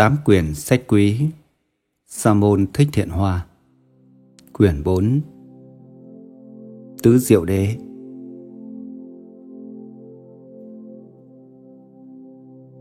Tám 0.00 0.16
quyển 0.24 0.54
sách 0.54 0.82
quý. 0.88 1.20
Sa 2.06 2.34
môn 2.34 2.66
thích 2.72 2.88
thiện 2.92 3.08
hoa. 3.08 3.46
Quyển 4.52 4.82
4 4.84 5.20
Tứ 7.02 7.18
Diệu 7.18 7.44
Đế. 7.44 7.76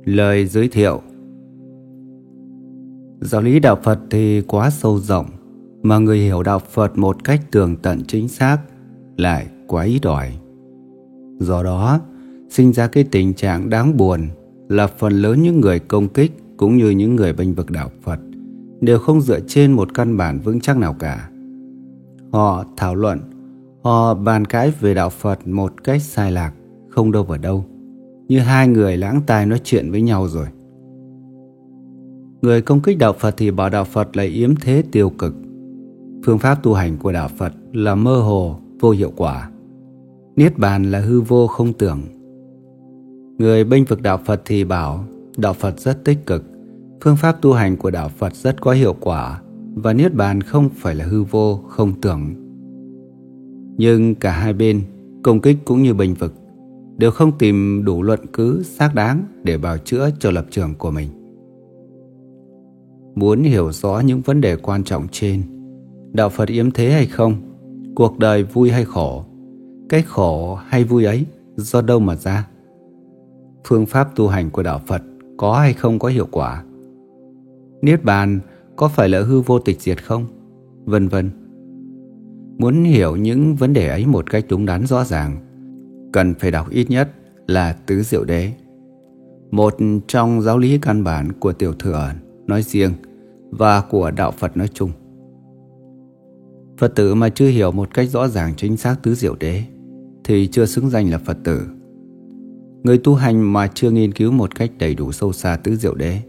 Lời 0.05 0.45
giới 0.45 0.67
thiệu. 0.67 1.01
Giáo 3.21 3.41
lý 3.41 3.59
Đạo 3.59 3.77
Phật 3.83 3.99
thì 4.09 4.41
quá 4.41 4.69
sâu 4.69 4.99
rộng, 4.99 5.25
Mà 5.81 5.97
người 5.97 6.19
hiểu 6.19 6.43
Đạo 6.43 6.59
Phật 6.59 6.97
một 6.97 7.23
cách 7.23 7.41
tường 7.51 7.75
tận 7.81 8.01
chính 8.07 8.27
xác 8.27 8.57
Lại 9.17 9.47
quá 9.67 9.83
ít 9.83 10.03
ỏi. 10.03 10.37
Do 11.39 11.63
đó, 11.63 11.99
sinh 12.49 12.73
ra 12.73 12.87
cái 12.87 13.03
tình 13.11 13.33
trạng 13.33 13.69
đáng 13.69 13.97
buồn 13.97 14.27
Là 14.69 14.87
phần 14.87 15.13
lớn 15.13 15.41
những 15.41 15.61
người 15.61 15.79
công 15.79 16.07
kích 16.07 16.31
cũng 16.59 16.77
như 16.77 16.89
những 16.89 17.15
người 17.15 17.33
bênh 17.33 17.53
vực 17.53 17.71
đạo 17.71 17.89
Phật 18.01 18.19
đều 18.81 18.99
không 18.99 19.21
dựa 19.21 19.39
trên 19.47 19.71
một 19.71 19.93
căn 19.93 20.17
bản 20.17 20.39
vững 20.39 20.59
chắc 20.59 20.77
nào 20.77 20.95
cả. 20.99 21.29
Họ 22.31 22.65
thảo 22.77 22.95
luận, 22.95 23.19
họ 23.83 24.13
bàn 24.13 24.45
cãi 24.45 24.73
về 24.79 24.93
đạo 24.93 25.09
Phật 25.09 25.47
một 25.47 25.83
cách 25.83 26.01
sai 26.01 26.31
lạc, 26.31 26.53
không 26.89 27.11
đâu 27.11 27.23
vào 27.23 27.37
đâu, 27.37 27.65
như 28.27 28.39
hai 28.39 28.67
người 28.67 28.97
lãng 28.97 29.21
tai 29.27 29.45
nói 29.45 29.59
chuyện 29.63 29.91
với 29.91 30.01
nhau 30.01 30.27
rồi. 30.27 30.45
Người 32.41 32.61
công 32.61 32.81
kích 32.81 32.97
đạo 32.97 33.13
Phật 33.13 33.35
thì 33.37 33.51
bảo 33.51 33.69
đạo 33.69 33.83
Phật 33.83 34.17
là 34.17 34.23
yếm 34.23 34.55
thế 34.55 34.83
tiêu 34.91 35.09
cực. 35.09 35.33
Phương 36.25 36.39
pháp 36.39 36.63
tu 36.63 36.73
hành 36.73 36.97
của 36.97 37.11
đạo 37.11 37.29
Phật 37.37 37.53
là 37.73 37.95
mơ 37.95 38.21
hồ, 38.21 38.55
vô 38.79 38.89
hiệu 38.89 39.11
quả. 39.15 39.49
Niết 40.35 40.57
bàn 40.57 40.91
là 40.91 40.99
hư 40.99 41.21
vô 41.21 41.47
không 41.47 41.73
tưởng. 41.73 42.01
Người 43.37 43.63
bênh 43.63 43.85
vực 43.85 44.01
đạo 44.01 44.19
Phật 44.25 44.41
thì 44.45 44.63
bảo 44.63 45.03
đạo 45.37 45.53
Phật 45.53 45.79
rất 45.79 46.03
tích 46.03 46.25
cực, 46.25 46.43
phương 47.01 47.15
pháp 47.15 47.41
tu 47.41 47.53
hành 47.53 47.77
của 47.77 47.91
đạo 47.91 48.09
Phật 48.09 48.35
rất 48.35 48.61
có 48.61 48.71
hiệu 48.71 48.95
quả 48.99 49.41
và 49.75 49.93
Niết 49.93 50.13
Bàn 50.13 50.41
không 50.41 50.69
phải 50.75 50.95
là 50.95 51.05
hư 51.05 51.23
vô, 51.23 51.59
không 51.67 52.01
tưởng. 52.01 52.33
Nhưng 53.77 54.15
cả 54.15 54.31
hai 54.31 54.53
bên, 54.53 54.81
công 55.23 55.41
kích 55.41 55.57
cũng 55.65 55.83
như 55.83 55.93
bình 55.93 56.13
vực, 56.13 56.33
đều 56.97 57.11
không 57.11 57.37
tìm 57.37 57.85
đủ 57.85 58.03
luận 58.03 58.19
cứ 58.33 58.63
xác 58.63 58.95
đáng 58.95 59.23
để 59.43 59.57
bào 59.57 59.77
chữa 59.77 60.09
cho 60.19 60.31
lập 60.31 60.45
trường 60.49 60.75
của 60.75 60.91
mình. 60.91 61.09
Muốn 63.15 63.43
hiểu 63.43 63.71
rõ 63.71 63.99
những 63.99 64.21
vấn 64.21 64.41
đề 64.41 64.55
quan 64.55 64.83
trọng 64.83 65.07
trên, 65.11 65.41
đạo 66.11 66.29
Phật 66.29 66.49
yếm 66.49 66.71
thế 66.71 66.91
hay 66.91 67.05
không, 67.05 67.35
cuộc 67.95 68.17
đời 68.17 68.43
vui 68.43 68.71
hay 68.71 68.85
khổ, 68.85 69.23
cái 69.89 70.01
khổ 70.01 70.55
hay 70.55 70.83
vui 70.83 71.03
ấy 71.03 71.25
do 71.55 71.81
đâu 71.81 71.99
mà 71.99 72.15
ra? 72.15 72.47
Phương 73.67 73.85
pháp 73.85 74.15
tu 74.15 74.27
hành 74.27 74.49
của 74.49 74.63
đạo 74.63 74.81
Phật 74.87 75.01
có 75.37 75.59
hay 75.59 75.73
không 75.73 75.99
có 75.99 76.07
hiệu 76.07 76.27
quả? 76.31 76.63
Niết 77.81 78.03
bàn 78.03 78.39
có 78.75 78.87
phải 78.87 79.09
là 79.09 79.21
hư 79.21 79.41
vô 79.41 79.59
tịch 79.59 79.81
diệt 79.81 80.03
không? 80.03 80.25
Vân 80.85 81.07
vân. 81.07 81.29
Muốn 82.57 82.83
hiểu 82.83 83.15
những 83.15 83.55
vấn 83.55 83.73
đề 83.73 83.87
ấy 83.87 84.05
một 84.05 84.29
cách 84.29 84.45
đúng 84.49 84.65
đắn 84.65 84.85
rõ 84.85 85.03
ràng, 85.03 85.37
cần 86.13 86.33
phải 86.33 86.51
đọc 86.51 86.69
ít 86.69 86.89
nhất 86.89 87.11
là 87.47 87.73
Tứ 87.73 88.01
Diệu 88.01 88.23
Đế. 88.23 88.51
Một 89.51 89.77
trong 90.07 90.41
giáo 90.41 90.57
lý 90.57 90.77
căn 90.81 91.03
bản 91.03 91.31
của 91.39 91.53
tiểu 91.53 91.73
thừa 91.73 92.11
nói 92.47 92.63
riêng 92.63 92.91
và 93.49 93.81
của 93.81 94.11
đạo 94.11 94.31
Phật 94.31 94.57
nói 94.57 94.67
chung. 94.73 94.91
Phật 96.77 96.95
tử 96.95 97.15
mà 97.15 97.29
chưa 97.29 97.47
hiểu 97.47 97.71
một 97.71 97.93
cách 97.93 98.09
rõ 98.09 98.27
ràng 98.27 98.53
chính 98.57 98.77
xác 98.77 98.95
Tứ 99.03 99.15
Diệu 99.15 99.35
Đế 99.39 99.63
thì 100.23 100.47
chưa 100.47 100.65
xứng 100.65 100.89
danh 100.89 101.11
là 101.11 101.17
Phật 101.17 101.37
tử. 101.43 101.67
Người 102.83 102.97
tu 102.97 103.15
hành 103.15 103.53
mà 103.53 103.67
chưa 103.67 103.91
nghiên 103.91 104.11
cứu 104.11 104.31
một 104.31 104.55
cách 104.55 104.71
đầy 104.79 104.95
đủ 104.95 105.11
sâu 105.11 105.33
xa 105.33 105.57
Tứ 105.63 105.75
Diệu 105.75 105.95
Đế 105.95 106.21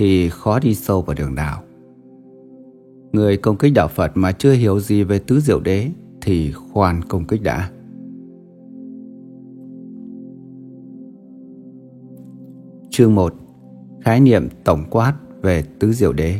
thì 0.00 0.28
khó 0.28 0.58
đi 0.58 0.74
sâu 0.74 1.02
vào 1.02 1.14
đường 1.14 1.34
đạo. 1.34 1.62
Người 3.12 3.36
công 3.36 3.56
kích 3.56 3.72
đạo 3.74 3.88
Phật 3.88 4.12
mà 4.14 4.32
chưa 4.32 4.52
hiểu 4.52 4.80
gì 4.80 5.02
về 5.02 5.18
tứ 5.18 5.40
diệu 5.40 5.60
đế 5.60 5.90
thì 6.20 6.52
khoan 6.52 7.04
công 7.08 7.24
kích 7.24 7.42
đã. 7.42 7.70
Chương 12.90 13.14
1 13.14 13.34
Khái 14.00 14.20
niệm 14.20 14.48
tổng 14.64 14.84
quát 14.90 15.14
về 15.42 15.64
tứ 15.78 15.92
diệu 15.92 16.12
đế 16.12 16.34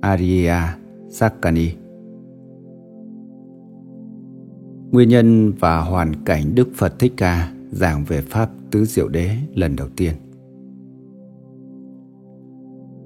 Ariya 0.00 0.76
Sakani 1.10 1.70
Nguyên 4.90 5.08
nhân 5.08 5.52
và 5.58 5.80
hoàn 5.80 6.24
cảnh 6.24 6.54
Đức 6.54 6.68
Phật 6.74 6.98
Thích 6.98 7.12
Ca 7.16 7.52
giảng 7.70 8.04
về 8.04 8.20
Pháp 8.20 8.50
Tứ 8.70 8.84
Diệu 8.84 9.08
Đế 9.08 9.30
lần 9.54 9.76
đầu 9.76 9.88
tiên 9.96 10.14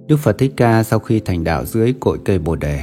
Đức 0.09 0.17
Phật 0.17 0.39
Thích 0.39 0.53
Ca 0.57 0.83
sau 0.83 0.99
khi 0.99 1.21
thành 1.21 1.45
đạo 1.45 1.65
dưới 1.65 1.95
cội 2.01 2.19
cây 2.25 2.39
Bồ 2.39 2.57
Đề, 2.57 2.81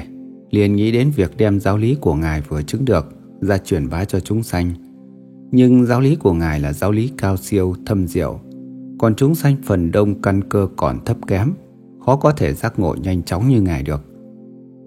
liền 0.52 0.76
nghĩ 0.76 0.92
đến 0.92 1.12
việc 1.16 1.38
đem 1.38 1.60
giáo 1.60 1.78
lý 1.78 1.96
của 2.02 2.16
Ngài 2.16 2.42
vừa 2.42 2.62
chứng 2.62 2.86
được 2.86 3.06
ra 3.42 3.58
truyền 3.58 3.90
bá 3.90 4.06
cho 4.06 4.20
chúng 4.20 4.44
sanh. 4.44 4.72
Nhưng 5.52 5.86
giáo 5.86 6.02
lý 6.02 6.16
của 6.16 6.34
Ngài 6.34 6.60
là 6.60 6.74
giáo 6.74 6.92
lý 6.92 7.12
cao 7.18 7.38
siêu, 7.38 7.76
thâm 7.86 8.08
diệu, 8.08 8.40
còn 9.00 9.16
chúng 9.16 9.36
sanh 9.36 9.56
phần 9.64 9.92
đông 9.92 10.22
căn 10.22 10.50
cơ 10.50 10.68
còn 10.76 11.00
thấp 11.06 11.18
kém, 11.28 11.54
khó 12.06 12.16
có 12.16 12.32
thể 12.32 12.54
giác 12.54 12.80
ngộ 12.80 12.96
nhanh 13.04 13.24
chóng 13.24 13.50
như 13.50 13.62
Ngài 13.62 13.84
được. 13.84 14.02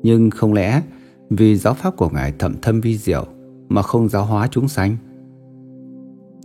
Nhưng 0.03 0.31
không 0.31 0.53
lẽ 0.53 0.83
vì 1.31 1.57
giáo 1.57 1.75
pháp 1.75 1.97
của 1.97 2.11
Ngài 2.11 2.33
thậm 2.39 2.55
thâm 2.63 2.81
vi 2.81 2.99
diệu 2.99 3.27
mà 3.69 3.83
không 3.83 4.09
giáo 4.09 4.25
hóa 4.25 4.49
chúng 4.51 4.69
sanh? 4.69 4.97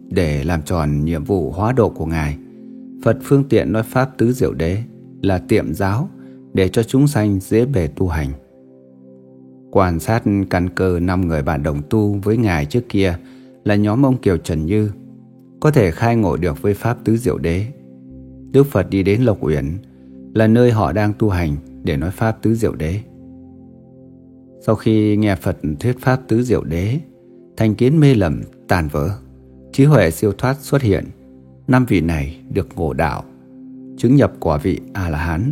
Để 0.10 0.44
làm 0.44 0.62
tròn 0.62 1.06
nhiệm 1.06 1.24
vụ 1.24 1.52
hóa 1.52 1.72
độ 1.72 1.90
của 1.90 2.06
Ngài, 2.06 2.38
Phật 3.04 3.18
phương 3.24 3.44
tiện 3.44 3.72
nói 3.72 3.84
pháp 3.84 4.18
tứ 4.18 4.34
diệu 4.34 4.54
đế 4.54 4.84
là 5.24 5.38
tiệm 5.38 5.74
giáo 5.74 6.10
để 6.54 6.70
cho 6.70 6.84
chúng 6.84 7.08
sanh 7.08 7.40
dễ 7.40 7.66
bề 7.66 7.88
tu 7.88 8.08
hành. 8.08 8.30
Quan 9.72 10.00
sát 10.00 10.24
căn 10.50 10.70
cơ 10.70 11.00
năm 11.00 11.28
người 11.28 11.42
bạn 11.42 11.64
đồng 11.64 11.82
tu 11.90 12.20
với 12.24 12.38
Ngài 12.38 12.66
trước 12.66 12.90
kia 12.90 13.16
là 13.64 13.76
nhóm 13.76 14.06
ông 14.06 14.18
Kiều 14.18 14.38
Trần 14.38 14.66
Như, 14.66 14.92
có 15.60 15.72
thể 15.72 15.92
khai 15.92 16.16
ngộ 16.16 16.38
được 16.38 16.62
với 16.62 16.74
Pháp 16.74 16.98
Tứ 17.04 17.18
Diệu 17.18 17.38
Đế. 17.38 17.66
Đức 18.52 18.64
Phật 18.64 18.90
đi 18.90 19.04
đến 19.04 19.22
Lộc 19.22 19.44
Uyển 19.44 19.78
là 20.34 20.48
nơi 20.48 20.72
họ 20.72 20.92
đang 20.92 21.14
tu 21.20 21.30
hành 21.30 21.56
để 21.84 21.98
nói 21.98 22.12
Pháp 22.12 22.42
Tứ 22.42 22.56
Diệu 22.56 22.76
Đế. 22.76 23.00
Sau 24.66 24.76
khi 24.76 25.18
nghe 25.18 25.36
Phật 25.36 25.58
thuyết 25.80 26.00
Pháp 26.00 26.20
Tứ 26.28 26.44
Diệu 26.44 26.64
Đế, 26.64 27.00
thành 27.58 27.76
kiến 27.76 28.00
mê 28.00 28.16
lầm 28.16 28.42
tàn 28.68 28.88
vỡ, 28.92 29.10
trí 29.74 29.86
huệ 29.86 30.12
siêu 30.12 30.32
thoát 30.38 30.58
xuất 30.60 30.82
hiện, 30.82 31.06
năm 31.68 31.86
vị 31.86 32.02
này 32.02 32.40
được 32.50 32.68
ngộ 32.76 32.94
đạo 32.94 33.24
chứng 33.98 34.16
nhập 34.16 34.34
quả 34.40 34.58
vị 34.58 34.80
A-la-hán. 34.94 35.52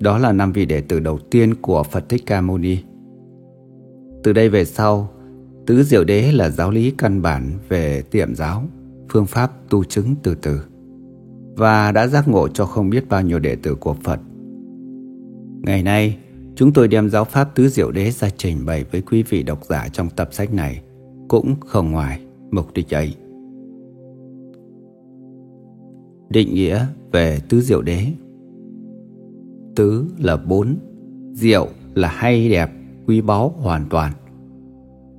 Đó 0.00 0.18
là 0.18 0.32
năm 0.32 0.52
vị 0.52 0.66
đệ 0.66 0.80
tử 0.80 1.00
đầu 1.00 1.18
tiên 1.18 1.54
của 1.54 1.82
Phật 1.82 2.08
Thích 2.08 2.22
Ca 2.26 2.40
Mâu 2.40 2.58
Ni. 2.58 2.78
Từ 4.22 4.32
đây 4.32 4.48
về 4.48 4.64
sau, 4.64 5.10
Tứ 5.66 5.82
Diệu 5.82 6.04
Đế 6.04 6.32
là 6.32 6.48
giáo 6.50 6.70
lý 6.70 6.90
căn 6.98 7.22
bản 7.22 7.50
về 7.68 8.02
tiệm 8.10 8.34
giáo, 8.34 8.64
phương 9.10 9.26
pháp 9.26 9.52
tu 9.68 9.84
chứng 9.84 10.14
từ 10.22 10.34
từ 10.34 10.60
và 11.56 11.92
đã 11.92 12.06
giác 12.06 12.28
ngộ 12.28 12.48
cho 12.48 12.66
không 12.66 12.90
biết 12.90 13.08
bao 13.08 13.22
nhiêu 13.22 13.38
đệ 13.38 13.56
tử 13.56 13.74
của 13.74 13.94
Phật. 13.94 14.20
Ngày 15.62 15.82
nay, 15.82 16.18
chúng 16.56 16.72
tôi 16.72 16.88
đem 16.88 17.10
giáo 17.10 17.24
pháp 17.24 17.54
Tứ 17.54 17.68
Diệu 17.68 17.90
Đế 17.90 18.10
ra 18.10 18.28
trình 18.36 18.66
bày 18.66 18.84
với 18.92 19.02
quý 19.02 19.22
vị 19.22 19.42
độc 19.42 19.64
giả 19.64 19.88
trong 19.88 20.10
tập 20.10 20.28
sách 20.32 20.54
này 20.54 20.82
cũng 21.28 21.54
không 21.60 21.90
ngoài 21.90 22.20
mục 22.50 22.74
đích 22.74 22.94
ấy. 22.94 23.14
Định 26.32 26.54
nghĩa 26.54 26.86
về 27.12 27.40
tứ 27.48 27.60
diệu 27.60 27.82
đế. 27.82 28.06
Tứ 29.76 30.06
là 30.18 30.36
bốn 30.36 30.76
Diệu 31.32 31.68
là 31.94 32.08
hay 32.08 32.48
đẹp, 32.48 32.70
quý 33.06 33.20
báu 33.20 33.48
hoàn 33.48 33.86
toàn. 33.90 34.12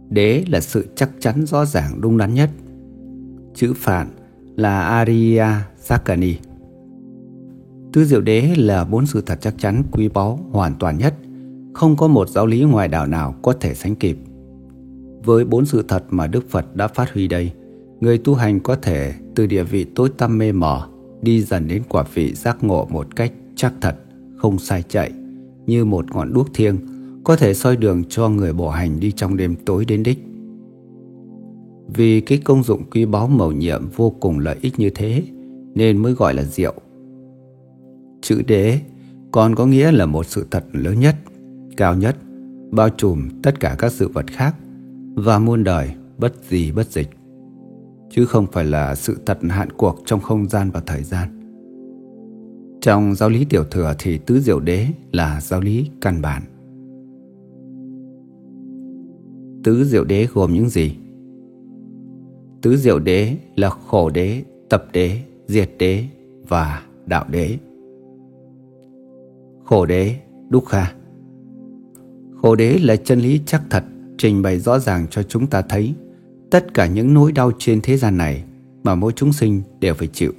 Đế 0.09 0.43
là 0.47 0.61
sự 0.61 0.87
chắc 0.95 1.09
chắn 1.19 1.45
rõ 1.45 1.65
ràng 1.65 2.01
đúng 2.01 2.17
đắn 2.17 2.33
nhất. 2.33 2.49
Chữ 3.55 3.73
phạn 3.75 4.07
là 4.55 4.81
Arya 4.81 5.69
Sakani. 5.77 6.35
Tứ 7.93 8.05
diệu 8.05 8.21
đế 8.21 8.55
là 8.57 8.85
bốn 8.85 9.05
sự 9.05 9.23
thật 9.25 9.37
chắc 9.41 9.55
chắn 9.57 9.83
quý 9.91 10.09
báu 10.09 10.39
hoàn 10.51 10.75
toàn 10.79 10.97
nhất. 10.97 11.15
Không 11.73 11.95
có 11.95 12.07
một 12.07 12.29
giáo 12.29 12.45
lý 12.45 12.63
ngoại 12.63 12.87
đạo 12.87 13.07
nào 13.07 13.35
có 13.41 13.53
thể 13.53 13.73
sánh 13.73 13.95
kịp. 13.95 14.17
Với 15.23 15.45
bốn 15.45 15.65
sự 15.65 15.85
thật 15.87 16.03
mà 16.09 16.27
Đức 16.27 16.49
Phật 16.49 16.75
đã 16.75 16.87
phát 16.87 17.13
huy 17.13 17.27
đây 17.27 17.51
Người 18.03 18.17
tu 18.17 18.33
hành 18.33 18.59
có 18.59 18.75
thể 18.75 19.13
từ 19.35 19.45
địa 19.45 19.63
vị 19.63 19.83
tối 19.83 20.09
tăm 20.17 20.37
mê 20.37 20.51
mờ 20.51 20.87
đi 21.23 21.41
dần 21.41 21.67
đến 21.67 21.83
quả 21.89 22.03
vị 22.13 22.33
giác 22.33 22.63
ngộ 22.63 22.87
một 22.91 23.15
cách 23.15 23.31
chắc 23.55 23.73
thật, 23.81 23.95
không 24.35 24.59
sai 24.59 24.83
chạy, 24.89 25.11
như 25.65 25.85
một 25.85 26.05
ngọn 26.15 26.33
đuốc 26.33 26.53
thiêng, 26.53 26.77
có 27.23 27.35
thể 27.35 27.53
soi 27.53 27.77
đường 27.77 28.03
cho 28.09 28.29
người 28.29 28.53
bộ 28.53 28.69
hành 28.69 28.99
đi 28.99 29.11
trong 29.11 29.37
đêm 29.37 29.55
tối 29.65 29.85
đến 29.85 30.03
đích. 30.03 30.19
Vì 31.87 32.21
cái 32.21 32.37
công 32.37 32.63
dụng 32.63 32.83
quý 32.91 33.05
báu 33.05 33.27
mầu 33.27 33.51
nhiệm 33.51 33.89
vô 33.95 34.09
cùng 34.09 34.39
lợi 34.39 34.57
ích 34.61 34.79
như 34.79 34.89
thế, 34.89 35.23
nên 35.75 35.97
mới 35.97 36.13
gọi 36.13 36.33
là 36.33 36.43
diệu. 36.43 36.73
Chữ 38.21 38.41
đế 38.47 38.79
còn 39.31 39.55
có 39.55 39.65
nghĩa 39.65 39.91
là 39.91 40.05
một 40.05 40.25
sự 40.25 40.47
thật 40.51 40.65
lớn 40.71 40.99
nhất, 40.99 41.15
cao 41.77 41.95
nhất, 41.95 42.17
bao 42.71 42.89
trùm 42.89 43.29
tất 43.43 43.59
cả 43.59 43.75
các 43.79 43.91
sự 43.91 44.07
vật 44.07 44.25
khác 44.31 44.55
và 45.15 45.39
muôn 45.39 45.63
đời 45.63 45.91
bất 46.17 46.33
gì 46.49 46.71
bất 46.71 46.91
dịch 46.91 47.09
chứ 48.15 48.25
không 48.25 48.45
phải 48.51 48.65
là 48.65 48.95
sự 48.95 49.17
thật 49.25 49.37
hạn 49.49 49.69
cuộc 49.77 50.01
trong 50.05 50.19
không 50.19 50.49
gian 50.49 50.69
và 50.71 50.81
thời 50.85 51.03
gian. 51.03 51.29
Trong 52.81 53.15
giáo 53.15 53.29
lý 53.29 53.45
tiểu 53.45 53.63
thừa 53.71 53.93
thì 53.99 54.17
tứ 54.17 54.39
diệu 54.39 54.59
đế 54.59 54.87
là 55.11 55.41
giáo 55.41 55.61
lý 55.61 55.89
căn 56.01 56.21
bản. 56.21 56.41
Tứ 59.63 59.85
diệu 59.85 60.03
đế 60.03 60.27
gồm 60.33 60.53
những 60.53 60.69
gì? 60.69 60.95
Tứ 62.61 62.77
diệu 62.77 62.99
đế 62.99 63.37
là 63.55 63.69
khổ 63.69 64.09
đế, 64.09 64.43
tập 64.69 64.85
đế, 64.93 65.19
diệt 65.47 65.71
đế 65.79 66.03
và 66.47 66.83
đạo 67.05 67.25
đế. 67.29 67.57
Khổ 69.63 69.85
đế, 69.85 70.15
đúc 70.49 70.65
kha. 70.65 70.93
Khổ 72.41 72.55
đế 72.55 72.77
là 72.81 72.95
chân 72.95 73.19
lý 73.19 73.41
chắc 73.45 73.61
thật 73.69 73.83
trình 74.17 74.41
bày 74.41 74.59
rõ 74.59 74.79
ràng 74.79 75.07
cho 75.09 75.23
chúng 75.23 75.47
ta 75.47 75.61
thấy 75.61 75.93
tất 76.53 76.73
cả 76.73 76.87
những 76.87 77.13
nỗi 77.13 77.31
đau 77.31 77.51
trên 77.57 77.81
thế 77.83 77.97
gian 77.97 78.17
này 78.17 78.43
mà 78.83 78.95
mỗi 78.95 79.11
chúng 79.15 79.33
sinh 79.33 79.61
đều 79.79 79.93
phải 79.93 80.07
chịu. 80.07 80.33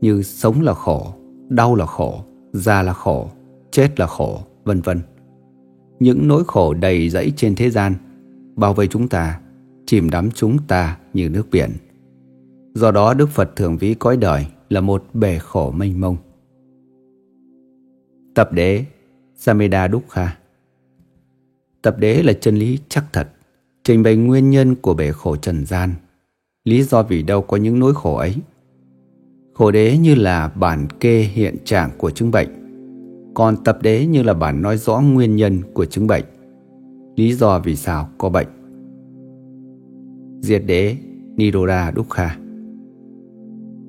Như 0.00 0.22
sống 0.22 0.62
là 0.62 0.74
khổ, 0.74 1.14
đau 1.48 1.74
là 1.74 1.86
khổ, 1.86 2.24
già 2.52 2.82
là 2.82 2.92
khổ, 2.92 3.30
chết 3.70 4.00
là 4.00 4.06
khổ, 4.06 4.40
vân 4.64 4.80
vân. 4.80 5.00
Những 6.00 6.28
nỗi 6.28 6.44
khổ 6.46 6.74
đầy 6.74 7.08
dẫy 7.08 7.32
trên 7.36 7.54
thế 7.54 7.70
gian 7.70 7.94
bao 8.56 8.74
vây 8.74 8.86
chúng 8.86 9.08
ta, 9.08 9.40
chìm 9.86 10.10
đắm 10.10 10.30
chúng 10.30 10.58
ta 10.68 10.98
như 11.14 11.28
nước 11.28 11.46
biển. 11.50 11.70
Do 12.74 12.90
đó 12.90 13.14
Đức 13.14 13.28
Phật 13.28 13.56
thường 13.56 13.76
ví 13.76 13.94
cõi 13.94 14.16
đời 14.16 14.46
là 14.68 14.80
một 14.80 15.04
bể 15.14 15.38
khổ 15.38 15.70
mênh 15.70 16.00
mông. 16.00 16.16
Tập 18.34 18.52
đế 18.52 18.84
Sameda 19.36 19.88
Dukkha 19.88 20.36
Tập 21.82 21.96
đế 21.98 22.22
là 22.22 22.32
chân 22.32 22.56
lý 22.56 22.78
chắc 22.88 23.04
thật, 23.12 23.28
trình 23.84 24.02
bày 24.02 24.16
nguyên 24.16 24.50
nhân 24.50 24.74
của 24.74 24.94
bể 24.94 25.12
khổ 25.12 25.36
trần 25.36 25.66
gian, 25.66 25.94
lý 26.64 26.82
do 26.82 27.02
vì 27.02 27.22
đâu 27.22 27.42
có 27.42 27.56
những 27.56 27.78
nỗi 27.78 27.94
khổ 27.94 28.16
ấy. 28.16 28.34
Khổ 29.54 29.70
đế 29.70 29.98
như 29.98 30.14
là 30.14 30.48
bản 30.48 30.88
kê 31.00 31.20
hiện 31.20 31.56
trạng 31.64 31.90
của 31.98 32.10
chứng 32.10 32.30
bệnh, 32.30 32.48
còn 33.34 33.64
tập 33.64 33.78
đế 33.82 34.06
như 34.06 34.22
là 34.22 34.34
bản 34.34 34.62
nói 34.62 34.76
rõ 34.78 35.00
nguyên 35.00 35.36
nhân 35.36 35.62
của 35.74 35.84
chứng 35.84 36.06
bệnh, 36.06 36.24
lý 37.16 37.32
do 37.32 37.58
vì 37.58 37.76
sao 37.76 38.08
có 38.18 38.28
bệnh. 38.28 38.48
Diệt 40.40 40.62
đế 40.66 40.96
Niroda 41.36 41.92
Dukkha 41.96 42.38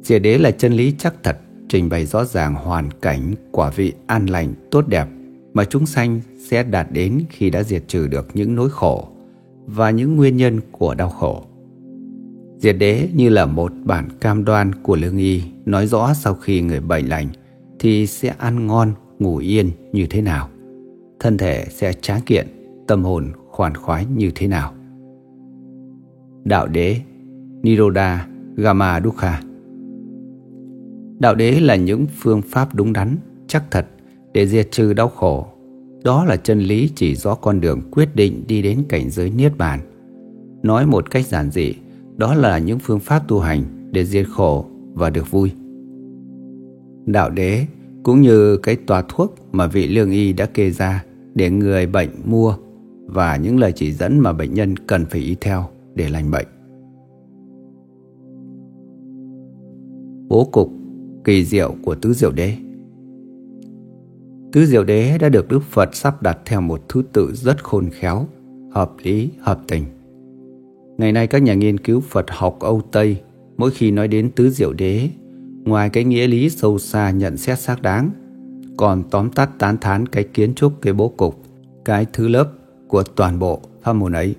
Diệt 0.04 0.22
đế 0.22 0.38
là 0.38 0.52
chân 0.52 0.74
lý 0.74 0.94
chắc 0.98 1.24
thật, 1.24 1.38
trình 1.70 1.90
bày 1.90 2.06
rõ 2.06 2.26
ràng 2.26 2.56
hoàn 2.56 2.90
cảnh 3.02 3.34
quả 3.52 3.70
vị 3.70 3.94
an 4.08 4.26
lành 4.26 4.54
tốt 4.72 4.88
đẹp 4.88 5.08
mà 5.54 5.66
chúng 5.66 5.86
sanh 5.86 6.22
sẽ 6.50 6.64
đạt 6.64 6.88
đến 6.92 7.24
khi 7.30 7.50
đã 7.50 7.64
diệt 7.64 7.84
trừ 7.88 8.08
được 8.08 8.28
những 8.34 8.56
nỗi 8.56 8.70
khổ 8.70 9.08
và 9.66 9.90
những 9.90 10.16
nguyên 10.16 10.38
nhân 10.38 10.60
của 10.72 10.96
đau 10.96 11.10
khổ. 11.10 11.44
Diệt 12.58 12.76
đế 12.80 13.10
như 13.14 13.30
là 13.30 13.46
một 13.46 13.72
bản 13.84 14.10
cam 14.22 14.46
đoan 14.46 14.76
của 14.76 14.96
lương 14.96 15.18
y 15.18 15.42
nói 15.66 15.88
rõ 15.88 16.14
sau 16.14 16.34
khi 16.34 16.62
người 16.62 16.80
bệnh 16.80 17.10
lành 17.10 17.28
thì 17.80 18.08
sẽ 18.08 18.34
ăn 18.38 18.68
ngon, 18.68 18.94
ngủ 19.20 19.38
yên 19.38 19.72
như 19.92 20.08
thế 20.10 20.22
nào. 20.22 20.50
Thân 21.20 21.38
thể 21.38 21.66
sẽ 21.70 21.94
tráng 21.94 22.22
kiện, 22.22 22.48
tâm 22.88 23.04
hồn 23.04 23.32
khoan 23.48 23.76
khoái 23.76 24.06
như 24.16 24.32
thế 24.36 24.48
nào. 24.48 24.74
Đạo 26.44 26.68
đế 26.68 27.00
Niroda 27.64 28.28
Gama 28.56 29.02
Dukha 29.04 29.42
Đạo 31.20 31.36
đế 31.36 31.60
là 31.60 31.76
những 31.76 32.06
phương 32.18 32.42
pháp 32.42 32.76
đúng 32.76 32.94
đắn, 32.94 33.18
chắc 33.48 33.64
thật 33.72 33.86
để 34.34 34.48
diệt 34.48 34.68
trừ 34.72 34.94
đau 34.94 35.08
khổ 35.08 35.48
đó 36.04 36.26
là 36.26 36.38
chân 36.38 36.60
lý 36.60 36.90
chỉ 36.96 37.16
rõ 37.16 37.36
con 37.36 37.62
đường 37.62 37.82
quyết 37.92 38.16
định 38.16 38.44
đi 38.48 38.62
đến 38.62 38.84
cảnh 38.90 39.10
giới 39.10 39.30
Niết 39.30 39.58
Bàn. 39.58 39.80
Nói 40.64 40.86
một 40.86 41.12
cách 41.12 41.28
giản 41.28 41.52
dị, 41.52 41.74
đó 42.18 42.36
là 42.36 42.58
những 42.58 42.80
phương 42.80 43.00
pháp 43.00 43.28
tu 43.28 43.40
hành 43.40 43.64
để 43.92 44.06
diệt 44.06 44.26
khổ 44.30 44.66
và 44.94 45.10
được 45.10 45.32
vui. 45.32 45.52
Đạo 47.06 47.30
đế 47.30 47.66
cũng 48.04 48.22
như 48.22 48.58
cái 48.58 48.76
tòa 48.76 49.04
thuốc 49.10 49.36
mà 49.52 49.68
vị 49.68 49.88
lương 49.88 50.12
y 50.12 50.34
đã 50.34 50.46
kê 50.46 50.72
ra 50.72 51.06
để 51.36 51.50
người 51.50 51.86
bệnh 51.86 52.10
mua 52.26 52.56
và 53.06 53.38
những 53.38 53.60
lời 53.60 53.72
chỉ 53.76 53.92
dẫn 53.92 54.20
mà 54.20 54.34
bệnh 54.34 54.54
nhân 54.54 54.78
cần 54.78 55.06
phải 55.06 55.22
y 55.22 55.36
theo 55.42 55.66
để 55.96 56.10
lành 56.10 56.32
bệnh. 56.32 56.48
Bố 60.28 60.50
cục 60.52 60.70
kỳ 61.24 61.46
diệu 61.46 61.76
của 61.84 61.96
tứ 61.96 62.14
diệu 62.14 62.32
đế 62.32 62.56
Tứ 64.54 64.66
diệu 64.66 64.84
đế 64.84 65.18
đã 65.18 65.30
được 65.30 65.48
Đức 65.48 65.64
Phật 65.64 65.96
sắp 65.96 66.22
đặt 66.22 66.38
theo 66.46 66.62
một 66.62 66.90
thứ 66.90 67.04
tự 67.14 67.32
rất 67.34 67.64
khôn 67.64 67.90
khéo, 67.90 68.28
hợp 68.72 68.92
lý, 69.04 69.30
hợp 69.40 69.60
tình. 69.68 69.86
Ngày 70.98 71.12
nay 71.12 71.28
các 71.28 71.42
nhà 71.42 71.54
nghiên 71.54 71.78
cứu 71.78 72.02
Phật 72.02 72.26
học 72.30 72.60
Âu 72.60 72.82
Tây 72.92 73.22
mỗi 73.58 73.72
khi 73.72 73.92
nói 73.92 74.08
đến 74.08 74.32
tứ 74.36 74.50
diệu 74.50 74.74
đế, 74.74 75.10
ngoài 75.64 75.90
cái 75.90 76.04
nghĩa 76.04 76.28
lý 76.28 76.50
sâu 76.50 76.80
xa 76.80 77.12
nhận 77.12 77.38
xét 77.38 77.60
xác 77.60 77.82
đáng, 77.82 78.10
còn 78.78 79.04
tóm 79.12 79.30
tắt 79.30 79.50
tán 79.60 79.78
thán 79.78 80.08
cái 80.08 80.24
kiến 80.24 80.54
trúc 80.54 80.82
cái 80.82 80.94
bố 80.94 81.10
cục, 81.10 81.44
cái 81.86 82.06
thứ 82.14 82.28
lớp 82.28 82.48
của 82.88 83.04
toàn 83.04 83.40
bộ 83.40 83.62
pháp 83.82 83.94
môn 83.94 84.14
ấy. 84.14 84.36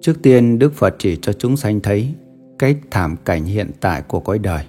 Trước 0.00 0.22
tiên 0.22 0.58
Đức 0.58 0.72
Phật 0.74 0.94
chỉ 0.98 1.18
cho 1.22 1.32
chúng 1.32 1.56
sanh 1.56 1.80
thấy 1.80 2.14
cái 2.58 2.76
thảm 2.90 3.16
cảnh 3.24 3.44
hiện 3.44 3.70
tại 3.80 4.02
của 4.02 4.20
cõi 4.20 4.38
đời. 4.38 4.64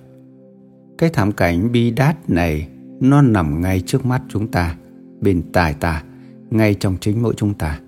Cái 0.97 1.09
thảm 1.13 1.31
cảnh 1.31 1.71
bi 1.71 1.91
đát 1.91 2.29
này 2.29 2.67
nó 3.03 3.21
nằm 3.21 3.61
ngay 3.61 3.81
trước 3.81 4.05
mắt 4.05 4.21
chúng 4.29 4.47
ta, 4.47 4.75
bên 5.21 5.41
tài 5.53 5.73
ta, 5.73 6.03
ngay 6.49 6.73
trong 6.73 6.97
chính 7.01 7.21
mỗi 7.21 7.33
chúng 7.37 7.53
ta. 7.53 7.79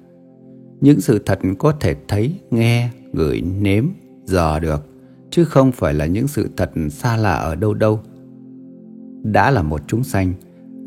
Những 0.81 1.01
sự 1.01 1.21
thật 1.25 1.39
có 1.59 1.71
thể 1.71 1.95
thấy, 2.07 2.39
nghe, 2.51 2.89
gửi, 3.13 3.41
nếm, 3.41 3.85
dò 4.25 4.59
được, 4.59 4.85
chứ 5.29 5.45
không 5.45 5.71
phải 5.71 5.93
là 5.93 6.05
những 6.05 6.27
sự 6.27 6.49
thật 6.57 6.71
xa 6.89 7.17
lạ 7.17 7.33
ở 7.33 7.55
đâu 7.55 7.73
đâu. 7.73 7.99
Đã 9.23 9.51
là 9.51 9.61
một 9.61 9.81
chúng 9.87 10.03
sanh, 10.03 10.33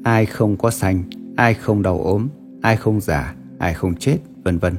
ai 0.04 0.26
không 0.26 0.56
có 0.56 0.70
sanh, 0.70 1.02
ai 1.36 1.54
không 1.54 1.82
đau 1.82 2.00
ốm, 2.00 2.28
ai 2.62 2.76
không 2.76 3.00
già, 3.00 3.34
ai 3.58 3.74
không 3.74 3.94
chết, 3.94 4.18
vân 4.44 4.58
vân. 4.58 4.74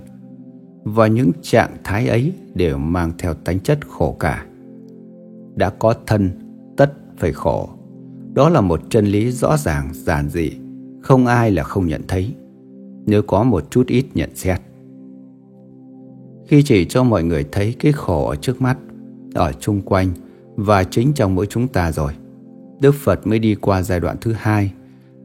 Và 0.83 1.07
những 1.07 1.31
trạng 1.41 1.77
thái 1.83 2.07
ấy 2.07 2.33
đều 2.53 2.77
mang 2.77 3.11
theo 3.17 3.33
tánh 3.33 3.59
chất 3.59 3.87
khổ 3.87 4.15
cả. 4.19 4.45
Đã 5.55 5.69
có 5.69 5.93
thân, 6.07 6.29
tất 6.77 6.93
phải 7.17 7.31
khổ 7.31 7.69
đó 8.39 8.49
là 8.49 8.61
một 8.61 8.81
chân 8.89 9.05
lý 9.05 9.31
rõ 9.31 9.57
ràng, 9.57 9.89
giản 9.93 10.29
dị, 10.29 10.51
không 11.01 11.25
ai 11.25 11.51
là 11.51 11.63
không 11.63 11.87
nhận 11.87 12.01
thấy, 12.07 12.33
nếu 13.05 13.21
có 13.21 13.43
một 13.43 13.71
chút 13.71 13.87
ít 13.87 14.05
nhận 14.13 14.29
xét. 14.35 14.61
Khi 16.47 16.63
chỉ 16.63 16.85
cho 16.85 17.03
mọi 17.03 17.23
người 17.23 17.45
thấy 17.51 17.75
cái 17.79 17.91
khổ 17.91 18.27
ở 18.27 18.35
trước 18.35 18.61
mắt, 18.61 18.77
ở 19.33 19.51
chung 19.51 19.81
quanh 19.81 20.11
và 20.55 20.83
chính 20.83 21.13
trong 21.13 21.35
mỗi 21.35 21.45
chúng 21.45 21.67
ta 21.67 21.91
rồi, 21.91 22.13
Đức 22.81 22.95
Phật 22.95 23.27
mới 23.27 23.39
đi 23.39 23.55
qua 23.55 23.81
giai 23.81 23.99
đoạn 23.99 24.17
thứ 24.21 24.33
hai 24.37 24.71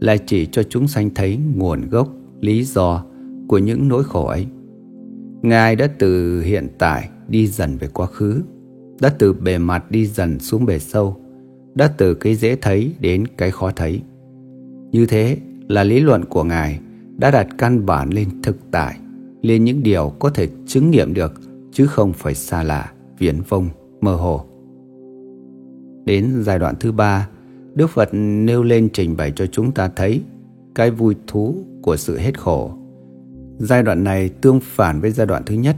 là 0.00 0.16
chỉ 0.16 0.46
cho 0.46 0.62
chúng 0.62 0.88
sanh 0.88 1.10
thấy 1.14 1.38
nguồn 1.54 1.88
gốc, 1.88 2.08
lý 2.40 2.64
do 2.64 3.04
của 3.48 3.58
những 3.58 3.88
nỗi 3.88 4.04
khổ 4.04 4.26
ấy. 4.26 4.46
Ngài 5.42 5.76
đã 5.76 5.86
từ 5.98 6.40
hiện 6.40 6.68
tại 6.78 7.08
đi 7.28 7.46
dần 7.46 7.76
về 7.76 7.88
quá 7.92 8.06
khứ, 8.06 8.42
đã 9.00 9.14
từ 9.18 9.32
bề 9.32 9.58
mặt 9.58 9.90
đi 9.90 10.06
dần 10.06 10.38
xuống 10.38 10.66
bề 10.66 10.78
sâu, 10.78 11.16
đã 11.74 11.88
từ 11.96 12.14
cái 12.14 12.34
dễ 12.34 12.56
thấy 12.56 12.94
đến 13.00 13.26
cái 13.36 13.50
khó 13.50 13.70
thấy. 13.70 14.02
Như 14.92 15.06
thế 15.06 15.36
là 15.68 15.84
lý 15.84 16.00
luận 16.00 16.24
của 16.24 16.44
Ngài 16.44 16.80
đã 17.16 17.30
đặt 17.30 17.46
căn 17.58 17.86
bản 17.86 18.10
lên 18.10 18.42
thực 18.42 18.56
tại, 18.70 18.98
lên 19.42 19.64
những 19.64 19.82
điều 19.82 20.12
có 20.18 20.30
thể 20.30 20.48
chứng 20.66 20.90
nghiệm 20.90 21.14
được 21.14 21.40
chứ 21.72 21.86
không 21.86 22.12
phải 22.12 22.34
xa 22.34 22.62
lạ, 22.62 22.92
viễn 23.18 23.40
vông, 23.48 23.68
mơ 24.00 24.14
hồ. 24.14 24.44
Đến 26.04 26.42
giai 26.42 26.58
đoạn 26.58 26.74
thứ 26.80 26.92
ba, 26.92 27.28
Đức 27.74 27.90
Phật 27.90 28.08
nêu 28.12 28.62
lên 28.62 28.88
trình 28.92 29.16
bày 29.16 29.32
cho 29.36 29.46
chúng 29.46 29.72
ta 29.72 29.88
thấy 29.96 30.22
cái 30.74 30.90
vui 30.90 31.14
thú 31.26 31.54
của 31.82 31.96
sự 31.96 32.18
hết 32.18 32.40
khổ. 32.40 32.72
Giai 33.58 33.82
đoạn 33.82 34.04
này 34.04 34.28
tương 34.28 34.60
phản 34.60 35.00
với 35.00 35.10
giai 35.10 35.26
đoạn 35.26 35.42
thứ 35.46 35.54
nhất. 35.54 35.76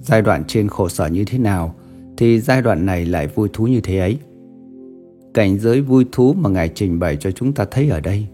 Giai 0.00 0.22
đoạn 0.22 0.44
trên 0.44 0.68
khổ 0.68 0.88
sở 0.88 1.06
như 1.06 1.24
thế 1.24 1.38
nào 1.38 1.74
thì 2.16 2.40
giai 2.40 2.62
đoạn 2.62 2.86
này 2.86 3.04
lại 3.04 3.26
vui 3.26 3.48
thú 3.52 3.66
như 3.66 3.80
thế 3.80 3.98
ấy. 3.98 4.18
Cảnh 5.34 5.58
giới 5.58 5.80
vui 5.80 6.06
thú 6.12 6.32
mà 6.32 6.50
Ngài 6.50 6.68
trình 6.68 6.98
bày 6.98 7.16
cho 7.16 7.30
chúng 7.30 7.52
ta 7.52 7.64
thấy 7.70 7.88
ở 7.88 8.00
đây 8.00 8.26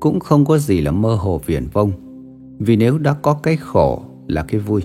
cũng 0.00 0.20
không 0.20 0.44
có 0.44 0.58
gì 0.58 0.80
là 0.80 0.90
mơ 0.90 1.14
hồ 1.14 1.40
viển 1.46 1.66
vông, 1.72 1.92
vì 2.58 2.76
nếu 2.76 2.98
đã 2.98 3.12
có 3.22 3.34
cái 3.34 3.56
khổ 3.56 4.02
là 4.26 4.42
cái 4.48 4.60
vui. 4.60 4.82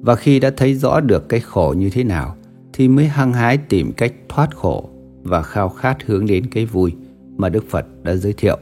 Và 0.00 0.14
khi 0.16 0.40
đã 0.40 0.50
thấy 0.56 0.74
rõ 0.74 1.00
được 1.00 1.28
cái 1.28 1.40
khổ 1.40 1.74
như 1.78 1.90
thế 1.90 2.04
nào 2.04 2.36
thì 2.72 2.88
mới 2.88 3.06
hăng 3.06 3.32
hái 3.32 3.56
tìm 3.56 3.92
cách 3.92 4.14
thoát 4.28 4.56
khổ 4.56 4.88
và 5.22 5.42
khao 5.42 5.68
khát 5.68 6.02
hướng 6.06 6.26
đến 6.26 6.46
cái 6.46 6.66
vui 6.66 6.94
mà 7.36 7.48
Đức 7.48 7.64
Phật 7.70 7.86
đã 8.02 8.16
giới 8.16 8.32
thiệu. 8.32 8.58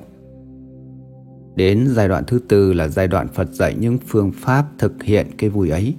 Đến 1.56 1.86
giai 1.86 2.08
đoạn 2.08 2.24
thứ 2.26 2.38
tư 2.48 2.72
là 2.72 2.88
giai 2.88 3.08
đoạn 3.08 3.28
Phật 3.28 3.52
dạy 3.52 3.74
những 3.80 3.98
phương 4.06 4.32
pháp 4.32 4.66
thực 4.78 5.02
hiện 5.02 5.26
cái 5.38 5.50
vui 5.50 5.70
ấy. 5.70 5.94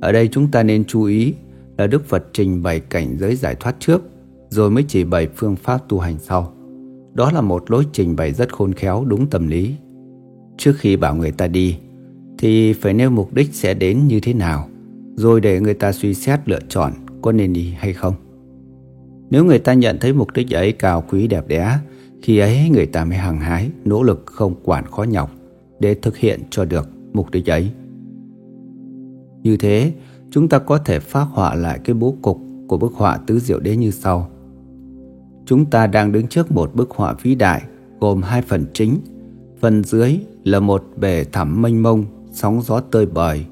Ở 0.00 0.12
đây 0.12 0.28
chúng 0.32 0.50
ta 0.50 0.62
nên 0.62 0.84
chú 0.84 1.02
ý 1.02 1.34
là 1.78 1.86
Đức 1.86 2.08
Phật 2.08 2.26
trình 2.32 2.62
bày 2.62 2.80
cảnh 2.80 3.16
giới 3.18 3.36
giải 3.36 3.54
thoát 3.60 3.76
trước 3.78 4.02
rồi 4.52 4.70
mới 4.70 4.84
chỉ 4.88 5.04
bày 5.04 5.28
phương 5.36 5.56
pháp 5.56 5.88
tu 5.88 5.98
hành 5.98 6.16
sau. 6.18 6.52
Đó 7.14 7.32
là 7.32 7.40
một 7.40 7.70
lối 7.70 7.86
trình 7.92 8.16
bày 8.16 8.32
rất 8.32 8.54
khôn 8.54 8.72
khéo 8.72 9.04
đúng 9.04 9.26
tâm 9.26 9.48
lý. 9.48 9.74
Trước 10.58 10.72
khi 10.78 10.96
bảo 10.96 11.16
người 11.16 11.32
ta 11.32 11.46
đi, 11.46 11.76
thì 12.38 12.72
phải 12.72 12.94
nêu 12.94 13.10
mục 13.10 13.34
đích 13.34 13.54
sẽ 13.54 13.74
đến 13.74 14.06
như 14.08 14.20
thế 14.20 14.34
nào, 14.34 14.68
rồi 15.14 15.40
để 15.40 15.60
người 15.60 15.74
ta 15.74 15.92
suy 15.92 16.14
xét 16.14 16.48
lựa 16.48 16.58
chọn 16.68 16.92
có 17.22 17.32
nên 17.32 17.52
đi 17.52 17.74
hay 17.78 17.92
không. 17.92 18.14
Nếu 19.30 19.44
người 19.44 19.58
ta 19.58 19.74
nhận 19.74 19.98
thấy 20.00 20.12
mục 20.12 20.32
đích 20.34 20.50
ấy 20.50 20.72
cao 20.72 21.04
quý 21.10 21.26
đẹp 21.26 21.48
đẽ, 21.48 21.78
khi 22.22 22.38
ấy 22.38 22.70
người 22.70 22.86
ta 22.86 23.04
mới 23.04 23.18
hăng 23.18 23.40
hái, 23.40 23.70
nỗ 23.84 24.02
lực 24.02 24.22
không 24.26 24.54
quản 24.62 24.84
khó 24.84 25.02
nhọc 25.02 25.30
để 25.80 25.94
thực 25.94 26.16
hiện 26.16 26.40
cho 26.50 26.64
được 26.64 26.88
mục 27.12 27.30
đích 27.30 27.50
ấy. 27.50 27.70
Như 29.42 29.56
thế, 29.56 29.92
chúng 30.30 30.48
ta 30.48 30.58
có 30.58 30.78
thể 30.78 31.00
phát 31.00 31.26
họa 31.30 31.54
lại 31.54 31.80
cái 31.84 31.94
bố 31.94 32.16
cục 32.22 32.38
của 32.68 32.78
bức 32.78 32.92
họa 32.92 33.18
tứ 33.26 33.38
diệu 33.38 33.60
đế 33.60 33.76
như 33.76 33.90
sau. 33.90 34.28
Chúng 35.46 35.64
ta 35.64 35.86
đang 35.86 36.12
đứng 36.12 36.26
trước 36.26 36.52
một 36.52 36.74
bức 36.74 36.90
họa 36.90 37.14
vĩ 37.22 37.34
đại 37.34 37.62
gồm 38.00 38.22
hai 38.22 38.42
phần 38.42 38.66
chính. 38.72 38.98
Phần 39.60 39.84
dưới 39.84 40.18
là 40.44 40.60
một 40.60 40.84
bể 40.96 41.24
thẳm 41.24 41.62
mênh 41.62 41.82
mông, 41.82 42.04
sóng 42.32 42.62
gió 42.62 42.80
tơi 42.80 43.06
bời. 43.06 43.46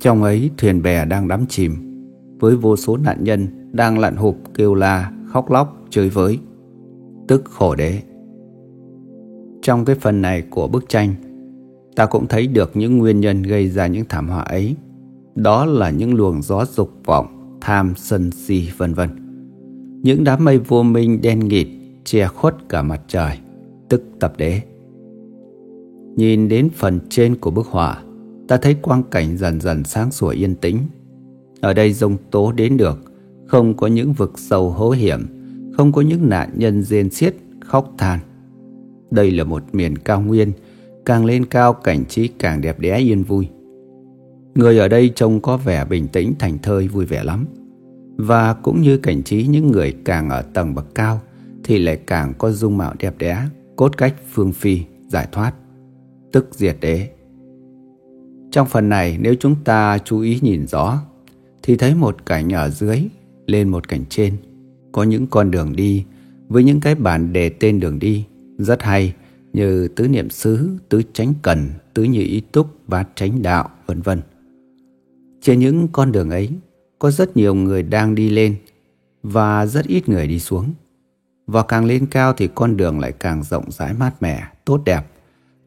Trong 0.00 0.22
ấy 0.22 0.50
thuyền 0.58 0.82
bè 0.82 1.04
đang 1.04 1.28
đắm 1.28 1.46
chìm, 1.48 1.76
với 2.38 2.56
vô 2.56 2.76
số 2.76 2.96
nạn 2.96 3.24
nhân 3.24 3.70
đang 3.72 3.98
lặn 3.98 4.16
hụp 4.16 4.36
kêu 4.54 4.74
la, 4.74 5.12
khóc 5.26 5.50
lóc, 5.50 5.84
chơi 5.90 6.08
với. 6.08 6.38
Tức 7.28 7.44
khổ 7.44 7.74
đế. 7.74 8.02
Trong 9.62 9.84
cái 9.84 9.96
phần 9.96 10.22
này 10.22 10.42
của 10.50 10.68
bức 10.68 10.88
tranh, 10.88 11.14
ta 11.96 12.06
cũng 12.06 12.26
thấy 12.26 12.46
được 12.46 12.76
những 12.76 12.98
nguyên 12.98 13.20
nhân 13.20 13.42
gây 13.42 13.68
ra 13.68 13.86
những 13.86 14.04
thảm 14.08 14.28
họa 14.28 14.42
ấy. 14.42 14.76
Đó 15.34 15.64
là 15.64 15.90
những 15.90 16.14
luồng 16.14 16.42
gió 16.42 16.64
dục 16.64 16.90
vọng, 17.04 17.58
tham, 17.60 17.92
sân 17.96 18.30
si, 18.30 18.68
vân 18.76 18.94
vân. 18.94 19.25
Những 20.02 20.24
đám 20.24 20.44
mây 20.44 20.58
vô 20.58 20.82
minh 20.82 21.20
đen 21.22 21.38
nghịt 21.38 21.66
che 22.04 22.26
khuất 22.26 22.68
cả 22.68 22.82
mặt 22.82 23.00
trời, 23.08 23.38
tức 23.88 24.02
tập 24.20 24.32
đế. 24.36 24.60
Nhìn 26.16 26.48
đến 26.48 26.68
phần 26.74 27.00
trên 27.08 27.36
của 27.36 27.50
bức 27.50 27.66
họa, 27.66 28.02
ta 28.48 28.56
thấy 28.56 28.74
quang 28.74 29.02
cảnh 29.02 29.36
dần 29.36 29.60
dần 29.60 29.84
sáng 29.84 30.10
sủa 30.10 30.28
yên 30.28 30.54
tĩnh. 30.54 30.78
Ở 31.60 31.72
đây 31.74 31.92
dông 31.92 32.16
tố 32.30 32.52
đến 32.52 32.76
được, 32.76 33.12
không 33.46 33.76
có 33.76 33.86
những 33.86 34.12
vực 34.12 34.38
sâu 34.38 34.70
hố 34.70 34.90
hiểm, 34.90 35.26
không 35.76 35.92
có 35.92 36.02
những 36.02 36.28
nạn 36.28 36.50
nhân 36.54 36.82
rên 36.82 37.10
xiết, 37.10 37.34
khóc 37.60 37.94
than. 37.98 38.18
Đây 39.10 39.30
là 39.30 39.44
một 39.44 39.62
miền 39.72 39.98
cao 39.98 40.20
nguyên, 40.20 40.52
càng 41.04 41.24
lên 41.24 41.44
cao 41.44 41.72
cảnh 41.72 42.04
trí 42.04 42.28
càng 42.28 42.60
đẹp 42.60 42.80
đẽ 42.80 42.98
yên 42.98 43.22
vui. 43.22 43.48
Người 44.54 44.78
ở 44.78 44.88
đây 44.88 45.12
trông 45.14 45.40
có 45.40 45.56
vẻ 45.56 45.84
bình 45.84 46.08
tĩnh 46.08 46.34
thành 46.38 46.58
thơi 46.62 46.88
vui 46.88 47.04
vẻ 47.04 47.24
lắm. 47.24 47.46
Và 48.16 48.54
cũng 48.54 48.80
như 48.80 48.96
cảnh 48.96 49.22
trí 49.22 49.46
những 49.46 49.72
người 49.72 49.94
càng 50.04 50.30
ở 50.30 50.42
tầng 50.42 50.74
bậc 50.74 50.94
cao 50.94 51.20
thì 51.64 51.78
lại 51.78 52.00
càng 52.06 52.34
có 52.38 52.50
dung 52.50 52.78
mạo 52.78 52.94
đẹp 52.98 53.14
đẽ, 53.18 53.42
cốt 53.76 53.96
cách 53.96 54.14
phương 54.32 54.52
phi, 54.52 54.80
giải 55.08 55.28
thoát, 55.32 55.52
tức 56.32 56.48
diệt 56.52 56.76
đế. 56.80 57.08
Trong 58.50 58.66
phần 58.66 58.88
này 58.88 59.18
nếu 59.20 59.34
chúng 59.40 59.56
ta 59.64 59.98
chú 59.98 60.20
ý 60.20 60.38
nhìn 60.42 60.66
rõ 60.66 60.98
thì 61.62 61.76
thấy 61.76 61.94
một 61.94 62.26
cảnh 62.26 62.52
ở 62.52 62.70
dưới 62.70 63.00
lên 63.46 63.68
một 63.68 63.88
cảnh 63.88 64.04
trên. 64.08 64.36
Có 64.92 65.02
những 65.02 65.26
con 65.26 65.50
đường 65.50 65.76
đi 65.76 66.04
với 66.48 66.64
những 66.64 66.80
cái 66.80 66.94
bản 66.94 67.32
đề 67.32 67.48
tên 67.48 67.80
đường 67.80 67.98
đi 67.98 68.24
rất 68.58 68.82
hay 68.82 69.14
như 69.52 69.88
tứ 69.88 70.08
niệm 70.08 70.30
xứ, 70.30 70.70
tứ 70.88 71.02
chánh 71.12 71.34
cần, 71.42 71.68
tứ 71.94 72.02
như 72.02 72.20
ý 72.20 72.40
túc, 72.40 72.88
bát 72.88 73.08
chánh 73.14 73.42
đạo, 73.42 73.70
vân 73.86 74.00
vân. 74.00 74.20
Trên 75.40 75.58
những 75.58 75.88
con 75.92 76.12
đường 76.12 76.30
ấy 76.30 76.50
có 76.98 77.10
rất 77.10 77.36
nhiều 77.36 77.54
người 77.54 77.82
đang 77.82 78.14
đi 78.14 78.30
lên 78.30 78.56
và 79.22 79.66
rất 79.66 79.86
ít 79.86 80.08
người 80.08 80.26
đi 80.26 80.40
xuống. 80.40 80.74
Và 81.46 81.62
càng 81.62 81.84
lên 81.84 82.06
cao 82.06 82.32
thì 82.32 82.48
con 82.54 82.76
đường 82.76 83.00
lại 83.00 83.12
càng 83.12 83.42
rộng 83.42 83.70
rãi 83.70 83.94
mát 83.94 84.22
mẻ, 84.22 84.42
tốt 84.64 84.80
đẹp 84.84 85.02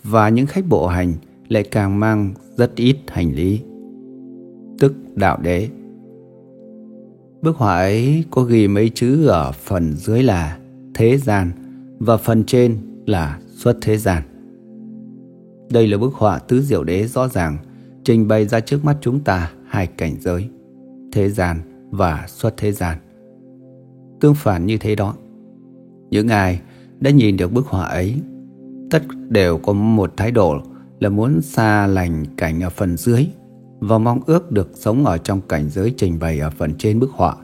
và 0.03 0.29
những 0.29 0.45
khách 0.45 0.65
bộ 0.69 0.88
hành 0.88 1.13
lại 1.48 1.63
càng 1.63 2.00
mang 2.00 2.33
rất 2.57 2.75
ít 2.75 2.98
hành 3.07 3.36
lý. 3.36 3.62
Tức 4.79 4.93
đạo 5.15 5.38
đế. 5.41 5.69
Bức 7.41 7.55
họa 7.55 7.75
ấy 7.77 8.24
có 8.31 8.41
ghi 8.41 8.67
mấy 8.67 8.89
chữ 8.89 9.27
ở 9.27 9.51
phần 9.51 9.93
dưới 9.93 10.24
là 10.24 10.59
thế 10.93 11.17
gian 11.17 11.51
và 12.00 12.17
phần 12.17 12.43
trên 12.43 12.77
là 13.05 13.39
xuất 13.55 13.77
thế 13.81 13.98
gian. 13.98 14.24
Đây 15.69 15.88
là 15.88 15.98
bức 15.98 16.13
họa 16.13 16.39
tứ 16.39 16.62
diệu 16.62 16.83
đế 16.83 17.07
rõ 17.07 17.27
ràng 17.27 17.57
trình 18.03 18.27
bày 18.27 18.45
ra 18.45 18.59
trước 18.59 18.86
mắt 18.86 18.98
chúng 19.01 19.19
ta 19.19 19.51
hai 19.67 19.88
cảnh 19.88 20.15
giới, 20.19 20.50
thế 21.11 21.29
gian 21.29 21.61
và 21.91 22.25
xuất 22.27 22.57
thế 22.57 22.71
gian. 22.71 22.97
Tương 24.21 24.35
phản 24.35 24.65
như 24.65 24.77
thế 24.77 24.95
đó. 24.95 25.15
Những 26.09 26.27
ai 26.27 26.61
đã 26.99 27.11
nhìn 27.11 27.37
được 27.37 27.53
bức 27.53 27.65
họa 27.65 27.85
ấy, 27.85 28.15
tất 28.91 29.03
đều 29.29 29.57
có 29.57 29.73
một 29.73 30.13
thái 30.17 30.31
độ 30.31 30.55
là 30.99 31.09
muốn 31.09 31.41
xa 31.41 31.87
lành 31.87 32.25
cảnh 32.37 32.63
ở 32.63 32.69
phần 32.69 32.97
dưới 32.97 33.27
và 33.79 33.97
mong 33.97 34.19
ước 34.25 34.51
được 34.51 34.71
sống 34.73 35.05
ở 35.05 35.17
trong 35.17 35.41
cảnh 35.41 35.69
giới 35.69 35.93
trình 35.97 36.19
bày 36.19 36.39
ở 36.39 36.49
phần 36.49 36.73
trên 36.77 36.99
bức 36.99 37.11
họa. 37.11 37.35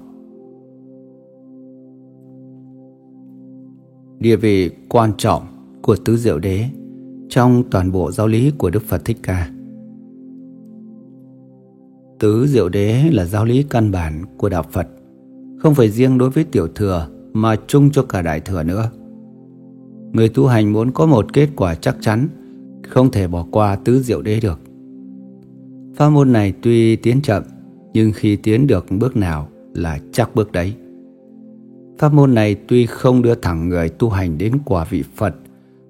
Địa 4.20 4.36
vị 4.36 4.72
quan 4.90 5.12
trọng 5.18 5.44
của 5.82 5.96
tứ 5.96 6.18
diệu 6.18 6.40
đế 6.40 6.66
trong 7.30 7.64
toàn 7.72 7.92
bộ 7.92 8.12
giáo 8.12 8.28
lý 8.28 8.52
của 8.58 8.70
Đức 8.70 8.84
Phật 8.88 9.06
Thích 9.06 9.18
Ca. 9.24 9.55
Tứ 12.20 12.48
diệu 12.48 12.70
đế 12.70 13.04
là 13.12 13.26
giáo 13.26 13.46
lý 13.46 13.64
căn 13.64 13.92
bản 13.92 14.24
của 14.38 14.50
đạo 14.50 14.64
Phật, 14.72 14.88
không 15.60 15.76
phải 15.76 15.90
riêng 15.90 16.18
đối 16.18 16.30
với 16.30 16.44
tiểu 16.44 16.68
thừa 16.68 17.08
mà 17.34 17.56
chung 17.68 17.92
cho 17.92 18.04
cả 18.04 18.22
đại 18.22 18.40
thừa 18.40 18.64
nữa. 18.64 18.90
Người 20.14 20.30
tu 20.30 20.48
hành 20.48 20.74
muốn 20.74 20.92
có 20.92 21.06
một 21.06 21.34
kết 21.34 21.50
quả 21.56 21.76
chắc 21.76 21.98
chắn, 22.02 22.28
không 22.90 23.12
thể 23.12 23.28
bỏ 23.28 23.46
qua 23.52 23.76
tứ 23.76 24.02
diệu 24.02 24.22
đế 24.22 24.40
được. 24.40 24.60
Pháp 25.96 26.10
môn 26.10 26.32
này 26.34 26.54
tuy 26.62 26.96
tiến 26.96 27.22
chậm, 27.22 27.44
nhưng 27.94 28.12
khi 28.12 28.36
tiến 28.36 28.68
được 28.68 28.86
bước 28.90 29.18
nào 29.18 29.48
là 29.74 30.00
chắc 30.12 30.36
bước 30.36 30.52
đấy. 30.52 30.74
Pháp 31.98 32.14
môn 32.14 32.34
này 32.34 32.56
tuy 32.68 32.86
không 32.86 33.22
đưa 33.22 33.36
thẳng 33.36 33.70
người 33.70 33.90
tu 33.90 34.10
hành 34.10 34.38
đến 34.38 34.54
quả 34.66 34.86
vị 34.90 35.04
Phật, 35.16 35.36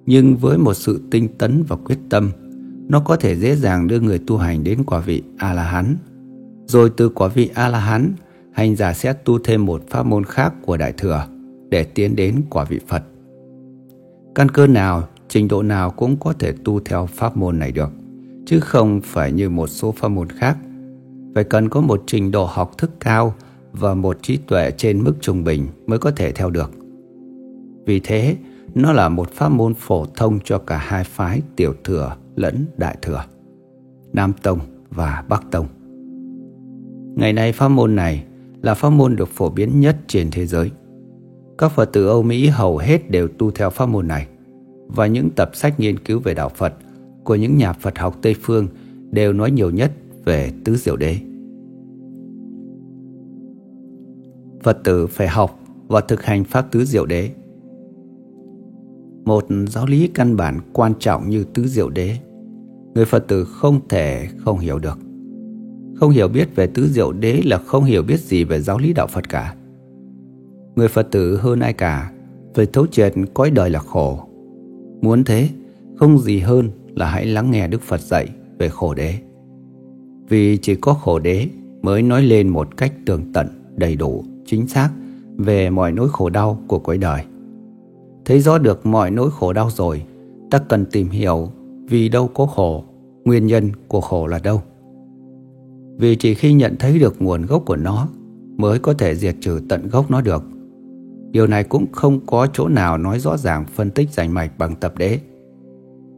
nhưng 0.06 0.36
với 0.36 0.58
một 0.58 0.74
sự 0.74 1.00
tinh 1.10 1.28
tấn 1.38 1.64
và 1.68 1.76
quyết 1.76 1.98
tâm, 2.08 2.30
nó 2.88 3.00
có 3.00 3.16
thể 3.16 3.36
dễ 3.36 3.56
dàng 3.56 3.86
đưa 3.86 4.00
người 4.00 4.18
tu 4.18 4.36
hành 4.36 4.64
đến 4.64 4.84
quả 4.86 5.00
vị 5.00 5.22
A-la-hán. 5.38 5.96
Rồi 6.66 6.90
từ 6.96 7.08
quả 7.08 7.28
vị 7.28 7.50
A-la-hán, 7.54 8.12
hành 8.52 8.76
giả 8.76 8.92
sẽ 8.92 9.12
tu 9.12 9.38
thêm 9.38 9.66
một 9.66 9.82
pháp 9.90 10.06
môn 10.06 10.24
khác 10.24 10.54
của 10.62 10.76
Đại 10.76 10.92
Thừa 10.92 11.26
để 11.68 11.84
tiến 11.84 12.16
đến 12.16 12.42
quả 12.50 12.64
vị 12.64 12.80
Phật. 12.86 13.02
Căn 14.34 14.48
cơ 14.48 14.66
nào, 14.66 15.08
trình 15.28 15.48
độ 15.48 15.62
nào 15.62 15.90
cũng 15.90 16.16
có 16.20 16.32
thể 16.32 16.52
tu 16.64 16.80
theo 16.80 17.06
pháp 17.06 17.36
môn 17.36 17.58
này 17.58 17.72
được, 17.72 17.90
chứ 18.46 18.60
không 18.60 19.00
phải 19.04 19.32
như 19.32 19.50
một 19.50 19.66
số 19.66 19.92
pháp 19.92 20.08
môn 20.08 20.28
khác. 20.28 20.56
Phải 21.34 21.44
cần 21.44 21.68
có 21.68 21.80
một 21.80 22.02
trình 22.06 22.30
độ 22.30 22.44
học 22.44 22.78
thức 22.78 22.90
cao 23.00 23.34
và 23.72 23.94
một 23.94 24.18
trí 24.22 24.36
tuệ 24.36 24.70
trên 24.70 25.04
mức 25.04 25.14
trung 25.20 25.44
bình 25.44 25.66
mới 25.86 25.98
có 25.98 26.10
thể 26.10 26.32
theo 26.32 26.50
được. 26.50 26.70
Vì 27.86 28.00
thế, 28.00 28.36
nó 28.74 28.92
là 28.92 29.08
một 29.08 29.30
pháp 29.30 29.48
môn 29.48 29.74
phổ 29.74 30.06
thông 30.16 30.38
cho 30.44 30.58
cả 30.58 30.76
hai 30.76 31.04
phái 31.04 31.42
tiểu 31.56 31.74
thừa 31.84 32.16
lẫn 32.36 32.66
đại 32.76 32.96
thừa, 33.02 33.24
Nam 34.12 34.32
Tông 34.42 34.58
và 34.90 35.24
Bắc 35.28 35.42
Tông. 35.50 35.66
Ngày 37.16 37.32
nay 37.32 37.52
pháp 37.52 37.68
môn 37.68 37.96
này 37.96 38.24
là 38.62 38.74
pháp 38.74 38.90
môn 38.90 39.16
được 39.16 39.28
phổ 39.28 39.50
biến 39.50 39.80
nhất 39.80 39.96
trên 40.06 40.30
thế 40.30 40.46
giới. 40.46 40.70
Các 41.58 41.72
Phật 41.72 41.92
tử 41.92 42.06
Âu 42.06 42.22
Mỹ 42.22 42.46
hầu 42.46 42.78
hết 42.78 43.10
đều 43.10 43.28
tu 43.28 43.50
theo 43.50 43.70
pháp 43.70 43.86
môn 43.86 44.08
này 44.08 44.26
và 44.86 45.06
những 45.06 45.30
tập 45.30 45.50
sách 45.54 45.80
nghiên 45.80 45.98
cứu 45.98 46.20
về 46.20 46.34
đạo 46.34 46.48
Phật 46.48 46.74
của 47.24 47.34
những 47.34 47.56
nhà 47.56 47.72
Phật 47.72 47.98
học 47.98 48.16
Tây 48.22 48.34
Phương 48.42 48.68
đều 49.10 49.32
nói 49.32 49.50
nhiều 49.50 49.70
nhất 49.70 49.92
về 50.24 50.52
tứ 50.64 50.76
diệu 50.76 50.96
đế. 50.96 51.16
Phật 54.62 54.78
tử 54.84 55.06
phải 55.06 55.28
học 55.28 55.60
và 55.88 56.00
thực 56.00 56.22
hành 56.22 56.44
pháp 56.44 56.72
tứ 56.72 56.84
diệu 56.84 57.06
đế. 57.06 57.30
Một 59.24 59.46
giáo 59.68 59.86
lý 59.86 60.08
căn 60.14 60.36
bản 60.36 60.60
quan 60.72 60.92
trọng 60.98 61.30
như 61.30 61.44
tứ 61.44 61.66
diệu 61.66 61.90
đế, 61.90 62.16
người 62.94 63.04
Phật 63.04 63.26
tử 63.28 63.44
không 63.44 63.80
thể 63.88 64.28
không 64.44 64.58
hiểu 64.58 64.78
được. 64.78 64.98
Không 66.00 66.10
hiểu 66.10 66.28
biết 66.28 66.56
về 66.56 66.66
tứ 66.66 66.88
diệu 66.88 67.12
đế 67.12 67.42
là 67.44 67.58
không 67.58 67.84
hiểu 67.84 68.02
biết 68.02 68.20
gì 68.20 68.44
về 68.44 68.60
giáo 68.60 68.78
lý 68.78 68.92
đạo 68.92 69.06
Phật 69.06 69.28
cả. 69.28 69.54
Người 70.76 70.88
Phật 70.88 71.08
tử 71.10 71.36
hơn 71.36 71.60
ai 71.60 71.72
cả 71.72 72.12
phải 72.54 72.66
thấu 72.66 72.86
triệt 72.86 73.14
cõi 73.34 73.50
đời 73.50 73.70
là 73.70 73.78
khổ. 73.78 74.20
Muốn 75.02 75.24
thế, 75.24 75.48
không 75.96 76.18
gì 76.18 76.38
hơn 76.38 76.70
là 76.94 77.06
hãy 77.06 77.26
lắng 77.26 77.50
nghe 77.50 77.68
Đức 77.68 77.82
Phật 77.82 78.00
dạy 78.00 78.28
về 78.58 78.68
khổ 78.68 78.94
đế. 78.94 79.14
Vì 80.28 80.56
chỉ 80.56 80.74
có 80.74 80.94
khổ 80.94 81.18
đế 81.18 81.48
mới 81.82 82.02
nói 82.02 82.22
lên 82.22 82.48
một 82.48 82.76
cách 82.76 82.92
tường 83.06 83.32
tận, 83.32 83.46
đầy 83.76 83.96
đủ 83.96 84.24
chính 84.46 84.68
xác 84.68 84.90
về 85.36 85.70
mọi 85.70 85.92
nỗi 85.92 86.08
khổ 86.12 86.30
đau 86.30 86.58
của 86.66 86.78
cõi 86.78 86.98
đời. 86.98 87.22
Thấy 88.24 88.40
rõ 88.40 88.58
được 88.58 88.86
mọi 88.86 89.10
nỗi 89.10 89.30
khổ 89.30 89.52
đau 89.52 89.70
rồi, 89.70 90.02
ta 90.50 90.58
cần 90.58 90.84
tìm 90.86 91.08
hiểu 91.08 91.48
vì 91.88 92.08
đâu 92.08 92.28
có 92.34 92.46
khổ, 92.46 92.84
nguyên 93.24 93.46
nhân 93.46 93.70
của 93.88 94.00
khổ 94.00 94.26
là 94.26 94.38
đâu. 94.38 94.62
Vì 95.98 96.16
chỉ 96.16 96.34
khi 96.34 96.52
nhận 96.52 96.76
thấy 96.78 96.98
được 96.98 97.22
nguồn 97.22 97.46
gốc 97.46 97.62
của 97.66 97.76
nó 97.76 98.08
mới 98.56 98.78
có 98.78 98.92
thể 98.92 99.14
diệt 99.14 99.36
trừ 99.40 99.60
tận 99.68 99.88
gốc 99.88 100.10
nó 100.10 100.20
được. 100.20 100.42
Điều 101.30 101.46
này 101.46 101.64
cũng 101.64 101.92
không 101.92 102.26
có 102.26 102.46
chỗ 102.52 102.68
nào 102.68 102.98
nói 102.98 103.18
rõ 103.18 103.36
ràng 103.36 103.64
phân 103.74 103.90
tích 103.90 104.10
rành 104.12 104.34
mạch 104.34 104.58
bằng 104.58 104.74
tập 104.74 104.94
đế. 104.98 105.20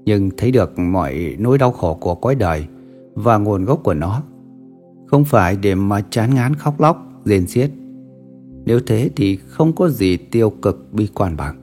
Nhưng 0.04 0.30
thấy 0.36 0.50
được 0.50 0.78
mọi 0.78 1.36
nỗi 1.38 1.58
đau 1.58 1.72
khổ 1.72 1.94
của 1.94 2.14
cõi 2.14 2.34
đời 2.34 2.66
và 3.14 3.38
nguồn 3.38 3.64
gốc 3.64 3.80
của 3.82 3.94
nó 3.94 4.22
không 5.06 5.24
phải 5.24 5.56
để 5.56 5.74
mà 5.74 6.00
chán 6.10 6.34
ngán 6.34 6.54
khóc 6.54 6.80
lóc, 6.80 7.22
rên 7.24 7.46
xiết 7.46 7.70
Nếu 8.64 8.80
thế 8.86 9.10
thì 9.16 9.36
không 9.36 9.72
có 9.72 9.88
gì 9.88 10.16
tiêu 10.16 10.50
cực 10.50 10.92
bi 10.92 11.08
quan 11.14 11.36
bằng. 11.36 11.56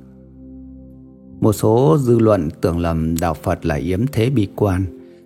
Một 1.40 1.54
số 1.54 1.98
dư 2.00 2.20
luận 2.20 2.50
tưởng 2.62 2.80
lầm 2.80 3.16
đạo 3.22 3.34
Phật 3.34 3.66
là 3.66 3.76
yếm 3.76 4.00
thế 4.12 4.30
bi 4.30 4.48
quan 4.56 4.86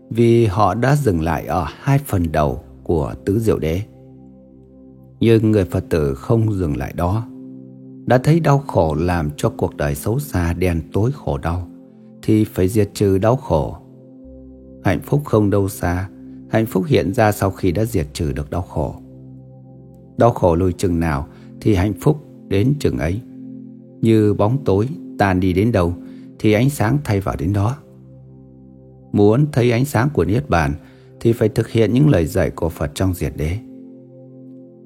vì 0.09 0.45
họ 0.45 0.73
đã 0.73 0.95
dừng 0.95 1.21
lại 1.21 1.45
ở 1.45 1.65
hai 1.79 1.99
phần 1.99 2.31
đầu 2.31 2.61
của 2.89 3.13
tứ 3.25 3.39
diệu 3.39 3.59
đế. 3.59 3.81
Nhưng 5.19 5.51
người 5.51 5.65
Phật 5.65 5.83
tử 5.89 6.15
không 6.15 6.53
dừng 6.53 6.77
lại 6.77 6.93
đó. 6.95 7.27
Đã 8.05 8.17
thấy 8.17 8.39
đau 8.39 8.59
khổ 8.67 8.95
làm 8.99 9.29
cho 9.37 9.49
cuộc 9.57 9.75
đời 9.75 9.95
xấu 9.95 10.19
xa 10.19 10.53
đen 10.53 10.81
tối 10.93 11.11
khổ 11.13 11.37
đau 11.37 11.67
thì 12.21 12.43
phải 12.43 12.67
diệt 12.67 12.89
trừ 12.93 13.17
đau 13.17 13.35
khổ. 13.35 13.75
Hạnh 14.83 14.99
phúc 15.03 15.21
không 15.25 15.49
đâu 15.49 15.69
xa, 15.69 16.09
hạnh 16.49 16.65
phúc 16.65 16.83
hiện 16.87 17.13
ra 17.13 17.31
sau 17.31 17.51
khi 17.51 17.71
đã 17.71 17.85
diệt 17.85 18.07
trừ 18.13 18.31
được 18.31 18.49
đau 18.49 18.61
khổ. 18.61 18.95
Đau 20.17 20.31
khổ 20.31 20.55
lùi 20.55 20.73
chừng 20.73 20.99
nào 20.99 21.27
thì 21.61 21.75
hạnh 21.75 21.93
phúc 22.01 22.17
đến 22.47 22.73
chừng 22.79 22.97
ấy. 22.97 23.21
Như 24.01 24.33
bóng 24.33 24.57
tối 24.65 24.87
tan 25.17 25.39
đi 25.39 25.53
đến 25.53 25.71
đâu 25.71 25.93
thì 26.39 26.53
ánh 26.53 26.69
sáng 26.69 26.97
thay 27.03 27.19
vào 27.21 27.35
đến 27.39 27.53
đó. 27.53 27.77
Muốn 29.11 29.45
thấy 29.51 29.71
ánh 29.71 29.85
sáng 29.85 30.09
của 30.13 30.25
Niết 30.25 30.49
Bàn 30.49 30.73
thì 31.19 31.33
phải 31.33 31.49
thực 31.49 31.69
hiện 31.69 31.93
những 31.93 32.09
lời 32.09 32.25
dạy 32.25 32.49
của 32.49 32.69
Phật 32.69 32.91
trong 32.95 33.13
diệt 33.13 33.33
đế. 33.37 33.57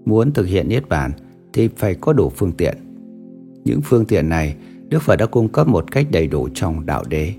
Muốn 0.05 0.31
thực 0.31 0.47
hiện 0.47 0.69
Niết 0.69 0.89
Bàn 0.89 1.11
thì 1.53 1.67
phải 1.67 1.95
có 1.95 2.13
đủ 2.13 2.29
phương 2.29 2.51
tiện. 2.51 2.77
Những 3.63 3.81
phương 3.83 4.05
tiện 4.05 4.29
này 4.29 4.55
Đức 4.89 5.01
Phật 5.01 5.15
đã 5.15 5.25
cung 5.25 5.47
cấp 5.47 5.67
một 5.67 5.91
cách 5.91 6.07
đầy 6.11 6.27
đủ 6.27 6.49
trong 6.53 6.85
đạo 6.85 7.03
đế. 7.09 7.33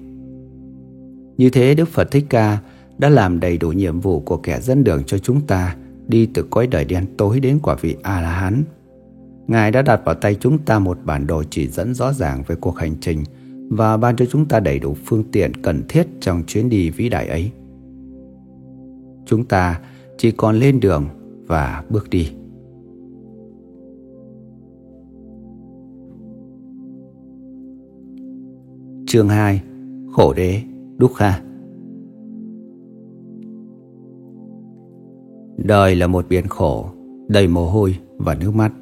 Như 1.36 1.50
thế 1.50 1.74
Đức 1.74 1.88
Phật 1.88 2.10
Thích 2.10 2.26
Ca 2.28 2.58
đã 2.98 3.08
làm 3.08 3.40
đầy 3.40 3.58
đủ 3.58 3.72
nhiệm 3.72 4.00
vụ 4.00 4.20
của 4.20 4.36
kẻ 4.36 4.60
dẫn 4.60 4.84
đường 4.84 5.04
cho 5.06 5.18
chúng 5.18 5.46
ta 5.46 5.76
đi 6.08 6.26
từ 6.26 6.42
cõi 6.50 6.66
đời 6.66 6.84
đen 6.84 7.06
tối 7.16 7.40
đến 7.40 7.58
quả 7.62 7.74
vị 7.80 7.96
A-la-hán. 8.02 8.62
Ngài 9.46 9.70
đã 9.70 9.82
đặt 9.82 10.00
vào 10.04 10.14
tay 10.14 10.34
chúng 10.40 10.58
ta 10.58 10.78
một 10.78 10.98
bản 11.04 11.26
đồ 11.26 11.42
chỉ 11.50 11.68
dẫn 11.68 11.94
rõ 11.94 12.12
ràng 12.12 12.42
về 12.46 12.56
cuộc 12.60 12.76
hành 12.76 12.94
trình 13.00 13.24
và 13.70 13.96
ban 13.96 14.16
cho 14.16 14.24
chúng 14.26 14.46
ta 14.46 14.60
đầy 14.60 14.78
đủ 14.78 14.96
phương 15.04 15.24
tiện 15.32 15.52
cần 15.62 15.82
thiết 15.88 16.06
trong 16.20 16.42
chuyến 16.46 16.68
đi 16.68 16.90
vĩ 16.90 17.08
đại 17.08 17.28
ấy. 17.28 17.50
Chúng 19.26 19.44
ta 19.44 19.80
chỉ 20.18 20.30
còn 20.30 20.56
lên 20.56 20.80
đường 20.80 21.04
và 21.46 21.84
bước 21.90 22.10
đi. 22.10 22.32
Chương 29.06 29.28
2 29.28 29.62
Khổ 30.12 30.32
đế 30.32 30.60
Đúc 30.96 31.12
Kha 31.16 31.40
Đời 35.56 35.94
là 35.94 36.06
một 36.06 36.26
biển 36.28 36.46
khổ, 36.46 36.86
đầy 37.28 37.48
mồ 37.48 37.70
hôi 37.70 37.96
và 38.16 38.34
nước 38.34 38.54
mắt. 38.54 38.72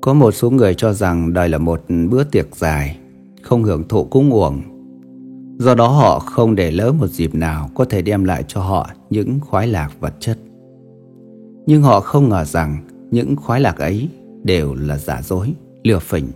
Có 0.00 0.14
một 0.14 0.30
số 0.30 0.50
người 0.50 0.74
cho 0.74 0.92
rằng 0.92 1.32
đời 1.32 1.48
là 1.48 1.58
một 1.58 1.80
bữa 2.10 2.24
tiệc 2.24 2.56
dài, 2.56 2.98
không 3.42 3.62
hưởng 3.62 3.88
thụ 3.88 4.04
cúng 4.04 4.30
uổng. 4.30 4.75
Do 5.58 5.74
đó 5.74 5.88
họ 5.88 6.18
không 6.18 6.54
để 6.54 6.70
lỡ 6.70 6.92
một 6.92 7.06
dịp 7.06 7.34
nào 7.34 7.70
có 7.74 7.84
thể 7.84 8.02
đem 8.02 8.24
lại 8.24 8.44
cho 8.48 8.60
họ 8.60 8.90
những 9.10 9.40
khoái 9.40 9.66
lạc 9.66 9.90
vật 10.00 10.14
chất. 10.20 10.38
Nhưng 11.66 11.82
họ 11.82 12.00
không 12.00 12.28
ngờ 12.28 12.44
rằng 12.44 12.76
những 13.10 13.36
khoái 13.36 13.60
lạc 13.60 13.78
ấy 13.78 14.08
đều 14.42 14.74
là 14.74 14.98
giả 14.98 15.22
dối, 15.22 15.54
lừa 15.84 15.98
phỉnh. 15.98 16.28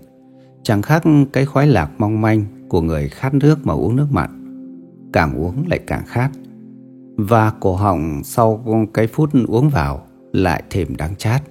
Chẳng 0.62 0.82
khác 0.82 1.02
cái 1.32 1.46
khoái 1.46 1.66
lạc 1.66 1.90
mong 1.98 2.20
manh 2.20 2.44
của 2.68 2.80
người 2.80 3.08
khát 3.08 3.34
nước 3.34 3.66
mà 3.66 3.72
uống 3.74 3.96
nước 3.96 4.06
mặn. 4.10 4.30
Càng 5.12 5.34
uống 5.34 5.64
lại 5.68 5.80
càng 5.86 6.02
khát. 6.06 6.30
Và 7.16 7.52
cổ 7.60 7.74
họng 7.74 8.20
sau 8.24 8.64
cái 8.94 9.06
phút 9.06 9.30
uống 9.48 9.68
vào 9.68 10.06
lại 10.32 10.62
thêm 10.70 10.96
đáng 10.96 11.16
chát. 11.16 11.42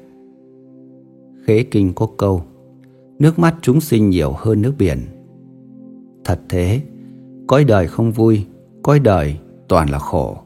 Khế 1.46 1.64
kinh 1.64 1.94
có 1.94 2.08
câu 2.18 2.44
Nước 3.20 3.40
mắt 3.40 3.56
chúng 3.62 3.82
sinh 3.82 4.10
nhiều 4.10 4.34
hơn 4.38 4.62
nước 4.62 4.74
biển 4.78 5.00
Thật 6.24 6.40
thế 6.50 6.82
Cõi 7.50 7.64
đời 7.64 7.88
không 7.88 8.12
vui, 8.12 8.46
Cõi 8.84 9.00
đời 9.00 9.40
toàn 9.68 9.90
là 9.90 10.00
khổ. 10.00 10.38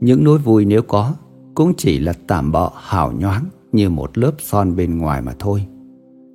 Những 0.00 0.24
nỗi 0.24 0.38
vui 0.38 0.64
nếu 0.64 0.82
có, 0.82 1.14
Cũng 1.54 1.72
chỉ 1.76 1.98
là 1.98 2.12
tạm 2.26 2.52
bợ 2.52 2.70
hào 2.76 3.12
nhoáng 3.12 3.44
Như 3.72 3.90
một 3.90 4.18
lớp 4.18 4.32
son 4.38 4.76
bên 4.76 4.98
ngoài 4.98 5.22
mà 5.22 5.34
thôi. 5.38 5.66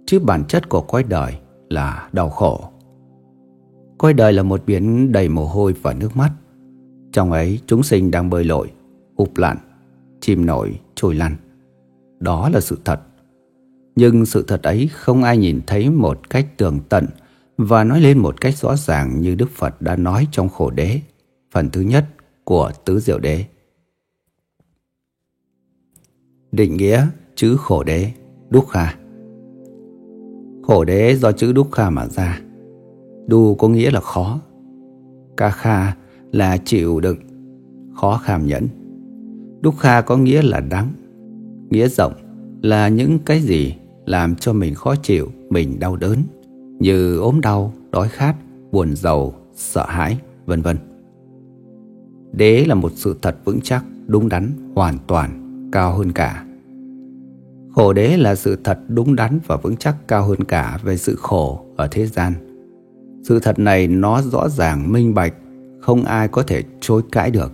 Chứ 0.05 0.19
bản 0.19 0.43
chất 0.47 0.69
của 0.69 0.81
cõi 0.81 1.03
đời 1.03 1.33
Là 1.69 2.09
đau 2.11 2.29
khổ. 2.29 2.69
Cõi 3.97 4.13
đời 4.13 4.33
là 4.33 4.43
một 4.43 4.61
biển 4.65 5.11
đầy 5.11 5.29
mồ 5.29 5.45
hôi 5.45 5.73
và 5.81 5.93
nước 5.93 6.17
mắt. 6.17 6.31
Trong 7.11 7.31
ấy, 7.31 7.59
chúng 7.67 7.83
sinh 7.83 8.11
đang 8.11 8.29
bơi 8.29 8.43
lội, 8.43 8.71
Ụp 9.15 9.37
lặn, 9.37 9.57
Chìm 10.21 10.45
nổi, 10.45 10.79
trôi 10.95 11.15
lăn. 11.15 11.35
Đó 12.19 12.49
là 12.49 12.59
sự 12.59 12.77
thật. 12.85 12.99
Nhưng 13.95 14.25
sự 14.25 14.45
thật 14.47 14.63
ấy 14.63 14.89
không 14.93 15.23
ai 15.23 15.37
nhìn 15.37 15.61
thấy 15.67 15.89
một 15.89 16.29
cách 16.29 16.57
tường 16.57 16.79
tận 16.89 17.05
và 17.57 17.83
nói 17.83 18.01
lên 18.01 18.17
một 18.17 18.41
cách 18.41 18.57
rõ 18.57 18.75
ràng 18.75 19.21
như 19.21 19.35
Đức 19.35 19.49
Phật 19.49 19.81
đã 19.81 19.95
nói 19.95 20.27
trong 20.31 20.49
khổ 20.49 20.69
đế, 20.69 21.01
phần 21.51 21.69
thứ 21.69 21.81
nhất 21.81 22.05
của 22.43 22.71
Tứ 22.85 22.99
Diệu 22.99 23.19
Đế. 23.19 23.45
Định 26.51 26.77
nghĩa 26.77 27.07
chữ 27.35 27.57
khổ 27.57 27.83
đế, 27.83 28.11
đúc 28.49 28.65
kha. 28.69 28.95
Khổ 30.63 30.85
đế 30.85 31.15
do 31.15 31.31
chữ 31.31 31.53
đúc 31.53 31.71
kha 31.71 31.89
mà 31.89 32.07
ra. 32.07 32.41
Du 33.29 33.55
có 33.59 33.67
nghĩa 33.67 33.91
là 33.91 34.01
khó. 34.01 34.39
Ca 35.37 35.49
kha 35.49 35.95
là 36.31 36.57
chịu 36.57 36.99
đựng, 36.99 37.19
khó 37.95 38.17
kham 38.23 38.47
nhẫn. 38.47 38.67
Đúc 39.61 39.75
kha 39.79 40.01
có 40.01 40.17
nghĩa 40.17 40.41
là 40.41 40.59
đắng. 40.59 40.87
Nghĩa 41.69 41.87
rộng 41.87 42.13
là 42.61 42.87
những 42.87 43.19
cái 43.19 43.41
gì 43.41 43.75
làm 44.05 44.35
cho 44.35 44.53
mình 44.53 44.75
khó 44.75 44.95
chịu, 44.95 45.27
mình 45.49 45.79
đau 45.79 45.95
đớn, 45.95 46.17
như 46.79 47.17
ốm 47.17 47.41
đau, 47.41 47.73
đói 47.91 48.09
khát, 48.09 48.35
buồn 48.71 48.95
giàu, 48.95 49.33
sợ 49.55 49.85
hãi, 49.87 50.19
vân 50.45 50.61
vân. 50.61 50.77
Đế 52.31 52.65
là 52.65 52.75
một 52.75 52.91
sự 52.95 53.15
thật 53.21 53.37
vững 53.45 53.59
chắc, 53.63 53.85
đúng 54.07 54.29
đắn, 54.29 54.51
hoàn 54.75 54.97
toàn, 55.07 55.69
cao 55.71 55.93
hơn 55.93 56.11
cả. 56.11 56.45
Khổ 57.71 57.93
đế 57.93 58.17
là 58.17 58.35
sự 58.35 58.57
thật 58.63 58.79
đúng 58.87 59.15
đắn 59.15 59.39
và 59.47 59.57
vững 59.57 59.77
chắc 59.77 60.07
cao 60.07 60.23
hơn 60.23 60.43
cả 60.43 60.79
về 60.83 60.97
sự 60.97 61.15
khổ 61.15 61.65
ở 61.75 61.87
thế 61.91 62.05
gian. 62.05 62.33
Sự 63.23 63.39
thật 63.39 63.59
này 63.59 63.87
nó 63.87 64.21
rõ 64.21 64.49
ràng, 64.49 64.91
minh 64.91 65.13
bạch, 65.13 65.33
không 65.79 66.03
ai 66.03 66.27
có 66.27 66.43
thể 66.43 66.63
chối 66.79 67.01
cãi 67.11 67.31
được. 67.31 67.51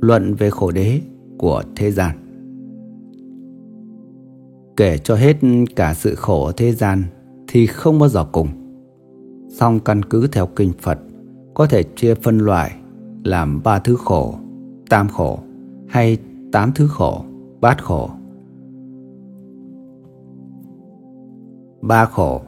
Luận 0.00 0.34
về 0.34 0.50
khổ 0.50 0.70
đế 0.70 1.00
của 1.38 1.62
thế 1.76 1.90
gian 1.90 2.16
Kể 4.76 4.98
cho 4.98 5.16
hết 5.16 5.36
cả 5.76 5.94
sự 5.94 6.14
khổ 6.14 6.44
ở 6.46 6.52
thế 6.56 6.72
gian 6.72 7.02
thì 7.48 7.66
không 7.66 7.98
bao 7.98 8.08
giờ 8.08 8.24
cùng. 8.32 8.48
Song 9.48 9.80
căn 9.80 10.02
cứ 10.02 10.26
theo 10.26 10.46
kinh 10.46 10.72
Phật 10.80 10.98
có 11.54 11.66
thể 11.66 11.82
chia 11.82 12.14
phân 12.14 12.38
loại 12.38 12.76
làm 13.24 13.62
ba 13.62 13.78
thứ 13.78 13.96
khổ, 13.96 14.34
tam 14.88 15.08
khổ 15.08 15.38
hay 15.88 16.18
tám 16.52 16.72
thứ 16.74 16.86
khổ, 16.88 17.24
bát 17.60 17.84
khổ. 17.84 18.10
Ba 21.82 22.04
khổ 22.04 22.40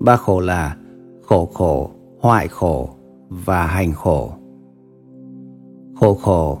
Ba 0.00 0.16
khổ 0.16 0.40
là 0.40 0.76
khổ 1.22 1.46
khổ, 1.54 1.90
hoại 2.20 2.48
khổ 2.48 2.88
và 3.28 3.66
hành 3.66 3.92
khổ. 3.92 4.32
Khổ 5.94 6.14
khổ 6.14 6.58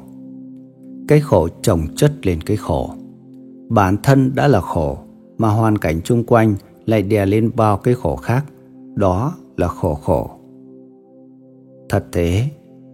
Cái 1.08 1.20
khổ 1.20 1.48
chồng 1.62 1.80
chất 1.96 2.12
lên 2.26 2.40
cái 2.40 2.56
khổ 2.56 2.90
Bản 3.74 3.96
thân 4.02 4.34
đã 4.34 4.48
là 4.48 4.60
khổ, 4.60 4.98
Mà 5.38 5.48
hoàn 5.48 5.78
cảnh 5.78 6.00
chung 6.04 6.24
quanh 6.24 6.54
lại 6.86 7.02
đè 7.02 7.26
lên 7.26 7.50
bao 7.56 7.76
cái 7.76 7.94
khổ 7.94 8.16
khác, 8.16 8.44
Đó 8.94 9.34
là 9.56 9.68
khổ 9.68 9.94
khổ. 9.94 10.30
Thật 11.88 12.04
thế, 12.12 12.44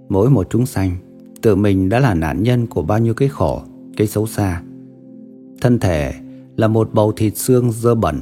Mỗi 0.09 0.31
một 0.31 0.47
chúng 0.51 0.67
sanh, 0.67 0.97
Tự 1.43 1.57
mình 1.57 1.89
đã 1.89 2.01
là 2.01 2.15
nạn 2.15 2.43
nhân 2.43 2.67
của 2.67 2.83
bao 2.83 2.99
nhiêu 2.99 3.15
cái 3.15 3.29
khổ, 3.29 3.63
Cái 3.97 4.07
xấu 4.07 4.27
xa. 4.27 4.63
Thân 5.61 5.79
thể 5.79 6.15
là 6.57 6.69
một 6.69 6.89
bầu 6.93 7.13
thịt 7.17 7.37
xương 7.37 7.73
dơ 7.73 7.95
bẩn. 7.95 8.21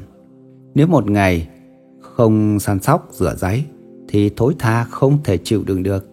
Nếu 0.74 0.86
một 0.86 1.10
ngày 1.10 1.48
Không 2.00 2.60
săn 2.60 2.80
sóc, 2.80 3.08
rửa 3.12 3.34
giấy, 3.38 3.64
Thì 4.08 4.30
thối 4.36 4.54
tha 4.58 4.84
không 4.84 5.18
thể 5.24 5.38
chịu 5.44 5.62
đựng 5.66 5.82
được. 5.82 6.08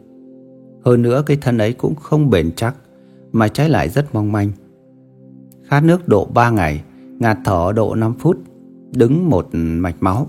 Hơn 0.85 1.01
nữa, 1.01 1.23
cái 1.25 1.37
thân 1.41 1.57
ấy 1.57 1.73
cũng 1.73 1.95
không 1.95 2.29
bền 2.29 2.51
chắc, 2.55 2.75
Mà 3.31 3.47
trái 3.47 3.69
lại 3.69 3.89
rất 3.89 4.15
mong 4.15 4.31
manh 4.31 4.51
khát 5.67 5.83
nước 5.83 6.07
độ 6.07 6.25
3 6.25 6.49
ngày, 6.49 6.83
ngạt 7.19 7.37
thở 7.45 7.71
độ 7.75 7.95
5 7.95 8.13
phút, 8.19 8.37
đứng 8.91 9.29
một 9.29 9.47
mạch 9.53 9.95
máu, 9.99 10.27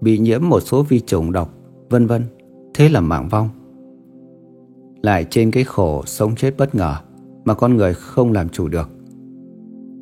bị 0.00 0.18
nhiễm 0.18 0.40
một 0.48 0.60
số 0.60 0.82
vi 0.82 1.00
trùng 1.00 1.32
độc, 1.32 1.54
vân 1.90 2.06
vân, 2.06 2.22
thế 2.74 2.88
là 2.88 3.00
mạng 3.00 3.28
vong. 3.28 3.48
Lại 5.02 5.26
trên 5.30 5.50
cái 5.50 5.64
khổ 5.64 6.02
sống 6.06 6.34
chết 6.36 6.54
bất 6.58 6.74
ngờ 6.74 6.94
mà 7.44 7.54
con 7.54 7.76
người 7.76 7.94
không 7.94 8.32
làm 8.32 8.48
chủ 8.48 8.68
được. 8.68 8.90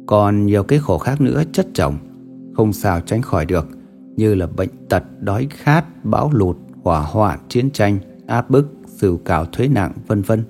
Còn 0.06 0.46
nhiều 0.46 0.62
cái 0.62 0.78
khổ 0.78 0.98
khác 0.98 1.20
nữa 1.20 1.42
chất 1.52 1.66
chồng, 1.74 1.94
không 2.56 2.72
sao 2.72 3.00
tránh 3.00 3.22
khỏi 3.22 3.46
được, 3.46 3.68
như 4.16 4.34
là 4.34 4.46
bệnh 4.46 4.70
tật, 4.88 5.02
đói 5.20 5.46
khát, 5.50 6.04
bão 6.04 6.30
lụt, 6.32 6.56
hỏa 6.82 7.00
hoạn, 7.00 7.38
chiến 7.48 7.70
tranh, 7.70 7.98
áp 8.26 8.50
bức, 8.50 8.66
sửu 8.86 9.16
cào 9.16 9.44
thuế 9.44 9.68
nặng, 9.68 9.92
vân 10.06 10.22
vân. 10.22 10.44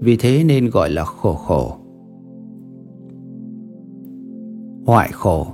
Vì 0.00 0.16
thế 0.16 0.44
nên 0.44 0.70
gọi 0.70 0.90
là 0.90 1.04
khổ 1.04 1.34
khổ 1.34 1.76
Hoại 4.86 5.10
khổ. 5.12 5.46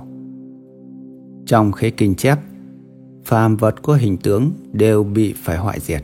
Trong 1.45 1.71
khế 1.71 1.89
kinh 1.89 2.15
chép 2.15 2.39
phàm 3.23 3.57
vật 3.57 3.81
có 3.81 3.95
hình 3.95 4.17
tướng 4.17 4.51
đều 4.71 5.03
bị 5.03 5.33
phải 5.37 5.57
hoại 5.57 5.79
diệt. 5.79 6.03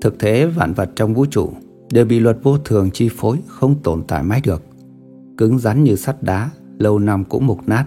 Thực 0.00 0.18
thế 0.18 0.46
vạn 0.46 0.72
vật 0.72 0.90
trong 0.96 1.14
vũ 1.14 1.26
trụ 1.26 1.50
đều 1.92 2.04
bị 2.04 2.20
luật 2.20 2.38
vô 2.42 2.58
thường 2.58 2.90
chi 2.90 3.08
phối 3.12 3.38
không 3.46 3.74
tồn 3.82 4.02
tại 4.08 4.22
mãi 4.22 4.40
được 4.44 4.62
Cứng 5.36 5.58
rắn 5.58 5.84
như 5.84 5.96
sắt 5.96 6.22
đá, 6.22 6.50
lâu 6.78 6.98
năm 6.98 7.24
cũng 7.24 7.46
mục 7.46 7.60
nát 7.66 7.86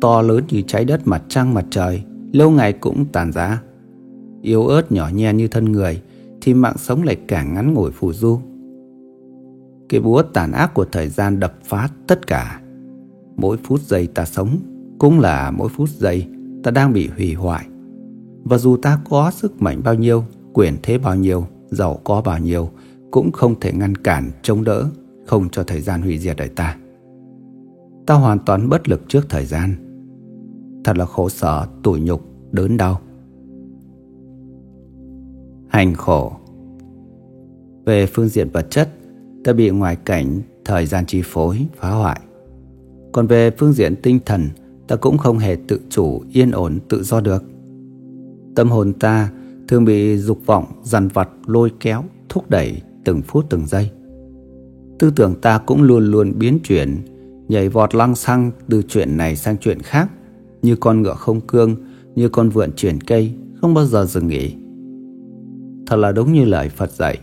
To 0.00 0.22
lớn 0.22 0.44
như 0.48 0.62
trái 0.66 0.84
đất 0.84 1.00
mặt 1.04 1.22
trăng 1.28 1.54
mặt 1.54 1.64
trời, 1.70 2.02
lâu 2.32 2.50
ngày 2.50 2.72
cũng 2.72 3.04
tàn 3.12 3.32
giá 3.32 3.62
Yếu 4.42 4.66
ớt 4.66 4.92
nhỏ 4.92 5.10
nhen 5.14 5.36
như 5.36 5.48
thân 5.48 5.64
người 5.64 6.02
Thì 6.40 6.54
mạng 6.54 6.76
sống 6.78 7.02
lại 7.02 7.16
càng 7.28 7.54
ngắn 7.54 7.74
ngủi 7.74 7.90
phù 7.90 8.12
du. 8.12 8.38
Cái 9.90 10.00
búa 10.00 10.22
tàn 10.22 10.52
ác 10.52 10.74
của 10.74 10.84
thời 10.92 11.08
gian 11.08 11.40
đập 11.40 11.54
phá 11.64 11.88
tất 12.06 12.26
cả. 12.26 12.60
Mỗi 13.36 13.56
phút 13.64 13.80
giây 13.80 14.06
ta 14.06 14.24
sống 14.24 14.58
Cũng 14.98 15.20
là 15.20 15.50
mỗi 15.50 15.68
phút 15.68 15.88
giây 15.88 16.26
ta 16.62 16.70
đang 16.70 16.92
bị 16.92 17.08
hủy 17.16 17.34
hoại. 17.34 17.66
Và 18.44 18.58
dù 18.58 18.76
ta 18.76 18.98
có 19.10 19.30
sức 19.30 19.62
mạnh 19.62 19.80
bao 19.84 19.94
nhiêu 19.94 20.24
Quyền 20.52 20.76
thế 20.82 20.98
bao 20.98 21.16
nhiêu 21.16 21.46
Giàu 21.70 22.00
có 22.04 22.22
bao 22.24 22.38
nhiêu 22.38 22.70
Cũng 23.10 23.32
không 23.32 23.60
thể 23.60 23.72
ngăn 23.72 23.94
cản, 23.94 24.30
chống 24.42 24.64
đỡ 24.64 24.86
Không 25.26 25.48
cho 25.48 25.62
thời 25.62 25.80
gian 25.80 26.02
hủy 26.02 26.18
diệt 26.18 26.36
đời 26.36 26.48
ta. 26.48 26.76
Ta 28.06 28.14
hoàn 28.14 28.38
toàn 28.38 28.68
bất 28.68 28.88
lực 28.88 29.08
trước 29.08 29.26
thời 29.28 29.46
gian. 29.46 29.74
Thật 30.84 30.98
là 30.98 31.04
khổ 31.04 31.28
sở, 31.28 31.66
tủi 31.82 32.00
nhục, 32.00 32.22
đớn 32.52 32.76
đau. 32.76 33.00
Hành 35.68 35.94
khổ. 35.94 36.32
Về 37.86 38.06
phương 38.06 38.28
diện 38.28 38.48
vật 38.52 38.66
chất, 38.70 38.88
ta 39.44 39.52
bị 39.52 39.70
ngoại 39.70 39.96
cảnh, 39.96 40.40
thời 40.64 40.86
gian 40.86 41.06
chi 41.06 41.22
phối, 41.24 41.66
phá 41.76 41.90
hoại. 41.90 42.20
Còn 43.12 43.26
về 43.26 43.50
phương 43.50 43.72
diện 43.72 43.94
tinh 44.02 44.18
thần, 44.26 44.48
ta 44.88 44.96
cũng 44.96 45.18
không 45.18 45.38
hề 45.38 45.56
tự 45.68 45.80
chủ, 45.90 46.22
yên 46.32 46.50
ổn, 46.50 46.78
tự 46.88 47.02
do 47.02 47.20
được. 47.20 47.44
Tâm 48.56 48.70
hồn 48.70 48.92
ta 48.92 49.30
thường 49.68 49.84
bị 49.84 50.16
dục 50.16 50.38
vọng, 50.46 50.64
dằn 50.82 51.08
vặt, 51.08 51.28
lôi 51.46 51.70
kéo, 51.80 52.04
thúc 52.28 52.50
đẩy 52.50 52.82
từng 53.04 53.22
phút 53.22 53.46
từng 53.50 53.66
giây. 53.66 53.90
Tư 54.98 55.12
tưởng 55.16 55.34
ta 55.40 55.58
cũng 55.58 55.82
luôn 55.82 56.10
luôn 56.10 56.32
biến 56.38 56.58
chuyển, 56.64 56.96
nhảy 57.48 57.68
vọt 57.68 57.94
lăng 57.94 58.14
xăng 58.14 58.50
từ 58.68 58.82
chuyện 58.88 59.16
này 59.16 59.36
sang 59.36 59.56
chuyện 59.58 59.78
khác, 59.80 60.10
như 60.62 60.76
con 60.76 61.02
ngựa 61.02 61.14
không 61.14 61.40
cương, 61.40 61.76
như 62.14 62.28
con 62.28 62.48
vượn 62.48 62.72
chuyển 62.76 63.00
cây, 63.00 63.32
không 63.60 63.74
bao 63.74 63.86
giờ 63.86 64.04
dừng 64.04 64.28
nghỉ. 64.28 64.54
Thật 65.86 65.96
là 65.96 66.12
đúng 66.12 66.32
như 66.32 66.44
lời 66.44 66.68
Phật 66.68 66.92
dạy 66.92 67.18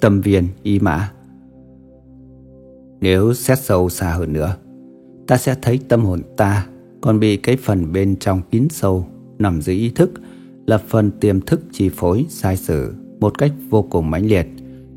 Tâm 0.00 0.20
viên 0.20 0.48
ý 0.62 0.78
mã 0.78 1.12
nếu 3.00 3.34
xét 3.34 3.58
sâu 3.58 3.88
xa 3.88 4.10
hơn 4.10 4.32
nữa 4.32 4.56
Ta 5.26 5.36
sẽ 5.36 5.54
thấy 5.62 5.80
tâm 5.88 6.04
hồn 6.04 6.22
ta 6.36 6.66
Còn 7.00 7.20
bị 7.20 7.36
cái 7.36 7.56
phần 7.56 7.92
bên 7.92 8.16
trong 8.16 8.42
kín 8.50 8.68
sâu 8.70 9.06
Nằm 9.38 9.62
dưới 9.62 9.76
ý 9.76 9.90
thức 9.90 10.10
Là 10.66 10.78
phần 10.78 11.10
tiềm 11.10 11.40
thức 11.40 11.60
chi 11.72 11.88
phối 11.88 12.26
sai 12.28 12.56
sử 12.56 12.94
Một 13.20 13.38
cách 13.38 13.52
vô 13.70 13.82
cùng 13.82 14.10
mãnh 14.10 14.26
liệt 14.26 14.46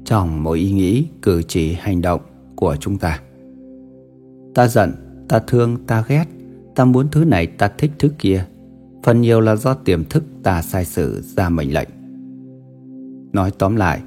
Trong 0.05 0.43
mỗi 0.43 0.59
ý 0.59 0.71
nghĩ, 0.71 1.07
cử 1.21 1.41
chỉ, 1.47 1.73
hành 1.73 2.01
động 2.01 2.21
Của 2.55 2.75
chúng 2.75 2.97
ta. 2.97 3.21
Ta 4.55 4.67
giận, 4.67 4.91
ta 5.27 5.39
thương, 5.39 5.77
ta 5.87 6.03
ghét 6.07 6.25
Ta 6.75 6.85
muốn 6.85 7.07
thứ 7.11 7.25
này, 7.25 7.47
ta 7.47 7.71
thích 7.77 7.91
thứ 7.99 8.09
kia. 8.19 8.45
Phần 9.03 9.21
nhiều 9.21 9.41
là 9.41 9.55
do 9.55 9.73
tiềm 9.73 10.03
thức 10.05 10.23
ta 10.43 10.61
sai 10.61 10.85
sử 10.85 11.21
ra 11.21 11.49
mệnh 11.49 11.73
lệnh. 11.73 11.89
Nói 13.33 13.51
tóm 13.51 13.75
lại, 13.75 14.01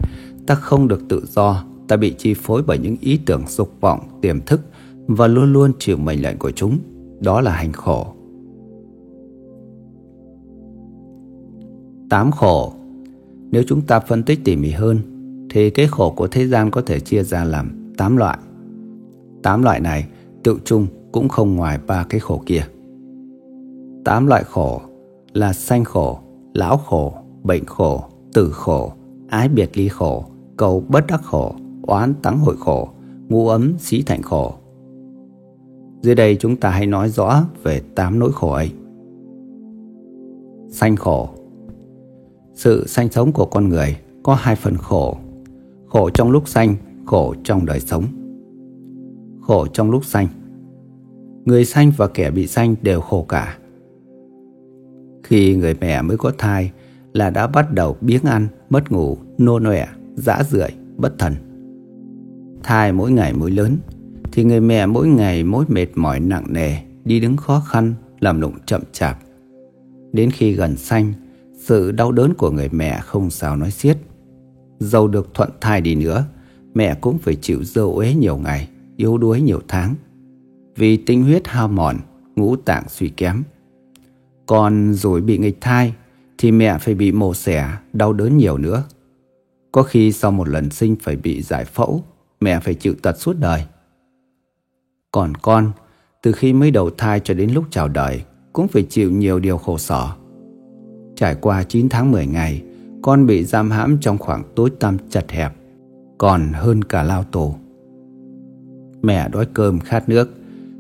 ta 0.47 0.55
không 0.55 0.89
được 0.89 1.01
tự 1.09 1.25
do, 1.27 1.65
ta 1.89 1.97
bị 1.97 2.15
chi 2.19 2.35
phối 2.35 2.63
bởi 2.67 2.79
những 2.79 2.97
ý 3.01 3.21
tưởng 3.27 3.43
dục 3.49 3.73
vọng, 3.81 4.01
tiềm 4.21 4.41
thức 4.41 4.61
và 5.07 5.27
luôn 5.27 5.53
luôn 5.53 5.73
chịu 5.79 5.97
mệnh 5.97 6.23
lệnh 6.23 6.39
của 6.39 6.51
chúng. 6.51 6.79
Đó 7.21 7.41
là 7.41 7.51
hành 7.51 7.73
khổ. 7.73 8.07
Tám 12.11 12.31
khổ 12.31 12.73
Nếu 13.51 13.63
chúng 13.67 13.81
ta 13.81 14.01
phân 14.01 14.23
tích 14.23 14.41
tỉ 14.45 14.57
mỉ 14.57 14.71
hơn, 14.71 14.99
thì 15.51 15.71
cái 15.71 15.87
khổ 15.87 16.11
của 16.11 16.27
thế 16.27 16.47
gian 16.47 16.71
có 16.71 16.83
thể 16.87 17.01
chia 17.01 17.23
ra 17.23 17.45
làm 17.45 17.93
tám 17.97 18.17
loại. 18.17 18.39
Tám 19.43 19.63
loại 19.63 19.81
này 19.81 20.07
tự 20.43 20.59
chung 20.65 20.87
cũng 21.13 21.29
không 21.29 21.57
ngoài 21.57 21.79
ba 21.87 22.07
cái 22.09 22.21
khổ 22.21 22.43
kia. 22.47 22.63
Tám 24.05 24.27
loại 24.27 24.45
khổ 24.45 24.81
là 25.33 25.53
sanh 25.53 25.85
khổ, 25.85 26.19
lão 26.55 26.77
khổ, 26.77 27.15
bệnh 27.43 27.65
khổ, 27.65 28.05
tử 28.33 28.51
khổ, 28.53 28.93
ái 29.29 29.49
biệt 29.49 29.71
ly 29.75 29.89
khổ, 29.89 30.25
cầu 30.57 30.85
bất 30.89 31.07
đắc 31.07 31.23
khổ, 31.25 31.55
oán 31.87 32.15
tắng 32.23 32.39
hội 32.39 32.57
khổ, 32.59 32.89
ngũ 33.29 33.49
ấm 33.49 33.75
xí 33.79 34.03
thành 34.03 34.23
khổ. 34.23 34.55
Dưới 36.03 36.15
đây 36.15 36.37
chúng 36.41 36.57
ta 36.57 36.71
hãy 36.71 36.87
nói 36.87 37.09
rõ 37.09 37.45
về 37.63 37.81
tám 37.95 38.19
nỗi 38.19 38.33
khổ 38.33 38.53
ấy. 38.53 38.73
Sanh 40.71 40.97
khổ 40.97 41.29
Sự 42.55 42.87
sanh 42.87 43.09
sống 43.09 43.33
của 43.33 43.47
con 43.47 43.69
người 43.69 43.97
có 44.23 44.35
hai 44.35 44.57
phần 44.57 44.77
khổ. 44.77 45.17
Khổ 45.87 46.11
trong 46.11 46.31
lúc 46.31 46.49
sanh, 46.49 46.77
khổ 47.07 47.35
trong 47.45 47.67
đời 47.67 47.81
sống. 47.81 48.05
Khổ 49.41 49.67
trong 49.67 49.91
lúc 49.91 50.05
sanh 50.05 50.29
Người 51.45 51.65
sanh 51.65 51.93
và 51.97 52.07
kẻ 52.07 52.31
bị 52.31 52.47
sanh 52.47 52.75
đều 52.83 53.01
khổ 53.01 53.27
cả. 53.29 53.59
Khi 55.23 55.57
người 55.57 55.75
mẹ 55.81 56.03
mới 56.03 56.17
có 56.17 56.33
thai 56.39 56.73
là 57.13 57.31
đã 57.31 57.47
bắt 57.47 57.73
đầu 57.73 57.97
biếng 58.01 58.23
ăn, 58.23 58.49
mất 58.71 58.93
ngủ, 58.93 59.17
nô 59.39 59.59
nòe, 59.59 59.87
dã 60.15 60.43
rượi, 60.51 60.71
bất 60.97 61.19
thần. 61.19 61.35
Thai 62.65 62.93
mỗi 62.93 63.13
ngày 63.13 63.33
mỗi 63.33 63.51
lớn, 63.51 63.79
thì 64.33 64.45
người 64.45 64.61
mẹ 64.61 64.87
mỗi 64.87 65.09
ngày 65.09 65.45
mỗi 65.45 65.65
mệt 65.69 65.87
mỏi 65.95 66.21
nặng 66.21 66.45
nề, 66.49 66.77
đi 67.05 67.21
đứng 67.21 67.37
khó 67.37 67.63
khăn, 67.69 67.95
làm 68.21 68.41
lụng 68.41 68.55
chậm 68.67 68.83
chạp. 68.93 69.19
Đến 70.13 70.31
khi 70.31 70.53
gần 70.53 70.77
sanh, 70.77 71.13
sự 71.59 71.93
đau 71.93 72.13
đớn 72.13 72.35
của 72.35 72.51
người 72.51 72.69
mẹ 72.69 73.01
không 73.01 73.31
sao 73.31 73.57
nói 73.57 73.71
xiết. 73.71 73.97
Dầu 74.79 75.09
được 75.09 75.35
thuận 75.35 75.51
thai 75.61 75.81
đi 75.81 75.95
nữa, 75.95 76.25
mẹ 76.75 76.95
cũng 76.95 77.19
phải 77.19 77.35
chịu 77.35 77.65
dơ 77.65 77.83
uế 77.83 78.15
nhiều 78.15 78.37
ngày, 78.37 78.69
yếu 78.97 79.19
đuối 79.19 79.41
nhiều 79.41 79.61
tháng. 79.69 79.95
Vì 80.77 80.97
tinh 80.97 81.23
huyết 81.23 81.49
hao 81.49 81.69
mòn, 81.69 81.97
ngũ 82.37 82.57
tạng 82.57 82.85
suy 82.89 83.09
kém. 83.09 83.43
Còn 84.47 84.95
rồi 84.95 85.21
bị 85.21 85.39
nghịch 85.39 85.61
thai 85.61 85.95
thì 86.39 86.53
mẹ 86.53 86.79
phải 86.79 86.95
bị 86.95 87.13
mổ 87.13 87.35
xẻ, 87.35 87.69
đau 87.93 88.13
đớn 88.13 88.37
nhiều 88.37 88.59
nữa. 88.59 88.85
Có 89.73 89.83
khi 89.83 90.13
sau 90.13 90.31
một 90.31 90.49
lần 90.49 90.71
sinh 90.71 90.97
phải 91.03 91.17
bị 91.17 91.43
giải 91.43 91.65
phẫu, 91.65 92.05
mẹ 92.45 92.61
phải 92.61 92.75
chịu 92.75 92.95
tật 93.03 93.19
suốt 93.19 93.37
đời. 93.39 93.65
Còn 95.13 95.35
con, 95.35 95.71
từ 96.23 96.33
khi 96.33 96.53
mới 96.53 96.71
đầu 96.71 96.91
thai 96.91 97.21
cho 97.21 97.35
đến 97.35 97.51
lúc 97.51 97.65
chào 97.71 97.89
đời, 97.89 98.23
cũng 98.53 98.69
phải 98.69 98.83
chịu 98.83 99.11
nhiều 99.11 99.39
điều 99.39 99.59
khổ 99.59 99.79
sở. 99.79 100.09
Trải 101.17 101.35
qua 101.41 101.63
9 101.63 101.89
tháng 101.89 102.11
10 102.11 102.27
ngày, 102.27 102.63
con 103.03 103.27
bị 103.27 103.45
giam 103.45 103.71
hãm 103.71 103.99
trong 104.01 104.19
khoảng 104.19 104.43
tối 104.57 104.71
tăm 104.81 104.97
chật 105.11 105.31
hẹp, 105.31 105.53
còn 106.19 106.53
hơn 106.53 106.85
cả 106.85 107.03
lao 107.03 107.25
tù. 107.25 107.55
Mẹ 109.03 109.29
đói 109.29 109.47
cơm 109.55 109.81
khát 109.81 110.09
nước, 110.09 110.31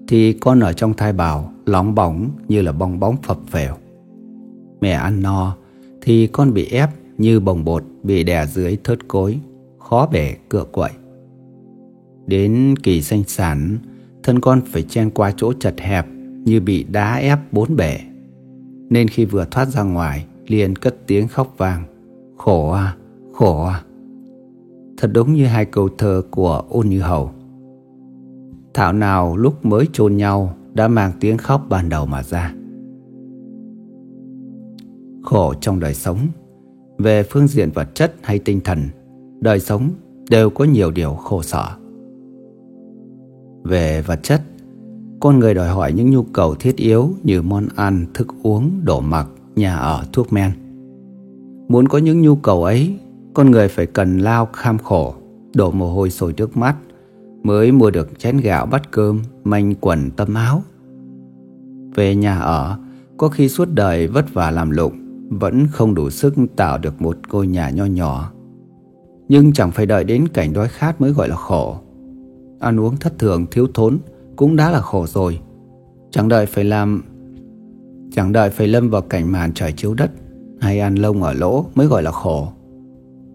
thì 0.09 0.33
con 0.33 0.61
ở 0.61 0.73
trong 0.73 0.95
thai 0.95 1.13
bào, 1.13 1.53
lóng 1.67 1.95
bóng 1.95 2.31
như 2.49 2.63
là 2.63 2.73
bong 2.73 3.01
bóng 3.01 3.17
phập 3.23 3.39
phèo 3.49 3.77
mẹ 4.85 4.91
ăn 4.91 5.23
no 5.23 5.57
thì 6.03 6.27
con 6.27 6.55
bị 6.55 6.69
ép 6.71 6.91
như 7.19 7.41
bồng 7.41 7.65
bột 7.65 7.85
bị 8.03 8.25
đè 8.25 8.47
dưới 8.47 8.79
thớt 8.85 9.09
cối, 9.09 9.39
khó 9.79 10.09
bể 10.13 10.37
cựa 10.49 10.65
quậy. 10.73 10.91
Đến 12.27 12.75
kỳ 12.83 13.03
sanh 13.03 13.25
sản, 13.27 13.79
thân 14.23 14.41
con 14.41 14.61
phải 14.73 14.83
chen 14.83 15.11
qua 15.11 15.33
chỗ 15.37 15.53
chật 15.53 15.81
hẹp 15.81 16.07
như 16.45 16.61
bị 16.61 16.85
đá 16.85 17.15
ép 17.15 17.39
bốn 17.53 17.77
bể. 17.77 17.99
Nên 18.91 19.09
khi 19.09 19.25
vừa 19.25 19.47
thoát 19.51 19.69
ra 19.69 19.83
ngoài, 19.83 20.27
liền 20.47 20.77
cất 20.77 20.97
tiếng 21.07 21.29
khóc 21.29 21.55
vàng 21.57 21.85
Khổ 22.37 22.71
à, 22.71 22.97
khổ 23.33 23.65
à. 23.65 23.83
Thật 24.97 25.11
đúng 25.15 25.35
như 25.35 25.47
hai 25.47 25.65
câu 25.65 25.89
thơ 25.99 26.23
của 26.31 26.63
ôn 26.69 26.89
như 26.89 27.01
hầu. 27.01 27.31
Thảo 28.75 28.93
nào 28.93 29.37
lúc 29.37 29.67
mới 29.67 29.89
chôn 29.93 30.17
nhau 30.17 30.57
đã 30.75 30.89
mang 30.89 31.13
tiếng 31.21 31.39
khóc 31.39 31.67
ban 31.69 31.89
đầu 31.89 32.07
mà 32.07 32.23
ra 32.23 32.55
khổ 35.25 35.55
trong 35.61 35.81
đời 35.81 35.95
sống. 35.95 36.19
Về 36.99 37.23
phương 37.23 37.47
diện 37.47 37.71
vật 37.75 37.95
chất 37.95 38.15
hay 38.23 38.39
tinh 38.39 38.61
thần, 38.65 38.89
đời 39.41 39.61
sống 39.61 39.91
đều 40.31 40.51
có 40.51 40.65
nhiều 40.65 40.91
điều 40.91 41.15
khổ 41.15 41.43
sở. 41.43 41.67
Về 43.65 44.03
vật 44.03 44.21
chất, 44.23 44.43
con 45.21 45.39
người 45.39 45.55
đòi 45.55 45.69
hỏi 45.69 45.93
những 45.93 46.11
nhu 46.11 46.23
cầu 46.23 46.55
thiết 46.55 46.77
yếu 46.77 47.11
như 47.23 47.43
món 47.43 47.67
ăn, 47.77 48.07
thức 48.15 48.29
uống, 48.43 48.81
đồ 48.85 49.01
mặc, 49.01 49.27
nhà 49.57 49.77
ở, 49.77 50.05
thuốc 50.13 50.33
men. 50.33 50.53
Muốn 51.69 51.89
có 51.89 51.99
những 51.99 52.23
nhu 52.23 52.37
cầu 52.37 52.65
ấy, 52.65 52.95
con 53.35 53.51
người 53.51 53.69
phải 53.69 53.87
cần 53.87 54.19
lao 54.19 54.49
kham 54.53 54.79
khổ, 54.79 55.15
đổ 55.55 55.71
mồ 55.71 55.93
hôi 55.95 56.11
sôi 56.11 56.33
trước 56.33 56.57
mắt, 56.57 56.77
mới 57.43 57.73
mua 57.73 57.91
được 57.91 58.19
chén 58.19 58.37
gạo 58.37 58.67
bát 58.67 58.91
cơm, 58.91 59.23
manh 59.45 59.75
quần 59.81 60.11
tâm 60.11 60.35
áo. 60.35 60.63
Về 61.95 62.15
nhà 62.15 62.39
ở, 62.39 62.79
có 63.17 63.29
khi 63.29 63.49
suốt 63.49 63.69
đời 63.75 64.07
vất 64.07 64.35
vả 64.35 64.51
làm 64.51 64.71
lụng, 64.71 64.93
vẫn 65.31 65.67
không 65.71 65.95
đủ 65.95 66.11
sức 66.11 66.35
tạo 66.57 66.79
được 66.79 67.03
một 67.03 67.17
ngôi 67.33 67.47
nhà 67.47 67.71
nho 67.71 67.85
nhỏ. 67.85 68.33
Nhưng 69.29 69.53
chẳng 69.53 69.71
phải 69.71 69.87
đợi 69.87 70.05
đến 70.05 70.29
cảnh 70.29 70.53
đói 70.53 70.69
khát 70.69 71.01
mới 71.01 71.11
gọi 71.11 71.29
là 71.29 71.37
khổ. 71.37 71.79
Ăn 72.65 72.81
uống 72.81 72.97
thất 72.97 73.19
thường, 73.19 73.47
thiếu 73.51 73.67
thốn 73.75 73.99
cũng 74.37 74.57
đã 74.57 74.71
là 74.71 74.81
khổ 74.81 75.07
rồi. 75.07 75.41
Chẳng 76.11 76.29
đợi 76.29 76.47
phải 76.47 76.65
làm, 76.65 77.05
Chẳng 78.13 78.33
đợi 78.33 78.51
phải 78.51 78.69
lâm 78.69 78.91
vào 78.91 79.03
cảnh 79.03 79.33
màn 79.33 79.53
trời 79.55 79.73
chiếu 79.73 79.95
đất, 79.95 80.11
Hay 80.61 80.81
ăn 80.81 80.95
lông 80.95 81.23
ở 81.23 81.33
lỗ 81.33 81.67
mới 81.75 81.87
gọi 81.87 82.03
là 82.03 82.11
khổ. 82.11 82.49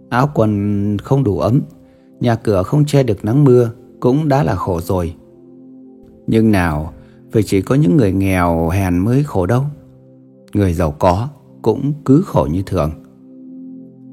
Áo 0.09 0.29
quần 0.33 0.97
không 0.97 1.23
đủ 1.23 1.39
ấm, 1.39 1.61
Nhà 2.19 2.35
cửa 2.35 2.63
không 2.63 2.85
che 2.85 3.03
được 3.03 3.25
nắng 3.25 3.43
mưa 3.43 3.71
Cũng 3.99 4.27
đã 4.27 4.43
là 4.43 4.55
khổ 4.55 4.81
rồi. 4.81 5.15
Nhưng 6.27 6.51
nào, 6.51 6.93
Phải 7.31 7.43
chỉ 7.43 7.61
có 7.61 7.75
những 7.75 7.97
người 7.97 8.11
nghèo 8.11 8.69
hèn 8.69 8.97
mới 8.97 9.23
khổ 9.23 9.45
đâu. 9.45 9.63
Người 10.53 10.73
giàu 10.73 10.91
có 10.91 11.27
Cũng 11.61 11.93
cứ 12.05 12.21
khổ 12.25 12.47
như 12.51 12.63
thường. 12.65 12.91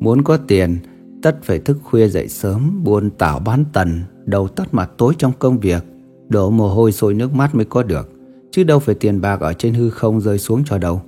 Muốn 0.01 0.23
có 0.23 0.37
tiền, 0.37 0.79
Tất 1.23 1.39
phải 1.43 1.59
thức 1.59 1.79
khuya 1.83 2.09
dậy 2.09 2.29
sớm, 2.29 2.85
Buôn 2.85 3.11
tảo 3.11 3.39
bán 3.39 3.65
tần. 3.73 4.03
Đầu 4.27 4.49
tắt 4.49 4.75
mặt 4.75 4.91
tối 4.99 5.15
trong 5.19 5.33
công 5.39 5.59
việc, 5.59 5.85
Đổ 6.29 6.51
mồ 6.51 6.69
hôi 6.69 6.93
sôi 6.93 7.15
nước 7.15 7.35
mắt 7.35 7.55
mới 7.55 7.65
có 7.65 7.83
được, 7.83 8.11
Chứ 8.51 8.65
đâu 8.65 8.79
phải 8.79 8.95
tiền 8.95 9.21
bạc 9.21 9.41
ở 9.41 9.53
trên 9.53 9.75
hư 9.75 9.91
không 9.91 10.21
rơi 10.21 10.39
xuống 10.39 10.63
cho 10.67 10.79
đâu. 10.79 11.01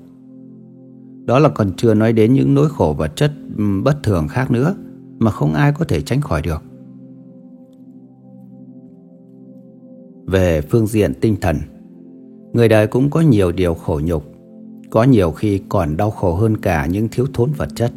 Đó 1.24 1.38
là 1.38 1.48
còn 1.48 1.70
chưa 1.76 1.94
nói 1.94 2.12
đến 2.12 2.32
những 2.32 2.54
nỗi 2.54 2.68
khổ 2.68 2.94
vật 2.98 3.16
chất 3.16 3.32
bất 3.84 4.02
thường 4.02 4.28
khác 4.28 4.50
nữa 4.50 4.74
Mà 5.18 5.30
không 5.30 5.54
ai 5.54 5.72
có 5.78 5.84
thể 5.84 6.00
tránh 6.00 6.20
khỏi 6.20 6.42
được. 6.42 6.62
Về 10.26 10.60
phương 10.60 10.86
diện 10.86 11.14
tinh 11.20 11.36
thần, 11.40 11.56
Người 12.52 12.68
đời 12.68 12.86
cũng 12.86 13.10
có 13.10 13.20
nhiều 13.20 13.52
điều 13.52 13.74
khổ 13.74 14.00
nhục, 14.04 14.24
Có 14.90 15.04
nhiều 15.04 15.30
khi 15.30 15.60
còn 15.68 15.96
đau 15.96 16.10
khổ 16.10 16.34
hơn 16.34 16.56
cả 16.56 16.86
những 16.86 17.08
thiếu 17.08 17.26
thốn 17.34 17.50
vật 17.56 17.68
chất. 17.74 17.92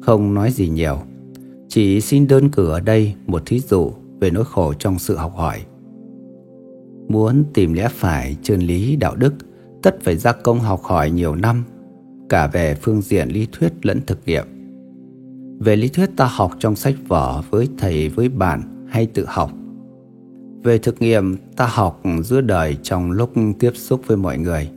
Không 0.00 0.34
nói 0.34 0.50
gì 0.50 0.68
nhiều 0.68 0.98
chỉ 1.68 2.00
xin 2.00 2.26
đơn 2.26 2.50
cử 2.50 2.70
ở 2.70 2.80
đây 2.80 3.14
một 3.26 3.42
thí 3.46 3.60
dụ 3.60 3.92
về 4.20 4.30
nỗi 4.30 4.44
khổ 4.44 4.74
trong 4.74 4.98
sự 4.98 5.16
học 5.16 5.32
hỏi 5.36 5.64
Muốn 7.08 7.44
tìm 7.54 7.72
lẽ 7.72 7.88
phải, 7.88 8.36
chân 8.42 8.60
lý, 8.60 8.96
đạo 8.96 9.16
đức, 9.16 9.34
tất 9.82 9.96
phải 10.02 10.16
gia 10.16 10.32
công 10.32 10.60
học 10.60 10.82
hỏi 10.82 11.10
nhiều 11.10 11.34
năm, 11.34 11.64
cả 12.28 12.46
về 12.46 12.74
phương 12.74 13.00
diện 13.00 13.28
lý 13.28 13.46
thuyết 13.52 13.86
lẫn 13.86 14.00
thực 14.06 14.18
nghiệm. 14.26 14.44
Về 15.60 15.76
lý 15.76 15.88
thuyết 15.88 16.10
ta 16.16 16.26
học 16.26 16.52
trong 16.58 16.76
sách 16.76 16.94
vở 17.08 17.42
với 17.50 17.68
thầy 17.78 18.08
với 18.08 18.28
bạn 18.28 18.86
hay 18.90 19.06
tự 19.06 19.24
học. 19.28 19.50
Về 20.64 20.78
thực 20.78 21.02
nghiệm 21.02 21.36
ta 21.56 21.66
học 21.66 22.02
giữa 22.22 22.40
đời 22.40 22.76
trong 22.82 23.10
lúc 23.10 23.32
tiếp 23.58 23.72
xúc 23.74 24.00
với 24.06 24.16
mọi 24.16 24.38
người. 24.38 24.70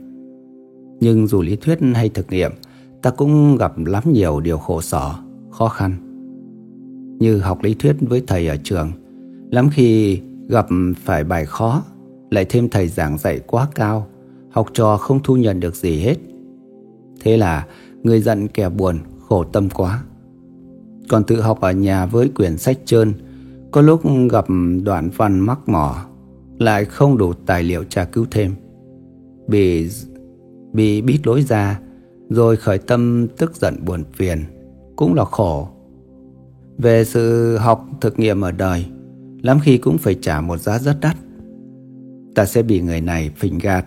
Nhưng 1.00 1.26
dù 1.26 1.42
lý 1.42 1.56
thuyết 1.56 1.78
hay 1.94 2.08
thực 2.08 2.30
nghiệm, 2.30 2.52
ta 3.02 3.10
cũng 3.10 3.56
gặp 3.56 3.72
lắm 3.78 4.02
nhiều 4.12 4.40
điều 4.40 4.58
khổ 4.58 4.80
sở, 4.80 5.14
khó 5.50 5.68
khăn. 5.68 6.09
Như 7.20 7.38
học 7.38 7.62
lý 7.62 7.74
thuyết 7.74 7.96
với 8.00 8.22
thầy 8.26 8.46
ở 8.46 8.56
trường, 8.64 8.92
lắm 9.50 9.68
khi 9.72 10.20
gặp 10.48 10.66
phải 11.04 11.24
bài 11.24 11.46
khó 11.46 11.82
lại 12.30 12.44
thêm 12.44 12.68
thầy 12.68 12.88
giảng 12.88 13.18
dạy 13.18 13.40
quá 13.46 13.68
cao, 13.74 14.06
học 14.50 14.66
trò 14.72 14.96
không 14.96 15.20
thu 15.22 15.36
nhận 15.36 15.60
được 15.60 15.76
gì 15.76 15.98
hết. 15.98 16.16
Thế 17.20 17.36
là 17.36 17.66
người 18.02 18.20
giận 18.20 18.48
kẻ 18.48 18.68
buồn, 18.68 18.98
khổ 19.28 19.44
tâm 19.44 19.68
quá. 19.70 20.02
Còn 21.08 21.24
tự 21.24 21.40
học 21.40 21.60
ở 21.60 21.72
nhà 21.72 22.06
với 22.06 22.28
quyển 22.28 22.58
sách 22.58 22.78
trơn, 22.84 23.12
có 23.70 23.80
lúc 23.80 24.02
gặp 24.30 24.44
đoạn 24.82 25.10
văn 25.16 25.40
mắc 25.40 25.68
mỏ, 25.68 25.96
lại 26.58 26.84
không 26.84 27.18
đủ 27.18 27.32
tài 27.32 27.62
liệu 27.62 27.84
tra 27.84 28.04
cứu 28.04 28.26
thêm. 28.30 28.54
Bị 29.48 29.88
bị 30.72 31.02
bít 31.02 31.26
lối 31.26 31.42
ra, 31.42 31.80
rồi 32.28 32.56
khởi 32.56 32.78
tâm 32.78 33.26
tức 33.38 33.56
giận 33.56 33.76
buồn 33.84 34.04
phiền, 34.12 34.44
cũng 34.96 35.14
là 35.14 35.24
khổ. 35.24 35.68
Về 36.82 37.04
sự 37.04 37.56
học 37.56 37.86
thực 38.00 38.18
nghiệm 38.18 38.40
ở 38.40 38.52
đời, 38.52 38.86
lắm 39.42 39.58
khi 39.62 39.78
cũng 39.78 39.98
phải 39.98 40.14
trả 40.22 40.40
một 40.40 40.56
giá 40.58 40.78
rất 40.78 40.96
đắt 41.00 41.16
ta 42.34 42.46
sẽ 42.46 42.62
bị 42.62 42.80
người 42.80 43.00
này 43.00 43.30
phình 43.36 43.58
gạt, 43.58 43.86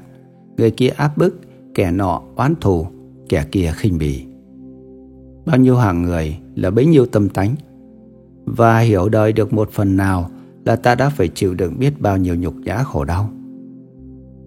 người 0.57 0.71
kia 0.71 0.89
áp 0.89 1.17
bức, 1.17 1.39
kẻ 1.75 1.91
nọ 1.91 2.21
oán 2.35 2.53
thù, 2.61 2.87
kẻ 3.29 3.45
kia 3.51 3.73
khinh 3.75 3.97
bỉ. 3.97 4.25
Bao 5.45 5.57
nhiêu 5.57 5.75
hàng 5.75 6.01
người 6.01 6.37
là 6.55 6.71
bấy 6.71 6.85
nhiêu 6.85 7.05
tâm 7.05 7.29
tánh, 7.29 7.55
và 8.45 8.79
hiểu 8.79 9.09
đời 9.09 9.33
được 9.33 9.53
một 9.53 9.69
phần 9.71 9.97
nào 9.97 10.29
là 10.65 10.75
ta 10.75 10.95
đã 10.95 11.09
phải 11.09 11.27
chịu 11.27 11.53
đựng 11.53 11.79
biết 11.79 12.01
bao 12.01 12.17
nhiêu 12.17 12.35
nhục 12.35 12.55
nhã 12.55 12.77
khổ 12.77 13.03
đau. 13.03 13.29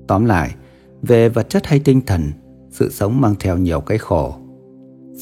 Tóm 0.06 0.24
lại, 0.24 0.54
về 1.02 1.28
vật 1.28 1.48
chất 1.48 1.66
hay 1.66 1.78
tinh 1.78 2.00
thần, 2.06 2.22
sự 2.70 2.90
sống 2.90 3.20
mang 3.20 3.34
theo 3.40 3.58
nhiều 3.58 3.80
cái 3.80 3.98
khổ. 3.98 4.34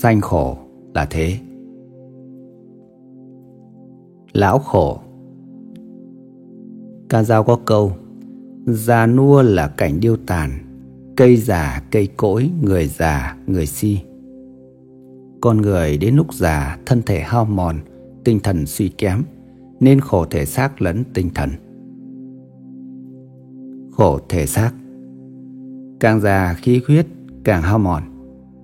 Sanh 0.03 0.21
khổ 0.21 0.59
là 0.95 1.07
thế. 1.11 1.39
Lão 4.35 4.59
khổ. 4.59 5.01
Ca 7.09 7.23
dao 7.23 7.45
có 7.45 7.59
câu, 7.65 7.93
Già 8.67 9.07
nua 9.07 9.43
là 9.43 9.69
cảnh 9.69 10.01
điêu 10.01 10.17
tàn, 10.27 10.51
Cây 11.17 11.37
già 11.37 11.83
cây 11.91 12.09
cỗi, 12.17 12.51
Người 12.63 12.87
già 12.87 13.37
người 13.47 13.67
si. 13.67 14.01
Con 15.41 15.63
người 15.63 15.97
đến 15.97 16.17
lúc 16.17 16.35
già, 16.35 16.79
Thân 16.87 17.03
thể 17.03 17.21
hao 17.21 17.45
mòn, 17.45 17.77
Tinh 18.25 18.41
thần 18.41 18.67
suy 18.67 18.89
kém, 18.89 19.23
Nên 19.81 20.01
khổ 20.01 20.25
thể 20.25 20.47
xác 20.47 20.83
lẫn 20.83 21.05
tinh 21.15 21.31
thần. 21.35 21.51
Khổ 23.93 24.19
thể 24.29 24.47
xác. 24.47 24.73
Càng 26.01 26.21
già 26.21 26.55
khí 26.55 26.81
huyết, 26.87 27.07
càng 27.45 27.63
hao 27.63 27.79
mòn. 27.79 28.03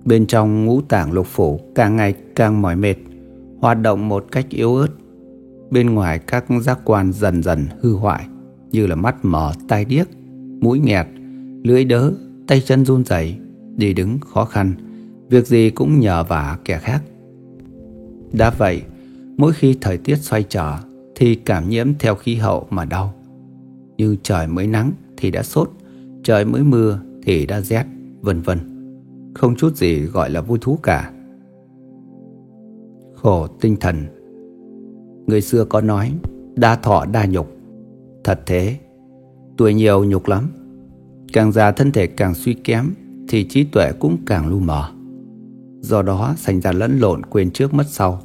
Bên 0.05 0.25
trong 0.25 0.65
ngũ 0.65 0.81
tạng 0.81 1.11
lục 1.11 1.27
phủ 1.27 1.59
Càng 1.75 1.95
ngày 1.95 2.13
càng 2.35 2.61
mỏi 2.61 2.75
mệt, 2.75 2.95
Hoạt 3.59 3.81
động 3.81 4.09
một 4.09 4.25
cách 4.31 4.45
yếu 4.49 4.75
ớt. 4.75 4.87
Bên 5.71 5.89
ngoài 5.89 6.19
các 6.19 6.45
giác 6.61 6.79
quan 6.83 7.13
dần 7.13 7.43
dần 7.43 7.65
hư 7.81 7.93
hoại 7.93 8.27
như 8.71 8.87
là 8.87 8.95
mắt 8.95 9.15
mờ, 9.25 9.51
tai 9.67 9.85
điếc, 9.85 10.07
mũi 10.61 10.79
nghẹt, 10.79 11.07
lưỡi 11.63 11.85
đớ, 11.85 12.11
tay 12.47 12.61
chân 12.65 12.85
run 12.85 13.05
rẩy, 13.05 13.35
đi 13.75 13.93
đứng 13.93 14.19
khó 14.19 14.45
khăn, 14.45 14.73
việc 15.29 15.47
gì 15.47 15.69
cũng 15.69 15.99
nhờ 15.99 16.23
vả 16.23 16.57
kẻ 16.65 16.77
khác. 16.77 17.03
Đã 18.33 18.49
vậy, 18.49 18.81
mỗi 19.37 19.53
khi 19.53 19.77
thời 19.81 19.97
tiết 19.97 20.15
xoay 20.15 20.43
trở 20.49 20.77
thì 21.15 21.35
cảm 21.35 21.69
nhiễm 21.69 21.87
theo 21.99 22.15
khí 22.15 22.35
hậu 22.35 22.67
mà 22.69 22.85
đau. 22.85 23.13
Như 23.97 24.15
trời 24.23 24.47
mới 24.47 24.67
nắng 24.67 24.91
thì 25.17 25.31
đã 25.31 25.43
sốt, 25.43 25.71
trời 26.23 26.45
mới 26.45 26.63
mưa 26.63 26.99
thì 27.23 27.45
đã 27.45 27.61
rét, 27.61 27.85
vân 28.21 28.41
vân. 28.41 28.59
Không 29.33 29.55
chút 29.55 29.75
gì 29.75 29.99
gọi 29.99 30.29
là 30.29 30.41
vui 30.41 30.57
thú 30.61 30.79
cả. 30.83 31.11
Khổ 33.15 33.47
tinh 33.47 33.75
thần 33.79 34.20
Người 35.27 35.41
xưa 35.41 35.65
có 35.65 35.81
nói 35.81 36.13
Đa 36.55 36.75
thọ 36.75 37.05
đa 37.05 37.25
nhục 37.25 37.61
Thật 38.23 38.39
thế, 38.45 38.77
tuổi 39.57 39.73
nhiều 39.73 40.03
nhục 40.05 40.27
lắm. 40.27 40.49
Càng 41.33 41.51
già 41.51 41.71
thân 41.71 41.91
thể 41.91 42.07
càng 42.07 42.33
suy 42.33 42.53
kém 42.53 42.93
thì 43.27 43.43
trí 43.43 43.63
tuệ 43.63 43.91
cũng 43.99 44.17
càng 44.25 44.47
lu 44.47 44.59
mờ. 44.59 44.91
Do 45.81 46.01
đó 46.01 46.35
thành 46.45 46.61
ra 46.61 46.71
lẫn 46.71 46.99
lộn 46.99 47.25
quên 47.25 47.51
trước 47.51 47.73
mất 47.73 47.87
sau. 47.87 48.21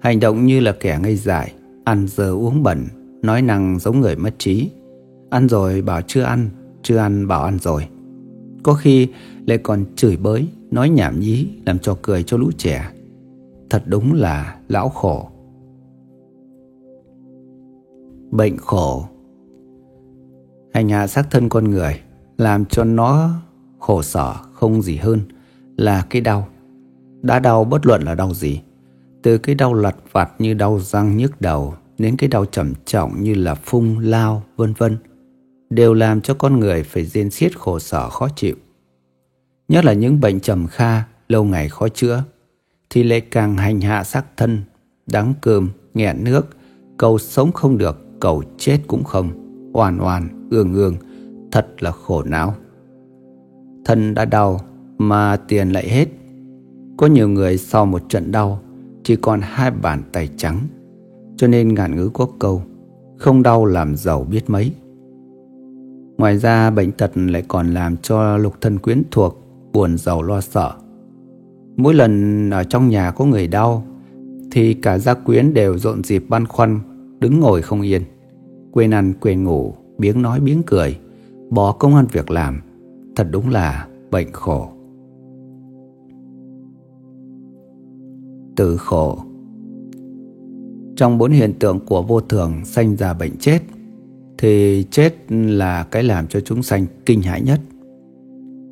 Hành 0.00 0.20
động 0.20 0.46
như 0.46 0.60
là 0.60 0.72
kẻ 0.72 0.98
ngây 1.02 1.16
dại, 1.16 1.52
ăn 1.84 2.06
giờ 2.08 2.30
uống 2.30 2.62
bẩn, 2.62 2.86
nói 3.22 3.42
năng 3.42 3.78
giống 3.78 4.00
người 4.00 4.16
mất 4.16 4.34
trí. 4.38 4.70
Ăn 5.30 5.48
rồi 5.48 5.82
bảo 5.82 6.00
chưa 6.06 6.22
ăn, 6.22 6.48
chưa 6.82 6.96
ăn 6.96 7.28
bảo 7.28 7.42
ăn 7.44 7.58
rồi. 7.58 7.88
Có 8.62 8.74
khi 8.74 9.08
lại 9.46 9.58
còn 9.58 9.84
chửi 9.96 10.16
bới, 10.16 10.46
nói 10.70 10.88
nhảm 10.88 11.20
nhí 11.20 11.46
làm 11.66 11.78
cho 11.78 11.96
cười 12.02 12.22
cho 12.22 12.36
lũ 12.36 12.50
trẻ. 12.58 12.90
Thật 13.70 13.82
đúng 13.86 14.12
là 14.12 14.56
lão 14.68 14.88
khổ. 14.88 15.28
Bệnh 18.32 18.56
khổ. 18.56 19.08
Hành 20.74 20.88
hạ 20.88 21.06
xác 21.06 21.30
thân 21.30 21.48
con 21.48 21.70
người 21.70 22.00
Làm 22.38 22.64
cho 22.64 22.84
nó 22.84 23.30
khổ 23.78 24.02
sở 24.02 24.34
không 24.52 24.82
gì 24.82 24.96
hơn 24.96 25.20
Là 25.76 26.06
cái 26.10 26.22
đau. 26.22 26.48
Đã 27.22 27.38
đau 27.38 27.64
bất 27.64 27.86
luận 27.86 28.02
là 28.02 28.14
đau 28.14 28.34
gì 28.34 28.60
Từ 29.22 29.38
cái 29.38 29.54
đau 29.54 29.74
lặt 29.74 29.96
vặt 30.12 30.30
như 30.38 30.54
đau 30.54 30.80
răng 30.80 31.16
nhức 31.16 31.40
đầu 31.40 31.74
Đến 31.98 32.16
cái 32.16 32.28
đau 32.28 32.44
trầm 32.44 32.72
trọng 32.84 33.22
như 33.22 33.34
là 33.34 33.54
phung, 33.54 33.98
lao, 33.98 34.42
vân 34.56 34.72
vân 34.72 34.96
Đều 35.70 35.94
làm 35.94 36.20
cho 36.20 36.34
con 36.34 36.60
người 36.60 36.82
phải 36.82 37.04
rên 37.04 37.30
xiết 37.30 37.58
khổ 37.58 37.78
sở 37.78 38.08
khó 38.08 38.28
chịu. 38.36 38.56
Nhất 39.68 39.84
là 39.84 39.92
những 39.92 40.20
bệnh 40.20 40.40
trầm 40.40 40.66
kha 40.66 41.02
Lâu 41.28 41.44
ngày 41.44 41.68
khó 41.68 41.88
chữa 41.88 42.24
Thì 42.90 43.02
lại 43.02 43.20
càng 43.20 43.56
hành 43.56 43.80
hạ 43.80 44.04
xác 44.04 44.24
thân 44.36 44.62
Đắng 45.06 45.34
cơm, 45.40 45.68
nghẹn 45.94 46.24
nước 46.24 46.46
Cầu 46.96 47.18
sống 47.18 47.52
không 47.52 47.78
được, 47.78 48.01
cầu 48.22 48.42
chết 48.56 48.78
cũng 48.86 49.04
không 49.04 49.30
oan 49.72 50.00
oan, 50.00 50.48
ương 50.50 50.74
ương, 50.74 50.94
thật 51.52 51.66
là 51.82 51.90
khổ 51.90 52.22
não. 52.22 52.54
Thân 53.84 54.14
đã 54.14 54.24
đau 54.24 54.60
mà 54.98 55.36
tiền 55.36 55.70
lại 55.70 55.88
hết. 55.88 56.08
Có 56.96 57.06
nhiều 57.06 57.28
người 57.28 57.58
sau 57.58 57.86
một 57.86 58.08
trận 58.08 58.32
đau 58.32 58.60
chỉ 59.02 59.16
còn 59.16 59.40
hai 59.42 59.70
bàn 59.70 60.02
tay 60.12 60.28
trắng. 60.36 60.58
Cho 61.36 61.46
nên 61.46 61.74
ngạn 61.74 61.96
ngữ 61.96 62.10
có 62.14 62.28
câu 62.38 62.62
không 63.18 63.42
đau 63.42 63.64
làm 63.64 63.96
giàu 63.96 64.26
biết 64.30 64.50
mấy. 64.50 64.72
Ngoài 66.18 66.38
ra 66.38 66.70
bệnh 66.70 66.92
tật 66.92 67.10
lại 67.14 67.42
còn 67.48 67.74
làm 67.74 67.96
cho 67.96 68.36
lục 68.36 68.54
thân 68.60 68.78
quyến 68.78 69.02
thuộc 69.10 69.42
buồn 69.72 69.98
giàu 69.98 70.22
lo 70.22 70.40
sợ. 70.40 70.72
Mỗi 71.76 71.94
lần 71.94 72.50
ở 72.50 72.64
trong 72.64 72.88
nhà 72.88 73.10
có 73.10 73.24
người 73.24 73.46
đau 73.46 73.84
thì 74.50 74.74
cả 74.74 74.98
gia 74.98 75.14
quyến 75.14 75.54
đều 75.54 75.78
rộn 75.78 76.04
dịp 76.04 76.24
băn 76.28 76.46
khoăn 76.46 76.80
đứng 77.20 77.40
ngồi 77.40 77.62
không 77.62 77.82
yên 77.82 78.02
quên 78.72 78.90
ăn 78.90 79.12
quên 79.20 79.44
ngủ, 79.44 79.74
biếng 79.98 80.22
nói 80.22 80.40
biếng 80.40 80.62
cười, 80.66 80.98
bỏ 81.50 81.72
công 81.72 81.94
ăn 81.94 82.06
việc 82.12 82.30
làm, 82.30 82.60
thật 83.16 83.26
đúng 83.30 83.48
là 83.48 83.86
bệnh 84.10 84.32
khổ. 84.32 84.68
Tử 88.56 88.76
khổ 88.76 89.18
Trong 90.96 91.18
bốn 91.18 91.30
hiện 91.30 91.52
tượng 91.58 91.80
của 91.80 92.02
vô 92.02 92.20
thường 92.20 92.64
sanh 92.64 92.96
ra 92.96 93.14
bệnh 93.14 93.36
chết, 93.40 93.58
thì 94.38 94.84
chết 94.90 95.14
là 95.28 95.86
cái 95.90 96.02
làm 96.02 96.26
cho 96.26 96.40
chúng 96.40 96.62
sanh 96.62 96.86
kinh 97.06 97.22
hãi 97.22 97.42
nhất. 97.42 97.60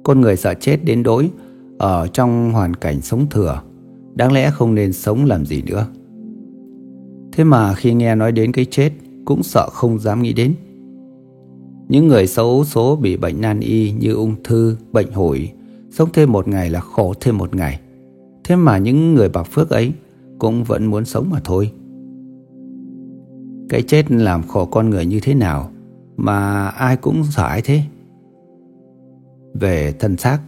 Con 0.02 0.20
người 0.20 0.36
sợ 0.36 0.54
chết 0.54 0.84
đến 0.84 1.02
đối 1.02 1.30
ở 1.78 2.06
trong 2.06 2.52
hoàn 2.52 2.74
cảnh 2.74 3.00
sống 3.00 3.26
thừa, 3.30 3.62
đáng 4.14 4.32
lẽ 4.32 4.50
không 4.50 4.74
nên 4.74 4.92
sống 4.92 5.24
làm 5.24 5.46
gì 5.46 5.62
nữa. 5.62 5.86
Thế 7.32 7.44
mà 7.44 7.74
khi 7.74 7.94
nghe 7.94 8.14
nói 8.14 8.32
đến 8.32 8.52
cái 8.52 8.64
chết 8.64 8.90
cũng 9.24 9.42
sợ 9.42 9.68
không 9.72 9.98
dám 9.98 10.22
nghĩ 10.22 10.32
đến. 10.32 10.54
Những 11.88 12.08
người 12.08 12.26
xấu 12.26 12.64
số 12.64 12.96
bị 12.96 13.16
bệnh 13.16 13.40
nan 13.40 13.60
y 13.60 13.92
như 13.92 14.12
ung 14.12 14.34
thư, 14.44 14.76
bệnh 14.92 15.12
hủi, 15.12 15.50
sống 15.90 16.08
thêm 16.12 16.32
một 16.32 16.48
ngày 16.48 16.70
là 16.70 16.80
khổ 16.80 17.14
thêm 17.20 17.38
một 17.38 17.54
ngày. 17.54 17.80
Thế 18.44 18.56
mà 18.56 18.78
những 18.78 19.14
người 19.14 19.28
bạc 19.28 19.42
phước 19.42 19.70
ấy 19.70 19.92
cũng 20.38 20.64
vẫn 20.64 20.86
muốn 20.86 21.04
sống 21.04 21.30
mà 21.30 21.40
thôi. 21.44 21.72
Cái 23.68 23.82
chết 23.82 24.10
làm 24.10 24.42
khổ 24.42 24.66
con 24.66 24.90
người 24.90 25.06
như 25.06 25.20
thế 25.22 25.34
nào 25.34 25.70
mà 26.16 26.66
ai 26.66 26.96
cũng 26.96 27.22
sợ 27.24 27.46
ai 27.46 27.62
thế? 27.64 27.82
Về 29.54 29.94
thân 29.98 30.16
xác, 30.16 30.38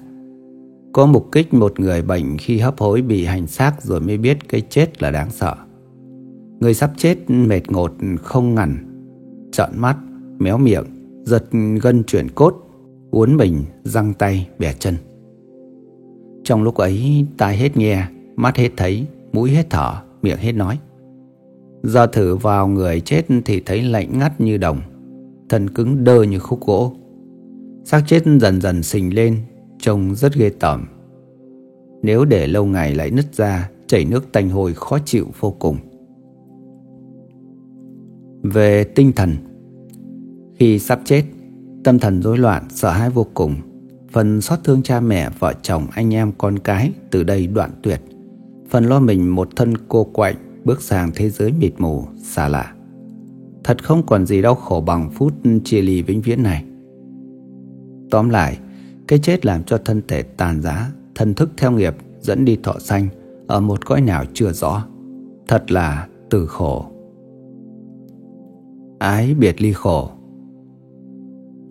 có 0.93 1.07
mục 1.07 1.29
kích 1.33 1.55
một 1.55 1.81
người 1.81 2.03
bệnh 2.03 2.39
khi 2.39 2.59
hấp 2.59 2.81
hối 2.81 3.03
bị 3.03 3.25
hành 3.25 3.47
xác 3.47 3.83
rồi 3.83 4.01
mới 4.01 4.19
biết 4.19 4.49
cái 4.49 4.61
chết 4.61 5.03
là 5.03 5.11
đáng 5.11 5.31
sợ. 5.31 5.55
Người 6.63 6.75
sắp 6.75 6.91
chết 6.97 7.19
mệt 7.29 7.71
ngột 7.71 7.93
không 8.23 8.55
ngằn, 8.55 8.77
trợn 9.53 9.71
mắt, 9.77 9.97
méo 10.39 10.59
miệng, 10.59 10.85
giật 11.25 11.45
gân 11.83 12.05
chuyển 12.05 12.29
cốt, 12.35 12.55
uốn 13.11 13.37
mình, 13.37 13.65
răng 13.85 14.15
tay, 14.15 14.49
bẻ 14.59 14.75
chân. 14.79 14.95
Trong 16.45 16.63
lúc 16.63 16.75
ấy, 16.75 17.27
tai 17.39 17.57
hết 17.57 17.77
nghe, 17.77 18.07
mắt 18.37 18.57
hết 18.57 18.69
thấy, 18.77 19.07
mũi 19.33 19.51
hết 19.51 19.67
thở, 19.71 19.93
miệng 20.23 20.39
hết 20.39 20.53
nói. 20.53 20.79
Giờ 21.83 22.07
thử 22.07 22.37
vào 22.37 22.69
người 22.69 23.01
chết 23.01 23.23
thì 23.45 23.61
thấy 23.61 23.83
lạnh 23.83 24.19
ngắt 24.19 24.41
như 24.41 24.57
đồng, 24.57 24.81
thân 25.49 25.71
cứng 25.71 26.05
đơ 26.05 26.23
như 26.23 26.39
khúc 26.39 26.67
gỗ. 26.67 26.93
xác 27.85 28.03
chết 28.07 28.23
dần 28.41 28.61
dần 28.61 28.83
sình 28.83 29.15
lên, 29.15 29.37
trông 29.81 30.15
rất 30.15 30.35
ghê 30.35 30.51
tởm. 30.61 30.87
Nếu 32.03 32.25
để 32.25 32.47
lâu 32.47 32.65
ngày 32.65 32.95
lại 32.95 33.11
nứt 33.11 33.35
ra, 33.35 33.71
chảy 33.87 34.05
nước 34.05 34.33
tanh 34.33 34.51
hôi 34.51 34.75
khó 34.75 34.99
chịu 35.05 35.27
vô 35.41 35.51
cùng. 35.59 35.77
Về 38.43 38.85
tinh 38.85 39.13
thần 39.13 39.37
Khi 40.55 40.79
sắp 40.79 41.01
chết, 41.05 41.25
tâm 41.85 41.99
thần 41.99 42.23
rối 42.23 42.39
loạn, 42.39 42.65
sợ 42.71 42.91
hãi 42.91 43.11
vô 43.11 43.27
cùng. 43.35 43.55
Phần 44.13 44.41
xót 44.41 44.59
thương 44.65 44.83
cha 44.83 45.01
mẹ, 45.01 45.31
vợ 45.39 45.55
chồng, 45.63 45.87
anh 45.93 46.15
em, 46.15 46.33
con 46.39 46.59
cái 46.59 46.93
từ 47.11 47.25
đây 47.25 47.47
đoạn 47.47 47.71
tuyệt. 47.83 48.01
Phần 48.71 48.85
lo 48.85 49.01
mình 49.01 49.35
một 49.35 49.49
thân 49.57 49.75
cô 49.89 50.05
quạnh 50.05 50.35
bước 50.65 50.83
sang 50.83 51.11
thế 51.15 51.31
giới 51.31 51.53
mịt 51.53 51.73
mù, 51.79 52.05
xa 52.23 52.49
lạ. 52.49 52.75
Thật 53.65 53.85
không 53.85 54.07
còn 54.07 54.27
gì 54.27 54.43
đau 54.43 54.55
khổ 54.55 54.81
bằng 54.87 55.11
phút 55.11 55.33
chia 55.65 55.83
ly 55.83 56.03
vĩnh 56.03 56.21
viễn 56.21 56.43
này. 56.43 56.65
Tóm 58.11 58.29
lại, 58.29 58.59
cái 59.09 59.19
chết 59.19 59.47
làm 59.47 59.65
cho 59.65 59.79
thân 59.79 60.03
thể 60.09 60.23
tàn 60.23 60.63
giá, 60.63 60.91
thần 61.15 61.35
thức 61.35 61.51
theo 61.57 61.71
nghiệp 61.71 61.95
dẫn 62.21 62.45
đi 62.45 62.59
thọ 62.63 62.75
sanh 62.79 63.09
ở 63.47 63.61
một 63.61 63.87
cõi 63.87 64.01
nào 64.01 64.25
chưa 64.35 64.53
rõ. 64.53 64.87
Thật 65.49 65.73
là 65.73 66.09
từ 66.31 66.47
khổ. 66.47 66.92
Ái 69.03 69.35
biệt 69.35 69.63
ly 69.63 69.73
khổ 69.73 70.11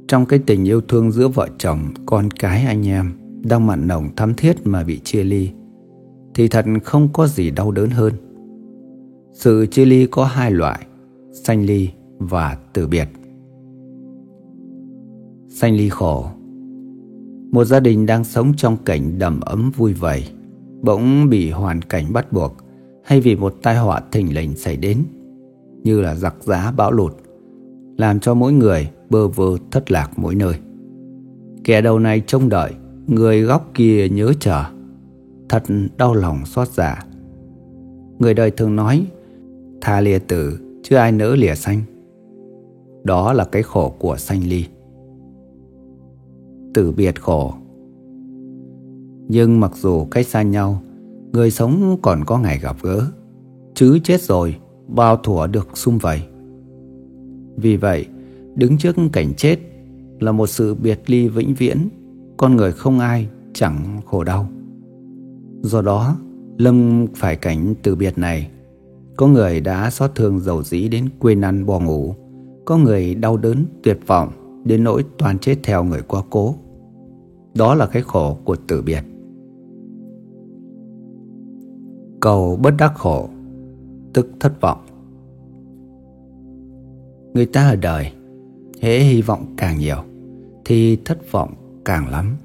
Trong 0.07 0.25
cái 0.25 0.39
tình 0.45 0.67
yêu 0.67 0.81
thương 0.81 1.11
giữa 1.11 1.27
vợ 1.27 1.47
chồng, 1.57 1.79
con 2.05 2.31
cái 2.31 2.65
anh 2.65 2.87
em 2.87 3.11
đang 3.43 3.67
mặn 3.67 3.87
nồng 3.87 4.15
thắm 4.15 4.33
thiết 4.33 4.67
mà 4.67 4.83
bị 4.83 4.99
chia 4.99 5.23
ly 5.23 5.49
thì 6.33 6.47
thật 6.47 6.65
không 6.83 7.09
có 7.13 7.27
gì 7.27 7.51
đau 7.51 7.71
đớn 7.71 7.89
hơn. 7.89 8.13
Sự 9.33 9.65
chia 9.65 9.85
ly 9.85 10.07
có 10.11 10.25
hai 10.25 10.51
loại, 10.51 10.85
sanh 11.31 11.65
ly 11.65 11.89
và 12.17 12.57
từ 12.73 12.87
biệt. 12.87 13.07
Sanh 15.49 15.75
ly 15.75 15.89
khổ 15.89 16.25
Một 17.51 17.65
gia 17.65 17.79
đình 17.79 18.05
đang 18.05 18.23
sống 18.23 18.53
trong 18.57 18.77
cảnh 18.85 19.19
đầm 19.19 19.39
ấm 19.41 19.71
vui 19.77 19.93
vầy, 19.93 20.23
bỗng 20.81 21.29
bị 21.29 21.51
hoàn 21.51 21.81
cảnh 21.81 22.13
bắt 22.13 22.33
buộc 22.33 22.55
hay 23.03 23.21
vì 23.21 23.35
một 23.35 23.55
tai 23.61 23.77
họa 23.77 24.01
thình 24.11 24.33
lình 24.33 24.55
xảy 24.55 24.77
đến, 24.77 24.97
như 25.83 26.01
là 26.01 26.15
giặc 26.15 26.35
giá 26.43 26.71
bão 26.77 26.91
lụt, 26.91 27.13
làm 27.97 28.19
cho 28.19 28.33
mỗi 28.33 28.53
người 28.53 28.89
bơ 29.09 29.27
vơ 29.27 29.57
thất 29.71 29.91
lạc 29.91 30.11
mỗi 30.17 30.35
nơi. 30.35 30.55
Kẻ 31.63 31.81
đầu 31.81 31.99
này 31.99 32.21
trông 32.27 32.49
đợi, 32.49 32.73
người 33.07 33.41
góc 33.41 33.71
kia 33.73 34.09
nhớ 34.09 34.33
chờ, 34.39 34.63
thật 35.49 35.63
đau 35.97 36.13
lòng 36.13 36.45
xót 36.45 36.67
dạ. 36.67 37.05
Người 38.19 38.33
đời 38.33 38.51
thường 38.51 38.75
nói, 38.75 39.05
tha 39.81 40.01
lìa 40.01 40.19
tử, 40.19 40.59
chứ 40.83 40.95
ai 40.95 41.11
nỡ 41.11 41.35
lìa 41.35 41.55
sanh. 41.55 41.81
Đó 43.03 43.33
là 43.33 43.45
cái 43.45 43.63
khổ 43.63 43.93
của 43.99 44.17
sanh 44.17 44.43
ly. 44.43 44.65
Tử 46.73 46.91
biệt 46.91 47.21
khổ. 47.21 47.53
Nhưng 49.27 49.59
mặc 49.59 49.71
dù 49.75 50.05
cách 50.05 50.27
xa 50.27 50.41
nhau, 50.41 50.81
người 51.31 51.51
sống 51.51 51.97
còn 52.01 52.25
có 52.25 52.39
ngày 52.39 52.59
gặp 52.59 52.75
gỡ, 52.81 53.01
chứ 53.73 53.99
chết 54.03 54.21
rồi, 54.21 54.57
bao 54.95 55.17
thủa 55.17 55.47
được 55.47 55.77
xung 55.77 55.97
vầy. 55.97 56.21
Vì 57.55 57.77
vậy, 57.77 58.05
đứng 58.55 58.77
trước 58.77 58.95
cảnh 59.11 59.33
chết 59.37 59.59
là 60.19 60.31
một 60.31 60.47
sự 60.47 60.75
biệt 60.75 61.01
ly 61.07 61.27
vĩnh 61.27 61.53
viễn, 61.53 61.89
con 62.37 62.55
người 62.55 62.71
không 62.71 62.99
ai 62.99 63.27
chẳng 63.53 64.01
khổ 64.05 64.23
đau. 64.23 64.47
Do 65.61 65.81
đó, 65.81 66.17
Lâm 66.57 67.07
phải 67.15 67.35
cảnh 67.35 67.73
từ 67.83 67.95
biệt 67.95 68.17
này. 68.17 68.49
Có 69.17 69.27
người 69.27 69.61
đã 69.61 69.89
xót 69.89 70.11
thương 70.15 70.39
dầu 70.39 70.63
dĩ 70.63 70.87
đến 70.87 71.09
quên 71.19 71.41
ăn 71.41 71.65
bò 71.65 71.79
ngủ, 71.79 72.15
có 72.65 72.77
người 72.77 73.15
đau 73.15 73.37
đớn 73.37 73.65
tuyệt 73.83 73.99
vọng 74.07 74.29
đến 74.65 74.83
nỗi 74.83 75.05
toàn 75.17 75.39
chết 75.39 75.55
theo 75.63 75.83
người 75.83 76.01
quá 76.01 76.21
cố. 76.29 76.55
Đó 77.55 77.75
là 77.75 77.85
cái 77.85 78.01
khổ 78.01 78.37
của 78.43 78.55
từ 78.67 78.81
biệt. 78.81 79.03
Cầu 82.19 82.59
bất 82.63 82.73
đắc 82.77 82.93
khổ, 82.95 83.29
tức 84.13 84.29
thất 84.39 84.61
vọng. 84.61 84.85
Người 87.33 87.45
ta 87.45 87.69
ở 87.69 87.75
đời, 87.75 88.11
hễ 88.81 88.99
hy 88.99 89.21
vọng 89.21 89.45
càng 89.57 89.79
nhiều, 89.79 89.97
thì 90.65 90.95
thất 91.05 91.31
vọng 91.31 91.53
càng 91.85 92.07
lắm. 92.07 92.35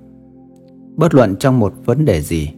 Bất 0.96 1.14
luận 1.14 1.37
trong 1.37 1.59
một 1.59 1.74
vấn 1.85 2.05
đề 2.05 2.22
gì, 2.22 2.50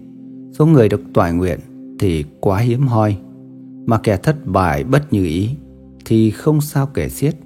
số 0.52 0.66
người 0.66 0.88
được 0.88 1.00
toại 1.14 1.32
nguyện 1.32 1.58
thì 1.98 2.24
quá 2.40 2.58
hiếm 2.58 2.86
hoi, 2.86 3.16
mà 3.86 3.98
kẻ 3.98 4.16
thất 4.16 4.46
bại 4.46 4.84
bất 4.84 5.12
như 5.12 5.24
ý 5.24 5.50
thì 6.04 6.30
không 6.30 6.60
sao 6.60 6.86
kể 6.86 7.08
xiết. 7.08 7.36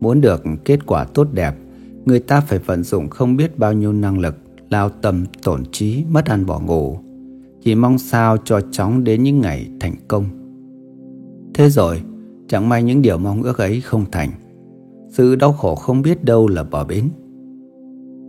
Muốn 0.00 0.20
được 0.20 0.42
kết 0.64 0.86
quả 0.86 1.04
tốt 1.04 1.28
đẹp, 1.32 1.54
người 2.04 2.20
ta 2.20 2.40
phải 2.40 2.58
vận 2.58 2.82
dụng 2.82 3.08
không 3.08 3.36
biết 3.36 3.58
bao 3.58 3.72
nhiêu 3.72 3.92
năng 3.92 4.18
lực, 4.18 4.36
lao 4.70 4.88
tâm 4.88 5.24
tổn 5.42 5.62
trí, 5.72 6.04
mất 6.10 6.26
ăn 6.26 6.46
bỏ 6.46 6.60
ngủ, 6.60 6.98
chỉ 7.62 7.74
mong 7.74 7.98
sao 7.98 8.36
cho 8.44 8.60
chóng 8.70 9.04
đến 9.04 9.22
những 9.22 9.40
ngày 9.40 9.66
thành 9.80 9.94
công. 10.08 10.37
Thế 11.58 11.70
rồi, 11.70 12.02
chẳng 12.48 12.68
may 12.68 12.82
những 12.82 13.02
điều 13.02 13.18
mong 13.18 13.42
ước 13.42 13.58
ấy 13.58 13.80
không 13.80 14.04
thành. 14.12 14.30
Sự 15.08 15.36
đau 15.36 15.52
khổ 15.52 15.74
không 15.74 16.02
biết 16.02 16.24
đâu 16.24 16.48
là 16.48 16.62
bờ 16.62 16.84
bến. 16.84 17.08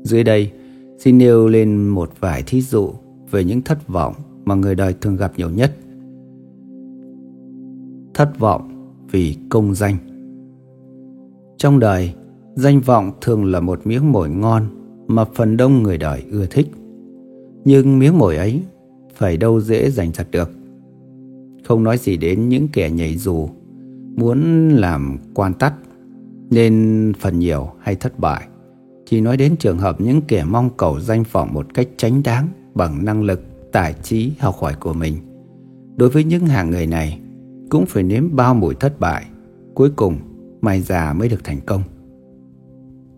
Dưới 0.04 0.24
đây, 0.24 0.52
xin 0.98 1.18
nêu 1.18 1.48
lên 1.48 1.88
một 1.88 2.12
vài 2.20 2.44
thí 2.48 2.62
dụ 2.62 2.92
về 3.32 3.44
những 3.44 3.62
thất 3.62 3.88
vọng 3.88 4.14
mà 4.46 4.56
người 4.56 4.76
đời 4.76 4.96
thường 5.02 5.16
gặp 5.16 5.32
nhiều 5.38 5.50
nhất. 5.50 5.76
Thất 8.14 8.40
vọng 8.40 8.92
vì 9.12 9.38
công 9.50 9.76
danh 9.76 9.96
Trong 11.58 11.80
đời, 11.80 12.14
danh 12.56 12.80
vọng 12.80 13.12
thường 13.22 13.46
là 13.46 13.60
một 13.60 13.88
miếng 13.88 14.12
mồi 14.12 14.30
ngon 14.30 14.64
mà 15.08 15.26
phần 15.34 15.58
đông 15.58 15.84
người 15.84 15.98
đời 15.98 16.24
ưa 16.32 16.46
thích. 16.46 16.68
Nhưng 17.66 18.00
miếng 18.00 18.18
mồi 18.18 18.36
ấy 18.36 18.62
phải 19.14 19.38
đâu 19.38 19.62
dễ 19.62 19.90
giành 19.90 20.12
giật 20.14 20.28
được. 20.32 20.59
Không 21.70 21.84
nói 21.84 21.98
gì 21.98 22.18
đến 22.18 22.50
những 22.50 22.68
kẻ 22.68 22.90
nhảy 22.90 23.18
dù 23.18 23.50
muốn 24.16 24.70
làm 24.70 25.18
quan 25.34 25.54
tắt 25.54 25.74
nên 26.50 27.14
phần 27.20 27.40
nhiều 27.40 27.70
hay 27.80 27.96
thất 27.96 28.20
bại. 28.20 28.48
Chỉ 29.06 29.22
nói 29.22 29.38
đến 29.38 29.56
trường 29.56 29.78
hợp 29.78 30.02
những 30.02 30.22
kẻ 30.22 30.44
mong 30.44 30.70
cầu 30.78 31.00
danh 31.00 31.24
vọng 31.32 31.54
một 31.54 31.74
cách 31.74 31.88
tránh 31.98 32.24
đáng 32.24 32.48
bằng 32.74 33.06
năng 33.06 33.24
lực, 33.24 33.42
tài 33.72 33.94
trí, 33.94 34.32
học 34.40 34.56
hỏi 34.60 34.74
của 34.80 34.94
mình. 34.94 35.18
Đối 35.96 36.10
với 36.10 36.24
những 36.24 36.46
hàng 36.46 36.70
người 36.70 36.88
này, 36.88 37.20
cũng 37.70 37.86
phải 37.86 38.04
nếm 38.04 38.36
bao 38.36 38.54
mùi 38.54 38.76
thất 38.76 39.00
bại, 39.00 39.26
cuối 39.74 39.90
cùng 39.96 40.18
mày 40.62 40.82
già 40.82 41.14
mới 41.14 41.30
được 41.30 41.44
thành 41.44 41.60
công. 41.66 41.84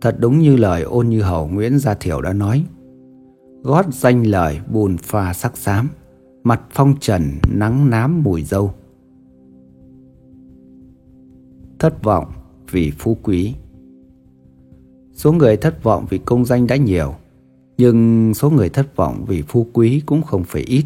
Thật 0.01 0.15
đúng 0.19 0.39
như 0.39 0.55
lời 0.55 0.81
ôn 0.81 1.09
như 1.09 1.21
hầu 1.21 1.47
Nguyễn 1.47 1.79
Gia 1.79 1.93
Thiểu 1.93 2.21
đã 2.21 2.33
nói, 2.33 2.65
gót 3.63 3.85
danh 3.91 4.23
lời 4.23 4.59
bùn 4.71 4.97
pha 4.97 5.33
sắc 5.33 5.57
xám, 5.57 5.89
mặt 6.43 6.61
phong 6.71 6.95
trần 6.99 7.23
nắng 7.49 7.89
nám 7.89 8.23
mùi 8.23 8.43
dâu. 8.43 8.73
Thất 11.79 12.03
vọng 12.03 12.31
vì 12.71 12.91
phú 12.97 13.17
quý 13.23 13.53
Số 15.13 15.31
người 15.31 15.57
thất 15.57 15.83
vọng 15.83 16.05
vì 16.09 16.17
công 16.17 16.45
danh 16.45 16.67
đã 16.67 16.75
nhiều, 16.75 17.15
nhưng 17.77 18.33
số 18.33 18.49
người 18.49 18.69
thất 18.69 18.95
vọng 18.95 19.25
vì 19.27 19.41
phú 19.41 19.67
quý 19.73 20.01
cũng 20.05 20.21
không 20.21 20.43
phải 20.43 20.61
ít. 20.61 20.85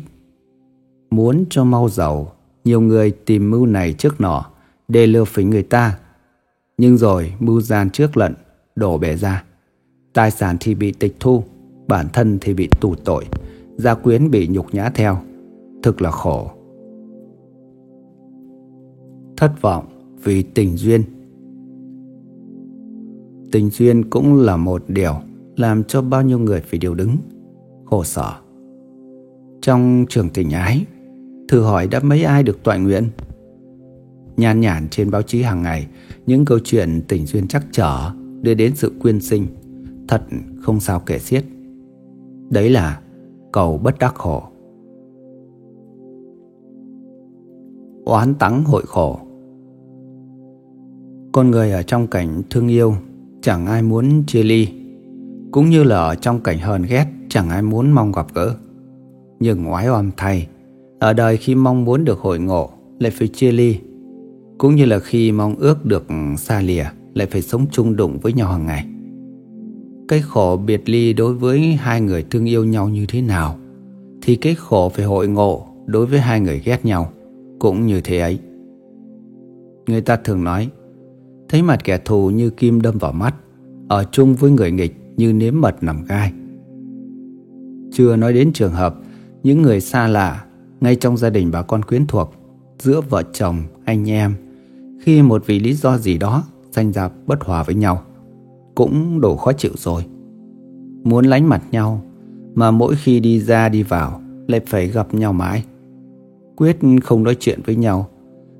Muốn 1.11 1.45
cho 1.49 1.63
mau 1.63 1.89
giàu, 1.89 2.31
nhiều 2.65 2.81
người 2.81 3.11
tìm 3.11 3.51
mưu 3.51 3.65
này 3.65 3.93
trước 3.93 4.21
nọ 4.21 4.45
để 4.87 5.07
lừa 5.07 5.25
phỉnh 5.25 5.49
người 5.49 5.63
ta. 5.63 5.99
Nhưng 6.77 6.97
rồi 6.97 7.33
mưu 7.39 7.61
gian 7.61 7.89
trước 7.89 8.17
lận, 8.17 8.33
đổ 8.75 8.97
bể 8.97 9.17
ra. 9.17 9.43
Tài 10.13 10.31
sản 10.31 10.57
thì 10.59 10.75
bị 10.75 10.91
tịch 10.91 11.15
thu, 11.19 11.43
bản 11.87 12.07
thân 12.13 12.37
thì 12.41 12.53
bị 12.53 12.69
tù 12.81 12.95
tội, 12.95 13.25
gia 13.77 13.93
quyến 13.93 14.31
bị 14.31 14.47
nhục 14.47 14.73
nhã 14.73 14.89
theo. 14.89 15.21
Thực 15.85 16.01
là 16.01 16.11
khổ. 16.11 16.51
Thất 19.37 19.61
vọng 19.61 19.85
vì 20.23 20.43
tình 20.43 20.77
duyên 20.77 21.03
Tình 23.51 23.69
duyên 23.69 24.09
cũng 24.09 24.35
là 24.41 24.57
một 24.57 24.83
điều 24.87 25.15
làm 25.55 25.83
cho 25.83 26.01
bao 26.01 26.21
nhiêu 26.21 26.39
người 26.39 26.61
phải 26.61 26.79
điều 26.79 26.95
đứng, 26.95 27.15
khổ 27.85 28.03
sở. 28.03 28.33
Trong 29.61 30.05
trường 30.09 30.29
tình 30.29 30.51
ái, 30.51 30.85
thử 31.47 31.61
hỏi 31.61 31.87
đã 31.87 31.99
mấy 31.99 32.23
ai 32.23 32.43
được 32.43 32.63
toại 32.63 32.79
nguyện? 32.79 33.09
Nhan 34.37 34.59
nhản 34.59 34.87
trên 34.89 35.11
báo 35.11 35.21
chí 35.21 35.41
hàng 35.41 35.63
ngày, 35.63 35.87
những 36.25 36.45
câu 36.45 36.59
chuyện 36.63 37.01
tình 37.07 37.25
duyên 37.25 37.47
chắc 37.47 37.65
trở 37.71 38.11
đưa 38.41 38.53
đến 38.53 38.75
sự 38.75 38.91
quyên 39.01 39.21
sinh, 39.21 39.47
thật 40.07 40.21
không 40.61 40.79
sao 40.79 41.01
kể 41.05 41.19
xiết. 41.19 41.43
Đấy 42.49 42.69
là 42.69 42.99
cầu 43.51 43.77
bất 43.77 43.99
đắc 43.99 44.15
khổ. 44.15 44.43
Oán 48.05 48.33
tắng 48.33 48.63
hội 48.63 48.83
khổ. 48.87 49.19
Con 51.31 51.51
người 51.51 51.71
ở 51.71 51.83
trong 51.83 52.07
cảnh 52.07 52.41
thương 52.49 52.67
yêu, 52.67 52.95
chẳng 53.41 53.65
ai 53.65 53.81
muốn 53.81 54.23
chia 54.27 54.43
ly. 54.43 54.67
Cũng 55.51 55.69
như 55.69 55.83
là 55.83 55.97
ở 55.97 56.15
trong 56.15 56.39
cảnh 56.39 56.57
hờn 56.59 56.83
ghét, 56.89 57.05
chẳng 57.29 57.49
ai 57.49 57.61
muốn 57.61 57.91
mong 57.91 58.11
gặp 58.11 58.27
gỡ. 58.33 58.55
Nhưng 59.39 59.63
ngoái 59.63 59.89
oăm 59.89 60.11
thay, 60.17 60.47
Ở 60.99 61.13
đời 61.13 61.37
khi 61.37 61.55
mong 61.55 61.85
muốn 61.85 62.05
được 62.05 62.19
hội 62.19 62.39
ngộ, 62.39 62.69
lại 62.99 63.11
phải 63.11 63.27
chia 63.27 63.51
ly. 63.51 63.77
Cũng 64.57 64.75
như 64.75 64.85
là 64.85 64.99
khi 64.99 65.31
mong 65.31 65.55
ước 65.55 65.85
được 65.85 66.05
xa 66.37 66.61
lìa, 66.61 66.85
lại 67.13 67.27
phải 67.27 67.41
sống 67.41 67.65
chung 67.71 67.95
đụng 67.95 68.19
với 68.21 68.33
nhau 68.33 68.51
hàng 68.51 68.65
ngày. 68.65 68.85
Cái 70.07 70.21
khổ 70.21 70.61
biệt 70.65 70.89
ly 70.89 71.13
đối 71.13 71.33
với 71.33 71.59
hai 71.61 72.01
người 72.01 72.25
thương 72.29 72.49
yêu 72.49 72.65
nhau 72.65 72.89
như 72.89 73.05
thế 73.07 73.21
nào, 73.21 73.55
Thì 74.21 74.35
cái 74.35 74.55
khổ 74.55 74.89
phải 74.89 75.05
hội 75.05 75.27
ngộ 75.27 75.65
đối 75.85 76.05
với 76.05 76.19
hai 76.19 76.39
người 76.39 76.61
ghét 76.65 76.85
nhau. 76.85 77.11
Cũng 77.59 77.85
như 77.85 78.01
thế 78.01 78.19
ấy. 78.19 78.39
Người 79.87 80.01
ta 80.01 80.15
thường 80.15 80.43
nói 80.43 80.69
Thấy 81.49 81.61
mặt 81.61 81.83
kẻ 81.83 81.97
thù 81.97 82.29
như 82.29 82.49
kim 82.49 82.81
đâm 82.81 82.97
vào 82.97 83.11
mắt 83.11 83.35
Ở 83.87 84.03
chung 84.11 84.35
với 84.35 84.51
người 84.51 84.71
nghịch 84.71 84.95
như 85.17 85.33
nếm 85.33 85.61
mật 85.61 85.83
nằm 85.83 86.05
gai. 86.05 86.33
Chưa 87.91 88.15
nói 88.15 88.33
đến 88.33 88.53
trường 88.53 88.71
hợp 88.71 88.95
Những 89.43 89.61
người 89.61 89.81
xa 89.81 90.07
lạ 90.07 90.45
Ngay 90.81 90.95
trong 90.95 91.17
gia 91.17 91.29
đình 91.29 91.51
bà 91.51 91.61
con 91.61 91.83
quyến 91.83 92.07
thuộc 92.07 92.33
Giữa 92.79 93.01
vợ 93.01 93.23
chồng, 93.33 93.63
anh 93.85 94.09
em 94.09 94.33
Khi 95.01 95.21
một 95.21 95.43
vì 95.45 95.59
lý 95.59 95.73
do 95.73 95.97
gì 95.97 96.17
đó 96.17 96.43
Danh 96.71 96.93
ra 96.93 97.09
bất 97.27 97.43
hòa 97.43 97.63
với 97.63 97.75
nhau 97.75 98.01
Cũng 98.75 99.21
đủ 99.21 99.35
khó 99.35 99.53
chịu 99.53 99.71
rồi. 99.77 100.05
Muốn 101.03 101.25
lánh 101.25 101.49
mặt 101.49 101.63
nhau 101.71 102.01
Mà 102.55 102.71
mỗi 102.71 102.95
khi 102.95 103.19
đi 103.19 103.39
ra 103.39 103.69
đi 103.69 103.83
vào 103.83 104.21
Lại 104.47 104.61
phải 104.67 104.87
gặp 104.87 105.13
nhau 105.13 105.33
mãi. 105.33 105.63
Quyết 106.55 106.77
không 107.03 107.23
nói 107.23 107.35
chuyện 107.39 107.59
với 107.65 107.75
nhau 107.75 108.09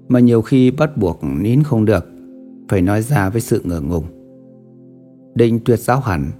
Mà 0.07 0.19
nhiều 0.19 0.41
khi 0.41 0.71
bắt 0.71 0.97
buộc 0.97 1.19
nín 1.23 1.63
không 1.63 1.85
được 1.85 2.05
phải 2.69 2.81
nói 2.81 3.01
ra 3.01 3.29
với 3.29 3.41
sự 3.41 3.61
ngờ 3.63 3.81
ngùng. 3.81 4.05
Định 5.35 5.59
tuyệt 5.65 5.79
giáo 5.79 5.99
hẳn, 5.99 6.31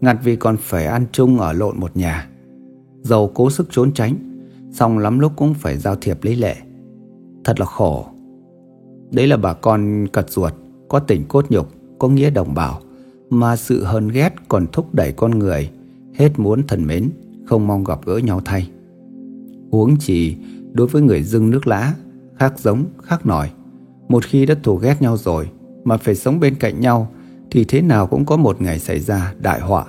ngặt 0.00 0.16
vì 0.24 0.36
còn 0.36 0.56
phải 0.56 0.86
ăn 0.86 1.04
chung 1.12 1.38
ở 1.38 1.52
lộn 1.52 1.80
một 1.80 1.96
nhà. 1.96 2.28
Dầu 3.02 3.30
cố 3.34 3.50
sức 3.50 3.66
trốn 3.70 3.92
tránh, 3.92 4.14
xong 4.72 4.98
lắm 4.98 5.18
lúc 5.18 5.32
cũng 5.36 5.54
phải 5.54 5.78
giao 5.78 5.96
thiệp 5.96 6.24
lấy 6.24 6.36
lệ. 6.36 6.56
Thật 7.44 7.60
là 7.60 7.66
khổ. 7.66 8.06
Đấy 9.10 9.26
là 9.26 9.36
bà 9.36 9.52
con 9.52 10.06
cật 10.12 10.30
ruột, 10.30 10.52
có 10.88 10.98
tình 10.98 11.24
cốt 11.28 11.46
nhục, 11.50 11.68
có 11.98 12.08
nghĩa 12.08 12.30
đồng 12.30 12.54
bào, 12.54 12.80
mà 13.30 13.56
sự 13.56 13.84
hờn 13.84 14.08
ghét 14.08 14.34
còn 14.48 14.66
thúc 14.72 14.94
đẩy 14.94 15.12
con 15.12 15.30
người 15.30 15.70
hết 16.14 16.38
muốn 16.38 16.66
thần 16.66 16.86
mến, 16.86 17.10
không 17.46 17.66
mong 17.66 17.84
gặp 17.84 18.00
gỡ 18.06 18.16
nhau 18.16 18.40
thay. 18.44 18.70
Huống 19.70 19.96
chỉ 20.00 20.36
đối 20.72 20.86
với 20.86 21.02
người 21.02 21.22
dưng 21.22 21.50
nước 21.50 21.66
lã, 21.66 21.94
khác 22.34 22.58
giống, 22.58 22.84
khác 23.02 23.26
nòi. 23.26 23.50
Một 24.08 24.24
khi 24.24 24.46
đã 24.46 24.54
thù 24.62 24.76
ghét 24.76 25.02
nhau 25.02 25.16
rồi, 25.16 25.50
mà 25.84 25.96
phải 25.96 26.14
sống 26.14 26.40
bên 26.40 26.54
cạnh 26.54 26.80
nhau 26.80 27.08
thì 27.50 27.64
thế 27.64 27.82
nào 27.82 28.06
cũng 28.06 28.24
có 28.24 28.36
một 28.36 28.62
ngày 28.62 28.78
xảy 28.78 29.00
ra 29.00 29.34
đại 29.38 29.60
họa. 29.60 29.86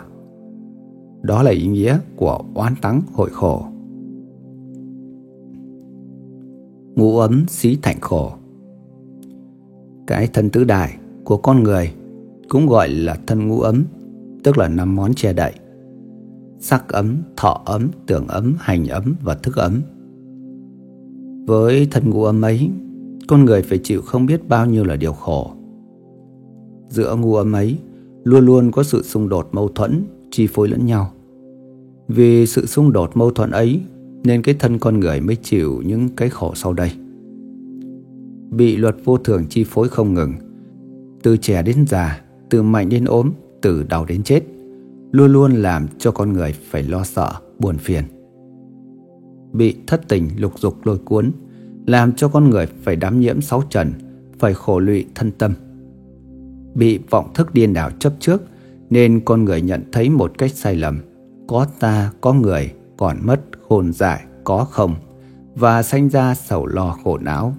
Đó 1.22 1.44
là 1.44 1.52
ý 1.52 1.68
nghĩa 1.68 2.00
của 2.16 2.40
oán 2.54 2.76
tắng 2.82 3.02
hội 3.14 3.30
khổ. 3.30 3.66
Ngũ 6.96 7.18
ấm 7.18 7.46
xí 7.48 7.78
thành 7.82 8.02
khổ 8.02 8.32
Cái 10.08 10.28
thân 10.28 10.50
tứ 10.50 10.64
đại 10.64 10.98
của 11.24 11.38
con 11.38 11.64
người 11.64 11.94
cũng 12.50 12.68
gọi 12.68 12.90
là 12.90 13.18
thân 13.28 13.48
ngũ 13.48 13.62
ấm, 13.62 13.84
tức 14.44 14.58
là 14.58 14.68
năm 14.68 14.96
món 14.96 15.14
che 15.14 15.34
đậy. 15.34 15.54
Sắc 16.60 16.90
ấm, 16.90 17.18
thọ 17.38 17.62
ấm, 17.66 17.90
tưởng 18.08 18.28
ấm, 18.28 18.56
hành 18.60 18.88
ấm 18.88 19.16
và 19.22 19.36
thức 19.36 19.56
ấm. 19.56 19.82
Với 21.48 21.88
thân 21.92 22.10
ngũ 22.10 22.24
ấm 22.24 22.42
ấy, 22.42 22.70
con 23.28 23.46
người 23.46 23.62
phải 23.62 23.78
chịu 23.78 24.02
không 24.02 24.26
biết 24.26 24.50
bao 24.50 24.66
nhiêu 24.66 24.84
là 24.84 24.96
điều 24.96 25.14
khổ 25.14 25.52
giữa 26.92 27.16
ngũ 27.16 27.36
ấm 27.36 27.52
ấy 27.52 27.78
luôn 28.24 28.46
luôn 28.46 28.72
có 28.72 28.84
sự 28.84 29.04
xung 29.04 29.30
đột 29.30 29.50
mâu 29.52 29.68
thuẫn 29.68 30.04
chi 30.32 30.48
phối 30.48 30.70
lẫn 30.70 30.86
nhau. 30.86 31.12
Vì 32.08 32.46
sự 32.46 32.66
xung 32.66 32.92
đột 32.92 33.18
mâu 33.18 33.32
thuẫn 33.32 33.52
ấy 33.52 33.82
nên 34.24 34.42
cái 34.42 34.56
thân 34.60 34.80
con 34.80 35.00
người 35.00 35.22
mới 35.22 35.36
chịu 35.36 35.82
những 35.86 36.10
cái 36.10 36.30
khổ 36.30 36.52
sau 36.56 36.74
đây. 36.74 36.92
Bị 38.52 38.76
luật 38.76 38.96
vô 39.04 39.18
thường 39.18 39.46
chi 39.50 39.64
phối 39.64 39.90
không 39.90 40.14
ngừng, 40.14 40.34
từ 41.24 41.38
trẻ 41.38 41.64
đến 41.64 41.86
già, 41.88 42.22
từ 42.50 42.64
mạnh 42.64 42.90
đến 42.90 43.06
ốm, 43.06 43.32
từ 43.62 43.84
đau 43.84 44.06
đến 44.06 44.24
chết, 44.24 44.44
luôn 45.12 45.34
luôn 45.34 45.52
làm 45.52 45.88
cho 45.98 46.12
con 46.12 46.34
người 46.34 46.54
phải 46.70 46.84
lo 46.84 47.04
sợ, 47.04 47.32
buồn 47.60 47.78
phiền. 47.78 48.04
Bị 49.54 49.76
thất 49.88 50.02
tình 50.08 50.30
lục 50.38 50.60
dục 50.60 50.86
lôi 50.86 50.98
cuốn, 50.98 51.32
làm 51.88 52.14
cho 52.14 52.28
con 52.28 52.50
người 52.50 52.66
phải 52.66 52.96
đám 52.96 53.20
nhiễm 53.20 53.42
sáu 53.42 53.64
trần, 53.70 53.92
phải 54.40 54.54
khổ 54.54 54.80
lụy 54.80 55.06
thân 55.16 55.32
tâm 55.32 55.54
bị 56.74 57.00
vọng 57.10 57.34
thức 57.34 57.54
điên 57.54 57.74
đảo 57.74 57.92
chấp 58.00 58.14
trước 58.20 58.42
nên 58.90 59.22
con 59.26 59.46
người 59.46 59.62
nhận 59.62 59.84
thấy 59.92 60.10
một 60.10 60.32
cách 60.38 60.52
sai 60.52 60.76
lầm. 60.76 61.00
Có 61.48 61.68
ta, 61.80 62.12
có 62.22 62.34
người, 62.34 62.74
còn 62.98 63.18
mất 63.22 63.42
khôn 63.70 63.94
dại, 63.94 64.22
có 64.44 64.66
không, 64.66 64.96
và 65.56 65.84
sanh 65.84 66.10
ra 66.10 66.36
sầu 66.36 66.66
lo 66.66 66.98
khổ 67.04 67.18
não. 67.18 67.54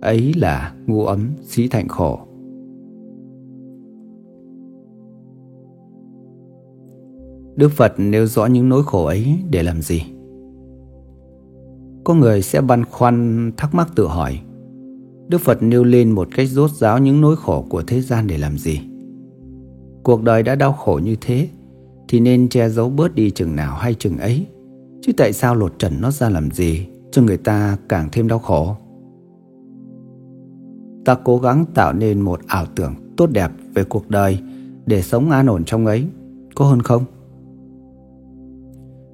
Ấy 0.00 0.34
là 0.36 0.74
ngu 0.86 1.04
ấm 1.04 1.30
xí 1.42 1.68
thành 1.68 1.88
khổ. 1.88 2.20
Đức 7.56 7.72
Phật 7.72 7.94
nêu 7.98 8.26
rõ 8.26 8.46
những 8.46 8.68
nỗi 8.68 8.82
khổ 8.86 9.04
ấy 9.04 9.38
để 9.50 9.62
làm 9.62 9.82
gì? 9.82 10.02
Có 12.04 12.14
người 12.14 12.42
sẽ 12.42 12.60
băn 12.60 12.84
khoăn 12.84 13.52
thắc 13.56 13.74
mắc 13.74 13.88
tự 13.94 14.06
hỏi 14.06 14.40
Đức 15.30 15.40
Phật 15.40 15.62
nêu 15.62 15.84
lên 15.84 16.10
một 16.10 16.28
cách 16.34 16.48
rốt 16.48 16.70
ráo 16.70 16.98
những 16.98 17.20
nỗi 17.20 17.36
khổ 17.36 17.66
của 17.68 17.82
thế 17.82 18.00
gian 18.00 18.26
để 18.26 18.38
làm 18.38 18.58
gì. 18.58 18.80
Cuộc 20.02 20.22
đời 20.22 20.42
đã 20.42 20.54
đau 20.54 20.72
khổ 20.72 21.00
như 21.04 21.16
thế, 21.20 21.48
thì 22.08 22.20
nên 22.20 22.48
che 22.48 22.68
giấu 22.68 22.90
bớt 22.90 23.14
đi 23.14 23.30
chừng 23.30 23.56
nào 23.56 23.76
hay 23.76 23.94
chừng 23.94 24.18
ấy. 24.18 24.46
Chứ 25.02 25.12
tại 25.16 25.32
sao 25.32 25.54
lột 25.54 25.78
trần 25.78 26.00
nó 26.00 26.10
ra 26.10 26.28
làm 26.28 26.50
gì, 26.50 26.86
cho 27.12 27.22
người 27.22 27.36
ta 27.36 27.76
càng 27.88 28.08
thêm 28.12 28.28
đau 28.28 28.38
khổ. 28.38 28.76
Ta 31.04 31.14
cố 31.24 31.38
gắng 31.38 31.64
tạo 31.74 31.92
nên 31.92 32.20
một 32.20 32.40
ảo 32.46 32.66
tưởng 32.74 32.94
tốt 33.16 33.30
đẹp 33.32 33.50
về 33.74 33.84
cuộc 33.84 34.08
đời 34.08 34.38
để 34.86 35.02
sống 35.02 35.30
an 35.30 35.46
ổn 35.46 35.64
trong 35.64 35.86
ấy, 35.86 36.06
có 36.54 36.64
hơn 36.64 36.82
không? 36.82 37.04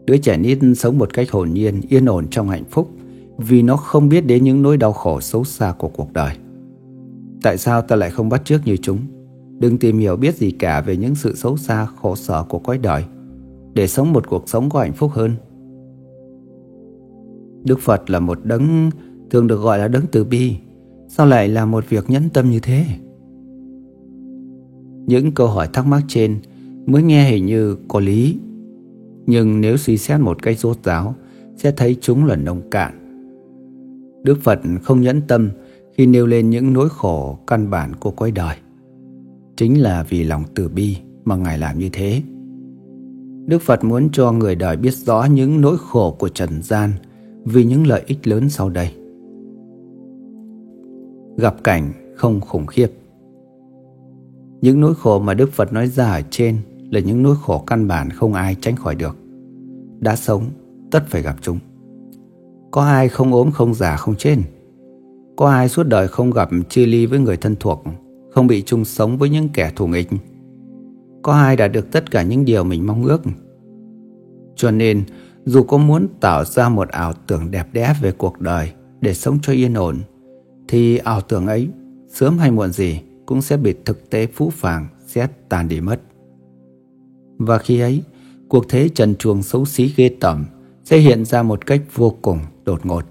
Đứa 0.06 0.16
trẻ 0.16 0.36
nít 0.36 0.58
sống 0.76 0.98
một 0.98 1.14
cách 1.14 1.30
hồn 1.30 1.50
nhiên, 1.52 1.80
yên 1.88 2.04
ổn 2.06 2.26
trong 2.30 2.48
hạnh 2.48 2.64
phúc 2.70 2.90
vì 3.38 3.62
nó 3.62 3.76
không 3.76 4.08
biết 4.08 4.26
đến 4.26 4.44
những 4.44 4.62
nỗi 4.62 4.76
đau 4.76 4.92
khổ 4.92 5.20
xấu 5.20 5.44
xa 5.44 5.74
của 5.78 5.88
cuộc 5.88 6.12
đời. 6.12 6.34
Tại 7.42 7.58
sao 7.58 7.82
ta 7.82 7.96
lại 7.96 8.10
không 8.10 8.28
bắt 8.28 8.44
chước 8.44 8.66
như 8.66 8.76
chúng? 8.76 8.98
Đừng 9.58 9.78
tìm 9.78 9.98
hiểu 9.98 10.16
biết 10.16 10.36
gì 10.36 10.50
cả 10.50 10.80
về 10.80 10.96
những 10.96 11.14
sự 11.14 11.34
xấu 11.34 11.56
xa, 11.56 11.86
khổ 11.86 12.16
sở 12.16 12.44
của 12.48 12.58
cõi 12.58 12.78
đời 12.78 13.04
để 13.74 13.86
sống 13.86 14.12
một 14.12 14.28
cuộc 14.28 14.48
sống 14.48 14.70
có 14.70 14.80
hạnh 14.80 14.92
phúc 14.92 15.10
hơn. 15.14 15.34
Đức 17.64 17.80
Phật 17.80 18.10
là 18.10 18.20
một 18.20 18.38
đấng 18.44 18.90
thường 19.30 19.46
được 19.46 19.60
gọi 19.60 19.78
là 19.78 19.88
đấng 19.88 20.04
từ 20.12 20.24
bi, 20.24 20.56
sao 21.08 21.26
lại 21.26 21.48
là 21.48 21.66
một 21.66 21.84
việc 21.88 22.10
nhẫn 22.10 22.28
tâm 22.32 22.50
như 22.50 22.60
thế? 22.60 22.84
Những 25.06 25.32
câu 25.32 25.46
hỏi 25.46 25.68
thắc 25.72 25.86
mắc 25.86 26.02
trên 26.08 26.38
mới 26.86 27.02
nghe 27.02 27.30
hình 27.30 27.46
như 27.46 27.76
có 27.88 28.00
lý, 28.00 28.38
nhưng 29.26 29.60
nếu 29.60 29.76
suy 29.76 29.98
xét 29.98 30.20
một 30.20 30.42
cách 30.42 30.58
rốt 30.58 30.78
ráo, 30.84 31.14
sẽ 31.56 31.72
thấy 31.76 31.96
chúng 32.00 32.24
là 32.24 32.36
nông 32.36 32.70
cạn 32.70 33.06
Đức 34.26 34.38
Phật 34.42 34.60
không 34.82 35.00
nhẫn 35.00 35.20
tâm 35.28 35.50
khi 35.92 36.06
nêu 36.06 36.26
lên 36.26 36.50
những 36.50 36.72
nỗi 36.72 36.88
khổ 36.88 37.38
căn 37.46 37.70
bản 37.70 37.94
của 38.00 38.10
cõi 38.10 38.30
đời. 38.30 38.56
Chính 39.56 39.82
là 39.82 40.06
vì 40.08 40.24
lòng 40.24 40.42
từ 40.54 40.68
bi 40.68 40.96
mà 41.24 41.36
Ngài 41.36 41.58
làm 41.58 41.78
như 41.78 41.88
thế. 41.92 42.22
Đức 43.46 43.62
Phật 43.62 43.84
muốn 43.84 44.08
cho 44.12 44.32
người 44.32 44.54
đời 44.54 44.76
biết 44.76 44.94
rõ 44.94 45.26
những 45.30 45.60
nỗi 45.60 45.76
khổ 45.78 46.16
của 46.18 46.28
trần 46.28 46.62
gian 46.62 46.90
vì 47.44 47.64
những 47.64 47.86
lợi 47.86 48.02
ích 48.06 48.26
lớn 48.26 48.48
sau 48.48 48.68
đây. 48.68 48.94
Gặp 51.36 51.64
cảnh 51.64 51.92
không 52.16 52.40
khủng 52.40 52.66
khiếp 52.66 52.88
Những 54.60 54.80
nỗi 54.80 54.94
khổ 54.94 55.18
mà 55.18 55.34
Đức 55.34 55.52
Phật 55.52 55.72
nói 55.72 55.88
ra 55.88 56.12
ở 56.12 56.22
trên 56.30 56.56
là 56.90 57.00
những 57.00 57.22
nỗi 57.22 57.36
khổ 57.42 57.64
căn 57.66 57.88
bản 57.88 58.10
không 58.10 58.34
ai 58.34 58.56
tránh 58.60 58.76
khỏi 58.76 58.94
được. 58.94 59.16
Đã 60.00 60.16
sống, 60.16 60.44
tất 60.90 61.04
phải 61.08 61.22
gặp 61.22 61.36
chúng. 61.40 61.58
Có 62.76 62.82
ai 62.82 63.08
không 63.08 63.32
ốm 63.32 63.50
không 63.50 63.74
già 63.74 63.96
không 63.96 64.14
chết 64.14 64.36
Có 65.36 65.48
ai 65.50 65.68
suốt 65.68 65.82
đời 65.82 66.08
không 66.08 66.30
gặp 66.30 66.48
chia 66.68 66.86
ly 66.86 67.06
với 67.06 67.18
người 67.18 67.36
thân 67.36 67.56
thuộc 67.60 67.84
Không 68.30 68.46
bị 68.46 68.62
chung 68.62 68.84
sống 68.84 69.18
với 69.18 69.28
những 69.28 69.48
kẻ 69.48 69.72
thù 69.76 69.86
nghịch 69.86 70.08
Có 71.22 71.32
ai 71.32 71.56
đã 71.56 71.68
được 71.68 71.92
tất 71.92 72.10
cả 72.10 72.22
những 72.22 72.44
điều 72.44 72.64
mình 72.64 72.86
mong 72.86 73.04
ước 73.04 73.22
Cho 74.56 74.70
nên 74.70 75.04
dù 75.44 75.62
có 75.62 75.78
muốn 75.78 76.06
tạo 76.20 76.44
ra 76.44 76.68
một 76.68 76.88
ảo 76.88 77.12
tưởng 77.26 77.50
đẹp 77.50 77.68
đẽ 77.72 77.94
về 78.02 78.12
cuộc 78.12 78.40
đời 78.40 78.72
Để 79.00 79.14
sống 79.14 79.38
cho 79.42 79.52
yên 79.52 79.74
ổn 79.74 79.98
Thì 80.68 80.96
ảo 80.96 81.20
tưởng 81.20 81.46
ấy 81.46 81.68
sớm 82.08 82.38
hay 82.38 82.50
muộn 82.50 82.72
gì 82.72 83.00
Cũng 83.26 83.42
sẽ 83.42 83.56
bị 83.56 83.74
thực 83.84 84.10
tế 84.10 84.26
phũ 84.26 84.50
phàng 84.50 84.86
Xét 85.06 85.30
tàn 85.48 85.68
đi 85.68 85.80
mất 85.80 86.00
và 87.38 87.58
khi 87.58 87.80
ấy 87.80 88.02
Cuộc 88.48 88.68
thế 88.68 88.88
trần 88.88 89.16
truồng 89.16 89.42
xấu 89.42 89.64
xí 89.64 89.92
ghê 89.96 90.10
tởm 90.20 90.44
Sẽ 90.84 90.98
hiện 90.98 91.24
ra 91.24 91.42
một 91.42 91.66
cách 91.66 91.82
vô 91.94 92.16
cùng 92.22 92.38
đột 92.64 92.86
ngột 92.86 93.04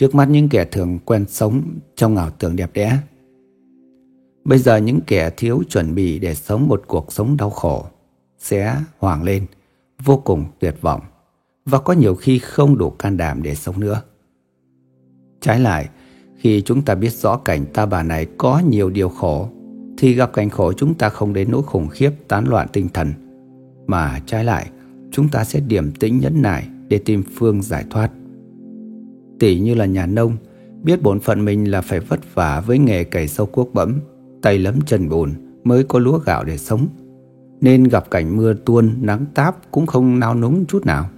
trước 0.00 0.14
mắt 0.14 0.28
những 0.30 0.48
kẻ 0.48 0.64
thường 0.64 0.98
quen 1.04 1.24
sống 1.28 1.62
trong 1.96 2.16
ảo 2.16 2.30
tưởng 2.30 2.56
đẹp 2.56 2.70
đẽ. 2.74 2.98
Bây 4.44 4.58
giờ 4.58 4.76
những 4.76 5.00
kẻ 5.06 5.30
thiếu 5.36 5.62
chuẩn 5.68 5.94
bị 5.94 6.18
để 6.18 6.34
sống 6.34 6.68
một 6.68 6.82
cuộc 6.86 7.12
sống 7.12 7.36
đau 7.36 7.50
khổ 7.50 7.86
sẽ 8.38 8.76
hoảng 8.98 9.22
lên, 9.22 9.46
vô 10.04 10.16
cùng 10.16 10.44
tuyệt 10.58 10.74
vọng 10.80 11.00
và 11.64 11.78
có 11.78 11.92
nhiều 11.92 12.14
khi 12.14 12.38
không 12.38 12.78
đủ 12.78 12.90
can 12.90 13.16
đảm 13.16 13.42
để 13.42 13.54
sống 13.54 13.80
nữa. 13.80 14.02
Trái 15.40 15.60
lại, 15.60 15.88
khi 16.36 16.62
chúng 16.62 16.82
ta 16.82 16.94
biết 16.94 17.12
rõ 17.12 17.36
cảnh 17.36 17.66
ta 17.72 17.86
bà 17.86 18.02
này 18.02 18.26
có 18.38 18.62
nhiều 18.68 18.90
điều 18.90 19.08
khổ 19.08 19.48
thì 19.98 20.14
gặp 20.14 20.32
cảnh 20.32 20.50
khổ 20.50 20.72
chúng 20.72 20.94
ta 20.94 21.08
không 21.08 21.32
đến 21.32 21.50
nỗi 21.50 21.62
khủng 21.62 21.88
khiếp 21.88 22.10
tán 22.28 22.44
loạn 22.48 22.68
tinh 22.72 22.88
thần 22.88 23.12
mà 23.90 24.20
trái 24.26 24.44
lại 24.44 24.70
chúng 25.10 25.28
ta 25.28 25.44
sẽ 25.44 25.60
điềm 25.60 25.92
tĩnh 25.92 26.18
nhẫn 26.18 26.42
nại 26.42 26.68
để 26.88 26.98
tìm 26.98 27.22
phương 27.36 27.62
giải 27.62 27.84
thoát 27.90 28.10
tỷ 29.40 29.60
như 29.60 29.74
là 29.74 29.86
nhà 29.86 30.06
nông, 30.06 30.36
biết 30.82 31.02
bổn 31.02 31.20
phận 31.20 31.44
mình 31.44 31.70
là 31.70 31.80
phải 31.80 32.00
vất 32.00 32.34
vả 32.34 32.62
với 32.66 32.78
nghề 32.78 33.04
cày 33.04 33.28
sâu 33.28 33.46
cuốc 33.46 33.74
bẫm, 33.74 34.00
tay 34.42 34.58
lấm 34.58 34.80
chân 34.86 35.08
bùn 35.08 35.32
mới 35.64 35.84
có 35.84 35.98
lúa 35.98 36.18
gạo 36.18 36.44
để 36.44 36.58
sống. 36.58 36.86
Nên 37.60 37.84
gặp 37.84 38.10
cảnh 38.10 38.36
mưa 38.36 38.54
tuôn, 38.54 38.94
nắng 39.00 39.26
táp 39.34 39.56
cũng 39.70 39.86
không 39.86 40.18
nao 40.18 40.34
núng 40.34 40.64
chút 40.66 40.86
nào. 40.86 41.10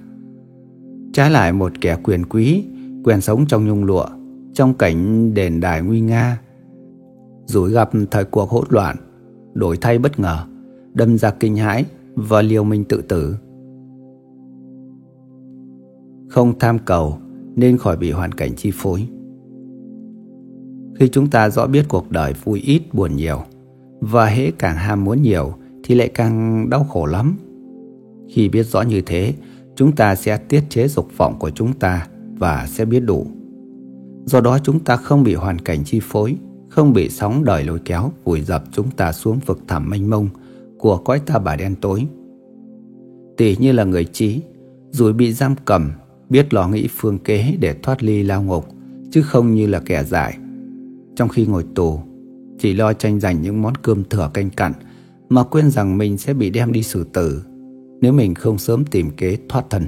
Trái 1.12 1.30
lại 1.30 1.52
một 1.52 1.72
kẻ 1.80 1.98
quyền 2.02 2.24
quý, 2.24 2.64
quen 3.04 3.20
sống 3.20 3.46
trong 3.46 3.66
nhung 3.66 3.84
lụa, 3.84 4.06
trong 4.54 4.74
cảnh 4.74 5.34
đền 5.34 5.60
đài 5.60 5.82
nguy 5.82 6.00
nga. 6.00 6.40
Rồi 7.46 7.70
gặp 7.70 7.90
thời 8.10 8.24
cuộc 8.24 8.50
hỗn 8.50 8.64
loạn, 8.68 8.96
đổi 9.54 9.76
thay 9.76 9.98
bất 9.98 10.20
ngờ, 10.20 10.46
đâm 10.94 11.18
ra 11.18 11.30
kinh 11.30 11.56
hãi 11.56 11.84
và 12.14 12.42
liều 12.42 12.64
mình 12.64 12.84
tự 12.84 13.02
tử. 13.02 13.36
Không 16.28 16.58
tham 16.58 16.78
cầu, 16.78 17.18
nên 17.56 17.78
khỏi 17.78 17.96
bị 17.96 18.10
hoàn 18.10 18.32
cảnh 18.32 18.56
chi 18.56 18.70
phối. 18.74 19.08
Khi 20.98 21.08
chúng 21.08 21.30
ta 21.30 21.50
rõ 21.50 21.66
biết 21.66 21.84
cuộc 21.88 22.10
đời 22.10 22.34
vui 22.44 22.60
ít 22.60 22.82
buồn 22.92 23.16
nhiều 23.16 23.42
và 24.00 24.26
hễ 24.26 24.50
càng 24.50 24.76
ham 24.76 25.04
muốn 25.04 25.22
nhiều 25.22 25.52
thì 25.84 25.94
lại 25.94 26.08
càng 26.08 26.66
đau 26.70 26.84
khổ 26.84 27.06
lắm. 27.06 27.36
Khi 28.28 28.48
biết 28.48 28.62
rõ 28.62 28.82
như 28.82 29.02
thế, 29.06 29.34
chúng 29.76 29.92
ta 29.92 30.14
sẽ 30.14 30.36
tiết 30.36 30.64
chế 30.68 30.88
dục 30.88 31.08
vọng 31.16 31.36
của 31.38 31.50
chúng 31.50 31.72
ta 31.72 32.08
và 32.38 32.66
sẽ 32.68 32.84
biết 32.84 33.00
đủ. 33.00 33.26
Do 34.24 34.40
đó 34.40 34.58
chúng 34.58 34.80
ta 34.80 34.96
không 34.96 35.22
bị 35.22 35.34
hoàn 35.34 35.58
cảnh 35.58 35.84
chi 35.84 36.00
phối, 36.02 36.36
không 36.68 36.92
bị 36.92 37.08
sóng 37.08 37.44
đời 37.44 37.64
lôi 37.64 37.78
kéo 37.84 38.10
vùi 38.24 38.40
dập 38.40 38.64
chúng 38.72 38.90
ta 38.90 39.12
xuống 39.12 39.38
vực 39.46 39.58
thẳm 39.68 39.90
mênh 39.90 40.10
mông 40.10 40.28
của 40.82 40.98
cõi 40.98 41.20
ta 41.26 41.38
bà 41.38 41.56
đen 41.56 41.74
tối. 41.80 42.06
Tỷ 43.36 43.56
như 43.56 43.72
là 43.72 43.84
người 43.84 44.04
trí, 44.04 44.40
rồi 44.90 45.12
bị 45.12 45.32
giam 45.32 45.54
cầm 45.64 45.90
biết 46.28 46.54
lo 46.54 46.68
nghĩ 46.68 46.88
phương 46.90 47.18
kế 47.18 47.56
để 47.60 47.74
thoát 47.82 48.02
ly 48.02 48.22
lao 48.22 48.42
ngục, 48.42 48.64
chứ 49.10 49.22
không 49.22 49.54
như 49.54 49.66
là 49.66 49.82
kẻ 49.86 50.04
dại. 50.04 50.38
Trong 51.16 51.28
khi 51.28 51.46
ngồi 51.46 51.64
tù, 51.74 51.98
chỉ 52.58 52.74
lo 52.74 52.92
tranh 52.92 53.20
giành 53.20 53.42
những 53.42 53.62
món 53.62 53.74
cơm 53.82 54.04
thừa 54.04 54.30
canh 54.34 54.50
cặn 54.50 54.72
mà 55.28 55.44
quên 55.44 55.70
rằng 55.70 55.98
mình 55.98 56.18
sẽ 56.18 56.34
bị 56.34 56.50
đem 56.50 56.72
đi 56.72 56.82
xử 56.82 57.04
tử 57.04 57.42
nếu 58.00 58.12
mình 58.12 58.34
không 58.34 58.58
sớm 58.58 58.84
tìm 58.84 59.10
kế 59.16 59.38
thoát 59.48 59.64
thân. 59.70 59.82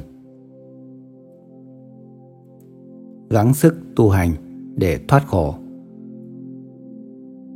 Gắng 3.30 3.54
sức 3.54 3.74
tu 3.96 4.10
hành 4.10 4.32
để 4.76 4.98
thoát 5.08 5.26
khổ. 5.26 5.54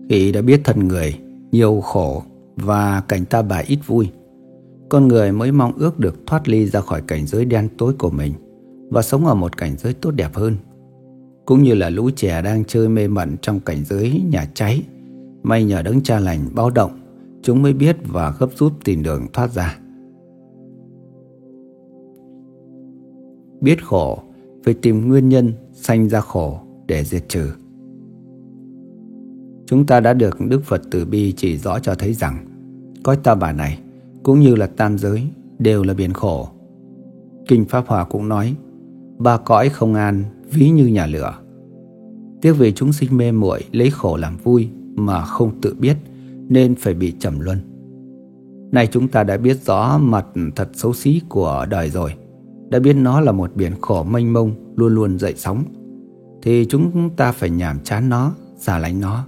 Khi 0.09 0.33
đã 0.33 0.43
biết 0.43 0.61
thân 0.65 0.89
người, 0.89 1.15
nhiều 1.53 1.81
khổ 1.81 2.23
và 2.63 3.03
cảnh 3.09 3.25
ta 3.25 3.43
bà 3.43 3.59
ít 3.59 3.79
vui, 3.87 4.11
con 4.89 5.09
người 5.09 5.33
mới 5.33 5.53
mong 5.53 5.73
ước 5.79 5.99
được 5.99 6.27
thoát 6.27 6.49
ly 6.49 6.67
ra 6.67 6.81
khỏi 6.81 7.03
cảnh 7.07 7.27
giới 7.27 7.45
đen 7.45 7.69
tối 7.79 7.95
của 7.99 8.11
mình 8.11 8.33
và 8.91 9.03
sống 9.03 9.27
ở 9.27 9.35
một 9.35 9.57
cảnh 9.57 9.77
giới 9.79 9.95
tốt 9.95 10.11
đẹp 10.11 10.35
hơn. 10.35 10.57
Cũng 11.47 11.63
như 11.63 11.75
là 11.75 11.91
lũ 11.91 12.11
trẻ 12.17 12.43
đang 12.43 12.65
chơi 12.65 12.89
mê 12.89 13.09
mẩn 13.09 13.37
trong 13.43 13.61
cảnh 13.61 13.85
giới 13.85 14.23
nhà 14.31 14.51
cháy, 14.55 14.83
may 15.43 15.65
nhờ 15.65 15.83
đấng 15.83 16.03
cha 16.03 16.19
lành 16.19 16.41
báo 16.55 16.71
động, 16.71 17.01
chúng 17.43 17.63
mới 17.63 17.73
biết 17.73 17.97
và 18.07 18.35
gấp 18.39 18.49
rút 18.57 18.73
tìm 18.85 19.03
đường 19.03 19.27
thoát 19.33 19.53
ra. 19.53 19.79
Biết 23.61 23.85
khổ, 23.85 24.19
phải 24.65 24.75
tìm 24.75 25.09
nguyên 25.09 25.29
nhân 25.29 25.53
sanh 25.73 26.09
ra 26.09 26.21
khổ 26.21 26.61
để 26.87 27.05
diệt 27.05 27.29
trừ. 27.29 27.51
Chúng 29.67 29.87
ta 29.87 30.01
đã 30.01 30.13
được 30.13 30.37
Đức 30.49 30.65
Phật 30.65 30.83
Từ 30.91 31.05
Bi 31.05 31.33
chỉ 31.37 31.57
rõ 31.57 31.79
cho 31.79 31.95
thấy 31.95 32.15
rằng 32.15 32.48
cõi 33.09 33.17
ta 33.17 33.35
bà 33.35 33.53
này 33.53 33.79
cũng 34.23 34.41
như 34.41 34.55
là 34.55 34.67
tam 34.67 34.99
giới 34.99 35.23
đều 35.59 35.83
là 35.83 35.95
biển 35.95 36.13
khổ. 36.13 36.49
Kinh 37.49 37.65
Pháp 37.65 37.87
Hòa 37.87 38.05
cũng 38.05 38.29
nói 38.29 38.55
ba 39.19 39.37
cõi 39.37 39.69
không 39.69 39.95
an 39.95 40.25
ví 40.51 40.71
như 40.71 40.87
nhà 40.87 41.07
lửa. 41.07 41.35
Tiếc 42.43 42.53
vì 42.53 42.73
chúng 42.73 42.93
sinh 42.93 43.17
mê 43.17 43.33
muội 43.33 43.65
lấy 43.73 43.91
khổ 43.91 44.17
làm 44.17 44.37
vui 44.37 44.69
mà 44.95 45.25
không 45.25 45.61
tự 45.61 45.75
biết 45.79 45.97
nên 46.49 46.75
phải 46.75 46.95
bị 46.95 47.13
trầm 47.19 47.41
luân. 47.41 47.59
Nay 48.73 48.89
chúng 48.93 49.09
ta 49.09 49.25
đã 49.25 49.37
biết 49.37 49.65
rõ 49.65 49.99
mặt 49.99 50.27
thật 50.57 50.69
xấu 50.73 50.93
xí 50.93 51.21
của 51.29 51.67
đời 51.71 51.91
rồi, 51.91 52.15
đã 52.71 52.79
biết 52.79 52.95
nó 52.95 53.21
là 53.21 53.33
một 53.33 53.57
biển 53.57 53.73
khổ 53.81 54.03
mênh 54.03 54.33
mông 54.33 54.55
luôn 54.77 54.95
luôn 54.95 55.19
dậy 55.19 55.35
sóng, 55.37 55.65
thì 56.43 56.67
chúng 56.69 57.11
ta 57.17 57.33
phải 57.33 57.51
nhảm 57.51 57.79
chán 57.85 58.09
nó, 58.09 58.33
xa 58.59 58.79
lánh 58.79 59.01
nó. 59.01 59.27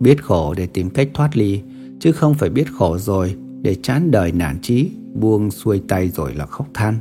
Biết 0.00 0.22
khổ 0.24 0.54
để 0.56 0.66
tìm 0.66 0.90
cách 0.90 1.08
thoát 1.14 1.36
ly, 1.36 1.62
chứ 2.02 2.12
không 2.12 2.34
phải 2.34 2.50
biết 2.50 2.72
khổ 2.72 2.98
rồi 2.98 3.36
để 3.62 3.74
chán 3.82 4.10
đời 4.10 4.32
nản 4.32 4.58
trí, 4.62 4.90
buông 5.14 5.50
xuôi 5.50 5.82
tay 5.88 6.08
rồi 6.08 6.34
là 6.34 6.46
khóc 6.46 6.66
than 6.74 6.98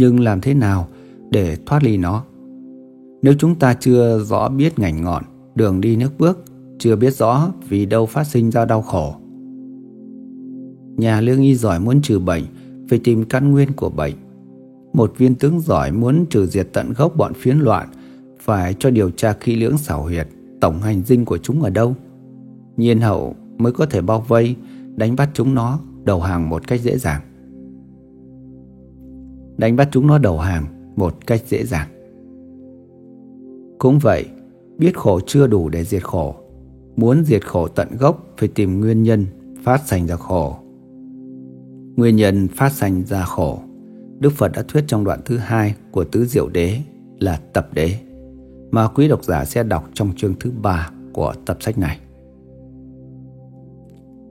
nhưng 0.00 0.20
làm 0.20 0.40
thế 0.40 0.54
nào 0.54 0.88
để 1.30 1.56
thoát 1.66 1.82
ly 1.84 1.96
nó? 1.96 2.24
Nếu 3.22 3.34
chúng 3.38 3.54
ta 3.54 3.74
chưa 3.74 4.24
rõ 4.24 4.48
biết 4.48 4.78
ngành 4.78 5.02
ngọn, 5.02 5.24
đường 5.54 5.80
đi 5.80 5.96
nước 5.96 6.10
bước, 6.18 6.44
chưa 6.78 6.96
biết 6.96 7.14
rõ 7.14 7.52
vì 7.68 7.86
đâu 7.86 8.06
phát 8.06 8.24
sinh 8.24 8.50
ra 8.50 8.64
đau 8.64 8.82
khổ. 8.82 9.14
Nhà 10.96 11.20
lương 11.20 11.42
y 11.42 11.54
giỏi 11.54 11.80
muốn 11.80 12.02
trừ 12.02 12.18
bệnh, 12.18 12.44
phải 12.88 13.00
tìm 13.04 13.24
căn 13.24 13.50
nguyên 13.50 13.72
của 13.72 13.90
bệnh. 13.90 14.14
Một 14.92 15.12
viên 15.18 15.34
tướng 15.34 15.60
giỏi 15.60 15.92
muốn 15.92 16.26
trừ 16.30 16.46
diệt 16.46 16.68
tận 16.72 16.92
gốc 16.96 17.16
bọn 17.16 17.32
phiến 17.34 17.58
loạn, 17.58 17.88
phải 18.40 18.74
cho 18.78 18.90
điều 18.90 19.10
tra 19.10 19.32
kỹ 19.32 19.56
lưỡng 19.56 19.78
xảo 19.78 20.02
huyệt, 20.02 20.28
tổng 20.60 20.78
hành 20.78 21.02
dinh 21.06 21.24
của 21.24 21.38
chúng 21.38 21.62
ở 21.62 21.70
đâu. 21.70 21.94
Nhiên 22.80 23.00
hậu 23.00 23.34
mới 23.58 23.72
có 23.72 23.86
thể 23.86 24.00
bao 24.00 24.20
vây, 24.28 24.56
đánh 24.96 25.16
bắt 25.16 25.30
chúng 25.34 25.54
nó, 25.54 25.78
đầu 26.04 26.20
hàng 26.20 26.48
một 26.48 26.68
cách 26.68 26.80
dễ 26.80 26.98
dàng 26.98 27.20
đánh 29.60 29.76
bắt 29.76 29.88
chúng 29.92 30.06
nó 30.06 30.18
đầu 30.18 30.38
hàng 30.38 30.66
một 30.96 31.26
cách 31.26 31.42
dễ 31.46 31.64
dàng. 31.64 31.88
Cũng 33.78 33.98
vậy, 33.98 34.26
biết 34.78 34.98
khổ 34.98 35.20
chưa 35.26 35.46
đủ 35.46 35.68
để 35.68 35.84
diệt 35.84 36.04
khổ. 36.04 36.34
Muốn 36.96 37.24
diệt 37.24 37.46
khổ 37.46 37.68
tận 37.68 37.88
gốc 37.98 38.26
phải 38.36 38.48
tìm 38.48 38.80
nguyên 38.80 39.02
nhân 39.02 39.26
phát 39.62 39.80
sanh 39.86 40.06
ra 40.06 40.16
khổ. 40.16 40.56
Nguyên 41.96 42.16
nhân 42.16 42.48
phát 42.48 42.72
sanh 42.72 43.04
ra 43.04 43.24
khổ, 43.24 43.60
Đức 44.18 44.32
Phật 44.32 44.52
đã 44.52 44.62
thuyết 44.68 44.84
trong 44.86 45.04
đoạn 45.04 45.20
thứ 45.24 45.36
hai 45.36 45.74
của 45.90 46.04
Tứ 46.04 46.24
Diệu 46.24 46.48
Đế 46.48 46.78
là 47.18 47.40
tập 47.52 47.68
đế, 47.72 47.94
mà 48.70 48.88
quý 48.88 49.08
độc 49.08 49.24
giả 49.24 49.44
sẽ 49.44 49.62
đọc 49.62 49.88
trong 49.94 50.12
chương 50.16 50.34
thứ 50.40 50.52
ba 50.62 50.90
của 51.12 51.34
tập 51.46 51.56
sách 51.60 51.78
này. 51.78 51.98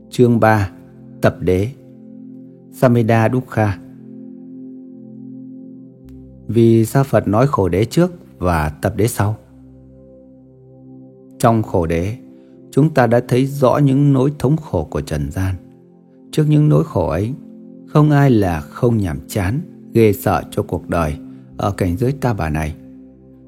Chương 0.10 0.40
3 0.40 0.72
Tập 1.22 1.38
đế 1.40 1.68
Sameda 2.72 3.30
Dukkha 3.34 3.80
vì 6.48 6.86
sao 6.86 7.04
Phật 7.04 7.28
nói 7.28 7.48
khổ 7.48 7.70
đế 7.70 7.86
trước 7.86 8.12
và 8.38 8.70
tập 8.70 8.94
đế 8.96 9.08
sau? 9.08 9.36
Trong 11.40 11.64
khổ 11.64 11.86
đế, 11.86 12.16
chúng 12.72 12.94
ta 12.94 13.08
đã 13.08 13.22
thấy 13.28 13.46
rõ 13.46 13.78
những 13.78 14.14
nỗi 14.14 14.34
thống 14.40 14.58
khổ 14.58 14.88
của 14.92 15.02
trần 15.02 15.32
gian. 15.32 15.56
Trước 16.32 16.46
những 16.50 16.70
nỗi 16.70 16.84
khổ 16.84 17.10
ấy, 17.10 17.34
không 17.88 18.12
ai 18.12 18.30
là 18.30 18.62
không 18.62 18.98
nhàm 18.98 19.18
chán, 19.28 19.60
ghê 19.94 20.14
sợ 20.14 20.44
cho 20.52 20.64
cuộc 20.64 20.90
đời 20.90 21.16
ở 21.58 21.72
cảnh 21.72 21.98
giới 21.98 22.12
ta 22.12 22.34
bà 22.34 22.50
này. 22.50 22.76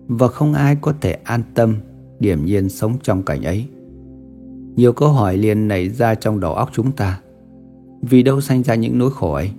Và 0.07 0.28
không 0.28 0.53
ai 0.53 0.78
có 0.82 0.93
thể 1.01 1.12
an 1.24 1.43
tâm, 1.53 1.76
điểm 2.20 2.45
nhiên 2.45 2.70
sống 2.70 2.97
trong 3.03 3.24
cảnh 3.24 3.43
ấy. 3.43 3.68
Nhiều 4.76 4.93
câu 4.93 5.09
hỏi 5.09 5.38
liền 5.38 5.67
nảy 5.67 5.89
ra 5.89 6.15
trong 6.15 6.39
đầu 6.39 6.53
óc 6.53 6.69
chúng 6.74 6.91
ta. 6.91 7.19
Vì 8.01 8.24
đâu 8.24 8.41
sanh 8.41 8.63
ra 8.63 8.76
những 8.76 8.97
nỗi 8.97 9.11
khổ 9.11 9.34
ấy? 9.34 9.51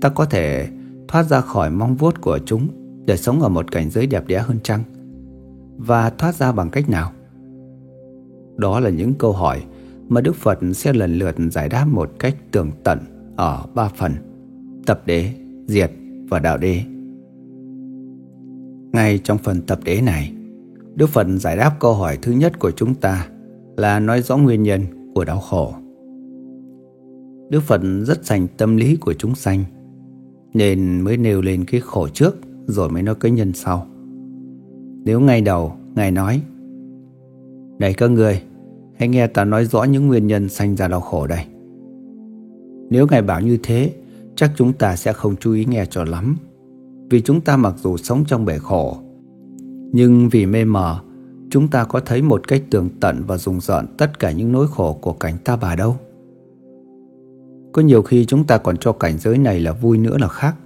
Ta 0.00 0.08
có 0.08 0.24
thể 0.24 0.68
thoát 1.08 1.22
ra 1.22 1.40
khỏi 1.40 1.70
mong 1.70 1.96
vuốt 1.96 2.20
của 2.20 2.38
chúng 2.46 2.68
để 3.06 3.16
sống 3.16 3.42
ở 3.42 3.48
một 3.48 3.70
cảnh 3.70 3.90
giới 3.90 4.06
đẹp 4.06 4.26
đẽ 4.26 4.38
hơn 4.38 4.58
chăng? 4.62 4.82
Và 5.76 6.10
thoát 6.10 6.34
ra 6.34 6.52
bằng 6.52 6.70
cách 6.70 6.88
nào? 6.88 7.12
Đó 8.56 8.80
là 8.80 8.90
những 8.90 9.14
câu 9.14 9.32
hỏi 9.32 9.62
mà 10.08 10.20
Đức 10.20 10.36
Phật 10.36 10.58
sẽ 10.74 10.92
lần 10.92 11.18
lượt 11.18 11.34
giải 11.50 11.68
đáp 11.68 11.84
một 11.84 12.10
cách 12.18 12.36
tường 12.50 12.70
tận 12.84 12.98
ở 13.36 13.62
ba 13.74 13.88
phần 13.88 14.12
Tập 14.86 15.02
đế, 15.06 15.30
diệt 15.66 15.90
và 16.28 16.38
đạo 16.38 16.58
đế 16.58 16.80
Ngay 18.92 19.18
trong 19.18 19.38
phần 19.38 19.60
tập 19.60 19.80
đế 19.84 20.00
này 20.00 20.32
Đức 20.94 21.06
Phật 21.06 21.26
giải 21.38 21.56
đáp 21.56 21.76
câu 21.80 21.94
hỏi 21.94 22.18
thứ 22.22 22.32
nhất 22.32 22.58
của 22.58 22.70
chúng 22.70 22.94
ta 22.94 23.28
là 23.76 24.00
nói 24.00 24.22
rõ 24.22 24.36
nguyên 24.36 24.62
nhân 24.62 24.82
của 25.14 25.24
đau 25.24 25.40
khổ. 25.40 25.74
Đức 27.50 27.60
Phật 27.62 27.80
rất 28.02 28.24
dành 28.24 28.46
tâm 28.56 28.76
lý 28.76 28.96
của 28.96 29.14
chúng 29.14 29.34
sanh 29.34 29.64
Nên 30.54 31.00
mới 31.00 31.16
nêu 31.16 31.42
lên 31.42 31.64
cái 31.64 31.80
khổ 31.80 32.08
trước 32.08 32.36
Rồi 32.66 32.90
mới 32.90 33.02
nói 33.02 33.14
cái 33.14 33.32
nhân 33.32 33.52
sau. 33.52 33.86
Nếu 35.04 35.20
ngay 35.20 35.40
đầu 35.40 35.72
Ngài 35.94 36.10
nói 36.10 36.42
Này 37.78 37.94
các 37.94 38.10
người 38.10 38.42
Hãy 38.98 39.08
nghe 39.08 39.26
ta 39.26 39.44
nói 39.44 39.64
rõ 39.64 39.84
những 39.84 40.06
nguyên 40.06 40.26
nhân 40.26 40.48
sanh 40.48 40.76
ra 40.76 40.88
đau 40.88 41.00
khổ 41.00 41.26
đây. 41.26 41.44
Nếu 42.90 43.06
Ngài 43.10 43.22
bảo 43.22 43.40
như 43.40 43.58
thế, 43.62 43.92
chắc 44.36 44.52
chúng 44.56 44.72
ta 44.72 44.96
sẽ 44.96 45.12
không 45.12 45.36
chú 45.36 45.52
ý 45.52 45.64
nghe 45.64 45.86
cho 45.90 46.04
lắm. 46.04 46.36
Vì 47.10 47.20
chúng 47.20 47.40
ta 47.40 47.56
mặc 47.56 47.74
dù 47.78 47.96
sống 47.96 48.24
trong 48.24 48.44
bể 48.44 48.58
khổ, 48.58 48.96
nhưng 49.92 50.28
vì 50.28 50.46
mê 50.46 50.64
mờ, 50.64 51.00
chúng 51.56 51.68
ta 51.68 51.84
có 51.84 52.00
thấy 52.00 52.22
một 52.22 52.48
cách 52.48 52.62
tường 52.70 52.88
tận 53.00 53.22
và 53.26 53.36
dùng 53.36 53.60
dọn 53.60 53.86
tất 53.96 54.18
cả 54.18 54.30
những 54.30 54.52
nỗi 54.52 54.66
khổ 54.70 54.92
của 54.92 55.12
cảnh 55.12 55.38
ta 55.44 55.56
bà 55.56 55.76
đâu. 55.76 55.96
Có 57.72 57.82
nhiều 57.82 58.02
khi 58.02 58.24
chúng 58.24 58.44
ta 58.44 58.58
còn 58.58 58.76
cho 58.76 58.92
cảnh 58.92 59.18
giới 59.18 59.38
này 59.38 59.60
là 59.60 59.72
vui 59.72 59.98
nữa 59.98 60.18
là 60.18 60.28
khác. 60.28 60.56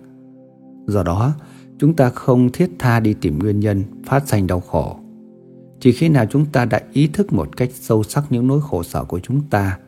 Do 0.86 1.02
đó, 1.02 1.32
chúng 1.78 1.96
ta 1.96 2.10
không 2.10 2.50
thiết 2.52 2.70
tha 2.78 3.00
đi 3.00 3.14
tìm 3.14 3.38
nguyên 3.38 3.60
nhân 3.60 3.84
phát 4.04 4.28
sanh 4.28 4.46
đau 4.46 4.60
khổ. 4.60 4.96
Chỉ 5.80 5.92
khi 5.92 6.08
nào 6.08 6.26
chúng 6.30 6.46
ta 6.46 6.64
đã 6.64 6.80
ý 6.92 7.06
thức 7.06 7.32
một 7.32 7.56
cách 7.56 7.70
sâu 7.72 8.02
sắc 8.02 8.24
những 8.30 8.46
nỗi 8.46 8.60
khổ 8.62 8.82
sở 8.82 9.04
của 9.04 9.20
chúng 9.20 9.40
ta, 9.50 9.78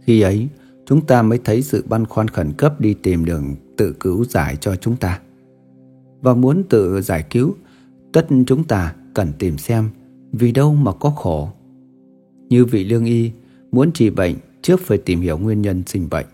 khi 0.00 0.20
ấy 0.20 0.48
chúng 0.86 1.06
ta 1.06 1.22
mới 1.22 1.38
thấy 1.44 1.62
sự 1.62 1.84
băn 1.88 2.06
khoăn 2.06 2.28
khẩn 2.28 2.52
cấp 2.52 2.80
đi 2.80 2.94
tìm 2.94 3.24
đường 3.24 3.54
tự 3.76 3.92
cứu 4.00 4.24
giải 4.24 4.56
cho 4.60 4.76
chúng 4.76 4.96
ta. 4.96 5.20
Và 6.20 6.34
muốn 6.34 6.62
tự 6.68 7.00
giải 7.00 7.24
cứu, 7.30 7.54
tất 8.12 8.26
chúng 8.46 8.64
ta 8.64 8.94
cần 9.14 9.32
tìm 9.38 9.58
xem 9.58 9.90
vì 10.32 10.52
đâu 10.52 10.74
mà 10.74 10.92
có 10.92 11.10
khổ. 11.10 11.48
Như 12.48 12.64
vị 12.64 12.84
lương 12.84 13.04
y 13.04 13.32
muốn 13.72 13.92
trị 13.92 14.10
bệnh 14.10 14.34
trước 14.62 14.80
phải 14.80 14.98
tìm 14.98 15.20
hiểu 15.20 15.38
nguyên 15.38 15.62
nhân 15.62 15.82
sinh 15.86 16.08
bệnh. 16.10 16.26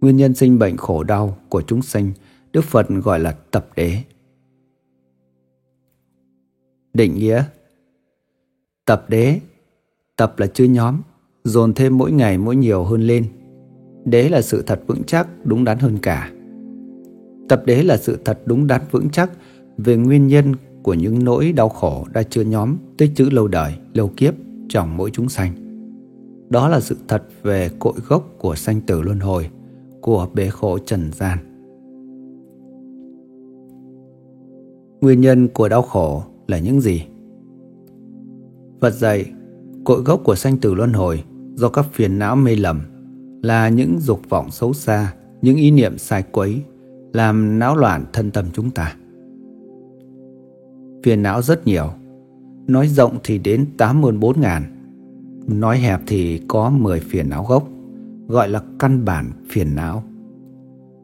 Nguyên 0.00 0.16
nhân 0.16 0.34
sinh 0.34 0.58
bệnh 0.58 0.76
khổ 0.76 1.02
đau 1.02 1.36
của 1.48 1.62
chúng 1.62 1.82
sinh 1.82 2.12
Đức 2.52 2.64
Phật 2.64 2.88
gọi 2.88 3.20
là 3.20 3.32
tập 3.50 3.68
đế. 3.76 3.98
Định 6.94 7.14
nghĩa 7.14 7.44
Tập 8.84 9.04
đế 9.08 9.40
Tập 10.16 10.34
là 10.38 10.46
chữ 10.46 10.64
nhóm 10.64 11.00
dồn 11.44 11.74
thêm 11.74 11.98
mỗi 11.98 12.12
ngày 12.12 12.38
mỗi 12.38 12.56
nhiều 12.56 12.84
hơn 12.84 13.02
lên. 13.02 13.26
Đế 14.04 14.28
là 14.28 14.42
sự 14.42 14.62
thật 14.66 14.80
vững 14.86 15.04
chắc, 15.06 15.28
đúng 15.44 15.64
đắn 15.64 15.78
hơn 15.78 15.98
cả. 16.02 16.32
Tập 17.48 17.62
đế 17.66 17.82
là 17.82 17.96
sự 17.96 18.18
thật 18.24 18.40
đúng 18.46 18.66
đắn 18.66 18.80
vững 18.90 19.10
chắc 19.10 19.30
về 19.78 19.96
nguyên 19.96 20.26
nhân 20.26 20.54
của 20.84 20.94
những 20.94 21.24
nỗi 21.24 21.52
đau 21.52 21.68
khổ 21.68 22.06
đã 22.12 22.22
chưa 22.22 22.42
nhóm 22.42 22.76
tích 22.96 23.10
trữ 23.14 23.24
lâu 23.24 23.48
đời, 23.48 23.74
lâu 23.94 24.10
kiếp 24.16 24.34
trong 24.68 24.96
mỗi 24.96 25.10
chúng 25.12 25.28
sanh. 25.28 25.52
Đó 26.50 26.68
là 26.68 26.80
sự 26.80 26.96
thật 27.08 27.22
về 27.42 27.70
cội 27.78 27.94
gốc 28.08 28.34
của 28.38 28.54
sanh 28.54 28.80
tử 28.80 29.02
luân 29.02 29.20
hồi, 29.20 29.50
của 30.00 30.28
bế 30.34 30.48
khổ 30.48 30.78
trần 30.78 31.10
gian. 31.12 31.38
Nguyên 35.00 35.20
nhân 35.20 35.48
của 35.48 35.68
đau 35.68 35.82
khổ 35.82 36.22
là 36.48 36.58
những 36.58 36.80
gì? 36.80 37.02
Phật 38.80 38.94
dạy, 38.94 39.24
cội 39.84 40.00
gốc 40.00 40.20
của 40.24 40.34
sanh 40.34 40.58
tử 40.58 40.74
luân 40.74 40.92
hồi 40.92 41.24
do 41.54 41.68
các 41.68 41.86
phiền 41.92 42.18
não 42.18 42.36
mê 42.36 42.56
lầm 42.56 42.80
là 43.42 43.68
những 43.68 43.98
dục 44.00 44.20
vọng 44.28 44.50
xấu 44.50 44.72
xa, 44.72 45.14
những 45.42 45.56
ý 45.56 45.70
niệm 45.70 45.98
sai 45.98 46.22
quấy 46.32 46.62
làm 47.12 47.58
náo 47.58 47.76
loạn 47.76 48.04
thân 48.12 48.30
tâm 48.30 48.44
chúng 48.52 48.70
ta. 48.70 48.96
Phiền 51.04 51.22
não 51.22 51.42
rất 51.42 51.66
nhiều, 51.66 51.90
nói 52.66 52.88
rộng 52.88 53.18
thì 53.24 53.38
đến 53.38 53.66
84 53.76 54.40
ngàn, 54.40 54.62
nói 55.46 55.78
hẹp 55.78 56.00
thì 56.06 56.40
có 56.48 56.70
10 56.70 57.00
phiền 57.00 57.30
não 57.30 57.44
gốc, 57.48 57.68
gọi 58.28 58.48
là 58.48 58.62
căn 58.78 59.04
bản 59.04 59.30
phiền 59.48 59.74
não. 59.74 60.02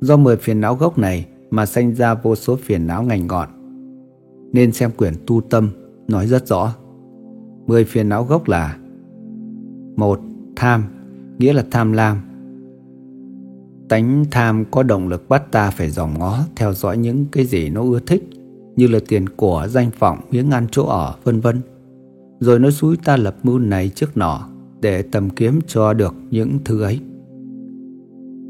Do 0.01 0.17
10 0.17 0.37
phiền 0.37 0.61
não 0.61 0.75
gốc 0.75 0.99
này 0.99 1.27
mà 1.51 1.67
sanh 1.67 1.95
ra 1.95 2.15
vô 2.15 2.37
số 2.37 2.57
phiền 2.57 2.87
não 2.87 3.03
ngành 3.03 3.27
ngọn. 3.27 3.49
Nên 4.53 4.73
xem 4.73 4.91
quyển 4.97 5.15
tu 5.27 5.41
tâm 5.41 5.71
nói 6.09 6.27
rất 6.27 6.47
rõ. 6.47 6.75
10 7.67 7.85
phiền 7.85 8.09
não 8.09 8.25
gốc 8.25 8.49
là 8.49 8.77
một 9.97 10.21
Tham 10.57 10.85
nghĩa 11.39 11.53
là 11.53 11.65
tham 11.71 11.93
lam. 11.93 12.21
Tánh 13.89 14.25
tham 14.31 14.65
có 14.71 14.83
động 14.83 15.09
lực 15.09 15.29
bắt 15.29 15.53
ta 15.53 15.71
phải 15.71 15.91
dòm 15.91 16.19
ngó 16.19 16.39
theo 16.57 16.73
dõi 16.73 16.99
những 16.99 17.27
cái 17.33 17.45
gì 17.45 17.69
nó 17.69 17.83
ưa 17.83 18.01
thích 18.07 18.30
như 18.81 18.87
là 18.87 18.99
tiền 19.09 19.29
của, 19.29 19.67
danh 19.71 19.91
vọng, 19.99 20.19
miếng 20.31 20.51
ăn 20.51 20.67
chỗ 20.71 20.87
ở, 20.87 21.15
vân 21.25 21.41
vân. 21.41 21.61
Rồi 22.41 22.59
nó 22.59 22.71
xúi 22.71 22.97
ta 23.05 23.17
lập 23.17 23.37
mưu 23.43 23.59
này 23.59 23.89
trước 23.89 24.17
nọ 24.17 24.49
để 24.81 25.03
tầm 25.03 25.31
kiếm 25.31 25.61
cho 25.67 25.93
được 25.93 26.15
những 26.31 26.59
thứ 26.65 26.83
ấy. 26.83 27.01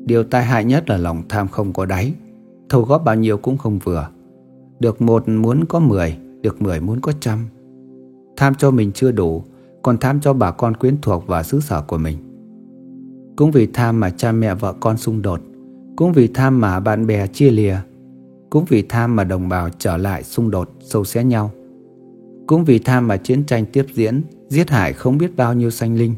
Điều 0.04 0.24
tai 0.24 0.44
hại 0.44 0.64
nhất 0.64 0.90
là 0.90 0.96
lòng 0.96 1.22
tham 1.28 1.48
không 1.48 1.72
có 1.72 1.86
đáy, 1.86 2.14
thâu 2.68 2.82
góp 2.82 3.04
bao 3.04 3.14
nhiêu 3.14 3.36
cũng 3.36 3.58
không 3.58 3.78
vừa. 3.78 4.08
Được 4.80 5.02
một 5.02 5.28
muốn 5.28 5.64
có 5.64 5.80
mười, 5.80 6.16
được 6.42 6.62
mười 6.62 6.80
muốn 6.80 7.00
có 7.00 7.12
trăm. 7.20 7.38
Tham 8.36 8.54
cho 8.54 8.70
mình 8.70 8.92
chưa 8.92 9.10
đủ 9.12 9.42
còn 9.82 9.98
tham 9.98 10.20
cho 10.20 10.32
bà 10.32 10.50
con 10.50 10.76
quyến 10.76 10.96
thuộc 11.02 11.24
và 11.26 11.42
xứ 11.42 11.60
sở 11.60 11.82
của 11.82 11.98
mình. 11.98 12.16
Cũng 13.36 13.50
vì 13.50 13.66
tham 13.66 14.00
mà 14.00 14.10
cha 14.10 14.32
mẹ 14.32 14.54
vợ 14.54 14.74
con 14.80 14.96
xung 14.96 15.22
đột, 15.22 15.40
cũng 15.96 16.12
vì 16.12 16.28
tham 16.28 16.60
mà 16.60 16.80
bạn 16.80 17.06
bè 17.06 17.26
chia 17.26 17.50
lìa, 17.50 17.76
cũng 18.50 18.64
vì 18.68 18.82
tham 18.88 19.16
mà 19.16 19.24
đồng 19.24 19.48
bào 19.48 19.68
trở 19.78 19.96
lại 19.96 20.22
xung 20.22 20.50
đột 20.50 20.70
sâu 20.80 21.04
xé 21.04 21.24
nhau. 21.24 21.50
Cũng 22.46 22.64
vì 22.64 22.78
tham 22.78 23.08
mà 23.08 23.16
chiến 23.16 23.44
tranh 23.44 23.64
tiếp 23.72 23.86
diễn, 23.94 24.22
giết 24.48 24.70
hại 24.70 24.92
không 24.92 25.18
biết 25.18 25.36
bao 25.36 25.54
nhiêu 25.54 25.70
sanh 25.70 25.96
linh. 25.96 26.14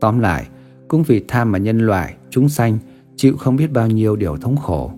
Tóm 0.00 0.18
lại, 0.18 0.48
cũng 0.88 1.02
vì 1.02 1.24
tham 1.28 1.52
mà 1.52 1.58
nhân 1.58 1.78
loại, 1.78 2.14
chúng 2.30 2.48
sanh 2.48 2.78
chịu 3.16 3.36
không 3.36 3.56
biết 3.56 3.72
bao 3.72 3.88
nhiêu 3.88 4.16
điều 4.16 4.36
thống 4.36 4.56
khổ. 4.56 4.90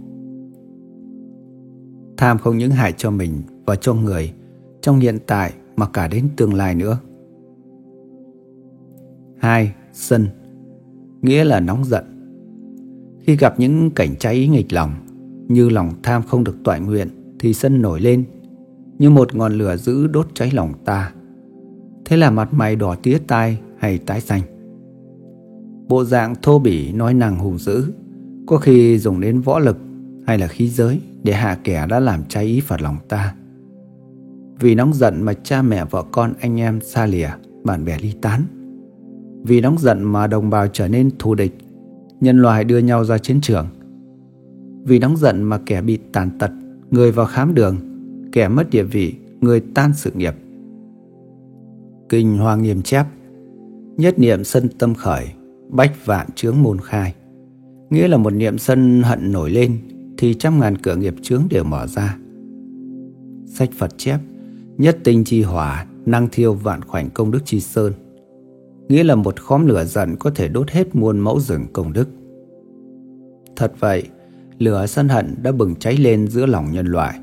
Tham 2.16 2.38
không 2.38 2.58
những 2.58 2.70
hại 2.70 2.92
cho 2.92 3.10
mình 3.10 3.42
và 3.66 3.76
cho 3.76 3.94
người 3.94 4.32
trong 4.80 5.00
hiện 5.00 5.18
tại 5.26 5.52
mà 5.76 5.86
cả 5.86 6.08
đến 6.08 6.28
tương 6.36 6.54
lai 6.54 6.74
nữa. 6.74 6.98
2. 9.38 9.74
Sân 9.92 10.28
Nghĩa 11.22 11.44
là 11.44 11.60
nóng 11.60 11.84
giận 11.84 12.04
Khi 13.20 13.36
gặp 13.36 13.60
những 13.60 13.90
cảnh 13.90 14.14
cháy 14.18 14.48
nghịch 14.48 14.72
lòng 14.72 15.03
như 15.48 15.68
lòng 15.68 15.92
tham 16.02 16.22
không 16.22 16.44
được 16.44 16.56
toại 16.64 16.80
nguyện 16.80 17.08
Thì 17.38 17.54
sân 17.54 17.82
nổi 17.82 18.00
lên 18.00 18.24
Như 18.98 19.10
một 19.10 19.34
ngọn 19.34 19.52
lửa 19.52 19.76
giữ 19.76 20.06
đốt 20.06 20.26
cháy 20.34 20.50
lòng 20.54 20.72
ta. 20.84 21.12
Thế 22.04 22.16
là 22.16 22.30
mặt 22.30 22.54
mày 22.54 22.76
đỏ 22.76 22.94
tía 23.02 23.18
tai 23.26 23.58
hay 23.78 23.98
tái 23.98 24.20
xanh. 24.20 24.42
Bộ 25.88 26.04
dạng 26.04 26.34
thô 26.42 26.58
bỉ 26.58 26.92
nói 26.92 27.14
năng 27.14 27.38
hùng 27.38 27.58
dữ 27.58 27.84
Có 28.46 28.56
khi 28.56 28.98
dùng 28.98 29.20
đến 29.20 29.40
võ 29.40 29.58
lực 29.58 29.76
hay 30.26 30.38
là 30.38 30.46
khí 30.46 30.68
giới 30.68 31.00
Để 31.22 31.32
hạ 31.32 31.58
kẻ 31.64 31.86
đã 31.86 32.00
làm 32.00 32.24
cháy 32.28 32.44
ý 32.44 32.60
Phật 32.60 32.82
lòng 32.82 32.96
ta. 33.08 33.34
Vì 34.60 34.74
nóng 34.74 34.94
giận 34.94 35.22
mà 35.22 35.34
cha 35.42 35.62
mẹ 35.62 35.84
vợ 35.84 36.04
con 36.12 36.32
anh 36.40 36.60
em 36.60 36.80
xa 36.80 37.06
lìa 37.06 37.30
Bạn 37.64 37.84
bè 37.84 37.98
ly 37.98 38.12
tán. 38.20 38.42
Vì 39.44 39.60
nóng 39.60 39.78
giận 39.78 40.02
mà 40.02 40.26
đồng 40.26 40.50
bào 40.50 40.68
trở 40.68 40.88
nên 40.88 41.10
thù 41.18 41.34
địch, 41.34 41.54
nhân 42.20 42.38
loại 42.38 42.64
đưa 42.64 42.78
nhau 42.78 43.04
ra 43.04 43.18
chiến 43.18 43.40
trường. 43.40 43.66
Vì 44.84 44.98
nóng 44.98 45.16
giận 45.16 45.42
mà 45.42 45.60
kẻ 45.66 45.82
bị 45.82 45.98
tàn 46.12 46.30
tật, 46.38 46.50
người 46.90 47.12
vào 47.12 47.26
khám 47.26 47.54
đường, 47.54 47.76
kẻ 48.32 48.48
mất 48.48 48.70
địa 48.70 48.82
vị, 48.82 49.14
người 49.40 49.60
tan 49.74 49.92
sự 49.94 50.10
nghiệp. 50.14 50.34
Kinh 52.08 52.38
Hoa 52.38 52.56
Nghiêm 52.56 52.82
chép 52.82 53.06
Nhất 53.96 54.18
niệm 54.18 54.44
sân 54.44 54.68
tâm 54.78 54.94
khởi, 54.94 55.26
bách 55.68 56.06
vạn 56.06 56.26
chướng 56.34 56.62
môn 56.62 56.78
khai. 56.78 57.14
Nghĩa 57.90 58.08
là 58.08 58.16
một 58.16 58.30
niệm 58.30 58.58
sân 58.58 59.02
hận 59.02 59.32
nổi 59.32 59.50
lên 59.50 59.78
thì 60.18 60.34
trăm 60.34 60.60
ngàn 60.60 60.76
cửa 60.78 60.96
nghiệp 60.96 61.14
chướng 61.22 61.42
đều 61.50 61.64
mở 61.64 61.86
ra. 61.86 62.18
Sách 63.46 63.70
Phật 63.78 63.98
chép 63.98 64.20
Nhất 64.78 64.98
tinh 65.04 65.24
chi 65.24 65.42
hỏa, 65.42 65.86
năng 66.06 66.28
thiêu 66.32 66.54
vạn 66.54 66.82
khoảnh 66.82 67.10
công 67.10 67.30
đức 67.30 67.40
chi 67.44 67.60
sơn. 67.60 67.92
Nghĩa 68.88 69.04
là 69.04 69.14
một 69.14 69.40
khóm 69.40 69.66
lửa 69.66 69.84
giận 69.84 70.16
có 70.16 70.30
thể 70.30 70.48
đốt 70.48 70.70
hết 70.70 70.96
muôn 70.96 71.18
mẫu 71.18 71.40
rừng 71.40 71.66
công 71.72 71.92
đức. 71.92 72.08
Thật 73.56 73.72
vậy, 73.78 74.02
lửa 74.58 74.86
sân 74.86 75.08
hận 75.08 75.34
đã 75.42 75.52
bừng 75.52 75.76
cháy 75.76 75.96
lên 75.96 76.28
giữa 76.28 76.46
lòng 76.46 76.72
nhân 76.72 76.86
loại 76.86 77.18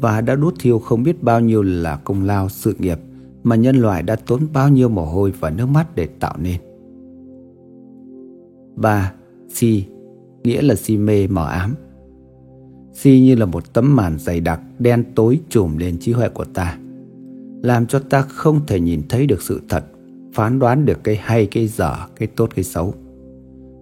và 0.00 0.20
đã 0.20 0.34
đốt 0.34 0.54
thiêu 0.60 0.78
không 0.78 1.02
biết 1.02 1.22
bao 1.22 1.40
nhiêu 1.40 1.62
là 1.62 1.96
công 1.96 2.24
lao 2.24 2.48
sự 2.48 2.74
nghiệp 2.78 2.98
mà 3.44 3.56
nhân 3.56 3.76
loại 3.76 4.02
đã 4.02 4.16
tốn 4.16 4.40
bao 4.52 4.68
nhiêu 4.68 4.88
mồ 4.88 5.04
hôi 5.04 5.32
và 5.40 5.50
nước 5.50 5.66
mắt 5.66 5.96
để 5.96 6.06
tạo 6.06 6.36
nên. 6.38 6.60
3. 8.76 9.12
Si 9.48 9.84
nghĩa 10.44 10.62
là 10.62 10.74
si 10.74 10.96
mê 10.96 11.26
mờ 11.26 11.46
ám. 11.46 11.74
Si 12.92 13.20
như 13.20 13.34
là 13.34 13.46
một 13.46 13.72
tấm 13.72 13.96
màn 13.96 14.18
dày 14.18 14.40
đặc 14.40 14.60
đen 14.78 15.04
tối 15.14 15.40
trùm 15.48 15.76
lên 15.76 15.98
trí 15.98 16.12
huệ 16.12 16.28
của 16.28 16.44
ta, 16.44 16.78
làm 17.62 17.86
cho 17.86 17.98
ta 17.98 18.22
không 18.22 18.60
thể 18.66 18.80
nhìn 18.80 19.02
thấy 19.08 19.26
được 19.26 19.42
sự 19.42 19.60
thật, 19.68 19.84
phán 20.34 20.58
đoán 20.58 20.86
được 20.86 21.04
cái 21.04 21.16
hay 21.16 21.46
cái 21.46 21.66
dở, 21.66 21.96
cái 22.16 22.28
tốt 22.28 22.50
cái 22.54 22.64
xấu. 22.64 22.94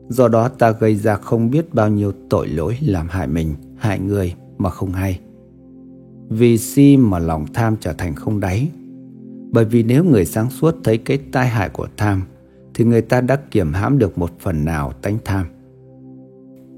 Do 0.08 0.28
đó 0.28 0.48
ta 0.48 0.70
gây 0.70 0.96
ra 0.96 1.16
không 1.16 1.50
biết 1.50 1.74
bao 1.74 1.88
nhiêu 1.88 2.12
tội 2.30 2.48
lỗi 2.48 2.76
làm 2.80 3.08
hại 3.08 3.26
mình, 3.26 3.54
hại 3.76 3.98
người 3.98 4.34
mà 4.58 4.70
không 4.70 4.92
hay. 4.92 5.20
Vì 6.28 6.58
si 6.58 6.96
mà 6.96 7.18
lòng 7.18 7.46
tham 7.54 7.76
trở 7.80 7.92
thành 7.92 8.14
không 8.14 8.40
đáy. 8.40 8.68
Bởi 9.50 9.64
vì 9.64 9.82
nếu 9.82 10.04
người 10.04 10.24
sáng 10.24 10.50
suốt 10.50 10.76
thấy 10.84 10.98
cái 10.98 11.18
tai 11.32 11.48
hại 11.48 11.68
của 11.68 11.88
tham, 11.96 12.22
thì 12.74 12.84
người 12.84 13.02
ta 13.02 13.20
đã 13.20 13.36
kiểm 13.36 13.72
hãm 13.72 13.98
được 13.98 14.18
một 14.18 14.30
phần 14.40 14.64
nào 14.64 14.92
tánh 14.92 15.18
tham. 15.24 15.46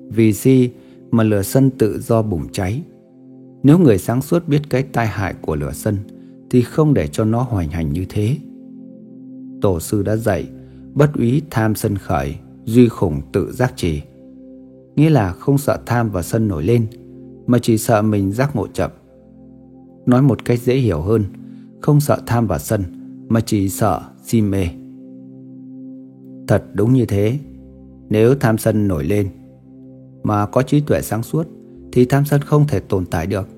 Vì 0.08 0.32
si 0.32 0.70
mà 1.10 1.24
lửa 1.24 1.42
sân 1.42 1.70
tự 1.70 2.00
do 2.00 2.22
bùng 2.22 2.52
cháy. 2.52 2.82
Nếu 3.62 3.78
người 3.78 3.98
sáng 3.98 4.22
suốt 4.22 4.48
biết 4.48 4.60
cái 4.70 4.82
tai 4.82 5.06
hại 5.06 5.34
của 5.40 5.56
lửa 5.56 5.72
sân, 5.72 5.96
thì 6.50 6.62
không 6.62 6.94
để 6.94 7.06
cho 7.06 7.24
nó 7.24 7.42
hoành 7.42 7.68
hành 7.68 7.92
như 7.92 8.04
thế. 8.08 8.36
Tổ 9.60 9.80
sư 9.80 10.02
đã 10.02 10.16
dạy, 10.16 10.48
bất 10.94 11.14
úy 11.14 11.42
tham 11.50 11.74
sân 11.74 11.98
khởi, 11.98 12.34
duy 12.64 12.88
khủng 12.88 13.20
tự 13.32 13.52
giác 13.52 13.72
trì. 13.76 14.02
Nghĩa 14.96 15.10
là 15.10 15.32
không 15.32 15.58
sợ 15.58 15.78
tham 15.86 16.10
và 16.10 16.22
sân 16.22 16.48
nổi 16.48 16.62
lên, 16.62 16.86
mà 17.46 17.58
chỉ 17.58 17.78
sợ 17.78 18.02
mình 18.02 18.32
giác 18.32 18.56
ngộ 18.56 18.66
chậm. 18.66 18.90
Nói 20.06 20.22
một 20.22 20.44
cách 20.44 20.62
dễ 20.62 20.76
hiểu 20.76 21.00
hơn, 21.00 21.24
không 21.80 22.00
sợ 22.00 22.18
tham 22.26 22.46
và 22.46 22.58
sân, 22.58 22.82
mà 23.28 23.40
chỉ 23.40 23.68
sợ 23.68 24.02
si 24.24 24.40
mê. 24.40 24.66
Thật 26.48 26.64
đúng 26.74 26.92
như 26.92 27.06
thế, 27.06 27.38
nếu 28.08 28.34
tham 28.34 28.58
sân 28.58 28.88
nổi 28.88 29.04
lên, 29.04 29.28
mà 30.22 30.46
có 30.46 30.62
trí 30.62 30.80
tuệ 30.80 31.00
sáng 31.02 31.22
suốt, 31.22 31.46
thì 31.92 32.04
tham 32.04 32.24
sân 32.24 32.40
không 32.40 32.66
thể 32.68 32.80
tồn 32.80 33.06
tại 33.06 33.26
được. 33.26 33.48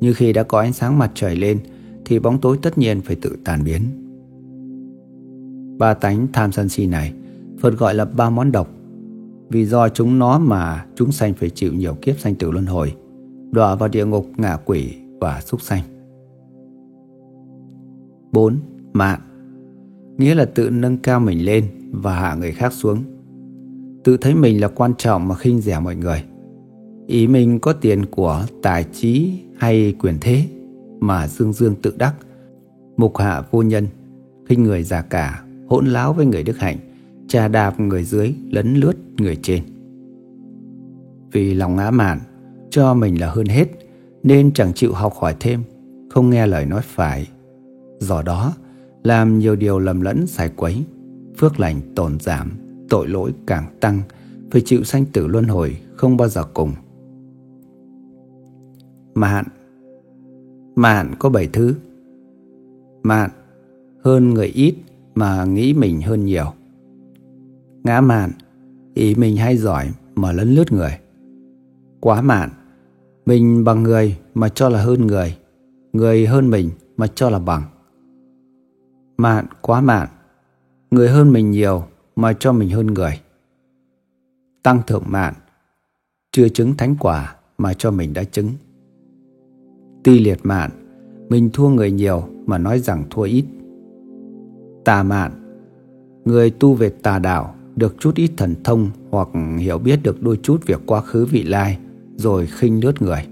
Như 0.00 0.12
khi 0.12 0.32
đã 0.32 0.42
có 0.42 0.60
ánh 0.60 0.72
sáng 0.72 0.98
mặt 0.98 1.10
trời 1.14 1.36
lên, 1.36 1.58
thì 2.04 2.18
bóng 2.18 2.40
tối 2.40 2.58
tất 2.62 2.78
nhiên 2.78 3.00
phải 3.00 3.16
tự 3.16 3.36
tàn 3.44 3.64
biến. 3.64 3.82
Ba 5.78 5.94
tánh 5.94 6.26
tham 6.32 6.52
sân 6.52 6.68
si 6.68 6.86
này, 6.86 7.12
Phật 7.60 7.78
gọi 7.78 7.94
là 7.94 8.04
ba 8.04 8.30
món 8.30 8.52
độc, 8.52 8.68
vì 9.48 9.66
do 9.66 9.88
chúng 9.88 10.18
nó 10.18 10.38
mà 10.38 10.86
chúng 10.94 11.12
sanh 11.12 11.34
phải 11.34 11.50
chịu 11.50 11.72
nhiều 11.72 11.94
kiếp 12.02 12.18
sanh 12.18 12.34
tử 12.34 12.50
luân 12.50 12.66
hồi, 12.66 12.94
đọa 13.50 13.74
vào 13.74 13.88
địa 13.88 14.06
ngục 14.06 14.26
ngạ 14.36 14.56
quỷ 14.64 14.94
và 15.20 15.40
súc 15.40 15.62
sanh. 15.62 15.82
4. 18.32 18.56
Mạn 18.92 19.20
Nghĩa 20.18 20.34
là 20.34 20.44
tự 20.44 20.70
nâng 20.70 20.96
cao 20.96 21.20
mình 21.20 21.44
lên 21.44 21.64
và 21.92 22.14
hạ 22.14 22.34
người 22.34 22.52
khác 22.52 22.72
xuống. 22.72 22.98
Tự 24.04 24.16
thấy 24.16 24.34
mình 24.34 24.60
là 24.60 24.68
quan 24.68 24.94
trọng 24.98 25.28
mà 25.28 25.34
khinh 25.34 25.60
rẻ 25.60 25.80
mọi 25.80 25.96
người. 25.96 26.24
Ý 27.06 27.26
mình 27.26 27.60
có 27.60 27.72
tiền 27.72 28.06
của 28.06 28.44
tài 28.62 28.84
trí 28.84 29.40
hay 29.56 29.94
quyền 29.98 30.14
thế 30.20 30.44
mà 31.00 31.28
dương 31.28 31.52
dương 31.52 31.74
tự 31.82 31.94
đắc, 31.98 32.14
mục 32.96 33.16
hạ 33.16 33.42
vô 33.50 33.62
nhân, 33.62 33.86
khinh 34.48 34.62
người 34.62 34.82
già 34.82 35.02
cả, 35.02 35.44
hỗn 35.68 35.86
láo 35.86 36.12
với 36.12 36.26
người 36.26 36.42
đức 36.42 36.58
hạnh, 36.58 36.76
trà 37.28 37.48
đạp 37.48 37.80
người 37.80 38.04
dưới, 38.04 38.34
lấn 38.50 38.74
lướt 38.74 38.94
người 39.18 39.36
trên. 39.42 39.62
Vì 41.32 41.54
lòng 41.54 41.76
ngã 41.76 41.90
mạn, 41.90 42.20
cho 42.70 42.94
mình 42.94 43.20
là 43.20 43.30
hơn 43.30 43.46
hết, 43.46 43.68
nên 44.22 44.52
chẳng 44.52 44.72
chịu 44.72 44.92
học 44.92 45.14
hỏi 45.14 45.36
thêm, 45.40 45.62
không 46.10 46.30
nghe 46.30 46.46
lời 46.46 46.66
nói 46.66 46.80
phải. 46.84 47.28
Do 47.98 48.22
đó, 48.22 48.54
làm 49.04 49.38
nhiều 49.38 49.56
điều 49.56 49.78
lầm 49.78 50.00
lẫn 50.00 50.26
sai 50.26 50.50
quấy, 50.56 50.84
phước 51.36 51.60
lành 51.60 51.80
tổn 51.94 52.20
giảm, 52.20 52.50
tội 52.88 53.08
lỗi 53.08 53.32
càng 53.46 53.64
tăng, 53.80 54.00
phải 54.50 54.62
chịu 54.64 54.84
sanh 54.84 55.04
tử 55.04 55.26
luân 55.26 55.44
hồi 55.44 55.76
không 55.96 56.16
bao 56.16 56.28
giờ 56.28 56.44
cùng. 56.54 56.72
Mạn 59.14 59.44
Mạn 60.76 61.14
có 61.18 61.28
bảy 61.28 61.48
thứ. 61.52 61.74
Mạn 63.02 63.30
hơn 64.04 64.34
người 64.34 64.46
ít 64.46 64.74
mà 65.14 65.44
nghĩ 65.44 65.74
mình 65.74 66.00
hơn 66.00 66.24
nhiều. 66.24 66.52
Ngã 67.84 68.00
mạn 68.00 68.30
ý 68.94 69.14
mình 69.14 69.36
hay 69.36 69.56
giỏi 69.56 69.90
mà 70.14 70.32
lấn 70.32 70.54
lướt 70.54 70.72
người. 70.72 70.98
Quá 72.00 72.22
mạn 72.22 72.50
mình 73.26 73.64
bằng 73.64 73.82
người 73.82 74.18
mà 74.34 74.48
cho 74.48 74.68
là 74.68 74.82
hơn 74.82 75.06
người, 75.06 75.38
người 75.92 76.26
hơn 76.26 76.50
mình 76.50 76.70
mà 76.96 77.06
cho 77.06 77.30
là 77.30 77.38
bằng. 77.38 77.62
Mạn 79.16 79.46
quá 79.62 79.80
mạn, 79.80 80.08
người 80.90 81.08
hơn 81.08 81.32
mình 81.32 81.50
nhiều 81.50 81.84
mà 82.16 82.32
cho 82.32 82.52
mình 82.52 82.70
hơn 82.70 82.86
người. 82.86 83.20
Tăng 84.62 84.82
thượng 84.86 85.04
mạn, 85.06 85.34
chưa 86.32 86.48
chứng 86.48 86.76
thánh 86.76 86.96
quả 87.00 87.36
mà 87.58 87.74
cho 87.74 87.90
mình 87.90 88.14
đã 88.14 88.24
chứng. 88.24 88.48
Ti 90.04 90.18
liệt 90.18 90.38
mạn, 90.42 90.70
mình 91.28 91.50
thua 91.52 91.68
người 91.68 91.90
nhiều 91.90 92.28
mà 92.46 92.58
nói 92.58 92.78
rằng 92.78 93.04
thua 93.10 93.22
ít. 93.22 93.44
Tà 94.84 95.02
mạn, 95.02 95.32
người 96.24 96.50
tu 96.50 96.74
về 96.74 96.88
tà 96.88 97.18
đạo 97.18 97.54
được 97.78 97.96
chút 97.98 98.14
ít 98.14 98.30
thần 98.36 98.54
thông 98.64 98.90
hoặc 99.10 99.28
hiểu 99.58 99.78
biết 99.78 100.00
được 100.02 100.22
đôi 100.22 100.38
chút 100.42 100.66
việc 100.66 100.80
quá 100.86 101.00
khứ 101.00 101.24
vị 101.24 101.42
lai 101.42 101.78
rồi 102.16 102.46
khinh 102.46 102.84
lướt 102.84 103.02
người. 103.02 103.26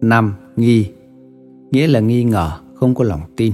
5. 0.00 0.34
Nghi 0.56 0.90
Nghĩa 1.70 1.86
là 1.86 2.00
nghi 2.00 2.24
ngờ, 2.24 2.50
không 2.74 2.94
có 2.94 3.04
lòng 3.04 3.20
tin. 3.36 3.52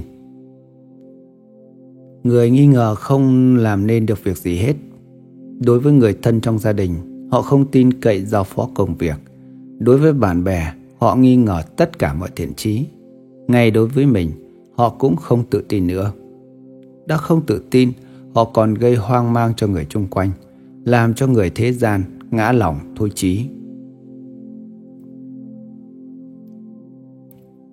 Người 2.23 2.49
nghi 2.49 2.67
ngờ 2.67 2.95
không 2.95 3.55
làm 3.55 3.87
nên 3.87 4.05
được 4.05 4.23
việc 4.23 4.37
gì 4.37 4.57
hết. 4.57 4.73
Đối 5.59 5.79
với 5.79 5.93
người 5.93 6.17
thân 6.21 6.41
trong 6.41 6.59
gia 6.59 6.73
đình, 6.73 6.93
họ 7.31 7.41
không 7.41 7.65
tin 7.65 7.93
cậy 7.93 8.25
giao 8.25 8.43
phó 8.43 8.69
công 8.73 8.95
việc. 8.95 9.15
Đối 9.79 9.97
với 9.97 10.13
bạn 10.13 10.43
bè, 10.43 10.73
họ 10.97 11.15
nghi 11.15 11.35
ngờ 11.35 11.61
tất 11.77 11.99
cả 11.99 12.13
mọi 12.13 12.29
thiện 12.35 12.53
trí. 12.53 12.85
Ngay 13.47 13.71
đối 13.71 13.87
với 13.87 14.05
mình, 14.05 14.31
họ 14.75 14.89
cũng 14.89 15.15
không 15.15 15.43
tự 15.49 15.63
tin 15.69 15.87
nữa. 15.87 16.11
Đã 17.05 17.17
không 17.17 17.45
tự 17.45 17.63
tin, 17.71 17.91
họ 18.33 18.43
còn 18.43 18.73
gây 18.73 18.95
hoang 18.95 19.33
mang 19.33 19.53
cho 19.57 19.67
người 19.67 19.85
chung 19.89 20.07
quanh, 20.07 20.31
làm 20.85 21.13
cho 21.13 21.27
người 21.27 21.49
thế 21.55 21.73
gian 21.73 22.03
ngã 22.31 22.51
lòng 22.51 22.79
thôi 22.95 23.11
chí. 23.15 23.45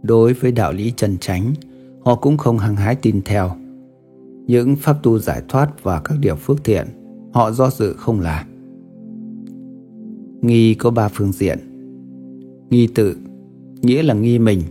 Đối 0.03 0.33
với 0.33 0.53
đạo 0.53 0.73
lý 0.73 0.93
chân 0.97 1.19
chánh, 1.21 1.55
họ 2.05 2.15
cũng 2.15 2.37
không 2.37 2.59
hăng 2.59 2.77
hái 2.77 2.95
tin 2.95 3.23
theo. 3.25 3.51
Những 4.47 4.77
pháp 4.77 5.03
tu 5.03 5.19
giải 5.19 5.43
thoát 5.49 5.83
và 5.83 6.01
các 6.01 6.19
điều 6.21 6.37
phước 6.37 6.65
thiện, 6.65 6.87
họ 7.33 7.51
do 7.51 7.71
dự 7.71 7.93
không 7.93 8.21
làm. 8.21 8.47
Nghi 10.41 10.75
có 10.75 10.91
ba 10.91 11.09
phương 11.09 11.33
diện. 11.33 11.59
Nghi 12.71 12.89
tự, 12.95 13.17
nghĩa 13.83 14.03
là 14.03 14.15
nghi 14.15 14.39
mình. 14.39 14.63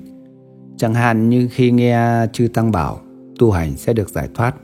Chẳng 0.77 0.93
hạn 0.93 1.29
như 1.29 1.47
khi 1.51 1.71
nghe 1.71 2.27
chư 2.33 2.47
Tăng 2.47 2.71
bảo 2.71 2.99
tu 3.39 3.51
hành 3.51 3.77
sẽ 3.77 3.93
được 3.93 4.09
giải 4.09 4.29
thoát, 4.33 4.55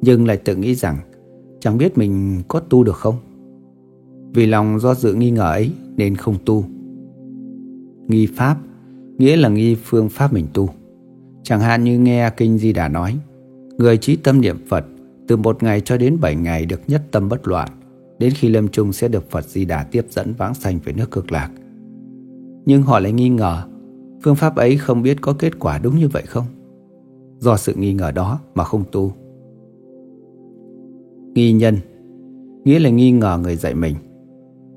nhưng 0.00 0.26
lại 0.26 0.36
tự 0.36 0.56
nghĩ 0.56 0.74
rằng 0.74 0.96
chẳng 1.60 1.78
biết 1.78 1.98
mình 1.98 2.42
có 2.48 2.60
tu 2.60 2.84
được 2.84 2.96
không. 2.96 3.14
Vì 4.34 4.46
lòng 4.46 4.80
do 4.80 4.94
dự 4.94 5.14
nghi 5.14 5.30
ngờ 5.30 5.50
ấy 5.50 5.72
nên 5.96 6.16
không 6.16 6.36
tu. 6.44 6.64
Nghi 8.08 8.26
pháp 8.26 8.56
nghĩa 9.18 9.36
là 9.36 9.48
nghi 9.48 9.74
phương 9.74 10.08
pháp 10.08 10.32
mình 10.32 10.46
tu. 10.52 10.68
Chẳng 11.42 11.60
hạn 11.60 11.84
như 11.84 11.98
nghe 11.98 12.30
Kinh 12.36 12.58
Di 12.58 12.72
Đà 12.72 12.88
nói, 12.88 13.18
người 13.78 13.96
trí 13.96 14.16
tâm 14.16 14.40
niệm 14.40 14.56
Phật 14.68 14.86
từ 15.28 15.36
một 15.36 15.62
ngày 15.62 15.80
cho 15.80 15.96
đến 15.96 16.16
bảy 16.20 16.36
ngày 16.36 16.66
được 16.66 16.80
nhất 16.86 17.02
tâm 17.10 17.28
bất 17.28 17.48
loạn, 17.48 17.68
đến 18.18 18.32
khi 18.36 18.48
lâm 18.48 18.68
chung 18.68 18.92
sẽ 18.92 19.08
được 19.08 19.30
Phật 19.30 19.48
Di 19.48 19.64
Đà 19.64 19.84
tiếp 19.84 20.06
dẫn 20.10 20.34
vãng 20.38 20.54
sanh 20.54 20.78
về 20.84 20.92
nước 20.92 21.10
cực 21.10 21.32
lạc. 21.32 21.50
Nhưng 22.66 22.82
họ 22.82 22.98
lại 22.98 23.12
nghi 23.12 23.28
ngờ, 23.28 23.62
phương 24.22 24.36
pháp 24.36 24.56
ấy 24.56 24.76
không 24.76 25.02
biết 25.02 25.20
có 25.20 25.32
kết 25.38 25.58
quả 25.58 25.78
đúng 25.78 25.98
như 25.98 26.08
vậy 26.08 26.22
không? 26.26 26.46
Do 27.44 27.56
sự 27.56 27.74
nghi 27.76 27.92
ngờ 27.92 28.10
đó 28.10 28.40
mà 28.54 28.64
không 28.64 28.84
tu. 28.92 29.12
Nghi 31.34 31.52
nhân, 31.52 31.76
nghĩa 32.64 32.78
là 32.78 32.90
nghi 32.90 33.12
ngờ 33.12 33.38
người 33.42 33.56
dạy 33.56 33.74
mình. 33.74 33.94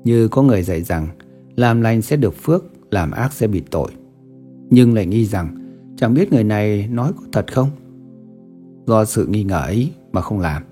Như 0.04 0.28
có 0.28 0.42
người 0.42 0.62
dạy 0.62 0.82
rằng, 0.82 1.06
làm 1.56 1.80
lành 1.80 2.02
sẽ 2.02 2.16
được 2.16 2.34
phước, 2.34 2.64
làm 2.90 3.10
ác 3.10 3.32
sẽ 3.32 3.46
bị 3.46 3.62
tội 3.70 3.90
nhưng 4.70 4.94
lại 4.94 5.06
nghi 5.06 5.24
rằng 5.24 5.48
chẳng 5.96 6.14
biết 6.14 6.32
người 6.32 6.44
này 6.44 6.88
nói 6.92 7.12
có 7.16 7.22
thật 7.32 7.52
không. 7.52 7.68
Do 8.86 9.04
sự 9.04 9.26
nghi 9.26 9.44
ngờ 9.44 9.60
ấy 9.60 9.92
mà 10.12 10.20
không 10.20 10.40
làm. 10.40 10.62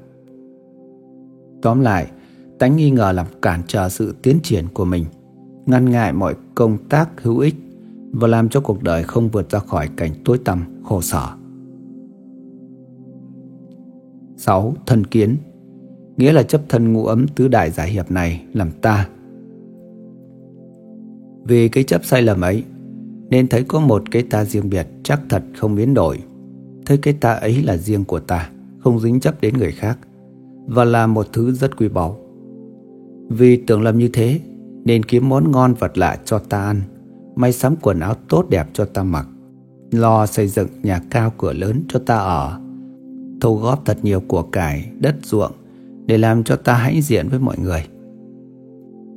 Tóm 1.63 1.81
lại, 1.81 2.11
tánh 2.59 2.77
nghi 2.77 2.91
ngờ 2.91 3.13
làm 3.13 3.27
cản 3.43 3.63
trở 3.67 3.89
sự 3.89 4.15
tiến 4.23 4.39
triển 4.43 4.65
của 4.75 4.85
mình, 4.85 5.05
ngăn 5.67 5.91
ngại 5.91 6.13
mọi 6.13 6.35
công 6.55 6.79
tác 6.89 7.23
hữu 7.23 7.39
ích 7.39 7.55
và 8.13 8.29
làm 8.29 8.49
cho 8.49 8.61
cuộc 8.61 8.83
đời 8.83 9.03
không 9.03 9.29
vượt 9.29 9.51
ra 9.51 9.59
khỏi 9.59 9.89
cảnh 9.97 10.11
tối 10.25 10.39
tăm 10.45 10.83
khổ 10.85 11.01
sở. 11.01 11.29
6. 14.37 14.75
Thân 14.87 15.05
kiến. 15.05 15.37
Nghĩa 16.17 16.33
là 16.33 16.43
chấp 16.43 16.61
thân 16.69 16.93
ngũ 16.93 17.07
ấm 17.07 17.27
tứ 17.29 17.49
đại 17.49 17.71
giải 17.71 17.91
hiệp 17.91 18.11
này 18.11 18.45
làm 18.53 18.71
ta. 18.71 19.09
Vì 21.45 21.69
cái 21.69 21.85
chấp 21.85 22.05
sai 22.05 22.23
lầm 22.23 22.41
ấy, 22.41 22.65
Nên 23.31 23.49
thấy 23.49 23.65
có 23.65 23.81
một 23.81 24.03
cái 24.11 24.23
ta 24.23 24.45
riêng 24.45 24.71
biệt 24.71 24.87
chắc 25.03 25.21
thật 25.29 25.43
không 25.57 25.75
biến 25.75 25.95
đổi. 25.95 26.19
Thấy 26.87 26.99
cái 26.99 27.15
ta 27.21 27.33
ấy 27.33 27.63
là 27.63 27.77
riêng 27.77 28.05
của 28.05 28.21
ta, 28.21 28.51
Không 28.79 29.01
dính 29.01 29.21
chấp 29.21 29.41
đến 29.41 29.59
người 29.59 29.73
khác, 29.73 29.99
Và 30.67 30.85
là 30.85 31.07
một 31.07 31.27
thứ 31.33 31.53
rất 31.53 31.77
quý 31.77 31.89
báu. 31.89 32.17
Vì 33.29 33.57
tưởng 33.57 33.83
lầm 33.83 33.99
như 33.99 34.09
thế, 34.13 34.41
Nên 34.85 35.03
kiếm 35.03 35.29
món 35.29 35.51
ngon 35.51 35.75
vật 35.75 35.99
lạ 35.99 36.19
cho 36.25 36.39
ta 36.39 36.63
ăn, 36.63 36.83
May 37.37 37.53
sắm 37.53 37.75
quần 37.83 38.01
áo 38.01 38.15
tốt 38.29 38.47
đẹp 38.51 38.69
cho 38.73 38.85
ta 38.85 39.03
mặc, 39.03 39.27
Lo 39.93 40.27
xây 40.27 40.49
dựng 40.49 40.69
nhà 40.83 41.01
cao 41.11 41.33
cửa 41.39 41.53
lớn 41.53 41.83
cho 41.89 41.99
ta 42.07 42.17
ở 42.17 42.61
thu 43.41 43.57
góp 43.57 43.85
thật 43.85 43.99
nhiều 44.03 44.21
của 44.21 44.43
cải, 44.43 44.91
đất 44.99 45.15
ruộng 45.23 45.53
để 46.07 46.19
làm 46.19 46.45
cho 46.45 46.57
ta 46.57 46.75
hãnh 46.75 47.03
diện 47.03 47.29
với 47.29 47.39
mọi 47.39 47.57
người. 47.59 47.85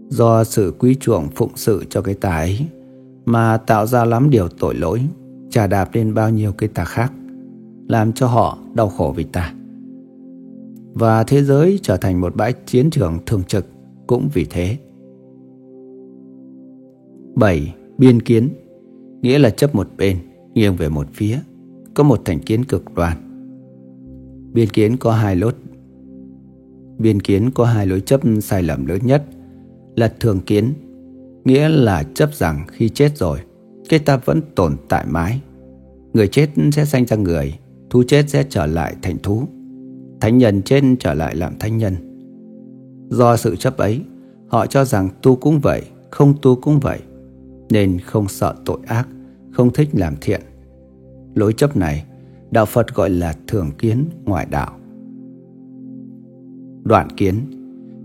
Do 0.09 0.43
sự 0.43 0.73
quý 0.79 0.95
chuộng 0.99 1.27
phụng 1.35 1.51
sự 1.55 1.83
cho 1.89 2.01
cái 2.01 2.15
tà 2.15 2.37
ấy 2.37 2.59
mà 3.25 3.57
tạo 3.57 3.85
ra 3.85 4.05
lắm 4.05 4.29
điều 4.29 4.47
tội 4.47 4.75
lỗi, 4.75 5.01
trả 5.49 5.67
đạp 5.67 5.89
lên 5.93 6.13
bao 6.13 6.29
nhiêu 6.29 6.51
cái 6.51 6.69
tà 6.69 6.85
khác, 6.85 7.13
làm 7.87 8.13
cho 8.13 8.27
họ 8.27 8.57
đau 8.73 8.89
khổ 8.89 9.13
vì 9.17 9.23
ta. 9.23 9.53
Và 10.93 11.23
thế 11.23 11.43
giới 11.43 11.79
trở 11.83 11.97
thành 11.97 12.21
một 12.21 12.35
bãi 12.35 12.53
chiến 12.65 12.89
trường 12.89 13.17
thường 13.25 13.43
trực 13.43 13.65
cũng 14.07 14.29
vì 14.33 14.45
thế. 14.49 14.77
7. 17.35 17.75
Biên 17.97 18.21
kiến 18.21 18.49
Nghĩa 19.21 19.39
là 19.39 19.49
chấp 19.49 19.75
một 19.75 19.87
bên, 19.97 20.17
nghiêng 20.53 20.75
về 20.75 20.89
một 20.89 21.07
phía, 21.13 21.39
có 21.93 22.03
một 22.03 22.21
thành 22.25 22.39
kiến 22.39 22.65
cực 22.65 22.93
đoan 22.95 23.28
Biên 24.53 24.69
kiến 24.69 24.97
có 24.97 25.11
hai 25.11 25.35
lốt. 25.35 25.55
Biên 26.97 27.21
kiến 27.21 27.51
có 27.51 27.65
hai 27.65 27.87
lối 27.87 28.01
chấp 28.01 28.21
sai 28.41 28.63
lầm 28.63 28.85
lớn 28.85 28.99
nhất 29.03 29.23
Là 29.95 30.13
thường 30.19 30.39
kiến, 30.39 30.73
Nghĩa 31.45 31.69
là 31.69 32.03
chấp 32.03 32.33
rằng 32.33 32.65
khi 32.67 32.89
chết 32.89 33.17
rồi 33.17 33.39
Cái 33.89 33.99
ta 33.99 34.17
vẫn 34.17 34.41
tồn 34.55 34.75
tại 34.89 35.05
mãi. 35.09 35.41
Người 36.13 36.27
chết 36.27 36.49
sẽ 36.71 36.85
sanh 36.85 37.05
ra 37.05 37.17
người, 37.17 37.53
Thú 37.89 38.03
chết 38.07 38.29
sẽ 38.29 38.45
trở 38.49 38.65
lại 38.65 38.95
thành 39.01 39.17
thú. 39.23 39.43
Thánh 40.21 40.37
nhân 40.37 40.61
chết 40.61 40.83
trở 40.99 41.13
lại 41.13 41.35
làm 41.35 41.59
thánh 41.59 41.77
nhân. 41.77 41.95
Do 43.09 43.37
sự 43.37 43.55
chấp 43.55 43.77
ấy, 43.77 44.01
Họ 44.47 44.65
cho 44.65 44.85
rằng 44.85 45.09
tu 45.21 45.35
cũng 45.35 45.59
vậy, 45.59 45.81
Không 46.09 46.33
tu 46.41 46.55
cũng 46.55 46.79
vậy, 46.79 46.99
Nên 47.69 47.99
không 47.99 48.27
sợ 48.27 48.55
tội 48.65 48.79
ác, 48.87 49.07
Không 49.51 49.73
thích 49.73 49.89
làm 49.93 50.15
thiện. 50.21 50.41
Lối 51.35 51.53
chấp 51.53 51.77
này 51.77 52.05
Đạo 52.51 52.65
Phật 52.65 52.95
gọi 52.95 53.09
là 53.09 53.35
thường 53.47 53.71
kiến 53.77 54.05
ngoại 54.25 54.47
đạo. 54.49 54.71
Đoạn 56.83 57.07
kiến 57.17 57.35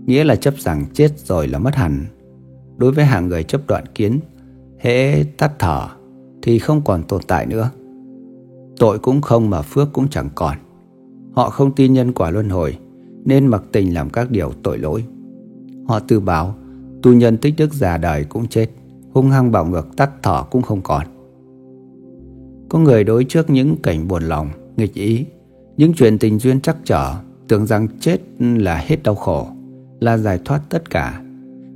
nghĩa 0.05 0.23
là 0.23 0.35
chấp 0.35 0.53
rằng 0.57 0.85
chết 0.93 1.19
rồi 1.19 1.47
là 1.47 1.59
mất 1.59 1.75
hẳn. 1.75 2.05
Đối 2.77 2.91
với 2.91 3.05
hàng 3.05 3.27
người 3.27 3.43
chấp 3.43 3.61
đoạn 3.67 3.83
kiến, 3.95 4.19
hễ 4.79 5.23
tắt 5.23 5.51
thở 5.59 5.87
thì 6.41 6.59
không 6.59 6.81
còn 6.85 7.03
tồn 7.03 7.21
tại 7.27 7.45
nữa. 7.45 7.69
Tội 8.77 8.99
cũng 8.99 9.21
không 9.21 9.49
mà 9.49 9.61
phước 9.61 9.93
cũng 9.93 10.07
chẳng 10.07 10.29
còn. 10.35 10.57
Họ 11.35 11.49
không 11.49 11.75
tin 11.75 11.93
nhân 11.93 12.13
quả 12.13 12.31
luân 12.31 12.49
hồi 12.49 12.77
nên 13.25 13.47
mặc 13.47 13.63
tình 13.71 13.93
làm 13.93 14.09
các 14.09 14.31
điều 14.31 14.51
tội 14.63 14.77
lỗi. 14.77 15.05
Họ 15.87 15.99
tư 15.99 16.19
báo, 16.19 16.55
tu 17.01 17.13
nhân 17.13 17.37
tích 17.37 17.53
đức 17.57 17.73
già 17.73 17.97
đời 17.97 18.23
cũng 18.23 18.47
chết, 18.47 18.69
hung 19.13 19.29
hăng 19.29 19.51
bạo 19.51 19.65
ngược 19.65 19.87
tắt 19.97 20.11
thở 20.23 20.43
cũng 20.51 20.61
không 20.61 20.81
còn. 20.81 21.07
Có 22.75 22.81
người 22.81 23.03
đối 23.03 23.23
trước 23.23 23.49
những 23.49 23.75
cảnh 23.83 24.07
buồn 24.07 24.23
lòng, 24.23 24.49
nghịch 24.77 24.93
ý, 24.93 25.25
những 25.77 25.93
chuyện 25.93 26.17
tình 26.17 26.39
duyên 26.39 26.61
chắc 26.61 26.77
trở, 26.83 27.13
tưởng 27.47 27.65
rằng 27.65 27.87
chết 27.99 28.17
là 28.39 28.75
hết 28.75 29.03
đau 29.03 29.15
khổ, 29.15 29.47
là 29.99 30.17
giải 30.17 30.39
thoát 30.45 30.61
tất 30.69 30.89
cả, 30.89 31.21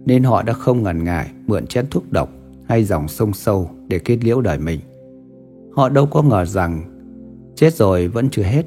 nên 0.06 0.24
họ 0.24 0.44
đã 0.44 0.54
không 0.54 0.84
ngần 0.84 1.04
ngại 1.04 1.30
mượn 1.48 1.68
chén 1.68 1.86
thuốc 1.92 2.12
độc 2.12 2.30
hay 2.68 2.84
dòng 2.84 3.08
sông 3.08 3.34
sâu 3.34 3.70
để 3.88 4.00
kết 4.00 4.18
liễu 4.24 4.42
đời 4.42 4.60
mình. 4.60 4.80
Họ 5.76 5.90
đâu 5.90 6.06
có 6.06 6.22
ngờ 6.22 6.46
rằng 6.46 6.82
chết 7.56 7.74
rồi 7.74 8.08
vẫn 8.08 8.30
chưa 8.30 8.44
hết. 8.44 8.66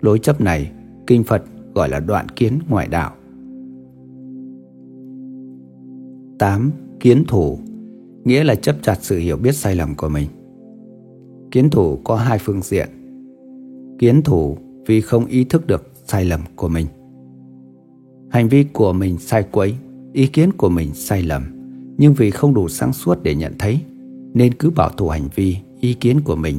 Lối 0.00 0.18
chấp 0.18 0.40
này, 0.40 0.72
kinh 1.06 1.24
Phật 1.24 1.42
gọi 1.74 1.88
là 1.88 2.00
đoạn 2.00 2.28
kiến 2.28 2.58
ngoại 2.68 2.88
đạo. 2.88 3.12
8. 6.38 6.70
Kiến 7.00 7.24
thủ 7.28 7.58
Nghĩa 8.24 8.44
là 8.44 8.54
chấp 8.54 8.76
chặt 8.82 8.98
sự 9.00 9.18
hiểu 9.18 9.36
biết 9.36 9.52
sai 9.52 9.74
lầm 9.74 9.94
của 9.94 10.08
mình 10.08 10.26
Kiến 11.50 11.70
thủ 11.70 11.96
có 12.04 12.16
hai 12.16 12.38
phương 12.38 12.62
diện. 12.62 12.88
Kiến 13.98 14.22
thủ 14.22 14.56
vì 14.86 15.00
không 15.00 15.26
ý 15.26 15.44
thức 15.44 15.66
được 15.66 15.92
sai 16.06 16.24
lầm 16.24 16.40
của 16.56 16.68
mình. 16.68 16.86
Hành 18.30 18.48
vi 18.48 18.64
của 18.64 18.92
mình 18.92 19.18
sai 19.18 19.44
quấy, 19.52 19.74
ý 20.12 20.26
kiến 20.26 20.52
của 20.52 20.68
mình 20.68 20.94
sai 20.94 21.22
lầm, 21.22 21.42
nhưng 21.98 22.14
vì 22.14 22.30
không 22.30 22.54
đủ 22.54 22.68
sáng 22.68 22.92
suốt 22.92 23.22
để 23.22 23.34
nhận 23.34 23.52
thấy, 23.58 23.80
nên 24.34 24.54
cứ 24.54 24.70
bảo 24.70 24.88
thủ 24.88 25.08
hành 25.08 25.28
vi, 25.34 25.56
ý 25.80 25.94
kiến 25.94 26.20
của 26.20 26.36
mình, 26.36 26.58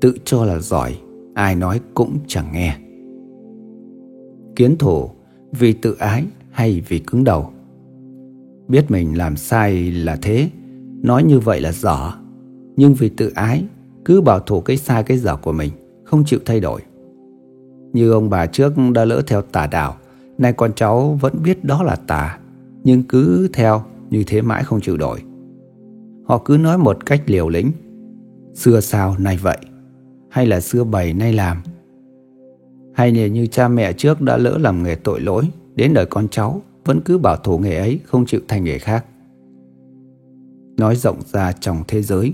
tự 0.00 0.14
cho 0.24 0.44
là 0.44 0.58
giỏi, 0.58 0.98
ai 1.34 1.56
nói 1.56 1.80
cũng 1.94 2.18
chẳng 2.26 2.52
nghe. 2.52 2.76
Kiến 4.56 4.76
thủ 4.78 5.10
vì 5.52 5.72
tự 5.72 5.96
ái 5.98 6.24
hay 6.50 6.82
vì 6.88 6.98
cứng 6.98 7.24
đầu. 7.24 7.50
Biết 8.68 8.90
mình 8.90 9.18
làm 9.18 9.36
sai 9.36 9.90
là 9.90 10.18
thế, 10.22 10.50
nói 11.02 11.22
như 11.24 11.38
vậy 11.38 11.60
là 11.60 11.72
dở, 11.72 12.12
nhưng 12.76 12.94
vì 12.94 13.08
tự 13.08 13.30
ái 13.34 13.64
cứ 14.04 14.20
bảo 14.20 14.40
thủ 14.40 14.60
cái 14.60 14.76
sai 14.76 15.02
cái 15.02 15.18
dở 15.18 15.36
của 15.36 15.52
mình, 15.52 15.70
Không 16.04 16.24
chịu 16.24 16.40
thay 16.44 16.60
đổi. 16.60 16.80
Như 17.92 18.12
ông 18.12 18.30
bà 18.30 18.46
trước 18.46 18.72
đã 18.94 19.04
lỡ 19.04 19.22
theo 19.26 19.42
tà 19.42 19.66
đạo, 19.66 19.96
Nay 20.38 20.52
con 20.52 20.72
cháu 20.76 21.18
vẫn 21.20 21.34
biết 21.44 21.64
đó 21.64 21.82
là 21.82 21.96
tà, 21.96 22.38
Nhưng 22.84 23.02
cứ 23.02 23.48
theo 23.52 23.82
như 24.10 24.24
thế 24.26 24.42
mãi 24.42 24.64
không 24.64 24.80
chịu 24.80 24.96
đổi. 24.96 25.22
Họ 26.24 26.42
cứ 26.44 26.56
nói 26.56 26.78
một 26.78 27.06
cách 27.06 27.22
liều 27.26 27.48
lĩnh, 27.48 27.72
Xưa 28.54 28.80
sao 28.80 29.16
nay 29.18 29.38
vậy? 29.42 29.58
Hay 30.30 30.46
là 30.46 30.60
xưa 30.60 30.84
bày 30.84 31.12
nay 31.12 31.32
làm? 31.32 31.56
Hay 32.94 33.12
là 33.12 33.26
như 33.26 33.46
cha 33.46 33.68
mẹ 33.68 33.92
trước 33.92 34.20
đã 34.20 34.36
lỡ 34.36 34.58
làm 34.60 34.82
nghề 34.82 34.94
tội 34.94 35.20
lỗi, 35.20 35.44
Đến 35.74 35.94
đời 35.94 36.06
con 36.06 36.28
cháu 36.28 36.62
Vẫn 36.84 37.00
cứ 37.00 37.18
bảo 37.18 37.36
thủ 37.36 37.58
nghề 37.58 37.76
ấy 37.76 38.00
Không 38.04 38.26
chịu 38.26 38.40
thành 38.48 38.64
nghề 38.64 38.78
khác. 38.78 39.04
Nói 40.76 40.96
rộng 40.96 41.20
ra 41.32 41.52
trong 41.52 41.82
thế 41.88 42.02
giới, 42.02 42.32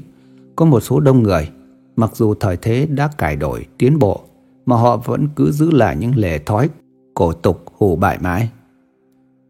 Có 0.57 0.65
một 0.65 0.81
số 0.81 1.01
đông 1.01 1.23
người 1.23 1.49
Mặc 1.97 2.17
dù 2.17 2.35
thời 2.35 2.57
thế 2.57 2.87
đã 2.87 3.11
cải 3.19 3.37
đổi, 3.37 3.67
tiến 3.79 3.99
bộ, 3.99 4.21
mà 4.67 4.77
họ 4.77 4.97
vẫn 4.97 5.29
cứ 5.37 5.53
giữ 5.53 5.71
lại 5.71 5.97
những 5.97 6.17
lề 6.17 6.39
thói 6.39 6.69
cổ 7.15 7.33
tục 7.33 7.65
hủ 7.77 7.97
bại 7.97 8.19
mãi. 8.21 8.51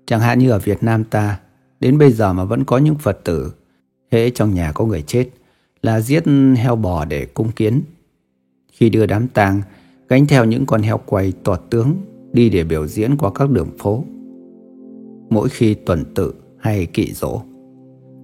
Chẳng 0.06 0.20
hạn 0.20 0.38
như 0.38 0.50
ở 0.50 0.58
Việt 0.58 0.82
Nam 0.82 1.04
ta, 1.04 1.40
đến 1.80 1.98
bây 1.98 2.12
giờ 2.12 2.32
mà 2.32 2.44
vẫn 2.44 2.64
có 2.64 2.78
những 2.78 2.94
Phật 2.94 3.20
tử, 3.24 3.52
hễ 4.10 4.30
trong 4.30 4.54
nhà 4.54 4.72
có 4.72 4.84
người 4.84 5.02
chết, 5.02 5.28
là 5.82 6.00
giết 6.00 6.24
heo 6.56 6.76
bò 6.76 7.04
để 7.04 7.26
cung 7.26 7.50
kiến. 7.50 7.82
Khi 8.72 8.90
đưa 8.90 9.06
đám 9.06 9.28
tang, 9.28 9.62
gánh 10.08 10.26
theo 10.26 10.44
những 10.44 10.66
con 10.66 10.82
heo 10.82 11.00
quay 11.06 11.32
tọt 11.44 11.62
tướng 11.70 11.96
đi 12.32 12.50
để 12.50 12.64
biểu 12.64 12.86
diễn 12.86 13.16
qua 13.16 13.30
các 13.34 13.50
đường 13.50 13.70
phố. 13.78 14.04
Mỗi 15.30 15.48
khi 15.48 15.74
tuần 15.74 16.04
tự 16.14 16.34
hay 16.58 16.86
kỵ 16.86 17.12
rỗ, 17.12 17.42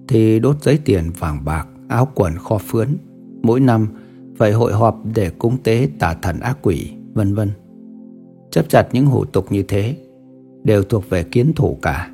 thì 0.07 0.39
đốt 0.39 0.63
giấy 0.63 0.79
tiền 0.85 1.11
vàng 1.19 1.45
bạc, 1.45 1.67
áo 1.87 2.07
quần 2.15 2.37
kho 2.37 2.57
phướn. 2.57 2.89
Mỗi 3.43 3.59
năm 3.59 3.87
phải 4.37 4.51
hội 4.51 4.73
họp 4.73 5.01
để 5.15 5.29
cúng 5.29 5.57
tế 5.63 5.89
tà 5.99 6.13
thần 6.21 6.39
ác 6.39 6.57
quỷ, 6.61 6.91
vân 7.13 7.35
vân. 7.35 7.49
Chấp 8.51 8.69
chặt 8.69 8.87
những 8.91 9.05
hủ 9.05 9.25
tục 9.25 9.51
như 9.51 9.63
thế 9.63 9.97
đều 10.63 10.83
thuộc 10.83 11.09
về 11.09 11.23
kiến 11.23 11.53
thủ 11.55 11.77
cả. 11.81 12.09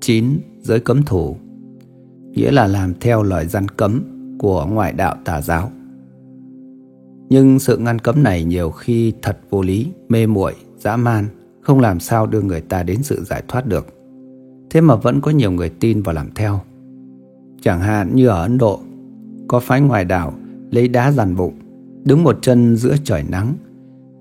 9. 0.00 0.38
Giới 0.60 0.80
cấm 0.80 1.02
thủ 1.02 1.36
Nghĩa 2.30 2.50
là 2.50 2.66
làm 2.66 2.94
theo 3.00 3.22
lời 3.22 3.46
gian 3.46 3.68
cấm 3.68 4.02
của 4.38 4.66
ngoại 4.66 4.92
đạo 4.92 5.16
tà 5.24 5.40
giáo. 5.40 5.70
Nhưng 7.28 7.58
sự 7.58 7.78
ngăn 7.78 7.98
cấm 7.98 8.22
này 8.22 8.44
nhiều 8.44 8.70
khi 8.70 9.12
thật 9.22 9.38
vô 9.50 9.62
lý, 9.62 9.92
mê 10.08 10.26
muội, 10.26 10.54
dã 10.78 10.96
man, 10.96 11.26
không 11.60 11.80
làm 11.80 12.00
sao 12.00 12.26
đưa 12.26 12.40
người 12.40 12.60
ta 12.60 12.82
đến 12.82 13.02
sự 13.02 13.24
giải 13.24 13.42
thoát 13.48 13.66
được. 13.66 13.86
Thế 14.70 14.80
mà 14.80 14.94
vẫn 14.94 15.20
có 15.20 15.30
nhiều 15.30 15.52
người 15.52 15.68
tin 15.68 16.02
và 16.02 16.12
làm 16.12 16.30
theo. 16.34 16.60
Chẳng 17.62 17.80
hạn 17.80 18.16
như 18.16 18.28
ở 18.28 18.42
Ấn 18.42 18.58
Độ, 18.58 18.80
có 19.48 19.60
phái 19.60 19.80
ngoài 19.80 20.04
đảo 20.04 20.32
lấy 20.70 20.88
đá 20.88 21.12
dàn 21.12 21.36
bụng, 21.36 21.54
đứng 22.04 22.22
một 22.22 22.38
chân 22.42 22.76
giữa 22.76 22.94
trời 23.04 23.24
nắng, 23.28 23.54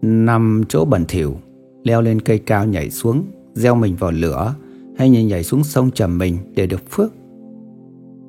nằm 0.01 0.63
chỗ 0.69 0.85
bẩn 0.85 1.05
thỉu, 1.07 1.35
leo 1.83 2.01
lên 2.01 2.21
cây 2.21 2.39
cao 2.39 2.65
nhảy 2.65 2.89
xuống, 2.89 3.23
gieo 3.53 3.75
mình 3.75 3.95
vào 3.95 4.11
lửa 4.11 4.55
hay 4.97 5.09
nhảy 5.09 5.43
xuống 5.43 5.63
sông 5.63 5.91
trầm 5.91 6.17
mình 6.17 6.37
để 6.55 6.67
được 6.67 6.89
phước. 6.89 7.11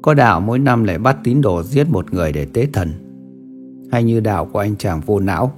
Có 0.03 0.15
đạo 0.15 0.41
mỗi 0.41 0.59
năm 0.59 0.85
lại 0.85 0.99
bắt 0.99 1.19
tín 1.25 1.41
đồ 1.41 1.63
giết 1.63 1.91
một 1.91 2.15
người 2.15 2.33
để 2.33 2.45
tế 2.45 2.67
thần. 2.73 2.89
Hay 3.93 4.05
như 4.05 4.21
đạo 4.21 4.49
của 4.53 4.59
anh 4.59 4.77
chàng 4.77 5.01
vô 5.07 5.21
não, 5.21 5.53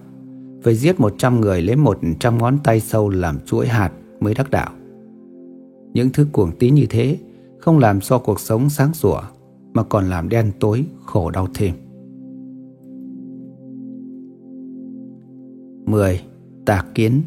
phải 0.62 0.74
giết 0.74 1.00
100 1.00 1.40
người 1.40 1.62
lấy 1.62 1.76
100 1.76 2.38
ngón 2.38 2.58
tay 2.64 2.80
sâu 2.80 3.08
làm 3.08 3.38
chuỗi 3.46 3.68
hạt 3.68 3.92
mới 4.20 4.34
đắc 4.34 4.50
đạo. 4.50 4.70
Những 5.92 6.10
thứ 6.10 6.26
cuồng 6.32 6.50
tín 6.58 6.74
như 6.74 6.86
thế 6.90 7.18
không 7.58 7.78
làm 7.78 8.00
cho 8.00 8.18
cuộc 8.18 8.40
sống 8.40 8.70
sáng 8.70 8.94
sủa 8.94 9.20
mà 9.74 9.82
còn 9.82 10.10
làm 10.10 10.28
đen 10.28 10.52
tối 10.60 10.84
khổ 11.04 11.30
đau 11.30 11.48
thêm. 11.54 11.74
10. 15.86 16.20
Tà 16.66 16.84
kiến 16.94 17.22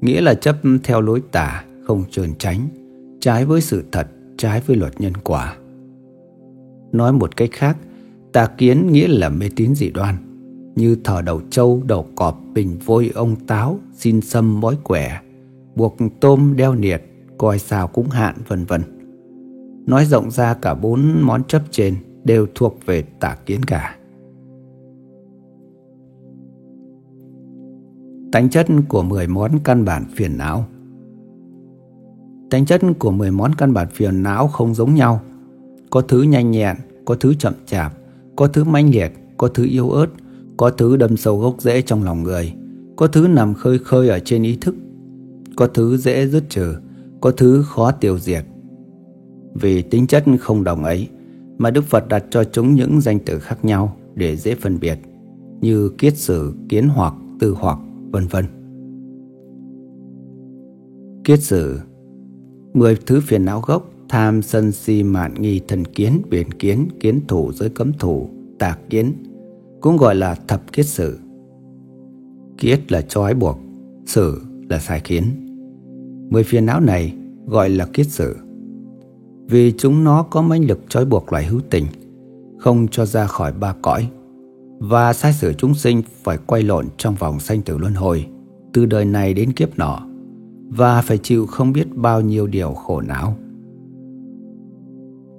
Nghĩa 0.00 0.20
là 0.20 0.34
chấp 0.34 0.56
theo 0.84 1.00
lối 1.00 1.22
tà, 1.32 1.64
không 1.84 2.04
trơn 2.10 2.34
tránh, 2.38 2.68
trái 3.20 3.44
với 3.44 3.60
sự 3.60 3.84
thật, 3.92 4.06
trái 4.36 4.62
với 4.66 4.76
luật 4.76 5.00
nhân 5.00 5.12
quả. 5.24 5.56
Nói 6.92 7.12
một 7.12 7.36
cách 7.36 7.50
khác, 7.52 7.76
tà 8.32 8.46
kiến 8.46 8.92
nghĩa 8.92 9.08
là 9.08 9.28
mê 9.28 9.48
tín 9.56 9.74
dị 9.74 9.90
đoan, 9.90 10.16
như 10.76 10.96
thờ 11.04 11.22
đầu 11.22 11.40
trâu, 11.50 11.82
đầu 11.86 12.06
cọp, 12.14 12.40
bình 12.54 12.78
vôi 12.84 13.10
ông 13.14 13.36
táo, 13.36 13.78
xin 13.92 14.20
sâm 14.20 14.60
bói 14.60 14.76
quẻ, 14.84 15.20
buộc 15.76 15.96
tôm 16.20 16.54
đeo 16.56 16.74
niệt, 16.74 17.02
coi 17.38 17.58
sao 17.58 17.88
cũng 17.88 18.08
hạn 18.08 18.34
vân 18.48 18.64
vân. 18.64 18.82
Nói 19.86 20.04
rộng 20.04 20.30
ra 20.30 20.54
cả 20.54 20.74
bốn 20.74 21.22
món 21.22 21.44
chấp 21.44 21.62
trên 21.70 21.94
đều 22.24 22.46
thuộc 22.54 22.78
về 22.86 23.02
tà 23.02 23.36
kiến 23.46 23.62
cả. 23.62 23.96
Tánh 28.32 28.50
chất 28.50 28.66
của 28.88 29.02
10 29.02 29.28
món 29.28 29.50
căn 29.64 29.84
bản 29.84 30.04
phiền 30.16 30.38
não 30.38 30.64
Tánh 32.50 32.66
chất 32.66 32.80
của 32.98 33.10
10 33.10 33.30
món 33.30 33.54
căn 33.54 33.72
bản 33.72 33.88
phiền 33.92 34.22
não 34.22 34.48
không 34.48 34.74
giống 34.74 34.94
nhau. 34.94 35.20
Có 35.90 36.00
thứ 36.00 36.22
nhanh 36.22 36.50
nhẹn, 36.50 36.76
có 37.04 37.14
thứ 37.20 37.34
chậm 37.34 37.54
chạp, 37.66 37.92
có 38.36 38.46
thứ 38.46 38.64
manh 38.64 38.90
liệt, 38.90 39.12
có 39.36 39.48
thứ 39.48 39.64
yếu 39.64 39.90
ớt, 39.90 40.06
có 40.56 40.70
thứ 40.70 40.96
đâm 40.96 41.16
sâu 41.16 41.38
gốc 41.38 41.54
rễ 41.58 41.82
trong 41.82 42.02
lòng 42.02 42.22
người, 42.22 42.52
có 42.96 43.06
thứ 43.06 43.28
nằm 43.28 43.54
khơi 43.54 43.78
khơi 43.78 44.08
ở 44.08 44.18
trên 44.18 44.42
ý 44.42 44.56
thức, 44.56 44.74
có 45.56 45.66
thứ 45.66 45.96
dễ 45.96 46.26
dứt 46.26 46.44
trừ, 46.48 46.74
có 47.20 47.30
thứ 47.30 47.62
khó 47.66 47.90
tiêu 47.90 48.18
diệt. 48.18 48.44
Vì 49.54 49.82
tính 49.82 50.06
chất 50.06 50.24
không 50.40 50.64
đồng 50.64 50.84
ấy 50.84 51.08
mà 51.58 51.70
Đức 51.70 51.84
Phật 51.84 52.08
đặt 52.08 52.24
cho 52.30 52.44
chúng 52.44 52.74
những 52.74 53.00
danh 53.00 53.18
từ 53.26 53.38
khác 53.38 53.64
nhau 53.64 53.96
để 54.14 54.36
dễ 54.36 54.54
phân 54.54 54.80
biệt 54.80 54.98
như 55.60 55.88
kiết 55.88 56.16
sử, 56.16 56.54
kiến 56.68 56.88
hoặc, 56.88 57.14
tư 57.40 57.54
hoặc, 57.58 57.78
vân 58.10 58.26
vân. 58.26 58.44
Kiết 61.24 61.42
sử 61.42 61.78
Mười 62.74 62.96
thứ 63.06 63.20
phiền 63.20 63.44
não 63.44 63.60
gốc 63.66 63.90
tham 64.08 64.42
sân 64.42 64.72
si 64.72 65.02
mạn 65.02 65.34
nghi 65.34 65.60
thần 65.68 65.84
kiến 65.84 66.22
biển 66.30 66.50
kiến 66.50 66.88
kiến 67.00 67.20
thủ 67.28 67.52
giới 67.52 67.68
cấm 67.68 67.92
thủ 67.92 68.28
tạc 68.58 68.78
kiến 68.90 69.12
cũng 69.80 69.96
gọi 69.96 70.14
là 70.14 70.34
thập 70.48 70.72
kiết 70.72 70.86
sử. 70.86 71.18
Kiết 72.58 72.92
là 72.92 73.02
trói 73.02 73.34
buộc 73.34 73.58
sử 74.06 74.42
là 74.68 74.78
sai 74.78 75.00
khiến. 75.04 75.24
Mười 76.30 76.44
phiền 76.44 76.66
não 76.66 76.80
này 76.80 77.14
gọi 77.46 77.70
là 77.70 77.86
kiết 77.92 78.06
sử 78.06 78.36
vì 79.46 79.72
chúng 79.78 80.04
nó 80.04 80.22
có 80.22 80.42
mãnh 80.42 80.66
lực 80.66 80.80
trói 80.88 81.04
buộc 81.04 81.32
loài 81.32 81.44
hữu 81.44 81.60
tình 81.70 81.86
không 82.58 82.88
cho 82.88 83.06
ra 83.06 83.26
khỏi 83.26 83.52
ba 83.52 83.74
cõi 83.82 84.08
và 84.78 85.12
sai 85.12 85.32
sử 85.32 85.52
chúng 85.52 85.74
sinh 85.74 86.02
phải 86.22 86.38
quay 86.46 86.62
lộn 86.62 86.86
trong 86.96 87.14
vòng 87.14 87.40
sanh 87.40 87.62
tử 87.62 87.78
luân 87.78 87.94
hồi 87.94 88.26
từ 88.72 88.86
đời 88.86 89.04
này 89.04 89.34
đến 89.34 89.52
kiếp 89.52 89.78
nọ 89.78 90.00
và 90.68 91.02
phải 91.02 91.18
chịu 91.18 91.46
không 91.46 91.72
biết 91.72 91.86
bao 91.94 92.20
nhiêu 92.20 92.46
điều 92.46 92.72
khổ 92.72 93.00
não. 93.00 93.36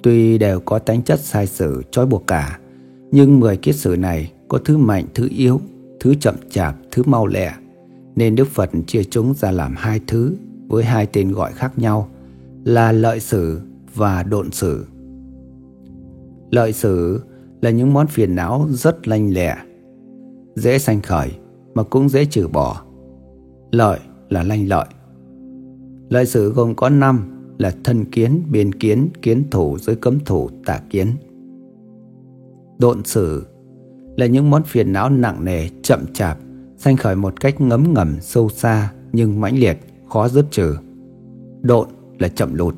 Tuy 0.03 0.37
đều 0.37 0.59
có 0.59 0.79
tánh 0.79 1.01
chất 1.01 1.19
sai 1.19 1.47
sử 1.47 1.81
trói 1.91 2.05
buộc 2.05 2.27
cả, 2.27 2.59
nhưng 3.11 3.39
mười 3.39 3.57
kiết 3.57 3.75
sử 3.75 3.95
này 3.95 4.31
có 4.47 4.57
thứ 4.65 4.77
mạnh, 4.77 5.05
thứ 5.13 5.27
yếu, 5.31 5.61
thứ 5.99 6.15
chậm 6.15 6.35
chạp, 6.49 6.75
thứ 6.91 7.03
mau 7.05 7.27
lẹ, 7.27 7.53
nên 8.15 8.35
Đức 8.35 8.47
Phật 8.47 8.69
chia 8.87 9.03
chúng 9.03 9.33
ra 9.33 9.51
làm 9.51 9.75
hai 9.77 9.99
thứ 10.07 10.35
với 10.67 10.83
hai 10.83 11.05
tên 11.05 11.31
gọi 11.31 11.53
khác 11.53 11.79
nhau 11.79 12.09
là 12.63 12.91
lợi 12.91 13.19
sử 13.19 13.59
và 13.95 14.23
độn 14.23 14.51
sử. 14.51 14.85
Lợi 16.51 16.73
sử 16.73 17.21
là 17.61 17.69
những 17.69 17.93
món 17.93 18.07
phiền 18.07 18.35
não 18.35 18.67
rất 18.69 19.07
lanh 19.07 19.33
lẹ, 19.33 19.55
dễ 20.55 20.77
sanh 20.77 21.01
khởi 21.01 21.31
mà 21.73 21.83
cũng 21.83 22.09
dễ 22.09 22.25
trừ 22.25 22.47
bỏ. 22.47 22.81
Lợi 23.71 23.99
là 24.29 24.43
lanh 24.43 24.67
lợi. 24.67 24.85
Lợi 26.09 26.25
sử 26.25 26.53
gồm 26.53 26.75
có 26.75 26.89
năm 26.89 27.31
là 27.57 27.75
thân 27.83 28.05
kiến, 28.05 28.43
biên 28.51 28.71
kiến, 28.71 29.09
kiến 29.21 29.43
thủ, 29.51 29.77
giới 29.77 29.95
cấm 29.95 30.19
thủ, 30.19 30.49
tà 30.65 30.81
kiến. 30.89 31.07
Độn 32.79 33.03
sử 33.03 33.45
là 34.17 34.25
những 34.25 34.49
món 34.49 34.63
phiền 34.63 34.93
não 34.93 35.09
nặng 35.09 35.45
nề, 35.45 35.69
chậm 35.81 35.99
chạp, 36.13 36.37
sanh 36.77 36.97
khởi 36.97 37.15
một 37.15 37.41
cách 37.41 37.61
ngấm 37.61 37.93
ngầm 37.93 38.15
sâu 38.21 38.49
xa 38.49 38.93
nhưng 39.13 39.41
mãnh 39.41 39.57
liệt, 39.57 39.77
khó 40.09 40.27
dứt 40.27 40.45
trừ. 40.51 40.75
Độn 41.61 41.87
là 42.19 42.27
chậm 42.27 42.53
lụt. 42.53 42.75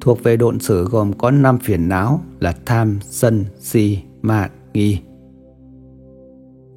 Thuộc 0.00 0.22
về 0.22 0.36
độn 0.36 0.60
sử 0.60 0.88
gồm 0.88 1.12
có 1.12 1.30
năm 1.30 1.58
phiền 1.58 1.88
não 1.88 2.20
là 2.40 2.54
tham, 2.66 2.98
sân, 3.02 3.44
si, 3.60 3.98
mạn, 4.22 4.50
nghi. 4.74 4.98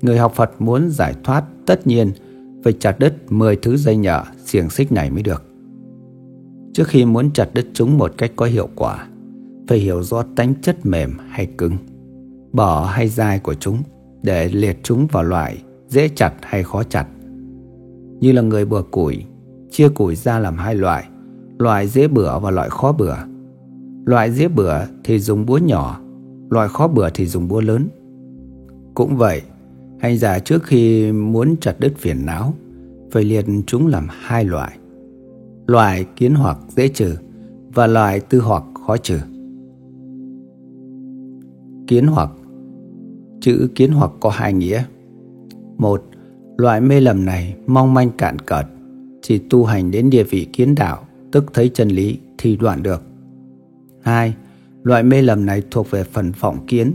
Người 0.02 0.18
học 0.18 0.34
Phật 0.36 0.52
muốn 0.62 0.90
giải 0.90 1.16
thoát 1.24 1.44
tất 1.66 1.88
nhiên 1.88 2.12
phải 2.64 2.74
chặt 2.74 3.00
đứt 3.00 3.32
10 3.32 3.56
thứ 3.56 3.78
dây 3.78 3.96
nhở 3.96 4.24
xiềng 4.46 4.70
xích 4.70 4.92
này 4.92 5.10
mới 5.10 5.24
được. 5.24 5.46
Trước 6.74 6.88
khi 6.88 7.06
muốn 7.06 7.32
chặt 7.32 7.50
đứt 7.54 7.68
chúng 7.74 7.98
một 7.98 8.14
cách 8.18 8.32
có 8.36 8.46
hiệu 8.46 8.70
quả, 8.76 9.08
phải 9.68 9.78
hiểu 9.78 10.04
rõ 10.04 10.24
tánh 10.36 10.54
chất 10.62 10.86
mềm 10.86 11.18
hay 11.30 11.46
cứng, 11.46 11.78
bỏ 12.54 12.86
hay 12.86 13.08
dai 13.08 13.40
của 13.40 13.54
chúng 13.54 13.78
để 14.24 14.50
liệt 14.50 14.80
chúng 14.84 15.08
vào 15.08 15.24
loại 15.24 15.58
dễ 15.88 16.10
chặt 16.16 16.34
hay 16.42 16.64
khó 16.64 16.84
chặt. 16.84 17.08
Như 18.20 18.32
là 18.32 18.42
người 18.42 18.66
bừa 18.66 18.82
củi, 18.82 19.24
chia 19.72 19.90
củi 19.90 20.16
ra 20.16 20.40
làm 20.40 20.58
hai 20.58 20.76
loại, 20.76 21.06
loại 21.62 21.88
dễ 21.88 22.08
bừa 22.08 22.40
và 22.40 22.52
loại 22.52 22.70
khó 22.70 22.92
bừa. 22.92 23.16
Loại 24.06 24.32
dễ 24.32 24.48
bừa 24.48 24.80
thì 25.04 25.20
dùng 25.20 25.46
búa 25.46 25.58
nhỏ, 25.58 26.00
loại 26.50 26.68
khó 26.68 26.88
bừa 26.88 27.10
thì 27.10 27.26
dùng 27.26 27.48
búa 27.48 27.62
lớn. 27.62 27.88
Cũng 28.94 29.18
vậy, 29.18 29.42
Hành 30.00 30.18
giả 30.18 30.40
trước 30.40 30.64
khi 30.64 31.12
muốn 31.12 31.56
chặt 31.62 31.76
đứt 31.80 31.94
phiền 31.98 32.26
não 32.26 32.54
phải 33.12 33.24
liệt 33.24 33.46
chúng 33.68 33.88
làm 33.88 34.08
hai 34.10 34.46
loại. 34.46 34.78
Loại 35.68 36.06
kiến 36.16 36.36
hoặc 36.36 36.58
dễ 36.70 36.88
trừ 36.88 37.16
và 37.74 37.88
loại 37.88 38.20
tư 38.20 38.40
hoặc 38.40 38.64
khó 38.88 38.98
trừ. 38.98 39.20
Kiến 41.88 42.08
hoặc 42.08 42.30
Chữ 43.42 43.68
kiến 43.76 43.92
hoặc 43.92 44.12
có 44.20 44.30
hai 44.30 44.54
nghĩa. 44.54 44.84
Một, 45.78 46.04
loại 46.58 46.82
mê 46.82 47.00
lầm 47.00 47.26
này 47.26 47.56
mong 47.68 47.94
manh 47.94 48.10
cạn 48.10 48.40
cợt, 48.40 48.66
chỉ 49.22 49.38
tu 49.50 49.66
hành 49.66 49.92
đến 49.92 50.10
địa 50.10 50.24
vị 50.24 50.48
kiến 50.54 50.76
đạo, 50.76 51.00
tức 51.32 51.54
thấy 51.54 51.70
chân 51.70 51.90
lý 51.90 52.18
thì 52.38 52.56
đoạn 52.56 52.84
được. 52.84 53.02
Hai, 54.02 54.34
loại 54.84 55.04
mê 55.04 55.22
lầm 55.22 55.46
này 55.46 55.64
thuộc 55.72 55.92
về 55.92 56.04
phần 56.04 56.32
vọng 56.40 56.66
kiến, 56.68 56.92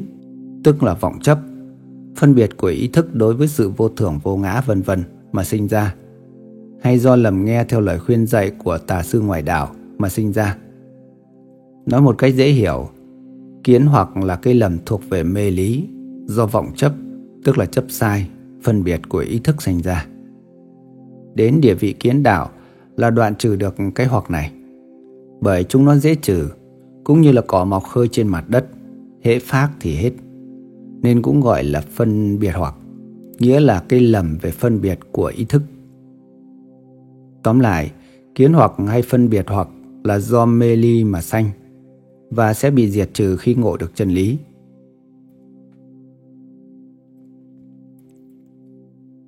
tức 0.64 0.82
là 0.82 0.94
vọng 0.94 1.18
chấp 1.22 1.38
phân 2.16 2.34
biệt 2.34 2.56
của 2.56 2.68
ý 2.68 2.88
thức 2.88 3.14
đối 3.14 3.34
với 3.34 3.48
sự 3.48 3.70
vô 3.76 3.88
thường 3.88 4.18
vô 4.22 4.36
ngã 4.36 4.60
vân 4.60 4.82
vân 4.82 5.02
mà 5.32 5.44
sinh 5.44 5.68
ra 5.68 5.94
hay 6.86 6.98
do 6.98 7.16
lầm 7.16 7.44
nghe 7.44 7.64
theo 7.64 7.80
lời 7.80 7.98
khuyên 7.98 8.26
dạy 8.26 8.50
của 8.50 8.78
tà 8.78 9.02
sư 9.02 9.20
ngoại 9.20 9.42
đạo 9.42 9.68
mà 9.98 10.08
sinh 10.08 10.32
ra. 10.32 10.56
Nói 11.86 12.00
một 12.00 12.18
cách 12.18 12.34
dễ 12.34 12.48
hiểu, 12.48 12.88
kiến 13.64 13.86
hoặc 13.86 14.16
là 14.16 14.36
cái 14.36 14.54
lầm 14.54 14.78
thuộc 14.86 15.00
về 15.10 15.22
mê 15.22 15.50
lý 15.50 15.88
do 16.26 16.46
vọng 16.46 16.70
chấp, 16.76 16.92
tức 17.44 17.58
là 17.58 17.66
chấp 17.66 17.84
sai, 17.88 18.28
phân 18.62 18.84
biệt 18.84 19.00
của 19.08 19.18
ý 19.18 19.38
thức 19.38 19.62
sinh 19.62 19.82
ra. 19.82 20.06
Đến 21.34 21.60
địa 21.60 21.74
vị 21.74 21.92
kiến 21.92 22.22
đạo 22.22 22.50
là 22.96 23.10
đoạn 23.10 23.34
trừ 23.36 23.56
được 23.56 23.74
cái 23.94 24.06
hoặc 24.06 24.30
này. 24.30 24.52
Bởi 25.40 25.64
chúng 25.64 25.84
nó 25.84 25.96
dễ 25.96 26.14
trừ, 26.14 26.48
cũng 27.04 27.20
như 27.20 27.32
là 27.32 27.42
cỏ 27.46 27.64
mọc 27.64 27.84
khơi 27.84 28.08
trên 28.08 28.28
mặt 28.28 28.44
đất, 28.48 28.66
hễ 29.22 29.38
phát 29.38 29.70
thì 29.80 29.94
hết 29.94 30.12
nên 31.02 31.22
cũng 31.22 31.40
gọi 31.40 31.64
là 31.64 31.80
phân 31.80 32.38
biệt 32.38 32.52
hoặc, 32.54 32.74
nghĩa 33.38 33.60
là 33.60 33.84
cái 33.88 34.00
lầm 34.00 34.38
về 34.42 34.50
phân 34.50 34.80
biệt 34.80 34.98
của 35.12 35.32
ý 35.36 35.44
thức. 35.44 35.62
Tóm 37.42 37.60
lại, 37.60 37.92
kiến 38.34 38.52
hoặc 38.52 38.72
hay 38.88 39.02
phân 39.02 39.30
biệt 39.30 39.44
hoặc 39.48 39.68
là 40.04 40.18
do 40.18 40.46
mê 40.46 40.76
ly 40.76 41.04
mà 41.04 41.20
sanh 41.20 41.50
và 42.30 42.54
sẽ 42.54 42.70
bị 42.70 42.90
diệt 42.90 43.10
trừ 43.14 43.36
khi 43.36 43.54
ngộ 43.54 43.76
được 43.76 43.94
chân 43.94 44.10
lý. 44.10 44.38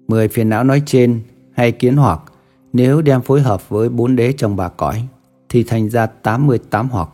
Mười 0.09 0.29
phiền 0.29 0.49
não 0.49 0.65
nói 0.65 0.83
trên 0.87 1.21
hay 1.53 1.73
kiến 1.73 1.97
hoặc 1.97 2.21
nếu 2.73 3.03
đem 3.03 3.23
phối 3.23 3.41
hợp 3.41 3.69
với 3.69 3.89
bốn 3.89 4.17
đế 4.17 4.33
trong 4.33 4.57
ba 4.57 4.69
cõi 4.69 5.09
thì 5.49 5.65
thành 5.65 5.91
ra 5.91 6.07
88 6.07 6.89
hoặc. 6.89 7.09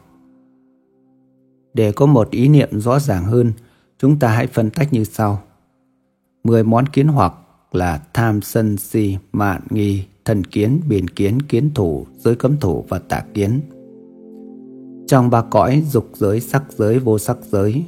Để 1.75 1.93
có 1.93 2.07
một 2.07 2.31
ý 2.31 2.49
niệm 2.49 2.81
rõ 2.81 3.01
ràng 3.01 3.25
hơn 3.25 3.53
Chúng 3.99 4.19
ta 4.19 4.29
hãy 4.29 4.47
phân 4.47 4.71
tách 4.71 4.93
như 4.93 5.05
sau. 5.05 5.43
10 6.45 6.65
món 6.65 6.87
kiến 6.87 7.09
hoặc 7.09 7.35
là 7.73 8.03
tham 8.15 8.43
sân 8.43 8.77
si, 8.77 9.17
mạn 9.33 9.63
nghi, 9.71 10.05
thần 10.25 10.45
kiến, 10.45 10.81
biển 10.89 11.09
kiến, 11.09 11.43
kiến 11.43 11.71
thủ, 11.75 12.07
giới 12.19 12.37
cấm 12.37 12.57
thủ 12.57 12.85
và 12.89 12.99
tà 12.99 13.25
kiến. 13.35 13.61
Trong 15.07 15.31
ba 15.31 15.43
cõi 15.43 15.83
dục 15.91 16.09
giới, 16.15 16.41
sắc 16.41 16.63
giới, 16.77 16.99
vô 16.99 17.19
sắc 17.19 17.37
giới, 17.51 17.85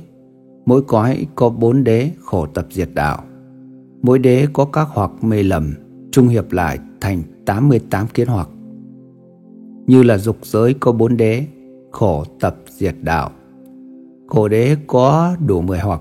mỗi 0.67 0.83
cõi 0.83 1.27
có 1.35 1.49
bốn 1.49 1.85
đế 1.85 2.11
khổ 2.21 2.47
tập 2.47 2.67
diệt 2.71 2.89
đạo. 2.95 3.25
Mỗi 4.03 4.19
đế 4.19 4.47
có 4.53 4.65
các 4.65 4.89
hoặc 4.91 5.11
mê 5.25 5.43
lầm, 5.43 5.75
trung 6.13 6.29
hiệp 6.29 6.53
lại 6.53 6.79
thành 7.01 7.23
88 7.47 8.07
kiến 8.15 8.29
hoặc. 8.29 8.49
Như 9.87 10.03
là 10.03 10.19
dục 10.19 10.37
giới 10.43 10.75
có 10.75 10.93
bốn 10.93 11.17
đế, 11.17 11.45
khổ 11.91 12.25
tập 12.41 12.57
diệt 12.69 12.95
đạo. 13.03 13.31
Khổ 14.27 14.49
đế 14.49 14.77
có 14.87 15.37
đủ 15.47 15.61
10 15.61 15.79
hoặc, 15.79 16.01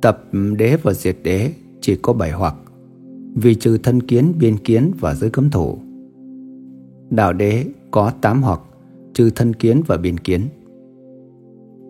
tập 0.00 0.24
đế 0.58 0.76
và 0.82 0.92
diệt 0.92 1.16
đế 1.22 1.52
chỉ 1.80 1.96
có 1.96 2.12
7 2.12 2.30
hoặc, 2.30 2.54
vì 3.34 3.54
trừ 3.54 3.78
thân 3.78 4.02
kiến, 4.02 4.32
biên 4.38 4.56
kiến 4.56 4.92
và 5.00 5.14
giới 5.14 5.30
cấm 5.30 5.50
thủ. 5.50 5.78
Đạo 7.10 7.32
đế 7.32 7.64
có 7.90 8.12
8 8.20 8.42
hoặc, 8.42 8.60
trừ 9.14 9.30
thân 9.30 9.54
kiến 9.54 9.82
và 9.86 9.96
biên 9.96 10.18
kiến. 10.18 10.40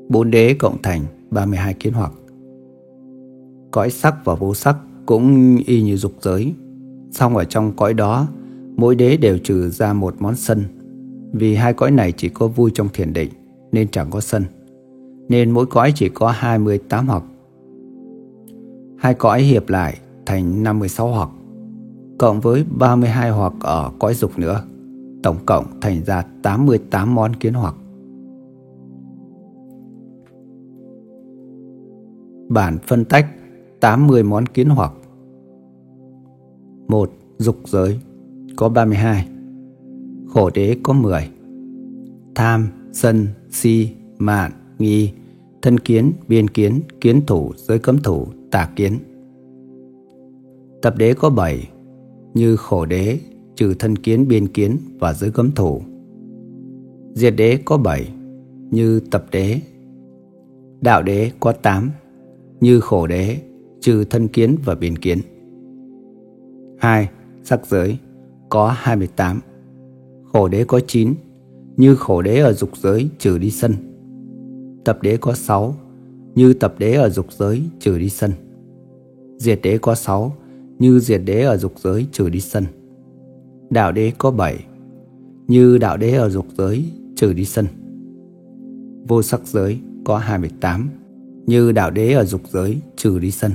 Bốn 0.09 0.31
đế 0.31 0.55
cộng 0.55 0.83
thành 0.83 1.01
32 1.31 1.75
kiến 1.75 1.93
hoặc. 1.93 2.13
Cõi 3.71 3.91
sắc 3.91 4.25
và 4.25 4.35
vô 4.35 4.55
sắc 4.55 4.77
cũng 5.07 5.57
y 5.67 5.83
như 5.83 5.97
dục 5.97 6.13
giới, 6.21 6.55
Xong 7.11 7.37
ở 7.37 7.45
trong 7.45 7.73
cõi 7.77 7.95
đó, 7.95 8.27
mỗi 8.81 8.95
đế 8.95 9.17
đều 9.17 9.39
trừ 9.39 9.71
ra 9.71 9.93
một 9.93 10.15
món 10.19 10.37
sân. 10.37 10.65
Vì 11.33 11.55
hai 11.55 11.73
cõi 11.73 11.91
này 11.91 12.13
chỉ 12.13 12.29
có 12.29 12.49
vui 12.49 12.71
trong 12.75 12.89
thiền 12.93 13.13
định, 13.13 13.31
Nên 13.73 13.89
chẳng 13.89 14.11
có 14.11 14.21
sân. 14.21 14.45
Nên 15.29 15.51
mỗi 15.51 15.67
cõi 15.67 15.93
chỉ 15.95 16.09
có 16.09 16.29
28 16.29 17.09
học 17.09 17.27
Hai 18.99 19.15
cõi 19.15 19.43
hiệp 19.43 19.69
lại 19.69 19.99
thành 20.27 20.63
56 20.63 21.13
học 21.13 21.35
Cộng 22.19 22.41
với 22.41 22.65
32 22.79 23.31
hoặc 23.31 23.53
ở 23.61 23.91
cõi 23.99 24.15
dục 24.15 24.39
nữa, 24.39 24.63
Tổng 25.23 25.37
cộng 25.47 25.65
thành 25.81 26.05
ra 26.05 26.25
88 26.43 27.15
món 27.15 27.37
kiến 27.37 27.55
hoặc. 27.55 27.75
Bản 32.49 32.79
phân 32.87 33.05
tách 33.05 33.27
80 33.81 34.23
món 34.23 34.47
kiến 34.47 34.69
hoặc. 34.69 34.93
1. 36.89 37.11
Dục 37.39 37.57
giới 37.67 38.01
có 38.61 38.69
32 38.69 39.29
khổ 40.29 40.51
đế 40.55 40.77
có 40.83 40.93
10 40.93 41.29
Tham, 42.35 42.69
sân, 42.93 43.27
si, 43.51 43.89
mạn, 44.19 44.53
nghi, 44.79 45.13
thân 45.63 45.79
kiến, 45.79 46.13
biên 46.29 46.49
kiến, 46.49 46.81
kiến 47.01 47.27
thủ, 47.27 47.53
giới 47.57 47.79
cấm 47.79 47.99
thủ, 47.99 48.27
tà 48.51 48.71
kiến. 48.77 48.99
Tập 50.83 50.95
đế 50.99 51.15
có 51.15 51.31
7 51.31 51.69
Như 52.35 52.57
khổ 52.57 52.87
đế, 52.87 53.19
trừ 53.57 53.75
thân 53.79 53.97
kiến, 53.97 54.29
biên 54.29 54.49
kiến 54.49 54.77
và 54.99 55.13
giới 55.13 55.31
cấm 55.31 55.51
thủ. 55.51 55.83
Diệt 57.15 57.35
đế 57.37 57.59
có 57.65 57.77
7 57.77 58.09
Như 58.71 59.01
tập 59.11 59.25
đế. 59.33 59.61
Đạo 60.81 61.03
đế 61.03 61.31
có 61.41 61.53
8 61.53 61.91
Như 62.61 62.81
khổ 62.81 63.07
đế, 63.07 63.37
trừ 63.81 64.05
thân 64.05 64.29
kiến 64.29 64.57
và 64.65 64.75
biên 64.75 64.97
kiến. 64.97 65.19
2. 66.79 67.09
Sắc 67.43 67.67
giới 67.67 67.99
có 68.51 68.75
28 68.77 69.41
Khổ 70.33 70.49
đế 70.49 70.65
có 70.65 70.81
9 70.87 71.15
Như 71.77 71.95
khổ 71.95 72.23
đế 72.23 72.39
ở 72.39 72.53
dục 72.53 72.71
giới 72.77 73.09
trừ 73.19 73.39
đi 73.39 73.51
sân. 73.51 73.75
Tập 74.85 74.99
đế 75.03 75.17
có 75.17 75.35
6 75.35 75.75
Như 76.35 76.53
tập 76.53 76.75
đế 76.79 76.95
ở 76.95 77.09
dục 77.09 77.27
giới 77.33 77.63
trừ 77.81 77.99
đi 77.99 78.09
sân. 78.09 78.33
Diệt 79.37 79.61
đế 79.63 79.79
có 79.79 79.95
6 79.95 80.37
Như 80.79 81.01
diệt 81.01 81.21
đế 81.25 81.43
ở 81.43 81.57
dục 81.57 81.73
giới 81.79 82.07
trừ 82.13 82.29
đi 82.29 82.41
sân. 82.41 82.65
Đạo 83.71 83.93
đế 83.93 84.13
có 84.19 84.31
7 84.31 84.65
Như 85.47 85.79
đạo 85.79 85.97
đế 85.97 86.15
ở 86.15 86.29
dục 86.29 86.47
giới 86.59 86.85
trừ 87.17 87.33
đi 87.33 87.45
sân. 87.45 87.67
Vô 89.09 89.23
sắc 89.23 89.41
giới 89.47 89.79
có 90.05 90.19
28 90.19 90.91
Như 91.47 91.73
đạo 91.73 91.91
đế 91.91 92.13
ở 92.13 92.25
dục 92.25 92.41
giới 92.53 92.81
trừ 92.97 93.19
đi 93.19 93.31
sân. 93.31 93.53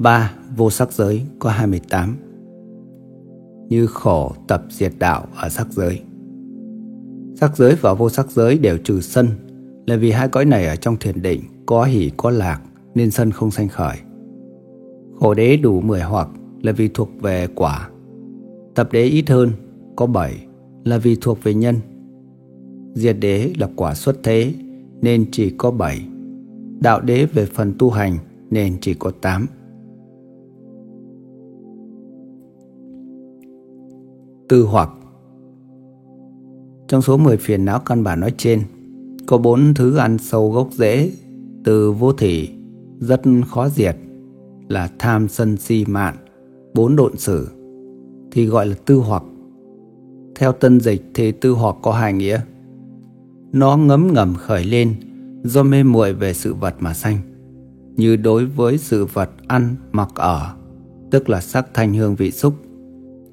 3. 0.00 0.32
Vô 0.56 0.70
sắc 0.70 0.92
giới, 0.92 1.22
có 1.38 1.50
28 1.50 2.16
như 3.68 3.86
khổ 3.86 4.32
tập 4.48 4.62
diệt 4.70 4.92
đạo 4.98 5.26
ở 5.36 5.48
sắc 5.48 5.72
giới. 5.72 6.00
Sắc 7.34 7.56
giới 7.56 7.74
và 7.80 7.94
vô 7.94 8.10
sắc 8.10 8.30
giới 8.30 8.58
đều 8.58 8.78
trừ 8.78 9.00
sân, 9.00 9.28
là 9.86 9.96
vì 9.96 10.10
hai 10.10 10.28
cõi 10.28 10.44
này 10.44 10.66
ở 10.66 10.76
trong 10.76 10.96
thiền 10.96 11.22
định 11.22 11.40
có 11.66 11.84
hỷ, 11.84 12.10
có 12.16 12.30
lạc, 12.30 12.60
nên 12.94 13.10
sân 13.10 13.30
không 13.30 13.50
sanh 13.50 13.68
khởi. 13.68 13.96
Khổ 15.20 15.34
đế 15.34 15.56
đủ 15.56 15.80
10 15.80 16.00
hoặc, 16.00 16.28
là 16.62 16.72
vì 16.72 16.88
thuộc 16.88 17.10
về 17.20 17.48
quả. 17.54 17.90
Tập 18.74 18.88
đế 18.92 19.04
ít 19.04 19.28
hơn, 19.28 19.50
có 19.96 20.06
7 20.06 20.46
là 20.84 20.98
vì 20.98 21.16
thuộc 21.20 21.42
về 21.42 21.54
nhân. 21.54 21.76
Diệt 22.94 23.16
đế 23.20 23.52
là 23.58 23.68
quả 23.76 23.94
xuất 23.94 24.16
thế, 24.22 24.54
nên 25.02 25.26
chỉ 25.32 25.50
có 25.50 25.70
7. 25.70 26.06
Đạo 26.80 27.00
đế 27.00 27.26
về 27.26 27.46
phần 27.46 27.74
tu 27.78 27.90
hành, 27.90 28.18
nên 28.50 28.76
chỉ 28.80 28.94
có 28.94 29.12
8. 29.20 29.46
Tư 34.50 34.62
hoặc. 34.62 34.90
Trong 36.88 37.02
số 37.02 37.16
10 37.16 37.36
phiền 37.36 37.64
não 37.64 37.80
căn 37.80 38.04
bản 38.04 38.20
nói 38.20 38.34
trên, 38.36 38.62
Có 39.26 39.38
bốn 39.38 39.74
thứ 39.74 39.96
ăn 39.96 40.18
sâu 40.18 40.50
gốc 40.50 40.68
rễ 40.72 41.10
Từ 41.64 41.92
vô 41.92 42.12
thỉ, 42.12 42.48
Rất 43.00 43.22
khó 43.48 43.68
diệt, 43.68 43.96
Là 44.68 44.88
tham 44.98 45.28
sân 45.28 45.56
si 45.56 45.84
mạn, 45.88 46.16
Bốn 46.74 46.96
độn 46.96 47.16
sử, 47.16 47.48
Thì 48.32 48.46
gọi 48.46 48.66
là 48.66 48.74
tư 48.86 48.96
hoặc. 48.96 49.22
Theo 50.34 50.52
tân 50.52 50.80
dịch 50.80 51.10
thì 51.14 51.32
tư 51.32 51.52
hoặc 51.52 51.76
có 51.82 51.92
hai 51.92 52.12
nghĩa. 52.12 52.40
Nó 53.52 53.76
ngấm 53.76 54.12
ngầm 54.12 54.34
khởi 54.34 54.64
lên 54.64 54.94
Do 55.44 55.62
mê 55.62 55.82
muội 55.82 56.12
về 56.12 56.34
sự 56.34 56.54
vật 56.54 56.74
mà 56.78 56.94
sanh, 56.94 57.18
Như 57.96 58.16
đối 58.16 58.46
với 58.46 58.78
sự 58.78 59.04
vật 59.04 59.30
ăn 59.46 59.74
mặc 59.92 60.08
ở, 60.14 60.54
Tức 61.10 61.30
là 61.30 61.40
sắc 61.40 61.74
thanh 61.74 61.94
hương 61.94 62.14
vị 62.14 62.30
xúc 62.30 62.54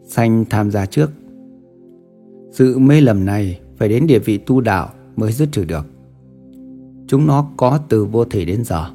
sanh 0.08 0.46
tham 0.50 0.72
gia 0.72 0.86
trước. 0.86 1.12
Sự 2.52 2.80
mê 2.80 3.02
lầm 3.02 3.26
này 3.26 3.60
phải 3.78 3.90
đến 3.90 4.08
địa 4.08 4.20
vị 4.20 4.38
tu 4.38 4.62
đạo 4.62 4.90
mới 5.16 5.32
dứt 5.32 5.50
trừ 5.52 5.66
được. 5.66 5.86
Chúng 7.08 7.28
nó 7.28 7.50
có 7.58 7.80
từ 7.90 8.06
vô 8.06 8.26
thể 8.26 8.46
đến 8.46 8.64
giờ. 8.64 8.90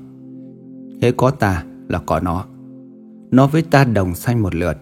Thế 1.00 1.12
có 1.16 1.30
ta 1.30 1.64
là 1.88 1.98
có 1.98 2.20
nó. 2.20 2.44
Nó 3.30 3.46
với 3.46 3.62
ta 3.62 3.84
đồng 3.84 4.14
sanh 4.14 4.42
một 4.42 4.54
lượt, 4.54 4.76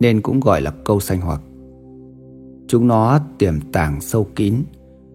nên 0.00 0.20
cũng 0.20 0.40
gọi 0.40 0.60
là 0.60 0.70
câu 0.84 1.00
sanh 1.00 1.20
hoặc. 1.20 1.40
Chúng 2.68 2.86
nó 2.86 3.20
tiềm 3.38 3.60
tàng 3.72 4.00
sâu 4.00 4.26
kín 4.36 4.54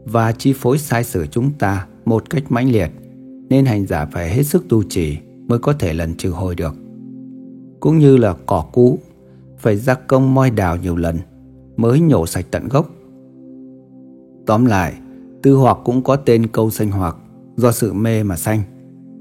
và 0.05 0.31
chi 0.31 0.53
phối 0.53 0.77
sai 0.77 1.03
sử 1.03 1.25
chúng 1.25 1.51
ta 1.59 1.87
một 2.05 2.29
cách 2.29 2.43
mãnh 2.51 2.71
liệt, 2.71 2.91
nên 3.49 3.65
hành 3.65 3.85
giả 3.85 4.05
phải 4.05 4.29
hết 4.29 4.43
sức 4.43 4.65
tu 4.69 4.83
trì 4.83 5.17
mới 5.47 5.59
có 5.59 5.73
thể 5.73 5.93
lần 5.93 6.15
trừ 6.15 6.29
hồi 6.29 6.55
được. 6.55 6.75
Cũng 7.79 7.97
như 7.97 8.17
là 8.17 8.35
cỏ 8.45 8.65
cũ 8.73 8.99
phải 9.57 9.77
gia 9.77 9.93
công 9.93 10.33
moi 10.33 10.49
đào 10.49 10.77
nhiều 10.77 10.95
lần 10.95 11.17
mới 11.77 11.99
nhổ 11.99 12.25
sạch 12.25 12.45
tận 12.51 12.67
gốc. 12.67 12.89
Tóm 14.45 14.65
lại, 14.65 14.93
tư 15.41 15.55
hoặc 15.55 15.77
cũng 15.83 16.01
có 16.03 16.15
tên 16.15 16.47
câu 16.47 16.69
sanh 16.69 16.91
hoặc 16.91 17.15
do 17.55 17.71
sự 17.71 17.93
mê 17.93 18.23
mà 18.23 18.35
sanh 18.35 18.61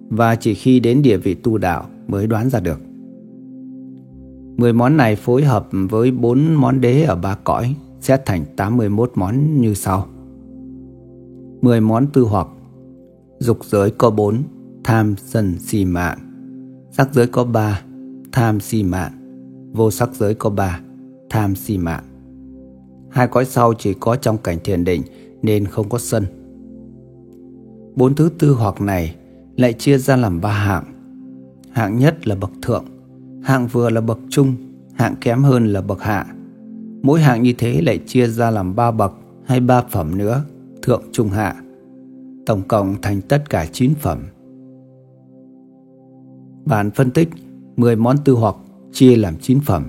và 0.09 0.37
chỉ 0.37 0.55
khi 0.55 0.81
đến 0.81 1.03
địa 1.03 1.17
vị 1.17 1.35
tu 1.35 1.59
đạo 1.59 1.87
mới 2.09 2.27
đoán 2.27 2.51
ra 2.51 2.61
được. 2.61 2.81
Mười 4.57 4.73
món 4.73 4.97
này 4.97 5.17
phối 5.17 5.45
hợp 5.45 5.69
với 5.73 6.11
bốn 6.11 6.55
món 6.55 6.81
đế 6.81 7.03
ở 7.03 7.17
ba 7.17 7.39
cõi 7.45 7.75
sẽ 8.01 8.19
thành 8.27 8.45
81 8.57 9.13
món 9.15 9.61
như 9.61 9.75
sau. 9.75 10.07
Mười 11.61 11.81
món 11.81 12.07
tư 12.07 12.23
hoặc 12.23 12.49
Dục 13.39 13.59
giới 13.65 13.91
có 13.91 14.11
bốn 14.11 14.43
Tham, 14.85 15.15
sân, 15.19 15.55
si 15.59 15.85
mạng 15.85 16.19
Sắc 16.91 17.15
giới 17.15 17.27
có 17.27 17.45
ba 17.45 17.83
Tham, 18.33 18.61
si 18.61 18.83
mạng 18.83 19.13
vô 19.77 19.90
sắc 19.90 20.15
giới 20.15 20.35
có 20.35 20.51
ba, 20.51 20.81
tham 21.31 21.55
si 21.55 21.78
mạng. 21.78 22.05
Hai 23.11 23.28
cõi 23.28 23.44
sau 23.44 23.74
chỉ 23.78 23.94
có 23.94 24.16
trong 24.16 24.39
cảnh 24.39 24.59
thiền 24.65 24.85
định 24.85 25.03
nên 25.43 25.66
không 25.66 25.89
có 25.89 25.98
sân. 25.98 26.24
Bốn 27.94 28.15
thứ 28.15 28.31
tư 28.39 28.53
hoặc 28.53 28.81
này 28.81 29.15
lại 29.57 29.73
chia 29.73 29.98
ra 29.98 30.16
làm 30.16 30.40
ba 30.40 30.53
hạng. 30.53 30.85
Hạng 31.70 31.98
nhất 31.98 32.28
là 32.28 32.35
bậc 32.35 32.51
thượng, 32.62 32.85
hạng 33.43 33.66
vừa 33.66 33.90
là 33.90 34.01
bậc 34.01 34.19
trung, 34.31 34.55
hạng 34.94 35.15
kém 35.20 35.43
hơn 35.43 35.66
là 35.66 35.81
bậc 35.81 36.03
hạ. 36.03 36.27
Mỗi 37.03 37.20
hạng 37.20 37.43
như 37.43 37.53
thế 37.59 37.81
lại 37.82 37.98
chia 38.07 38.27
ra 38.27 38.51
làm 38.51 38.77
ba 38.77 38.90
bậc 38.90 39.12
hay 39.44 39.61
ba 39.61 39.82
phẩm 39.90 40.19
nữa, 40.19 40.44
thượng 40.82 41.03
trung 41.12 41.28
hạ. 41.28 41.62
Tổng 42.47 42.62
cộng 42.69 42.97
thành 43.03 43.20
tất 43.20 43.51
cả 43.51 43.66
9 43.73 43.94
phẩm. 43.94 44.19
Bản 46.65 46.90
phân 46.90 47.11
tích 47.11 47.28
10 47.77 47.97
món 47.97 48.16
tư 48.24 48.32
hoặc 48.32 48.57
chia 48.97 49.16
làm 49.16 49.35
9 49.40 49.60
phẩm. 49.60 49.85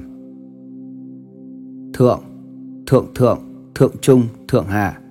Thượng, 1.94 2.20
thượng 2.88 3.06
thượng, 3.16 3.40
thượng 3.76 3.96
trung, 4.02 4.22
thượng 4.48 4.66
hạ. 4.66 5.02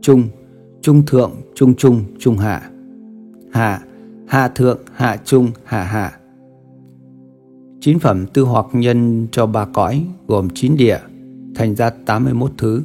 Trung, 0.00 0.22
trung 0.82 1.02
thượng, 1.06 1.32
trung 1.54 1.74
trung, 1.74 2.00
trung 2.18 2.36
hạ. 2.36 2.70
Hạ, 3.52 3.82
hạ 4.26 4.48
thượng, 4.48 4.78
hạ 4.92 5.16
trung, 5.24 5.50
hạ 5.64 5.84
hạ. 5.84 6.18
Chín 7.80 7.98
phẩm 7.98 8.26
tư 8.34 8.42
hoặc 8.42 8.66
nhân 8.72 9.26
cho 9.32 9.46
ba 9.46 9.64
cõi 9.64 10.06
gồm 10.26 10.48
9 10.54 10.76
địa, 10.76 10.98
thành 11.54 11.74
ra 11.74 11.90
81 11.90 12.50
thứ. 12.58 12.82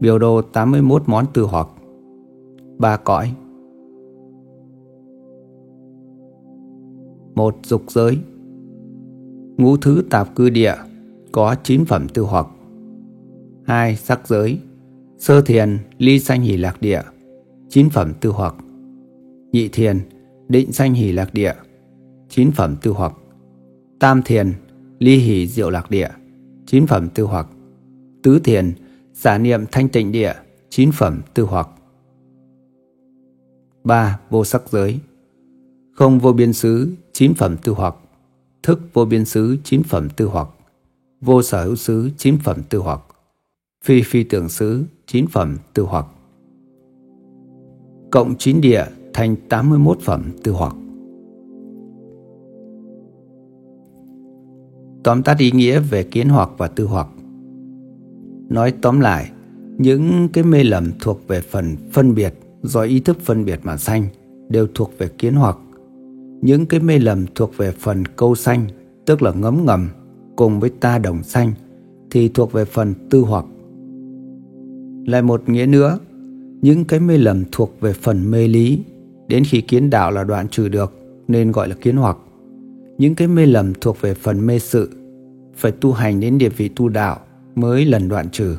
Biểu 0.00 0.18
đồ 0.18 0.42
81 0.42 1.02
món 1.06 1.26
tư 1.34 1.42
hoặc. 1.42 1.68
Ba 2.78 2.96
cõi 2.96 3.34
một 7.34 7.56
dục 7.62 7.82
giới. 7.88 8.18
Ngũ 9.56 9.76
thứ 9.76 10.02
tạp 10.10 10.36
cư 10.36 10.50
địa 10.50 10.74
có 11.32 11.56
chín 11.62 11.84
phẩm 11.84 12.06
tư 12.08 12.22
hoặc. 12.22 12.46
Hai 13.66 13.96
Sắc 13.96 14.28
giới 14.28 14.58
Sơ 15.18 15.40
thiền, 15.40 15.78
ly 15.98 16.18
sanh 16.18 16.42
hỷ 16.42 16.56
lạc 16.56 16.82
địa 16.82 17.02
Chín 17.68 17.90
phẩm 17.90 18.12
tư 18.20 18.30
hoặc. 18.30 18.54
Nhị 19.52 19.68
thiền, 19.68 20.00
định 20.48 20.72
sanh 20.72 20.94
hỷ 20.94 21.12
lạc 21.12 21.34
địa 21.34 21.54
Chín 22.28 22.50
phẩm 22.50 22.76
tư 22.82 22.90
hoặc. 22.90 23.12
Tam 23.98 24.22
thiền, 24.22 24.52
ly 24.98 25.16
hỷ 25.16 25.46
diệu 25.46 25.70
lạc 25.70 25.90
địa 25.90 26.08
Chín 26.66 26.86
phẩm 26.86 27.08
tư 27.14 27.24
hoặc. 27.24 27.46
Tứ 28.22 28.38
thiền, 28.44 28.72
giả 29.14 29.38
niệm 29.38 29.64
thanh 29.72 29.88
tịnh 29.88 30.12
địa 30.12 30.32
Chín 30.70 30.92
phẩm 30.92 31.20
tư 31.34 31.42
hoặc. 31.42 31.68
Ba 33.84 34.20
Vô 34.30 34.44
sắc 34.44 34.62
giới. 34.70 34.98
Không 35.92 36.18
vô 36.18 36.32
biên 36.32 36.52
xứ, 36.52 36.88
chín 37.20 37.34
phẩm 37.34 37.56
tư 37.62 37.72
hoặc 37.72 37.94
Thức 38.62 38.80
vô 38.92 39.04
biên 39.04 39.24
xứ, 39.24 39.56
chín 39.64 39.82
phẩm 39.82 40.08
tư 40.16 40.26
hoặc 40.26 40.48
Vô 41.20 41.42
sở 41.42 41.64
hữu 41.64 41.76
xứ, 41.76 42.10
chín 42.16 42.38
phẩm 42.38 42.56
tư 42.68 42.78
hoặc 42.78 43.00
Phi 43.84 44.02
phi 44.02 44.24
tưởng 44.24 44.48
xứ, 44.48 44.84
chín 45.06 45.26
phẩm 45.26 45.56
tư 45.74 45.82
hoặc 45.82 46.06
Cộng 48.10 48.34
chín 48.38 48.60
địa 48.60 48.84
thành 49.14 49.36
81 49.48 49.98
phẩm 50.00 50.30
tư 50.42 50.52
hoặc 50.52 50.74
Tóm 55.04 55.22
tắt 55.22 55.38
ý 55.38 55.50
nghĩa 55.50 55.80
về 55.80 56.02
kiến 56.02 56.28
hoặc 56.28 56.50
và 56.58 56.68
tư 56.68 56.84
hoặc 56.84 57.08
Nói 58.48 58.74
tóm 58.82 59.00
lại, 59.00 59.30
những 59.78 60.28
cái 60.32 60.44
mê 60.44 60.64
lầm 60.64 60.92
thuộc 61.00 61.28
về 61.28 61.40
phần 61.40 61.76
phân 61.92 62.14
biệt 62.14 62.34
do 62.62 62.82
ý 62.82 63.00
thức 63.00 63.16
phân 63.20 63.44
biệt 63.44 63.60
mà 63.62 63.76
sanh 63.76 64.06
đều 64.48 64.66
thuộc 64.74 64.92
về 64.98 65.08
kiến 65.18 65.34
hoặc. 65.34 65.56
Những 66.42 66.66
cái 66.66 66.80
mê 66.80 66.98
lầm 66.98 67.26
thuộc 67.34 67.56
về 67.56 67.72
phần 67.72 68.04
câu 68.06 68.34
xanh 68.34 68.66
tức 69.06 69.22
là 69.22 69.32
ngấm 69.32 69.66
ngầm, 69.66 69.88
cùng 70.36 70.60
với 70.60 70.70
ta 70.70 70.98
đồng 70.98 71.22
xanh 71.22 71.52
thì 72.10 72.28
thuộc 72.28 72.52
về 72.52 72.64
phần 72.64 72.94
tư 73.10 73.20
hoặc. 73.20 73.44
Lại 75.06 75.22
một 75.22 75.48
nghĩa 75.48 75.66
nữa, 75.66 75.98
những 76.62 76.84
cái 76.84 77.00
mê 77.00 77.18
lầm 77.18 77.44
thuộc 77.52 77.80
về 77.80 77.92
phần 77.92 78.30
mê 78.30 78.48
lý, 78.48 78.78
đến 79.28 79.44
khi 79.44 79.60
kiến 79.60 79.90
đạo 79.90 80.10
là 80.10 80.24
đoạn 80.24 80.48
trừ 80.48 80.68
được 80.68 80.92
nên 81.28 81.52
gọi 81.52 81.68
là 81.68 81.74
kiến 81.74 81.96
hoặc. 81.96 82.16
Những 82.98 83.14
cái 83.14 83.28
mê 83.28 83.46
lầm 83.46 83.72
thuộc 83.80 84.00
về 84.00 84.14
phần 84.14 84.46
mê 84.46 84.58
sự, 84.58 84.90
phải 85.56 85.72
tu 85.72 85.92
hành 85.92 86.20
đến 86.20 86.38
địa 86.38 86.48
vị 86.48 86.68
tu 86.76 86.88
đạo 86.88 87.18
mới 87.54 87.84
lần 87.84 88.08
đoạn 88.08 88.30
trừ, 88.30 88.56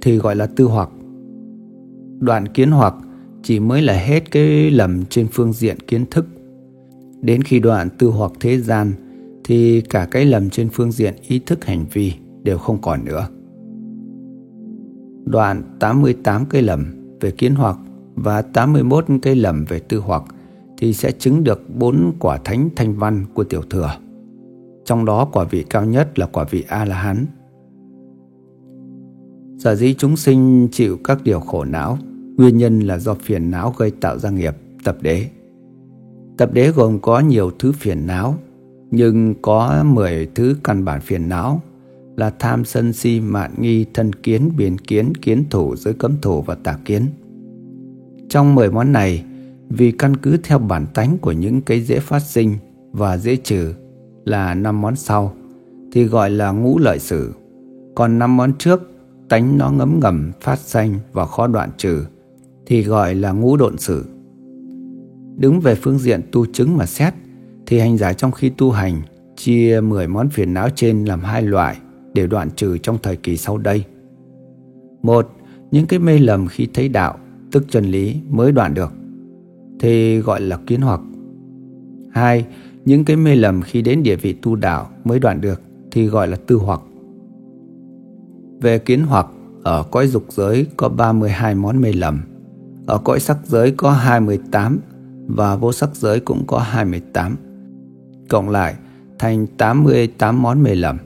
thì 0.00 0.16
gọi 0.16 0.36
là 0.36 0.46
tư 0.46 0.64
hoặc. 0.64 0.88
Đoạn 2.20 2.48
kiến 2.48 2.70
hoặc 2.70 2.94
chỉ 3.42 3.60
mới 3.60 3.82
là 3.82 3.92
hết 3.92 4.30
cái 4.30 4.70
lầm 4.70 5.04
trên 5.04 5.26
phương 5.32 5.52
diện 5.52 5.76
kiến 5.86 6.04
thức. 6.10 6.26
Đến 7.26 7.42
khi 7.42 7.60
đoạn 7.60 7.88
tư 7.98 8.08
hoặc 8.08 8.32
thế 8.40 8.58
gian 8.58 8.92
thì 9.44 9.80
cả 9.80 10.08
cái 10.10 10.24
lầm 10.24 10.50
trên 10.50 10.68
phương 10.68 10.92
diện 10.92 11.14
ý 11.28 11.38
thức 11.38 11.64
hành 11.64 11.84
vi 11.92 12.12
đều 12.42 12.58
không 12.58 12.80
còn 12.80 13.04
nữa. 13.04 13.28
Đoạn 15.24 15.62
88 15.80 16.44
cây 16.46 16.62
lầm 16.62 16.86
về 17.20 17.30
kiến 17.30 17.54
hoặc 17.54 17.76
và 18.14 18.42
81 18.42 19.04
cây 19.22 19.36
lầm 19.36 19.64
về 19.64 19.78
tư 19.78 19.98
hoặc 19.98 20.22
thì 20.78 20.92
sẽ 20.92 21.12
chứng 21.12 21.44
được 21.44 21.76
bốn 21.76 22.12
quả 22.18 22.38
thánh 22.44 22.68
thanh 22.76 22.94
văn 22.94 23.24
của 23.34 23.44
tiểu 23.44 23.62
thừa. 23.70 23.90
Trong 24.84 25.04
đó 25.04 25.28
quả 25.32 25.44
vị 25.44 25.64
cao 25.70 25.84
nhất 25.84 26.18
là 26.18 26.26
quả 26.26 26.44
vị 26.50 26.64
A-la-hán. 26.68 27.26
Sở 29.58 29.74
dĩ 29.74 29.94
chúng 29.98 30.16
sinh 30.16 30.68
chịu 30.72 30.98
các 31.04 31.22
điều 31.24 31.40
khổ 31.40 31.64
não 31.64 31.98
Nguyên 32.36 32.58
nhân 32.58 32.80
là 32.80 32.98
do 32.98 33.14
phiền 33.14 33.50
não 33.50 33.74
gây 33.78 33.90
tạo 33.90 34.18
ra 34.18 34.30
nghiệp, 34.30 34.54
tập 34.84 34.96
đế. 35.00 35.26
Tập 36.36 36.50
đế 36.52 36.70
gồm 36.70 36.98
có 37.00 37.20
nhiều 37.20 37.50
thứ 37.58 37.72
phiền 37.72 38.06
não, 38.06 38.34
nhưng 38.90 39.34
có 39.42 39.84
10 39.86 40.28
thứ 40.34 40.56
căn 40.64 40.84
bản 40.84 41.00
phiền 41.00 41.28
não 41.28 41.62
là 42.16 42.30
tham 42.38 42.64
sân 42.64 42.92
si 42.92 43.20
mạn 43.20 43.50
nghi 43.58 43.84
thân 43.94 44.12
kiến 44.12 44.50
biên 44.56 44.78
kiến 44.78 45.14
kiến 45.14 45.44
thủ 45.50 45.76
giới 45.76 45.94
cấm 45.94 46.16
thủ 46.22 46.42
và 46.42 46.54
tà 46.54 46.78
kiến. 46.84 47.06
Trong 48.28 48.54
10 48.54 48.70
món 48.70 48.92
này, 48.92 49.24
vì 49.68 49.92
căn 49.92 50.16
cứ 50.16 50.36
theo 50.42 50.58
bản 50.58 50.86
tánh 50.94 51.18
của 51.18 51.32
những 51.32 51.60
cái 51.60 51.80
dễ 51.80 51.98
phát 51.98 52.22
sinh 52.22 52.56
và 52.92 53.16
dễ 53.16 53.36
trừ 53.36 53.74
là 54.24 54.54
năm 54.54 54.80
món 54.80 54.96
sau 54.96 55.34
thì 55.92 56.04
gọi 56.04 56.30
là 56.30 56.50
ngũ 56.50 56.78
lợi 56.78 56.98
sử. 56.98 57.32
Còn 57.94 58.18
năm 58.18 58.36
món 58.36 58.52
trước 58.58 58.90
tánh 59.28 59.58
nó 59.58 59.70
ngấm 59.70 60.00
ngầm 60.00 60.32
phát 60.40 60.58
sanh 60.58 60.98
và 61.12 61.26
khó 61.26 61.46
đoạn 61.46 61.70
trừ 61.76 62.04
thì 62.66 62.82
gọi 62.82 63.14
là 63.14 63.32
ngũ 63.32 63.56
độn 63.56 63.78
sử. 63.78 64.04
Đứng 65.36 65.60
về 65.60 65.74
phương 65.74 65.98
diện 65.98 66.20
tu 66.32 66.46
chứng 66.46 66.76
mà 66.76 66.86
xét 66.86 67.14
thì 67.66 67.78
hành 67.78 67.96
giả 67.96 68.12
trong 68.12 68.32
khi 68.32 68.50
tu 68.50 68.70
hành 68.70 69.02
chia 69.36 69.80
10 69.80 70.08
món 70.08 70.28
phiền 70.28 70.54
não 70.54 70.68
trên 70.74 71.04
làm 71.04 71.20
hai 71.20 71.42
loại 71.42 71.76
để 72.14 72.26
đoạn 72.26 72.50
trừ 72.56 72.78
trong 72.78 72.98
thời 73.02 73.16
kỳ 73.16 73.36
sau 73.36 73.58
đây. 73.58 73.84
Một, 75.02 75.30
những 75.70 75.86
cái 75.86 75.98
mê 75.98 76.18
lầm 76.18 76.46
khi 76.48 76.68
thấy 76.74 76.88
đạo, 76.88 77.18
tức 77.52 77.64
chân 77.68 77.84
lý 77.84 78.16
mới 78.28 78.52
đoạn 78.52 78.74
được, 78.74 78.92
thì 79.80 80.18
gọi 80.18 80.40
là 80.40 80.58
kiến 80.66 80.80
hoặc. 80.80 81.00
Hai, 82.10 82.46
những 82.84 83.04
cái 83.04 83.16
mê 83.16 83.36
lầm 83.36 83.62
khi 83.62 83.82
đến 83.82 84.02
địa 84.02 84.16
vị 84.16 84.32
tu 84.42 84.56
đạo 84.56 84.90
mới 85.04 85.18
đoạn 85.18 85.40
được 85.40 85.60
thì 85.90 86.06
gọi 86.06 86.28
là 86.28 86.36
tư 86.46 86.56
hoặc. 86.56 86.80
Về 88.60 88.78
kiến 88.78 89.02
hoặc, 89.02 89.26
ở 89.62 89.82
cõi 89.90 90.06
dục 90.06 90.24
giới 90.28 90.66
có 90.76 90.88
32 90.88 91.54
món 91.54 91.80
mê 91.80 91.92
lầm 91.92 92.20
ở 92.86 92.98
cõi 92.98 93.20
sắc 93.20 93.38
giới 93.46 93.70
có 93.70 93.90
28 93.90 94.80
và 95.26 95.56
vô 95.56 95.72
sắc 95.72 95.96
giới 95.96 96.20
cũng 96.20 96.44
có 96.46 96.58
28. 96.58 97.36
Cộng 98.28 98.48
lại 98.48 98.74
thành 99.18 99.46
88 99.46 100.42
món 100.42 100.62
mê 100.62 100.74
lầm. 100.74 100.98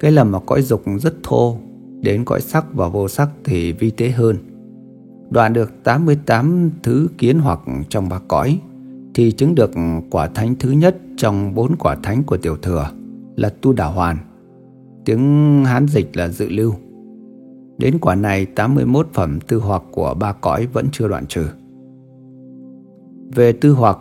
Cái 0.00 0.12
lầm 0.12 0.32
ở 0.32 0.40
cõi 0.46 0.62
dục 0.62 0.82
rất 1.00 1.14
thô, 1.22 1.56
đến 2.00 2.24
cõi 2.24 2.40
sắc 2.40 2.74
và 2.74 2.88
vô 2.88 3.08
sắc 3.08 3.28
thì 3.44 3.72
vi 3.72 3.90
tế 3.90 4.10
hơn. 4.10 4.36
Đoạn 5.30 5.52
được 5.52 5.72
88 5.84 6.70
thứ 6.82 7.08
kiến 7.18 7.38
hoặc 7.38 7.60
trong 7.88 8.08
ba 8.08 8.18
cõi 8.28 8.60
thì 9.14 9.32
chứng 9.32 9.54
được 9.54 9.70
quả 10.10 10.26
thánh 10.26 10.54
thứ 10.58 10.70
nhất 10.70 10.96
trong 11.16 11.54
bốn 11.54 11.76
quả 11.76 11.96
thánh 12.02 12.22
của 12.22 12.36
tiểu 12.36 12.56
thừa 12.56 12.90
là 13.36 13.54
tu 13.60 13.72
đà 13.72 13.86
hoàn. 13.86 14.16
Tiếng 15.04 15.64
Hán 15.64 15.86
dịch 15.86 16.16
là 16.16 16.28
dự 16.28 16.48
lưu. 16.48 16.74
Đến 17.78 17.98
quả 17.98 18.14
này 18.14 18.46
81 18.46 19.08
phẩm 19.12 19.40
tư 19.40 19.58
hoặc 19.58 19.82
của 19.90 20.14
ba 20.14 20.32
cõi 20.32 20.66
vẫn 20.66 20.88
chưa 20.92 21.08
đoạn 21.08 21.26
trừ. 21.26 21.48
Về 23.34 23.52
tư 23.52 23.72
hoặc 23.72 23.98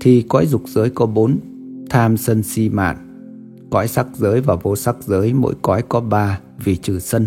thì 0.00 0.22
cõi 0.22 0.46
dục 0.46 0.62
giới 0.66 0.90
có 0.90 1.06
bốn 1.06 1.38
tham 1.90 2.16
sân 2.16 2.42
si 2.42 2.68
mạn. 2.68 2.96
Cõi 3.70 3.88
sắc 3.88 4.06
giới 4.16 4.40
và 4.40 4.54
vô 4.54 4.76
sắc 4.76 4.96
giới 5.02 5.32
mỗi 5.32 5.54
cõi 5.62 5.82
có 5.88 6.00
ba 6.00 6.40
vì 6.64 6.76
trừ 6.76 6.98
sân. 6.98 7.26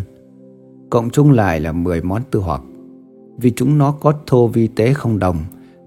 Cộng 0.90 1.10
chung 1.10 1.32
lại 1.32 1.60
là 1.60 1.72
10 1.72 2.02
món 2.02 2.22
tư 2.32 2.40
hoặc. 2.40 2.62
Vì 3.38 3.52
chúng 3.52 3.78
nó 3.78 3.92
có 3.92 4.14
thô 4.28 4.48
vi 4.48 4.68
tế 4.68 4.94
không 4.94 5.20
đồng 5.20 5.38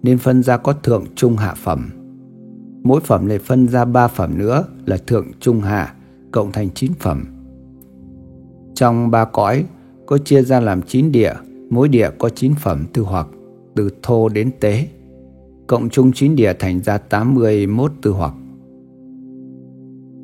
nên 0.02 0.18
phân 0.18 0.42
ra 0.42 0.56
có 0.56 0.72
thượng 0.72 1.04
trung 1.14 1.36
hạ 1.36 1.54
phẩm. 1.56 1.90
Mỗi 2.82 3.00
phẩm 3.00 3.26
lại 3.26 3.38
phân 3.38 3.68
ra 3.68 3.84
ba 3.84 4.08
phẩm 4.08 4.38
nữa 4.38 4.64
là 4.86 4.96
thượng 4.96 5.26
trung 5.40 5.60
hạ 5.60 5.94
cộng 6.32 6.52
thành 6.52 6.70
chín 6.74 6.92
phẩm. 6.98 7.24
Trong 8.74 9.10
ba 9.10 9.24
cõi 9.24 9.64
có 10.06 10.18
chia 10.18 10.42
ra 10.42 10.60
làm 10.60 10.82
chín 10.82 11.12
địa, 11.12 11.32
mỗi 11.70 11.88
địa 11.88 12.10
có 12.18 12.28
chín 12.28 12.54
phẩm 12.54 12.86
tư 12.92 13.02
hoặc, 13.02 13.26
từ 13.76 13.90
thô 14.02 14.28
đến 14.28 14.50
tế. 14.60 14.88
Cộng 15.68 15.88
chung 15.90 16.12
9 16.12 16.36
địa 16.36 16.52
thành 16.58 16.82
ra 16.82 16.98
81 16.98 17.92
tư 18.02 18.10
hoặc. 18.10 18.34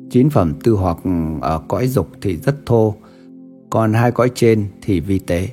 9 0.09 0.29
phẩm 0.29 0.53
tư 0.63 0.73
hoặc 0.73 0.97
ở 1.41 1.61
cõi 1.67 1.87
dục 1.87 2.07
thì 2.21 2.37
rất 2.37 2.55
thô, 2.65 2.95
còn 3.69 3.93
hai 3.93 4.11
cõi 4.11 4.31
trên 4.35 4.67
thì 4.81 4.99
vi 4.99 5.19
tế. 5.19 5.49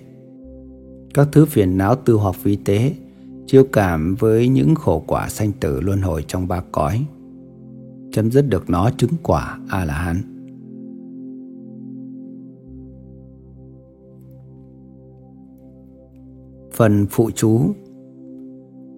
Các 1.14 1.28
thứ 1.32 1.44
phiền 1.44 1.78
não 1.78 1.94
tư 1.94 2.14
hoặc 2.14 2.36
vi 2.42 2.56
tế 2.56 2.94
chiêu 3.46 3.64
cảm 3.72 4.14
với 4.14 4.48
những 4.48 4.74
khổ 4.74 5.02
quả 5.06 5.28
sanh 5.28 5.52
tử 5.52 5.80
luân 5.80 6.02
hồi 6.02 6.24
trong 6.28 6.48
ba 6.48 6.62
cõi 6.72 7.06
chấm 8.12 8.30
dứt 8.30 8.42
được 8.48 8.70
nó 8.70 8.90
chứng 8.96 9.10
quả 9.22 9.58
a 9.68 9.84
la 9.84 9.94
hán 9.94 10.22
Phần 16.72 17.06
phụ 17.10 17.30
chú 17.34 17.72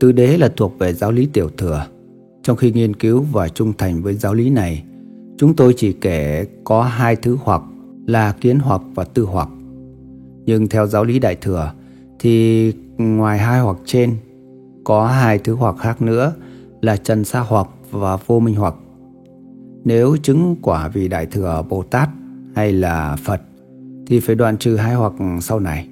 Tứ 0.05 0.13
đế 0.13 0.37
là 0.37 0.49
thuộc 0.57 0.79
về 0.79 0.93
giáo 0.93 1.13
lý 1.13 1.27
tiểu 1.27 1.49
thừa. 1.59 1.87
Trong 2.43 2.57
khi 2.57 2.73
nghiên 2.73 2.97
cứu 2.97 3.25
và 3.33 3.49
trung 3.49 3.73
thành 3.79 4.03
với 4.03 4.15
giáo 4.15 4.35
lý 4.35 4.51
này, 4.51 4.85
chúng 5.39 5.57
tôi 5.57 5.75
chỉ 5.77 5.93
kể 5.93 6.47
có 6.65 6.83
hai 6.83 7.17
thứ 7.17 7.37
hoặc 7.45 7.63
là 8.07 8.33
kiến 8.33 8.59
hoặc 8.59 8.83
và 8.95 9.05
tư 9.05 9.25
hoặc. 9.25 9.49
Nhưng 10.47 10.69
theo 10.69 10.87
giáo 10.87 11.05
lý 11.05 11.19
đại 11.19 11.37
thừa 11.37 11.73
thì 12.19 12.73
ngoài 12.99 13.39
hai 13.39 13.61
hoặc 13.61 13.77
trên 13.85 14.17
có 14.85 15.07
hai 15.07 15.39
thứ 15.39 15.55
hoặc 15.55 15.77
khác 15.79 16.03
nữa 16.03 16.33
là 16.83 16.97
trần 16.97 17.25
sa 17.25 17.41
hoặc 17.41 17.69
và 17.91 18.17
vô 18.17 18.41
minh 18.41 18.55
hoặc. 18.55 18.75
Nếu 19.85 20.17
chứng 20.17 20.57
quả 20.63 20.89
vì 20.89 21.09
đại 21.09 21.27
thừa 21.27 21.65
Bồ 21.69 21.83
Tát 21.83 22.09
hay 22.55 22.73
là 22.73 23.17
Phật 23.25 23.41
thì 24.07 24.21
phải 24.21 24.35
đoạn 24.37 24.59
trừ 24.59 24.77
hai 24.77 24.95
hoặc 24.95 25.13
sau 25.41 25.61
này. 25.61 25.89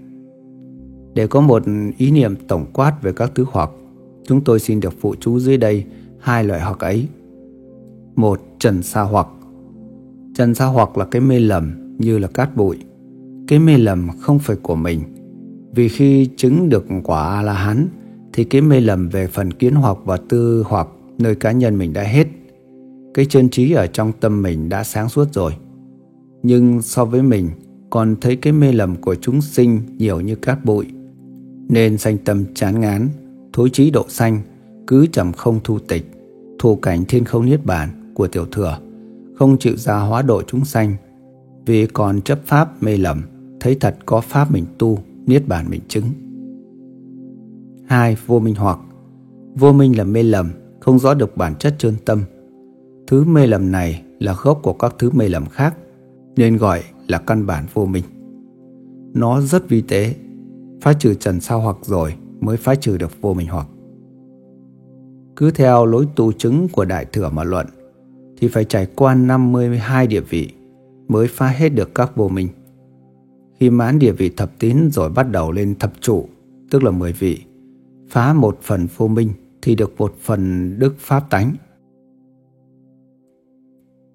Để 1.14 1.26
có 1.26 1.40
một 1.40 1.62
ý 1.98 2.10
niệm 2.10 2.34
tổng 2.48 2.66
quát 2.72 3.02
về 3.02 3.12
các 3.12 3.32
thứ 3.34 3.44
hoặc, 3.52 3.70
chúng 4.24 4.40
tôi 4.44 4.60
xin 4.60 4.80
được 4.80 4.94
phụ 5.00 5.14
chú 5.20 5.38
dưới 5.38 5.56
đây 5.56 5.84
hai 6.18 6.44
loại 6.44 6.60
hoặc 6.60 6.78
ấy. 6.78 7.06
Một, 8.16 8.40
trần 8.58 8.82
sa 8.82 9.02
hoặc. 9.02 9.26
Trần 10.34 10.54
sa 10.54 10.66
hoặc 10.66 10.98
là 10.98 11.04
cái 11.04 11.22
mê 11.22 11.38
lầm 11.38 11.96
như 11.98 12.18
là 12.18 12.28
cát 12.28 12.56
bụi. 12.56 12.78
cái 13.48 13.58
mê 13.58 13.78
lầm 13.78 14.08
không 14.20 14.38
phải 14.38 14.56
của 14.62 14.74
mình. 14.74 15.00
Vì 15.74 15.88
khi 15.88 16.28
chứng 16.36 16.68
được 16.68 16.86
quả 17.04 17.28
A-la-hán 17.28 17.88
thì 18.32 18.44
cái 18.44 18.60
mê 18.60 18.80
lầm 18.80 19.08
về 19.08 19.26
phần 19.26 19.52
kiến 19.52 19.74
hoặc 19.74 19.98
và 20.04 20.16
tư 20.16 20.64
hoặc 20.66 20.88
nơi 21.18 21.34
cá 21.34 21.52
nhân 21.52 21.78
mình 21.78 21.92
đã 21.92 22.02
hết. 22.02 22.26
Cái 23.14 23.24
chân 23.24 23.48
trí 23.48 23.72
ở 23.72 23.86
trong 23.86 24.12
tâm 24.20 24.42
mình 24.42 24.68
đã 24.68 24.84
sáng 24.84 25.08
suốt 25.08 25.32
rồi. 25.32 25.52
Nhưng 26.42 26.82
so 26.82 27.04
với 27.04 27.22
mình 27.22 27.48
còn 27.90 28.16
thấy 28.20 28.36
cái 28.36 28.52
mê 28.52 28.72
lầm 28.72 28.96
của 28.96 29.14
chúng 29.14 29.40
sinh 29.40 29.80
nhiều 29.98 30.20
như 30.20 30.34
cát 30.34 30.64
bụi. 30.64 30.86
Nên 31.68 31.98
sanh 31.98 32.18
tâm 32.18 32.44
chán 32.54 32.80
ngán, 32.80 33.08
thối 33.52 33.70
trí 33.70 33.90
độ 33.90 34.04
xanh 34.08 34.40
cứ 34.86 35.06
trầm 35.06 35.32
không 35.32 35.60
thu 35.64 35.78
tịch, 35.78 36.10
thù 36.58 36.76
cảnh 36.76 37.04
thiên 37.08 37.24
không 37.24 37.46
niết 37.46 37.66
bàn 37.66 38.12
của 38.14 38.28
tiểu 38.28 38.46
thừa, 38.52 38.78
không 39.34 39.58
chịu 39.58 39.76
ra 39.76 39.98
hóa 39.98 40.22
độ 40.22 40.42
chúng 40.42 40.64
sanh, 40.64 40.96
vì 41.66 41.86
còn 41.86 42.20
chấp 42.20 42.40
pháp 42.44 42.82
mê 42.82 42.96
lầm, 42.96 43.22
thấy 43.60 43.76
thật 43.80 43.96
có 44.06 44.20
pháp 44.20 44.52
mình 44.52 44.64
tu, 44.78 44.98
niết 45.26 45.48
bàn 45.48 45.66
mình 45.70 45.80
chứng. 45.88 46.04
hai 47.86 48.16
Vô 48.26 48.38
minh 48.38 48.54
hoặc 48.54 48.78
Vô 49.54 49.72
minh 49.72 49.98
là 49.98 50.04
mê 50.04 50.22
lầm, 50.22 50.50
không 50.80 50.98
rõ 50.98 51.14
được 51.14 51.36
bản 51.36 51.54
chất 51.54 51.74
chân 51.78 51.94
tâm. 52.04 52.22
Thứ 53.06 53.24
mê 53.24 53.46
lầm 53.46 53.72
này 53.72 54.02
là 54.18 54.34
gốc 54.42 54.60
của 54.62 54.72
các 54.72 54.94
thứ 54.98 55.10
mê 55.10 55.28
lầm 55.28 55.46
khác, 55.46 55.76
nên 56.36 56.56
gọi 56.56 56.82
là 57.08 57.18
căn 57.18 57.46
bản 57.46 57.66
vô 57.74 57.86
minh. 57.86 58.04
Nó 59.14 59.40
rất 59.40 59.68
vi 59.68 59.80
tế, 59.80 60.14
phá 60.80 60.92
trừ 60.92 61.14
trần 61.14 61.40
sao 61.40 61.60
hoặc 61.60 61.76
rồi 61.82 62.14
mới 62.42 62.56
phá 62.56 62.74
trừ 62.74 62.96
được 62.96 63.20
vô 63.20 63.34
minh 63.34 63.46
hoặc. 63.50 63.66
Cứ 65.36 65.50
theo 65.50 65.86
lối 65.86 66.06
tu 66.16 66.32
chứng 66.32 66.68
của 66.68 66.84
Đại 66.84 67.04
Thừa 67.04 67.30
mà 67.30 67.44
luận, 67.44 67.66
thì 68.36 68.48
phải 68.48 68.64
trải 68.64 68.86
qua 68.96 69.14
52 69.14 70.06
địa 70.06 70.20
vị 70.20 70.52
mới 71.08 71.28
phá 71.28 71.48
hết 71.48 71.68
được 71.68 71.94
các 71.94 72.16
vô 72.16 72.28
minh. 72.28 72.48
Khi 73.60 73.70
mãn 73.70 73.98
địa 73.98 74.12
vị 74.12 74.30
thập 74.36 74.58
tín 74.58 74.90
rồi 74.90 75.10
bắt 75.10 75.30
đầu 75.30 75.52
lên 75.52 75.74
thập 75.78 75.92
trụ, 76.00 76.28
tức 76.70 76.82
là 76.82 76.90
10 76.90 77.12
vị, 77.12 77.40
phá 78.08 78.32
một 78.32 78.58
phần 78.62 78.86
vô 78.96 79.08
minh 79.08 79.30
thì 79.62 79.74
được 79.74 79.94
một 79.98 80.14
phần 80.20 80.74
đức 80.78 80.94
pháp 80.98 81.30
tánh. 81.30 81.54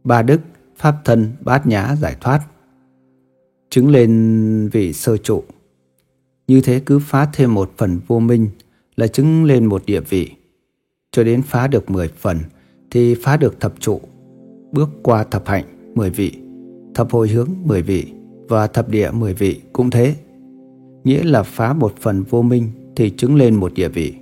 Ba 0.03 0.21
đức, 0.21 0.41
pháp 0.75 0.95
thân, 1.05 1.31
bát 1.41 1.67
nhã, 1.67 1.95
giải 1.95 2.15
thoát, 2.21 2.39
chứng 3.69 3.89
lên 3.89 4.69
vị 4.71 4.93
sơ 4.93 5.17
trụ. 5.17 5.43
Như 6.47 6.61
thế 6.61 6.81
cứ 6.85 6.99
phá 6.99 7.29
thêm 7.33 7.53
một 7.53 7.71
phần 7.77 7.99
vô 8.07 8.19
minh 8.19 8.47
là 8.95 9.07
chứng 9.07 9.43
lên 9.43 9.65
một 9.65 9.85
địa 9.85 9.99
vị. 9.99 10.31
Cho 11.11 11.23
đến 11.23 11.41
phá 11.41 11.67
được 11.67 11.91
10 11.91 12.07
phần 12.07 12.37
thì 12.91 13.15
phá 13.15 13.37
được 13.37 13.59
thập 13.59 13.73
trụ. 13.79 14.01
Bước 14.71 14.89
qua 15.03 15.23
thập 15.23 15.47
hạnh 15.47 15.65
10 15.95 16.09
vị, 16.09 16.31
thập 16.95 17.11
hồi 17.11 17.27
hướng 17.27 17.49
10 17.63 17.81
vị 17.81 18.05
và 18.47 18.67
thập 18.67 18.89
địa 18.89 19.11
10 19.11 19.33
vị 19.33 19.61
cũng 19.73 19.89
thế. 19.89 20.15
Nghĩa 21.03 21.23
là 21.23 21.43
phá 21.43 21.73
một 21.73 21.93
phần 21.99 22.23
vô 22.23 22.41
minh 22.41 22.71
thì 22.95 23.09
chứng 23.09 23.35
lên 23.35 23.55
một 23.55 23.73
địa 23.73 23.89
vị. 23.89 24.13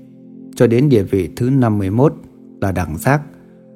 Cho 0.56 0.68
đến 0.68 0.89
địa 0.89 1.03
vị 1.03 1.30
thứ 1.35 1.49
51 1.49 2.14
là 2.61 2.72
đẳng 2.72 2.97
giác, 2.97 3.22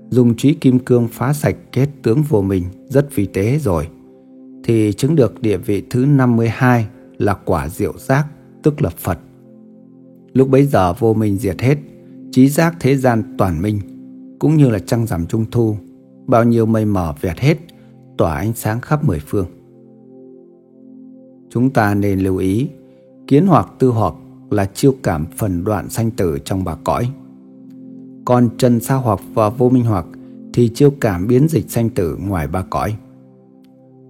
dùng 0.10 0.38
trí 0.38 0.54
kim 0.54 0.80
cương 0.80 1.08
phá 1.08 1.34
sạch 1.34 1.56
kết 1.72 1.90
tướng 2.04 2.22
vô 2.22 2.42
minh 2.42 2.64
rất 2.88 3.16
vi 3.16 3.26
tế 3.26 3.60
rồi 3.60 3.88
thì 4.64 4.94
chứng 4.94 5.16
được 5.16 5.42
địa 5.42 5.58
vị 5.58 5.84
thứ 5.90 6.06
52 6.06 6.88
là 7.18 7.34
quả 7.34 7.70
diệu 7.70 7.94
giác, 7.98 8.26
tức 8.64 8.82
là 8.82 8.90
Phật. 8.90 9.20
Lúc 10.34 10.50
bấy 10.50 10.66
giờ 10.66 10.94
vô 10.94 11.14
minh 11.14 11.38
diệt 11.38 11.62
hết, 11.62 11.78
trí 12.32 12.50
giác 12.50 12.76
thế 12.80 12.98
gian 12.98 13.36
toàn 13.38 13.62
minh, 13.62 13.80
cũng 14.40 14.58
như 14.58 14.70
là 14.70 14.80
trăng 14.80 15.08
rằm 15.08 15.28
trung 15.28 15.46
thu, 15.52 15.76
bao 16.28 16.44
nhiêu 16.44 16.66
mây 16.66 16.86
mờ 16.86 17.14
vẹt 17.22 17.40
hết, 17.40 17.58
tỏa 18.18 18.36
ánh 18.36 18.54
sáng 18.54 18.82
khắp 18.82 19.04
mười 19.04 19.20
phương. 19.20 19.46
Chúng 21.50 21.70
ta 21.70 21.94
nên 21.94 22.20
lưu 22.20 22.38
ý, 22.38 22.70
kiến 23.28 23.48
hoặc 23.48 23.72
tư 23.80 23.90
hoặc 23.90 24.14
là 24.50 24.66
chiêu 24.66 24.96
cảm 25.04 25.26
phần 25.38 25.64
đoạn 25.64 25.90
sanh 25.90 26.12
tử 26.12 26.38
trong 26.46 26.64
bà 26.64 26.76
cõi. 26.84 27.10
Còn 28.26 28.50
trần 28.58 28.80
sa 28.80 28.96
hoặc 28.96 29.20
và 29.34 29.50
vô 29.50 29.70
minh 29.70 29.84
hoặc 29.84 30.06
thì 30.54 30.70
chiêu 30.70 30.92
cảm 31.02 31.28
biến 31.28 31.48
dịch 31.48 31.70
sanh 31.70 31.90
tử 31.90 32.18
ngoài 32.28 32.48
ba 32.48 32.62
cõi. 32.70 32.96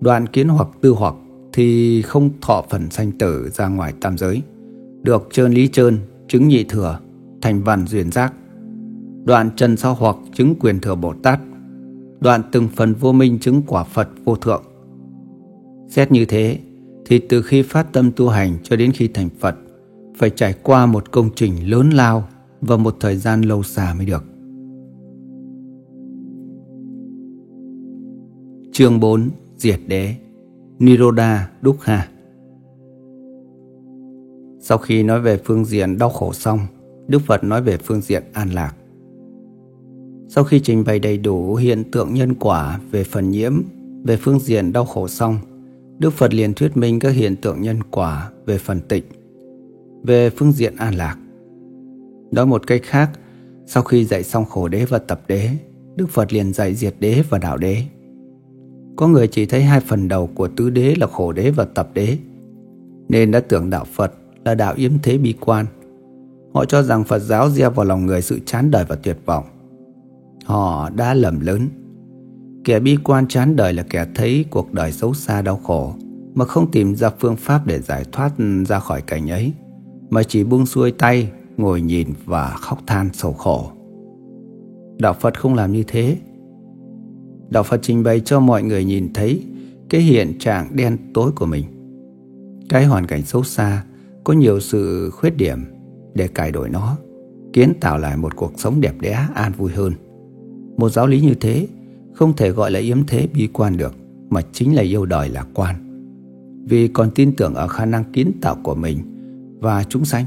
Đoạn 0.01 0.27
kiến 0.27 0.47
hoặc 0.47 0.67
tư 0.81 0.91
hoặc 0.97 1.15
thì 1.53 2.01
không 2.01 2.29
thọ 2.41 2.63
phần 2.69 2.89
sanh 2.89 3.11
tử 3.11 3.49
ra 3.49 3.67
ngoài 3.67 3.93
tam 4.01 4.17
giới, 4.17 4.41
được 5.01 5.27
trơn 5.31 5.51
lý 5.51 5.67
trơn, 5.67 5.97
chứng 6.27 6.47
nhị 6.47 6.63
thừa, 6.63 6.99
thành 7.41 7.63
văn 7.63 7.87
duyên 7.87 8.11
giác. 8.11 8.33
Đoạn 9.25 9.49
trần 9.55 9.77
sao 9.77 9.95
hoặc 9.99 10.15
chứng 10.33 10.55
quyền 10.59 10.79
thừa 10.79 10.95
Bồ 10.95 11.13
Tát, 11.13 11.39
đoạn 12.19 12.41
từng 12.51 12.67
phần 12.75 12.93
vô 12.93 13.11
minh 13.11 13.39
chứng 13.39 13.61
quả 13.67 13.83
Phật 13.83 14.09
vô 14.25 14.35
thượng. 14.35 14.63
Xét 15.89 16.11
như 16.11 16.25
thế, 16.25 16.59
thì 17.05 17.19
từ 17.19 17.41
khi 17.41 17.61
phát 17.61 17.93
tâm 17.93 18.11
tu 18.11 18.29
hành 18.29 18.57
cho 18.63 18.75
đến 18.75 18.91
khi 18.91 19.07
thành 19.07 19.29
Phật, 19.39 19.55
phải 20.17 20.29
trải 20.29 20.53
qua 20.63 20.85
một 20.85 21.11
công 21.11 21.29
trình 21.35 21.69
lớn 21.69 21.89
lao 21.89 22.27
và 22.61 22.77
một 22.77 22.95
thời 22.99 23.15
gian 23.15 23.41
lâu 23.41 23.63
xa 23.63 23.93
mới 23.93 24.05
được. 24.05 24.23
Chương 28.71 28.99
4 28.99 29.29
diệt 29.57 29.79
đế 29.87 30.15
Niroda 30.79 31.49
Dukha 31.63 32.07
Sau 34.59 34.77
khi 34.77 35.03
nói 35.03 35.21
về 35.21 35.37
phương 35.45 35.65
diện 35.65 35.97
đau 35.97 36.09
khổ 36.09 36.33
xong, 36.33 36.59
Đức 37.07 37.19
Phật 37.25 37.43
nói 37.43 37.61
về 37.61 37.77
phương 37.77 38.01
diện 38.01 38.23
an 38.33 38.49
lạc. 38.49 38.73
Sau 40.27 40.43
khi 40.43 40.59
trình 40.59 40.83
bày 40.83 40.99
đầy 40.99 41.17
đủ 41.17 41.55
hiện 41.55 41.91
tượng 41.91 42.13
nhân 42.13 42.33
quả 42.33 42.79
về 42.91 43.03
phần 43.03 43.31
nhiễm, 43.31 43.61
Về 44.03 44.17
phương 44.17 44.39
diện 44.39 44.73
đau 44.73 44.85
khổ 44.85 45.07
xong, 45.07 45.37
Đức 45.97 46.13
Phật 46.13 46.33
liền 46.33 46.53
thuyết 46.53 46.77
minh 46.77 46.99
các 46.99 47.09
hiện 47.09 47.35
tượng 47.35 47.61
nhân 47.61 47.83
quả 47.91 48.31
về 48.45 48.57
phần 48.57 48.79
tịnh, 48.79 49.03
Về 50.03 50.29
phương 50.29 50.51
diện 50.51 50.75
an 50.75 50.93
lạc. 50.95 51.17
Nói 52.31 52.45
một 52.45 52.67
cách 52.67 52.81
khác, 52.83 53.09
Sau 53.65 53.83
khi 53.83 54.05
dạy 54.05 54.23
xong 54.23 54.45
khổ 54.45 54.67
đế 54.67 54.85
và 54.85 54.99
tập 54.99 55.21
đế, 55.27 55.49
Đức 55.95 56.09
Phật 56.09 56.33
liền 56.33 56.53
dạy 56.53 56.75
diệt 56.75 56.95
đế 56.99 57.23
và 57.29 57.37
đạo 57.37 57.57
đế 57.57 57.83
có 58.99 59.07
người 59.07 59.27
chỉ 59.27 59.45
thấy 59.45 59.63
hai 59.63 59.79
phần 59.79 60.07
đầu 60.07 60.29
của 60.35 60.47
tứ 60.47 60.69
đế 60.69 60.95
là 60.97 61.07
khổ 61.07 61.31
đế 61.31 61.51
và 61.51 61.65
tập 61.65 61.89
đế 61.93 62.17
Nên 63.09 63.31
đã 63.31 63.39
tưởng 63.39 63.69
đạo 63.69 63.85
Phật 63.95 64.13
là 64.45 64.55
đạo 64.55 64.73
yếm 64.77 64.91
thế 65.03 65.17
bi 65.17 65.33
quan. 65.39 65.65
Họ 66.53 66.65
cho 66.65 66.81
rằng 66.83 67.03
Phật 67.03 67.19
giáo 67.19 67.49
gieo 67.49 67.71
vào 67.71 67.85
lòng 67.85 68.05
người 68.05 68.21
sự 68.21 68.39
chán 68.45 68.71
đời 68.71 68.85
và 68.87 68.95
tuyệt 68.95 69.17
vọng. 69.25 69.43
Họ 70.45 70.89
đã 70.89 71.13
lầm 71.13 71.39
lớn 71.39 71.67
Kẻ 72.63 72.79
bi 72.79 72.97
quan 73.03 73.27
chán 73.27 73.55
đời 73.55 73.73
là 73.73 73.83
kẻ 73.89 74.05
thấy 74.15 74.45
cuộc 74.49 74.73
đời 74.73 74.91
xấu 74.91 75.13
xa 75.13 75.41
đau 75.41 75.57
khổ 75.57 75.93
Mà 76.35 76.45
không 76.45 76.71
tìm 76.71 76.95
ra 76.95 77.09
phương 77.19 77.35
pháp 77.35 77.61
để 77.65 77.79
giải 77.79 78.05
thoát 78.11 78.31
ra 78.67 78.79
khỏi 78.79 79.01
cảnh 79.01 79.31
ấy 79.31 79.53
Mà 80.09 80.23
chỉ 80.23 80.43
buông 80.43 80.65
xuôi 80.65 80.91
tay, 80.91 81.31
ngồi 81.57 81.81
nhìn 81.81 82.07
và 82.25 82.49
khóc 82.49 82.79
than 82.87 83.09
sầu 83.13 83.33
khổ. 83.33 83.71
Đạo 84.97 85.13
Phật 85.19 85.39
không 85.39 85.53
làm 85.53 85.71
như 85.71 85.83
thế. 85.87 86.17
Đạo 87.49 87.63
Phật 87.63 87.79
trình 87.81 88.03
bày 88.03 88.19
cho 88.19 88.39
mọi 88.39 88.63
người 88.63 88.85
nhìn 88.85 89.13
thấy 89.13 89.43
cái 89.89 90.01
hiện 90.01 90.39
trạng 90.39 90.75
đen 90.75 90.97
tối 91.13 91.31
của 91.31 91.45
mình. 91.45 91.65
Cái 92.69 92.85
hoàn 92.85 93.07
cảnh 93.07 93.23
xấu 93.23 93.43
xa 93.43 93.83
có 94.23 94.33
nhiều 94.33 94.59
sự 94.59 95.09
khuyết 95.09 95.37
điểm 95.37 95.59
để 96.13 96.27
cải 96.27 96.51
đổi 96.51 96.69
nó, 96.69 96.97
kiến 97.53 97.73
tạo 97.79 97.97
lại 97.97 98.17
một 98.17 98.35
cuộc 98.35 98.53
sống 98.57 98.81
đẹp 98.81 98.93
đẽ 99.01 99.25
an 99.35 99.51
vui 99.57 99.71
hơn. 99.71 99.93
Một 100.77 100.89
giáo 100.89 101.07
lý 101.07 101.21
như 101.21 101.33
thế 101.33 101.67
không 102.13 102.35
thể 102.35 102.49
gọi 102.49 102.71
là 102.71 102.79
yếm 102.79 103.05
thế 103.07 103.27
bi 103.33 103.47
quan 103.53 103.77
được, 103.77 103.95
mà 104.29 104.41
chính 104.53 104.75
là 104.75 104.81
yêu 104.81 105.05
đời 105.05 105.29
lạc 105.29 105.47
quan. 105.53 105.75
Vì 106.65 106.87
còn 106.87 107.11
tin 107.15 107.35
tưởng 107.35 107.53
ở 107.53 107.67
khả 107.67 107.85
năng 107.85 108.03
kiến 108.13 108.31
tạo 108.41 108.57
của 108.63 108.75
mình 108.75 108.97
và 109.59 109.83
chúng 109.83 110.05
sanh. 110.05 110.25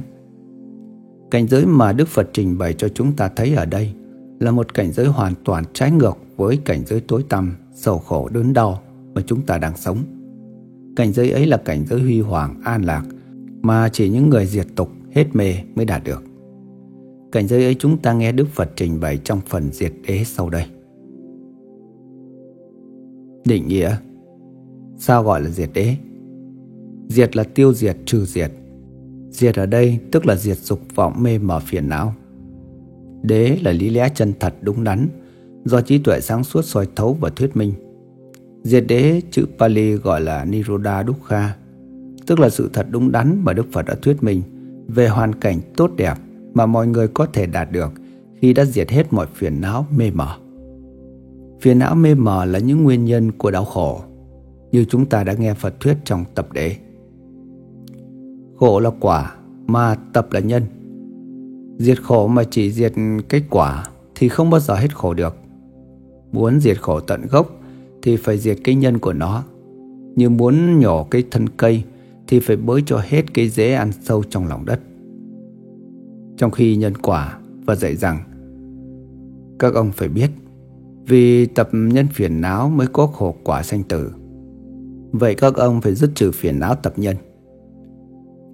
Cảnh 1.31 1.49
giới 1.49 1.67
mà 1.67 1.93
Đức 1.93 2.09
Phật 2.09 2.31
trình 2.33 2.59
bày 2.59 2.73
cho 2.73 2.89
chúng 2.89 3.13
ta 3.13 3.29
thấy 3.29 3.55
ở 3.55 3.67
đây 3.67 3.93
là 4.41 4.51
một 4.51 4.75
cảnh 4.75 4.93
giới 4.93 5.07
hoàn 5.07 5.35
toàn 5.45 5.65
trái 5.73 5.91
ngược 5.91 6.19
với 6.37 6.59
cảnh 6.65 6.83
giới 6.87 7.01
tối 7.01 7.25
tăm, 7.29 7.57
sầu 7.75 7.99
khổ 7.99 8.29
đớn 8.29 8.53
đau 8.53 8.83
mà 9.15 9.23
chúng 9.27 9.43
ta 9.43 9.59
đang 9.59 9.77
sống. 9.77 9.99
Cảnh 10.97 11.13
giới 11.13 11.31
ấy 11.31 11.47
là 11.47 11.57
cảnh 11.57 11.85
giới 11.87 12.01
huy 12.01 12.21
hoàng, 12.21 12.61
an 12.65 12.83
lạc 12.83 13.03
mà 13.63 13.89
chỉ 13.89 14.09
những 14.09 14.31
người 14.31 14.47
diệt 14.47 14.67
tục 14.77 14.89
hết 15.11 15.25
mê 15.33 15.55
mới 15.75 15.85
đạt 15.85 16.05
được. 16.05 16.25
Cảnh 17.33 17.49
giới 17.49 17.65
ấy 17.65 17.75
chúng 17.75 17.99
ta 17.99 18.13
nghe 18.13 18.33
Đức 18.33 18.49
Phật 18.49 18.71
trình 18.77 19.01
bày 19.01 19.19
trong 19.25 19.41
phần 19.47 19.73
diệt 19.73 19.93
đế 20.07 20.25
sau 20.25 20.51
đây. 20.51 20.67
Định 23.45 23.69
nghĩa 23.69 23.97
Sao 24.99 25.23
gọi 25.23 25.41
là 25.41 25.51
diệt 25.51 25.71
đế? 25.75 25.97
Diệt 27.09 27.37
là 27.37 27.45
tiêu 27.45 27.75
diệt, 27.75 27.97
trừ 28.07 28.25
diệt. 28.25 28.53
Diệt 29.31 29.57
ở 29.57 29.67
đây 29.67 29.99
tức 30.13 30.27
là 30.27 30.37
diệt 30.37 30.59
dục 30.59 30.81
vọng 30.95 31.23
mê 31.23 31.39
mờ 31.39 31.61
phiền 31.61 31.89
não. 31.89 32.15
Đế 33.23 33.59
là 33.63 33.73
lý 33.73 33.91
lẽ 33.91 34.09
chân 34.15 34.33
thật 34.41 34.55
đúng 34.61 34.85
đắn 34.85 35.09
do 35.65 35.81
trí 35.81 35.99
tuệ 35.99 36.21
sáng 36.21 36.45
suốt 36.45 36.63
soi 36.63 36.89
thấu 36.97 37.17
và 37.21 37.31
thuyết 37.31 37.57
minh. 37.57 37.73
Diệt 38.63 38.85
đế 38.89 39.21
chữ 39.31 39.47
Pali 39.59 39.93
gọi 39.93 40.21
là 40.21 40.45
Niroda 40.45 41.05
Dukkha 41.05 41.57
tức 42.27 42.41
là 42.41 42.51
sự 42.51 42.71
thật 42.73 42.87
đúng 42.91 43.13
đắn 43.13 43.41
mà 43.45 43.53
Đức 43.53 43.67
Phật 43.73 43.83
đã 43.87 43.95
thuyết 44.03 44.23
minh 44.23 44.43
về 44.89 45.09
hoàn 45.09 45.35
cảnh 45.35 45.61
tốt 45.77 45.91
đẹp 45.97 46.15
mà 46.55 46.67
mọi 46.67 46.87
người 46.87 47.09
có 47.09 47.27
thể 47.27 47.47
đạt 47.47 47.73
được 47.73 47.93
khi 48.41 48.53
đã 48.53 48.65
diệt 48.65 48.91
hết 48.91 49.13
mọi 49.13 49.27
phiền 49.35 49.61
não 49.61 49.87
mê 49.97 50.11
mờ. 50.11 50.37
Phiền 51.61 51.79
não 51.79 51.95
mê 51.95 52.15
mờ 52.15 52.45
là 52.45 52.59
những 52.59 52.83
nguyên 52.83 53.05
nhân 53.05 53.33
của 53.33 53.51
đau 53.51 53.65
khổ. 53.65 54.01
như 54.73 54.85
chúng 54.85 55.07
ta 55.07 55.25
đã 55.25 55.33
nghe 55.33 55.55
Phật 55.55 55.81
thuyết 55.81 55.97
trong 56.05 56.25
tập 56.35 56.53
đế. 56.53 56.77
Khổ 58.57 58.81
là 58.81 58.91
quả, 59.01 59.35
mà 59.67 59.97
tập 60.13 60.29
là 60.33 60.41
nhân. 60.41 60.63
Diệt 61.79 62.03
khổ 62.03 62.27
mà 62.27 62.45
chỉ 62.45 62.73
diệt 62.73 62.93
kết 63.29 63.43
quả 63.51 63.85
thì 64.15 64.29
không 64.29 64.51
bao 64.51 64.61
giờ 64.61 64.75
hết 64.75 64.97
khổ 64.97 65.15
được. 65.15 65.37
Muốn 66.33 66.61
diệt 66.61 66.83
khổ 66.83 67.01
tận 67.01 67.27
gốc 67.31 67.61
thì 68.03 68.17
phải 68.17 68.39
diệt 68.39 68.59
cái 68.65 68.75
nhân 68.75 68.99
của 68.99 69.13
nó. 69.13 69.45
Như 70.17 70.31
muốn 70.31 70.79
nhổ 70.79 71.05
cái 71.05 71.25
thân 71.31 71.49
cây 71.49 71.85
thì 72.27 72.41
phải 72.41 72.57
bới 72.57 72.83
cho 72.87 73.01
hết 73.05 73.35
cái 73.35 73.49
rễ 73.49 73.73
ăn 73.73 73.91
sâu 74.03 74.23
trong 74.31 74.47
lòng 74.47 74.65
đất. 74.65 74.81
Trong 76.37 76.51
khi 76.51 76.77
nhân 76.77 76.97
quả 76.97 77.39
và 77.67 77.75
dạy 77.75 77.97
rằng 77.97 78.19
các 79.59 79.75
ông 79.75 79.93
phải 79.93 80.09
biết 80.09 80.31
vì 81.07 81.47
tập 81.47 81.69
nhân 81.73 82.07
phiền 82.13 82.41
não 82.41 82.69
mới 82.69 82.87
có 82.87 83.07
khổ 83.07 83.35
quả 83.45 83.63
sanh 83.63 83.83
tử. 83.83 84.13
Vậy 85.13 85.35
các 85.35 85.55
ông 85.55 85.81
phải 85.81 85.95
dứt 85.95 86.11
trừ 86.15 86.31
phiền 86.33 86.59
não 86.59 86.75
tập 86.75 86.93
nhân. 86.97 87.17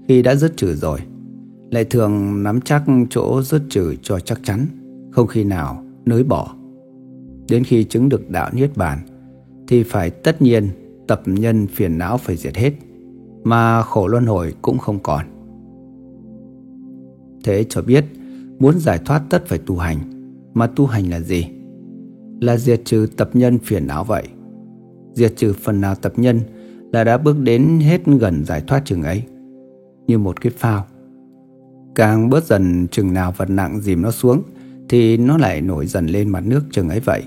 Khi 0.09 0.23
đã 0.23 0.35
dứt 0.35 0.57
trừ 0.57 0.75
rồi, 0.75 1.01
lại 1.71 1.85
thường 1.85 2.43
nắm 2.43 2.61
chắc 2.61 2.85
chỗ 3.11 3.43
dứt 3.43 3.63
trừ 3.71 3.95
cho 4.03 4.21
chắc 4.21 4.41
chắn, 4.45 4.67
không 5.11 5.27
khi 5.27 5.45
nào 5.45 5.85
nới 6.05 6.23
bỏ. 6.23 6.55
Đến 7.51 7.65
khi 7.65 7.85
chứng 7.85 8.09
được 8.09 8.31
đạo 8.31 8.51
Niết 8.53 8.77
Bàn, 8.77 8.99
thì 9.69 9.83
phải 9.83 10.11
tất 10.11 10.43
nhiên 10.43 10.69
tập 11.07 11.23
nhân 11.27 11.66
phiền 11.66 11.99
não 11.99 12.19
phải 12.19 12.37
diệt 12.37 12.57
hết, 12.57 12.73
mà 13.45 13.83
khổ 13.83 14.07
luân 14.07 14.27
hồi 14.27 14.55
cũng 14.62 14.79
không 14.79 14.99
còn. 15.03 15.27
Thế 17.45 17.65
cho 17.69 17.83
biết, 17.83 18.05
muốn 18.59 18.79
giải 18.79 18.99
thoát 19.05 19.23
tất 19.31 19.47
phải 19.47 19.59
tu 19.59 19.77
hành, 19.77 19.99
mà 20.55 20.66
tu 20.66 20.87
hành 20.87 21.11
là 21.11 21.20
gì? 21.20 21.47
Là 22.41 22.57
diệt 22.57 22.81
trừ 22.85 23.07
tập 23.16 23.31
nhân 23.33 23.59
phiền 23.59 23.87
não 23.87 24.05
vậy. 24.05 24.29
Diệt 25.15 25.33
trừ 25.37 25.53
phần 25.53 25.81
nào 25.81 25.95
tập 25.95 26.12
nhân 26.16 26.41
là 26.93 27.05
đã 27.05 27.19
bước 27.19 27.39
đến 27.41 27.81
hết 27.81 28.01
gần 28.07 28.45
giải 28.45 28.62
thoát 28.66 28.83
chừng 28.85 29.03
ấy. 29.03 29.23
Như 30.07 30.19
một 30.19 30.41
cái 30.41 30.53
phao. 30.57 30.87
Càng 31.95 32.31
bớt 32.31 32.45
dần 32.45 32.87
chừng 32.91 33.12
nào 33.12 33.35
vật 33.37 33.51
nặng 33.51 33.81
dìm 33.81 34.03
nó 34.03 34.11
xuống 34.11 34.43
thì 34.89 35.16
nó 35.16 35.39
lại 35.39 35.61
nổi 35.61 35.87
dần 35.87 36.07
lên 36.07 36.29
mặt 36.29 36.41
nước 36.47 36.62
chừng 36.70 36.89
ấy 36.89 37.01
vậy. 37.01 37.23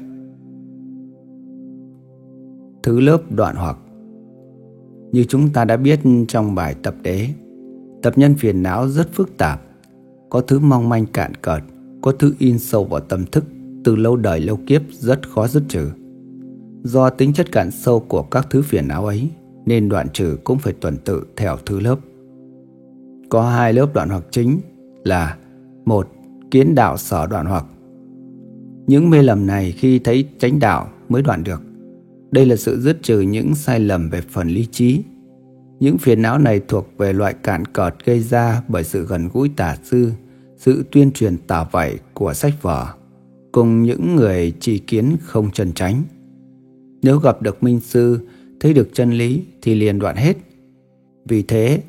Thứ 2.84 3.00
lớp 3.00 3.22
đoạn 3.30 3.56
hoặc 3.56 3.78
Như 5.12 5.24
chúng 5.24 5.50
ta 5.50 5.66
đã 5.66 5.78
biết 5.78 6.00
trong 6.28 6.56
bài 6.56 6.76
tập 6.84 6.96
đế, 7.02 7.28
tập 8.02 8.14
nhân 8.18 8.36
phiền 8.36 8.64
não 8.64 8.90
rất 8.90 9.14
phức 9.14 9.38
tạp, 9.38 9.62
có 10.30 10.42
thứ 10.42 10.60
mong 10.60 10.90
manh 10.90 11.06
cạn 11.06 11.36
cợt, 11.36 11.64
có 12.02 12.12
thứ 12.12 12.34
in 12.40 12.60
sâu 12.60 12.84
vào 12.84 13.00
tâm 13.00 13.26
thức 13.26 13.44
từ 13.84 13.96
lâu 13.96 14.16
đời 14.16 14.40
lâu 14.40 14.60
kiếp 14.68 14.82
rất 14.92 15.30
khó 15.30 15.48
dứt 15.48 15.64
trừ. 15.68 15.90
Do 16.84 17.10
tính 17.10 17.34
chất 17.34 17.52
cạn 17.52 17.72
sâu 17.72 18.00
của 18.00 18.24
các 18.24 18.48
thứ 18.50 18.62
phiền 18.62 18.88
não 18.88 19.06
ấy, 19.06 19.30
nên 19.66 19.90
đoạn 19.90 20.08
trừ 20.14 20.38
cũng 20.44 20.60
phải 20.60 20.74
tuần 20.74 20.98
tự 20.98 21.24
theo 21.36 21.58
thứ 21.66 21.80
lớp. 21.80 21.96
Có 23.30 23.50
hai 23.50 23.74
lớp 23.74 23.94
đoạn 23.94 24.10
hoặc 24.10 24.24
chính 24.32 24.60
là 25.04 25.38
một 25.86 26.08
Kiến 26.52 26.76
đạo 26.76 26.98
sở 26.98 27.28
đoạn 27.28 27.46
hoặc 27.46 27.66
Những 28.88 29.10
mê 29.10 29.22
lầm 29.22 29.48
này 29.48 29.72
khi 29.72 30.00
thấy 30.00 30.28
tránh 30.40 30.60
đạo 30.60 30.90
mới 31.10 31.22
đoạn 31.22 31.44
được. 31.44 31.62
Đây 32.32 32.46
là 32.46 32.56
sự 32.56 32.80
dứt 32.80 33.04
trừ 33.04 33.20
những 33.20 33.56
sai 33.56 33.80
lầm 33.80 34.10
về 34.10 34.22
phần 34.22 34.48
lý 34.48 34.68
trí. 34.72 35.02
Những 35.80 35.98
phiền 35.98 36.22
não 36.22 36.38
này 36.38 36.62
thuộc 36.68 36.88
về 36.98 37.14
loại 37.14 37.34
cạn 37.34 37.66
cợt 37.66 38.06
gây 38.06 38.20
ra 38.20 38.64
bởi 38.68 38.84
sự 38.84 39.06
gần 39.06 39.30
gũi 39.34 39.50
tà 39.50 39.78
sư, 39.84 40.12
sự 40.58 40.86
tuyên 40.92 41.12
truyền 41.12 41.38
tà 41.38 41.64
vậy 41.72 42.00
của 42.14 42.34
sách 42.34 42.54
vở, 42.62 42.88
cùng 43.52 43.84
những 43.84 44.16
người 44.16 44.54
chỉ 44.60 44.80
kiến 44.80 45.16
không 45.22 45.52
chân 45.52 45.74
tránh. 45.74 46.04
Nếu 47.02 47.20
gặp 47.20 47.42
được 47.42 47.64
minh 47.64 47.80
sư, 47.80 48.20
thấy 48.60 48.74
được 48.74 48.90
chân 48.94 49.12
lý 49.12 49.44
thì 49.62 49.76
liền 49.76 50.00
đoạn 50.00 50.16
hết. 50.16 50.38
Vì 51.26 51.44
thế, 51.44 51.82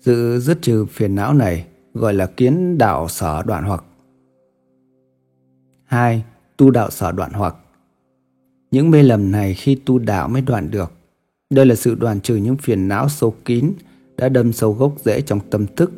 sự 0.00 0.40
dứt 0.40 0.62
trừ 0.62 0.86
phiền 0.86 1.14
não 1.14 1.34
này 1.34 1.66
gọi 1.94 2.14
là 2.14 2.26
kiến 2.26 2.78
đạo 2.78 3.08
sở 3.08 3.42
đoạn 3.42 3.64
hoặc. 3.64 3.84
2. 5.84 6.24
Tu 6.56 6.70
đạo 6.70 6.90
sở 6.90 7.12
đoạn 7.12 7.32
hoặc 7.32 7.56
những 8.74 8.90
mê 8.90 9.02
lầm 9.02 9.30
này 9.30 9.54
khi 9.54 9.74
tu 9.74 9.98
đạo 9.98 10.28
mới 10.28 10.42
đoạn 10.42 10.70
được. 10.70 10.92
Đây 11.50 11.66
là 11.66 11.74
sự 11.74 11.94
đoạn 11.94 12.20
trừ 12.20 12.36
những 12.36 12.56
phiền 12.56 12.88
não 12.88 13.08
sâu 13.08 13.34
kín 13.44 13.72
đã 14.16 14.28
đâm 14.28 14.52
sâu 14.52 14.72
gốc 14.72 14.92
rễ 15.04 15.20
trong 15.20 15.40
tâm 15.50 15.66
thức, 15.76 15.92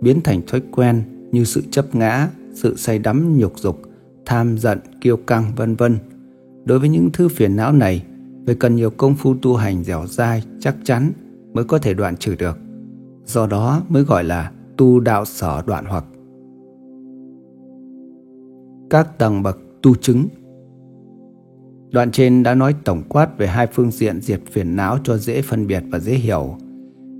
biến 0.00 0.20
thành 0.20 0.42
thói 0.46 0.62
quen 0.70 1.02
như 1.32 1.44
sự 1.44 1.62
chấp 1.70 1.94
ngã, 1.94 2.28
sự 2.54 2.76
say 2.76 2.98
đắm 2.98 3.38
nhục 3.38 3.58
dục, 3.58 3.82
tham 4.26 4.58
giận, 4.58 4.78
kiêu 5.00 5.16
căng 5.16 5.52
vân 5.56 5.74
vân. 5.74 5.98
Đối 6.64 6.78
với 6.78 6.88
những 6.88 7.10
thứ 7.12 7.28
phiền 7.28 7.56
não 7.56 7.72
này, 7.72 8.04
phải 8.46 8.54
cần 8.54 8.76
nhiều 8.76 8.90
công 8.90 9.14
phu 9.14 9.34
tu 9.42 9.56
hành 9.56 9.84
dẻo 9.84 10.06
dai, 10.06 10.42
chắc 10.60 10.76
chắn 10.84 11.12
mới 11.52 11.64
có 11.64 11.78
thể 11.78 11.94
đoạn 11.94 12.16
trừ 12.16 12.34
được. 12.34 12.58
Do 13.24 13.46
đó 13.46 13.82
mới 13.88 14.02
gọi 14.02 14.24
là 14.24 14.52
tu 14.76 15.00
đạo 15.00 15.24
sở 15.24 15.62
đoạn 15.66 15.84
hoặc. 15.84 16.04
Các 18.90 19.18
tầng 19.18 19.42
bậc 19.42 19.58
tu 19.82 19.94
chứng 19.94 20.28
Đoạn 21.90 22.10
trên 22.12 22.42
đã 22.42 22.54
nói 22.54 22.74
tổng 22.84 23.02
quát 23.08 23.38
về 23.38 23.46
hai 23.46 23.66
phương 23.66 23.90
diện 23.90 24.20
diệt 24.20 24.40
phiền 24.50 24.76
não 24.76 24.98
cho 25.04 25.16
dễ 25.16 25.42
phân 25.42 25.66
biệt 25.66 25.82
và 25.90 25.98
dễ 25.98 26.14
hiểu. 26.14 26.56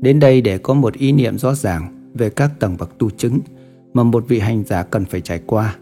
Đến 0.01 0.21
đây 0.21 0.41
để 0.41 0.59
có 0.59 0.75
một 0.75 0.95
ý 0.95 1.13
niệm 1.13 1.39
rõ 1.39 1.55
ràng 1.55 2.11
về 2.15 2.31
các 2.31 2.51
tầng 2.61 2.77
bậc 2.79 2.99
tu 2.99 3.11
chứng 3.11 3.39
mà 3.95 4.03
một 4.03 4.25
vị 4.29 4.39
hành 4.39 4.65
giả 4.65 4.83
cần 4.83 5.05
phải 5.05 5.21
trải 5.21 5.41
qua. 5.47 5.77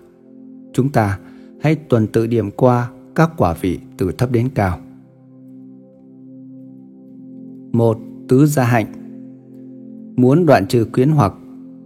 Chúng 0.73 0.89
ta 0.89 1.19
hãy 1.61 1.75
tuần 1.75 2.07
tự 2.07 2.27
điểm 2.27 2.51
qua 2.51 2.91
các 3.15 3.31
quả 3.37 3.55
vị 3.61 3.79
từ 3.97 4.13
thấp 4.13 4.33
đến 4.33 4.49
cao. 4.55 4.79
một 7.73 7.99
Tứ 8.29 8.47
gia 8.47 8.65
hạnh 8.65 8.87
Muốn 10.17 10.47
đoạn 10.47 10.67
trừ 10.67 10.85
quyến 10.93 11.11
hoặc, 11.11 11.33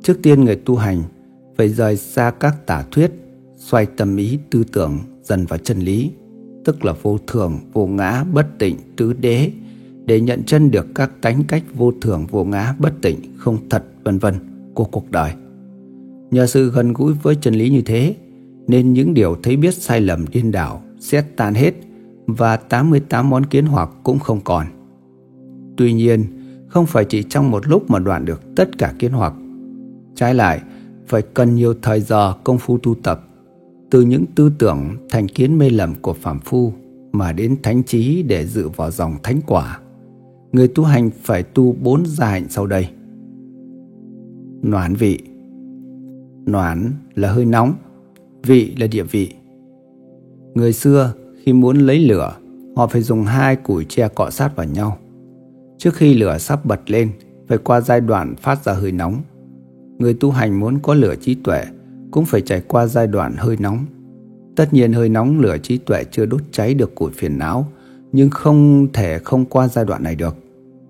trước 0.03 0.19
tiên 0.23 0.45
người 0.45 0.57
tu 0.57 0.77
hành 0.77 1.03
phải 1.57 1.69
rời 1.69 1.97
xa 1.97 2.31
các 2.31 2.67
tả 2.67 2.85
thuyết, 2.91 3.11
xoay 3.57 3.87
tâm 3.87 4.17
ý 4.17 4.39
tư 4.51 4.65
tưởng 4.73 4.99
dần 5.23 5.47
vào 5.47 5.59
chân 5.59 5.79
lý, 5.79 6.11
tức 6.65 6.85
là 6.85 6.93
vô 7.03 7.19
thường, 7.27 7.59
vô 7.73 7.87
ngã, 7.87 8.25
bất 8.33 8.59
tịnh, 8.59 8.77
tứ 8.97 9.13
đế, 9.13 9.53
để 10.05 10.21
nhận 10.21 10.45
chân 10.45 10.71
được 10.71 10.87
các 10.95 11.11
tánh 11.21 11.45
cách 11.45 11.63
vô 11.75 11.93
thường, 12.01 12.27
vô 12.31 12.45
ngã, 12.45 12.75
bất 12.79 12.93
tịnh, 13.03 13.19
không 13.37 13.59
thật, 13.71 13.85
vân 14.05 14.19
vân 14.19 14.35
của 14.75 14.85
cuộc 14.85 15.11
đời. 15.11 15.33
Nhờ 16.31 16.47
sự 16.47 16.71
gần 16.71 16.93
gũi 16.93 17.13
với 17.13 17.37
chân 17.41 17.55
lý 17.55 17.71
như 17.71 17.83
thế, 17.83 18.15
nên 18.67 18.93
những 18.93 19.15
điều 19.15 19.37
thấy 19.43 19.57
biết 19.57 19.75
sai 19.75 20.01
lầm 20.01 20.25
điên 20.33 20.53
đảo 20.53 20.83
sẽ 21.01 21.23
tan 21.37 21.55
hết 21.55 21.75
và 22.27 22.57
88 22.57 23.31
món 23.31 23.47
kiến 23.47 23.67
hoặc 23.67 23.91
cũng 24.03 24.19
không 24.19 24.41
còn. 24.45 24.67
Tuy 25.77 25.93
nhiên, 25.93 26.25
không 26.69 26.87
phải 26.87 27.05
chỉ 27.05 27.23
trong 27.23 27.51
một 27.51 27.69
lúc 27.69 27.91
mà 27.91 27.99
đoạn 27.99 28.25
được 28.25 28.55
tất 28.57 28.79
cả 28.79 28.95
kiến 28.99 29.13
hoặc. 29.13 29.33
Trái 30.15 30.35
lại, 30.35 30.61
phải 31.07 31.23
cần 31.23 31.55
nhiều 31.55 31.75
thời 31.83 32.01
giờ 32.01 32.35
công 32.45 32.59
phu 32.59 32.79
tu 32.79 32.95
tập, 32.95 33.27
từ 33.91 34.03
những 34.03 34.25
tư 34.35 34.53
tưởng 34.59 34.97
thành 35.11 35.29
kiến 35.29 35.59
mê 35.59 35.71
lầm 35.71 35.95
của 35.95 36.13
phạm 36.13 36.41
phu 36.41 36.73
mà 37.13 37.33
đến 37.33 37.57
thánh 37.63 37.83
trí 37.83 38.23
để 38.23 38.47
dự 38.47 38.69
vào 38.69 38.91
dòng 38.91 39.17
thánh 39.23 39.41
quả. 39.47 39.81
Người 40.53 40.69
tu 40.69 40.85
hành 40.85 41.11
phải 41.23 41.43
tu 41.43 41.77
bốn 41.83 42.07
gia 42.07 42.27
hạnh 42.27 42.47
sau 42.49 42.67
đây. 42.67 42.89
Noãn 44.63 44.95
vị 44.95 45.19
Noãn 46.47 46.91
là 47.15 47.33
hơi 47.33 47.45
nóng, 47.45 47.75
vị 48.43 48.75
là 48.79 48.87
địa 48.87 49.03
vị. 49.03 49.35
Người 50.55 50.73
xưa 50.73 51.15
khi 51.43 51.53
muốn 51.53 51.79
lấy 51.79 51.99
lửa, 51.99 52.37
họ 52.77 52.87
phải 52.87 53.03
dùng 53.03 53.25
hai 53.25 53.57
củi 53.57 53.85
tre 53.85 54.09
cọ 54.09 54.31
sát 54.31 54.57
vào 54.57 54.67
nhau. 54.67 54.99
Trước 55.79 55.95
khi 55.95 56.15
lửa 56.15 56.39
sắp 56.39 56.65
bật 56.65 56.91
lên, 56.91 57.11
phải 57.49 57.59
qua 57.59 57.81
giai 57.81 58.01
đoạn 58.01 58.35
phát 58.37 58.65
ra 58.65 58.73
hơi 58.73 58.93
nóng. 58.93 59.23
Người 59.99 60.15
tu 60.15 60.31
hành 60.31 60.61
muốn 60.61 60.79
có 60.83 60.95
lửa 60.95 61.15
trí 61.21 61.35
tuệ 61.35 61.65
cũng 62.11 62.25
phải 62.25 62.41
trải 62.41 62.61
qua 62.69 62.87
giai 62.87 63.07
đoạn 63.07 63.35
hơi 63.39 63.57
nóng. 63.61 63.87
Tất 64.57 64.75
nhiên 64.75 64.93
hơi 64.93 65.09
nóng 65.09 65.41
lửa 65.41 65.57
trí 65.63 65.79
tuệ 65.79 66.05
chưa 66.11 66.27
đốt 66.27 66.41
cháy 66.51 66.75
được 66.75 66.95
củi 66.95 67.11
phiền 67.11 67.39
não, 67.39 67.67
nhưng 68.13 68.31
không 68.31 68.89
thể 68.93 69.19
không 69.19 69.45
qua 69.45 69.69
giai 69.69 69.85
đoạn 69.85 70.03
này 70.03 70.15
được. 70.15 70.37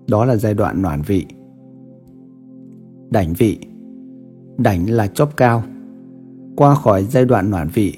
Đó 0.07 0.25
là 0.25 0.35
giai 0.35 0.53
đoạn 0.53 0.81
noạn 0.81 1.01
vị. 1.01 1.25
Đảnh 3.09 3.33
vị 3.33 3.57
Đảnh 4.57 4.89
là 4.89 5.07
chóp 5.07 5.37
cao. 5.37 5.63
Qua 6.55 6.75
khỏi 6.75 7.05
giai 7.09 7.25
đoạn 7.25 7.51
noạn 7.51 7.69
vị, 7.73 7.97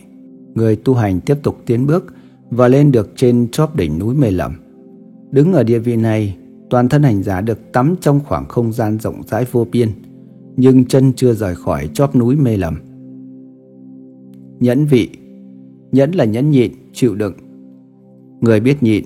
người 0.55 0.75
tu 0.75 0.93
hành 0.93 1.19
tiếp 1.21 1.37
tục 1.43 1.57
tiến 1.65 1.87
bước 1.87 2.13
và 2.49 2.67
lên 2.67 2.91
được 2.91 3.13
trên 3.15 3.47
chóp 3.51 3.75
đỉnh 3.75 3.99
núi 3.99 4.15
Mê 4.15 4.31
Lầm. 4.31 4.53
Đứng 5.31 5.53
ở 5.53 5.63
địa 5.63 5.79
vị 5.79 5.95
này, 5.95 6.37
toàn 6.73 6.89
thân 6.89 7.03
hành 7.03 7.23
giả 7.23 7.41
được 7.41 7.71
tắm 7.71 7.95
trong 8.01 8.19
khoảng 8.19 8.45
không 8.45 8.73
gian 8.73 8.99
rộng 8.99 9.21
rãi 9.27 9.45
vô 9.51 9.67
biên, 9.71 9.89
nhưng 10.55 10.85
chân 10.85 11.13
chưa 11.15 11.33
rời 11.33 11.55
khỏi 11.55 11.89
chóp 11.93 12.15
núi 12.15 12.35
mê 12.35 12.57
lầm. 12.57 12.75
Nhẫn 14.59 14.85
vị 14.85 15.09
Nhẫn 15.91 16.11
là 16.11 16.25
nhẫn 16.25 16.49
nhịn, 16.49 16.71
chịu 16.93 17.15
đựng. 17.15 17.33
Người 18.41 18.59
biết 18.59 18.83
nhịn, 18.83 19.05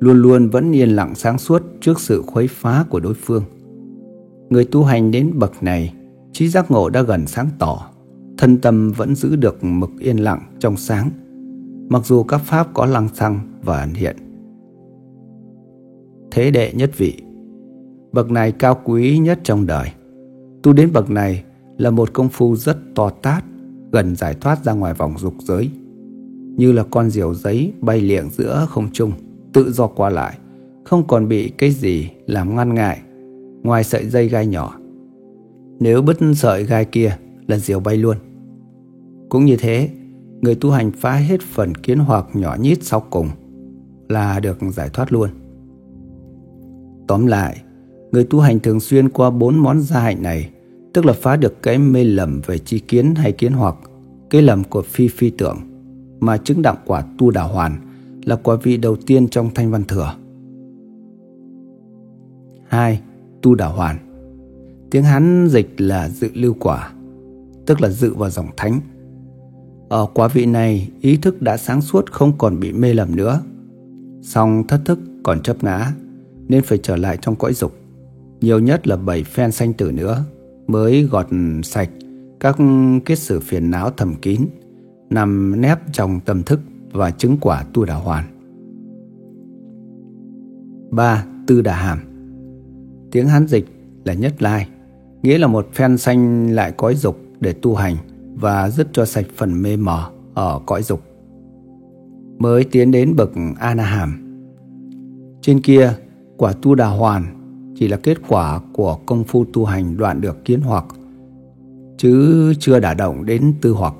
luôn 0.00 0.22
luôn 0.22 0.48
vẫn 0.48 0.72
yên 0.72 0.88
lặng 0.88 1.14
sáng 1.14 1.38
suốt 1.38 1.62
trước 1.80 2.00
sự 2.00 2.22
khuấy 2.26 2.48
phá 2.48 2.84
của 2.90 3.00
đối 3.00 3.14
phương. 3.14 3.44
Người 4.50 4.64
tu 4.64 4.84
hành 4.84 5.10
đến 5.10 5.30
bậc 5.34 5.62
này, 5.62 5.94
trí 6.32 6.48
giác 6.48 6.70
ngộ 6.70 6.88
đã 6.88 7.02
gần 7.02 7.26
sáng 7.26 7.48
tỏ, 7.58 7.90
thân 8.38 8.58
tâm 8.58 8.92
vẫn 8.96 9.14
giữ 9.14 9.36
được 9.36 9.64
mực 9.64 9.90
yên 9.98 10.16
lặng 10.16 10.40
trong 10.58 10.76
sáng, 10.76 11.10
mặc 11.88 12.06
dù 12.06 12.22
các 12.22 12.38
pháp 12.38 12.74
có 12.74 12.86
lăng 12.86 13.08
xăng 13.14 13.40
và 13.62 13.80
ẩn 13.80 13.94
hiện. 13.94 14.16
thế 16.30 16.50
đệ 16.50 16.72
nhất 16.72 16.90
vị. 16.96 17.14
Bậc 18.12 18.30
này 18.30 18.52
cao 18.52 18.80
quý 18.84 19.18
nhất 19.18 19.40
trong 19.42 19.66
đời. 19.66 19.88
Tu 20.62 20.72
đến 20.72 20.90
bậc 20.92 21.10
này 21.10 21.44
là 21.78 21.90
một 21.90 22.12
công 22.12 22.28
phu 22.28 22.56
rất 22.56 22.78
to 22.94 23.10
tát, 23.10 23.44
gần 23.94 24.16
giải 24.16 24.34
thoát 24.40 24.64
ra 24.64 24.72
ngoài 24.72 24.94
vòng 24.94 25.14
dục 25.18 25.34
giới. 25.38 25.70
Như 26.56 26.72
là 26.72 26.84
con 26.90 27.10
diều 27.10 27.34
giấy 27.34 27.72
bay 27.80 28.00
liệng 28.00 28.30
giữa 28.30 28.66
không 28.70 28.92
trung, 28.92 29.12
tự 29.52 29.72
do 29.72 29.86
qua 29.86 30.10
lại, 30.10 30.38
không 30.84 31.06
còn 31.06 31.28
bị 31.28 31.48
cái 31.48 31.70
gì 31.70 32.10
làm 32.26 32.56
ngăn 32.56 32.74
ngại, 32.74 33.00
ngoài 33.62 33.84
sợi 33.84 34.06
dây 34.06 34.28
gai 34.28 34.46
nhỏ. 34.46 34.78
Nếu 35.80 36.02
bứt 36.02 36.16
sợi 36.36 36.64
gai 36.64 36.84
kia 36.84 37.16
là 37.46 37.58
diều 37.58 37.80
bay 37.80 37.96
luôn. 37.96 38.16
Cũng 39.28 39.44
như 39.44 39.56
thế, 39.56 39.88
người 40.40 40.54
tu 40.54 40.70
hành 40.70 40.90
phá 40.92 41.14
hết 41.14 41.40
phần 41.42 41.74
kiến 41.74 41.98
hoặc 41.98 42.26
nhỏ 42.34 42.56
nhít 42.60 42.82
sau 42.82 43.00
cùng 43.10 43.28
là 44.08 44.40
được 44.40 44.58
giải 44.72 44.90
thoát 44.92 45.12
luôn. 45.12 45.28
Tóm 47.08 47.26
lại, 47.26 47.62
người 48.12 48.24
tu 48.24 48.40
hành 48.40 48.60
thường 48.60 48.80
xuyên 48.80 49.08
qua 49.08 49.30
bốn 49.30 49.56
món 49.56 49.80
gia 49.80 50.00
hạnh 50.00 50.22
này, 50.22 50.50
tức 50.94 51.06
là 51.06 51.12
phá 51.12 51.36
được 51.36 51.62
cái 51.62 51.78
mê 51.78 52.04
lầm 52.04 52.40
về 52.46 52.58
chi 52.58 52.78
kiến 52.78 53.14
hay 53.14 53.32
kiến 53.32 53.52
hoặc, 53.52 53.76
cái 54.30 54.42
lầm 54.42 54.64
của 54.64 54.82
phi 54.82 55.08
phi 55.08 55.30
tưởng, 55.30 55.58
mà 56.20 56.36
chứng 56.36 56.62
đặng 56.62 56.76
quả 56.86 57.04
tu 57.18 57.30
đà 57.30 57.42
hoàn 57.42 57.76
là 58.24 58.36
quả 58.36 58.56
vị 58.62 58.76
đầu 58.76 58.96
tiên 59.06 59.28
trong 59.28 59.50
thanh 59.54 59.70
văn 59.70 59.84
thừa. 59.84 60.14
2. 62.68 63.00
Tu 63.42 63.54
đà 63.54 63.66
hoàn 63.66 63.98
Tiếng 64.90 65.04
Hán 65.04 65.48
dịch 65.48 65.80
là 65.80 66.08
dự 66.08 66.28
lưu 66.34 66.54
quả, 66.60 66.92
tức 67.66 67.80
là 67.80 67.88
dự 67.88 68.14
vào 68.14 68.30
dòng 68.30 68.48
thánh. 68.56 68.80
Ở 69.88 70.06
quả 70.14 70.28
vị 70.28 70.46
này, 70.46 70.90
ý 71.00 71.16
thức 71.16 71.42
đã 71.42 71.56
sáng 71.56 71.80
suốt 71.80 72.12
không 72.12 72.32
còn 72.38 72.60
bị 72.60 72.72
mê 72.72 72.94
lầm 72.94 73.16
nữa. 73.16 73.40
Song 74.22 74.64
thất 74.68 74.80
thức 74.84 74.98
còn 75.22 75.42
chấp 75.42 75.64
ngã, 75.64 75.92
nên 76.48 76.62
phải 76.62 76.78
trở 76.78 76.96
lại 76.96 77.18
trong 77.22 77.36
cõi 77.36 77.54
dục. 77.54 77.72
Nhiều 78.40 78.58
nhất 78.58 78.86
là 78.86 78.96
bảy 78.96 79.24
phen 79.24 79.52
sanh 79.52 79.72
tử 79.72 79.92
nữa 79.92 80.24
mới 80.66 81.02
gọt 81.02 81.26
sạch 81.62 81.90
các 82.40 82.56
kết 83.04 83.18
sử 83.18 83.40
phiền 83.40 83.70
não 83.70 83.90
thầm 83.90 84.14
kín, 84.14 84.40
nằm 85.10 85.60
nép 85.60 85.78
trong 85.92 86.20
tâm 86.20 86.42
thức 86.42 86.60
và 86.92 87.10
chứng 87.10 87.36
quả 87.40 87.64
tu 87.72 87.84
đà 87.84 87.94
hoàn. 87.94 88.24
3. 90.90 91.26
Tư 91.46 91.62
đà 91.62 91.76
hàm 91.76 91.98
Tiếng 93.10 93.26
Hán 93.26 93.46
dịch 93.46 93.64
là 94.04 94.14
nhất 94.14 94.42
lai, 94.42 94.68
nghĩa 95.22 95.38
là 95.38 95.46
một 95.46 95.68
phen 95.72 95.98
xanh 95.98 96.50
lại 96.50 96.72
cõi 96.76 96.94
dục 96.94 97.18
để 97.40 97.52
tu 97.52 97.74
hành 97.74 97.96
và 98.34 98.70
dứt 98.70 98.88
cho 98.92 99.04
sạch 99.04 99.26
phần 99.36 99.62
mê 99.62 99.76
mờ 99.76 100.10
ở 100.34 100.60
cõi 100.66 100.82
dục. 100.82 101.00
Mới 102.38 102.64
tiến 102.64 102.90
đến 102.90 103.16
bậc 103.16 103.30
ana 103.58 103.84
hàm 103.84 104.40
Trên 105.42 105.60
kia, 105.60 105.92
quả 106.36 106.52
tu 106.62 106.74
đà 106.74 106.86
hoàn 106.86 107.43
chỉ 107.74 107.88
là 107.88 107.96
kết 107.96 108.18
quả 108.28 108.60
của 108.72 108.98
công 109.06 109.24
phu 109.24 109.44
tu 109.44 109.64
hành 109.64 109.96
đoạn 109.96 110.20
được 110.20 110.44
kiến 110.44 110.60
hoặc, 110.60 110.84
chứ 111.98 112.52
chưa 112.58 112.80
đả 112.80 112.94
động 112.94 113.26
đến 113.26 113.54
tư 113.60 113.72
hoặc. 113.72 113.94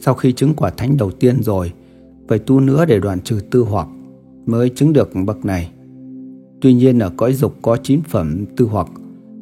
Sau 0.00 0.14
khi 0.14 0.32
chứng 0.32 0.54
quả 0.54 0.70
thánh 0.70 0.96
đầu 0.96 1.10
tiên 1.10 1.42
rồi, 1.42 1.72
phải 2.28 2.38
tu 2.38 2.60
nữa 2.60 2.84
để 2.84 3.00
đoạn 3.00 3.20
trừ 3.20 3.40
tư 3.50 3.66
hoặc 3.70 3.88
mới 4.46 4.68
chứng 4.68 4.92
được 4.92 5.10
bậc 5.26 5.44
này. 5.44 5.70
Tuy 6.60 6.74
nhiên 6.74 6.98
ở 6.98 7.10
cõi 7.16 7.32
dục 7.32 7.54
có 7.62 7.76
9 7.76 8.00
phẩm 8.02 8.44
tư 8.56 8.68
hoặc, 8.70 8.88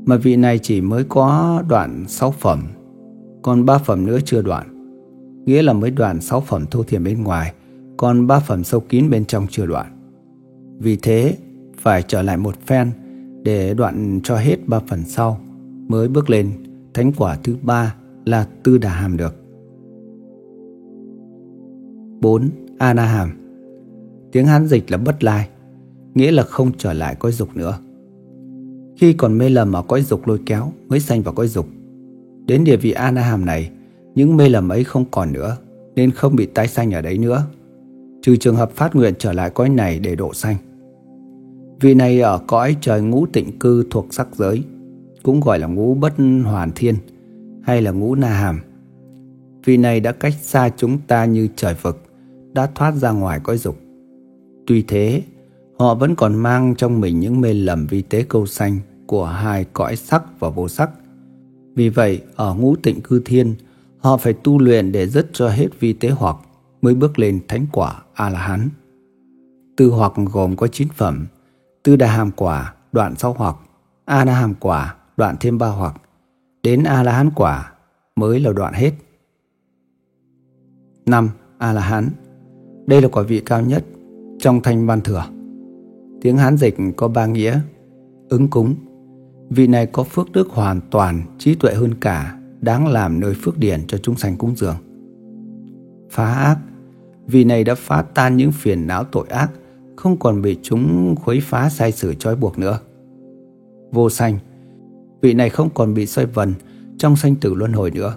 mà 0.07 0.17
vị 0.17 0.37
này 0.37 0.59
chỉ 0.59 0.81
mới 0.81 1.05
có 1.05 1.63
đoạn 1.69 2.05
6 2.09 2.31
phẩm 2.31 2.63
còn 3.43 3.65
ba 3.65 3.79
phẩm 3.79 4.07
nữa 4.07 4.19
chưa 4.25 4.43
đoạn. 4.43 4.67
Nghĩa 5.47 5.63
là 5.63 5.73
mới 5.73 5.91
đoạn 5.91 6.21
sáu 6.21 6.41
phẩm 6.41 6.65
thô 6.71 6.83
thiền 6.83 7.05
bên 7.05 7.23
ngoài, 7.23 7.53
còn 7.97 8.27
ba 8.27 8.41
phẩm 8.41 8.65
sâu 8.65 8.81
kín 8.81 9.11
bên 9.11 9.25
trong 9.25 9.47
chưa 9.51 9.67
đoạn. 9.67 9.87
Vì 10.79 10.97
thế, 10.97 11.37
phải 11.79 12.03
trở 12.03 12.23
lại 12.23 12.37
một 12.37 12.55
phen 12.67 12.91
để 13.49 13.75
đoạn 13.75 14.21
cho 14.23 14.37
hết 14.37 14.57
ba 14.67 14.81
phần 14.89 15.05
sau 15.05 15.41
mới 15.89 16.09
bước 16.09 16.31
lên 16.31 16.51
thánh 16.95 17.13
quả 17.17 17.39
thứ 17.45 17.57
ba 17.63 17.95
là 18.25 18.49
tư 18.63 18.79
đà 18.79 18.91
hàm 18.91 19.17
được. 19.17 19.35
4. 22.21 22.51
Ana 22.79 23.05
hàm 23.05 23.31
Tiếng 24.33 24.47
Hán 24.47 24.67
dịch 24.67 24.91
là 24.91 24.99
bất 24.99 25.25
lai, 25.25 25.49
nghĩa 26.15 26.31
là 26.31 26.43
không 26.43 26.73
trở 26.79 26.93
lại 26.93 27.15
cõi 27.15 27.33
dục 27.33 27.57
nữa. 27.57 27.79
Khi 28.97 29.13
còn 29.13 29.39
mê 29.39 29.49
lầm 29.49 29.73
ở 29.73 29.83
cõi 29.83 30.03
dục 30.03 30.29
lôi 30.29 30.41
kéo 30.47 30.73
mới 30.89 31.01
sanh 31.01 31.23
vào 31.23 31.35
cõi 31.35 31.49
dục 31.49 31.67
Đến 32.47 32.65
địa 32.65 32.77
vị 32.77 32.93
Anaham 32.93 33.45
này, 33.45 33.71
những 34.15 34.37
mê 34.37 34.49
lầm 34.49 34.69
ấy 34.69 34.85
không 34.85 35.05
còn 35.11 35.33
nữa, 35.33 35.57
nên 35.95 36.11
không 36.11 36.37
bị 36.37 36.47
tái 36.47 36.69
sanh 36.69 36.95
ở 36.95 37.03
đấy 37.03 37.19
nữa. 37.19 37.45
Trừ 38.23 38.37
trường 38.37 38.57
hợp 38.57 38.71
phát 38.71 38.95
nguyện 38.95 39.15
trở 39.19 39.33
lại 39.33 39.51
cõi 39.51 39.69
này 39.69 39.99
để 39.99 40.17
độ 40.17 40.35
sanh 40.35 40.57
vì 41.81 41.95
này 41.95 42.21
ở 42.21 42.39
cõi 42.47 42.77
trời 42.81 43.03
ngũ 43.03 43.27
tịnh 43.27 43.59
cư 43.59 43.87
thuộc 43.91 44.15
sắc 44.15 44.29
giới, 44.37 44.65
cũng 45.23 45.41
gọi 45.41 45.59
là 45.59 45.67
ngũ 45.67 45.95
bất 45.95 46.15
hoàn 46.45 46.71
thiên 46.75 46.95
hay 47.63 47.83
là 47.83 47.91
ngũ 47.91 48.15
na 48.15 48.29
hàm. 48.29 48.61
vì 49.65 49.77
này 49.77 50.01
đã 50.01 50.13
cách 50.13 50.35
xa 50.43 50.71
chúng 50.77 50.99
ta 50.99 51.25
như 51.25 51.49
trời 51.57 51.75
vực, 51.83 52.03
đã 52.53 52.71
thoát 52.75 52.95
ra 52.95 53.11
ngoài 53.11 53.41
cõi 53.43 53.59
dục. 53.59 53.79
Tuy 54.67 54.83
thế, 54.83 55.23
họ 55.79 55.95
vẫn 55.95 56.15
còn 56.15 56.35
mang 56.35 56.75
trong 56.75 57.01
mình 57.01 57.21
những 57.21 57.41
mê 57.41 57.55
lầm 57.55 57.87
vi 57.87 58.03
tế 58.03 58.23
câu 58.23 58.47
sanh 58.47 58.79
của 59.07 59.27
hai 59.27 59.65
cõi 59.73 59.97
sắc 59.97 60.41
và 60.41 60.49
vô 60.49 60.69
sắc, 60.69 60.91
vì 61.75 61.89
vậy, 61.89 62.21
ở 62.37 62.55
ngũ 62.55 62.77
tịnh 62.77 63.01
cư 63.01 63.23
thiên, 63.25 63.55
họ 63.99 64.17
phải 64.17 64.33
tu 64.33 64.59
luyện 64.59 64.93
để 64.93 65.07
dứt 65.07 65.31
cho 65.33 65.49
hết 65.49 65.69
vi 65.81 65.93
tế 65.93 66.09
hoặc 66.09 66.37
mới 66.83 66.95
bước 66.95 67.19
lên 67.19 67.41
thánh 67.49 67.67
quả 67.73 68.03
A-la-hán. 68.15 68.69
Tư 69.77 69.89
hoặc 69.89 70.13
gồm 70.33 70.57
có 70.57 70.67
9 70.67 70.89
phẩm, 70.97 71.27
tư 71.89 71.97
đà 71.97 72.07
hàm 72.07 72.31
quả, 72.37 72.75
đoạn 72.93 73.17
sáu 73.17 73.35
hoặc, 73.39 73.57
a 74.05 74.25
la 74.25 74.35
hàm 74.35 74.55
quả, 74.61 74.95
đoạn 75.17 75.37
thêm 75.41 75.59
ba 75.59 75.69
hoặc, 75.69 75.95
đến 76.63 76.83
A-la-hán 76.83 77.31
quả 77.35 77.73
mới 78.17 78.41
là 78.41 78.53
đoạn 78.53 78.75
hết. 78.75 78.93
5. 81.07 81.31
A-la-hán 81.59 82.09
Đây 82.87 83.03
là 83.03 83.09
quả 83.09 83.23
vị 83.23 83.43
cao 83.47 83.63
nhất 83.63 83.85
trong 84.39 84.61
thanh 84.63 84.87
văn 84.87 85.01
thừa. 85.01 85.25
Tiếng 86.21 86.37
Hán 86.37 86.57
dịch 86.57 86.77
có 86.97 87.09
ba 87.09 87.27
nghĩa, 87.27 87.61
ứng 88.29 88.49
cúng, 88.49 88.75
Vị 89.51 89.67
này 89.67 89.87
có 89.87 90.03
phước 90.03 90.33
đức 90.33 90.49
hoàn 90.51 90.81
toàn, 90.91 91.23
trí 91.39 91.55
tuệ 91.55 91.75
hơn 91.75 91.95
cả, 92.01 92.39
đáng 92.61 92.87
làm 92.87 93.21
nơi 93.21 93.35
phước 93.43 93.59
điển 93.59 93.87
cho 93.87 93.99
chúng 93.99 94.17
sanh 94.17 94.37
cúng 94.37 94.57
dường. 94.57 94.77
Phá 96.11 96.35
ác 96.35 96.59
Vị 97.27 97.45
này 97.45 97.65
đã 97.65 97.75
phá 97.75 98.03
tan 98.03 98.37
những 98.37 98.53
phiền 98.53 98.87
não 98.87 99.05
tội 99.05 99.27
ác, 99.29 99.51
không 99.99 100.17
còn 100.17 100.43
bị 100.43 100.57
chúng 100.63 101.15
khuấy 101.17 101.41
phá 101.41 101.69
sai 101.69 101.93
sử 101.93 102.15
trói 102.15 102.37
buộc 102.37 102.59
nữa. 102.59 102.79
Vô 103.93 104.11
sanh 104.11 104.39
Vị 105.23 105.35
này 105.35 105.51
không 105.51 105.69
còn 105.75 105.95
bị 105.95 106.07
xoay 106.07 106.27
vần 106.27 106.55
trong 106.99 107.17
sanh 107.17 107.35
tử 107.35 107.55
luân 107.55 107.73
hồi 107.73 107.91
nữa, 107.91 108.15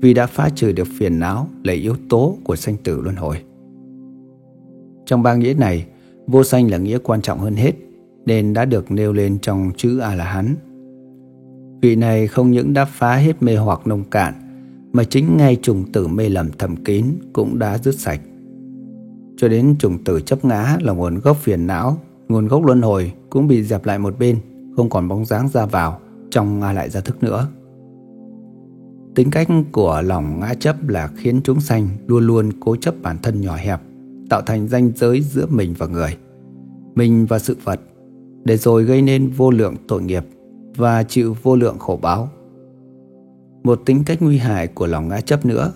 vì 0.00 0.14
đã 0.14 0.26
phá 0.26 0.48
trừ 0.54 0.72
được 0.72 0.88
phiền 0.98 1.18
não 1.18 1.48
là 1.64 1.72
yếu 1.72 1.94
tố 2.08 2.36
của 2.44 2.56
sanh 2.56 2.76
tử 2.76 3.00
luân 3.00 3.16
hồi. 3.16 3.36
Trong 5.06 5.22
ba 5.22 5.34
nghĩa 5.34 5.54
này, 5.54 5.86
vô 6.26 6.44
sanh 6.44 6.70
là 6.70 6.78
nghĩa 6.78 6.98
quan 6.98 7.22
trọng 7.22 7.38
hơn 7.38 7.54
hết 7.54 7.72
nên 8.26 8.52
đã 8.52 8.64
được 8.64 8.90
nêu 8.90 9.12
lên 9.12 9.38
trong 9.38 9.70
chữ 9.76 9.98
A-la-hán. 9.98 10.54
Vị 11.82 11.96
này 11.96 12.26
không 12.26 12.50
những 12.50 12.72
đã 12.72 12.84
phá 12.84 13.16
hết 13.16 13.42
mê 13.42 13.56
hoặc 13.56 13.86
nông 13.86 14.04
cạn, 14.04 14.34
mà 14.92 15.04
chính 15.04 15.36
ngay 15.36 15.56
trùng 15.62 15.92
tử 15.92 16.06
mê 16.06 16.28
lầm 16.28 16.50
thầm 16.58 16.76
kín 16.76 17.04
cũng 17.32 17.58
đã 17.58 17.78
dứt 17.78 17.94
sạch. 17.94 18.20
Cho 19.40 19.48
đến 19.48 19.76
trùng 19.78 20.04
tử 20.04 20.20
chấp 20.20 20.44
ngã 20.44 20.76
là 20.80 20.92
nguồn 20.92 21.20
gốc 21.20 21.36
phiền 21.36 21.66
não, 21.66 21.96
nguồn 22.28 22.48
gốc 22.48 22.64
luân 22.64 22.82
hồi 22.82 23.12
cũng 23.30 23.48
bị 23.48 23.62
dẹp 23.62 23.86
lại 23.86 23.98
một 23.98 24.18
bên, 24.18 24.38
không 24.76 24.90
còn 24.90 25.08
bóng 25.08 25.24
dáng 25.24 25.48
ra 25.48 25.66
vào 25.66 26.00
trong 26.30 26.60
ngã 26.60 26.72
lại 26.72 26.90
ra 26.90 27.00
thức 27.00 27.22
nữa. 27.22 27.48
Tính 29.14 29.30
cách 29.30 29.48
của 29.72 30.02
lòng 30.04 30.40
ngã 30.40 30.54
chấp 30.54 30.88
là 30.88 31.08
khiến 31.16 31.40
chúng 31.44 31.60
sanh 31.60 31.88
luôn 32.06 32.26
luôn 32.26 32.50
cố 32.60 32.76
chấp 32.76 32.94
bản 33.02 33.16
thân 33.22 33.40
nhỏ 33.40 33.56
hẹp, 33.56 33.80
tạo 34.30 34.42
thành 34.42 34.68
ranh 34.68 34.92
giới 34.96 35.20
giữa 35.20 35.46
mình 35.50 35.74
và 35.78 35.86
người, 35.86 36.16
mình 36.94 37.26
và 37.26 37.38
sự 37.38 37.56
vật 37.64 37.80
để 38.44 38.56
rồi 38.56 38.84
gây 38.84 39.02
nên 39.02 39.30
vô 39.30 39.50
lượng 39.50 39.74
tội 39.88 40.02
nghiệp 40.02 40.24
và 40.76 41.02
chịu 41.02 41.36
vô 41.42 41.56
lượng 41.56 41.78
khổ 41.78 41.98
báo. 42.02 42.28
Một 43.64 43.82
tính 43.86 44.02
cách 44.06 44.22
nguy 44.22 44.38
hại 44.38 44.66
của 44.66 44.86
lòng 44.86 45.08
ngã 45.08 45.20
chấp 45.20 45.46
nữa 45.46 45.72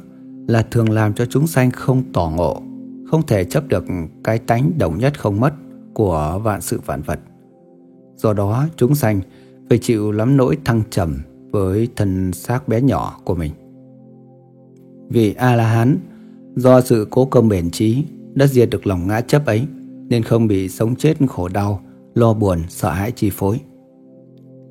là 0.49 0.63
thường 0.71 0.91
làm 0.91 1.15
cho 1.15 1.27
chúng 1.27 1.47
sanh 1.47 1.71
không 1.71 2.03
tỏ 2.13 2.33
ngộ, 2.37 2.63
không 3.13 3.27
thể 3.27 3.45
chấp 3.45 3.69
được 3.69 3.85
cái 4.25 4.39
tánh 4.39 4.73
đồng 4.79 4.99
nhất 4.99 5.21
không 5.21 5.41
mất 5.41 5.55
của 5.95 6.41
vạn 6.43 6.61
sự 6.61 6.81
vạn 6.87 7.03
vật. 7.03 7.21
Do 8.17 8.33
đó 8.33 8.67
chúng 8.77 8.95
sanh 8.95 9.21
phải 9.69 9.79
chịu 9.79 10.13
lắm 10.13 10.37
nỗi 10.37 10.59
thăng 10.65 10.83
trầm 10.91 11.19
với 11.51 11.89
thân 11.97 12.33
xác 12.33 12.69
bé 12.69 12.81
nhỏ 12.81 13.21
của 13.25 13.35
mình. 13.35 13.53
Vì 15.09 15.35
A-la-hán 15.35 15.99
do 16.57 16.81
sự 16.81 17.07
cố 17.11 17.25
công 17.25 17.49
bền 17.49 17.71
trí 17.71 18.05
đã 18.35 18.47
diệt 18.47 18.71
được 18.71 18.87
lòng 18.87 19.07
ngã 19.07 19.21
chấp 19.21 19.47
ấy 19.47 19.67
nên 20.09 20.23
không 20.23 20.49
bị 20.49 20.69
sống 20.69 20.97
chết 20.97 21.17
khổ 21.29 21.49
đau 21.49 21.81
lo 22.15 22.35
buồn, 22.35 22.59
sợ 22.69 22.91
hãi 22.91 23.13
chi 23.13 23.31
phối. 23.31 23.61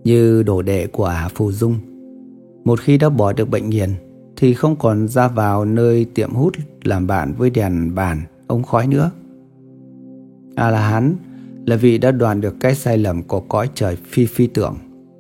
Như 0.03 0.43
đồ 0.43 0.61
đệ 0.61 0.88
của 0.88 1.13
Phù 1.35 1.51
Dung, 1.51 1.76
một 2.63 2.80
khi 2.80 2.97
đã 2.97 3.09
bỏ 3.09 3.34
được 3.34 3.49
bệnh 3.49 3.69
nghiền 3.69 3.89
thì 4.41 4.53
không 4.53 4.76
còn 4.76 5.07
ra 5.07 5.27
vào 5.27 5.65
nơi 5.65 6.05
tiệm 6.05 6.34
hút 6.34 6.53
làm 6.84 7.07
bạn 7.07 7.34
với 7.38 7.49
đèn 7.49 7.95
bàn, 7.95 8.22
ống 8.47 8.63
khói 8.63 8.88
nữa. 8.88 9.11
A-la-hán 10.55 11.15
là 11.65 11.76
vì 11.76 11.97
đã 11.97 12.11
đoàn 12.11 12.41
được 12.41 12.55
cái 12.59 12.76
sai 12.76 12.97
lầm 12.97 13.23
của 13.23 13.39
cõi 13.39 13.69
trời 13.73 13.95
phi 13.95 14.26
phi 14.26 14.47
tưởng 14.47 14.76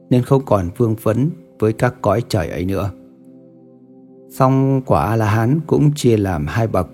nên 0.09 0.23
không 0.23 0.41
còn 0.45 0.69
vương 0.77 0.95
vấn 0.95 1.29
với 1.59 1.73
các 1.73 2.01
cõi 2.01 2.23
trời 2.29 2.49
ấy 2.49 2.65
nữa. 2.65 2.91
Song 4.29 4.81
quả 4.85 5.05
A-la-hán 5.05 5.59
cũng 5.67 5.91
chia 5.95 6.17
làm 6.17 6.45
hai 6.47 6.67
bậc 6.67 6.89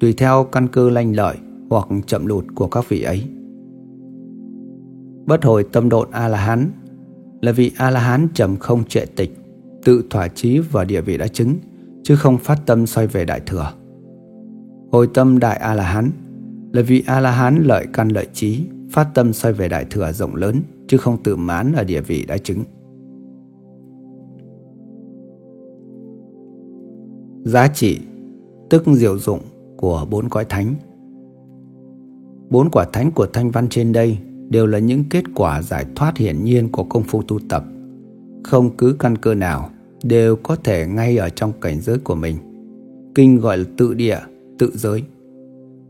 tùy 0.00 0.12
theo 0.12 0.44
căn 0.44 0.68
cơ 0.68 0.90
lanh 0.90 1.16
lợi 1.16 1.36
hoặc 1.70 1.88
chậm 2.06 2.26
lụt 2.26 2.44
của 2.54 2.68
các 2.68 2.88
vị 2.88 3.02
ấy. 3.02 3.24
Bất 5.26 5.44
hồi 5.44 5.64
tâm 5.72 5.88
độn 5.88 6.08
A-la-hán 6.10 6.70
là 7.40 7.52
vị 7.52 7.72
A-la-hán 7.76 8.28
trầm 8.34 8.56
không 8.56 8.84
trệ 8.84 9.06
tịch, 9.06 9.36
tự 9.84 10.04
thỏa 10.10 10.28
chí 10.28 10.58
vào 10.58 10.84
địa 10.84 11.00
vị 11.00 11.16
đã 11.16 11.26
chứng, 11.26 11.56
chứ 12.02 12.16
không 12.16 12.38
phát 12.38 12.60
tâm 12.66 12.86
xoay 12.86 13.06
về 13.06 13.24
đại 13.24 13.40
thừa. 13.46 13.72
Hồi 14.92 15.08
tâm 15.14 15.38
đại 15.38 15.56
A-la-hán 15.56 16.10
là 16.72 16.82
vì 16.82 17.04
A-la-hán 17.06 17.62
lợi 17.62 17.86
căn 17.92 18.08
lợi 18.08 18.26
trí, 18.32 18.66
phát 18.90 19.08
tâm 19.14 19.32
xoay 19.32 19.54
về 19.54 19.68
đại 19.68 19.86
thừa 19.90 20.12
rộng 20.12 20.34
lớn, 20.34 20.62
chứ 20.88 20.96
không 20.96 21.22
tự 21.22 21.36
mãn 21.36 21.72
ở 21.72 21.84
địa 21.84 22.00
vị 22.00 22.24
đã 22.28 22.38
chứng. 22.38 22.64
Giá 27.44 27.68
trị, 27.68 27.98
tức 28.70 28.82
diệu 28.86 29.18
dụng 29.18 29.40
của 29.76 30.06
bốn 30.10 30.28
cõi 30.28 30.44
thánh. 30.44 30.74
Bốn 32.50 32.70
quả 32.70 32.86
thánh 32.92 33.10
của 33.10 33.26
thanh 33.32 33.50
văn 33.50 33.68
trên 33.68 33.92
đây 33.92 34.18
đều 34.48 34.66
là 34.66 34.78
những 34.78 35.04
kết 35.10 35.24
quả 35.34 35.62
giải 35.62 35.86
thoát 35.96 36.16
hiển 36.16 36.44
nhiên 36.44 36.68
của 36.72 36.84
công 36.84 37.02
phu 37.02 37.22
tu 37.22 37.38
tập. 37.48 37.64
Không 38.44 38.76
cứ 38.76 38.96
căn 38.98 39.18
cơ 39.18 39.34
nào 39.34 39.70
đều 40.02 40.36
có 40.36 40.56
thể 40.56 40.86
ngay 40.86 41.16
ở 41.16 41.28
trong 41.28 41.52
cảnh 41.60 41.80
giới 41.80 41.98
của 41.98 42.14
mình. 42.14 42.36
Kinh 43.14 43.40
gọi 43.40 43.58
là 43.58 43.64
tự 43.76 43.94
địa, 43.94 44.18
tự 44.58 44.70
giới. 44.74 45.02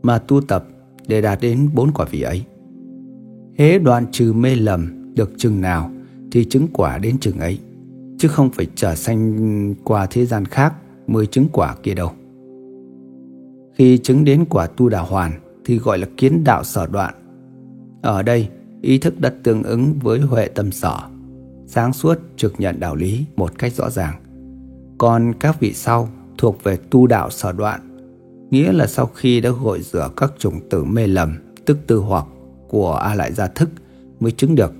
Mà 0.03 0.17
tu 0.17 0.41
tập 0.41 0.67
để 1.07 1.21
đạt 1.21 1.41
đến 1.41 1.69
bốn 1.73 1.91
quả 1.91 2.05
vị 2.11 2.21
ấy. 2.21 2.43
Hế 3.57 3.79
đoạn 3.79 4.05
trừ 4.11 4.33
mê 4.33 4.55
lầm 4.55 5.13
được 5.15 5.31
chừng 5.37 5.61
nào 5.61 5.91
thì 6.31 6.45
chứng 6.45 6.67
quả 6.73 6.97
đến 6.97 7.17
chừng 7.19 7.39
ấy. 7.39 7.59
Chứ 8.17 8.27
không 8.27 8.49
phải 8.49 8.67
trở 8.75 8.95
sanh 8.95 9.75
qua 9.83 10.05
thế 10.05 10.25
gian 10.25 10.45
khác 10.45 10.73
mới 11.07 11.25
chứng 11.25 11.47
quả 11.51 11.75
kia 11.83 11.93
đâu. 11.93 12.11
Khi 13.73 13.97
chứng 13.97 14.25
đến 14.25 14.45
quả 14.49 14.67
tu 14.67 14.89
đà 14.89 14.99
hoàn 14.99 15.31
thì 15.65 15.77
gọi 15.77 15.97
là 15.97 16.07
kiến 16.17 16.43
đạo 16.43 16.63
sở 16.63 16.87
đoạn. 16.87 17.13
Ở 18.01 18.23
đây, 18.23 18.47
ý 18.81 18.97
thức 18.97 19.19
đã 19.19 19.33
tương 19.43 19.63
ứng 19.63 19.93
với 20.01 20.19
huệ 20.19 20.47
tâm 20.47 20.71
sở, 20.71 20.99
sáng 21.73 21.93
suốt 21.93 22.19
trực 22.37 22.59
nhận 22.59 22.79
đạo 22.79 22.95
lý 22.95 23.25
một 23.35 23.59
cách 23.59 23.73
rõ 23.73 23.89
ràng. 23.89 24.15
Còn 24.97 25.33
các 25.39 25.59
vị 25.59 25.73
sau 25.73 26.09
thuộc 26.37 26.63
về 26.63 26.77
tu 26.89 27.07
đạo 27.07 27.29
sở 27.29 27.51
đoạn, 27.51 27.81
nghĩa 28.49 28.71
là 28.71 28.87
sau 28.87 29.05
khi 29.05 29.41
đã 29.41 29.49
gội 29.63 29.81
rửa 29.81 30.09
các 30.17 30.33
chủng 30.39 30.69
tử 30.69 30.83
mê 30.83 31.07
lầm, 31.07 31.37
tức 31.65 31.77
tư 31.87 31.97
hoặc 31.97 32.25
của 32.69 32.93
A 32.93 33.15
lại 33.15 33.33
gia 33.33 33.47
thức 33.47 33.69
mới 34.19 34.31
chứng 34.31 34.55
được. 34.55 34.73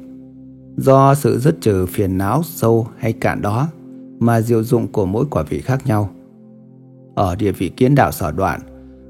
Do 0.77 1.15
sự 1.15 1.39
dứt 1.39 1.55
trừ 1.61 1.85
phiền 1.85 2.17
não 2.17 2.41
sâu 2.43 2.87
hay 2.97 3.13
cạn 3.13 3.41
đó 3.41 3.67
mà 4.19 4.41
diệu 4.41 4.63
dụng 4.63 4.87
của 4.87 5.05
mỗi 5.05 5.25
quả 5.31 5.43
vị 5.43 5.61
khác 5.61 5.87
nhau. 5.87 6.09
Ở 7.15 7.35
địa 7.35 7.51
vị 7.51 7.69
kiến 7.69 7.95
đạo 7.95 8.11
sở 8.11 8.31
đoạn 8.31 8.61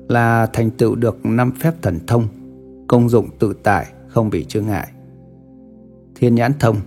là 0.09 0.45
thành 0.53 0.69
tựu 0.69 0.95
được 0.95 1.25
năm 1.25 1.51
phép 1.51 1.73
thần 1.81 1.99
thông, 2.07 2.27
công 2.87 3.09
dụng 3.09 3.29
tự 3.39 3.53
tại, 3.63 3.87
không 4.07 4.29
bị 4.29 4.45
chướng 4.45 4.65
ngại. 4.65 4.91
Thiên 6.15 6.35
nhãn 6.35 6.51
thông 6.59 6.77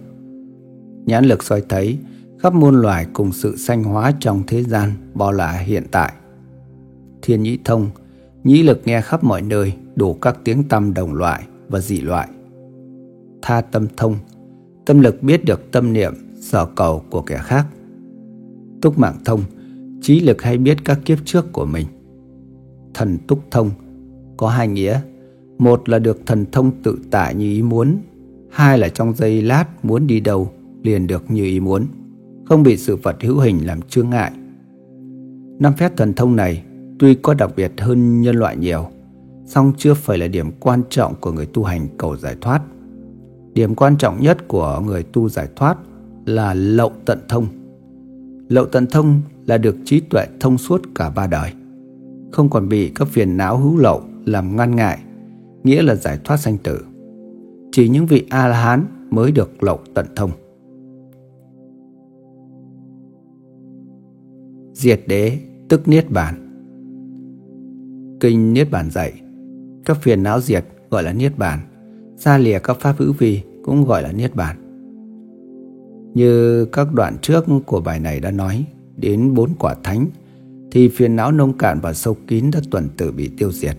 Nhãn 1.06 1.24
lực 1.24 1.42
soi 1.42 1.62
thấy 1.68 1.98
khắp 2.38 2.54
muôn 2.54 2.74
loài 2.74 3.06
cùng 3.12 3.32
sự 3.32 3.56
sanh 3.56 3.84
hóa 3.84 4.12
trong 4.20 4.42
thế 4.46 4.62
gian 4.62 4.92
bao 5.14 5.32
là 5.32 5.52
hiện 5.52 5.84
tại. 5.90 6.12
Thiên 7.22 7.42
nhĩ 7.42 7.58
thông 7.64 7.90
Nhĩ 8.44 8.62
lực 8.62 8.82
nghe 8.84 9.00
khắp 9.00 9.24
mọi 9.24 9.42
nơi 9.42 9.72
đủ 9.96 10.14
các 10.14 10.38
tiếng 10.44 10.68
tâm 10.68 10.94
đồng 10.94 11.14
loại 11.14 11.42
và 11.68 11.80
dị 11.80 12.00
loại. 12.00 12.28
Tha 13.42 13.60
tâm 13.60 13.86
thông 13.96 14.16
Tâm 14.84 15.00
lực 15.00 15.22
biết 15.22 15.44
được 15.44 15.72
tâm 15.72 15.92
niệm, 15.92 16.14
sở 16.40 16.66
cầu 16.66 17.04
của 17.10 17.22
kẻ 17.22 17.38
khác. 17.42 17.66
Túc 18.82 18.98
mạng 18.98 19.16
thông 19.24 19.40
Trí 20.02 20.20
lực 20.20 20.42
hay 20.42 20.58
biết 20.58 20.78
các 20.84 21.00
kiếp 21.04 21.18
trước 21.24 21.52
của 21.52 21.66
mình 21.66 21.86
thần 22.94 23.18
túc 23.18 23.40
thông 23.50 23.70
có 24.36 24.48
hai 24.48 24.68
nghĩa. 24.68 25.00
Một 25.58 25.88
là 25.88 25.98
được 25.98 26.26
thần 26.26 26.46
thông 26.52 26.70
tự 26.82 26.98
tại 27.10 27.34
như 27.34 27.44
ý 27.44 27.62
muốn, 27.62 27.98
hai 28.50 28.78
là 28.78 28.88
trong 28.88 29.14
giây 29.14 29.42
lát 29.42 29.84
muốn 29.84 30.06
đi 30.06 30.20
đâu 30.20 30.52
liền 30.84 31.06
được 31.06 31.30
như 31.30 31.44
ý 31.44 31.60
muốn, 31.60 31.86
không 32.44 32.62
bị 32.62 32.76
sự 32.76 32.96
vật 32.96 33.16
hữu 33.22 33.38
hình 33.38 33.66
làm 33.66 33.82
chướng 33.82 34.10
ngại. 34.10 34.32
Năm 35.58 35.72
phép 35.72 35.96
thần 35.96 36.14
thông 36.14 36.36
này 36.36 36.62
tuy 36.98 37.14
có 37.14 37.34
đặc 37.34 37.50
biệt 37.56 37.72
hơn 37.78 38.20
nhân 38.20 38.36
loại 38.36 38.56
nhiều, 38.56 38.86
song 39.46 39.72
chưa 39.76 39.94
phải 39.94 40.18
là 40.18 40.28
điểm 40.28 40.50
quan 40.60 40.82
trọng 40.90 41.14
của 41.20 41.32
người 41.32 41.46
tu 41.46 41.64
hành 41.64 41.86
cầu 41.98 42.16
giải 42.16 42.36
thoát. 42.40 42.62
Điểm 43.54 43.74
quan 43.74 43.96
trọng 43.96 44.22
nhất 44.22 44.48
của 44.48 44.82
người 44.86 45.02
tu 45.02 45.28
giải 45.28 45.48
thoát 45.56 45.78
là 46.26 46.54
lậu 46.54 46.92
tận 47.04 47.18
thông. 47.28 47.46
Lậu 48.48 48.66
tận 48.66 48.86
thông 48.86 49.20
là 49.46 49.58
được 49.58 49.76
trí 49.84 50.00
tuệ 50.00 50.26
thông 50.40 50.58
suốt 50.58 50.82
cả 50.94 51.10
ba 51.10 51.26
đời 51.26 51.52
không 52.34 52.50
còn 52.50 52.68
bị 52.68 52.92
các 52.94 53.08
phiền 53.08 53.36
não 53.36 53.58
hữu 53.58 53.76
lậu 53.76 54.02
làm 54.24 54.56
ngăn 54.56 54.76
ngại, 54.76 54.98
nghĩa 55.64 55.82
là 55.82 55.94
giải 55.94 56.18
thoát 56.24 56.36
sanh 56.36 56.58
tử. 56.58 56.84
Chỉ 57.72 57.88
những 57.88 58.06
vị 58.06 58.26
A-la-hán 58.30 58.84
mới 59.10 59.32
được 59.32 59.62
lậu 59.62 59.80
tận 59.94 60.06
thông. 60.16 60.30
Diệt 64.74 65.00
đế 65.06 65.38
tức 65.68 65.88
Niết 65.88 66.10
Bàn 66.10 66.34
Kinh 68.20 68.52
Niết 68.52 68.70
Bàn 68.70 68.90
dạy 68.90 69.12
Các 69.84 69.96
phiền 70.02 70.22
não 70.22 70.40
diệt 70.40 70.64
gọi 70.90 71.02
là 71.02 71.12
Niết 71.12 71.38
Bàn 71.38 71.58
Xa 72.16 72.38
lìa 72.38 72.58
các 72.58 72.76
pháp 72.80 72.94
hữu 72.98 73.12
vi 73.12 73.42
cũng 73.62 73.84
gọi 73.84 74.02
là 74.02 74.12
Niết 74.12 74.34
Bàn 74.34 74.56
Như 76.14 76.64
các 76.64 76.94
đoạn 76.94 77.16
trước 77.22 77.44
của 77.66 77.80
bài 77.80 78.00
này 78.00 78.20
đã 78.20 78.30
nói 78.30 78.64
Đến 78.96 79.34
bốn 79.34 79.50
quả 79.58 79.74
thánh 79.82 80.06
thì 80.74 80.88
phiền 80.88 81.16
não 81.16 81.32
nông 81.32 81.58
cạn 81.58 81.80
và 81.82 81.92
sâu 81.92 82.16
kín 82.26 82.50
đã 82.52 82.60
tuần 82.70 82.88
tự 82.96 83.12
bị 83.12 83.30
tiêu 83.38 83.52
diệt. 83.52 83.76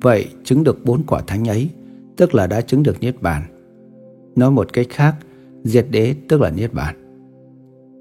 Vậy 0.00 0.28
chứng 0.44 0.64
được 0.64 0.84
bốn 0.84 1.02
quả 1.02 1.20
thánh 1.26 1.48
ấy, 1.48 1.70
tức 2.16 2.34
là 2.34 2.46
đã 2.46 2.60
chứng 2.60 2.82
được 2.82 3.00
Niết 3.00 3.22
Bàn. 3.22 3.42
Nói 4.36 4.50
một 4.50 4.72
cách 4.72 4.86
khác, 4.90 5.14
diệt 5.64 5.86
đế 5.90 6.14
tức 6.28 6.40
là 6.40 6.50
Niết 6.50 6.74
Bàn. 6.74 6.96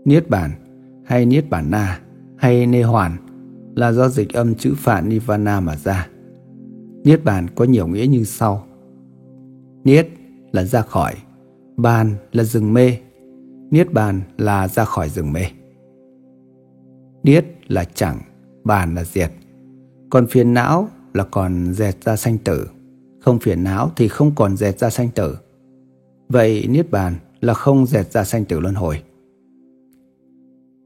Niết 0.05 0.30
Bàn 0.30 0.51
hay 1.10 1.26
Niết 1.26 1.49
Bàn 1.49 1.72
Na 1.72 1.99
hay 2.38 2.65
Nê 2.65 2.84
Hoàn 2.84 3.18
là 3.76 3.91
do 3.91 4.10
dịch 4.10 4.34
âm 4.34 4.56
chữ 4.56 4.73
phạn 4.77 5.10
Nirvana 5.10 5.60
mà 5.60 5.76
ra. 5.76 6.07
Niết 7.03 7.23
Bàn 7.23 7.48
có 7.56 7.65
nhiều 7.65 7.88
nghĩa 7.88 8.06
như 8.07 8.23
sau. 8.23 8.64
Niết 9.84 10.07
là 10.52 10.64
ra 10.64 10.81
khỏi, 10.81 11.14
bàn 11.77 12.15
là 12.31 12.44
rừng 12.44 12.73
mê, 12.73 12.98
Niết 13.72 13.94
Bàn 13.94 14.22
là 14.38 14.68
ra 14.68 14.86
khỏi 14.86 15.10
rừng 15.10 15.34
mê. 15.34 15.45
Niết 17.23 17.45
là 17.68 17.84
chẳng, 17.84 18.19
bàn 18.64 18.95
là 18.95 19.03
diệt. 19.03 19.31
Còn 20.10 20.27
phiền 20.27 20.53
não 20.53 20.88
là 21.14 21.23
còn 21.23 21.73
dẹt 21.73 22.03
ra 22.03 22.15
sanh 22.15 22.38
tử. 22.38 22.69
Không 23.19 23.40
phiền 23.40 23.64
não 23.64 23.91
thì 23.95 24.07
không 24.07 24.31
còn 24.36 24.57
dẹt 24.57 24.80
ra 24.80 24.90
sanh 24.90 25.10
tử. 25.10 25.38
Vậy 26.27 26.68
Niết 26.69 26.91
bàn 26.91 27.14
là 27.41 27.53
không 27.53 27.86
dẹt 27.86 28.11
ra 28.11 28.23
sanh 28.23 28.45
tử 28.45 28.60
luân 28.60 28.76
hồi. 28.76 29.02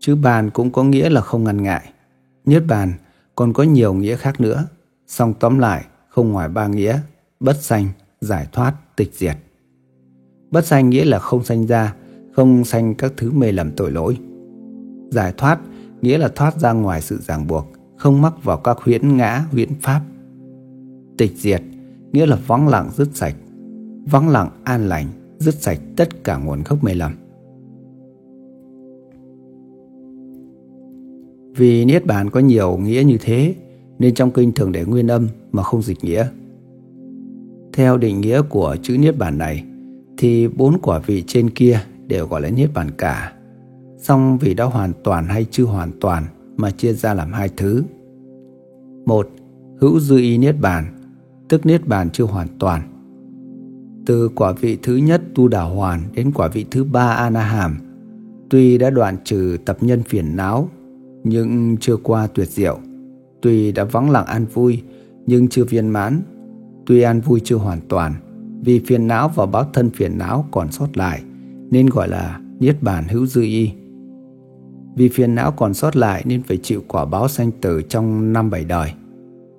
Chữ 0.03 0.15
bàn 0.15 0.49
cũng 0.49 0.71
có 0.71 0.83
nghĩa 0.83 1.09
là 1.09 1.21
không 1.21 1.43
ngăn 1.43 1.63
ngại. 1.63 1.89
Niết 2.45 2.63
bàn 2.67 2.93
còn 3.35 3.53
có 3.53 3.63
nhiều 3.63 3.93
nghĩa 3.93 4.15
khác 4.15 4.41
nữa. 4.41 4.65
Song 5.07 5.33
tóm 5.39 5.59
lại 5.59 5.85
không 6.09 6.31
ngoài 6.31 6.49
ba 6.49 6.67
nghĩa 6.67 6.99
bất 7.39 7.63
sanh, 7.63 7.87
giải 8.21 8.47
thoát, 8.51 8.73
tịch 8.95 9.13
diệt. 9.13 9.35
Bất 10.51 10.65
sanh 10.65 10.89
nghĩa 10.89 11.05
là 11.05 11.19
không 11.19 11.43
sanh 11.43 11.67
ra, 11.67 11.95
không 12.35 12.65
sanh 12.65 12.95
các 12.95 13.13
thứ 13.17 13.31
mê 13.31 13.51
lầm 13.51 13.71
tội 13.71 13.91
lỗi. 13.91 14.17
Giải 15.09 15.33
thoát 15.37 15.59
nghĩa 16.01 16.17
là 16.17 16.27
thoát 16.35 16.59
ra 16.59 16.71
ngoài 16.71 17.01
sự 17.01 17.19
ràng 17.21 17.47
buộc, 17.47 17.71
không 17.97 18.21
mắc 18.21 18.43
vào 18.43 18.57
các 18.57 18.77
huyễn 18.77 19.17
ngã, 19.17 19.45
huyễn 19.51 19.69
pháp. 19.81 20.01
Tịch 21.17 21.33
diệt, 21.35 21.61
nghĩa 22.11 22.25
là 22.25 22.37
vắng 22.47 22.67
lặng 22.67 22.89
dứt 22.95 23.09
sạch, 23.13 23.35
vắng 24.05 24.29
lặng 24.29 24.49
an 24.63 24.89
lành, 24.89 25.07
dứt 25.37 25.55
sạch 25.55 25.79
tất 25.95 26.23
cả 26.23 26.37
nguồn 26.37 26.63
gốc 26.63 26.83
mê 26.83 26.93
lầm. 26.93 27.22
Vì 31.55 31.85
Niết 31.85 32.05
Bàn 32.05 32.29
có 32.29 32.39
nhiều 32.39 32.77
nghĩa 32.77 33.03
như 33.05 33.17
thế, 33.21 33.55
nên 33.99 34.13
trong 34.13 34.31
kinh 34.31 34.51
thường 34.51 34.71
để 34.71 34.85
nguyên 34.85 35.07
âm 35.07 35.27
mà 35.51 35.63
không 35.63 35.81
dịch 35.81 36.03
nghĩa. 36.03 36.27
Theo 37.73 37.97
định 37.97 38.21
nghĩa 38.21 38.41
của 38.41 38.75
chữ 38.81 38.97
Niết 38.97 39.17
Bàn 39.17 39.37
này, 39.37 39.63
thì 40.17 40.47
bốn 40.47 40.79
quả 40.81 40.99
vị 40.99 41.23
trên 41.27 41.49
kia 41.49 41.79
đều 42.07 42.27
gọi 42.27 42.41
là 42.41 42.49
Niết 42.49 42.73
Bàn 42.73 42.91
cả 42.97 43.33
song 44.03 44.37
vì 44.37 44.53
đã 44.53 44.63
hoàn 44.63 44.93
toàn 45.03 45.27
hay 45.27 45.45
chưa 45.51 45.63
hoàn 45.63 45.91
toàn 46.01 46.23
mà 46.57 46.71
chia 46.71 46.93
ra 46.93 47.13
làm 47.13 47.33
hai 47.33 47.49
thứ. 47.57 47.83
Một, 49.05 49.29
hữu 49.81 49.99
dư 49.99 50.17
y 50.17 50.37
niết 50.37 50.55
bàn, 50.61 50.85
tức 51.49 51.65
niết 51.65 51.87
bàn 51.87 52.09
chưa 52.09 52.23
hoàn 52.23 52.47
toàn. 52.59 52.81
Từ 54.05 54.29
quả 54.35 54.51
vị 54.51 54.77
thứ 54.83 54.95
nhất 54.95 55.21
tu 55.35 55.47
đà 55.47 55.61
hoàn 55.61 56.01
đến 56.13 56.31
quả 56.31 56.47
vị 56.47 56.65
thứ 56.71 56.83
ba 56.83 57.07
anaham, 57.07 57.77
tuy 58.49 58.77
đã 58.77 58.89
đoạn 58.89 59.17
trừ 59.23 59.57
tập 59.65 59.77
nhân 59.81 60.03
phiền 60.03 60.35
não, 60.35 60.69
nhưng 61.23 61.77
chưa 61.77 61.97
qua 61.97 62.27
tuyệt 62.27 62.49
diệu. 62.49 62.79
Tuy 63.41 63.71
đã 63.71 63.83
vắng 63.83 64.09
lặng 64.09 64.25
an 64.25 64.45
vui, 64.45 64.81
nhưng 65.25 65.47
chưa 65.47 65.63
viên 65.63 65.87
mãn. 65.87 66.21
Tuy 66.85 67.01
an 67.01 67.21
vui 67.21 67.41
chưa 67.43 67.55
hoàn 67.55 67.79
toàn, 67.87 68.13
Vì 68.65 68.79
phiền 68.79 69.07
não 69.07 69.29
và 69.35 69.45
báo 69.45 69.65
thân 69.73 69.89
phiền 69.89 70.17
não 70.17 70.47
còn 70.51 70.71
sót 70.71 70.97
lại 70.97 71.21
nên 71.71 71.87
gọi 71.89 72.07
là 72.07 72.39
niết 72.59 72.83
bàn 72.83 73.07
hữu 73.07 73.25
dư 73.25 73.41
y. 73.41 73.71
Vì 74.95 75.09
phiền 75.09 75.35
não 75.35 75.51
còn 75.51 75.73
sót 75.73 75.95
lại 75.95 76.23
nên 76.25 76.43
phải 76.43 76.57
chịu 76.57 76.83
quả 76.87 77.05
báo 77.05 77.27
sanh 77.27 77.51
tử 77.51 77.81
trong 77.89 78.33
năm 78.33 78.49
bảy 78.49 78.65
đời. 78.65 78.91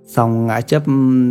Song 0.06 0.46
ngã 0.46 0.60
chấp 0.60 0.82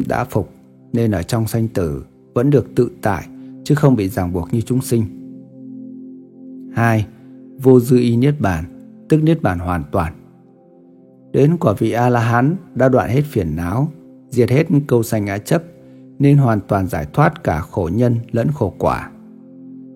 đã 0.08 0.24
phục 0.24 0.54
nên 0.94 1.12
ở 1.12 1.24
trong 1.24 1.48
sanh 1.48 1.68
tử 1.68 2.06
vẫn 2.34 2.50
được 2.50 2.76
tự 2.76 2.92
tại 3.02 3.28
chứ 3.64 3.76
không 3.76 3.96
bị 3.96 4.10
ràng 4.10 4.34
buộc 4.34 4.54
như 4.54 4.62
chúng 4.62 4.82
sinh. 4.82 5.04
2. 6.74 7.06
Vô 7.62 7.80
dư 7.80 7.98
y 7.98 8.16
niết 8.16 8.40
bàn, 8.40 8.66
tức 9.10 9.24
niết 9.24 9.42
bàn 9.42 9.60
hoàn 9.60 9.84
toàn. 9.92 10.14
Đến 11.34 11.58
quả 11.58 11.74
vị 11.74 11.92
A-la-hán 11.92 12.56
đã 12.76 12.90
đoạn 12.90 13.10
hết 13.10 13.22
phiền 13.22 13.56
não, 13.56 13.92
diệt 14.30 14.50
hết 14.50 14.68
câu 14.88 15.04
sanh 15.04 15.26
ngã 15.26 15.38
chấp 15.38 15.64
nên 16.20 16.38
hoàn 16.38 16.60
toàn 16.68 16.88
giải 16.88 17.08
thoát 17.14 17.44
cả 17.44 17.60
khổ 17.60 17.90
nhân 17.94 18.16
lẫn 18.32 18.48
khổ 18.54 18.74
quả. 18.78 19.12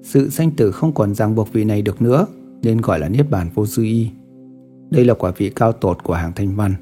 Sự 0.04 0.30
sanh 0.30 0.52
tử 0.52 0.72
không 0.72 0.94
còn 0.94 1.16
ràng 1.16 1.36
buộc 1.36 1.54
vị 1.54 1.64
này 1.64 1.82
được 1.82 2.02
nữa 2.02 2.26
nên 2.62 2.82
gọi 2.82 3.00
là 3.00 3.10
niết 3.10 3.30
bàn 3.30 3.50
vô 3.54 3.66
dư 3.66 3.84
y. 3.84 4.10
Đây 4.90 5.06
là 5.06 5.14
quả 5.14 5.32
vị 5.38 5.50
cao 5.50 5.72
tột 5.72 6.04
của 6.04 6.14
hàng 6.14 6.32
thanh 6.36 6.56
văn. 6.56 6.74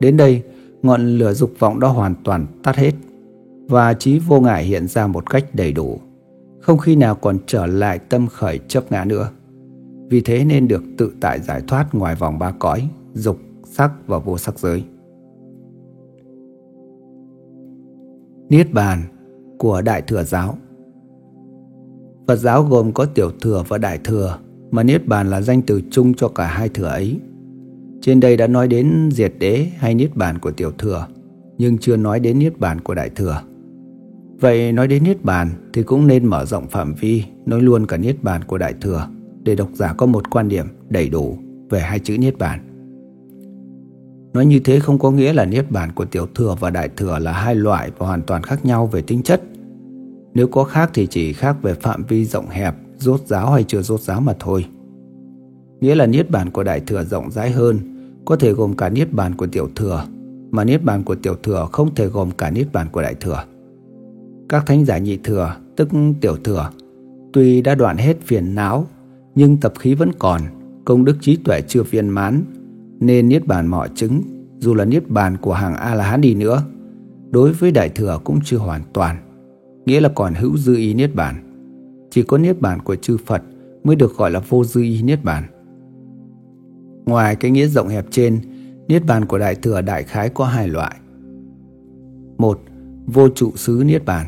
Đến 0.00 0.16
đây, 0.16 0.42
ngọn 0.82 1.18
lửa 1.18 1.32
dục 1.32 1.52
vọng 1.58 1.80
đó 1.80 1.88
hoàn 1.88 2.14
toàn 2.24 2.46
tắt 2.62 2.76
hết 2.76 2.92
và 3.68 3.94
trí 3.94 4.18
vô 4.18 4.40
ngại 4.40 4.64
hiện 4.64 4.88
ra 4.88 5.06
một 5.06 5.30
cách 5.30 5.44
đầy 5.54 5.72
đủ, 5.72 6.00
không 6.60 6.78
khi 6.78 6.96
nào 6.96 7.14
còn 7.14 7.38
trở 7.46 7.66
lại 7.66 7.98
tâm 7.98 8.26
khởi 8.26 8.60
chấp 8.68 8.92
ngã 8.92 9.04
nữa. 9.04 9.30
Vì 10.08 10.20
thế 10.20 10.44
nên 10.44 10.68
được 10.68 10.82
tự 10.98 11.12
tại 11.20 11.40
giải 11.40 11.62
thoát 11.66 11.94
ngoài 11.94 12.14
vòng 12.14 12.38
ba 12.38 12.52
cõi, 12.58 12.88
dục, 13.14 13.38
sắc 13.64 13.92
và 14.06 14.18
vô 14.18 14.38
sắc 14.38 14.58
giới. 14.58 14.84
Niết 18.48 18.72
bàn 18.72 19.02
của 19.58 19.82
Đại 19.82 20.02
Thừa 20.02 20.22
Giáo 20.22 20.58
Phật 22.26 22.36
giáo 22.36 22.62
gồm 22.62 22.92
có 22.92 23.04
tiểu 23.04 23.30
thừa 23.40 23.64
và 23.68 23.78
đại 23.78 23.98
thừa, 24.04 24.38
mà 24.70 24.82
Niết 24.82 25.06
bàn 25.06 25.30
là 25.30 25.40
danh 25.40 25.62
từ 25.62 25.82
chung 25.90 26.14
cho 26.14 26.28
cả 26.28 26.46
hai 26.46 26.68
thừa 26.68 26.86
ấy. 26.86 27.20
Trên 28.00 28.20
đây 28.20 28.36
đã 28.36 28.46
nói 28.46 28.68
đến 28.68 29.08
diệt 29.12 29.32
đế 29.38 29.66
hay 29.76 29.94
Niết 29.94 30.16
bàn 30.16 30.38
của 30.38 30.50
tiểu 30.50 30.70
thừa, 30.78 31.06
nhưng 31.58 31.78
chưa 31.78 31.96
nói 31.96 32.20
đến 32.20 32.38
Niết 32.38 32.60
bàn 32.60 32.80
của 32.80 32.94
đại 32.94 33.10
thừa. 33.10 33.42
Vậy 34.40 34.72
nói 34.72 34.88
đến 34.88 35.04
Niết 35.04 35.24
bàn 35.24 35.50
thì 35.72 35.82
cũng 35.82 36.06
nên 36.06 36.26
mở 36.26 36.44
rộng 36.44 36.68
phạm 36.68 36.94
vi, 36.94 37.24
nói 37.46 37.62
luôn 37.62 37.86
cả 37.86 37.96
Niết 37.96 38.22
bàn 38.22 38.44
của 38.44 38.58
đại 38.58 38.74
thừa, 38.80 39.08
để 39.42 39.54
độc 39.54 39.68
giả 39.74 39.94
có 39.98 40.06
một 40.06 40.30
quan 40.30 40.48
điểm 40.48 40.66
đầy 40.88 41.08
đủ 41.08 41.38
về 41.70 41.80
hai 41.80 41.98
chữ 41.98 42.18
Niết 42.18 42.38
bàn. 42.38 42.60
Nói 44.32 44.46
như 44.46 44.60
thế 44.60 44.80
không 44.80 44.98
có 44.98 45.10
nghĩa 45.10 45.32
là 45.32 45.44
Niết 45.44 45.70
bàn 45.70 45.92
của 45.94 46.04
tiểu 46.04 46.26
thừa 46.34 46.56
và 46.60 46.70
đại 46.70 46.88
thừa 46.96 47.18
là 47.18 47.32
hai 47.32 47.54
loại 47.54 47.90
và 47.98 48.06
hoàn 48.06 48.22
toàn 48.22 48.42
khác 48.42 48.64
nhau 48.64 48.86
về 48.86 49.02
tính 49.02 49.22
chất– 49.22 49.42
nếu 50.38 50.48
có 50.48 50.64
khác 50.64 50.90
thì 50.94 51.06
chỉ 51.06 51.32
khác 51.32 51.56
về 51.62 51.74
phạm 51.74 52.04
vi 52.08 52.24
rộng 52.24 52.48
hẹp, 52.48 52.74
rốt 52.98 53.20
giáo 53.26 53.50
hay 53.52 53.64
chưa 53.64 53.82
rốt 53.82 54.00
giáo 54.00 54.20
mà 54.20 54.32
thôi. 54.38 54.66
Nghĩa 55.80 55.94
là 55.94 56.06
niết 56.06 56.30
bàn 56.30 56.50
của 56.50 56.62
đại 56.62 56.80
thừa 56.80 57.04
rộng 57.04 57.30
rãi 57.30 57.50
hơn, 57.50 57.78
có 58.24 58.36
thể 58.36 58.52
gồm 58.52 58.76
cả 58.76 58.88
niết 58.88 59.12
bàn 59.12 59.34
của 59.34 59.46
tiểu 59.46 59.68
thừa, 59.76 60.04
mà 60.50 60.64
niết 60.64 60.84
bàn 60.84 61.02
của 61.02 61.14
tiểu 61.14 61.34
thừa 61.42 61.68
không 61.72 61.94
thể 61.94 62.06
gồm 62.06 62.30
cả 62.30 62.50
niết 62.50 62.72
bàn 62.72 62.86
của 62.92 63.02
đại 63.02 63.14
thừa. 63.14 63.44
Các 64.48 64.66
thánh 64.66 64.84
giả 64.84 64.98
nhị 64.98 65.18
thừa, 65.24 65.56
tức 65.76 65.88
tiểu 66.20 66.36
thừa, 66.44 66.70
tuy 67.32 67.62
đã 67.62 67.74
đoạn 67.74 67.96
hết 67.96 68.16
phiền 68.22 68.54
não, 68.54 68.86
nhưng 69.34 69.56
tập 69.56 69.72
khí 69.78 69.94
vẫn 69.94 70.10
còn, 70.18 70.40
công 70.84 71.04
đức 71.04 71.16
trí 71.20 71.36
tuệ 71.36 71.60
chưa 71.60 71.82
viên 71.82 72.08
mãn, 72.08 72.44
nên 73.00 73.28
niết 73.28 73.46
bàn 73.46 73.66
mọi 73.66 73.88
chứng, 73.94 74.22
dù 74.58 74.74
là 74.74 74.84
niết 74.84 75.10
bàn 75.10 75.36
của 75.36 75.52
hàng 75.52 75.74
A-la-hán 75.74 76.20
đi 76.20 76.34
nữa, 76.34 76.62
đối 77.30 77.52
với 77.52 77.70
đại 77.70 77.88
thừa 77.88 78.20
cũng 78.24 78.38
chưa 78.44 78.58
hoàn 78.58 78.82
toàn 78.92 79.16
nghĩa 79.88 80.00
là 80.00 80.08
còn 80.08 80.34
hữu 80.34 80.56
dư 80.56 80.76
ý 80.76 80.94
niết 80.94 81.14
bàn. 81.14 81.34
Chỉ 82.10 82.22
có 82.22 82.38
niết 82.38 82.60
bàn 82.60 82.82
của 82.82 82.96
chư 82.96 83.16
Phật 83.26 83.42
mới 83.84 83.96
được 83.96 84.16
gọi 84.16 84.30
là 84.30 84.40
vô 84.48 84.64
dư 84.64 84.82
ý 84.82 85.02
niết 85.02 85.24
bàn. 85.24 85.44
Ngoài 87.06 87.36
cái 87.36 87.50
nghĩa 87.50 87.66
rộng 87.66 87.88
hẹp 87.88 88.06
trên, 88.10 88.40
niết 88.88 89.06
bàn 89.06 89.24
của 89.24 89.38
đại 89.38 89.54
thừa 89.54 89.80
đại 89.80 90.02
khái 90.02 90.28
có 90.28 90.44
hai 90.44 90.68
loại. 90.68 90.96
Một, 92.38 92.60
vô 93.06 93.28
trụ 93.28 93.52
xứ 93.56 93.82
niết 93.86 94.04
bàn. 94.04 94.26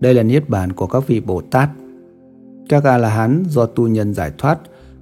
Đây 0.00 0.14
là 0.14 0.22
niết 0.22 0.48
bàn 0.48 0.72
của 0.72 0.86
các 0.86 1.06
vị 1.06 1.20
Bồ 1.20 1.40
Tát. 1.40 1.68
Các 2.68 2.84
A-la-hán 2.84 3.42
do 3.48 3.66
tu 3.66 3.88
nhân 3.88 4.14
giải 4.14 4.32
thoát 4.38 4.58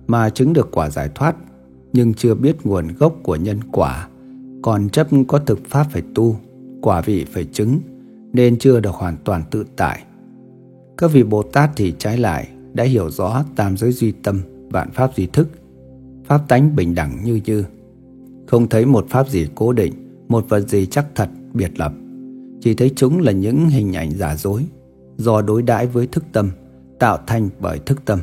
mà 0.06 0.30
chứng 0.30 0.52
được 0.52 0.68
quả 0.72 0.90
giải 0.90 1.10
thoát, 1.14 1.36
nhưng 1.96 2.14
chưa 2.14 2.34
biết 2.34 2.56
nguồn 2.64 2.88
gốc 2.98 3.16
của 3.22 3.36
nhân 3.36 3.60
quả, 3.72 4.08
còn 4.62 4.88
chấp 4.88 5.08
có 5.28 5.38
thực 5.38 5.60
pháp 5.68 5.86
phải 5.90 6.02
tu, 6.14 6.36
quả 6.82 7.00
vị 7.00 7.24
phải 7.24 7.44
chứng, 7.44 7.78
nên 8.32 8.58
chưa 8.58 8.80
được 8.80 8.94
hoàn 8.94 9.16
toàn 9.24 9.42
tự 9.50 9.64
tại. 9.76 10.02
Các 10.96 11.12
vị 11.12 11.22
Bồ 11.22 11.42
Tát 11.42 11.70
thì 11.76 11.94
trái 11.98 12.18
lại 12.18 12.48
đã 12.72 12.84
hiểu 12.84 13.10
rõ 13.10 13.44
tam 13.56 13.76
giới 13.76 13.92
duy 13.92 14.12
tâm, 14.12 14.40
vạn 14.70 14.90
pháp 14.90 15.16
duy 15.16 15.26
thức, 15.26 15.48
pháp 16.24 16.48
tánh 16.48 16.76
bình 16.76 16.94
đẳng 16.94 17.24
như 17.24 17.40
như. 17.44 17.64
Không 18.46 18.68
thấy 18.68 18.86
một 18.86 19.06
pháp 19.08 19.28
gì 19.28 19.48
cố 19.54 19.72
định, 19.72 19.92
một 20.28 20.48
vật 20.48 20.60
gì 20.68 20.86
chắc 20.86 21.06
thật, 21.14 21.28
biệt 21.52 21.78
lập. 21.78 21.92
Chỉ 22.60 22.74
thấy 22.74 22.92
chúng 22.96 23.20
là 23.20 23.32
những 23.32 23.68
hình 23.68 23.92
ảnh 23.92 24.10
giả 24.10 24.36
dối, 24.36 24.64
do 25.16 25.42
đối 25.42 25.62
đãi 25.62 25.86
với 25.86 26.06
thức 26.06 26.24
tâm, 26.32 26.50
tạo 26.98 27.18
thành 27.26 27.48
bởi 27.60 27.78
thức 27.78 28.04
tâm. 28.04 28.18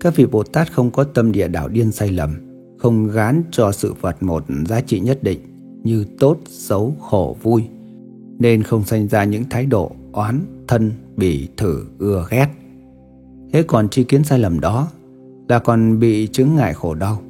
Các 0.00 0.16
vị 0.16 0.26
Bồ 0.26 0.42
Tát 0.42 0.72
không 0.72 0.90
có 0.90 1.04
tâm 1.04 1.32
địa 1.32 1.48
đảo 1.48 1.68
điên 1.68 1.92
sai 1.92 2.08
lầm, 2.08 2.53
không 2.84 3.08
gán 3.08 3.42
cho 3.50 3.72
sự 3.72 3.94
vật 4.00 4.22
một 4.22 4.44
giá 4.66 4.80
trị 4.80 5.00
nhất 5.00 5.22
định 5.22 5.38
như 5.82 6.04
tốt, 6.18 6.38
xấu, 6.46 6.94
khổ, 7.00 7.36
vui, 7.42 7.64
nên 8.38 8.62
không 8.62 8.84
sinh 8.84 9.08
ra 9.08 9.24
những 9.24 9.44
thái 9.50 9.66
độ 9.66 9.92
oán, 10.12 10.40
thân, 10.68 10.92
bỉ, 11.16 11.48
thử, 11.56 11.84
ưa 11.98 12.26
ghét. 12.30 12.48
Thế 13.52 13.62
còn 13.62 13.88
tri 13.88 14.04
kiến 14.04 14.24
sai 14.24 14.38
lầm 14.38 14.60
đó 14.60 14.88
là 15.48 15.58
còn 15.58 15.98
bị 15.98 16.26
chứng 16.26 16.56
ngại 16.56 16.74
khổ 16.74 16.94
đau. 16.94 17.22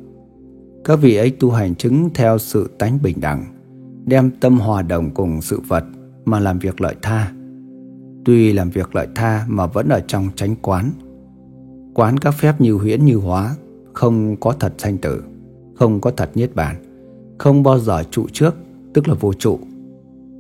Các 0.85 0.97
vị 0.97 1.17
ấy 1.17 1.31
tu 1.31 1.51
hành 1.51 1.75
chứng 1.75 2.11
theo 2.15 2.39
sự 2.39 2.71
tánh 2.79 2.99
bình 3.03 3.21
đẳng, 3.21 3.45
đem 4.07 4.31
tâm 4.41 4.59
hòa 4.59 4.83
đồng 4.83 5.11
cùng 5.11 5.43
sự 5.43 5.61
vật 5.69 5.85
mà 6.25 6.41
làm 6.41 6.59
việc 6.59 6.81
lợi 6.81 6.95
tha. 7.03 7.33
Tuy 8.25 8.53
làm 8.53 8.71
việc 8.71 8.95
lợi 8.95 9.09
tha 9.15 9.45
mà 9.49 9.67
vẫn 9.67 9.89
ở 9.89 10.01
trong 10.07 10.29
tránh 10.37 10.57
quán. 10.63 10.91
Quán 11.95 12.19
các 12.19 12.31
phép 12.31 12.61
như 12.61 12.73
huyễn 12.73 13.05
như 13.05 13.17
hóa, 13.17 13.55
không 13.93 14.37
có 14.37 14.53
thật 14.61 14.75
sanh 14.79 14.99
tử, 14.99 15.23
không 15.75 16.01
có 16.01 16.11
thật 16.11 16.31
niết 16.35 16.55
bàn, 16.55 16.77
không 17.39 17.63
bao 17.63 17.79
giờ 17.79 18.03
trụ 18.11 18.27
trước, 18.33 18.55
tức 18.95 19.09
là 19.09 19.15
vô 19.15 19.33
trụ 19.33 19.59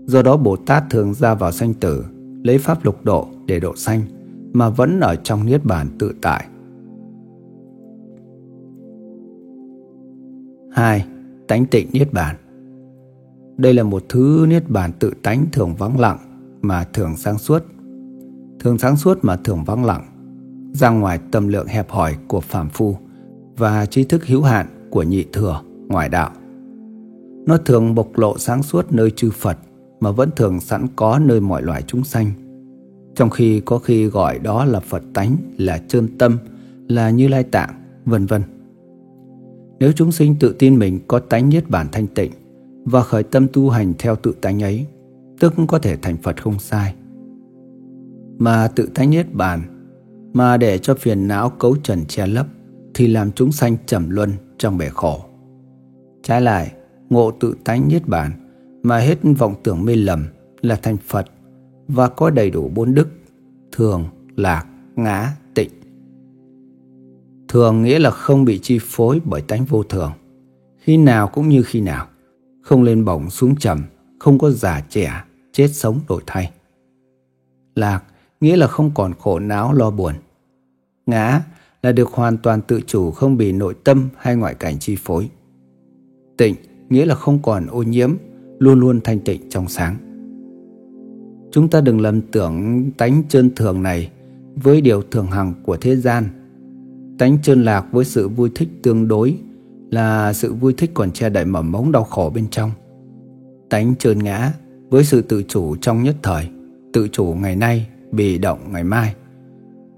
Do 0.06 0.22
đó 0.22 0.36
Bồ 0.36 0.56
Tát 0.56 0.84
thường 0.90 1.14
ra 1.14 1.34
vào 1.34 1.52
sanh 1.52 1.74
tử, 1.74 2.04
lấy 2.42 2.58
pháp 2.58 2.84
lục 2.84 3.04
độ 3.04 3.28
để 3.46 3.60
độ 3.60 3.76
sanh, 3.76 4.02
mà 4.52 4.68
vẫn 4.68 5.00
ở 5.00 5.16
trong 5.16 5.46
niết 5.46 5.64
bàn 5.64 5.88
tự 5.98 6.14
tại. 6.22 6.46
2. 10.72 11.06
Tánh 11.48 11.66
tịnh 11.66 11.88
niết 11.92 12.12
bàn 12.12 12.36
Đây 13.56 13.74
là 13.74 13.82
một 13.82 14.02
thứ 14.08 14.46
niết 14.48 14.70
bàn 14.70 14.92
tự 14.98 15.12
tánh 15.22 15.46
thường 15.52 15.74
vắng 15.74 16.00
lặng 16.00 16.18
mà 16.62 16.84
thường 16.84 17.16
sáng 17.16 17.38
suốt. 17.38 17.64
Thường 18.60 18.78
sáng 18.78 18.96
suốt 18.96 19.18
mà 19.22 19.36
thường 19.36 19.64
vắng 19.64 19.84
lặng, 19.84 20.04
ra 20.72 20.90
ngoài 20.90 21.18
tâm 21.30 21.48
lượng 21.48 21.66
hẹp 21.66 21.90
hòi 21.90 22.16
của 22.28 22.40
phàm 22.40 22.68
phu 22.68 22.96
và 23.56 23.86
trí 23.86 24.04
thức 24.04 24.26
hữu 24.26 24.42
hạn 24.42 24.83
của 24.94 25.02
nhị 25.02 25.24
thừa, 25.32 25.60
ngoại 25.88 26.08
đạo. 26.08 26.30
Nó 27.46 27.56
thường 27.56 27.94
bộc 27.94 28.18
lộ 28.18 28.38
sáng 28.38 28.62
suốt 28.62 28.92
nơi 28.92 29.10
chư 29.10 29.30
Phật 29.30 29.58
mà 30.00 30.10
vẫn 30.10 30.30
thường 30.36 30.60
sẵn 30.60 30.86
có 30.96 31.18
nơi 31.18 31.40
mọi 31.40 31.62
loài 31.62 31.82
chúng 31.86 32.04
sanh. 32.04 32.30
Trong 33.14 33.30
khi 33.30 33.60
có 33.60 33.78
khi 33.78 34.06
gọi 34.06 34.38
đó 34.38 34.64
là 34.64 34.80
Phật 34.80 35.02
tánh, 35.14 35.36
là 35.58 35.78
trơn 35.88 36.18
tâm, 36.18 36.38
là 36.88 37.10
Như 37.10 37.28
Lai 37.28 37.44
Tạng, 37.44 37.70
vân 38.04 38.26
vân. 38.26 38.42
Nếu 39.78 39.92
chúng 39.92 40.12
sinh 40.12 40.36
tự 40.40 40.54
tin 40.58 40.78
mình 40.78 40.98
có 41.08 41.18
tánh 41.18 41.48
niết 41.48 41.70
bản 41.70 41.86
thanh 41.92 42.06
tịnh 42.06 42.32
và 42.84 43.02
khởi 43.02 43.22
tâm 43.22 43.46
tu 43.52 43.70
hành 43.70 43.92
theo 43.98 44.16
tự 44.16 44.34
tánh 44.40 44.62
ấy, 44.62 44.86
tức 45.40 45.54
có 45.68 45.78
thể 45.78 45.96
thành 45.96 46.16
Phật 46.16 46.42
không 46.42 46.58
sai. 46.58 46.94
Mà 48.38 48.68
tự 48.68 48.88
tánh 48.94 49.10
niết 49.10 49.34
bàn, 49.34 49.62
mà 50.32 50.56
để 50.56 50.78
cho 50.78 50.94
phiền 50.94 51.28
não 51.28 51.50
cấu 51.50 51.76
trần 51.82 52.04
che 52.08 52.26
lấp, 52.26 52.46
thì 52.94 53.06
làm 53.06 53.32
chúng 53.32 53.52
sanh 53.52 53.76
trầm 53.86 54.10
luân 54.10 54.32
trong 54.58 54.78
bể 54.78 54.88
khổ. 54.88 55.24
Trái 56.22 56.40
lại, 56.40 56.72
ngộ 57.10 57.30
tự 57.30 57.56
tánh 57.64 57.88
niết 57.88 58.08
bàn 58.08 58.30
mà 58.82 58.98
hết 58.98 59.18
vọng 59.38 59.54
tưởng 59.62 59.84
mê 59.84 59.96
lầm 59.96 60.26
là 60.62 60.76
thành 60.82 60.96
Phật 60.96 61.26
và 61.88 62.08
có 62.08 62.30
đầy 62.30 62.50
đủ 62.50 62.70
bốn 62.74 62.94
đức 62.94 63.08
thường, 63.72 64.04
lạc, 64.36 64.66
ngã, 64.96 65.36
tịnh. 65.54 65.70
Thường 67.48 67.82
nghĩa 67.82 67.98
là 67.98 68.10
không 68.10 68.44
bị 68.44 68.58
chi 68.62 68.78
phối 68.82 69.20
bởi 69.24 69.40
tánh 69.40 69.64
vô 69.64 69.82
thường, 69.82 70.12
khi 70.78 70.96
nào 70.96 71.28
cũng 71.28 71.48
như 71.48 71.62
khi 71.62 71.80
nào, 71.80 72.06
không 72.62 72.82
lên 72.82 73.04
bổng 73.04 73.30
xuống 73.30 73.56
trầm, 73.56 73.82
không 74.18 74.38
có 74.38 74.50
già 74.50 74.80
trẻ, 74.88 75.24
chết 75.52 75.68
sống 75.68 76.00
đổi 76.08 76.22
thay. 76.26 76.52
Lạc 77.74 78.04
nghĩa 78.40 78.56
là 78.56 78.66
không 78.66 78.90
còn 78.94 79.12
khổ 79.18 79.38
não 79.38 79.72
lo 79.72 79.90
buồn. 79.90 80.14
Ngã 81.06 81.42
là 81.84 81.92
được 81.92 82.10
hoàn 82.12 82.36
toàn 82.36 82.60
tự 82.60 82.80
chủ 82.86 83.10
không 83.10 83.36
bị 83.36 83.52
nội 83.52 83.74
tâm 83.84 84.08
hay 84.16 84.36
ngoại 84.36 84.54
cảnh 84.54 84.78
chi 84.78 84.96
phối. 84.98 85.30
Tịnh 86.36 86.54
nghĩa 86.88 87.06
là 87.06 87.14
không 87.14 87.38
còn 87.42 87.66
ô 87.66 87.82
nhiễm, 87.82 88.10
luôn 88.58 88.80
luôn 88.80 89.00
thanh 89.04 89.20
tịnh 89.20 89.40
trong 89.50 89.68
sáng. 89.68 89.96
Chúng 91.50 91.68
ta 91.68 91.80
đừng 91.80 92.00
lầm 92.00 92.20
tưởng 92.20 92.90
tánh 92.98 93.22
chân 93.28 93.50
thường 93.56 93.82
này 93.82 94.10
với 94.54 94.80
điều 94.80 95.02
thường 95.02 95.26
hằng 95.26 95.54
của 95.62 95.76
thế 95.76 95.96
gian. 95.96 96.24
Tánh 97.18 97.38
chân 97.42 97.62
lạc 97.62 97.86
với 97.92 98.04
sự 98.04 98.28
vui 98.28 98.50
thích 98.54 98.68
tương 98.82 99.08
đối 99.08 99.36
là 99.90 100.32
sự 100.32 100.52
vui 100.52 100.74
thích 100.76 100.90
còn 100.94 101.10
che 101.10 101.28
đậy 101.28 101.44
mầm 101.44 101.72
mống 101.72 101.92
đau 101.92 102.04
khổ 102.04 102.32
bên 102.34 102.46
trong. 102.50 102.70
Tánh 103.70 103.94
trơn 103.96 104.18
ngã 104.18 104.52
với 104.90 105.04
sự 105.04 105.22
tự 105.22 105.42
chủ 105.42 105.76
trong 105.76 106.02
nhất 106.02 106.16
thời, 106.22 106.48
tự 106.92 107.08
chủ 107.08 107.24
ngày 107.24 107.56
nay, 107.56 107.86
bị 108.12 108.38
động 108.38 108.58
ngày 108.72 108.84
mai. 108.84 109.14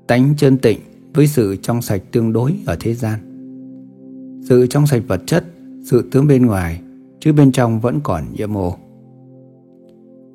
Tánh 0.06 0.34
chân 0.36 0.58
tịnh 0.58 0.78
với 1.16 1.26
sự 1.26 1.56
trong 1.62 1.82
sạch 1.82 2.02
tương 2.12 2.32
đối 2.32 2.54
ở 2.66 2.76
thế 2.80 2.94
gian. 2.94 3.18
Sự 4.48 4.66
trong 4.66 4.86
sạch 4.86 5.02
vật 5.06 5.22
chất, 5.26 5.44
sự 5.84 6.08
tướng 6.10 6.26
bên 6.26 6.46
ngoài, 6.46 6.80
chứ 7.20 7.32
bên 7.32 7.52
trong 7.52 7.80
vẫn 7.80 8.00
còn 8.02 8.24
nhiễm 8.32 8.56
ô. 8.56 8.76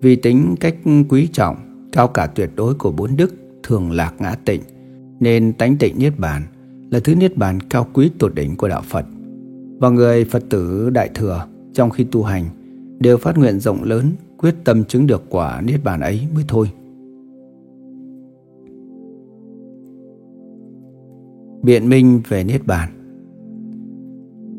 Vì 0.01 0.15
tính 0.15 0.55
cách 0.59 0.75
quý 1.09 1.27
trọng, 1.31 1.55
cao 1.91 2.07
cả 2.07 2.27
tuyệt 2.27 2.49
đối 2.55 2.73
của 2.73 2.91
bốn 2.91 3.15
đức 3.15 3.35
thường 3.63 3.91
lạc 3.91 4.13
ngã 4.19 4.35
tịnh, 4.45 4.61
nên 5.19 5.53
tánh 5.53 5.77
tịnh 5.77 5.99
Niết 5.99 6.19
Bàn 6.19 6.43
là 6.91 6.99
thứ 6.99 7.15
Niết 7.15 7.37
Bàn 7.37 7.59
cao 7.69 7.87
quý 7.93 8.11
tột 8.19 8.35
đỉnh 8.35 8.55
của 8.55 8.67
Đạo 8.67 8.81
Phật. 8.89 9.05
Và 9.79 9.89
người 9.89 10.25
Phật 10.25 10.43
tử 10.49 10.89
Đại 10.89 11.09
Thừa 11.13 11.47
trong 11.73 11.89
khi 11.89 12.03
tu 12.03 12.23
hành 12.23 12.45
đều 12.99 13.17
phát 13.17 13.37
nguyện 13.37 13.59
rộng 13.59 13.83
lớn 13.83 14.11
quyết 14.37 14.55
tâm 14.63 14.83
chứng 14.83 15.07
được 15.07 15.23
quả 15.29 15.61
Niết 15.61 15.83
Bàn 15.83 15.99
ấy 15.99 16.27
mới 16.35 16.43
thôi. 16.47 16.71
Biện 21.63 21.89
minh 21.89 22.21
về 22.27 22.43
Niết 22.43 22.67
Bàn 22.67 22.89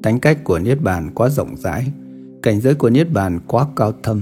Tánh 0.02 0.20
cách 0.20 0.44
của 0.44 0.58
Niết 0.58 0.82
Bàn 0.82 1.10
quá 1.14 1.28
rộng 1.28 1.56
rãi, 1.56 1.86
cảnh 2.42 2.60
giới 2.60 2.74
của 2.74 2.90
Niết 2.90 3.12
Bàn 3.12 3.40
quá 3.46 3.66
cao 3.76 3.92
thâm, 4.02 4.20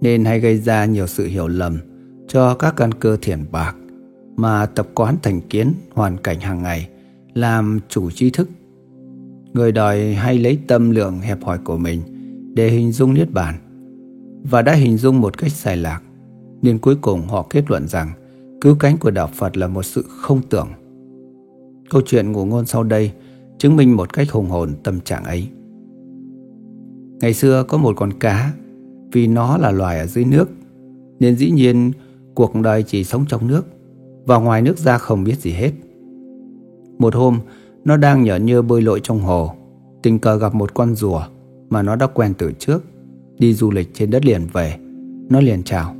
nên 0.00 0.24
hay 0.24 0.40
gây 0.40 0.58
ra 0.58 0.84
nhiều 0.84 1.06
sự 1.06 1.26
hiểu 1.26 1.48
lầm 1.48 1.78
cho 2.28 2.54
các 2.54 2.74
căn 2.76 2.94
cơ 2.94 3.16
thiền 3.22 3.44
bạc 3.52 3.76
mà 4.36 4.66
tập 4.66 4.88
quán 4.94 5.16
thành 5.22 5.40
kiến 5.40 5.72
hoàn 5.94 6.16
cảnh 6.16 6.40
hàng 6.40 6.62
ngày 6.62 6.88
làm 7.34 7.80
chủ 7.88 8.10
trí 8.10 8.30
thức. 8.30 8.48
Người 9.52 9.72
đời 9.72 10.14
hay 10.14 10.38
lấy 10.38 10.58
tâm 10.66 10.90
lượng 10.90 11.18
hẹp 11.18 11.44
hòi 11.44 11.58
của 11.58 11.78
mình 11.78 12.00
để 12.54 12.70
hình 12.70 12.92
dung 12.92 13.14
Niết 13.14 13.32
Bàn 13.32 13.54
và 14.50 14.62
đã 14.62 14.72
hình 14.72 14.96
dung 14.96 15.20
một 15.20 15.38
cách 15.38 15.52
sai 15.52 15.76
lạc 15.76 16.00
nên 16.62 16.78
cuối 16.78 16.96
cùng 17.00 17.28
họ 17.28 17.46
kết 17.50 17.70
luận 17.70 17.88
rằng 17.88 18.12
cứu 18.60 18.76
cánh 18.80 18.98
của 18.98 19.10
Đạo 19.10 19.30
Phật 19.34 19.56
là 19.56 19.66
một 19.66 19.82
sự 19.82 20.04
không 20.08 20.40
tưởng. 20.50 20.68
Câu 21.90 22.02
chuyện 22.06 22.32
ngụ 22.32 22.44
ngôn 22.44 22.66
sau 22.66 22.82
đây 22.82 23.12
chứng 23.58 23.76
minh 23.76 23.96
một 23.96 24.12
cách 24.12 24.30
hùng 24.30 24.48
hồn 24.48 24.74
tâm 24.82 25.00
trạng 25.00 25.24
ấy. 25.24 25.48
Ngày 27.20 27.34
xưa 27.34 27.64
có 27.68 27.78
một 27.78 27.96
con 27.96 28.12
cá 28.12 28.52
vì 29.12 29.26
nó 29.26 29.58
là 29.58 29.70
loài 29.70 29.98
ở 29.98 30.06
dưới 30.06 30.24
nước 30.24 30.48
nên 31.20 31.36
dĩ 31.36 31.50
nhiên 31.50 31.92
cuộc 32.34 32.54
đời 32.54 32.82
chỉ 32.82 33.04
sống 33.04 33.24
trong 33.28 33.46
nước 33.46 33.66
và 34.26 34.38
ngoài 34.38 34.62
nước 34.62 34.78
ra 34.78 34.98
không 34.98 35.24
biết 35.24 35.38
gì 35.38 35.50
hết. 35.50 35.72
Một 36.98 37.14
hôm, 37.14 37.40
nó 37.84 37.96
đang 37.96 38.22
nhở 38.22 38.36
nhơ 38.36 38.62
bơi 38.62 38.82
lội 38.82 39.00
trong 39.02 39.20
hồ, 39.20 39.50
tình 40.02 40.18
cờ 40.18 40.36
gặp 40.36 40.54
một 40.54 40.74
con 40.74 40.94
rùa 40.94 41.22
mà 41.70 41.82
nó 41.82 41.96
đã 41.96 42.06
quen 42.06 42.34
từ 42.38 42.52
trước, 42.58 42.84
đi 43.38 43.54
du 43.54 43.70
lịch 43.70 43.94
trên 43.94 44.10
đất 44.10 44.24
liền 44.24 44.46
về. 44.52 44.76
Nó 45.30 45.40
liền 45.40 45.62
chào. 45.62 45.94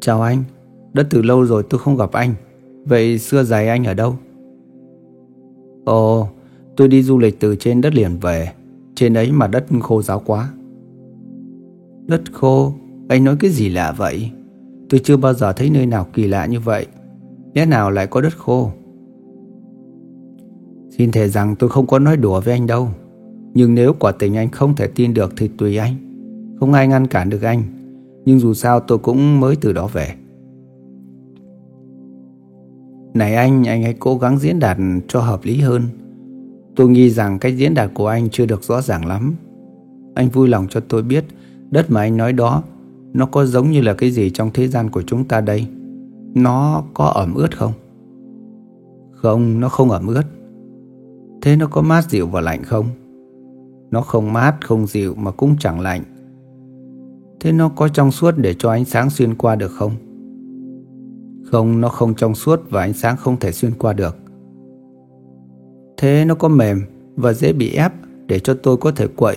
Chào 0.00 0.22
anh, 0.22 0.44
đã 0.92 1.02
từ 1.10 1.22
lâu 1.22 1.44
rồi 1.44 1.62
tôi 1.70 1.80
không 1.80 1.96
gặp 1.96 2.12
anh. 2.12 2.34
Vậy 2.84 3.18
xưa 3.18 3.42
giày 3.42 3.68
anh 3.68 3.84
ở 3.84 3.94
đâu? 3.94 4.16
Ồ, 5.84 6.28
tôi 6.76 6.88
đi 6.88 7.02
du 7.02 7.18
lịch 7.18 7.40
từ 7.40 7.56
trên 7.56 7.80
đất 7.80 7.94
liền 7.94 8.18
về. 8.18 8.52
Trên 8.94 9.14
ấy 9.14 9.32
mà 9.32 9.46
đất 9.46 9.66
khô 9.82 10.02
ráo 10.02 10.22
quá. 10.26 10.52
Đất 12.06 12.22
khô? 12.32 12.72
Anh 13.08 13.24
nói 13.24 13.36
cái 13.40 13.50
gì 13.50 13.68
lạ 13.68 13.94
vậy? 13.96 14.30
Tôi 14.88 15.00
chưa 15.04 15.16
bao 15.16 15.34
giờ 15.34 15.52
thấy 15.52 15.70
nơi 15.70 15.86
nào 15.86 16.06
kỳ 16.12 16.26
lạ 16.26 16.46
như 16.46 16.60
vậy. 16.60 16.86
Lẽ 17.54 17.66
nào 17.66 17.90
lại 17.90 18.06
có 18.06 18.20
đất 18.20 18.36
khô? 18.38 18.70
Xin 20.90 21.12
thề 21.12 21.28
rằng 21.28 21.56
tôi 21.56 21.70
không 21.70 21.86
có 21.86 21.98
nói 21.98 22.16
đùa 22.16 22.40
với 22.40 22.54
anh 22.54 22.66
đâu. 22.66 22.88
Nhưng 23.54 23.74
nếu 23.74 23.92
quả 23.98 24.12
tình 24.12 24.36
anh 24.36 24.50
không 24.50 24.76
thể 24.76 24.86
tin 24.86 25.14
được 25.14 25.32
thì 25.36 25.48
tùy 25.58 25.76
anh. 25.76 25.94
Không 26.60 26.72
ai 26.72 26.88
ngăn 26.88 27.06
cản 27.06 27.30
được 27.30 27.42
anh. 27.42 27.62
Nhưng 28.24 28.38
dù 28.38 28.54
sao 28.54 28.80
tôi 28.80 28.98
cũng 28.98 29.40
mới 29.40 29.56
từ 29.56 29.72
đó 29.72 29.86
về. 29.86 30.14
Này 33.14 33.34
anh, 33.34 33.64
anh 33.64 33.82
hãy 33.82 33.94
cố 33.98 34.18
gắng 34.18 34.38
diễn 34.38 34.58
đạt 34.58 34.76
cho 35.08 35.20
hợp 35.20 35.40
lý 35.44 35.60
hơn. 35.60 35.82
Tôi 36.76 36.88
nghi 36.88 37.10
rằng 37.10 37.38
cách 37.38 37.54
diễn 37.56 37.74
đạt 37.74 37.90
của 37.94 38.06
anh 38.06 38.28
chưa 38.28 38.46
được 38.46 38.62
rõ 38.62 38.82
ràng 38.82 39.06
lắm. 39.06 39.34
Anh 40.14 40.28
vui 40.28 40.48
lòng 40.48 40.66
cho 40.70 40.80
tôi 40.80 41.02
biết 41.02 41.24
đất 41.70 41.90
mà 41.90 42.00
anh 42.00 42.16
nói 42.16 42.32
đó 42.32 42.62
nó 43.12 43.26
có 43.26 43.46
giống 43.46 43.70
như 43.70 43.80
là 43.80 43.94
cái 43.94 44.10
gì 44.10 44.30
trong 44.30 44.50
thế 44.54 44.68
gian 44.68 44.90
của 44.90 45.02
chúng 45.02 45.24
ta 45.24 45.40
đây? 45.40 45.66
Nó 46.34 46.84
có 46.94 47.04
ẩm 47.04 47.34
ướt 47.34 47.58
không? 47.58 47.72
Không, 49.12 49.60
nó 49.60 49.68
không 49.68 49.90
ẩm 49.90 50.06
ướt. 50.06 50.22
Thế 51.42 51.56
nó 51.56 51.66
có 51.66 51.82
mát 51.82 52.10
dịu 52.10 52.26
và 52.26 52.40
lạnh 52.40 52.62
không? 52.62 52.86
Nó 53.90 54.00
không 54.00 54.32
mát, 54.32 54.56
không 54.66 54.86
dịu 54.86 55.14
mà 55.14 55.30
cũng 55.30 55.56
chẳng 55.58 55.80
lạnh. 55.80 56.02
Thế 57.40 57.52
nó 57.52 57.68
có 57.68 57.88
trong 57.88 58.10
suốt 58.10 58.34
để 58.36 58.54
cho 58.58 58.70
ánh 58.70 58.84
sáng 58.84 59.10
xuyên 59.10 59.34
qua 59.34 59.56
được 59.56 59.70
không? 59.70 59.92
Không, 61.44 61.80
nó 61.80 61.88
không 61.88 62.14
trong 62.14 62.34
suốt 62.34 62.60
và 62.70 62.80
ánh 62.80 62.92
sáng 62.92 63.16
không 63.16 63.36
thể 63.40 63.52
xuyên 63.52 63.72
qua 63.78 63.92
được. 63.92 64.16
Thế 65.96 66.24
nó 66.24 66.34
có 66.34 66.48
mềm 66.48 66.82
và 67.16 67.32
dễ 67.32 67.52
bị 67.52 67.74
ép 67.74 67.92
để 68.26 68.38
cho 68.38 68.54
tôi 68.62 68.76
có 68.76 68.90
thể 68.90 69.06
quậy 69.06 69.36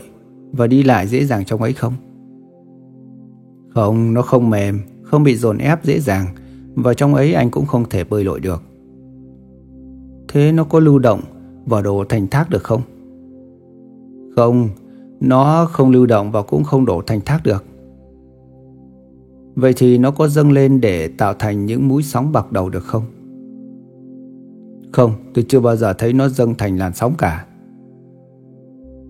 và 0.52 0.68
đi 0.68 0.84
lại 0.84 1.07
dễ 1.07 1.26
dàng 1.26 1.45
trong 1.45 1.61
ấy 1.61 1.73
không? 1.73 1.94
Không, 3.69 4.14
nó 4.14 4.22
không 4.22 4.49
mềm, 4.49 4.80
không 5.03 5.23
bị 5.23 5.36
dồn 5.36 5.57
ép 5.57 5.84
dễ 5.84 5.99
dàng 5.99 6.26
và 6.76 6.94
trong 6.94 7.15
ấy 7.15 7.34
anh 7.34 7.52
cũng 7.52 7.65
không 7.65 7.90
thể 7.90 8.03
bơi 8.03 8.23
lội 8.23 8.40
được. 8.40 8.61
Thế 10.27 10.52
nó 10.52 10.64
có 10.64 10.80
lưu 10.80 10.99
động 10.99 11.22
và 11.65 11.82
đổ 11.82 12.03
thành 12.10 12.27
thác 12.27 12.49
được 12.49 12.64
không? 12.64 12.82
Không, 14.36 14.69
nó 15.19 15.65
không 15.72 15.91
lưu 15.91 16.06
động 16.06 16.32
và 16.32 16.41
cũng 16.41 16.64
không 16.64 16.86
đổ 16.86 17.02
thành 17.02 17.22
thác 17.26 17.40
được. 17.44 17.65
Vậy 19.56 19.73
thì 19.77 19.98
nó 19.98 20.11
có 20.11 20.27
dâng 20.27 20.52
lên 20.52 20.82
để 20.82 21.07
tạo 21.07 21.34
thành 21.34 21.65
những 21.65 21.88
mũi 21.88 22.03
sóng 22.03 22.32
bạc 22.32 22.52
đầu 22.52 22.69
được 22.69 22.84
không? 22.84 23.03
Không, 24.91 25.11
tôi 25.34 25.45
chưa 25.48 25.60
bao 25.60 25.76
giờ 25.76 25.94
thấy 25.94 26.14
nó 26.14 26.30
dâng 26.30 26.56
thành 26.56 26.77
làn 26.77 26.94
sóng 26.94 27.14
cả. 27.18 27.45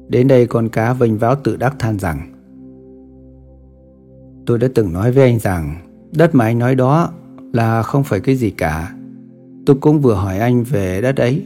Đến 0.07 0.27
đây 0.27 0.47
con 0.47 0.69
cá 0.69 0.93
vênh 0.93 1.17
váo 1.17 1.35
tự 1.35 1.55
đắc 1.57 1.75
than 1.79 1.99
rằng 1.99 2.31
Tôi 4.45 4.57
đã 4.57 4.67
từng 4.75 4.93
nói 4.93 5.11
với 5.11 5.23
anh 5.23 5.39
rằng 5.39 5.75
đất 6.11 6.35
mà 6.35 6.45
anh 6.45 6.59
nói 6.59 6.75
đó 6.75 7.11
là 7.53 7.83
không 7.83 8.03
phải 8.03 8.19
cái 8.19 8.35
gì 8.35 8.49
cả. 8.49 8.95
Tôi 9.65 9.77
cũng 9.81 10.01
vừa 10.01 10.13
hỏi 10.13 10.39
anh 10.39 10.63
về 10.63 11.01
đất 11.01 11.17
ấy 11.17 11.45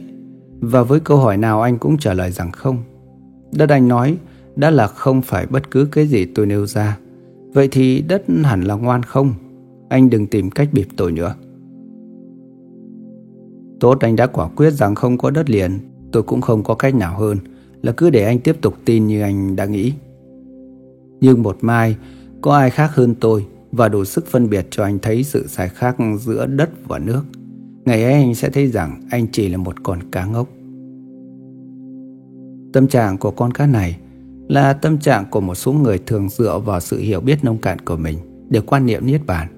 và 0.60 0.82
với 0.82 1.00
câu 1.00 1.18
hỏi 1.18 1.36
nào 1.36 1.62
anh 1.62 1.78
cũng 1.78 1.98
trả 1.98 2.14
lời 2.14 2.30
rằng 2.30 2.52
không. 2.52 2.78
Đất 3.52 3.68
anh 3.70 3.88
nói 3.88 4.16
đã 4.56 4.70
là 4.70 4.86
không 4.86 5.22
phải 5.22 5.46
bất 5.46 5.70
cứ 5.70 5.88
cái 5.92 6.06
gì 6.06 6.24
tôi 6.24 6.46
nêu 6.46 6.66
ra. 6.66 6.98
Vậy 7.52 7.68
thì 7.70 8.02
đất 8.02 8.22
hẳn 8.44 8.62
là 8.62 8.74
ngoan 8.74 9.02
không? 9.02 9.34
Anh 9.88 10.10
đừng 10.10 10.26
tìm 10.26 10.50
cách 10.50 10.68
bịp 10.72 10.88
tôi 10.96 11.12
nữa. 11.12 11.34
Tốt, 13.80 14.00
anh 14.00 14.16
đã 14.16 14.26
quả 14.26 14.48
quyết 14.48 14.70
rằng 14.70 14.94
không 14.94 15.18
có 15.18 15.30
đất 15.30 15.50
liền 15.50 15.78
Tôi 16.12 16.22
cũng 16.22 16.40
không 16.40 16.62
có 16.62 16.74
cách 16.74 16.94
nào 16.94 17.18
hơn 17.18 17.38
Là 17.82 17.92
cứ 17.92 18.10
để 18.10 18.24
anh 18.24 18.38
tiếp 18.38 18.56
tục 18.60 18.74
tin 18.84 19.06
như 19.06 19.22
anh 19.22 19.56
đã 19.56 19.66
nghĩ 19.66 19.92
Nhưng 21.20 21.42
một 21.42 21.56
mai, 21.60 21.96
có 22.40 22.56
ai 22.56 22.70
khác 22.70 22.90
hơn 22.94 23.14
tôi 23.20 23.46
và 23.72 23.88
đủ 23.88 24.04
sức 24.04 24.26
phân 24.26 24.50
biệt 24.50 24.66
cho 24.70 24.84
anh 24.84 24.98
thấy 24.98 25.24
sự 25.24 25.46
sai 25.46 25.68
khác 25.68 25.96
giữa 26.20 26.46
đất 26.46 26.70
và 26.88 26.98
nước. 26.98 27.22
Ngày 27.84 28.04
ấy 28.04 28.12
anh 28.12 28.34
sẽ 28.34 28.50
thấy 28.50 28.68
rằng 28.68 29.00
anh 29.10 29.26
chỉ 29.32 29.48
là 29.48 29.56
một 29.56 29.82
con 29.82 29.98
cá 30.10 30.24
ngốc. 30.24 30.48
Tâm 32.72 32.88
trạng 32.88 33.18
của 33.18 33.30
con 33.30 33.52
cá 33.52 33.66
này 33.66 33.98
là 34.50 34.72
tâm 34.72 34.98
trạng 34.98 35.24
của 35.30 35.40
một 35.40 35.54
số 35.54 35.72
người 35.72 35.98
thường 35.98 36.28
dựa 36.28 36.58
vào 36.58 36.80
sự 36.80 36.98
hiểu 36.98 37.20
biết 37.20 37.44
nông 37.44 37.58
cạn 37.58 37.78
của 37.78 37.96
mình 37.96 38.18
để 38.48 38.60
quan 38.60 38.86
niệm 38.86 39.06
Niết 39.06 39.26
Bàn. 39.26 39.48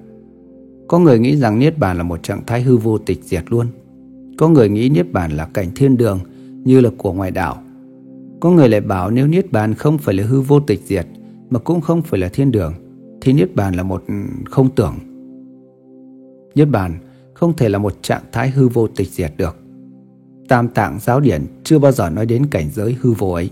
Có 0.88 0.98
người 0.98 1.18
nghĩ 1.18 1.36
rằng 1.36 1.58
Niết 1.58 1.78
Bàn 1.78 1.96
là 1.96 2.02
một 2.02 2.22
trạng 2.22 2.46
thái 2.46 2.62
hư 2.62 2.76
vô 2.76 2.98
tịch 2.98 3.24
diệt 3.24 3.44
luôn. 3.48 3.66
Có 4.38 4.48
người 4.48 4.68
nghĩ 4.68 4.88
Niết 4.88 5.12
Bàn 5.12 5.32
là 5.32 5.46
cảnh 5.46 5.68
thiên 5.74 5.96
đường 5.96 6.20
như 6.64 6.80
là 6.80 6.90
của 6.98 7.12
ngoại 7.12 7.30
đạo. 7.30 7.62
Có 8.40 8.50
người 8.50 8.68
lại 8.68 8.80
bảo 8.80 9.10
nếu 9.10 9.26
Niết 9.26 9.52
Bàn 9.52 9.74
không 9.74 9.98
phải 9.98 10.14
là 10.14 10.24
hư 10.24 10.40
vô 10.40 10.60
tịch 10.60 10.80
diệt 10.86 11.06
mà 11.50 11.58
cũng 11.58 11.80
không 11.80 12.02
phải 12.02 12.20
là 12.20 12.28
thiên 12.28 12.50
đường, 12.50 12.74
thì 13.20 13.32
niết 13.32 13.54
bàn 13.54 13.74
là 13.74 13.82
một 13.82 14.04
ừ, 14.08 14.14
không 14.44 14.70
tưởng. 14.70 14.94
Niết 16.54 16.68
bàn 16.68 16.98
không 17.34 17.56
thể 17.56 17.68
là 17.68 17.78
một 17.78 18.02
trạng 18.02 18.22
thái 18.32 18.50
hư 18.50 18.68
vô 18.68 18.86
tịch 18.86 19.08
diệt 19.08 19.32
được. 19.36 19.56
Tam 20.48 20.68
tạng 20.68 20.98
giáo 21.00 21.20
điển 21.20 21.46
chưa 21.64 21.78
bao 21.78 21.92
giờ 21.92 22.10
nói 22.10 22.26
đến 22.26 22.46
cảnh 22.50 22.70
giới 22.74 22.96
hư 23.00 23.12
vô 23.12 23.32
ấy. 23.32 23.50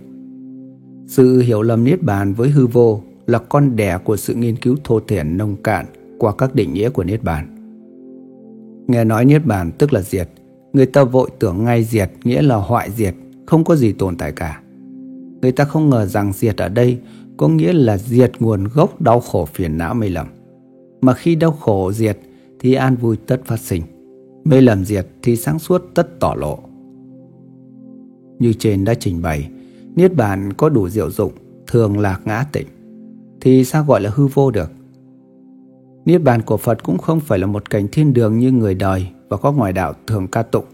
Sự 1.11 1.41
hiểu 1.41 1.63
lầm 1.63 1.85
niết 1.85 2.03
bàn 2.03 2.35
với 2.35 2.51
hư 2.51 2.67
vô 2.67 3.01
là 3.27 3.39
con 3.39 3.77
đẻ 3.77 3.99
của 4.05 4.17
sự 4.17 4.35
nghiên 4.35 4.57
cứu 4.57 4.77
thô 4.85 5.01
thiển 5.01 5.37
nông 5.37 5.57
cạn 5.57 5.87
qua 6.19 6.33
các 6.39 6.55
định 6.55 6.73
nghĩa 6.73 6.91
của 6.91 7.05
niết 7.05 7.23
bàn. 7.23 7.57
Nghe 8.89 9.05
nói 9.05 9.25
niết 9.25 9.47
bàn 9.47 9.71
tức 9.79 9.93
là 9.93 10.03
diệt, 10.03 10.29
người 10.73 10.87
ta 10.87 11.05
vội 11.05 11.31
tưởng 11.39 11.65
ngay 11.65 11.85
diệt 11.85 12.11
nghĩa 12.25 12.43
là 12.43 12.57
hoại 12.57 12.91
diệt, 12.91 13.15
không 13.47 13.65
có 13.65 13.77
gì 13.77 13.93
tồn 13.93 14.17
tại 14.17 14.33
cả. 14.33 14.63
Người 15.43 15.53
ta 15.53 15.65
không 15.65 15.91
ngờ 15.91 16.07
rằng 16.07 16.33
diệt 16.33 16.57
ở 16.57 16.69
đây 16.69 16.99
có 17.37 17.49
nghĩa 17.49 17.73
là 17.73 17.99
diệt 17.99 18.33
nguồn 18.41 18.65
gốc 18.75 19.01
đau 19.01 19.21
khổ 19.21 19.45
phiền 19.45 19.79
não 19.79 19.95
mê 19.95 20.09
lầm. 20.09 20.27
Mà 21.01 21.15
khi 21.15 21.35
đau 21.35 21.53
khổ 21.53 21.93
diệt 21.93 22.19
thì 22.61 22.75
an 22.75 22.97
vui 22.97 23.17
tất 23.27 23.41
phát 23.45 23.61
sinh. 23.61 23.83
Mê 24.45 24.61
lầm 24.61 24.85
diệt 24.85 25.07
thì 25.23 25.37
sáng 25.37 25.59
suốt 25.59 25.83
tất 25.95 26.21
tỏ 26.21 26.35
lộ. 26.39 26.59
Như 28.39 28.53
trên 28.53 28.85
đã 28.85 28.95
trình 28.95 29.23
bày, 29.23 29.49
Niết 29.97 30.15
bàn 30.15 30.53
có 30.53 30.69
đủ 30.69 30.89
diệu 30.89 31.11
dụng, 31.11 31.33
thường 31.67 31.99
là 31.99 32.21
ngã 32.25 32.45
tịnh, 32.53 32.67
thì 33.41 33.65
sao 33.65 33.85
gọi 33.85 34.01
là 34.01 34.11
hư 34.15 34.27
vô 34.27 34.51
được? 34.51 34.71
Niết 36.05 36.23
bàn 36.23 36.43
của 36.43 36.57
Phật 36.57 36.83
cũng 36.83 36.99
không 36.99 37.21
phải 37.21 37.39
là 37.39 37.47
một 37.47 37.71
cảnh 37.71 37.89
thiên 37.93 38.13
đường 38.13 38.39
như 38.39 38.53
người 38.53 38.75
đời 38.75 39.09
và 39.29 39.37
có 39.37 39.53
ngoại 39.53 39.73
đạo 39.73 39.95
thường 40.07 40.27
ca 40.29 40.43
tụng. 40.43 40.65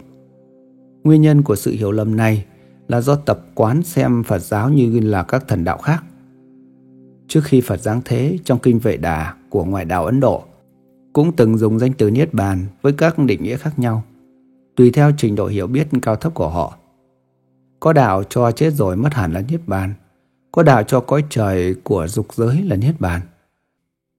Nguyên 1.03 1.21
nhân 1.21 1.41
của 1.41 1.55
sự 1.55 1.71
hiểu 1.71 1.91
lầm 1.91 2.15
này 2.15 2.45
là 2.87 3.01
do 3.01 3.15
tập 3.15 3.45
quán 3.55 3.83
xem 3.83 4.23
Phật 4.23 4.39
giáo 4.39 4.69
như 4.69 4.99
là 4.99 5.23
các 5.23 5.47
thần 5.47 5.63
đạo 5.63 5.77
khác. 5.77 6.03
Trước 7.27 7.41
khi 7.43 7.61
Phật 7.61 7.81
giáng 7.81 8.01
thế 8.05 8.37
trong 8.43 8.59
kinh 8.59 8.79
Vệ 8.79 8.97
Đà 8.97 9.33
của 9.49 9.65
ngoại 9.65 9.85
đạo 9.85 10.05
Ấn 10.05 10.19
Độ, 10.19 10.43
cũng 11.13 11.31
từng 11.35 11.57
dùng 11.57 11.79
danh 11.79 11.93
từ 11.93 12.11
Niết 12.11 12.33
Bàn 12.33 12.65
với 12.81 12.93
các 12.93 13.19
định 13.19 13.43
nghĩa 13.43 13.57
khác 13.57 13.79
nhau, 13.79 14.03
tùy 14.75 14.91
theo 14.91 15.11
trình 15.17 15.35
độ 15.35 15.47
hiểu 15.47 15.67
biết 15.67 15.87
cao 16.01 16.15
thấp 16.15 16.33
của 16.33 16.49
họ. 16.49 16.77
Có 17.79 17.93
đạo 17.93 18.23
cho 18.29 18.51
chết 18.51 18.73
rồi 18.73 18.95
mất 18.95 19.13
hẳn 19.13 19.33
là 19.33 19.43
Niết 19.49 19.61
Bàn, 19.67 19.93
có 20.51 20.63
đạo 20.63 20.83
cho 20.83 20.99
cõi 20.99 21.23
trời 21.29 21.75
của 21.83 22.07
dục 22.07 22.27
giới 22.33 22.63
là 22.63 22.75
Niết 22.75 22.99
Bàn. 22.99 23.21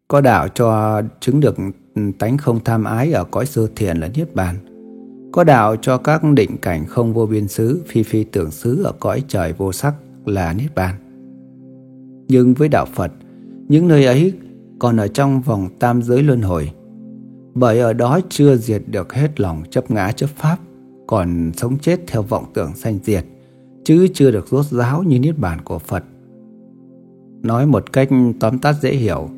Có 0.09 0.21
đạo 0.21 0.49
cho 0.49 1.03
chứng 1.21 1.41
được 1.41 1.57
tánh 2.19 2.39
không 2.39 2.65
tham 2.65 2.85
ái 2.85 3.13
ở 3.13 3.25
cõi 3.25 3.47
sơ 3.47 3.69
thiền 3.77 3.97
là 3.97 4.09
Niết 4.09 4.35
Bàn. 4.35 4.57
Có 5.33 5.45
đạo 5.45 5.77
cho 5.77 5.99
các 5.99 6.25
định 6.25 6.57
cảnh 6.57 6.87
không 6.87 7.15
vô 7.15 7.27
biên 7.27 7.49
xứ, 7.49 7.83
phi 7.87 8.03
phi 8.03 8.25
tưởng 8.25 8.51
xứ 8.51 8.83
ở 8.83 8.93
cõi 9.01 9.23
trời 9.29 9.53
vô 9.53 9.73
sắc 9.73 9.95
là 10.27 10.53
Niết 10.53 10.75
Bàn. 10.75 10.95
Nhưng 12.29 12.55
với 12.55 12.69
đạo 12.69 12.87
Phật, 12.95 13.13
những 13.69 13.89
nơi 13.89 14.05
ấy 14.05 14.33
còn 14.79 14.97
ở 14.97 15.09
trong 15.09 15.41
vòng 15.41 15.69
tam 15.79 16.03
giới 16.03 16.23
luân 16.23 16.43
hồi. 16.43 16.73
Bởi 17.55 17.81
ở 17.81 17.93
đó 17.93 18.21
chưa 18.29 18.57
diệt 18.57 18.83
được 18.87 19.15
hết 19.15 19.41
lòng 19.41 19.63
chấp 19.71 19.91
ngã 19.91 20.13
chấp 20.13 20.31
pháp, 20.37 20.59
còn 21.07 21.53
sống 21.57 21.79
chết 21.79 22.01
theo 22.07 22.23
vọng 22.23 22.45
tưởng 22.55 22.75
sanh 22.75 22.99
diệt, 23.05 23.25
chứ 23.89 24.09
chưa 24.15 24.31
được 24.31 24.49
rốt 24.49 24.65
ráo 24.67 25.03
như 25.03 25.19
Niết 25.19 25.39
Bàn 25.39 25.59
của 25.65 25.79
Phật. 25.79 26.05
Nói 27.43 27.67
một 27.67 27.93
cách 27.93 28.09
tóm 28.41 28.59
tắt 28.59 28.77
dễ 28.81 28.95
hiểu, 28.95 29.29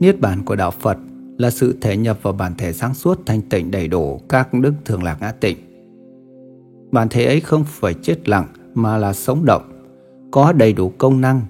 Niết 0.00 0.20
Bàn 0.20 0.44
của 0.44 0.56
Đạo 0.56 0.70
Phật 0.70 0.98
là 1.38 1.50
sự 1.50 1.76
thể 1.80 1.96
nhập 1.96 2.18
vào 2.22 2.32
bản 2.32 2.52
thể 2.58 2.72
sáng 2.72 2.94
suốt 2.94 3.20
thanh 3.26 3.42
tịnh 3.42 3.70
đầy 3.70 3.88
đủ 3.88 4.20
các 4.28 4.54
đức 4.54 4.74
thường 4.84 5.02
lạc 5.02 5.18
ngã 5.20 5.32
tịnh. 5.32 5.56
Bản 6.92 7.08
thể 7.08 7.24
ấy 7.24 7.40
không 7.40 7.64
phải 7.66 7.94
chết 7.94 8.28
lặng 8.28 8.46
mà 8.74 8.98
là 8.98 9.12
sống 9.12 9.44
động, 9.44 9.62
có 10.30 10.52
đầy 10.52 10.72
đủ 10.72 10.92
công 10.98 11.20
năng, 11.20 11.40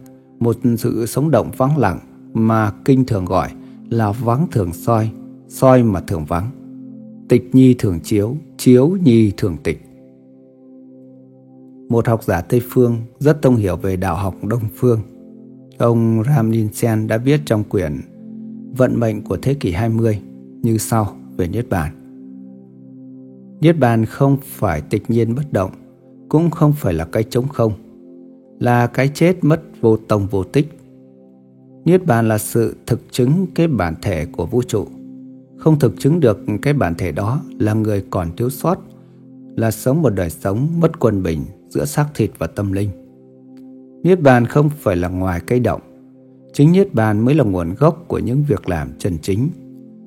một 0.41 0.57
sự 0.79 1.07
sống 1.07 1.31
động 1.31 1.51
vắng 1.57 1.79
lặng 1.79 1.99
mà 2.35 2.73
kinh 2.85 3.05
thường 3.05 3.25
gọi 3.25 3.51
là 3.91 4.13
vắng 4.13 4.47
thường 4.53 4.73
soi, 4.73 5.11
soi 5.49 5.83
mà 5.83 6.01
thường 6.01 6.25
vắng. 6.25 6.51
Tịch 7.29 7.51
nhi 7.53 7.75
thường 7.79 8.01
chiếu, 8.01 8.37
chiếu 8.59 8.97
nhi 9.05 9.33
thường 9.37 9.57
tịch. 9.63 9.81
Một 11.89 12.09
học 12.09 12.25
giả 12.25 12.41
Tây 12.41 12.63
Phương 12.71 12.97
rất 13.19 13.43
thông 13.43 13.57
hiểu 13.57 13.77
về 13.77 13.97
đạo 13.97 14.17
học 14.17 14.35
Đông 14.45 14.63
Phương. 14.75 15.01
Ông 15.79 16.23
Ram 16.27 16.53
Sen 16.73 17.07
đã 17.07 17.17
viết 17.17 17.41
trong 17.47 17.65
quyển 17.65 18.01
Vận 18.77 19.01
mệnh 19.01 19.23
của 19.23 19.37
thế 19.43 19.55
kỷ 19.55 19.73
20 19.73 20.21
như 20.63 20.79
sau 20.79 21.17
về 21.37 21.49
Niết 21.49 21.69
Bàn. 21.71 21.93
Niết 23.61 23.79
Bàn 23.79 24.05
không 24.05 24.37
phải 24.43 24.81
tịch 24.81 25.11
nhiên 25.11 25.35
bất 25.35 25.53
động, 25.53 25.71
cũng 26.29 26.51
không 26.51 26.73
phải 26.73 26.95
là 26.95 27.05
cái 27.05 27.23
trống 27.23 27.49
không, 27.49 27.73
là 28.61 28.87
cái 28.87 29.11
chết 29.15 29.45
mất 29.45 29.63
vô 29.81 29.97
tông 29.97 30.27
vô 30.27 30.45
tích. 30.45 30.79
Niết 31.85 32.07
Bàn 32.07 32.29
là 32.29 32.39
sự 32.39 32.77
thực 32.87 33.01
chứng 33.11 33.47
cái 33.55 33.69
bản 33.69 33.95
thể 34.03 34.27
của 34.27 34.47
vũ 34.47 34.63
trụ. 34.63 34.87
Không 35.57 35.79
thực 35.79 35.95
chứng 35.99 36.21
được 36.21 36.39
cái 36.63 36.75
bản 36.75 36.95
thể 36.95 37.13
đó 37.13 37.41
là 37.59 37.75
người 37.75 38.05
còn 38.11 38.29
thiếu 38.37 38.51
sót, 38.51 38.79
là 39.57 39.71
sống 39.71 40.03
một 40.03 40.11
đời 40.11 40.31
sống 40.31 40.69
mất 40.81 41.01
quân 41.01 41.23
bình 41.23 41.41
giữa 41.75 41.85
xác 41.85 42.07
thịt 42.15 42.31
và 42.39 42.47
tâm 42.47 42.73
linh. 42.73 42.89
Niết 44.03 44.21
Bàn 44.21 44.47
không 44.47 44.71
phải 44.71 44.97
là 44.97 45.09
ngoài 45.09 45.41
cây 45.47 45.61
động, 45.61 45.81
Chính 46.53 46.73
Niết 46.73 46.95
Bàn 46.95 47.21
mới 47.21 47.35
là 47.35 47.45
nguồn 47.45 47.75
gốc 47.75 48.05
của 48.09 48.19
những 48.19 48.43
việc 48.49 48.69
làm 48.69 48.89
chân 48.99 49.19
chính. 49.23 49.49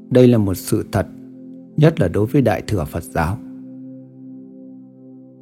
Đây 0.10 0.28
là 0.28 0.38
một 0.38 0.54
sự 0.54 0.86
thật, 0.92 1.08
nhất 1.78 2.00
là 2.00 2.08
đối 2.08 2.26
với 2.26 2.42
Đại 2.42 2.62
Thừa 2.68 2.86
Phật 2.86 3.04
giáo. 3.04 3.38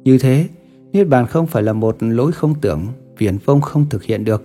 Như 0.04 0.18
thế, 0.18 0.48
Niết 0.92 1.08
Bàn 1.08 1.26
không 1.26 1.46
phải 1.46 1.62
là 1.62 1.72
một 1.72 1.96
lối 2.00 2.32
không 2.32 2.54
tưởng, 2.60 2.86
viển 3.18 3.38
vông 3.44 3.60
không 3.60 3.86
thực 3.90 4.02
hiện 4.02 4.24
được. 4.24 4.42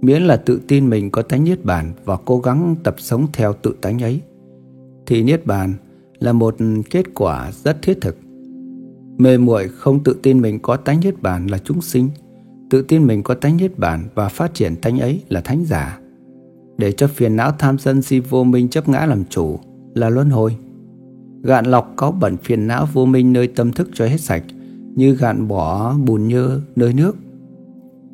Miễn 0.00 0.22
là 0.22 0.36
tự 0.36 0.60
tin 0.68 0.90
mình 0.90 1.10
có 1.10 1.22
tánh 1.22 1.44
Niết 1.44 1.64
Bàn 1.64 1.92
và 2.04 2.16
cố 2.24 2.38
gắng 2.38 2.76
tập 2.82 2.94
sống 2.98 3.26
theo 3.32 3.52
tự 3.52 3.76
tánh 3.80 4.02
ấy, 4.02 4.20
thì 5.06 5.22
Niết 5.22 5.46
Bàn 5.46 5.74
là 6.18 6.32
một 6.32 6.56
kết 6.90 7.06
quả 7.14 7.52
rất 7.52 7.82
thiết 7.82 7.98
thực. 8.00 8.16
Mê 9.22 9.38
muội 9.38 9.68
không 9.68 10.04
tự 10.04 10.16
tin 10.22 10.42
mình 10.42 10.58
có 10.58 10.76
tánh 10.76 11.00
Niết 11.00 11.22
Bàn 11.22 11.46
là 11.46 11.58
chúng 11.58 11.80
sinh, 11.80 12.08
tự 12.70 12.82
tin 12.82 13.06
mình 13.06 13.22
có 13.22 13.34
tánh 13.34 13.56
niết 13.56 13.78
bản 13.78 14.04
và 14.14 14.28
phát 14.28 14.54
triển 14.54 14.76
tánh 14.76 14.98
ấy 14.98 15.22
là 15.28 15.40
thánh 15.40 15.64
giả. 15.64 16.00
Để 16.78 16.92
cho 16.92 17.06
phiền 17.06 17.36
não 17.36 17.52
tham 17.58 17.78
sân 17.78 18.02
si 18.02 18.20
vô 18.20 18.44
minh 18.44 18.68
chấp 18.68 18.88
ngã 18.88 19.06
làm 19.06 19.24
chủ 19.24 19.58
là 19.94 20.08
luân 20.08 20.30
hồi. 20.30 20.56
Gạn 21.42 21.66
lọc 21.66 21.92
có 21.96 22.10
bẩn 22.10 22.36
phiền 22.36 22.66
não 22.66 22.86
vô 22.92 23.06
minh 23.06 23.32
nơi 23.32 23.46
tâm 23.48 23.72
thức 23.72 23.88
cho 23.94 24.06
hết 24.06 24.20
sạch 24.20 24.42
như 24.94 25.14
gạn 25.14 25.48
bỏ 25.48 25.94
bùn 26.06 26.28
nhơ 26.28 26.60
nơi 26.76 26.92
nước. 26.92 27.16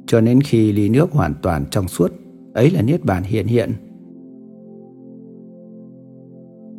Cho 0.06 0.20
nên 0.20 0.40
khi 0.40 0.72
ly 0.72 0.88
nước 0.88 1.12
hoàn 1.12 1.34
toàn 1.42 1.64
trong 1.70 1.88
suốt, 1.88 2.12
ấy 2.54 2.70
là 2.70 2.82
niết 2.82 3.04
bàn 3.04 3.22
hiện 3.22 3.46
hiện. 3.46 3.72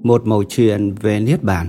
Một 0.04 0.22
mẩu 0.26 0.44
chuyện 0.50 0.94
về 1.02 1.20
niết 1.20 1.44
bàn 1.44 1.68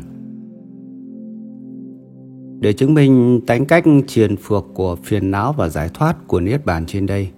để 2.60 2.72
chứng 2.72 2.94
minh 2.94 3.40
tánh 3.46 3.66
cách 3.66 3.84
triền 4.06 4.36
phược 4.36 4.64
của 4.74 4.96
phiền 4.96 5.30
não 5.30 5.52
và 5.52 5.68
giải 5.68 5.90
thoát 5.94 6.28
của 6.28 6.40
Niết 6.40 6.66
Bàn 6.66 6.86
trên 6.86 7.06
đây. 7.06 7.28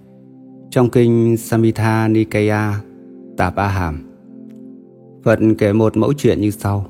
Trong 0.69 0.89
kinh 0.89 1.37
Samhita 1.37 2.07
Nikaya 2.07 2.81
Tạp 3.37 3.55
A 3.55 3.67
Hàm, 3.67 4.03
Phật 5.23 5.39
kể 5.57 5.73
một 5.73 5.97
mẫu 5.97 6.13
chuyện 6.13 6.41
như 6.41 6.51
sau. 6.51 6.85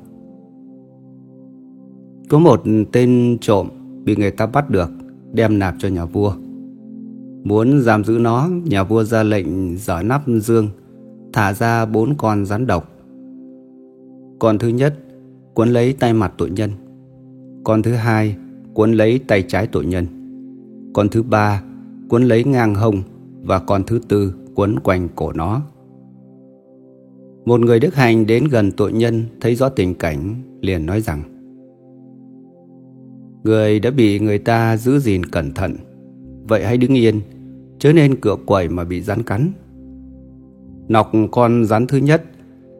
Có 2.28 2.38
một 2.38 2.62
tên 2.92 3.38
trộm 3.40 3.68
bị 4.04 4.16
người 4.16 4.30
ta 4.30 4.46
bắt 4.46 4.70
được, 4.70 4.90
đem 5.32 5.58
nạp 5.58 5.74
cho 5.78 5.88
nhà 5.88 6.04
vua. 6.04 6.34
Muốn 7.44 7.80
giam 7.80 8.04
giữ 8.04 8.18
nó, 8.18 8.48
nhà 8.64 8.84
vua 8.84 9.04
ra 9.04 9.22
lệnh 9.22 9.76
giở 9.76 10.02
nắp 10.02 10.22
dương, 10.26 10.68
thả 11.32 11.52
ra 11.52 11.86
bốn 11.86 12.14
con 12.16 12.46
rắn 12.46 12.66
độc. 12.66 12.90
Con 14.38 14.58
thứ 14.58 14.68
nhất, 14.68 14.98
cuốn 15.54 15.68
lấy 15.68 15.92
tay 15.92 16.12
mặt 16.12 16.32
tội 16.38 16.50
nhân. 16.50 16.70
Con 17.64 17.82
thứ 17.82 17.92
hai, 17.92 18.36
cuốn 18.74 18.92
lấy 18.92 19.20
tay 19.26 19.42
trái 19.42 19.66
tội 19.66 19.86
nhân. 19.86 20.06
Con 20.92 21.08
thứ 21.08 21.22
ba, 21.22 21.62
cuốn 22.08 22.22
lấy 22.22 22.44
ngang 22.44 22.74
hông 22.74 23.02
và 23.42 23.58
con 23.58 23.84
thứ 23.84 24.00
tư, 24.08 24.34
cuốn 24.54 24.78
quanh 24.80 25.08
cổ 25.14 25.32
nó. 25.32 25.62
Một 27.44 27.60
người 27.60 27.80
đức 27.80 27.94
hành 27.94 28.26
đến 28.26 28.44
gần 28.44 28.72
tội 28.72 28.92
nhân, 28.92 29.24
thấy 29.40 29.54
rõ 29.54 29.68
tình 29.68 29.94
cảnh, 29.94 30.34
liền 30.60 30.86
nói 30.86 31.00
rằng, 31.00 31.22
Người 33.44 33.80
đã 33.80 33.90
bị 33.90 34.18
người 34.18 34.38
ta 34.38 34.76
giữ 34.76 34.98
gìn 34.98 35.24
cẩn 35.24 35.52
thận 35.52 35.76
Vậy 36.48 36.64
hãy 36.64 36.76
đứng 36.76 36.94
yên, 36.94 37.20
Chớ 37.78 37.92
nên 37.92 38.20
cửa 38.20 38.36
quẩy 38.46 38.68
mà 38.68 38.84
bị 38.84 39.00
rắn 39.00 39.22
cắn 39.22 39.52
Nọc 40.88 41.12
con 41.32 41.64
rắn 41.64 41.86
thứ 41.86 41.98
nhất 41.98 42.24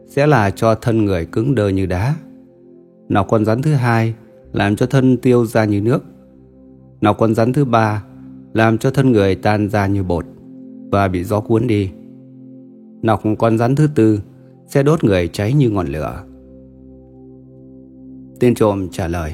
Sẽ 0.07 0.27
là 0.27 0.49
cho 0.49 0.75
thân 0.75 1.05
người 1.05 1.25
cứng 1.25 1.55
đơ 1.55 1.67
như 1.69 1.85
đá 1.85 2.15
Nọc 3.09 3.27
con 3.27 3.45
rắn 3.45 3.61
thứ 3.61 3.73
hai 3.73 4.13
làm 4.55 4.75
cho 4.75 4.85
thân 4.85 5.17
tiêu 5.17 5.45
ra 5.45 5.65
như 5.65 5.81
nước. 5.81 6.03
Nọc 7.01 7.17
con 7.17 7.35
rắn 7.35 7.53
thứ 7.53 7.65
ba 7.65 8.03
làm 8.53 8.77
cho 8.77 8.91
thân 8.91 9.11
người 9.11 9.35
tan 9.35 9.69
ra 9.69 9.87
như 9.87 10.03
bột 10.03 10.25
và 10.91 11.07
bị 11.07 11.23
gió 11.23 11.39
cuốn 11.39 11.67
đi. 11.67 11.89
Nọc 13.01 13.23
con 13.39 13.57
rắn 13.57 13.75
thứ 13.75 13.87
tư 13.95 14.19
sẽ 14.67 14.83
đốt 14.83 15.03
người 15.03 15.27
cháy 15.27 15.53
như 15.53 15.69
ngọn 15.69 15.87
lửa. 15.87 16.23
Tên 18.39 18.55
trộm 18.55 18.87
trả 18.91 19.07
lời, 19.07 19.33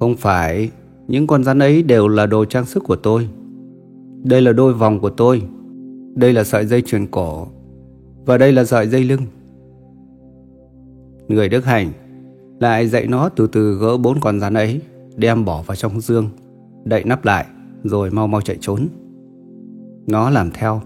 Không 0.00 0.16
phải, 0.16 0.70
Những 1.08 1.26
con 1.26 1.44
rắn 1.44 1.58
ấy 1.58 1.82
đều 1.82 2.08
là 2.08 2.26
đồ 2.26 2.44
trang 2.44 2.64
sức 2.64 2.84
của 2.84 2.96
tôi 2.96 3.28
Đây 4.24 4.42
là 4.42 4.52
đôi 4.52 4.74
vòng 4.74 5.00
của 5.00 5.10
tôi 5.10 5.42
Đây 6.14 6.32
là 6.32 6.44
sợi 6.44 6.66
dây 6.66 6.82
chuyền 6.82 7.06
cổ 7.06 7.46
Và 8.26 8.38
đây 8.38 8.52
là 8.52 8.64
sợi 8.64 8.88
dây 8.88 9.04
lưng 9.04 9.20
Người 11.28 11.48
đức 11.48 11.64
hành 11.64 11.92
lại 12.62 12.86
dạy 12.86 13.06
nó 13.06 13.28
từ 13.28 13.46
từ 13.46 13.74
gỡ 13.74 13.96
bốn 13.96 14.20
con 14.20 14.40
rắn 14.40 14.54
ấy 14.54 14.80
Đem 15.16 15.44
bỏ 15.44 15.62
vào 15.66 15.76
trong 15.76 16.00
dương 16.00 16.28
Đậy 16.84 17.04
nắp 17.04 17.24
lại 17.24 17.46
Rồi 17.84 18.10
mau 18.10 18.26
mau 18.26 18.40
chạy 18.40 18.56
trốn. 18.60 18.88
Nó 20.06 20.30
làm 20.30 20.50
theo. 20.50 20.80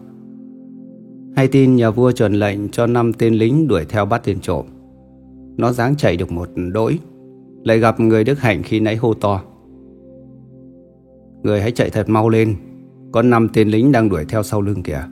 Hay 1.36 1.48
tin 1.48 1.76
nhà 1.76 1.90
vua 1.90 2.12
truyền 2.12 2.32
lệnh 2.32 2.68
cho 2.68 2.86
năm 2.86 3.12
tên 3.12 3.34
lính 3.34 3.68
đuổi 3.68 3.84
theo 3.88 4.06
bắt 4.06 4.22
tên 4.24 4.40
trộm. 4.40 4.66
Nó 5.56 5.72
dáng 5.72 5.96
chạy 5.96 6.16
được 6.16 6.32
một 6.32 6.48
đỗi 6.72 6.98
Lại 7.64 7.78
gặp 7.78 8.00
người 8.00 8.24
đức 8.24 8.38
hạnh 8.38 8.62
khi 8.62 8.80
nãy 8.80 8.96
hô 8.96 9.14
to. 9.14 9.42
Người 11.42 11.60
hãy 11.60 11.72
chạy 11.72 11.90
thật 11.90 12.08
mau 12.08 12.28
lên 12.28 12.54
Có 13.12 13.22
năm 13.22 13.48
tên 13.52 13.68
lính 13.68 13.92
đang 13.92 14.08
đuổi 14.08 14.24
theo 14.28 14.42
sau 14.42 14.60
lưng 14.60 14.82
kìa. 14.82 15.02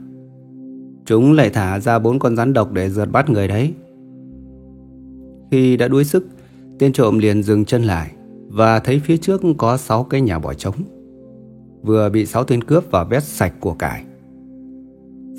Chúng 1.05 1.33
lại 1.33 1.49
thả 1.49 1.79
ra 1.79 1.99
bốn 1.99 2.19
con 2.19 2.35
rắn 2.35 2.53
độc 2.53 2.73
để 2.73 2.89
rượt 2.89 3.11
bắt 3.11 3.29
người 3.29 3.47
đấy. 3.47 3.73
Khi 5.51 5.77
đã 5.77 5.87
đuối 5.87 6.03
sức, 6.03 6.27
tên 6.79 6.93
trộm 6.93 7.17
liền 7.17 7.43
dừng 7.43 7.65
chân 7.65 7.83
lại 7.83 8.11
và 8.47 8.79
thấy 8.79 8.99
phía 8.99 9.17
trước 9.17 9.41
có 9.57 9.77
sáu 9.77 10.03
cái 10.03 10.21
nhà 10.21 10.39
bỏ 10.39 10.53
trống. 10.53 10.75
Vừa 11.81 12.09
bị 12.09 12.25
sáu 12.25 12.43
tên 12.43 12.63
cướp 12.63 12.91
và 12.91 13.03
vét 13.03 13.23
sạch 13.23 13.53
của 13.59 13.73
cải. 13.73 14.03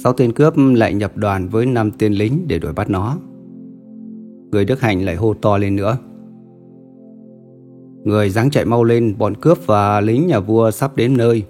Sáu 0.05 0.13
tên 0.13 0.33
cướp 0.33 0.55
lại 0.57 0.95
nhập 0.95 1.17
đoàn 1.17 1.49
với 1.49 1.67
năm 1.67 1.91
tên 1.99 2.13
lính 2.13 2.45
để 2.49 2.59
đuổi 2.59 2.73
bắt 2.73 2.91
nó. 2.91 3.19
Người 4.53 4.65
Đức 4.65 4.81
Hạnh 4.81 5.05
lại 5.05 5.17
hô 5.17 5.35
to 5.35 5.59
lên 5.59 5.77
nữa. 5.77 5.99
Người 8.05 8.31
dáng 8.31 8.51
chạy 8.51 8.65
mau 8.65 8.85
lên, 8.85 9.15
bọn 9.19 9.35
cướp 9.35 9.67
và 9.67 10.01
lính 10.01 10.27
nhà 10.27 10.41
vua 10.41 10.71
sắp 10.71 10.97
đến 10.97 11.17
nơi. 11.17 11.43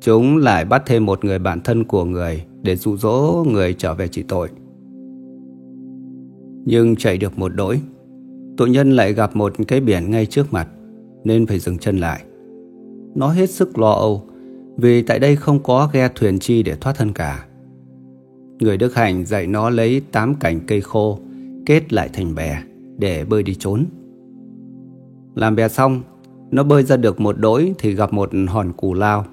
Chúng 0.00 0.36
lại 0.36 0.64
bắt 0.64 0.82
thêm 0.86 1.06
một 1.06 1.24
người 1.24 1.38
bạn 1.38 1.60
thân 1.60 1.84
của 1.84 2.04
người 2.04 2.44
để 2.62 2.76
dụ 2.76 2.96
dỗ 2.96 3.44
người 3.52 3.74
trở 3.74 3.94
về 3.94 4.08
trị 4.08 4.22
tội. 4.28 4.48
Nhưng 6.64 6.96
chạy 6.96 7.18
được 7.18 7.38
một 7.38 7.54
đỗi, 7.54 7.80
tội 8.56 8.70
nhân 8.70 8.92
lại 8.92 9.12
gặp 9.12 9.36
một 9.36 9.52
cái 9.68 9.80
biển 9.80 10.10
ngay 10.10 10.26
trước 10.26 10.52
mặt, 10.52 10.68
nên 11.24 11.46
phải 11.46 11.58
dừng 11.58 11.78
chân 11.78 11.98
lại. 11.98 12.24
Nó 13.14 13.28
hết 13.28 13.50
sức 13.50 13.78
lo 13.78 13.90
âu, 13.90 14.22
vì 14.76 15.02
tại 15.02 15.18
đây 15.18 15.36
không 15.36 15.62
có 15.62 15.90
ghe 15.92 16.08
thuyền 16.14 16.38
chi 16.38 16.62
để 16.62 16.76
thoát 16.80 16.96
thân 16.96 17.12
cả. 17.12 17.46
Người 18.60 18.76
Đức 18.76 18.94
Hạnh 18.94 19.24
dạy 19.24 19.46
nó 19.46 19.70
lấy 19.70 20.02
tám 20.12 20.34
cành 20.34 20.60
cây 20.66 20.80
khô, 20.80 21.18
kết 21.66 21.92
lại 21.92 22.10
thành 22.12 22.34
bè, 22.34 22.62
để 22.98 23.24
bơi 23.24 23.42
đi 23.42 23.54
trốn. 23.54 23.84
Làm 25.34 25.56
bè 25.56 25.68
xong, 25.68 26.02
nó 26.50 26.64
bơi 26.64 26.82
ra 26.82 26.96
được 26.96 27.20
một 27.20 27.38
đỗi 27.38 27.74
thì 27.78 27.94
gặp 27.94 28.12
một 28.12 28.30
hòn 28.48 28.72
cù 28.72 28.94
lao. 28.94 29.24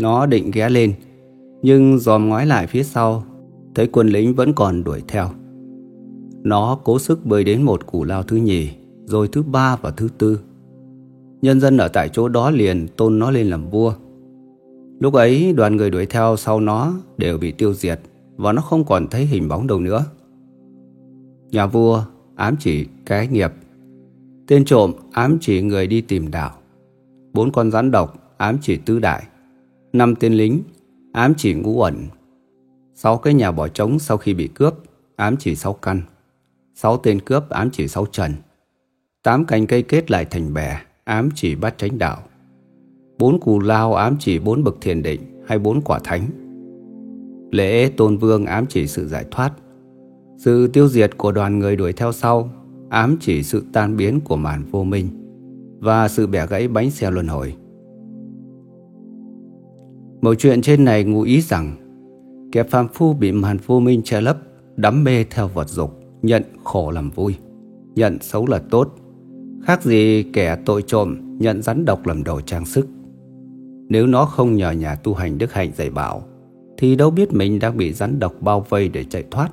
Nó 0.00 0.26
định 0.26 0.50
ghé 0.50 0.68
lên, 0.68 0.92
nhưng 1.62 1.98
dòm 1.98 2.28
ngoái 2.28 2.46
lại 2.46 2.66
phía 2.66 2.82
sau, 2.82 3.24
thấy 3.74 3.86
quân 3.86 4.08
lính 4.08 4.34
vẫn 4.34 4.52
còn 4.52 4.84
đuổi 4.84 5.02
theo. 5.08 5.28
Nó 6.46 6.78
cố 6.84 6.98
sức 6.98 7.26
bơi 7.26 7.44
đến 7.44 7.62
một 7.62 7.86
củ 7.86 8.04
lao 8.04 8.22
thứ 8.22 8.36
nhì, 8.36 8.70
rồi 9.04 9.28
thứ 9.28 9.42
ba 9.42 9.76
và 9.76 9.90
thứ 9.90 10.08
tư. 10.18 10.40
Nhân 11.42 11.60
dân 11.60 11.76
ở 11.76 11.88
tại 11.88 12.08
chỗ 12.08 12.28
đó 12.28 12.50
liền 12.50 12.88
tôn 12.96 13.18
nó 13.18 13.30
lên 13.30 13.46
làm 13.46 13.70
vua. 13.70 13.94
Lúc 15.00 15.14
ấy 15.14 15.52
đoàn 15.52 15.76
người 15.76 15.90
đuổi 15.90 16.06
theo 16.06 16.36
sau 16.36 16.60
nó 16.60 16.94
đều 17.18 17.38
bị 17.38 17.52
tiêu 17.52 17.74
diệt 17.74 18.00
và 18.36 18.52
nó 18.52 18.62
không 18.62 18.84
còn 18.84 19.06
thấy 19.10 19.26
hình 19.26 19.48
bóng 19.48 19.66
đâu 19.66 19.80
nữa. 19.80 20.04
Nhà 21.50 21.66
vua 21.66 22.02
ám 22.36 22.56
chỉ 22.58 22.86
cái 23.06 23.28
nghiệp. 23.28 23.52
Tên 24.46 24.64
trộm 24.64 24.92
ám 25.12 25.38
chỉ 25.40 25.62
người 25.62 25.86
đi 25.86 26.00
tìm 26.00 26.30
đạo. 26.30 26.54
Bốn 27.32 27.52
con 27.52 27.70
rắn 27.70 27.90
độc 27.90 28.34
ám 28.36 28.58
chỉ 28.62 28.76
tứ 28.76 28.98
đại. 28.98 29.26
Năm 29.92 30.14
tên 30.14 30.34
lính 30.34 30.62
ám 31.12 31.34
chỉ 31.36 31.54
ngũ 31.54 31.80
ẩn. 31.80 31.96
Sáu 32.94 33.16
cái 33.16 33.34
nhà 33.34 33.52
bỏ 33.52 33.68
trống 33.68 33.98
sau 33.98 34.16
khi 34.16 34.34
bị 34.34 34.48
cướp 34.48 34.74
ám 35.16 35.36
chỉ 35.36 35.54
sáu 35.54 35.72
căn. 35.72 36.00
Sáu 36.78 36.96
tên 36.96 37.20
cướp 37.20 37.48
ám 37.48 37.70
chỉ 37.72 37.88
sáu 37.88 38.06
trần. 38.06 38.32
Tám 39.22 39.44
cành 39.44 39.66
cây 39.66 39.82
kết 39.82 40.10
lại 40.10 40.24
thành 40.24 40.54
bè 40.54 40.80
ám 41.04 41.28
chỉ 41.34 41.54
bát 41.54 41.78
chánh 41.78 41.98
đạo. 41.98 42.22
Bốn 43.18 43.40
cù 43.40 43.60
lao 43.60 43.94
ám 43.94 44.16
chỉ 44.20 44.38
bốn 44.38 44.64
bậc 44.64 44.76
thiền 44.80 45.02
định 45.02 45.20
hay 45.46 45.58
bốn 45.58 45.80
quả 45.80 45.98
thánh. 46.04 46.22
Lễ 47.52 47.90
tôn 47.96 48.16
vương 48.16 48.46
ám 48.46 48.66
chỉ 48.68 48.86
sự 48.86 49.08
giải 49.08 49.24
thoát. 49.30 49.52
Sự 50.38 50.66
tiêu 50.68 50.88
diệt 50.88 51.18
của 51.18 51.32
đoàn 51.32 51.58
người 51.58 51.76
đuổi 51.76 51.92
theo 51.92 52.12
sau 52.12 52.50
ám 52.90 53.16
chỉ 53.20 53.42
sự 53.42 53.64
tan 53.72 53.96
biến 53.96 54.20
của 54.20 54.36
màn 54.36 54.64
vô 54.70 54.84
minh 54.84 55.08
và 55.80 56.08
sự 56.08 56.26
bẻ 56.26 56.46
gãy 56.46 56.68
bánh 56.68 56.90
xe 56.90 57.10
luân 57.10 57.26
hồi. 57.26 57.56
một 60.20 60.34
chuyện 60.34 60.62
trên 60.62 60.84
này 60.84 61.04
ngụ 61.04 61.20
ý 61.22 61.40
rằng 61.40 61.76
kẻ 62.52 62.62
phàm 62.62 62.88
phu 62.88 63.12
bị 63.12 63.32
màn 63.32 63.56
vô 63.66 63.80
minh 63.80 64.02
che 64.04 64.20
lấp, 64.20 64.38
đắm 64.76 65.04
mê 65.04 65.24
theo 65.24 65.48
vật 65.48 65.68
dục, 65.68 65.95
nhận 66.26 66.42
khổ 66.64 66.90
làm 66.90 67.10
vui, 67.10 67.34
nhận 67.94 68.18
xấu 68.20 68.46
là 68.46 68.62
tốt, 68.70 68.94
khác 69.64 69.82
gì 69.82 70.22
kẻ 70.22 70.58
tội 70.64 70.82
trộm 70.82 71.16
nhận 71.38 71.62
rắn 71.62 71.84
độc 71.84 72.06
làm 72.06 72.24
đồ 72.24 72.40
trang 72.40 72.66
sức. 72.66 72.86
Nếu 73.88 74.06
nó 74.06 74.24
không 74.24 74.54
nhờ 74.54 74.70
nhà 74.70 74.94
tu 74.94 75.14
hành 75.14 75.38
đức 75.38 75.52
hạnh 75.52 75.70
dạy 75.76 75.90
bảo, 75.90 76.22
thì 76.78 76.96
đâu 76.96 77.10
biết 77.10 77.32
mình 77.32 77.58
đang 77.58 77.76
bị 77.76 77.92
rắn 77.92 78.18
độc 78.18 78.32
bao 78.40 78.66
vây 78.68 78.88
để 78.88 79.04
chạy 79.04 79.24
thoát, 79.30 79.48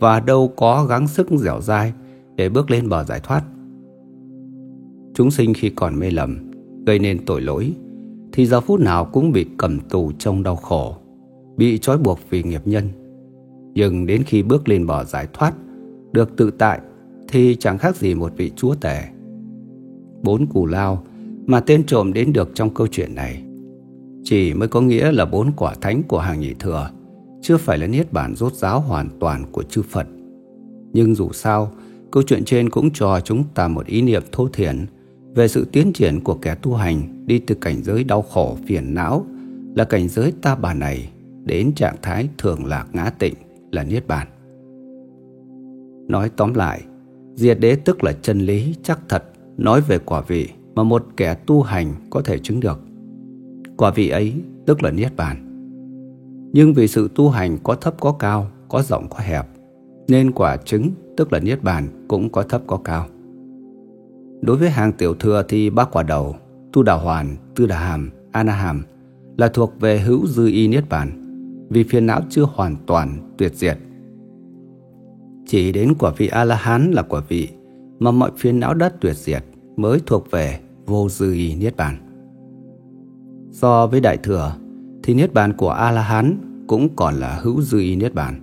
và 0.00 0.20
đâu 0.20 0.52
có 0.56 0.84
gắng 0.84 1.08
sức 1.08 1.30
dẻo 1.30 1.60
dai 1.60 1.92
để 2.36 2.48
bước 2.48 2.70
lên 2.70 2.88
bờ 2.88 3.04
giải 3.04 3.20
thoát. 3.22 3.44
Chúng 5.14 5.30
sinh 5.30 5.54
khi 5.54 5.70
còn 5.70 5.98
mê 5.98 6.10
lầm, 6.10 6.50
gây 6.86 6.98
nên 6.98 7.24
tội 7.26 7.40
lỗi, 7.40 7.72
thì 8.32 8.46
giờ 8.46 8.60
phút 8.60 8.80
nào 8.80 9.04
cũng 9.04 9.32
bị 9.32 9.46
cầm 9.56 9.80
tù 9.80 10.12
trong 10.18 10.42
đau 10.42 10.56
khổ, 10.56 10.96
bị 11.56 11.78
trói 11.78 11.98
buộc 11.98 12.18
vì 12.30 12.42
nghiệp 12.42 12.62
nhân. 12.64 12.88
Nhưng 13.74 14.06
đến 14.06 14.22
khi 14.26 14.42
bước 14.42 14.68
lên 14.68 14.86
bờ 14.86 15.04
giải 15.04 15.26
thoát, 15.32 15.54
được 16.12 16.36
tự 16.36 16.50
tại 16.50 16.80
thì 17.28 17.56
chẳng 17.60 17.78
khác 17.78 17.96
gì 17.96 18.14
một 18.14 18.32
vị 18.36 18.52
chúa 18.56 18.74
tể. 18.74 19.02
Bốn 20.22 20.46
cù 20.46 20.66
lao 20.66 21.04
mà 21.46 21.60
tên 21.60 21.84
trộm 21.86 22.12
đến 22.12 22.32
được 22.32 22.50
trong 22.54 22.74
câu 22.74 22.86
chuyện 22.86 23.14
này 23.14 23.42
chỉ 24.24 24.54
mới 24.54 24.68
có 24.68 24.80
nghĩa 24.80 25.12
là 25.12 25.24
bốn 25.24 25.52
quả 25.56 25.74
thánh 25.80 26.02
của 26.02 26.18
hàng 26.18 26.40
nhị 26.40 26.54
thừa, 26.54 26.90
chưa 27.42 27.56
phải 27.56 27.78
là 27.78 27.86
niết 27.86 28.12
bản 28.12 28.34
rốt 28.34 28.54
ráo 28.54 28.80
hoàn 28.80 29.08
toàn 29.20 29.44
của 29.52 29.62
chư 29.62 29.82
Phật. 29.82 30.06
Nhưng 30.92 31.14
dù 31.14 31.32
sao, 31.32 31.72
câu 32.10 32.22
chuyện 32.22 32.44
trên 32.44 32.70
cũng 32.70 32.90
cho 32.90 33.20
chúng 33.20 33.44
ta 33.54 33.68
một 33.68 33.86
ý 33.86 34.02
niệm 34.02 34.22
thô 34.32 34.48
thiển 34.48 34.86
về 35.34 35.48
sự 35.48 35.66
tiến 35.72 35.92
triển 35.92 36.20
của 36.20 36.34
kẻ 36.34 36.54
tu 36.62 36.74
hành 36.74 37.26
đi 37.26 37.38
từ 37.38 37.54
cảnh 37.54 37.82
giới 37.82 38.04
đau 38.04 38.22
khổ 38.22 38.56
phiền 38.66 38.94
não 38.94 39.26
là 39.74 39.84
cảnh 39.84 40.08
giới 40.08 40.32
ta 40.42 40.54
bà 40.54 40.74
này 40.74 41.10
đến 41.44 41.72
trạng 41.76 41.96
thái 42.02 42.28
thường 42.38 42.66
lạc 42.66 42.86
ngã 42.92 43.10
tịnh 43.10 43.34
là 43.70 43.84
niết 43.84 44.06
bàn. 44.06 44.28
Nói 46.12 46.30
tóm 46.36 46.54
lại, 46.54 46.82
diệt 47.34 47.60
đế 47.60 47.76
tức 47.76 48.04
là 48.04 48.12
chân 48.12 48.38
lý 48.38 48.74
chắc 48.82 49.00
thật 49.08 49.24
nói 49.56 49.80
về 49.80 49.98
quả 49.98 50.20
vị 50.20 50.48
mà 50.74 50.82
một 50.82 51.06
kẻ 51.16 51.34
tu 51.34 51.62
hành 51.62 51.94
có 52.10 52.22
thể 52.22 52.38
chứng 52.38 52.60
được. 52.60 52.80
Quả 53.76 53.90
vị 53.90 54.08
ấy 54.08 54.34
tức 54.66 54.82
là 54.82 54.90
niết 54.90 55.16
bàn. 55.16 55.36
Nhưng 56.52 56.74
vì 56.74 56.88
sự 56.88 57.08
tu 57.14 57.30
hành 57.30 57.58
có 57.62 57.74
thấp 57.74 57.94
có 58.00 58.12
cao, 58.12 58.46
có 58.68 58.82
rộng 58.82 59.08
có 59.10 59.18
hẹp, 59.18 59.46
nên 60.08 60.32
quả 60.32 60.56
chứng 60.56 60.90
tức 61.16 61.32
là 61.32 61.38
niết 61.38 61.62
bàn 61.62 61.88
cũng 62.08 62.28
có 62.28 62.42
thấp 62.42 62.62
có 62.66 62.76
cao. 62.76 63.06
Đối 64.40 64.56
với 64.56 64.70
hàng 64.70 64.92
tiểu 64.92 65.14
thừa 65.14 65.42
thì 65.48 65.70
ba 65.70 65.84
quả 65.84 66.02
đầu, 66.02 66.36
tu 66.72 66.82
đà 66.82 66.94
hoàn, 66.94 67.36
tư 67.54 67.66
đà 67.66 67.78
hàm, 67.78 68.10
ana 68.32 68.52
hàm 68.52 68.82
là 69.36 69.48
thuộc 69.48 69.80
về 69.80 69.98
hữu 69.98 70.26
dư 70.26 70.46
y 70.46 70.68
niết 70.68 70.88
bàn, 70.88 71.10
vì 71.70 71.84
phiền 71.84 72.06
não 72.06 72.20
chưa 72.30 72.44
hoàn 72.54 72.76
toàn 72.86 73.34
tuyệt 73.38 73.54
diệt. 73.54 73.78
Chỉ 75.46 75.72
đến 75.72 75.94
quả 75.98 76.12
vị 76.16 76.28
A-la-hán 76.28 76.90
là 76.90 77.02
quả 77.02 77.22
vị 77.28 77.48
mà 77.98 78.10
mọi 78.10 78.30
phiền 78.36 78.60
não 78.60 78.74
đất 78.74 78.94
tuyệt 79.00 79.16
diệt 79.16 79.44
mới 79.76 80.00
thuộc 80.06 80.30
về 80.30 80.58
vô 80.86 81.08
dư 81.08 81.32
y 81.32 81.54
niết 81.54 81.76
bàn. 81.76 81.96
So 83.52 83.86
với 83.86 84.00
đại 84.00 84.16
thừa 84.16 84.54
thì 85.02 85.14
niết 85.14 85.34
bàn 85.34 85.52
của 85.52 85.70
A-la-hán 85.70 86.36
cũng 86.66 86.96
còn 86.96 87.14
là 87.14 87.40
hữu 87.42 87.62
dư 87.62 87.78
y 87.78 87.96
niết 87.96 88.14
bàn. 88.14 88.40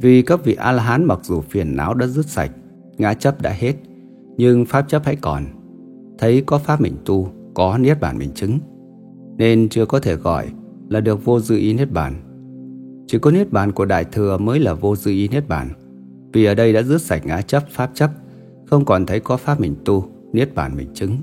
Vì 0.00 0.22
các 0.22 0.44
vị 0.44 0.54
A-la-hán 0.54 1.04
mặc 1.04 1.20
dù 1.22 1.40
phiền 1.40 1.76
não 1.76 1.94
đã 1.94 2.06
dứt 2.06 2.26
sạch, 2.26 2.50
ngã 2.98 3.14
chấp 3.14 3.42
đã 3.42 3.50
hết, 3.50 3.74
nhưng 4.36 4.64
pháp 4.64 4.88
chấp 4.88 5.02
hãy 5.04 5.16
còn. 5.16 5.44
Thấy 6.18 6.42
có 6.46 6.58
pháp 6.58 6.80
mình 6.80 6.96
tu, 7.04 7.28
có 7.54 7.78
niết 7.78 8.00
bàn 8.00 8.18
mình 8.18 8.30
chứng, 8.34 8.58
nên 9.36 9.68
chưa 9.68 9.86
có 9.86 10.00
thể 10.00 10.16
gọi 10.16 10.46
là 10.88 11.00
được 11.00 11.24
vô 11.24 11.40
dư 11.40 11.56
y 11.56 11.74
niết 11.74 11.92
bàn. 11.92 12.14
Chỉ 13.06 13.18
có 13.18 13.30
niết 13.30 13.52
bàn 13.52 13.72
của 13.72 13.84
đại 13.84 14.04
thừa 14.04 14.38
mới 14.38 14.60
là 14.60 14.74
vô 14.74 14.96
dư 14.96 15.10
y 15.10 15.28
niết 15.28 15.48
bàn. 15.48 15.68
Vì 16.32 16.44
ở 16.44 16.54
đây 16.54 16.72
đã 16.72 16.82
dứt 16.82 17.02
sạch 17.02 17.26
ngã 17.26 17.42
chấp, 17.42 17.64
pháp 17.70 17.90
chấp, 17.94 18.10
không 18.66 18.84
còn 18.84 19.06
thấy 19.06 19.20
có 19.20 19.36
pháp 19.36 19.60
mình 19.60 19.74
tu, 19.84 20.04
niết 20.32 20.54
bàn 20.54 20.76
mình 20.76 20.88
chứng. 20.94 21.16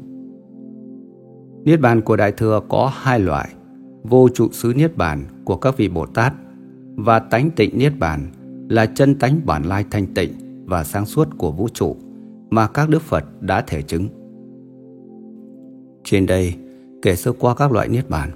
Niết 1.63 1.79
bàn 1.81 2.01
của 2.01 2.15
đại 2.15 2.31
thừa 2.31 2.61
có 2.69 2.91
hai 2.95 3.19
loại, 3.19 3.49
vô 4.03 4.29
trụ 4.29 4.49
xứ 4.51 4.73
niết 4.75 4.97
bàn 4.97 5.23
của 5.43 5.57
các 5.57 5.77
vị 5.77 5.89
Bồ 5.89 6.05
Tát 6.05 6.33
và 6.95 7.19
tánh 7.19 7.51
tịnh 7.51 7.77
niết 7.77 7.93
bàn 7.99 8.31
là 8.69 8.85
chân 8.85 9.15
tánh 9.15 9.41
bản 9.45 9.63
lai 9.63 9.85
thanh 9.91 10.13
tịnh 10.13 10.33
và 10.65 10.83
sáng 10.83 11.05
suốt 11.05 11.29
của 11.37 11.51
vũ 11.51 11.67
trụ 11.73 11.95
mà 12.49 12.67
các 12.67 12.89
đức 12.89 13.01
Phật 13.01 13.25
đã 13.41 13.61
thể 13.61 13.81
chứng. 13.81 14.07
Trên 16.03 16.25
đây, 16.25 16.53
kể 17.01 17.15
sơ 17.15 17.31
qua 17.31 17.55
các 17.55 17.71
loại 17.71 17.87
niết 17.87 18.09
bàn 18.09 18.29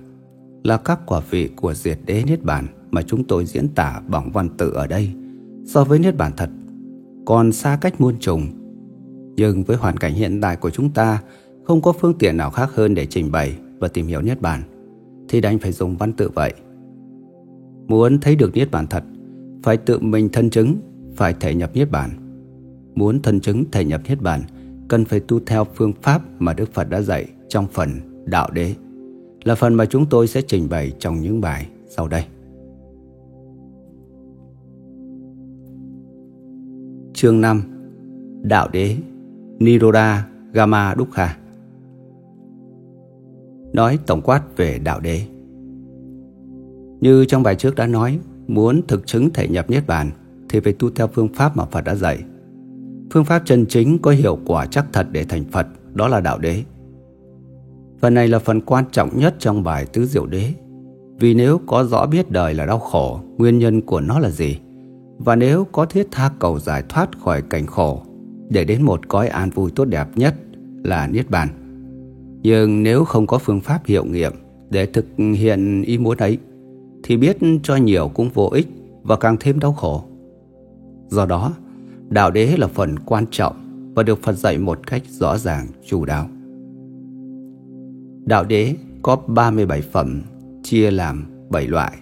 là 0.63 0.77
các 0.77 0.99
quả 1.05 1.21
vị 1.29 1.49
của 1.55 1.73
diệt 1.73 1.99
đế 2.05 2.23
niết 2.27 2.43
bàn 2.43 2.67
mà 2.91 3.01
chúng 3.01 3.23
tôi 3.23 3.45
diễn 3.45 3.67
tả 3.67 4.01
bằng 4.07 4.31
văn 4.31 4.49
tự 4.57 4.71
ở 4.71 4.87
đây 4.87 5.09
so 5.65 5.83
với 5.83 5.99
niết 5.99 6.17
bàn 6.17 6.31
thật 6.37 6.49
còn 7.29 7.51
xa 7.51 7.77
cách 7.81 8.01
muôn 8.01 8.15
trùng. 8.19 8.47
Nhưng 9.35 9.63
với 9.63 9.77
hoàn 9.77 9.97
cảnh 9.97 10.13
hiện 10.13 10.41
tại 10.41 10.55
của 10.55 10.69
chúng 10.69 10.89
ta 10.89 11.21
không 11.63 11.81
có 11.81 11.91
phương 11.91 12.13
tiện 12.19 12.37
nào 12.37 12.49
khác 12.49 12.69
hơn 12.73 12.95
để 12.95 13.05
trình 13.05 13.31
bày 13.31 13.55
và 13.79 13.87
tìm 13.87 14.07
hiểu 14.07 14.21
niết 14.21 14.41
bàn 14.41 14.63
thì 15.27 15.41
đành 15.41 15.59
phải 15.59 15.71
dùng 15.71 15.97
văn 15.97 16.13
tự 16.13 16.29
vậy. 16.29 16.53
Muốn 17.87 18.19
thấy 18.19 18.35
được 18.35 18.55
niết 18.55 18.71
bàn 18.71 18.87
thật 18.87 19.03
phải 19.63 19.77
tự 19.77 19.99
mình 19.99 20.29
thân 20.29 20.49
chứng, 20.49 20.75
phải 21.15 21.35
thể 21.39 21.55
nhập 21.55 21.71
niết 21.73 21.91
bàn. 21.91 22.09
Muốn 22.95 23.21
thân 23.21 23.39
chứng 23.39 23.63
thể 23.71 23.85
nhập 23.85 24.01
niết 24.09 24.21
bàn, 24.21 24.41
cần 24.87 25.05
phải 25.05 25.19
tu 25.19 25.39
theo 25.45 25.65
phương 25.75 25.93
pháp 26.01 26.21
mà 26.39 26.53
Đức 26.53 26.73
Phật 26.73 26.89
đã 26.89 27.01
dạy 27.01 27.25
trong 27.49 27.67
phần 27.73 27.89
Đạo 28.25 28.49
Đế, 28.51 28.73
là 29.43 29.55
phần 29.55 29.73
mà 29.73 29.85
chúng 29.85 30.05
tôi 30.09 30.27
sẽ 30.27 30.41
trình 30.41 30.69
bày 30.69 30.91
trong 30.99 31.21
những 31.21 31.41
bài 31.41 31.67
sau 31.87 32.07
đây. 32.07 32.23
Chương 37.21 37.41
5 37.41 37.61
Đạo 38.41 38.69
đế, 38.71 38.95
Niroda 39.59 40.27
Gama 40.53 40.95
Dukha 40.97 41.37
Nói 43.73 43.99
tổng 44.07 44.21
quát 44.21 44.57
về 44.57 44.79
đạo 44.79 44.99
đế. 44.99 45.21
Như 46.99 47.25
trong 47.25 47.43
bài 47.43 47.55
trước 47.55 47.75
đã 47.75 47.87
nói, 47.87 48.19
Muốn 48.47 48.81
thực 48.87 49.07
chứng 49.07 49.29
thể 49.33 49.47
nhập 49.47 49.69
Niết 49.69 49.87
Bàn 49.87 50.11
Thì 50.49 50.59
phải 50.59 50.73
tu 50.73 50.89
theo 50.89 51.07
phương 51.07 51.27
pháp 51.33 51.57
mà 51.57 51.65
Phật 51.65 51.81
đã 51.81 51.95
dạy. 51.95 52.19
Phương 53.11 53.25
pháp 53.25 53.41
chân 53.45 53.65
chính 53.65 53.99
có 53.99 54.11
hiệu 54.11 54.37
quả 54.45 54.65
chắc 54.65 54.85
thật 54.93 55.07
để 55.11 55.23
thành 55.23 55.43
Phật, 55.51 55.67
Đó 55.93 56.07
là 56.07 56.19
đạo 56.19 56.37
đế. 56.37 56.63
Phần 57.99 58.13
này 58.13 58.27
là 58.27 58.39
phần 58.39 58.61
quan 58.61 58.85
trọng 58.91 59.17
nhất 59.17 59.35
trong 59.39 59.63
bài 59.63 59.85
Tứ 59.93 60.05
Diệu 60.05 60.25
Đế, 60.25 60.53
Vì 61.19 61.33
nếu 61.33 61.61
có 61.67 61.83
rõ 61.83 62.05
biết 62.05 62.31
đời 62.31 62.53
là 62.53 62.65
đau 62.65 62.79
khổ, 62.79 63.19
Nguyên 63.37 63.59
nhân 63.59 63.81
của 63.81 64.01
nó 64.01 64.19
là 64.19 64.29
gì 64.29 64.59
và 65.19 65.35
nếu 65.35 65.67
có 65.71 65.85
thiết 65.85 66.07
tha 66.11 66.31
cầu 66.39 66.59
giải 66.59 66.83
thoát 66.89 67.19
khỏi 67.19 67.41
cảnh 67.41 67.65
khổ 67.65 68.01
Để 68.49 68.63
đến 68.65 68.81
một 68.81 69.07
cõi 69.07 69.27
an 69.27 69.49
vui 69.49 69.71
tốt 69.75 69.85
đẹp 69.85 70.07
nhất 70.15 70.35
là 70.83 71.07
Niết 71.07 71.29
Bàn. 71.29 71.49
Nhưng 72.43 72.83
nếu 72.83 73.05
không 73.05 73.27
có 73.27 73.37
phương 73.37 73.61
pháp 73.61 73.85
hiệu 73.85 74.05
nghiệm 74.05 74.33
Để 74.69 74.85
thực 74.85 75.05
hiện 75.17 75.81
ý 75.81 75.97
muốn 75.97 76.17
ấy 76.17 76.37
Thì 77.03 77.17
biết 77.17 77.37
cho 77.63 77.75
nhiều 77.75 78.11
cũng 78.13 78.29
vô 78.33 78.49
ích 78.53 78.67
Và 79.03 79.15
càng 79.15 79.37
thêm 79.39 79.59
đau 79.59 79.73
khổ. 79.73 80.03
Do 81.07 81.25
đó 81.25 81.53
Đạo 82.09 82.31
đế 82.31 82.57
là 82.57 82.67
phần 82.67 82.99
quan 82.99 83.25
trọng 83.31 83.55
Và 83.95 84.03
được 84.03 84.23
Phật 84.23 84.33
dạy 84.33 84.57
một 84.57 84.87
cách 84.87 85.01
rõ 85.09 85.37
ràng, 85.37 85.67
chủ 85.85 86.05
đạo 86.05 86.27
Đạo 88.25 88.43
đế 88.43 88.75
có 89.01 89.15
37 89.15 89.81
phẩm 89.81 90.21
chia 90.63 90.91
làm 90.91 91.25
7 91.49 91.67
loại. 91.67 91.97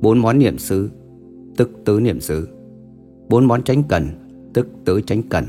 bốn 0.00 0.18
món 0.18 0.38
niệm 0.38 0.58
xứ, 0.58 0.90
tức 1.60 1.70
tứ 1.84 2.00
niệm 2.00 2.20
xứ. 2.20 2.48
bốn 3.28 3.44
món 3.44 3.62
tránh 3.62 3.82
cần, 3.88 4.04
tức 4.54 4.68
tứ 4.84 5.00
tránh 5.00 5.22
cần. 5.22 5.44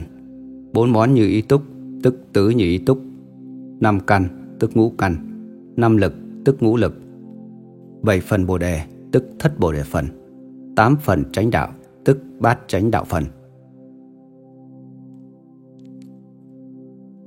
bốn 0.73 0.91
món 0.91 1.13
như 1.13 1.27
ý 1.27 1.41
túc, 1.41 1.61
tức 2.03 2.15
tứ 2.33 2.49
như 2.49 2.65
ý 2.65 2.77
túc. 2.77 3.01
năm 3.79 3.99
căn, 4.07 4.55
tức 4.59 4.71
ngũ 4.77 4.89
căn. 4.89 5.15
năm 5.75 5.97
lực, 5.97 6.13
tức 6.45 6.63
ngũ 6.63 6.77
lực. 6.77 6.93
bảy 8.01 8.19
phần 8.19 8.45
bồ 8.45 8.57
đề, 8.57 8.81
tức 9.11 9.23
thất 9.39 9.59
bồ 9.59 9.71
đề 9.71 9.83
phần. 9.83 10.05
tám 10.75 10.95
phần 11.01 11.23
tránh 11.33 11.51
đạo, 11.51 11.71
tức 12.05 12.17
bát 12.39 12.59
tránh 12.67 12.91
đạo 12.91 13.05
phần. 13.09 13.23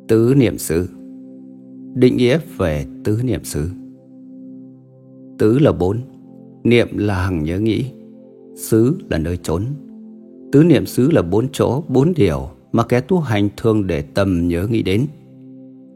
Tứ 0.08 0.34
niệm 0.36 0.58
xứ 0.58 0.88
Định 1.94 2.16
nghĩa 2.16 2.38
về 2.56 2.86
tứ 3.04 3.20
niệm 3.24 3.44
xứ 3.44 3.68
Tứ 5.38 5.58
là 5.58 5.72
bốn 5.72 6.00
Niệm 6.64 6.98
là 6.98 7.14
hằng 7.14 7.44
nhớ 7.44 7.58
nghĩ 7.58 7.84
Xứ 8.56 8.98
là 9.10 9.18
nơi 9.18 9.36
trốn 9.36 9.64
Tứ 10.52 10.64
niệm 10.64 10.86
xứ 10.86 11.10
là 11.10 11.22
bốn 11.22 11.48
chỗ, 11.52 11.82
bốn 11.88 12.14
điều 12.14 12.48
Mà 12.72 12.82
kẻ 12.82 13.00
tu 13.00 13.20
hành 13.20 13.48
thường 13.56 13.86
để 13.86 14.02
tâm 14.02 14.48
nhớ 14.48 14.66
nghĩ 14.70 14.82
đến 14.82 15.06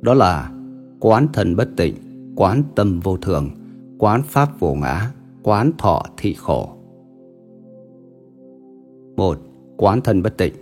Đó 0.01 0.15
là 0.15 0.53
Quán 1.01 1.29
thần 1.33 1.57
bất 1.57 1.69
tịnh 1.77 1.95
Quán 2.37 2.63
tâm 2.75 3.01
vô 3.01 3.17
thường 3.17 3.51
Quán 3.99 4.23
pháp 4.23 4.61
vô 4.61 4.75
ngã 4.75 5.13
Quán 5.43 5.73
thọ 5.79 6.03
thị 6.17 6.35
khổ 6.35 6.71
một 9.17 9.39
Quán 9.77 10.01
thân 10.01 10.23
bất 10.23 10.37
tịnh 10.37 10.55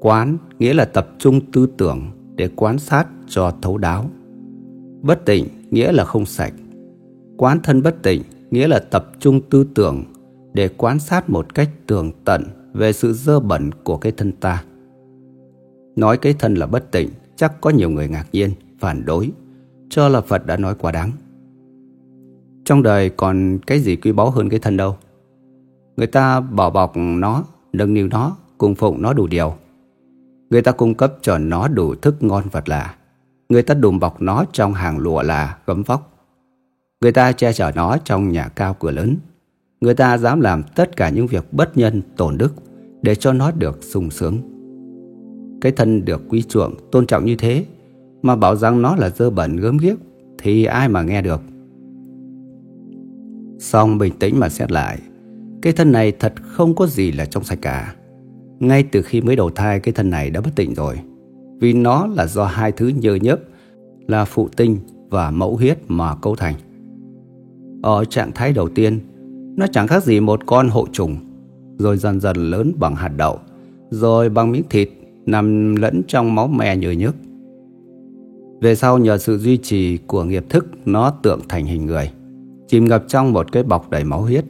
Quán 0.00 0.36
nghĩa 0.58 0.74
là 0.74 0.84
tập 0.84 1.08
trung 1.18 1.40
tư 1.52 1.66
tưởng 1.76 2.10
để 2.36 2.48
quan 2.56 2.78
sát 2.78 3.06
cho 3.28 3.52
thấu 3.62 3.78
đáo. 3.78 4.10
Bất 5.02 5.24
tịnh 5.24 5.46
nghĩa 5.70 5.92
là 5.92 6.04
không 6.04 6.26
sạch. 6.26 6.52
Quán 7.36 7.58
thân 7.62 7.82
bất 7.82 8.02
tịnh 8.02 8.22
nghĩa 8.50 8.68
là 8.68 8.78
tập 8.78 9.12
trung 9.18 9.40
tư 9.50 9.66
tưởng 9.74 10.04
để 10.54 10.68
quan 10.68 10.98
sát 10.98 11.30
một 11.30 11.54
cách 11.54 11.70
tường 11.86 12.12
tận 12.24 12.44
về 12.72 12.92
sự 12.92 13.12
dơ 13.12 13.40
bẩn 13.40 13.70
của 13.84 13.96
cái 13.96 14.12
thân 14.12 14.32
ta. 14.32 14.64
Nói 15.96 16.16
cái 16.16 16.34
thân 16.38 16.54
là 16.54 16.66
bất 16.66 16.90
tịnh 16.90 17.08
chắc 17.36 17.60
có 17.60 17.70
nhiều 17.70 17.90
người 17.90 18.08
ngạc 18.08 18.26
nhiên, 18.32 18.50
phản 18.78 19.04
đối, 19.04 19.30
cho 19.88 20.08
là 20.08 20.20
Phật 20.20 20.46
đã 20.46 20.56
nói 20.56 20.74
quá 20.74 20.92
đáng. 20.92 21.10
Trong 22.64 22.82
đời 22.82 23.10
còn 23.10 23.58
cái 23.66 23.80
gì 23.80 23.96
quý 23.96 24.12
báu 24.12 24.30
hơn 24.30 24.48
cái 24.48 24.60
thân 24.60 24.76
đâu. 24.76 24.96
Người 25.96 26.06
ta 26.06 26.40
bỏ 26.40 26.70
bọc 26.70 26.92
nó, 26.96 27.44
nâng 27.72 27.94
niu 27.94 28.08
nó, 28.08 28.36
cung 28.58 28.74
phụng 28.74 29.02
nó 29.02 29.12
đủ 29.12 29.26
điều. 29.26 29.54
Người 30.50 30.62
ta 30.62 30.72
cung 30.72 30.94
cấp 30.94 31.14
cho 31.22 31.38
nó 31.38 31.68
đủ 31.68 31.94
thức 31.94 32.22
ngon 32.22 32.44
vật 32.52 32.68
lạ. 32.68 32.94
Người 33.48 33.62
ta 33.62 33.74
đùm 33.74 33.98
bọc 33.98 34.22
nó 34.22 34.44
trong 34.52 34.74
hàng 34.74 34.98
lụa 34.98 35.22
là 35.22 35.58
gấm 35.66 35.82
vóc. 35.82 36.10
Người 37.00 37.12
ta 37.12 37.32
che 37.32 37.52
chở 37.52 37.72
nó 37.74 37.96
trong 38.04 38.28
nhà 38.28 38.48
cao 38.48 38.76
cửa 38.80 38.90
lớn. 38.90 39.16
Người 39.84 39.94
ta 39.94 40.18
dám 40.18 40.40
làm 40.40 40.62
tất 40.74 40.96
cả 40.96 41.08
những 41.08 41.26
việc 41.26 41.52
bất 41.52 41.76
nhân, 41.76 42.02
tổn 42.16 42.38
đức 42.38 42.54
để 43.02 43.14
cho 43.14 43.32
nó 43.32 43.50
được 43.50 43.82
sung 43.82 44.10
sướng. 44.10 44.38
Cái 45.60 45.72
thân 45.72 46.04
được 46.04 46.22
quý 46.28 46.42
chuộng, 46.42 46.74
tôn 46.92 47.06
trọng 47.06 47.24
như 47.24 47.36
thế 47.36 47.64
mà 48.22 48.36
bảo 48.36 48.56
rằng 48.56 48.82
nó 48.82 48.96
là 48.96 49.10
dơ 49.10 49.30
bẩn 49.30 49.56
gớm 49.56 49.76
ghiếc 49.76 49.98
thì 50.38 50.64
ai 50.64 50.88
mà 50.88 51.02
nghe 51.02 51.22
được. 51.22 51.40
Xong 53.58 53.98
bình 53.98 54.12
tĩnh 54.18 54.40
mà 54.40 54.48
xét 54.48 54.72
lại, 54.72 54.98
cái 55.62 55.72
thân 55.72 55.92
này 55.92 56.12
thật 56.12 56.32
không 56.42 56.74
có 56.74 56.86
gì 56.86 57.12
là 57.12 57.24
trong 57.24 57.44
sạch 57.44 57.58
cả. 57.62 57.94
Ngay 58.60 58.82
từ 58.82 59.02
khi 59.02 59.20
mới 59.20 59.36
đầu 59.36 59.50
thai 59.50 59.80
cái 59.80 59.92
thân 59.92 60.10
này 60.10 60.30
đã 60.30 60.40
bất 60.40 60.50
tỉnh 60.56 60.74
rồi 60.74 61.00
Vì 61.60 61.72
nó 61.72 62.06
là 62.06 62.26
do 62.26 62.44
hai 62.44 62.72
thứ 62.72 62.88
nhơ 62.88 63.14
nhớp 63.14 63.40
Là 64.06 64.24
phụ 64.24 64.48
tinh 64.56 64.78
và 65.10 65.30
mẫu 65.30 65.56
huyết 65.56 65.78
mà 65.88 66.14
cấu 66.14 66.36
thành 66.36 66.54
Ở 67.82 68.04
trạng 68.04 68.32
thái 68.32 68.52
đầu 68.52 68.68
tiên 68.68 69.00
nó 69.56 69.66
chẳng 69.66 69.86
khác 69.86 70.02
gì 70.02 70.20
một 70.20 70.46
con 70.46 70.68
hộ 70.68 70.86
trùng, 70.92 71.16
Rồi 71.78 71.96
dần 71.96 72.20
dần 72.20 72.36
lớn 72.36 72.72
bằng 72.76 72.96
hạt 72.96 73.12
đậu, 73.16 73.38
Rồi 73.90 74.28
bằng 74.28 74.52
miếng 74.52 74.68
thịt 74.70 74.90
Nằm 75.26 75.76
lẫn 75.76 76.02
trong 76.08 76.34
máu 76.34 76.48
mẹ 76.48 76.76
nhờ 76.76 76.90
nhức 76.90 77.14
Về 78.60 78.74
sau 78.74 78.98
nhờ 78.98 79.18
sự 79.18 79.38
duy 79.38 79.56
trì 79.56 79.96
của 79.96 80.24
nghiệp 80.24 80.44
thức, 80.48 80.66
Nó 80.84 81.10
tượng 81.10 81.40
thành 81.48 81.66
hình 81.66 81.86
người, 81.86 82.10
Chìm 82.68 82.84
ngập 82.84 83.04
trong 83.08 83.32
một 83.32 83.52
cái 83.52 83.62
bọc 83.62 83.90
đầy 83.90 84.04
máu 84.04 84.22
huyết 84.22 84.44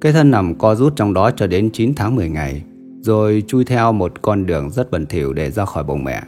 Cái 0.00 0.12
thân 0.12 0.30
nằm 0.30 0.54
co 0.54 0.74
rút 0.74 0.96
trong 0.96 1.14
đó 1.14 1.30
cho 1.30 1.46
đến 1.46 1.70
9 1.72 1.94
tháng 1.94 2.16
10 2.16 2.28
ngày, 2.28 2.62
rồi 3.04 3.42
chui 3.46 3.64
theo 3.64 3.92
một 3.92 4.22
con 4.22 4.46
đường 4.46 4.70
rất 4.70 4.90
bẩn 4.90 5.06
thỉu 5.06 5.32
để 5.32 5.50
ra 5.50 5.64
khỏi 5.64 5.84
bụng 5.84 6.04
mẹ. 6.04 6.22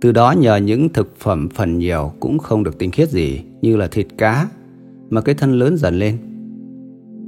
Từ 0.00 0.12
đó 0.12 0.32
nhờ 0.32 0.56
những 0.56 0.88
thực 0.88 1.16
phẩm 1.18 1.48
phần 1.54 1.78
nhiều 1.78 2.12
cũng 2.20 2.38
không 2.38 2.64
được 2.64 2.78
tinh 2.78 2.90
khiết 2.90 3.10
gì 3.10 3.40
như 3.62 3.76
là 3.76 3.86
thịt 3.86 4.06
cá, 4.18 4.48
mà 5.10 5.20
cái 5.20 5.34
thân 5.34 5.58
lớn 5.58 5.76
dần 5.76 5.98
lên. 5.98 6.18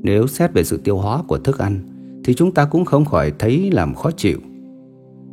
Nếu 0.04 0.26
xét 0.26 0.52
về 0.52 0.64
sự 0.64 0.80
tiêu 0.84 0.98
hóa 0.98 1.22
của 1.28 1.38
thức 1.38 1.58
ăn 1.58 1.80
thì 2.24 2.34
chúng 2.34 2.54
ta 2.54 2.64
cũng 2.64 2.84
không 2.84 3.04
khỏi 3.04 3.32
thấy 3.38 3.70
làm 3.72 3.94
khó 3.94 4.10
chịu. 4.10 4.38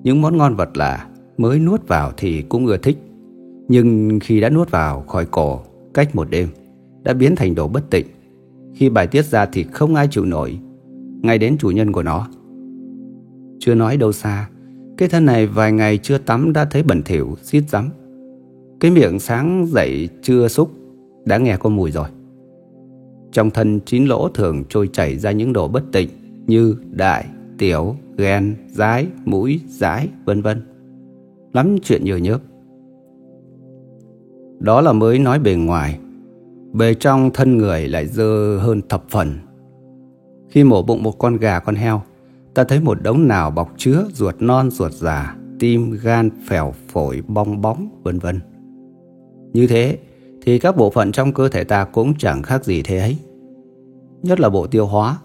Những 0.04 0.22
món 0.22 0.38
ngon 0.38 0.56
vật 0.56 0.78
lạ 0.78 1.08
mới 1.38 1.60
nuốt 1.60 1.88
vào 1.88 2.12
thì 2.18 2.42
cũng 2.42 2.66
ưa 2.66 2.78
thích. 2.78 2.98
Nhưng 3.68 4.20
khi 4.22 4.42
đã 4.42 4.50
nuốt 4.50 4.72
vào 4.72 5.02
khỏi 5.02 5.26
cổ 5.26 5.60
cách 5.94 6.16
một 6.16 6.30
đêm 6.30 6.50
đã 7.04 7.14
biến 7.14 7.36
thành 7.36 7.56
đồ 7.56 7.68
bất 7.68 7.90
tịnh. 7.90 8.06
Khi 8.76 8.90
bài 8.90 9.08
tiết 9.08 9.26
ra 9.26 9.46
thì 9.46 9.64
không 9.64 9.96
ai 9.96 10.08
chịu 10.12 10.26
nổi, 10.26 10.60
ngay 11.22 11.38
đến 11.38 11.58
chủ 11.58 11.70
nhân 11.70 11.92
của 11.92 12.04
nó. 12.04 12.28
Chưa 13.60 13.76
nói 13.76 13.98
đâu 13.98 14.12
xa 14.12 14.50
Cái 14.98 15.10
thân 15.10 15.26
này 15.26 15.48
vài 15.48 15.72
ngày 15.72 15.98
chưa 15.98 16.18
tắm 16.18 16.54
đã 16.54 16.66
thấy 16.66 16.84
bẩn 16.84 17.04
thỉu, 17.04 17.36
xít 17.44 17.64
rắm 17.70 17.90
Cái 18.80 18.92
miệng 18.92 19.20
sáng 19.20 19.66
dậy 19.68 20.10
chưa 20.22 20.48
xúc 20.48 20.72
Đã 21.26 21.38
nghe 21.38 21.58
có 21.58 21.70
mùi 21.70 21.92
rồi 21.92 22.08
trong 23.32 23.52
thân 23.52 23.80
chín 23.86 24.06
lỗ 24.06 24.30
thường 24.30 24.64
trôi 24.70 24.90
chảy 24.94 25.18
ra 25.18 25.32
những 25.32 25.54
đồ 25.54 25.68
bất 25.68 25.84
tịnh 25.92 26.10
Như 26.48 26.76
đại, 26.92 27.26
tiểu, 27.58 27.96
ghen, 28.18 28.56
dái, 28.68 29.08
mũi, 29.26 29.62
dái, 29.68 30.10
vân 30.26 30.42
vân. 30.42 30.62
Lắm 31.54 31.76
chuyện 31.84 32.04
nhiều 32.04 32.18
nhớp. 32.18 32.42
Đó 34.60 34.82
là 34.82 34.94
mới 34.94 35.20
nói 35.20 35.40
bề 35.40 35.56
ngoài. 35.56 36.00
Bề 36.74 36.94
trong 36.94 37.32
thân 37.34 37.58
người 37.58 37.88
lại 37.88 38.08
dơ 38.08 38.58
hơn 38.58 38.82
thập 38.90 39.04
phần. 39.10 39.40
Khi 40.50 40.64
mổ 40.64 40.84
bụng 40.84 41.04
một 41.04 41.20
con 41.20 41.38
gà 41.38 41.60
con 41.60 41.76
heo 41.76 42.02
Ta 42.54 42.64
thấy 42.64 42.80
một 42.80 43.04
đống 43.04 43.28
nào 43.28 43.52
bọc 43.52 43.74
chứa 43.78 44.06
ruột 44.14 44.36
non 44.40 44.72
ruột 44.72 44.92
già, 44.92 45.36
tim, 45.60 45.98
gan, 46.04 46.30
phèo, 46.48 46.74
phổi, 46.88 47.22
bong 47.28 47.62
bóng, 47.62 47.90
vân 48.04 48.20
vân. 48.20 48.40
Như 49.54 49.68
thế 49.68 49.98
thì 50.42 50.60
các 50.60 50.78
bộ 50.78 50.90
phận 50.90 51.12
trong 51.12 51.34
cơ 51.34 51.50
thể 51.50 51.64
ta 51.64 51.86
cũng 51.86 52.14
chẳng 52.18 52.44
khác 52.44 52.66
gì 52.66 52.82
thế 52.82 52.98
ấy. 52.98 53.18
Nhất 54.24 54.40
là 54.40 54.50
bộ 54.50 54.68
tiêu 54.68 54.86
hóa 54.86 55.18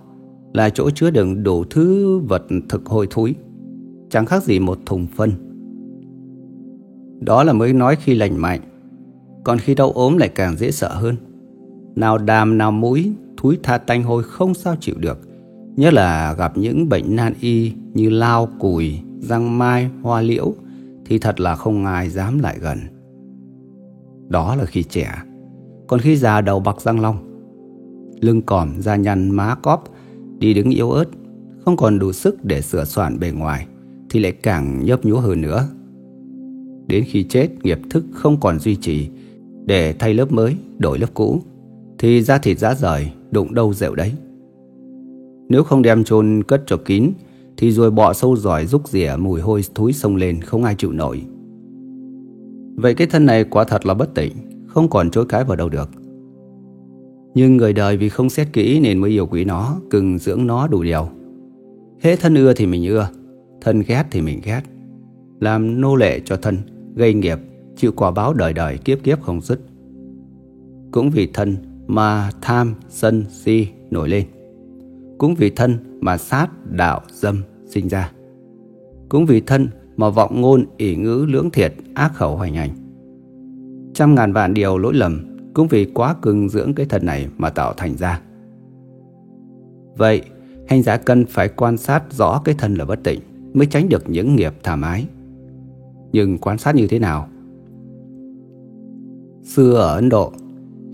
là 0.53 0.71
chỗ 0.71 0.91
chứa 0.91 1.11
đựng 1.11 1.43
đủ 1.43 1.65
thứ 1.65 2.19
vật 2.19 2.43
thực 2.69 2.87
hôi 2.87 3.07
thối, 3.11 3.35
chẳng 4.11 4.27
khác 4.27 4.43
gì 4.43 4.59
một 4.59 4.79
thùng 4.87 5.07
phân. 5.17 5.33
Đó 7.21 7.45
là 7.45 7.53
mới 7.53 7.73
nói 7.73 7.97
khi 7.97 8.15
lành 8.15 8.37
mạnh, 8.37 8.61
còn 9.45 9.59
khi 9.59 9.75
đau 9.75 9.91
ốm 9.91 10.17
lại 10.17 10.29
càng 10.29 10.57
dễ 10.57 10.71
sợ 10.71 10.95
hơn. 10.95 11.17
Nào 11.97 12.19
đàm 12.19 12.59
nào 12.59 12.73
mũi, 12.73 13.13
thúi 13.37 13.59
tha 13.63 13.79
tanh 13.79 14.03
hôi 14.03 14.23
không 14.23 14.55
sao 14.55 14.77
chịu 14.81 14.95
được 14.99 15.19
Nhất 15.77 15.95
là 15.95 16.35
gặp 16.35 16.59
những 16.59 16.89
bệnh 16.89 17.17
nan 17.17 17.35
y 17.41 17.73
như 17.95 18.11
lao 18.11 18.49
cùi, 18.59 18.99
răng 19.21 19.59
mai, 19.59 19.91
hoa 20.03 20.21
liễu 20.21 20.55
thì 21.07 21.19
thật 21.19 21.41
là 21.41 21.57
không 21.57 21.85
ai 21.85 22.09
dám 22.09 22.39
lại 22.39 22.59
gần. 22.61 22.79
Đó 24.29 24.57
là 24.57 24.65
khi 24.65 24.83
trẻ. 24.83 25.23
Còn 25.87 26.01
khi 26.01 26.17
già 26.17 26.41
đầu 26.41 26.61
bạc 26.61 26.81
răng 26.81 27.01
long, 27.01 27.17
lưng 28.21 28.43
còm, 28.43 28.81
da 28.81 28.97
nhăn, 28.97 29.31
má 29.31 29.55
cóp, 29.55 29.85
đi 30.39 30.55
đứng 30.55 30.71
yếu 30.71 30.91
ớt, 30.91 31.05
không 31.65 31.77
còn 31.77 31.99
đủ 31.99 32.13
sức 32.13 32.45
để 32.45 32.63
sửa 32.63 32.85
soạn 32.85 33.19
bề 33.19 33.31
ngoài 33.31 33.67
thì 34.11 34.21
lại 34.21 34.33
càng 34.33 34.85
nhấp 34.85 35.05
nhúa 35.05 35.21
hơn 35.21 35.41
nữa. 35.41 35.69
Đến 36.87 37.05
khi 37.07 37.25
chết 37.25 37.49
nghiệp 37.63 37.79
thức 37.91 38.05
không 38.13 38.41
còn 38.41 38.59
duy 38.59 38.77
trì 38.77 39.09
để 39.65 39.93
thay 39.93 40.15
lớp 40.15 40.33
mới, 40.33 40.57
đổi 40.79 40.99
lớp 40.99 41.15
cũ 41.15 41.43
thì 41.99 42.23
da 42.23 42.39
thịt 42.39 42.59
giá 42.59 42.75
rời, 42.75 43.11
đụng 43.31 43.55
đâu 43.55 43.75
rượu 43.75 43.95
đấy. 43.95 44.13
Nếu 45.49 45.63
không 45.63 45.83
đem 45.83 46.05
chôn 46.05 46.43
cất 46.49 46.63
cho 46.67 46.77
kín 46.77 47.11
thì 47.57 47.73
rồi 47.73 47.91
bọ 47.91 48.13
sâu 48.13 48.37
giỏi 48.37 48.67
rúc 48.67 48.89
rỉa 48.89 49.13
mùi 49.19 49.41
hôi 49.41 49.63
thúi 49.75 49.93
sông 49.93 50.17
lên 50.17 50.41
không 50.41 50.65
ai 50.65 50.75
chịu 50.75 50.93
nổi. 50.93 51.23
Vậy 52.77 52.95
cái 52.95 53.07
thân 53.07 53.27
này 53.27 53.45
quả 53.45 53.65
thật 53.65 53.87
là 53.87 53.95
bất 53.95 54.15
tỉnh, 54.15 54.33
không 54.67 54.89
còn 54.91 55.11
chối 55.11 55.27
cái 55.29 55.45
vào 55.45 55.57
đâu 55.57 55.69
được. 55.69 55.91
Nhưng 57.35 57.57
người 57.57 57.73
đời 57.73 57.97
vì 57.97 58.09
không 58.09 58.31
xét 58.31 58.49
kỹ 58.53 58.81
nên 58.81 58.99
mới 58.99 59.11
yêu 59.11 59.27
quý 59.27 59.45
nó, 59.45 59.77
cưng 59.91 60.19
dưỡng 60.19 60.47
nó 60.47 60.69
đủ 60.69 60.83
điều. 60.83 61.09
Hễ 62.01 62.17
thân 62.17 62.35
ưa 62.35 62.53
thì 62.55 62.67
mình 62.67 62.87
ưa, 62.87 63.09
thân 63.61 63.83
ghét 63.87 64.05
thì 64.11 64.23
mình 64.23 64.41
ghét. 64.45 64.61
Làm 65.41 65.81
nô 65.81 65.97
lệ 65.97 66.21
cho 66.25 66.37
thân, 66.37 66.57
gây 66.95 67.15
nghiệp, 67.15 67.39
chịu 67.77 67.93
quả 67.97 68.11
báo 68.11 68.35
đời 68.35 68.53
đời 68.53 68.79
kiếp 68.79 69.03
kiếp 69.03 69.23
không 69.23 69.41
dứt. 69.41 69.61
Cũng 70.93 71.11
vì 71.11 71.29
thân 71.35 71.57
mà 71.87 72.31
tham, 72.41 72.75
sân, 72.89 73.25
si 73.31 73.69
nổi 73.91 74.09
lên. 74.09 74.27
Cũng 75.19 75.35
vì 75.35 75.51
thân 75.51 75.99
mà 76.01 76.19
sát, 76.19 76.49
đạo, 76.71 77.01
dâm 77.13 77.43
sinh 77.67 77.89
ra. 77.89 78.13
Cũng 79.09 79.27
vì 79.27 79.41
thân 79.41 79.69
mà 79.97 80.11
vọng 80.11 80.41
ngôn, 80.41 80.65
ỷ 80.77 80.97
ngữ, 80.97 81.27
lưỡng 81.29 81.51
thiệt, 81.51 81.75
ác 81.95 82.15
khẩu 82.15 82.37
hoành 82.37 82.55
hành. 82.55 82.71
Trăm 83.95 84.15
ngàn 84.15 84.33
vạn 84.33 84.55
điều 84.55 84.79
lỗi 84.79 84.95
lầm 84.95 85.37
cũng 85.55 85.69
vì 85.69 85.85
quá 85.85 86.15
cưng 86.23 86.49
dưỡng 86.49 86.75
cái 86.75 86.87
thân 86.87 87.07
này 87.07 87.29
mà 87.39 87.51
tạo 87.51 87.73
thành 87.77 87.97
ra. 87.97 88.21
Vậy, 89.97 90.23
hành 90.69 90.83
giả 90.83 90.97
cần 90.97 91.27
phải 91.27 91.49
quan 91.49 91.77
sát 91.77 92.13
rõ 92.13 92.43
cái 92.45 92.55
thân 92.59 92.75
là 92.75 92.85
bất 92.85 93.03
tịnh 93.05 93.21
mới 93.55 93.67
tránh 93.67 93.89
được 93.89 94.11
những 94.11 94.37
nghiệp 94.37 94.55
thảm 94.63 94.83
ái. 94.83 95.07
Nhưng 96.13 96.39
quan 96.39 96.59
sát 96.59 96.75
như 96.75 96.87
thế 96.87 96.99
nào? 96.99 97.29
Xưa 99.43 99.75
ở 99.75 99.95
Ấn 99.95 100.09
Độ, 100.09 100.33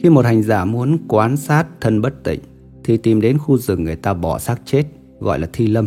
khi 0.00 0.10
một 0.10 0.24
hành 0.24 0.42
giả 0.42 0.64
muốn 0.64 0.98
quan 1.08 1.36
sát 1.36 1.66
thân 1.80 2.02
bất 2.02 2.24
tịnh 2.24 2.40
thì 2.84 2.96
tìm 2.96 3.20
đến 3.20 3.38
khu 3.38 3.58
rừng 3.58 3.84
người 3.84 3.96
ta 3.96 4.14
bỏ 4.14 4.38
xác 4.38 4.60
chết 4.64 4.84
gọi 5.20 5.38
là 5.38 5.48
thi 5.52 5.66
lâm 5.66 5.86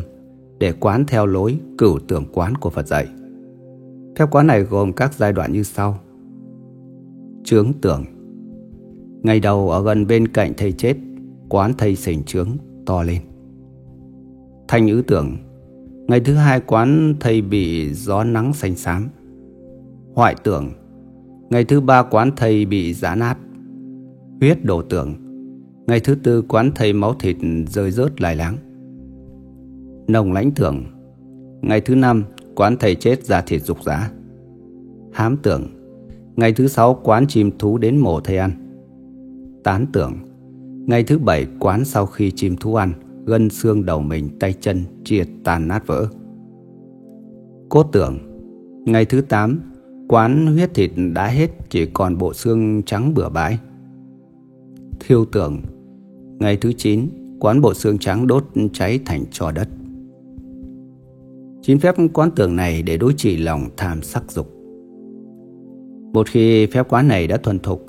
để 0.59 0.71
quán 0.71 1.05
theo 1.07 1.25
lối 1.25 1.59
cửu 1.77 1.99
tưởng 2.07 2.25
quán 2.33 2.55
của 2.55 2.69
Phật 2.69 2.87
dạy. 2.87 3.07
Phép 4.17 4.25
quán 4.31 4.47
này 4.47 4.63
gồm 4.63 4.93
các 4.93 5.13
giai 5.13 5.33
đoạn 5.33 5.53
như 5.53 5.63
sau. 5.63 5.99
Trướng 7.43 7.73
tưởng 7.81 8.03
Ngày 9.23 9.39
đầu 9.39 9.69
ở 9.69 9.83
gần 9.83 10.07
bên 10.07 10.27
cạnh 10.27 10.53
thầy 10.57 10.71
chết, 10.71 10.95
quán 11.49 11.73
thầy 11.77 11.95
sành 11.95 12.23
trướng 12.23 12.47
to 12.85 13.03
lên. 13.03 13.21
Thanh 14.67 14.87
ứ 14.87 15.01
tưởng 15.01 15.37
Ngày 16.07 16.19
thứ 16.19 16.35
hai 16.35 16.59
quán 16.59 17.15
thầy 17.19 17.41
bị 17.41 17.93
gió 17.93 18.23
nắng 18.23 18.53
xanh 18.53 18.75
xám. 18.75 19.09
Hoại 20.13 20.35
tưởng 20.43 20.71
Ngày 21.49 21.65
thứ 21.65 21.81
ba 21.81 22.03
quán 22.03 22.31
thầy 22.35 22.65
bị 22.65 22.93
giã 22.93 23.15
nát. 23.15 23.37
Huyết 24.41 24.65
đổ 24.65 24.81
tưởng 24.81 25.15
Ngày 25.87 25.99
thứ 25.99 26.15
tư 26.15 26.41
quán 26.41 26.71
thầy 26.75 26.93
máu 26.93 27.13
thịt 27.19 27.37
rơi 27.67 27.91
rớt 27.91 28.21
lại 28.21 28.35
láng. 28.35 28.57
Nồng 30.07 30.33
lãnh 30.33 30.51
tưởng 30.51 30.83
Ngày 31.61 31.81
thứ 31.81 31.95
năm, 31.95 32.23
quán 32.55 32.75
thầy 32.79 32.95
chết 32.95 33.23
ra 33.23 33.41
thịt 33.41 33.61
dục 33.61 33.83
giá. 33.83 34.11
Hám 35.13 35.37
tưởng, 35.37 35.63
Ngày 36.35 36.53
thứ 36.53 36.67
sáu, 36.67 36.99
quán 37.03 37.27
chim 37.27 37.51
thú 37.59 37.77
đến 37.77 37.97
mổ 37.97 38.19
thầy 38.19 38.37
ăn. 38.37 38.51
Tán 39.63 39.85
tưởng, 39.93 40.13
Ngày 40.87 41.03
thứ 41.03 41.17
bảy, 41.19 41.47
quán 41.59 41.85
sau 41.85 42.05
khi 42.05 42.31
chim 42.31 42.55
thú 42.55 42.75
ăn, 42.75 42.93
Gân 43.25 43.49
xương 43.49 43.85
đầu 43.85 44.01
mình, 44.01 44.39
tay 44.39 44.53
chân 44.53 44.83
chia 45.03 45.23
tan 45.43 45.67
nát 45.67 45.87
vỡ 45.87 46.07
Cốt 47.69 47.89
tưởng, 47.91 48.17
Ngày 48.85 49.05
thứ 49.05 49.21
tám, 49.21 49.59
Quán 50.07 50.47
huyết 50.47 50.73
thịt 50.73 50.91
đã 51.13 51.27
hết, 51.27 51.51
Chỉ 51.69 51.85
còn 51.85 52.17
bộ 52.17 52.33
xương 52.33 52.83
trắng 52.83 53.13
bừa 53.13 53.29
bãi 53.29 53.59
Thiêu 54.99 55.25
tưởng, 55.25 55.61
Ngày 56.39 56.57
thứ 56.57 56.73
chín, 56.73 57.09
Quán 57.39 57.61
bộ 57.61 57.73
xương 57.73 57.97
trắng 57.97 58.27
đốt 58.27 58.45
cháy 58.73 58.99
thành 59.05 59.23
trò 59.31 59.51
đất 59.51 59.69
Chín 61.65 61.79
phép 61.79 61.95
quán 62.13 62.31
tưởng 62.31 62.55
này 62.55 62.81
để 62.81 62.97
đối 62.97 63.13
trị 63.13 63.37
lòng 63.37 63.69
tham 63.77 64.01
sắc 64.01 64.31
dục 64.31 64.53
Một 66.13 66.27
khi 66.29 66.65
phép 66.65 66.85
quán 66.89 67.07
này 67.07 67.27
đã 67.27 67.37
thuần 67.37 67.59
thục 67.59 67.85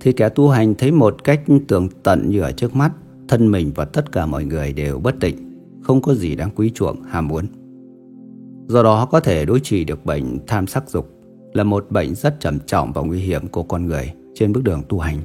thì 0.00 0.12
kẻ 0.12 0.28
tu 0.28 0.48
hành 0.48 0.74
thấy 0.74 0.92
một 0.92 1.24
cách 1.24 1.40
tường 1.68 1.88
tận 2.02 2.28
như 2.28 2.40
ở 2.40 2.52
trước 2.52 2.76
mắt, 2.76 2.92
thân 3.28 3.50
mình 3.50 3.72
và 3.74 3.84
tất 3.84 4.12
cả 4.12 4.26
mọi 4.26 4.44
người 4.44 4.72
đều 4.72 4.98
bất 4.98 5.20
tịnh, 5.20 5.36
không 5.82 6.02
có 6.02 6.14
gì 6.14 6.34
đáng 6.36 6.50
quý 6.56 6.70
chuộng, 6.74 7.02
ham 7.02 7.28
muốn. 7.28 7.46
Do 8.66 8.82
đó 8.82 9.06
có 9.06 9.20
thể 9.20 9.44
đối 9.44 9.60
trị 9.60 9.84
được 9.84 10.06
bệnh 10.06 10.38
tham 10.46 10.66
sắc 10.66 10.90
dục 10.90 11.10
là 11.52 11.64
một 11.64 11.86
bệnh 11.90 12.14
rất 12.14 12.40
trầm 12.40 12.58
trọng 12.66 12.92
và 12.92 13.02
nguy 13.02 13.18
hiểm 13.18 13.48
của 13.48 13.62
con 13.62 13.86
người 13.86 14.12
trên 14.34 14.52
bước 14.52 14.64
đường 14.64 14.82
tu 14.88 14.98
hành. 14.98 15.18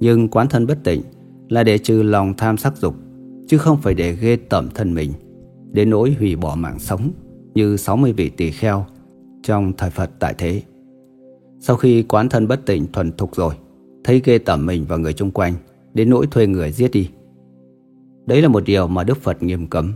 Nhưng 0.00 0.28
quán 0.28 0.48
thân 0.48 0.66
bất 0.66 0.84
tịnh 0.84 1.02
là 1.48 1.64
để 1.64 1.78
trừ 1.78 2.02
lòng 2.02 2.34
tham 2.36 2.56
sắc 2.56 2.76
dục, 2.76 2.94
chứ 3.46 3.58
không 3.58 3.80
phải 3.80 3.94
để 3.94 4.16
ghê 4.20 4.36
tẩm 4.36 4.68
thân 4.74 4.94
mình, 4.94 5.12
đến 5.72 5.90
nỗi 5.90 6.16
hủy 6.18 6.36
bỏ 6.36 6.54
mạng 6.54 6.78
sống 6.78 7.10
như 7.54 7.76
60 7.76 8.12
vị 8.12 8.28
tỳ 8.28 8.50
kheo 8.50 8.86
trong 9.42 9.72
thời 9.78 9.90
Phật 9.90 10.10
tại 10.18 10.34
thế. 10.38 10.62
Sau 11.60 11.76
khi 11.76 12.02
quán 12.02 12.28
thân 12.28 12.48
bất 12.48 12.66
tỉnh 12.66 12.86
thuần 12.92 13.12
thục 13.12 13.36
rồi, 13.36 13.54
thấy 14.04 14.22
ghê 14.24 14.38
tẩm 14.38 14.66
mình 14.66 14.84
và 14.88 14.96
người 14.96 15.12
chung 15.12 15.30
quanh, 15.30 15.54
đến 15.94 16.10
nỗi 16.10 16.26
thuê 16.26 16.46
người 16.46 16.72
giết 16.72 16.90
đi. 16.90 17.10
Đấy 18.26 18.42
là 18.42 18.48
một 18.48 18.64
điều 18.64 18.86
mà 18.86 19.04
Đức 19.04 19.18
Phật 19.22 19.42
nghiêm 19.42 19.66
cấm. 19.66 19.92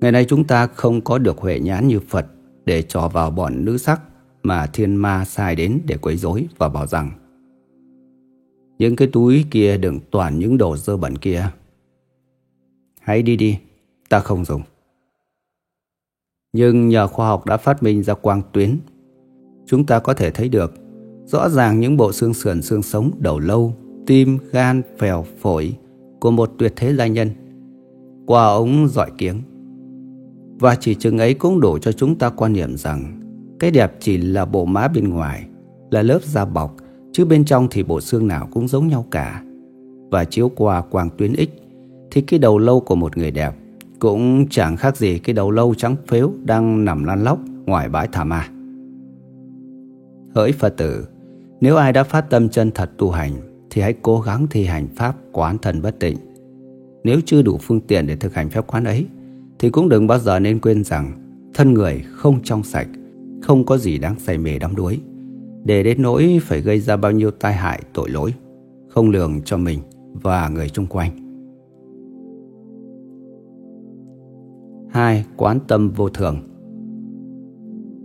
Ngày 0.00 0.12
nay 0.12 0.24
chúng 0.28 0.44
ta 0.44 0.66
không 0.66 1.00
có 1.00 1.18
được 1.18 1.38
huệ 1.38 1.60
nhãn 1.60 1.88
như 1.88 2.00
Phật 2.00 2.26
để 2.64 2.82
trò 2.82 3.08
vào 3.08 3.30
bọn 3.30 3.64
nữ 3.64 3.78
sắc 3.78 4.00
mà 4.42 4.66
thiên 4.66 4.96
ma 4.96 5.24
sai 5.24 5.56
đến 5.56 5.80
để 5.86 5.96
quấy 5.96 6.16
rối 6.16 6.48
và 6.58 6.68
bảo 6.68 6.86
rằng 6.86 7.10
những 8.78 8.96
cái 8.96 9.08
túi 9.12 9.44
kia 9.50 9.76
đựng 9.76 10.00
toàn 10.10 10.38
những 10.38 10.58
đồ 10.58 10.76
dơ 10.76 10.96
bẩn 10.96 11.18
kia. 11.18 11.48
Hãy 13.00 13.22
đi 13.22 13.36
đi, 13.36 13.58
ta 14.12 14.20
không 14.20 14.44
dùng. 14.44 14.62
Nhưng 16.52 16.88
nhờ 16.88 17.06
khoa 17.06 17.28
học 17.28 17.46
đã 17.46 17.56
phát 17.56 17.82
minh 17.82 18.02
ra 18.02 18.14
quang 18.14 18.42
tuyến 18.52 18.76
chúng 19.66 19.86
ta 19.86 19.98
có 19.98 20.14
thể 20.14 20.30
thấy 20.30 20.48
được 20.48 20.74
rõ 21.24 21.48
ràng 21.48 21.80
những 21.80 21.96
bộ 21.96 22.12
xương 22.12 22.34
sườn 22.34 22.62
xương 22.62 22.82
sống 22.82 23.10
đầu 23.18 23.38
lâu, 23.38 23.74
tim, 24.06 24.38
gan, 24.50 24.82
phèo, 24.98 25.24
phổi 25.40 25.76
của 26.20 26.30
một 26.30 26.52
tuyệt 26.58 26.72
thế 26.76 26.94
gia 26.94 27.06
nhân 27.06 27.30
qua 28.26 28.46
ống 28.46 28.88
dọi 28.88 29.10
kiếng. 29.18 29.42
Và 30.60 30.74
chỉ 30.74 30.94
chừng 30.94 31.18
ấy 31.18 31.34
cũng 31.34 31.60
đủ 31.60 31.78
cho 31.78 31.92
chúng 31.92 32.18
ta 32.18 32.30
quan 32.30 32.52
niệm 32.52 32.76
rằng 32.76 33.20
cái 33.58 33.70
đẹp 33.70 33.92
chỉ 34.00 34.16
là 34.16 34.44
bộ 34.44 34.64
má 34.64 34.88
bên 34.88 35.08
ngoài, 35.08 35.46
là 35.90 36.02
lớp 36.02 36.22
da 36.22 36.44
bọc, 36.44 36.76
chứ 37.12 37.24
bên 37.24 37.44
trong 37.44 37.68
thì 37.70 37.82
bộ 37.82 38.00
xương 38.00 38.28
nào 38.28 38.48
cũng 38.52 38.68
giống 38.68 38.88
nhau 38.88 39.06
cả. 39.10 39.42
Và 40.10 40.24
chiếu 40.24 40.48
qua 40.48 40.80
quang 40.80 41.10
tuyến 41.18 41.32
ích 41.32 41.50
thì 42.10 42.20
cái 42.20 42.38
đầu 42.38 42.58
lâu 42.58 42.80
của 42.80 42.94
một 42.94 43.16
người 43.16 43.30
đẹp 43.30 43.54
cũng 44.02 44.46
chẳng 44.50 44.76
khác 44.76 44.96
gì 44.96 45.18
cái 45.18 45.34
đầu 45.34 45.50
lâu 45.50 45.74
trắng 45.74 45.96
phếu 46.06 46.32
đang 46.44 46.84
nằm 46.84 47.04
lăn 47.04 47.24
lóc 47.24 47.38
ngoài 47.66 47.88
bãi 47.88 48.08
thả 48.12 48.24
ma. 48.24 48.48
Hỡi 50.34 50.52
Phật 50.52 50.76
tử, 50.76 51.06
nếu 51.60 51.76
ai 51.76 51.92
đã 51.92 52.04
phát 52.04 52.30
tâm 52.30 52.48
chân 52.48 52.70
thật 52.70 52.90
tu 52.98 53.10
hành 53.10 53.32
thì 53.70 53.82
hãy 53.82 53.94
cố 54.02 54.20
gắng 54.20 54.46
thi 54.50 54.64
hành 54.64 54.88
pháp 54.96 55.14
quán 55.32 55.58
thần 55.58 55.82
bất 55.82 56.00
tịnh. 56.00 56.16
Nếu 57.04 57.20
chưa 57.26 57.42
đủ 57.42 57.58
phương 57.58 57.80
tiện 57.80 58.06
để 58.06 58.16
thực 58.16 58.34
hành 58.34 58.50
phép 58.50 58.66
quán 58.66 58.84
ấy 58.84 59.06
thì 59.58 59.70
cũng 59.70 59.88
đừng 59.88 60.06
bao 60.06 60.18
giờ 60.18 60.38
nên 60.38 60.60
quên 60.60 60.84
rằng 60.84 61.12
thân 61.54 61.74
người 61.74 62.04
không 62.12 62.42
trong 62.42 62.62
sạch, 62.62 62.88
không 63.42 63.64
có 63.64 63.78
gì 63.78 63.98
đáng 63.98 64.18
say 64.18 64.38
mê 64.38 64.58
đắm 64.58 64.76
đuối, 64.76 65.00
để 65.64 65.82
đến 65.82 66.02
nỗi 66.02 66.40
phải 66.42 66.60
gây 66.60 66.80
ra 66.80 66.96
bao 66.96 67.12
nhiêu 67.12 67.30
tai 67.30 67.54
hại 67.54 67.82
tội 67.92 68.10
lỗi, 68.10 68.34
không 68.88 69.10
lường 69.10 69.42
cho 69.42 69.56
mình 69.56 69.78
và 70.12 70.48
người 70.48 70.68
chung 70.68 70.86
quanh. 70.86 71.21
2. 74.92 75.24
Quán 75.36 75.58
tâm 75.68 75.90
vô 75.90 76.08
thường 76.08 76.40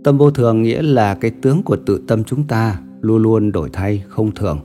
Tâm 0.04 0.18
vô 0.18 0.30
thường 0.30 0.62
nghĩa 0.62 0.82
là 0.82 1.14
cái 1.14 1.30
tướng 1.30 1.62
của 1.62 1.76
tự 1.86 2.02
tâm 2.08 2.24
chúng 2.24 2.46
ta 2.46 2.80
luôn 3.00 3.22
luôn 3.22 3.52
đổi 3.52 3.70
thay 3.72 4.04
không 4.08 4.34
thường. 4.34 4.58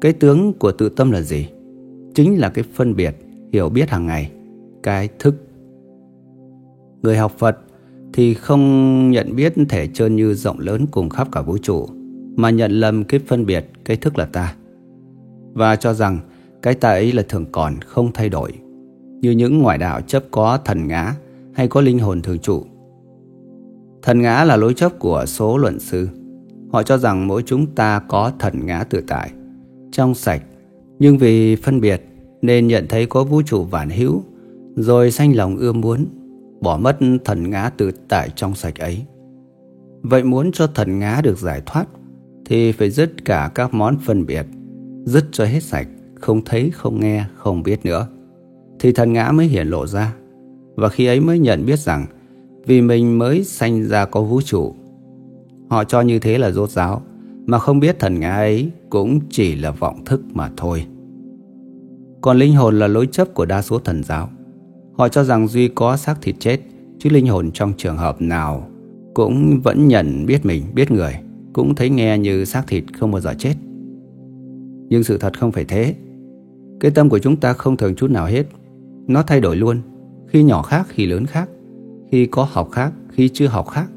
Cái 0.00 0.12
tướng 0.12 0.52
của 0.52 0.72
tự 0.72 0.88
tâm 0.88 1.10
là 1.10 1.20
gì? 1.20 1.48
Chính 2.14 2.40
là 2.40 2.48
cái 2.48 2.64
phân 2.74 2.96
biệt, 2.96 3.16
hiểu 3.52 3.68
biết 3.68 3.90
hàng 3.90 4.06
ngày, 4.06 4.30
cái 4.82 5.08
thức. 5.18 5.34
Người 7.02 7.16
học 7.16 7.32
Phật 7.38 7.58
thì 8.12 8.34
không 8.34 9.10
nhận 9.10 9.36
biết 9.36 9.52
thể 9.68 9.86
trơn 9.86 10.16
như 10.16 10.34
rộng 10.34 10.58
lớn 10.58 10.86
cùng 10.90 11.08
khắp 11.08 11.28
cả 11.32 11.42
vũ 11.42 11.58
trụ, 11.58 11.86
mà 12.36 12.50
nhận 12.50 12.72
lầm 12.72 13.04
cái 13.04 13.20
phân 13.26 13.46
biệt 13.46 13.70
cái 13.84 13.96
thức 13.96 14.18
là 14.18 14.24
ta. 14.24 14.54
Và 15.52 15.76
cho 15.76 15.94
rằng 15.94 16.18
cái 16.62 16.74
ta 16.74 16.88
ấy 16.88 17.12
là 17.12 17.22
thường 17.28 17.44
còn, 17.52 17.74
không 17.80 18.10
thay 18.14 18.28
đổi, 18.28 18.52
như 19.22 19.30
những 19.30 19.58
ngoại 19.58 19.78
đạo 19.78 20.00
chấp 20.00 20.24
có 20.30 20.58
thần 20.64 20.88
ngã 20.88 21.14
hay 21.54 21.68
có 21.68 21.80
linh 21.80 21.98
hồn 21.98 22.22
thường 22.22 22.38
trụ. 22.38 22.64
Thần 24.02 24.22
ngã 24.22 24.44
là 24.44 24.56
lối 24.56 24.74
chấp 24.74 24.98
của 24.98 25.24
số 25.26 25.58
luận 25.58 25.80
sư. 25.80 26.08
Họ 26.72 26.82
cho 26.82 26.98
rằng 26.98 27.26
mỗi 27.26 27.42
chúng 27.46 27.66
ta 27.66 28.02
có 28.08 28.32
thần 28.38 28.66
ngã 28.66 28.84
tự 28.84 29.00
tại, 29.06 29.30
trong 29.92 30.14
sạch, 30.14 30.42
nhưng 30.98 31.18
vì 31.18 31.56
phân 31.56 31.80
biệt 31.80 32.02
nên 32.42 32.66
nhận 32.66 32.86
thấy 32.88 33.06
có 33.06 33.24
vũ 33.24 33.42
trụ 33.42 33.64
vạn 33.64 33.90
hữu, 33.90 34.22
Rồi 34.76 35.10
sanh 35.10 35.36
lòng 35.36 35.56
ưa 35.56 35.72
muốn 35.72 36.06
Bỏ 36.60 36.76
mất 36.76 36.98
thần 37.24 37.50
ngã 37.50 37.70
tự 37.76 37.90
tại 38.08 38.30
trong 38.36 38.54
sạch 38.54 38.78
ấy. 38.78 39.02
Vậy 40.02 40.22
muốn 40.24 40.52
cho 40.52 40.66
thần 40.66 40.98
ngã 40.98 41.20
được 41.24 41.38
giải 41.38 41.62
thoát 41.66 41.88
Thì 42.46 42.72
phải 42.72 42.90
dứt 42.90 43.24
cả 43.24 43.50
các 43.54 43.74
món 43.74 43.98
phân 43.98 44.26
biệt 44.26 44.46
Dứt 45.04 45.24
cho 45.32 45.44
hết 45.44 45.62
sạch 45.62 45.88
Không 46.20 46.44
thấy, 46.44 46.70
không 46.70 47.00
nghe, 47.00 47.24
không 47.34 47.62
biết 47.62 47.84
nữa. 47.84 48.06
Thì 48.82 48.92
thần 48.92 49.12
ngã 49.12 49.32
mới 49.32 49.46
hiện 49.46 49.68
lộ 49.68 49.86
ra. 49.86 50.14
Và 50.74 50.88
khi 50.88 51.06
ấy 51.06 51.20
mới 51.20 51.38
nhận 51.38 51.66
biết 51.66 51.78
rằng 51.78 52.06
Vì 52.66 52.80
mình 52.80 53.18
mới 53.18 53.44
sanh 53.44 53.82
ra 53.82 54.04
có 54.04 54.22
vũ 54.22 54.40
trụ 54.40 54.74
Họ 55.70 55.84
cho 55.84 56.00
như 56.00 56.18
thế 56.18 56.38
là 56.38 56.50
rốt 56.50 56.70
ráo 56.70 57.02
Mà 57.46 57.58
không 57.58 57.80
biết 57.80 57.98
thần 57.98 58.20
ngã 58.20 58.34
ấy 58.34 58.70
Cũng 58.90 59.20
chỉ 59.30 59.54
là 59.54 59.70
vọng 59.70 60.04
thức 60.04 60.22
mà 60.32 60.50
thôi. 60.56 60.86
Còn 62.20 62.38
linh 62.38 62.54
hồn 62.54 62.78
là 62.78 62.86
lối 62.86 63.08
chấp 63.12 63.34
của 63.34 63.44
đa 63.44 63.62
số 63.62 63.78
thần 63.78 64.02
giáo. 64.04 64.28
Họ 64.92 65.08
cho 65.08 65.24
rằng 65.24 65.48
Duy 65.48 65.68
có 65.68 65.96
xác 65.96 66.22
thịt 66.22 66.34
chết 66.38 66.60
Chứ 66.98 67.10
linh 67.10 67.26
hồn 67.26 67.50
trong 67.54 67.72
trường 67.76 67.96
hợp 67.96 68.22
nào 68.22 68.68
Cũng 69.14 69.60
vẫn 69.64 69.88
nhận 69.88 70.26
biết 70.26 70.46
mình, 70.46 70.62
biết 70.74 70.90
người 70.90 71.14
Cũng 71.52 71.74
thấy 71.74 71.90
nghe 71.90 72.18
như 72.18 72.44
xác 72.44 72.66
thịt 72.66 72.84
không 72.98 73.10
bao 73.10 73.20
giờ 73.20 73.34
chết. 73.38 73.54
Nhưng 74.88 75.04
sự 75.04 75.18
thật 75.18 75.38
không 75.38 75.52
phải 75.52 75.64
thế. 75.64 75.94
Cái 76.80 76.90
tâm 76.90 77.08
của 77.08 77.18
chúng 77.18 77.36
ta 77.36 77.52
không 77.52 77.76
thường 77.76 77.94
chút 77.94 78.10
nào 78.10 78.26
hết. 78.26 78.46
Nó 79.12 79.22
thay 79.22 79.40
đổi 79.40 79.56
luôn. 79.56 79.80
Khi 80.28 80.42
nhỏ 80.42 80.62
khác, 80.62 80.86
khi 80.88 81.06
lớn 81.06 81.26
khác. 81.26 81.48
Khi 82.10 82.26
có 82.26 82.48
học 82.50 82.70
khác, 82.70 82.92
khi 83.08 83.28
chưa 83.28 83.46
học 83.46 83.68
khác. 83.68 83.90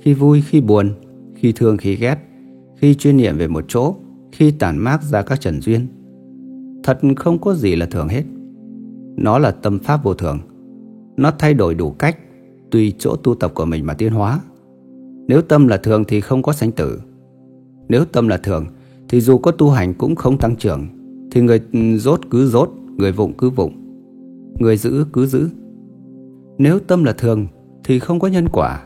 Khi 0.00 0.14
vui, 0.14 0.42
khi 0.42 0.60
buồn. 0.60 0.94
Khi 1.34 1.52
thương, 1.52 1.76
khi 1.76 1.96
ghét. 1.96 2.16
Khi 2.76 2.94
chuyên 2.94 3.16
niệm 3.16 3.38
về 3.38 3.48
một 3.48 3.64
chỗ. 3.68 3.94
Khi 4.32 4.50
tản 4.50 4.78
mát 4.78 5.02
ra 5.02 5.22
các 5.22 5.40
trần 5.40 5.60
duyên. 5.60 5.86
Thật 6.84 7.00
không 7.16 7.38
có 7.38 7.54
gì 7.54 7.76
là 7.76 7.86
thường 7.86 8.08
hết. 8.08 8.22
Nó 9.16 9.38
là 9.38 9.50
tâm 9.50 9.78
pháp 9.78 10.04
vô 10.04 10.14
thường. 10.14 10.38
Nó 11.16 11.30
thay 11.38 11.54
đổi 11.54 11.74
đủ 11.74 11.90
cách 11.90 12.18
Tùy 12.70 12.92
chỗ 12.98 13.16
tu 13.16 13.34
tập 13.34 13.52
của 13.54 13.64
mình 13.64 13.86
mà 13.86 13.94
tiến 13.94 14.12
hóa. 14.12 14.40
Nếu 15.28 15.42
tâm 15.42 15.68
là 15.68 15.76
thường 15.76 16.04
thì 16.08 16.20
không 16.20 16.42
có 16.42 16.52
sanh 16.52 16.72
tử. 16.72 17.00
Nếu 17.88 18.04
tâm 18.04 18.28
là 18.28 18.36
thường 18.36 18.66
Thì 19.08 19.20
dù 19.20 19.38
có 19.38 19.50
tu 19.50 19.70
hành 19.70 19.94
cũng 19.94 20.14
không 20.14 20.38
tăng 20.38 20.56
trưởng. 20.56 20.86
Thì 21.30 21.40
người 21.40 21.60
rốt 21.96 22.20
cứ 22.30 22.46
rốt 22.46 22.70
Người 22.96 23.12
vụng 23.12 23.32
cứ 23.32 23.50
vụng. 23.50 23.81
Người 24.58 24.76
giữ 24.76 25.04
cứ 25.12 25.26
giữ. 25.26 25.48
Nếu 26.58 26.78
tâm 26.78 27.04
là 27.04 27.12
thường 27.12 27.46
Thì 27.84 27.98
không 27.98 28.20
có 28.20 28.28
nhân 28.28 28.48
quả. 28.52 28.82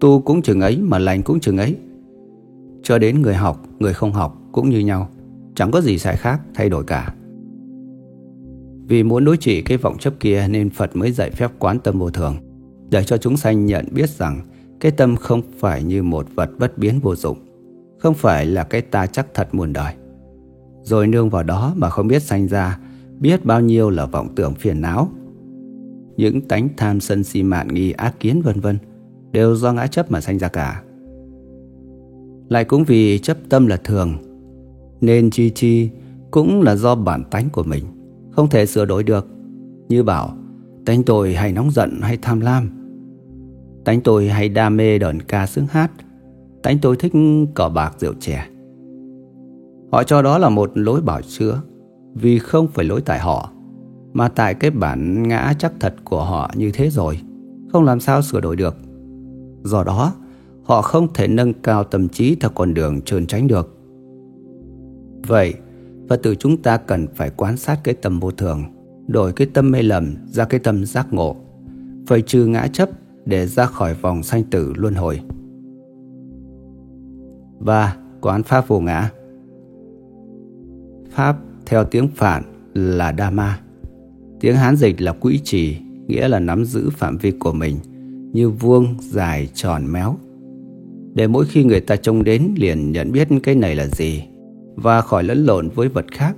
Tu 0.00 0.20
cũng 0.20 0.42
chừng 0.42 0.60
ấy 0.60 0.78
mà 0.82 0.98
lành 0.98 1.22
cũng 1.22 1.40
chừng 1.40 1.58
ấy. 1.58 1.76
Cho 2.82 2.98
đến 2.98 3.22
người 3.22 3.34
học 3.34 3.66
Người 3.78 3.92
không 3.92 4.12
học 4.12 4.38
cũng 4.52 4.70
như 4.70 4.78
nhau 4.78 5.08
Chẳng 5.54 5.70
có 5.70 5.80
gì 5.80 5.98
sai 5.98 6.16
khác 6.16 6.40
thay 6.54 6.68
đổi 6.68 6.84
cả. 6.84 7.14
Vì 8.88 9.02
muốn 9.02 9.24
đối 9.24 9.36
trị 9.36 9.62
cái 9.62 9.78
vọng 9.78 9.98
chấp 9.98 10.14
kia 10.20 10.46
nên 10.50 10.70
Phật 10.70 10.96
mới 10.96 11.12
dạy 11.12 11.30
phép 11.30 11.50
quán 11.58 11.78
tâm 11.78 11.98
vô 11.98 12.10
thường, 12.10 12.36
để 12.90 13.04
cho 13.04 13.16
chúng 13.16 13.36
sanh 13.36 13.66
nhận 13.66 13.86
biết 13.90 14.10
rằng 14.10 14.40
cái 14.80 14.92
tâm 14.92 15.16
không 15.16 15.42
phải 15.58 15.82
như 15.82 16.02
một 16.02 16.26
vật 16.34 16.50
bất 16.58 16.78
biến 16.78 17.00
vô 17.00 17.14
dụng, 17.16 17.38
không 17.98 18.14
phải 18.14 18.46
là 18.46 18.64
cái 18.64 18.80
ta 18.80 19.06
chắc 19.06 19.34
thật 19.34 19.48
muôn 19.52 19.72
đời. 19.72 19.94
Rồi 20.82 21.06
nương 21.06 21.30
vào 21.30 21.42
đó 21.42 21.72
mà 21.76 21.90
không 21.90 22.08
biết 22.08 22.22
sanh 22.22 22.48
ra, 22.48 22.78
biết 23.24 23.44
bao 23.44 23.60
nhiêu 23.60 23.90
là 23.90 24.06
vọng 24.06 24.28
tưởng 24.36 24.54
phiền 24.54 24.80
não. 24.80 25.08
Những 26.16 26.40
tánh 26.40 26.68
tham 26.76 27.00
sân 27.00 27.24
si 27.24 27.42
mạn 27.42 27.68
nghi 27.68 27.92
ác 27.92 28.20
kiến 28.20 28.42
vân 28.42 28.60
vân 28.60 28.78
đều 29.32 29.56
do 29.56 29.72
ngã 29.72 29.86
chấp 29.86 30.10
mà 30.10 30.20
sanh 30.20 30.38
ra 30.38 30.48
cả. 30.48 30.82
Lại 32.48 32.64
cũng 32.64 32.84
vì 32.84 33.18
chấp 33.18 33.36
tâm 33.48 33.66
là 33.66 33.76
thường, 33.76 34.12
nên 35.00 35.30
chi 35.30 35.50
chi 35.50 35.90
cũng 36.30 36.62
là 36.62 36.76
do 36.76 36.94
bản 36.94 37.24
tánh 37.30 37.48
của 37.52 37.62
mình 37.62 37.84
không 38.32 38.48
thể 38.48 38.66
sửa 38.66 38.84
đổi 38.84 39.02
được. 39.02 39.26
Như 39.88 40.02
bảo, 40.02 40.36
tánh 40.86 41.02
tôi 41.02 41.34
hay 41.34 41.52
nóng 41.52 41.70
giận 41.70 42.00
hay 42.02 42.18
tham 42.22 42.40
lam. 42.40 42.70
Tánh 43.84 44.00
tôi 44.00 44.28
hay 44.28 44.48
đam 44.48 44.76
mê 44.76 44.98
đờn 44.98 45.22
ca 45.22 45.46
sướng 45.46 45.66
hát. 45.66 45.90
Tánh 46.62 46.78
tôi 46.78 46.96
thích 46.96 47.12
cỏ 47.54 47.68
bạc 47.68 47.94
rượu 47.98 48.14
chè. 48.20 48.46
Họ 49.92 50.02
cho 50.02 50.22
đó 50.22 50.38
là 50.38 50.48
một 50.48 50.70
lối 50.74 51.00
bảo 51.00 51.20
chữa, 51.22 51.60
vì 52.14 52.38
không 52.38 52.68
phải 52.68 52.84
lỗi 52.84 53.02
tại 53.04 53.18
họ, 53.18 53.50
mà 54.12 54.28
tại 54.28 54.54
cái 54.54 54.70
bản 54.70 55.28
ngã 55.28 55.52
chắc 55.58 55.72
thật 55.80 55.94
của 56.04 56.24
họ 56.24 56.50
như 56.54 56.70
thế 56.74 56.90
rồi, 56.90 57.20
không 57.72 57.84
làm 57.84 58.00
sao 58.00 58.22
sửa 58.22 58.40
đổi 58.40 58.56
được. 58.56 58.76
Do 59.62 59.84
đó, 59.84 60.12
họ 60.62 60.82
không 60.82 61.12
thể 61.14 61.28
nâng 61.28 61.52
cao 61.52 61.84
tâm 61.84 62.08
trí 62.08 62.34
theo 62.34 62.50
con 62.54 62.74
đường 62.74 63.02
trơn 63.02 63.26
tránh 63.26 63.48
được. 63.48 63.78
Vậy, 65.26 65.54
và 66.08 66.16
từ 66.16 66.34
chúng 66.34 66.56
ta 66.56 66.76
cần 66.76 67.06
phải 67.14 67.30
quan 67.30 67.56
sát 67.56 67.80
cái 67.84 67.94
tâm 67.94 68.20
vô 68.20 68.30
thường 68.30 68.62
Đổi 69.06 69.32
cái 69.32 69.46
tâm 69.54 69.70
mê 69.70 69.82
lầm 69.82 70.14
ra 70.26 70.44
cái 70.44 70.60
tâm 70.60 70.84
giác 70.84 71.12
ngộ 71.12 71.36
Phải 72.06 72.22
trừ 72.22 72.46
ngã 72.46 72.66
chấp 72.72 72.88
để 73.24 73.46
ra 73.46 73.66
khỏi 73.66 73.94
vòng 73.94 74.22
sanh 74.22 74.44
tử 74.44 74.72
luân 74.76 74.94
hồi 74.94 75.20
và 77.58 77.96
Quán 78.20 78.42
Pháp 78.42 78.68
vô 78.68 78.80
ngã 78.80 79.10
Pháp 81.10 81.36
theo 81.66 81.84
tiếng 81.84 82.08
Phạn 82.08 82.42
là 82.74 83.14
Dhamma 83.18 83.60
Tiếng 84.40 84.56
Hán 84.56 84.76
dịch 84.76 85.00
là 85.00 85.12
quỹ 85.12 85.40
trì 85.44 85.76
Nghĩa 86.06 86.28
là 86.28 86.38
nắm 86.38 86.64
giữ 86.64 86.90
phạm 86.90 87.18
vi 87.18 87.30
của 87.30 87.52
mình 87.52 87.76
Như 88.32 88.50
vuông, 88.50 88.94
dài, 89.00 89.48
tròn, 89.54 89.92
méo 89.92 90.16
Để 91.14 91.26
mỗi 91.26 91.44
khi 91.44 91.64
người 91.64 91.80
ta 91.80 91.96
trông 91.96 92.24
đến 92.24 92.54
liền 92.56 92.92
nhận 92.92 93.12
biết 93.12 93.28
cái 93.42 93.54
này 93.54 93.76
là 93.76 93.86
gì 93.86 94.22
và 94.76 95.00
khỏi 95.00 95.24
lẫn 95.24 95.44
lộn 95.44 95.68
với 95.68 95.88
vật 95.88 96.06
khác. 96.12 96.36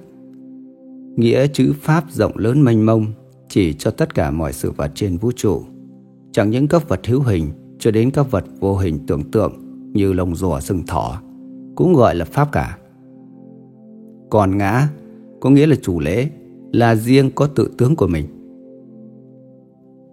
Nghĩa 1.16 1.46
chữ 1.46 1.72
Pháp 1.80 2.04
rộng 2.10 2.32
lớn 2.36 2.62
mênh 2.62 2.86
mông 2.86 3.06
chỉ 3.48 3.72
cho 3.72 3.90
tất 3.90 4.14
cả 4.14 4.30
mọi 4.30 4.52
sự 4.52 4.70
vật 4.70 4.90
trên 4.94 5.16
vũ 5.16 5.32
trụ, 5.36 5.62
chẳng 6.32 6.50
những 6.50 6.68
các 6.68 6.88
vật 6.88 7.06
hữu 7.06 7.22
hình 7.22 7.50
cho 7.78 7.90
đến 7.90 8.10
các 8.10 8.30
vật 8.30 8.44
vô 8.60 8.76
hình 8.76 8.98
tưởng 9.06 9.30
tượng 9.30 9.52
như 9.92 10.12
lông 10.12 10.36
rùa 10.36 10.60
sừng 10.60 10.86
thỏ 10.86 11.22
cũng 11.76 11.94
gọi 11.94 12.14
là 12.14 12.24
Pháp 12.24 12.52
cả. 12.52 12.78
Còn 14.30 14.58
ngã 14.58 14.88
có 15.40 15.50
nghĩa 15.50 15.66
là 15.66 15.76
chủ 15.82 16.00
lễ, 16.00 16.28
là 16.72 16.94
riêng 16.94 17.30
có 17.34 17.46
tự 17.46 17.70
tướng 17.78 17.96
của 17.96 18.06
mình. 18.06 18.26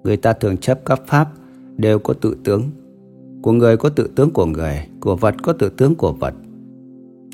Người 0.04 0.18
ta 0.18 0.34
thường 0.34 0.58
chấp 0.58 0.86
các 0.86 1.02
Pháp 1.08 1.32
đều 1.78 2.00
có 2.00 2.14
tự 2.14 2.38
tướng. 2.44 2.64
Của 3.42 3.52
người 3.52 3.78
có 3.78 3.90
tự 3.90 4.10
tướng 4.16 4.32
của 4.32 4.46
người, 4.46 4.88
của 5.00 5.16
vật 5.16 5.36
có 5.44 5.54
tự 5.54 5.70
tướng 5.70 5.96
của 5.96 6.14
vật, 6.14 6.34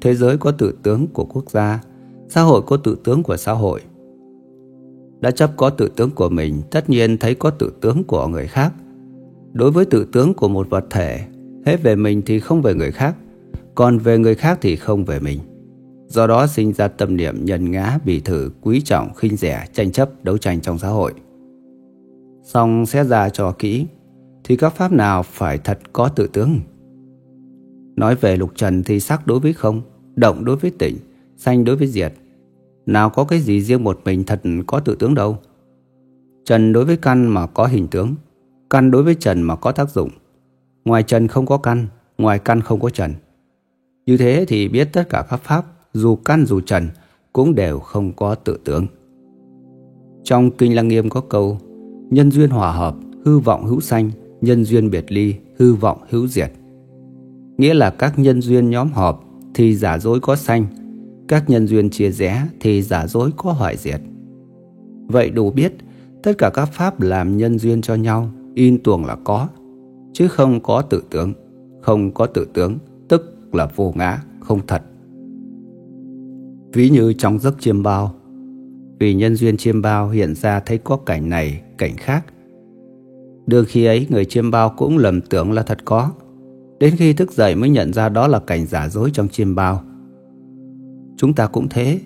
Thế 0.01 0.15
giới 0.15 0.37
có 0.37 0.51
tự 0.51 0.73
tướng 0.83 1.07
của 1.07 1.25
quốc 1.25 1.49
gia, 1.49 1.81
xã 2.29 2.41
hội 2.41 2.61
có 2.67 2.77
tự 2.77 2.97
tướng 3.03 3.23
của 3.23 3.37
xã 3.37 3.51
hội. 3.51 3.81
Đã 5.19 5.31
chấp 5.31 5.51
có 5.57 5.69
tự 5.69 5.91
tướng 5.95 6.09
của 6.09 6.29
mình, 6.29 6.61
tất 6.71 6.89
nhiên 6.89 7.17
thấy 7.17 7.35
có 7.35 7.49
tự 7.49 7.71
tướng 7.81 8.03
của 8.03 8.27
người 8.27 8.47
khác. 8.47 8.73
Đối 9.53 9.71
với 9.71 9.85
tự 9.85 10.07
tướng 10.11 10.33
của 10.33 10.47
một 10.47 10.69
vật 10.69 10.85
thể, 10.89 11.19
hết 11.65 11.83
về 11.83 11.95
mình 11.95 12.21
thì 12.25 12.39
không 12.39 12.61
về 12.61 12.73
người 12.73 12.91
khác, 12.91 13.15
còn 13.75 13.97
về 13.97 14.17
người 14.17 14.35
khác 14.35 14.57
thì 14.61 14.75
không 14.75 15.05
về 15.05 15.19
mình. 15.19 15.39
Do 16.09 16.27
đó 16.27 16.47
sinh 16.47 16.73
ra 16.73 16.87
tâm 16.87 17.17
niệm 17.17 17.45
nhân 17.45 17.71
ngã, 17.71 17.99
bị 18.05 18.19
thử, 18.19 18.51
quý 18.61 18.81
trọng, 18.81 19.13
khinh 19.13 19.37
rẻ, 19.37 19.67
tranh 19.73 19.91
chấp, 19.91 20.09
đấu 20.23 20.37
tranh 20.37 20.61
trong 20.61 20.77
xã 20.77 20.87
hội. 20.87 21.13
Xong 22.43 22.85
xét 22.85 23.05
ra 23.05 23.29
cho 23.29 23.51
kỹ, 23.51 23.85
thì 24.43 24.57
các 24.57 24.69
pháp 24.69 24.91
nào 24.91 25.23
phải 25.23 25.57
thật 25.57 25.79
có 25.93 26.09
tự 26.09 26.27
tướng? 26.27 26.59
Nói 27.95 28.15
về 28.15 28.37
lục 28.37 28.51
trần 28.55 28.83
thì 28.83 28.99
sắc 28.99 29.27
đối 29.27 29.39
với 29.39 29.53
không, 29.53 29.81
động 30.15 30.45
đối 30.45 30.55
với 30.55 30.71
tịnh, 30.79 30.97
xanh 31.37 31.63
đối 31.63 31.75
với 31.75 31.87
diệt. 31.87 32.13
Nào 32.85 33.09
có 33.09 33.23
cái 33.23 33.39
gì 33.39 33.61
riêng 33.61 33.83
một 33.83 33.99
mình 34.05 34.23
thật 34.23 34.41
có 34.67 34.79
tự 34.79 34.95
tướng 34.95 35.15
đâu. 35.15 35.37
Trần 36.45 36.73
đối 36.73 36.85
với 36.85 36.97
căn 36.97 37.27
mà 37.27 37.47
có 37.47 37.65
hình 37.65 37.87
tướng, 37.87 38.15
căn 38.69 38.91
đối 38.91 39.03
với 39.03 39.15
trần 39.15 39.41
mà 39.41 39.55
có 39.55 39.71
tác 39.71 39.89
dụng. 39.89 40.09
Ngoài 40.85 41.03
trần 41.03 41.27
không 41.27 41.45
có 41.45 41.57
căn, 41.57 41.87
ngoài 42.17 42.39
căn 42.39 42.61
không 42.61 42.79
có 42.79 42.89
trần. 42.89 43.13
Như 44.05 44.17
thế 44.17 44.45
thì 44.47 44.67
biết 44.67 44.89
tất 44.93 45.09
cả 45.09 45.25
các 45.29 45.41
pháp, 45.43 45.65
dù 45.99 46.15
căn 46.15 46.45
dù 46.45 46.59
trần, 46.61 46.87
cũng 47.33 47.55
đều 47.55 47.79
không 47.79 48.13
có 48.13 48.35
tự 48.35 48.59
tướng. 48.65 48.87
Trong 50.23 50.51
Kinh 50.51 50.75
Lăng 50.75 50.87
Nghiêm 50.87 51.09
có 51.09 51.21
câu 51.21 51.57
Nhân 52.09 52.31
duyên 52.31 52.49
hòa 52.49 52.71
hợp, 52.71 52.95
hư 53.25 53.39
vọng 53.39 53.65
hữu 53.65 53.81
sanh, 53.81 54.11
nhân 54.41 54.65
duyên 54.65 54.89
biệt 54.89 55.11
ly, 55.11 55.35
hư 55.57 55.73
vọng 55.73 55.97
hữu 56.09 56.27
diệt. 56.27 56.51
Nghĩa 57.57 57.73
là 57.73 57.89
các 57.89 58.19
nhân 58.19 58.41
duyên 58.41 58.69
nhóm 58.69 58.91
họp 58.91 59.25
thì 59.53 59.75
giả 59.75 59.97
dối 59.99 60.19
có 60.19 60.35
sanh, 60.35 60.65
các 61.27 61.49
nhân 61.49 61.67
duyên 61.67 61.89
chia 61.89 62.11
rẽ 62.11 62.47
thì 62.59 62.81
giả 62.81 63.07
dối 63.07 63.31
có 63.37 63.51
hoại 63.51 63.77
diệt. 63.77 64.01
Vậy 65.07 65.29
đủ 65.29 65.51
biết, 65.51 65.73
tất 66.23 66.37
cả 66.37 66.49
các 66.53 66.65
pháp 66.65 67.01
làm 67.01 67.37
nhân 67.37 67.59
duyên 67.59 67.81
cho 67.81 67.95
nhau, 67.95 68.29
in 68.55 68.83
tuồng 68.83 69.05
là 69.05 69.15
có, 69.23 69.47
chứ 70.13 70.27
không 70.27 70.59
có 70.59 70.81
tự 70.81 71.03
tướng. 71.09 71.33
Không 71.81 72.11
có 72.11 72.25
tự 72.25 72.47
tướng, 72.53 72.77
tức 73.07 73.35
là 73.53 73.69
vô 73.75 73.93
ngã, 73.95 74.21
không 74.39 74.59
thật. 74.67 74.81
Ví 76.73 76.89
như 76.89 77.13
trong 77.13 77.39
giấc 77.39 77.61
chiêm 77.61 77.83
bao, 77.83 78.15
vì 78.99 79.13
nhân 79.13 79.35
duyên 79.35 79.57
chiêm 79.57 79.81
bao 79.81 80.09
hiện 80.09 80.35
ra 80.35 80.59
thấy 80.59 80.77
có 80.77 80.97
cảnh 80.97 81.29
này, 81.29 81.61
cảnh 81.77 81.97
khác. 81.97 82.25
Đương 83.47 83.65
khi 83.67 83.85
ấy 83.85 84.07
người 84.09 84.25
chiêm 84.25 84.51
bao 84.51 84.73
cũng 84.77 84.97
lầm 84.97 85.21
tưởng 85.21 85.51
là 85.51 85.63
thật 85.63 85.85
có, 85.85 86.11
Đến 86.79 86.95
khi 86.97 87.13
thức 87.13 87.31
dậy 87.31 87.55
mới 87.55 87.69
nhận 87.69 87.93
ra 87.93 88.09
đó 88.09 88.27
là 88.27 88.39
cảnh 88.39 88.65
giả 88.65 88.89
dối 88.89 89.09
trong 89.13 89.27
chiêm 89.27 89.55
bao. 89.55 89.83
Chúng 91.17 91.33
ta 91.33 91.47
cũng 91.47 91.67
thế. 91.69 91.99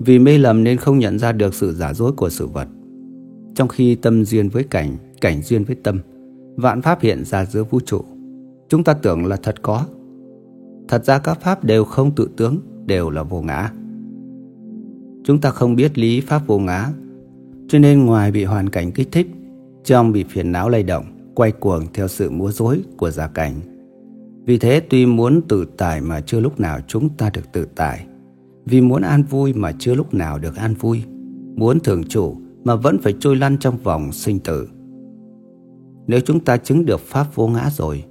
Vì 0.00 0.18
mê 0.18 0.38
lầm 0.38 0.64
nên 0.64 0.76
không 0.76 0.98
nhận 0.98 1.18
ra 1.18 1.32
được 1.32 1.54
sự 1.54 1.72
giả 1.72 1.94
dối 1.94 2.12
của 2.12 2.30
sự 2.30 2.46
vật. 2.46 2.68
Trong 3.54 3.68
khi 3.68 3.94
tâm 3.94 4.24
duyên 4.24 4.48
với 4.48 4.64
cảnh, 4.64 4.96
cảnh 5.20 5.42
duyên 5.42 5.64
với 5.64 5.76
tâm, 5.82 6.00
vạn 6.56 6.82
pháp 6.82 7.00
hiện 7.00 7.24
ra 7.24 7.44
giữa 7.44 7.64
vũ 7.64 7.80
trụ. 7.80 8.00
Chúng 8.68 8.84
ta 8.84 8.94
tưởng 8.94 9.26
là 9.26 9.36
thật 9.36 9.62
có. 9.62 9.84
Thật 10.88 11.04
ra 11.04 11.18
các 11.18 11.40
pháp 11.40 11.64
đều 11.64 11.84
không 11.84 12.14
tự 12.14 12.30
tướng, 12.36 12.58
đều 12.88 13.10
là 13.10 13.22
vô 13.22 13.42
ngã. 13.42 13.70
Chúng 15.24 15.40
ta 15.40 15.50
không 15.50 15.76
biết 15.76 15.98
lý 15.98 16.20
pháp 16.20 16.46
vô 16.46 16.58
ngã, 16.58 16.88
cho 17.68 17.78
nên 17.78 18.06
ngoài 18.06 18.32
bị 18.32 18.44
hoàn 18.44 18.68
cảnh 18.68 18.92
kích 18.92 19.08
thích, 19.12 19.26
trong 19.84 20.12
bị 20.12 20.24
phiền 20.24 20.52
não 20.52 20.68
lay 20.68 20.82
động, 20.82 21.04
quay 21.34 21.52
cuồng 21.52 21.86
theo 21.94 22.08
sự 22.08 22.30
múa 22.30 22.50
rối 22.50 22.80
của 22.96 23.10
gia 23.10 23.28
cảnh. 23.28 23.54
Vì 24.44 24.58
thế 24.58 24.80
tuy 24.90 25.06
muốn 25.06 25.40
tự 25.48 25.66
tại 25.76 26.00
mà 26.00 26.20
chưa 26.20 26.40
lúc 26.40 26.60
nào 26.60 26.78
chúng 26.86 27.08
ta 27.08 27.30
được 27.34 27.52
tự 27.52 27.66
tại. 27.74 28.06
Vì 28.64 28.80
muốn 28.80 29.02
an 29.02 29.22
vui 29.22 29.52
mà 29.52 29.72
chưa 29.78 29.94
lúc 29.94 30.14
nào 30.14 30.38
được 30.38 30.56
an 30.56 30.74
vui. 30.74 31.02
Muốn 31.56 31.80
thường 31.80 32.04
trụ 32.04 32.36
mà 32.64 32.74
vẫn 32.76 32.98
phải 32.98 33.14
trôi 33.20 33.36
lăn 33.36 33.58
trong 33.58 33.76
vòng 33.76 34.12
sinh 34.12 34.38
tử. 34.38 34.68
Nếu 36.06 36.20
chúng 36.20 36.40
ta 36.40 36.56
chứng 36.56 36.86
được 36.86 37.00
Pháp 37.00 37.34
vô 37.34 37.48
ngã 37.48 37.70
rồi, 37.70 38.04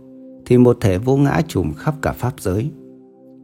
thì 0.46 0.58
một 0.58 0.78
thể 0.82 0.98
vô 0.98 1.18
ngã 1.18 1.42
trùm 1.48 1.74
khắp 1.74 1.96
cả 2.02 2.12
Pháp 2.12 2.34
giới. 2.40 2.72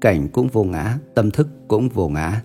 Cảnh 0.03 0.27
cũng 0.33 0.47
vô 0.47 0.63
ngã, 0.63 0.97
tâm 1.15 1.31
thức 1.31 1.47
cũng 1.67 1.89
vô 1.89 2.09
ngã. 2.09 2.41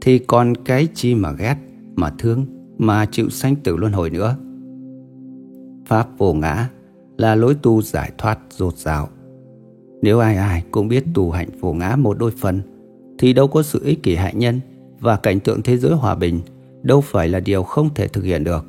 Thì 0.00 0.18
còn 0.18 0.54
cái 0.64 0.88
chi 0.94 1.14
mà 1.14 1.32
ghét, 1.32 1.56
mà 1.94 2.14
thương, 2.18 2.46
mà 2.78 3.06
chịu 3.06 3.30
sanh 3.30 3.56
tử 3.56 3.76
luân 3.76 3.92
hồi 3.92 4.10
nữa. 4.10 4.36
Pháp 5.86 6.18
vô 6.18 6.32
ngã 6.32 6.68
là 7.16 7.34
lối 7.34 7.54
tu 7.62 7.82
giải 7.82 8.12
thoát 8.18 8.38
rột 8.50 8.76
rào. 8.76 9.08
Nếu 10.02 10.18
ai 10.18 10.36
ai 10.36 10.64
cũng 10.70 10.88
biết 10.88 11.04
tu 11.14 11.30
hạnh 11.30 11.48
vô 11.60 11.72
ngã 11.72 11.96
một 11.96 12.18
đôi 12.18 12.30
phần, 12.30 12.60
thì 13.18 13.32
đâu 13.32 13.48
có 13.48 13.62
sự 13.62 13.80
ích 13.84 14.02
kỷ 14.02 14.14
hại 14.14 14.34
nhân 14.34 14.60
và 15.00 15.16
cảnh 15.16 15.40
tượng 15.40 15.62
thế 15.62 15.78
giới 15.78 15.92
hòa 15.92 16.14
bình 16.14 16.40
đâu 16.82 17.00
phải 17.00 17.28
là 17.28 17.40
điều 17.40 17.62
không 17.62 17.94
thể 17.94 18.08
thực 18.08 18.24
hiện 18.24 18.44
được. 18.44 18.66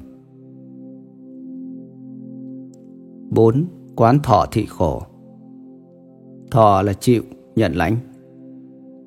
4. 3.30 3.65
Quán 3.95 4.19
thọ 4.19 4.45
thị 4.51 4.65
khổ 4.65 5.03
Thọ 6.51 6.81
là 6.81 6.93
chịu, 6.93 7.23
nhận 7.55 7.73
lãnh. 7.73 7.97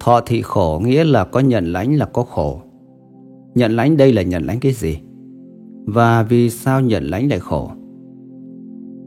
Thọ 0.07 0.21
thị 0.21 0.43
khổ 0.43 0.81
nghĩa 0.85 1.05
là 1.05 1.25
có 1.25 1.41
nhận 1.41 1.73
lãnh 1.73 1.97
là 1.97 2.07
có 2.07 2.23
khổ. 2.23 2.61
Nhận 3.55 3.77
lãnh 3.77 3.97
đây 3.97 4.13
là 4.13 4.23
nhận 4.23 4.47
lãnh 4.47 4.61
cái 4.61 4.73
gì? 4.73 4.99
Và 5.87 6.23
vì 6.23 6.51
sao 6.51 6.81
nhận 6.81 7.05
lãnh 7.05 7.29
lại 7.29 7.39
khổ? 7.39 7.71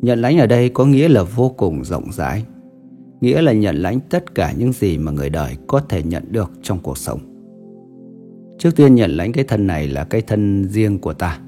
Nhận 0.02 0.22
lãnh 0.22 0.38
ở 0.38 0.48
đây 0.48 0.70
có 0.70 0.86
nghĩa 0.86 1.08
là 1.08 1.24
vô 1.24 1.50
cùng 1.58 1.84
rộng 1.84 2.12
rãi. 2.12 2.46
Nghĩa 3.22 3.42
là 3.42 3.54
nhận 3.54 3.76
lãnh 3.76 4.00
tất 4.00 4.36
cả 4.36 4.54
những 4.58 4.74
gì 4.74 4.98
mà 4.98 5.12
người 5.12 5.30
đời 5.30 5.58
có 5.68 5.80
thể 5.80 6.04
nhận 6.04 6.24
được 6.32 6.52
trong 6.62 6.80
cuộc 6.80 6.98
sống. 6.98 7.20
Trước 8.58 8.76
tiên 8.76 8.96
nhận 8.96 9.12
lãnh 9.12 9.32
cái 9.32 9.44
thân 9.44 9.68
này 9.68 9.88
là 9.88 10.04
cái 10.04 10.22
thân 10.22 10.64
riêng 10.70 11.00
của 11.00 11.14
ta. 11.14 11.40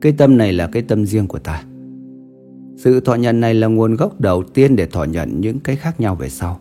Cái 0.00 0.12
tâm 0.12 0.36
này 0.38 0.52
là 0.52 0.66
cái 0.66 0.82
tâm 0.82 1.06
riêng 1.06 1.26
của 1.26 1.38
ta. 1.38 1.64
Sự 2.76 3.00
thọ 3.00 3.14
nhận 3.14 3.40
này 3.40 3.54
là 3.54 3.66
nguồn 3.66 3.96
gốc 3.96 4.20
đầu 4.20 4.42
tiên 4.42 4.76
để 4.76 4.86
thọ 4.86 5.04
nhận 5.04 5.40
những 5.40 5.60
cái 5.60 5.76
khác 5.76 6.00
nhau 6.00 6.14
về 6.14 6.28
sau. 6.28 6.60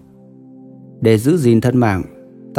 Để 1.01 1.17
giữ 1.17 1.37
gìn 1.37 1.61
thân 1.61 1.77
mạng, 1.77 2.03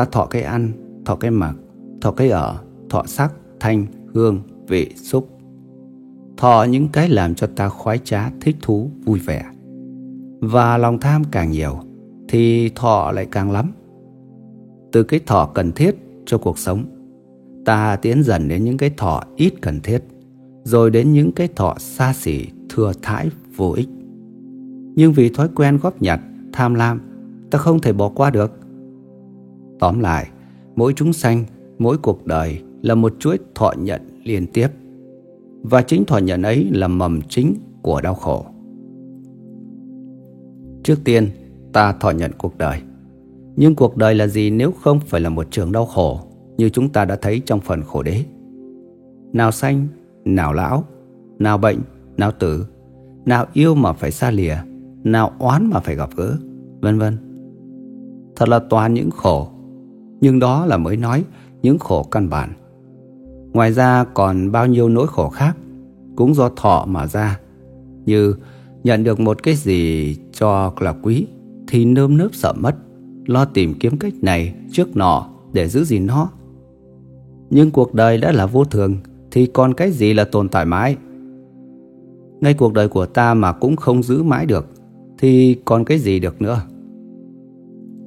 ta 0.00 0.06
thọ 0.06 0.26
cái 0.26 0.42
ăn, 0.42 0.72
thọ 1.04 1.16
cái 1.16 1.30
mặc, 1.30 1.54
thọ 2.00 2.10
cái 2.10 2.30
ở, 2.30 2.58
thọ 2.90 3.02
sắc, 3.06 3.32
thanh, 3.60 3.86
hương, 4.14 4.42
vị, 4.68 4.90
xúc. 4.96 5.28
Thọ 6.36 6.66
những 6.70 6.88
cái 6.88 7.08
làm 7.08 7.34
cho 7.34 7.46
ta 7.56 7.68
khoái 7.68 7.98
trá, 7.98 8.30
thích 8.40 8.56
thú, 8.62 8.90
vui 9.04 9.18
vẻ. 9.18 9.44
Và 10.40 10.78
lòng 10.78 10.98
tham 11.00 11.22
càng 11.30 11.50
nhiều 11.50 11.78
thì 12.28 12.68
thọ 12.68 13.12
lại 13.12 13.26
càng 13.30 13.50
lắm. 13.50 13.72
Từ 14.92 15.02
cái 15.02 15.20
thọ 15.26 15.50
cần 15.54 15.72
thiết 15.72 15.96
cho 16.26 16.38
cuộc 16.38 16.58
sống, 16.58 16.84
ta 17.64 17.96
tiến 17.96 18.22
dần 18.22 18.48
đến 18.48 18.64
những 18.64 18.76
cái 18.76 18.90
thọ 18.96 19.22
ít 19.36 19.52
cần 19.62 19.80
thiết, 19.80 20.02
rồi 20.64 20.90
đến 20.90 21.12
những 21.12 21.32
cái 21.32 21.48
thọ 21.56 21.74
xa 21.78 22.12
xỉ, 22.12 22.46
thừa 22.68 22.92
thãi, 23.02 23.30
vô 23.56 23.72
ích. 23.72 23.88
Nhưng 24.94 25.12
vì 25.12 25.28
thói 25.28 25.48
quen 25.54 25.78
góp 25.82 26.02
nhặt, 26.02 26.20
tham 26.52 26.74
lam, 26.74 27.00
ta 27.50 27.58
không 27.58 27.80
thể 27.80 27.92
bỏ 27.92 28.08
qua 28.08 28.30
được. 28.30 28.59
Tóm 29.80 30.00
lại, 30.00 30.28
mỗi 30.76 30.92
chúng 30.96 31.12
sanh, 31.12 31.44
mỗi 31.78 31.98
cuộc 31.98 32.26
đời 32.26 32.62
là 32.82 32.94
một 32.94 33.12
chuỗi 33.18 33.38
thọ 33.54 33.72
nhận 33.78 34.00
liên 34.24 34.46
tiếp. 34.46 34.68
Và 35.62 35.82
chính 35.82 36.04
thọ 36.04 36.18
nhận 36.18 36.42
ấy 36.42 36.68
là 36.72 36.88
mầm 36.88 37.20
chính 37.28 37.54
của 37.82 38.00
đau 38.00 38.14
khổ. 38.14 38.46
Trước 40.82 40.98
tiên, 41.04 41.28
ta 41.72 41.92
thọ 41.92 42.10
nhận 42.10 42.30
cuộc 42.38 42.58
đời. 42.58 42.80
Nhưng 43.56 43.74
cuộc 43.74 43.96
đời 43.96 44.14
là 44.14 44.26
gì 44.26 44.50
nếu 44.50 44.72
không 44.72 45.00
phải 45.00 45.20
là 45.20 45.28
một 45.28 45.46
trường 45.50 45.72
đau 45.72 45.86
khổ 45.86 46.20
như 46.56 46.68
chúng 46.68 46.88
ta 46.88 47.04
đã 47.04 47.16
thấy 47.16 47.40
trong 47.46 47.60
phần 47.60 47.82
khổ 47.82 48.02
đế? 48.02 48.24
Nào 49.32 49.52
sanh, 49.52 49.86
nào 50.24 50.52
lão, 50.52 50.84
nào 51.38 51.58
bệnh, 51.58 51.78
nào 52.16 52.32
tử, 52.32 52.66
nào 53.24 53.46
yêu 53.52 53.74
mà 53.74 53.92
phải 53.92 54.10
xa 54.10 54.30
lìa, 54.30 54.56
nào 55.04 55.32
oán 55.38 55.70
mà 55.72 55.80
phải 55.80 55.96
gặp 55.96 56.10
gỡ, 56.16 56.36
vân 56.80 56.98
vân. 56.98 57.16
Thật 58.36 58.48
là 58.48 58.58
toàn 58.58 58.94
những 58.94 59.10
khổ, 59.10 59.48
nhưng 60.20 60.38
đó 60.38 60.66
là 60.66 60.76
mới 60.76 60.96
nói 60.96 61.24
những 61.62 61.78
khổ 61.78 62.02
căn 62.02 62.30
bản. 62.30 62.52
Ngoài 63.52 63.72
ra 63.72 64.04
còn 64.14 64.52
bao 64.52 64.66
nhiêu 64.66 64.88
nỗi 64.88 65.06
khổ 65.06 65.28
khác 65.28 65.56
cũng 66.16 66.34
do 66.34 66.48
thọ 66.48 66.84
mà 66.88 67.06
ra, 67.06 67.40
như 68.06 68.34
nhận 68.84 69.04
được 69.04 69.20
một 69.20 69.42
cái 69.42 69.54
gì 69.54 70.16
cho 70.32 70.72
là 70.80 70.94
quý 71.02 71.26
thì 71.68 71.84
nơm 71.84 72.16
nớp 72.16 72.34
sợ 72.34 72.52
mất, 72.52 72.74
lo 73.26 73.44
tìm 73.44 73.74
kiếm 73.74 73.98
cách 73.98 74.12
này 74.22 74.54
trước 74.72 74.96
nọ 74.96 75.28
để 75.52 75.68
giữ 75.68 75.84
gìn 75.84 76.06
nó. 76.06 76.30
Nhưng 77.50 77.70
cuộc 77.70 77.94
đời 77.94 78.18
đã 78.18 78.32
là 78.32 78.46
vô 78.46 78.64
thường 78.64 78.96
thì 79.30 79.46
còn 79.46 79.74
cái 79.74 79.90
gì 79.90 80.14
là 80.14 80.24
tồn 80.24 80.48
tại 80.48 80.64
mãi? 80.64 80.96
Ngay 82.40 82.54
cuộc 82.54 82.72
đời 82.72 82.88
của 82.88 83.06
ta 83.06 83.34
mà 83.34 83.52
cũng 83.52 83.76
không 83.76 84.02
giữ 84.02 84.22
mãi 84.22 84.46
được 84.46 84.66
thì 85.18 85.56
còn 85.64 85.84
cái 85.84 85.98
gì 85.98 86.20
được 86.20 86.42
nữa? 86.42 86.62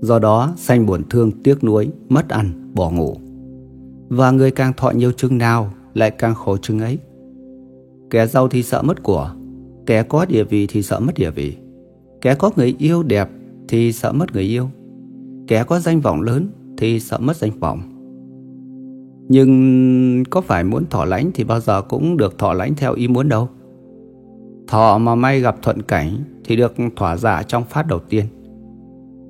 Do 0.04 0.20
đó 0.20 0.54
sanh 0.58 0.86
buồn 0.86 1.02
thương 1.10 1.32
tiếc 1.44 1.64
nuối, 1.64 1.90
mất 2.10 2.30
ăn, 2.30 2.72
bỏ 2.74 2.90
ngủ. 2.90 3.18
Và 4.10 4.32
người 4.32 4.52
càng 4.52 4.74
thọ 4.78 4.90
nhiều 4.92 5.12
chừng 5.12 5.38
nào 5.38 5.74
lại 5.94 6.12
càng 6.12 6.36
khổ 6.36 6.58
chừng 6.58 6.80
ấy. 6.80 6.98
Kẻ 8.10 8.28
giàu 8.28 8.48
thì 8.48 8.64
sợ 8.64 8.82
mất 8.82 9.04
của, 9.04 9.36
kẻ 9.86 10.04
có 10.04 10.26
địa 10.26 10.44
vị 10.44 10.68
thì 10.68 10.82
sợ 10.82 11.00
mất 11.00 11.12
địa 11.16 11.30
vị. 11.30 11.58
Kẻ 12.22 12.36
có 12.36 12.52
người 12.56 12.76
yêu 12.80 13.04
đẹp 13.04 13.30
thì 13.68 13.92
sợ 13.92 14.12
mất 14.12 14.34
người 14.34 14.44
yêu. 14.44 14.70
Kẻ 15.48 15.64
có 15.64 15.80
danh 15.80 16.02
vọng 16.02 16.22
lớn 16.22 16.48
thì 16.78 17.00
sợ 17.00 17.18
mất 17.18 17.38
danh 17.38 17.60
vọng. 17.60 17.82
Nhưng 19.30 20.24
có 20.30 20.42
phải 20.42 20.64
muốn 20.64 20.86
thọ 20.90 21.06
lãnh 21.06 21.32
thì 21.34 21.44
bao 21.44 21.60
giờ 21.60 21.82
cũng 21.82 22.18
được 22.18 22.38
thọ 22.38 22.54
lãnh 22.54 22.76
theo 22.76 22.94
ý 22.94 23.08
muốn 23.08 23.30
đâu. 23.30 23.50
Thọ 24.68 24.98
mà 24.98 25.16
may 25.16 25.40
gặp 25.40 25.56
thuận 25.62 25.82
cảnh 25.82 26.24
thì 26.44 26.56
được 26.56 26.74
thỏa 26.96 27.18
giả 27.18 27.44
trong 27.44 27.64
phát 27.64 27.88
đầu 27.88 28.00
tiên. 28.00 28.26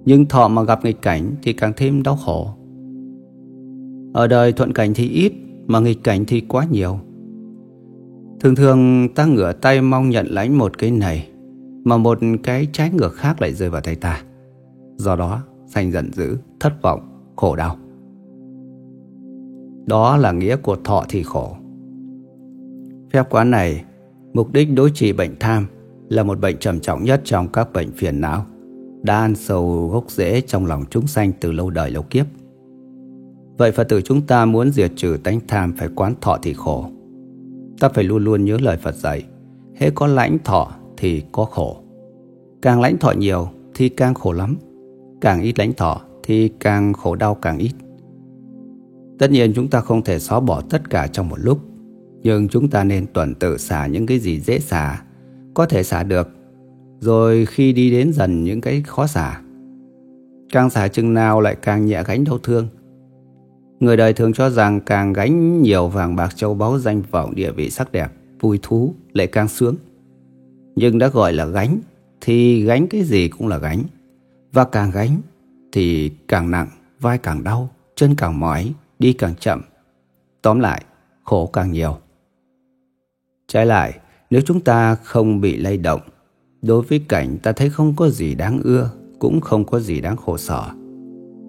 Nhưng 0.06 0.26
thọ 0.26 0.48
mà 0.48 0.64
gặp 0.64 0.86
nghịch 0.86 1.02
cảnh 1.02 1.36
thì 1.44 1.54
càng 1.54 1.74
thêm 1.76 2.04
đau 2.04 2.16
khổ. 2.16 2.50
Ở 4.14 4.28
đời 4.28 4.54
thuận 4.54 4.74
cảnh 4.74 4.94
thì 4.96 5.10
ít 5.10 5.34
mà 5.68 5.80
nghịch 5.80 6.04
cảnh 6.04 6.26
thì 6.28 6.42
quá 6.42 6.68
nhiều. 6.72 7.00
Thường 8.40 8.56
thường 8.56 9.08
ta 9.16 9.26
ngửa 9.26 9.54
tay 9.54 9.82
mong 9.82 10.10
nhận 10.10 10.28
lãnh 10.28 10.58
một 10.58 10.78
cái 10.78 10.92
này 10.92 11.30
mà 11.84 11.98
một 11.98 12.20
cái 12.44 12.68
trái 12.72 12.90
ngược 12.90 13.14
khác 13.14 13.42
lại 13.42 13.54
rơi 13.54 13.70
vào 13.70 13.82
tay 13.82 13.96
ta. 13.96 14.24
Do 14.96 15.16
đó, 15.16 15.44
sanh 15.68 15.92
giận 15.92 16.14
dữ, 16.14 16.38
thất 16.60 16.82
vọng, 16.82 17.00
khổ 17.36 17.56
đau. 17.56 17.78
Đó 19.86 20.18
là 20.18 20.32
nghĩa 20.32 20.56
của 20.56 20.78
thọ 20.84 21.04
thì 21.10 21.24
khổ. 21.24 21.56
Phép 23.14 23.30
quán 23.30 23.52
này, 23.52 23.84
mục 24.34 24.54
đích 24.54 24.74
đối 24.76 24.92
trị 24.94 25.14
bệnh 25.14 25.36
tham 25.40 25.66
là 26.10 26.24
một 26.24 26.40
bệnh 26.40 26.58
trầm 26.58 26.80
trọng 26.80 27.04
nhất 27.04 27.22
trong 27.24 27.48
các 27.48 27.74
bệnh 27.74 27.92
phiền 27.92 28.22
não, 28.22 28.46
đã 29.04 29.20
ăn 29.20 29.36
sâu 29.36 29.88
gốc 29.88 30.12
rễ 30.12 30.42
trong 30.42 30.66
lòng 30.66 30.84
chúng 30.90 31.08
sanh 31.08 31.32
từ 31.40 31.52
lâu 31.52 31.70
đời 31.70 31.92
lâu 31.92 32.04
kiếp. 32.04 32.26
Vậy 33.58 33.72
Phật 33.72 33.84
tử 33.84 34.02
chúng 34.02 34.22
ta 34.22 34.46
muốn 34.46 34.72
diệt 34.72 34.92
trừ 34.96 35.18
tánh 35.24 35.40
tham 35.48 35.74
phải 35.78 35.90
quán 35.96 36.14
thọ 36.22 36.38
thì 36.42 36.54
khổ. 36.54 36.86
Ta 37.80 37.90
phải 37.90 38.04
luôn 38.04 38.24
luôn 38.24 38.46
nhớ 38.46 38.58
lời 38.62 38.78
Phật 38.78 38.96
dạy, 38.96 39.24
hễ 39.76 39.90
có 39.90 40.08
lãnh 40.08 40.38
thọ 40.44 40.72
thì 40.98 41.24
có 41.32 41.46
khổ. 41.46 41.78
Càng 42.62 42.82
lãnh 42.82 42.98
thọ 42.98 43.12
nhiều 43.12 43.48
thì 43.74 43.90
càng 43.90 44.14
khổ 44.14 44.32
lắm, 44.32 44.56
càng 45.22 45.42
ít 45.42 45.60
lãnh 45.60 45.74
thọ 45.74 46.02
thì 46.24 46.48
càng 46.60 46.94
khổ 46.94 47.16
đau 47.16 47.36
càng 47.36 47.58
ít. 47.58 47.72
Tất 49.20 49.32
nhiên 49.32 49.54
chúng 49.56 49.68
ta 49.68 49.82
không 49.82 50.04
thể 50.04 50.20
xóa 50.20 50.40
bỏ 50.40 50.62
tất 50.70 50.90
cả 50.90 51.08
trong 51.08 51.30
một 51.30 51.40
lúc, 51.40 51.60
nhưng 52.22 52.48
chúng 52.48 52.70
ta 52.70 52.84
nên 52.84 53.06
tuần 53.14 53.36
tự 53.36 53.58
xả 53.58 53.88
những 53.88 54.06
cái 54.06 54.20
gì 54.20 54.40
dễ 54.40 54.60
xả, 54.60 55.04
có 55.54 55.66
thể 55.66 55.84
xả 55.84 56.04
được, 56.04 56.30
rồi 57.04 57.46
khi 57.46 57.74
đi 57.74 57.92
đến 57.92 58.14
dần 58.14 58.44
những 58.44 58.62
cái 58.62 58.84
khó 58.88 59.08
xả. 59.08 59.42
Càng 60.50 60.70
xả 60.70 60.88
chừng 60.88 61.14
nào 61.14 61.42
lại 61.42 61.56
càng 61.62 61.86
nhẹ 61.86 62.04
gánh 62.04 62.24
đau 62.24 62.38
thương. 62.38 62.68
Người 63.80 63.98
đời 63.98 64.14
thường 64.14 64.34
cho 64.34 64.50
rằng 64.50 64.82
càng 64.82 65.14
gánh 65.14 65.62
nhiều 65.62 65.88
vàng 65.88 66.16
bạc 66.16 66.36
châu 66.36 66.54
báu 66.54 66.80
danh 66.80 67.02
vọng 67.12 67.36
địa 67.36 67.52
vị 67.52 67.70
sắc 67.70 67.92
đẹp, 67.92 68.12
vui 68.40 68.60
thú 68.62 68.94
lại 69.14 69.28
càng 69.28 69.48
sướng. 69.48 69.76
Nhưng 70.76 71.00
đã 71.00 71.08
gọi 71.08 71.34
là 71.34 71.46
gánh 71.46 71.78
thì 72.22 72.64
gánh 72.64 72.88
cái 72.88 73.04
gì 73.04 73.28
cũng 73.28 73.48
là 73.48 73.58
gánh. 73.58 73.84
Và 74.54 74.64
càng 74.64 74.92
gánh 74.92 75.22
thì 75.72 76.12
càng 76.28 76.52
nặng, 76.52 76.68
vai 77.00 77.18
càng 77.18 77.44
đau, 77.44 77.70
chân 77.96 78.16
càng 78.16 78.40
mỏi, 78.40 78.74
đi 79.00 79.14
càng 79.14 79.36
chậm. 79.36 79.62
Tóm 80.42 80.60
lại, 80.60 80.84
khổ 81.24 81.48
càng 81.48 81.72
nhiều. 81.72 81.98
Trái 83.48 83.66
lại, 83.66 84.00
nếu 84.30 84.42
chúng 84.46 84.62
ta 84.62 84.96
không 84.96 85.42
bị 85.42 85.58
lay 85.58 85.78
động, 85.78 86.02
đối 86.64 86.82
với 86.82 87.00
cảnh 87.00 87.38
ta 87.44 87.52
thấy 87.52 87.70
không 87.70 87.94
có 87.96 88.10
gì 88.10 88.36
đáng 88.36 88.60
ưa, 88.64 88.90
cũng 89.20 89.42
không 89.42 89.66
có 89.66 89.80
gì 89.80 90.02
đáng 90.02 90.18
khổ 90.18 90.38
sở. 90.38 90.64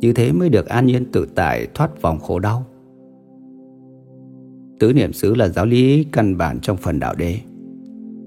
Như 0.00 0.12
thế 0.12 0.32
mới 0.32 0.48
được 0.48 0.66
an 0.66 0.86
nhiên 0.86 1.04
tự 1.12 1.26
tại 1.34 1.68
thoát 1.74 2.02
vòng 2.02 2.20
khổ 2.20 2.38
đau. 2.38 2.66
Tứ 4.78 4.92
niệm 4.92 5.12
xứ 5.12 5.34
là 5.34 5.48
giáo 5.48 5.66
lý 5.66 6.04
căn 6.04 6.38
bản 6.38 6.60
trong 6.60 6.76
phần 6.76 7.00
đạo 7.00 7.14
đế. 7.14 7.38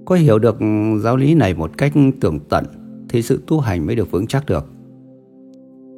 Có 0.05 0.15
hiểu 0.15 0.39
được 0.39 0.57
giáo 1.03 1.17
lý 1.17 1.33
này 1.33 1.53
một 1.53 1.77
cách 1.77 1.93
tường 2.21 2.39
tận 2.49 2.65
thì 3.09 3.21
sự 3.21 3.41
tu 3.47 3.59
hành 3.59 3.85
mới 3.85 3.95
được 3.95 4.11
vững 4.11 4.27
chắc 4.27 4.45
được. 4.45 4.65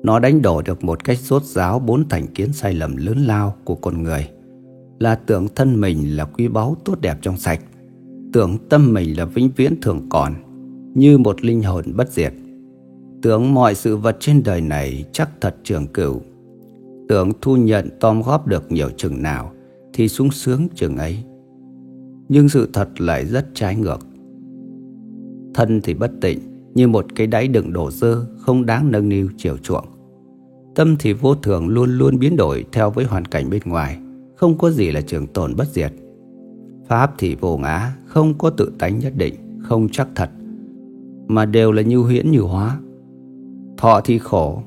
Nó 0.04 0.20
đánh 0.20 0.42
đổ 0.42 0.62
được 0.62 0.84
một 0.84 1.04
cách 1.04 1.18
rốt 1.18 1.44
ráo 1.44 1.80
bốn 1.80 2.10
thành 2.10 2.28
kiến 2.28 2.54
sai 2.54 2.74
lầm 2.74 2.98
lớn 2.98 3.18
lao 3.18 3.56
của 3.64 3.76
con 3.76 4.04
người 4.04 4.30
là 5.00 5.16
tưởng 5.16 5.48
thân 5.56 5.82
mình 5.82 6.18
là 6.18 6.26
quý 6.26 6.48
báu 6.48 6.78
tốt 6.86 7.02
đẹp 7.02 7.18
trong 7.22 7.38
sạch, 7.38 7.60
tưởng 8.34 8.58
tâm 8.70 8.94
mình 8.94 9.18
là 9.18 9.26
vĩnh 9.26 9.50
viễn 9.56 9.82
thường 9.82 10.08
còn, 10.10 10.34
như 10.94 11.18
một 11.18 11.46
linh 11.46 11.64
hồn 11.64 11.86
bất 11.96 12.12
diệt. 12.12 12.34
Tưởng 13.22 13.54
mọi 13.54 13.76
sự 13.76 13.98
vật 13.98 14.18
trên 14.20 14.44
đời 14.44 14.62
này 14.62 15.06
chắc 15.12 15.30
thật 15.42 15.56
trường 15.64 15.88
cửu, 15.88 16.22
tưởng 17.10 17.32
thu 17.42 17.56
nhận 17.56 17.90
tom 18.00 18.22
góp 18.22 18.48
được 18.48 18.72
nhiều 18.72 18.90
chừng 18.98 19.22
nào 19.22 19.52
thì 19.94 20.08
sung 20.08 20.32
sướng 20.32 20.68
chừng 20.76 20.98
ấy. 20.98 21.18
Nhưng 22.30 22.50
sự 22.50 22.70
thật 22.74 23.02
lại 23.02 23.26
rất 23.26 23.48
trái 23.54 23.76
ngược. 23.76 24.00
Thân 25.54 25.82
thì 25.84 25.94
bất 25.94 26.12
tịnh, 26.22 26.40
như 26.74 26.88
một 26.88 27.06
cái 27.16 27.28
đáy 27.28 27.48
đựng 27.48 27.74
đổ 27.74 27.92
dơ 27.92 28.26
không 28.38 28.66
đáng 28.66 28.92
nâng 28.92 29.10
niu 29.10 29.30
chiều 29.38 29.58
chuộng. 29.58 29.86
Tâm 30.76 30.96
thì 31.00 31.14
vô 31.14 31.36
thường 31.36 31.68
luôn 31.68 31.98
luôn 31.98 32.20
biến 32.20 32.36
đổi 32.36 32.66
theo 32.72 32.90
với 32.90 33.06
hoàn 33.06 33.26
cảnh 33.26 33.50
bên 33.50 33.62
ngoài, 33.66 33.98
không 34.36 34.58
có 34.58 34.72
gì 34.72 34.92
là 34.92 35.02
trường 35.02 35.28
tồn 35.28 35.56
bất 35.56 35.68
diệt. 35.68 35.94
Pháp 36.88 37.14
thì 37.18 37.36
vô 37.36 37.58
ngã, 37.58 37.96
không 38.06 38.38
có 38.38 38.50
tự 38.50 38.72
tánh 38.80 39.00
nhất 39.00 39.14
định, 39.18 39.36
không 39.64 39.90
chắc 39.92 40.08
thật, 40.16 40.30
mà 41.30 41.46
đều 41.46 41.72
là 41.72 41.82
như 41.82 41.98
huyễn 41.98 42.32
như 42.32 42.40
hóa. 42.40 42.80
Thọ 43.78 44.02
thì 44.02 44.20
khổ, 44.20 44.64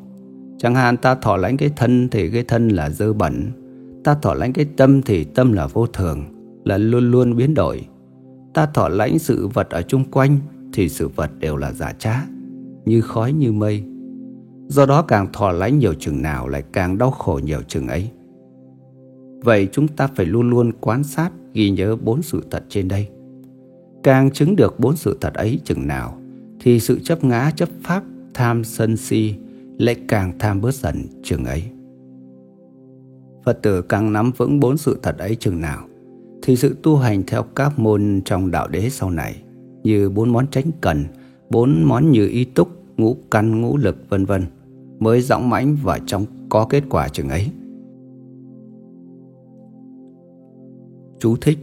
chẳng 0.59 0.75
hạn 0.75 0.97
ta 0.97 1.15
thọ 1.15 1.37
lãnh 1.37 1.57
cái 1.57 1.71
thân 1.77 2.09
thì 2.09 2.31
cái 2.31 2.45
thân 2.49 2.69
là 2.69 2.91
dơ 2.91 3.13
bẩn, 3.13 3.51
ta 4.05 4.15
thọ 4.15 4.35
lãnh 4.35 4.53
cái 4.53 4.65
tâm 4.77 5.03
thì 5.03 5.25
tâm 5.25 5.53
là 5.53 5.67
vô 5.67 5.87
thường, 5.87 6.25
là 6.65 6.79
luôn 6.79 7.11
luôn 7.11 7.37
biến 7.37 7.55
đổi. 7.55 7.87
Ta 8.55 8.67
thọ 8.67 8.89
lãnh 8.89 9.19
sự 9.19 9.49
vật 9.49 9.71
ở 9.71 9.83
chung 9.83 10.05
quanh 10.05 10.39
thì 10.73 10.89
sự 10.89 11.09
vật 11.09 11.31
đều 11.39 11.57
là 11.57 11.73
giả 11.73 11.93
trá, 11.99 12.27
như 12.85 13.01
khói 13.01 13.33
như 13.33 13.53
mây. 13.53 13.85
Do 14.69 14.87
đó 14.87 15.03
càng 15.03 15.33
thọ 15.33 15.53
lãnh 15.53 15.79
nhiều 15.79 15.95
chừng 15.95 16.23
nào 16.23 16.49
lại 16.49 16.63
càng 16.73 16.99
đau 16.99 17.11
khổ 17.11 17.41
nhiều 17.45 17.63
chừng 17.69 17.89
ấy. 17.89 18.11
Vậy 19.45 19.69
chúng 19.73 19.89
ta 19.89 20.07
phải 20.07 20.27
luôn 20.27 20.51
luôn 20.51 20.73
quan 20.81 21.05
sát, 21.05 21.31
ghi 21.53 21.71
nhớ 21.71 21.97
bốn 21.97 22.23
sự 22.23 22.43
thật 22.51 22.65
trên 22.69 22.89
đây. 22.89 23.09
Càng 24.03 24.31
chứng 24.31 24.57
được 24.57 24.81
bốn 24.81 24.97
sự 24.97 25.19
thật 25.21 25.35
ấy 25.35 25.61
chừng 25.65 25.87
nào, 25.87 26.19
thì 26.63 26.81
sự 26.81 27.01
chấp 27.01 27.25
ngã 27.25 27.51
chấp 27.57 27.69
pháp, 27.83 28.05
tham 28.35 28.65
sân 28.65 28.97
si 28.97 29.35
lại 29.79 29.97
càng 30.09 30.33
tham 30.39 30.61
bớt 30.61 30.75
dần 30.75 30.97
chừng 31.23 31.45
ấy. 31.45 31.63
Phật 33.45 33.63
tử 33.63 33.83
càng 33.83 34.13
nắm 34.13 34.33
vững 34.37 34.61
bốn 34.61 34.77
sự 34.77 34.99
thật 35.03 35.19
ấy 35.19 35.37
chừng 35.37 35.61
nào, 35.61 35.89
thì 36.43 36.57
sự 36.57 36.77
tu 36.83 36.97
hành 36.97 37.23
theo 37.27 37.43
các 37.43 37.79
môn 37.79 38.21
trong 38.25 38.51
đạo 38.51 38.69
đế 38.69 38.91
sau 38.91 39.11
này 39.11 39.43
như 39.83 40.11
bốn 40.11 40.33
món 40.33 40.47
tránh 40.51 40.71
cần, 40.81 41.05
bốn 41.51 41.83
món 41.85 42.11
như 42.11 42.27
y 42.27 42.45
túc, 42.45 42.69
ngũ 42.97 43.17
căn, 43.31 43.61
ngũ 43.61 43.77
lực 43.77 43.97
vân 44.09 44.25
vân 44.25 44.47
mới 44.99 45.21
dõng 45.21 45.51
mãnh 45.51 45.77
và 45.83 45.99
trong 46.07 46.27
có 46.49 46.67
kết 46.71 46.85
quả 46.91 47.09
chừng 47.09 47.29
ấy. 47.29 47.51
Chú 51.19 51.37
thích 51.41 51.59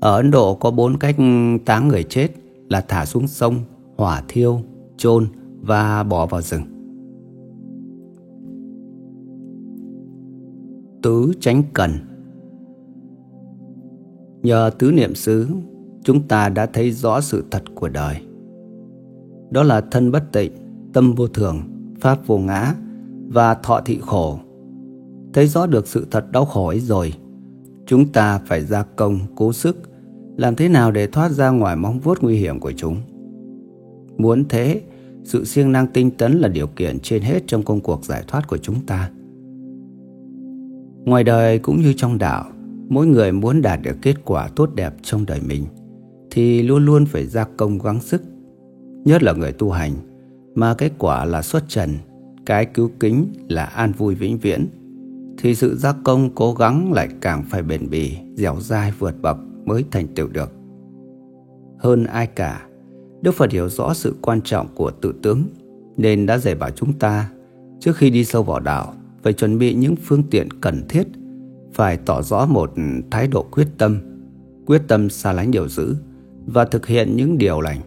Ở 0.00 0.16
Ấn 0.16 0.30
Độ 0.30 0.54
có 0.54 0.70
bốn 0.70 0.98
cách 0.98 1.16
táng 1.64 1.88
người 1.88 2.02
chết 2.02 2.28
là 2.68 2.80
thả 2.80 3.04
xuống 3.06 3.26
sông, 3.26 3.54
hỏa 4.00 4.22
thiêu, 4.28 4.60
chôn 4.96 5.26
và 5.60 6.02
bỏ 6.02 6.26
vào 6.26 6.40
rừng. 6.42 6.62
Tứ 11.02 11.32
tránh 11.40 11.62
cần 11.74 11.90
Nhờ 14.42 14.70
tứ 14.78 14.92
niệm 14.92 15.14
xứ 15.14 15.46
chúng 16.04 16.28
ta 16.28 16.48
đã 16.48 16.66
thấy 16.66 16.90
rõ 16.90 17.20
sự 17.20 17.44
thật 17.50 17.62
của 17.74 17.88
đời. 17.88 18.16
Đó 19.50 19.62
là 19.62 19.80
thân 19.80 20.12
bất 20.12 20.32
tịnh, 20.32 20.52
tâm 20.92 21.14
vô 21.14 21.26
thường, 21.26 21.58
pháp 22.00 22.26
vô 22.26 22.38
ngã 22.38 22.74
và 23.28 23.54
thọ 23.54 23.80
thị 23.84 23.98
khổ. 24.02 24.38
Thấy 25.32 25.46
rõ 25.46 25.66
được 25.66 25.86
sự 25.86 26.06
thật 26.10 26.32
đau 26.32 26.44
khổ 26.44 26.66
ấy 26.66 26.80
rồi, 26.80 27.12
chúng 27.86 28.12
ta 28.12 28.38
phải 28.38 28.60
ra 28.60 28.84
công, 28.96 29.18
cố 29.36 29.52
sức, 29.52 29.76
làm 30.36 30.54
thế 30.56 30.68
nào 30.68 30.90
để 30.90 31.06
thoát 31.06 31.28
ra 31.30 31.50
ngoài 31.50 31.76
mong 31.76 31.98
vuốt 31.98 32.22
nguy 32.22 32.36
hiểm 32.36 32.60
của 32.60 32.72
chúng. 32.76 32.96
Muốn 34.20 34.44
thế, 34.48 34.80
sự 35.24 35.44
siêng 35.44 35.72
năng 35.72 35.86
tinh 35.86 36.10
tấn 36.10 36.40
là 36.40 36.48
điều 36.48 36.66
kiện 36.66 36.98
trên 36.98 37.22
hết 37.22 37.42
trong 37.46 37.62
công 37.62 37.80
cuộc 37.80 38.04
giải 38.04 38.24
thoát 38.28 38.48
của 38.48 38.58
chúng 38.58 38.86
ta. 38.86 39.10
Ngoài 41.04 41.24
đời 41.24 41.58
cũng 41.58 41.80
như 41.80 41.92
trong 41.96 42.18
đạo, 42.18 42.44
mỗi 42.88 43.06
người 43.06 43.32
muốn 43.32 43.62
đạt 43.62 43.82
được 43.82 43.96
kết 44.02 44.14
quả 44.24 44.48
tốt 44.56 44.70
đẹp 44.74 44.94
trong 45.02 45.26
đời 45.26 45.40
mình– 45.46 45.64
thì 46.30 46.62
luôn 46.62 46.86
luôn 46.86 47.06
phải 47.06 47.26
ra 47.26 47.44
công 47.56 47.78
gắng 47.78 48.00
sức. 48.00 48.22
Nhất 49.04 49.22
là 49.22 49.32
người 49.32 49.52
tu 49.52 49.70
hành, 49.70 49.92
mà 50.54 50.74
kết 50.74 50.92
quả 50.98 51.24
là 51.24 51.42
xuất 51.42 51.64
trần, 51.68 51.90
cái 52.46 52.66
cứu 52.66 52.90
kính 53.00 53.26
là 53.48 53.64
an 53.64 53.92
vui 53.92 54.14
vĩnh 54.14 54.38
viễn, 54.38 54.66
thì 55.38 55.54
sự 55.54 55.76
gia 55.76 55.92
công 56.04 56.30
cố 56.34 56.54
gắng 56.54 56.92
lại 56.92 57.08
càng 57.20 57.44
phải 57.50 57.62
bền 57.62 57.90
bỉ, 57.90 58.16
dẻo 58.34 58.56
dai 58.60 58.92
vượt 58.98 59.22
bậc 59.22 59.36
mới 59.64 59.84
thành 59.90 60.06
tựu 60.14 60.28
được. 60.28 60.52
Hơn 61.78 62.04
ai 62.04 62.26
cả, 62.26 62.66
Đức 63.22 63.34
Phật 63.34 63.52
hiểu 63.52 63.68
rõ 63.68 63.94
sự 63.94 64.14
quan 64.20 64.40
trọng 64.40 64.68
của 64.74 64.90
tự 64.90 65.14
tướng, 65.22 65.42
nên 65.96 66.26
đã 66.26 66.38
dạy 66.38 66.54
bảo 66.54 66.70
chúng 66.70 66.92
ta 66.92 67.30
trước 67.80 67.96
khi 67.96 68.10
đi 68.10 68.24
sâu 68.24 68.42
vào 68.42 68.60
đạo 68.60 68.94
phải 69.22 69.32
chuẩn 69.32 69.58
bị 69.58 69.74
những 69.74 69.96
phương 69.96 70.22
tiện 70.30 70.48
cần 70.60 70.82
thiết, 70.88 71.02
phải 71.72 71.96
tỏ 71.96 72.22
rõ 72.22 72.46
một 72.46 72.72
thái 73.10 73.26
độ 73.26 73.42
quyết 73.42 73.68
tâm, 73.78 73.98
quyết 74.66 74.82
tâm 74.88 75.10
xa 75.10 75.32
lánh 75.32 75.50
điều 75.50 75.68
dữ, 75.68 75.94
và 76.46 76.64
thực 76.64 76.86
hiện 76.86 77.16
những 77.16 77.38
điều 77.38 77.60
lành. 77.60 77.80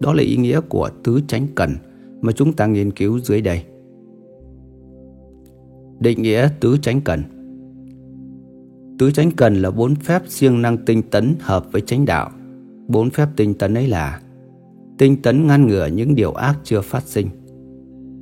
Đó 0.00 0.12
là 0.12 0.22
ý 0.22 0.36
nghĩa 0.36 0.60
của 0.60 0.90
tứ 1.02 1.20
chánh 1.28 1.46
cần 1.54 1.76
mà 2.20 2.32
chúng 2.32 2.52
ta 2.52 2.66
nghiên 2.66 2.90
cứu 2.90 3.20
dưới 3.20 3.40
đây. 3.40 3.64
Định 6.00 6.22
nghĩa 6.22 6.48
tứ 6.60 6.76
chánh 6.82 7.00
cần 7.00 7.22
Tứ 8.98 9.10
chánh 9.10 9.30
cần 9.30 9.62
là 9.62 9.70
bốn 9.70 9.94
phép 9.94 10.22
siêng 10.28 10.62
năng 10.62 10.78
tinh 10.78 11.02
tấn 11.02 11.34
hợp 11.40 11.72
với 11.72 11.80
chánh 11.80 12.04
đạo. 12.04 12.30
Bốn 12.88 13.10
phép 13.10 13.28
tinh 13.36 13.54
tấn 13.54 13.74
ấy 13.74 13.88
là 13.88 14.20
Tinh 14.98 15.22
tấn 15.22 15.46
ngăn 15.46 15.66
ngừa 15.66 15.86
những 15.86 16.14
điều 16.14 16.32
ác 16.32 16.58
chưa 16.64 16.80
phát 16.80 17.02
sinh 17.02 17.28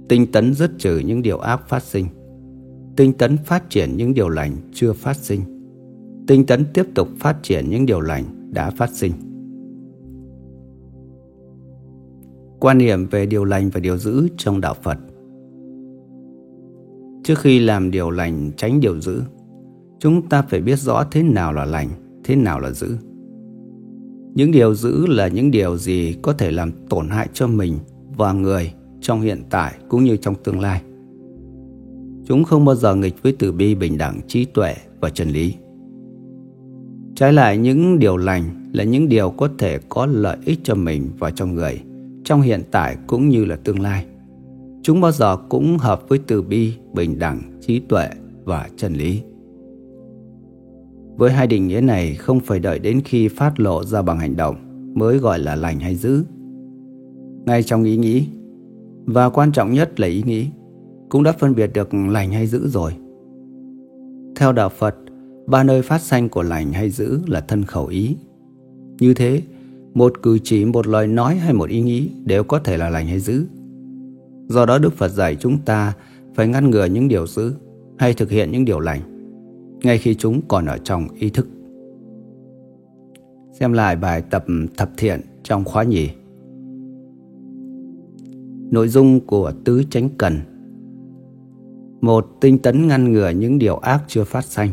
Tinh 0.09 0.33
tấn 0.33 0.55
dứt 0.55 0.71
trừ 0.79 0.99
những 0.99 1.23
điều 1.23 1.39
ác 1.39 1.69
phát 1.69 1.83
sinh 1.83 2.07
Tinh 2.97 3.13
tấn 3.13 3.37
phát 3.37 3.71
triển 3.71 3.97
những 3.97 4.15
điều 4.15 4.29
lành 4.29 4.57
chưa 4.73 4.93
phát 4.93 5.17
sinh 5.17 5.41
Tinh 6.27 6.47
tấn 6.47 6.65
tiếp 6.75 6.87
tục 6.95 7.09
phát 7.19 7.37
triển 7.43 7.71
những 7.71 7.87
điều 7.87 8.01
lành 8.01 8.53
đã 8.53 8.71
phát 8.71 8.91
sinh 8.91 9.13
quan 12.63 12.79
niệm 12.79 13.07
về 13.07 13.27
điều 13.27 13.45
lành 13.45 13.71
và 13.71 13.81
điều 13.81 13.97
dữ 13.97 14.29
trong 14.37 14.61
đạo 14.61 14.75
Phật. 14.83 14.99
Trước 17.25 17.39
khi 17.39 17.59
làm 17.59 17.91
điều 17.91 18.11
lành 18.11 18.51
tránh 18.57 18.81
điều 18.81 19.01
dữ, 19.01 19.23
chúng 19.99 20.29
ta 20.29 20.43
phải 20.43 20.61
biết 20.61 20.79
rõ 20.79 21.05
thế 21.11 21.23
nào 21.23 21.53
là 21.53 21.65
lành, 21.65 21.89
thế 22.25 22.37
nào 22.37 22.61
là 22.61 22.71
dữ. 22.71 22.97
Những 24.35 24.51
điều 24.51 24.75
giữ 24.75 25.07
là 25.07 25.29
những 25.29 25.51
điều 25.51 25.77
gì 25.77 26.17
có 26.23 26.33
thể 26.33 26.51
làm 26.51 26.73
tổn 26.89 27.09
hại 27.09 27.29
cho 27.33 27.47
mình 27.47 27.79
và 28.17 28.33
người 28.33 28.73
trong 29.01 29.21
hiện 29.21 29.43
tại 29.51 29.75
cũng 29.89 30.05
như 30.05 30.17
trong 30.17 30.35
tương 30.35 30.61
lai. 30.61 30.83
Chúng 32.27 32.45
không 32.45 32.65
bao 32.65 32.75
giờ 32.75 32.95
nghịch 32.95 33.23
với 33.23 33.37
từ 33.39 33.53
bi 33.53 33.75
bình 33.75 33.99
đẳng, 33.99 34.21
trí 34.29 34.45
tuệ 34.45 34.75
và 35.01 35.11
chân 35.11 35.29
lý. 35.29 35.55
Trái 37.15 37.33
lại 37.33 37.59
những 37.59 37.99
điều 37.99 38.17
lành 38.17 38.71
là 38.73 38.85
những 38.85 39.09
điều 39.09 39.31
có 39.31 39.49
thể 39.59 39.79
có 39.89 40.07
lợi 40.07 40.37
ích 40.45 40.59
cho 40.63 40.75
mình 40.75 41.11
và 41.19 41.31
cho 41.31 41.47
người– 41.47 41.81
trong 42.25 42.41
hiện 42.41 42.63
tại 42.71 42.97
cũng 43.07 43.29
như 43.29 43.45
là 43.45 43.57
tương 43.57 43.81
lai. 43.81 44.07
Chúng 44.83 45.01
bao 45.01 45.13
giờ 45.13 45.37
cũng 45.49 45.79
hợp 45.79 46.09
với 46.09 46.19
từ 46.27 46.43
bi, 46.43 46.73
bình 46.93 47.19
đẳng, 47.19 47.61
trí 47.61 47.79
tuệ 47.79 48.09
và 48.45 48.69
chân 48.77 48.95
lý. 48.95 49.23
Với 51.17 51.33
hai 51.33 51.47
định 51.47 51.67
nghĩa 51.67 51.81
này 51.81 52.15
không 52.15 52.41
phải 52.41 52.59
đợi 52.59 52.79
đến 52.79 53.01
khi 53.05 53.29
phát 53.29 53.61
lộ 53.61 53.85
ra 53.85 54.03
bằng 54.03 54.19
hành 54.19 54.37
động 54.37 54.57
mới 54.95 55.19
gọi 55.19 55.39
là 55.39 55.55
lành 55.55 55.81
hay 55.81 55.95
dữ. 55.95 56.25
Ngay 57.47 57.63
trong 57.63 57.85
ý 57.85 57.97
nghĩ, 57.97 58.27
và 59.05 59.29
quan 59.29 59.53
trọng 59.53 59.73
nhất 59.73 60.01
là 60.01 60.07
ý 60.07 60.23
nghĩ, 60.23 60.47
cũng 61.11 61.23
đã 61.23 61.33
phân 61.33 61.55
biệt 61.55 61.71
được 61.75 61.95
lành 61.95 62.33
hay 62.33 62.47
dữ 62.47 62.69
rồi. 62.69 62.93
Theo 64.37 64.53
đạo 64.53 64.69
Phật, 64.69 64.97
ba 65.47 65.65
nơi 65.65 65.83
phát 65.83 66.01
sanh 66.01 66.29
của 66.29 66.43
lành 66.43 66.73
hay 66.73 66.91
dữ 66.91 67.19
là 67.27 67.41
thân 67.41 67.65
khẩu 67.65 67.87
ý. 67.87 68.17
Như 69.01 69.15
thế, 69.15 69.43
một 69.95 70.13
cử 70.23 70.39
chỉ, 70.45 70.65
một 70.65 70.87
lời 70.87 71.07
nói 71.07 71.37
hay 71.37 71.53
một 71.53 71.69
ý 71.69 71.83
nghĩ 71.83 72.11
đều 72.25 72.45
có 72.45 72.59
thể 72.59 72.77
là 72.77 72.91
lành 72.91 73.07
hay 73.07 73.21
dữ. 73.21 73.45
Do 74.49 74.67
đó 74.67 74.79
Đức 74.79 74.93
Phật 74.93 75.09
dạy 75.09 75.37
chúng 75.41 75.59
ta 75.59 75.93
phải 76.35 76.49
ngăn 76.49 76.71
ngừa 76.71 76.85
những 76.85 77.09
điều 77.09 77.27
dữ 77.27 77.53
hay 77.99 78.15
thực 78.15 78.31
hiện 78.31 78.51
những 78.51 78.65
điều 78.65 78.81
lành 78.81 79.12
ngay 79.83 79.99
khi 79.99 80.15
chúng 80.15 80.41
còn 80.49 80.67
ở 80.67 80.79
trong 80.79 81.09
ý 81.15 81.31
thức. 81.31 81.49
xem 83.53 83.73
lại 83.73 83.97
bài 83.97 84.23
tập 84.31 84.45
thập 84.77 84.91
thiện 84.97 85.21
trong 85.43 85.65
khóa 85.65 85.83
nhì. 85.83 86.09
Nội 88.71 88.89
dung 88.89 89.21
của 89.21 89.53
tứ 89.65 89.83
chánh 89.91 90.09
cần 90.19 90.41
Một 92.01 92.27
tinh 92.41 92.59
tấn 92.59 92.89
ngăn 92.89 93.13
ngừa 93.13 93.31
những 93.31 93.59
điều 93.59 93.77
ác 93.77 94.03
chưa 94.09 94.25
phát 94.25 94.45
sanh 94.45 94.71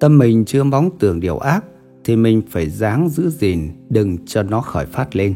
Tâm 0.00 0.18
mình 0.18 0.44
chưa 0.44 0.64
bóng 0.64 0.90
tưởng 0.98 1.20
điều 1.20 1.38
ác 1.38 1.64
Thì 2.04 2.16
mình 2.16 2.42
phải 2.48 2.70
dáng 2.70 3.08
giữ 3.08 3.30
gìn 3.30 3.60
đừng 3.88 4.16
cho 4.26 4.42
nó 4.42 4.60
khởi 4.60 4.86
phát 4.86 5.16
lên, 5.16 5.34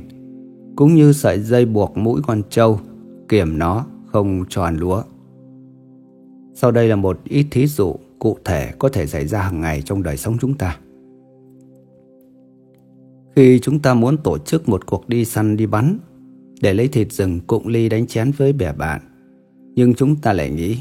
Cũng 0.77 0.95
như 0.95 1.13
sợi 1.13 1.41
dây 1.41 1.67
buộc 1.67 1.97
mũi 1.97 2.21
con 2.27 2.43
trâu 2.51 2.81
Kiểm 3.29 3.59
nó 3.59 3.87
không 4.07 4.45
tròn 4.49 4.77
lúa 4.77 5.03
sau 6.55 6.71
đây 6.71 6.89
là 6.89 6.97
một 6.97 7.21
ít 7.25 7.47
thí 7.51 7.67
dụ 7.67 7.97
cụ 8.19 8.39
thể 8.45 8.73
có 8.79 8.89
thể 8.89 9.07
xảy 9.07 9.27
ra 9.27 9.43
hàng 9.43 9.61
ngày 9.61 9.83
trong 9.83 10.03
đời 10.03 10.17
sống 10.17 10.37
chúng 10.41 10.55
ta 10.55 10.79
Khi 13.37 13.59
chúng 13.63 13.79
ta 13.79 13.95
muốn 13.95 14.17
tổ 14.17 14.39
chức 14.39 14.69
một 14.69 14.87
cuộc 14.87 15.09
đi 15.09 15.25
săn 15.25 15.57
đi 15.57 15.67
bắn 15.67 15.99
để 16.61 16.75
lấy 16.75 16.89
thịt 16.89 17.13
rừng 17.13 17.41
cụng 17.41 17.67
ly 17.67 17.89
đánh 17.89 18.07
chén 18.07 18.31
với 18.31 18.53
bè 18.53 18.73
bạn. 18.73 19.01
Nhưng 19.75 19.95
chúng 19.95 20.17
ta 20.17 20.33
lại 20.33 20.51
nghĩ, 20.51 20.79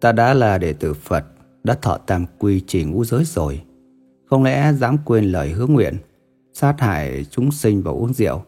ta 0.00 0.12
đã 0.12 0.34
là 0.34 0.58
đệ 0.58 0.72
tử 0.72 0.94
Phật, 0.94 1.24
đã 1.64 1.74
thọ 1.82 1.98
tam 1.98 2.26
quy 2.38 2.60
trì 2.60 2.84
ngũ 2.84 3.04
giới 3.04 3.24
rồi. 3.24 3.62
Không 4.24 4.42
lẽ 4.42 4.72
dám 4.72 4.96
quên 5.04 5.24
lời 5.24 5.50
hứa 5.50 5.66
nguyện, 5.66 5.96
sát 6.52 6.80
hại 6.80 7.24
chúng 7.30 7.50
sinh 7.52 7.82
và 7.82 7.90
uống 7.90 8.12
rượu. 8.12 8.42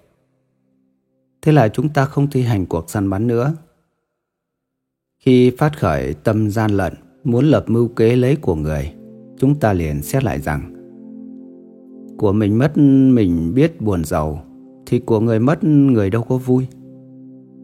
Thế 1.43 1.53
là 1.53 1.69
chúng 1.69 1.89
ta 1.89 2.05
không 2.05 2.31
thi 2.31 2.43
hành 2.43 2.67
cuộc 2.67 2.91
săn 2.91 3.11
bắn 3.11 3.27
nữa. 3.27 3.55
Khi 5.19 5.51
phát 5.51 5.79
khởi 5.79 6.15
tâm 6.15 6.51
gian 6.51 6.71
lận, 6.71 6.93
muốn 7.25 7.45
lập 7.45 7.65
mưu 7.67 7.89
kế 7.89 8.17
lấy 8.17 8.37
của 8.37 8.55
người, 8.55 8.93
chúng 9.39 9.55
ta 9.55 9.73
liền 9.73 10.03
xét 10.03 10.25
lại 10.25 10.41
rằng 10.41 10.75
của 12.17 12.33
mình 12.33 12.59
mất 12.59 12.79
mình 13.13 13.55
biết 13.55 13.81
buồn 13.81 14.05
giàu 14.05 14.43
thì 14.87 14.99
của 14.99 15.21
người 15.21 15.41
mất 15.41 15.65
người 15.65 16.11
đâu 16.11 16.23
có 16.23 16.37
vui. 16.37 16.67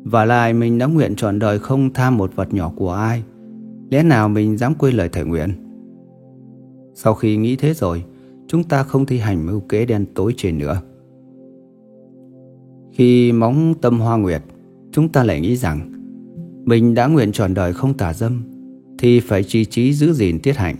Và 0.05 0.25
lại 0.25 0.53
mình 0.53 0.79
đã 0.79 0.87
nguyện 0.87 1.15
trọn 1.17 1.39
đời 1.39 1.59
không 1.59 1.93
tham 1.93 2.17
một 2.17 2.37
vật 2.37 2.55
nhỏ 2.55 2.73
của 2.77 2.93
ai. 2.93 3.23
Lẽ 3.91 4.03
nào 4.03 4.29
mình 4.29 4.57
dám 4.57 4.75
quên 4.75 4.95
lời 4.95 5.09
thể 5.09 5.25
nguyện? 5.25 5.51
Sau 6.95 7.15
khi 7.15 7.37
nghĩ 7.37 7.57
thế 7.57 7.75
rồi, 7.75 8.05
chúng 8.47 8.65
ta 8.65 8.83
không 8.83 9.07
thi 9.07 9.19
hành 9.19 9.47
mưu 9.47 9.61
kế 9.61 9.87
đen 9.87 10.07
tối 10.15 10.35
trên 10.37 10.59
nữa. 10.59 10.81
Khi 12.93 13.33
móng 13.33 13.75
tâm 13.81 14.01
hoa 14.01 14.17
nguyệt, 14.17 14.43
chúng 14.93 15.09
ta 15.09 15.25
lại 15.25 15.41
nghĩ 15.41 15.57
rằng 15.57 15.94
mình 16.65 16.95
đã 16.95 17.07
nguyện 17.07 17.33
trọn 17.33 17.55
đời 17.55 17.73
không 17.73 17.95
tà 17.95 18.13
dâm 18.13 18.43
thì 18.99 19.21
phải 19.21 19.45
trì 19.45 19.65
trí 19.65 19.93
giữ 19.93 20.13
gìn 20.13 20.39
tiết 20.43 20.57
hạnh. 20.57 20.77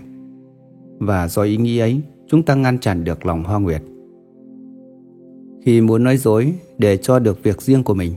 Và 0.99 1.29
do 1.29 1.43
ý 1.43 1.57
nghĩ 1.57 1.79
ấy, 1.79 2.01
chúng 2.27 2.43
ta 2.43 2.55
ngăn 2.55 2.79
chặn 2.79 3.05
được 3.05 3.27
lòng 3.27 3.45
hoa 3.45 3.59
nguyệt 3.59 3.83
khi 5.65 5.81
muốn 5.81 6.05
nói 6.05 6.17
dối 6.17 6.55
để 6.79 6.97
cho 6.97 7.19
được 7.19 7.43
việc 7.43 7.63
riêng 7.63 7.83
của 7.85 7.95
mình, 7.95 8.13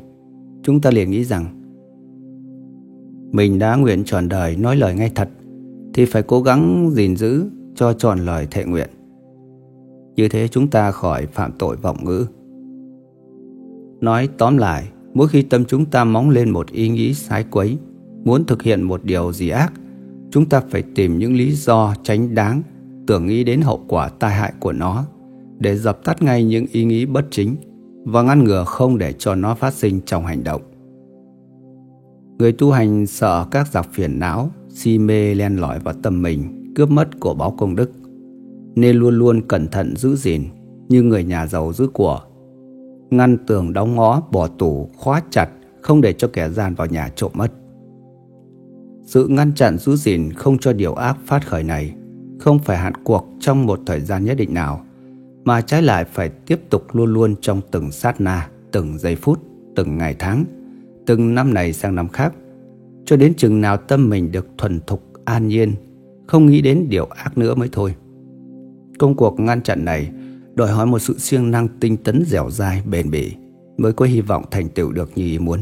chúng 0.63 0.81
ta 0.81 0.91
liền 0.91 1.11
nghĩ 1.11 1.23
rằng 1.23 1.45
mình 3.31 3.59
đã 3.59 3.75
nguyện 3.75 4.03
trọn 4.03 4.29
đời 4.29 4.55
nói 4.55 4.75
lời 4.75 4.95
ngay 4.95 5.11
thật 5.15 5.29
thì 5.93 6.05
phải 6.05 6.23
cố 6.23 6.41
gắng 6.41 6.89
gìn 6.93 7.15
giữ 7.15 7.45
cho 7.75 7.93
tròn 7.93 8.19
lời 8.19 8.47
thệ 8.51 8.65
nguyện. 8.65 8.89
Như 10.15 10.29
thế 10.29 10.47
chúng 10.47 10.67
ta 10.67 10.91
khỏi 10.91 11.25
phạm 11.25 11.51
tội 11.59 11.75
vọng 11.75 11.97
ngữ. 12.03 12.25
Nói 14.01 14.29
tóm 14.37 14.57
lại, 14.57 14.87
mỗi 15.17 15.27
khi 15.27 15.41
tâm 15.41 15.65
chúng 15.65 15.85
ta 15.85 16.03
móng 16.03 16.29
lên 16.29 16.49
một 16.49 16.71
ý 16.71 16.89
nghĩ 16.89 17.13
sái 17.13 17.45
quấy, 17.51 17.77
muốn 18.23 18.45
thực 18.45 18.63
hiện 18.63 18.81
một 18.81 19.03
điều 19.03 19.33
gì 19.33 19.49
ác, 19.49 19.73
chúng 20.31 20.49
ta 20.49 20.61
phải 20.69 20.83
tìm 20.95 21.17
những 21.17 21.35
lý 21.35 21.51
do 21.51 21.93
tránh 22.03 22.35
đáng, 22.35 22.61
tưởng 23.07 23.27
nghĩ 23.27 23.43
đến 23.43 23.61
hậu 23.61 23.85
quả 23.87 24.09
tai 24.09 24.33
hại 24.33 24.53
của 24.59 24.71
nó 24.71 25.05
để 25.59 25.77
dập 25.77 25.99
tắt 26.03 26.21
ngay 26.21 26.43
những 26.43 26.65
ý 26.71 26.85
nghĩ 26.85 27.05
bất 27.05 27.25
chính 27.31 27.55
và 28.03 28.21
ngăn 28.21 28.43
ngừa 28.43 28.63
không 28.63 28.97
để 28.97 29.13
cho 29.13 29.35
nó 29.35 29.55
phát 29.55 29.73
sinh 29.73 30.01
trong 30.05 30.25
hành 30.25 30.43
động. 30.43 30.61
Người 32.39 32.51
tu 32.51 32.71
hành 32.71 33.05
sợ 33.05 33.45
các 33.51 33.67
giặc 33.71 33.89
phiền 33.93 34.19
não, 34.19 34.49
si 34.69 34.97
mê 34.97 35.35
len 35.35 35.55
lỏi 35.55 35.79
vào 35.79 35.93
tâm 36.03 36.21
mình, 36.21 36.73
cướp 36.75 36.89
mất 36.89 37.19
của 37.19 37.33
báo 37.33 37.55
công 37.57 37.75
đức, 37.75 37.91
nên 38.75 38.95
luôn 38.95 39.17
luôn 39.17 39.41
cẩn 39.41 39.67
thận 39.67 39.95
giữ 39.95 40.15
gìn 40.15 40.43
như 40.89 41.03
người 41.03 41.23
nhà 41.23 41.47
giàu 41.47 41.73
giữ 41.73 41.87
của. 41.87 42.21
Ngăn 43.09 43.37
tường 43.37 43.73
đóng 43.73 43.95
ngõ 43.95 44.21
bỏ 44.31 44.47
tủ, 44.47 44.89
khóa 44.97 45.21
chặt, 45.29 45.49
không 45.81 46.01
để 46.01 46.13
cho 46.13 46.29
kẻ 46.33 46.49
gian 46.49 46.75
vào 46.75 46.87
nhà 46.87 47.09
trộm 47.15 47.31
mất. 47.33 47.51
Sự 49.03 49.27
ngăn 49.27 49.53
chặn 49.53 49.77
giữ 49.77 49.95
gìn 49.95 50.33
không 50.33 50.57
cho 50.57 50.73
điều 50.73 50.93
ác 50.93 51.17
phát 51.25 51.47
khởi 51.47 51.63
này 51.63 51.93
không 52.39 52.59
phải 52.59 52.77
hạn 52.77 52.93
cuộc 53.03 53.27
trong 53.39 53.65
một 53.65 53.79
thời 53.85 54.01
gian 54.01 54.25
nhất 54.25 54.37
định 54.37 54.53
nào, 54.53 54.85
mà 55.43 55.61
trái 55.61 55.81
lại 55.81 56.05
phải 56.05 56.29
tiếp 56.29 56.59
tục 56.69 56.95
luôn 56.95 57.13
luôn 57.13 57.35
trong 57.41 57.61
từng 57.71 57.91
sát 57.91 58.21
na, 58.21 58.49
từng 58.71 58.97
giây 58.97 59.15
phút, 59.15 59.39
từng 59.75 59.97
ngày 59.97 60.15
tháng, 60.19 60.45
từng 61.05 61.35
năm 61.35 61.53
này 61.53 61.73
sang 61.73 61.95
năm 61.95 62.07
khác, 62.07 62.33
cho 63.05 63.15
đến 63.15 63.33
chừng 63.33 63.61
nào 63.61 63.77
tâm 63.77 64.09
mình 64.09 64.31
được 64.31 64.47
thuần 64.57 64.79
thục 64.87 65.03
an 65.25 65.47
nhiên, 65.47 65.73
không 66.27 66.45
nghĩ 66.45 66.61
đến 66.61 66.85
điều 66.89 67.05
ác 67.05 67.37
nữa 67.37 67.55
mới 67.55 67.69
thôi. 67.71 67.95
Công 68.99 69.15
cuộc 69.15 69.39
ngăn 69.39 69.61
chặn 69.61 69.85
này 69.85 70.11
đòi 70.57 70.71
hỏi 70.71 70.85
một 70.85 70.99
sự 70.99 71.17
siêng 71.17 71.51
năng 71.51 71.67
tinh 71.79 71.97
tấn 71.97 72.23
dẻo 72.25 72.49
dai, 72.49 72.83
bền 72.85 73.11
bỉ 73.11 73.33
mới 73.77 73.93
có 73.93 74.05
hy 74.05 74.21
vọng 74.21 74.43
thành 74.51 74.69
tựu 74.69 74.91
được 74.91 75.11
như 75.15 75.23
ý 75.23 75.39
muốn. 75.39 75.59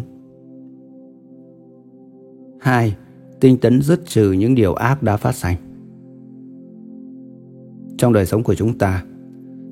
2. 2.59 2.95
Tinh 3.39 3.57
tấn 3.57 3.81
dứt 3.81 4.05
trừ 4.05 4.31
những 4.31 4.55
điều 4.55 4.73
ác 4.73 5.03
đã 5.03 5.17
phát 5.17 5.35
sinh. 5.35 5.57
Trong 7.97 8.13
đời 8.13 8.25
sống 8.25 8.43
của 8.43 8.55
chúng 8.55 8.77
ta, 8.77 9.03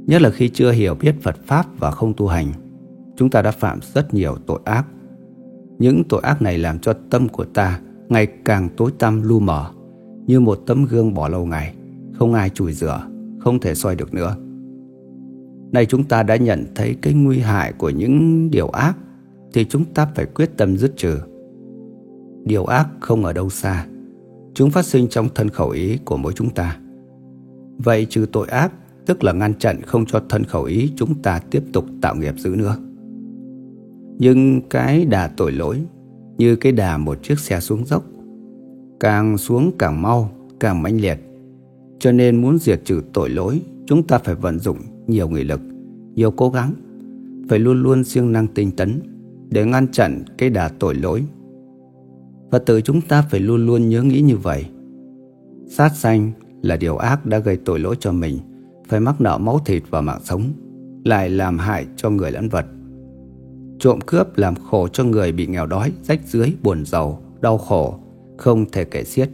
Nhất 0.07 0.21
là 0.21 0.29
khi 0.29 0.49
chưa 0.49 0.71
hiểu 0.71 0.95
biết 0.95 1.15
Phật 1.21 1.35
Pháp 1.45 1.65
và 1.79 1.91
không 1.91 2.13
tu 2.13 2.27
hành 2.27 2.51
Chúng 3.15 3.29
ta 3.29 3.41
đã 3.41 3.51
phạm 3.51 3.79
rất 3.93 4.13
nhiều 4.13 4.35
tội 4.45 4.59
ác 4.65 4.85
Những 5.79 6.03
tội 6.09 6.21
ác 6.21 6.41
này 6.41 6.57
làm 6.57 6.79
cho 6.79 6.93
tâm 7.09 7.29
của 7.29 7.45
ta 7.45 7.79
Ngày 8.09 8.27
càng 8.45 8.69
tối 8.77 8.91
tăm 8.99 9.21
lu 9.21 9.39
mờ 9.39 9.71
Như 10.27 10.39
một 10.39 10.59
tấm 10.65 10.85
gương 10.85 11.13
bỏ 11.13 11.27
lâu 11.27 11.45
ngày 11.45 11.75
Không 12.13 12.33
ai 12.33 12.49
chùi 12.49 12.73
rửa 12.73 13.07
Không 13.39 13.59
thể 13.59 13.75
soi 13.75 13.95
được 13.95 14.13
nữa 14.13 14.35
Nay 15.73 15.85
chúng 15.85 16.03
ta 16.03 16.23
đã 16.23 16.35
nhận 16.35 16.65
thấy 16.75 16.95
cái 17.01 17.13
nguy 17.13 17.39
hại 17.39 17.73
của 17.73 17.89
những 17.89 18.49
điều 18.51 18.67
ác 18.67 18.97
Thì 19.53 19.65
chúng 19.65 19.85
ta 19.85 20.07
phải 20.15 20.25
quyết 20.25 20.57
tâm 20.57 20.77
dứt 20.77 20.93
trừ 20.97 21.19
Điều 22.45 22.65
ác 22.65 22.87
không 22.99 23.25
ở 23.25 23.33
đâu 23.33 23.49
xa 23.49 23.85
Chúng 24.53 24.69
phát 24.69 24.85
sinh 24.85 25.07
trong 25.07 25.29
thân 25.35 25.49
khẩu 25.49 25.69
ý 25.69 25.97
của 26.05 26.17
mỗi 26.17 26.33
chúng 26.33 26.49
ta 26.49 26.77
Vậy 27.77 28.07
trừ 28.09 28.25
tội 28.31 28.47
ác 28.47 28.71
tức 29.05 29.23
là 29.23 29.33
ngăn 29.33 29.53
chặn 29.53 29.81
không 29.81 30.05
cho 30.05 30.21
thân 30.29 30.43
khẩu 30.43 30.63
ý 30.63 30.91
chúng 30.95 31.21
ta 31.21 31.39
tiếp 31.39 31.63
tục 31.73 31.85
tạo 32.01 32.15
nghiệp 32.15 32.33
dữ 32.37 32.49
nữa. 32.49 32.77
Nhưng 34.17 34.61
cái 34.69 35.05
đà 35.05 35.27
tội 35.27 35.51
lỗi 35.51 35.81
như 36.37 36.55
cái 36.55 36.71
đà 36.71 36.97
một 36.97 37.23
chiếc 37.23 37.39
xe 37.39 37.59
xuống 37.59 37.85
dốc, 37.85 38.03
càng 38.99 39.37
xuống 39.37 39.71
càng 39.79 40.01
mau, 40.01 40.29
càng 40.59 40.83
mãnh 40.83 41.01
liệt. 41.01 41.17
Cho 41.99 42.11
nên 42.11 42.41
muốn 42.41 42.57
diệt 42.57 42.81
trừ 42.85 43.01
tội 43.13 43.29
lỗi, 43.29 43.61
chúng 43.85 44.07
ta 44.07 44.17
phải 44.17 44.35
vận 44.35 44.59
dụng 44.59 44.77
nhiều 45.07 45.29
nghị 45.29 45.43
lực, 45.43 45.61
nhiều 46.15 46.31
cố 46.31 46.49
gắng, 46.49 46.73
phải 47.49 47.59
luôn 47.59 47.83
luôn 47.83 48.03
siêng 48.03 48.31
năng 48.31 48.47
tinh 48.47 48.71
tấn 48.71 48.99
để 49.49 49.65
ngăn 49.65 49.87
chặn 49.87 50.23
cái 50.37 50.49
đà 50.49 50.69
tội 50.69 50.95
lỗi. 50.95 51.23
Và 52.51 52.59
tự 52.59 52.81
chúng 52.81 53.01
ta 53.01 53.21
phải 53.21 53.39
luôn 53.39 53.65
luôn 53.65 53.89
nhớ 53.89 54.03
nghĩ 54.03 54.21
như 54.21 54.37
vậy. 54.37 54.65
Sát 55.67 55.89
sanh 55.95 56.31
là 56.61 56.77
điều 56.77 56.97
ác 56.97 57.25
đã 57.25 57.39
gây 57.39 57.57
tội 57.57 57.79
lỗi 57.79 57.95
cho 57.99 58.11
mình– 58.11 58.37
phải 58.87 58.99
mắc 58.99 59.21
nợ 59.21 59.37
máu 59.37 59.59
thịt 59.65 59.83
và 59.89 60.01
mạng 60.01 60.19
sống, 60.23 60.43
lại 61.05 61.29
làm 61.29 61.57
hại 61.57 61.85
cho 61.95 62.09
người 62.09 62.31
lẫn 62.31 62.49
vật. 62.49 62.65
Trộm 63.79 63.99
cướp 64.01 64.37
làm 64.37 64.55
khổ 64.55 64.87
cho 64.87 65.03
người 65.03 65.31
bị 65.31 65.47
nghèo 65.47 65.65
đói, 65.65 65.91
rách 66.03 66.21
dưới, 66.25 66.53
buồn 66.63 66.85
giàu, 66.85 67.21
đau 67.41 67.57
khổ, 67.57 67.99
không 68.37 68.65
thể 68.71 68.83
kể 68.83 69.03
xiết. 69.03 69.29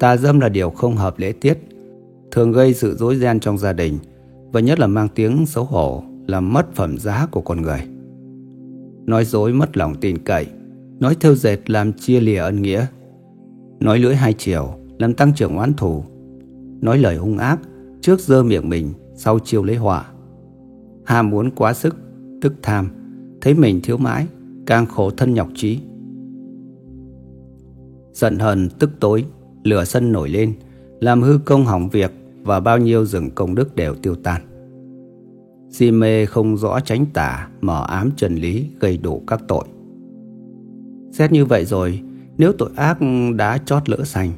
Tà 0.00 0.16
dâm 0.16 0.40
là 0.40 0.48
điều 0.48 0.70
không 0.70 0.96
hợp 0.96 1.18
lễ 1.18 1.32
tiết, 1.32 1.58
thường 2.30 2.52
gây 2.52 2.74
sự 2.74 2.96
rối 2.96 3.16
ren 3.16 3.40
trong 3.40 3.58
gia 3.58 3.72
đình 3.72 3.98
và 4.52 4.60
nhất 4.60 4.78
là 4.80 4.86
mang 4.86 5.08
tiếng 5.14 5.46
xấu 5.46 5.64
hổ, 5.64 6.02
làm 6.26 6.52
mất 6.52 6.74
phẩm 6.74 6.98
giá 6.98 7.26
của 7.30 7.40
con 7.40 7.62
người. 7.62 7.80
Nói 9.06 9.24
dối 9.24 9.52
mất 9.52 9.76
lòng 9.76 9.94
tin 10.00 10.18
cậy, 10.18 10.46
nói 11.00 11.16
thêu 11.20 11.34
dệt 11.34 11.70
làm 11.70 11.92
chia 11.92 12.20
lìa 12.20 12.38
ân 12.38 12.62
nghĩa, 12.62 12.86
nói 13.80 13.98
lưỡi 13.98 14.14
hai 14.14 14.32
chiều 14.32 14.74
làm 14.98 15.14
tăng 15.14 15.34
trưởng 15.34 15.56
oán 15.56 15.72
thù, 15.74 16.04
nói 16.80 16.98
lời 16.98 17.16
hung 17.16 17.38
ác 17.38 17.60
trước 18.00 18.20
dơ 18.20 18.42
miệng 18.42 18.68
mình, 18.68 18.92
sau 19.14 19.38
chiêu 19.38 19.64
lấy 19.64 19.76
họa. 19.76 20.04
Ham 21.04 21.30
muốn 21.30 21.50
quá 21.50 21.72
sức, 21.72 21.96
tức 22.40 22.54
tham, 22.62 22.88
thấy 23.40 23.54
mình 23.54 23.80
thiếu 23.82 23.96
mãi, 23.96 24.26
càng 24.66 24.86
khổ 24.86 25.10
thân 25.10 25.34
nhọc 25.34 25.48
trí. 25.54 25.78
Giận 28.12 28.38
hờn 28.38 28.68
tức 28.78 28.90
tối, 29.00 29.24
lửa 29.64 29.84
sân 29.84 30.12
nổi 30.12 30.28
lên, 30.28 30.54
làm 31.00 31.22
hư 31.22 31.38
công 31.44 31.64
hỏng 31.64 31.88
việc 31.88 32.12
và 32.42 32.60
bao 32.60 32.78
nhiêu 32.78 33.04
rừng 33.04 33.30
công 33.30 33.54
đức 33.54 33.76
đều 33.76 33.94
tiêu 33.94 34.14
tan. 34.14 34.42
Si 35.70 35.90
mê 35.90 36.26
không 36.26 36.56
rõ 36.56 36.80
tránh 36.80 37.06
tả, 37.14 37.48
mở 37.60 37.84
ám 37.88 38.10
trần 38.16 38.34
lý 38.34 38.66
gây 38.80 38.96
đủ 38.96 39.22
các 39.26 39.40
tội. 39.48 39.64
Xét 41.12 41.32
như 41.32 41.44
vậy 41.44 41.64
rồi, 41.64 42.00
nếu 42.38 42.52
tội 42.58 42.70
ác 42.76 42.98
đã 43.36 43.58
chót 43.58 43.88
lỡ 43.88 44.04
sành, 44.04 44.30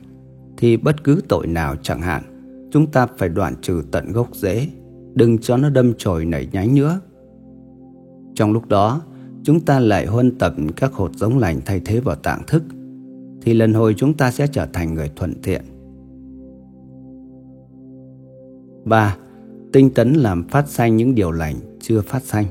thì 0.57 0.77
bất 0.77 1.05
cứ 1.05 1.21
tội 1.29 1.47
nào 1.47 1.77
chẳng 1.83 2.01
hạn, 2.01 2.23
chúng 2.71 2.87
ta 2.87 3.07
phải 3.19 3.29
đoạn 3.29 3.55
trừ 3.63 3.83
tận 3.91 4.13
gốc 4.13 4.29
rễ, 4.33 4.69
đừng 5.15 5.39
cho 5.39 5.57
nó 5.57 5.71
đâm 5.71 5.93
chồi 5.99 6.25
nảy 6.25 6.49
nhánh 6.53 6.75
nữa. 6.75 7.01
Trong 8.35 8.53
lúc 8.53 8.69
đó, 8.69 9.03
chúng 9.43 9.61
ta 9.61 9.81
lại 9.81 10.07
huân 10.07 10.39
tập 10.39 10.55
các 10.77 10.93
hột 10.93 11.11
giống 11.15 11.39
lành 11.39 11.61
thay 11.65 11.81
thế 11.85 12.01
vào 12.01 12.17
tạng 12.17 12.43
thức, 12.47 12.63
thì 13.43 13.55
lần 13.55 13.75
hồi 13.75 13.95
chúng 13.97 14.15
ta 14.15 14.31
sẽ 14.31 14.47
trở 14.47 14.67
thành 14.67 14.95
người 14.95 15.11
thuận 15.17 15.43
thiện. 15.43 15.63
3. 18.85 19.17
Tinh 19.73 19.91
tấn 19.91 20.13
làm 20.13 20.49
phát 20.49 20.69
sanh 20.69 20.97
những 20.97 21.15
điều 21.15 21.31
lành 21.31 21.55
chưa 21.81 22.01
phát 22.01 22.23
sanh. 22.23 22.45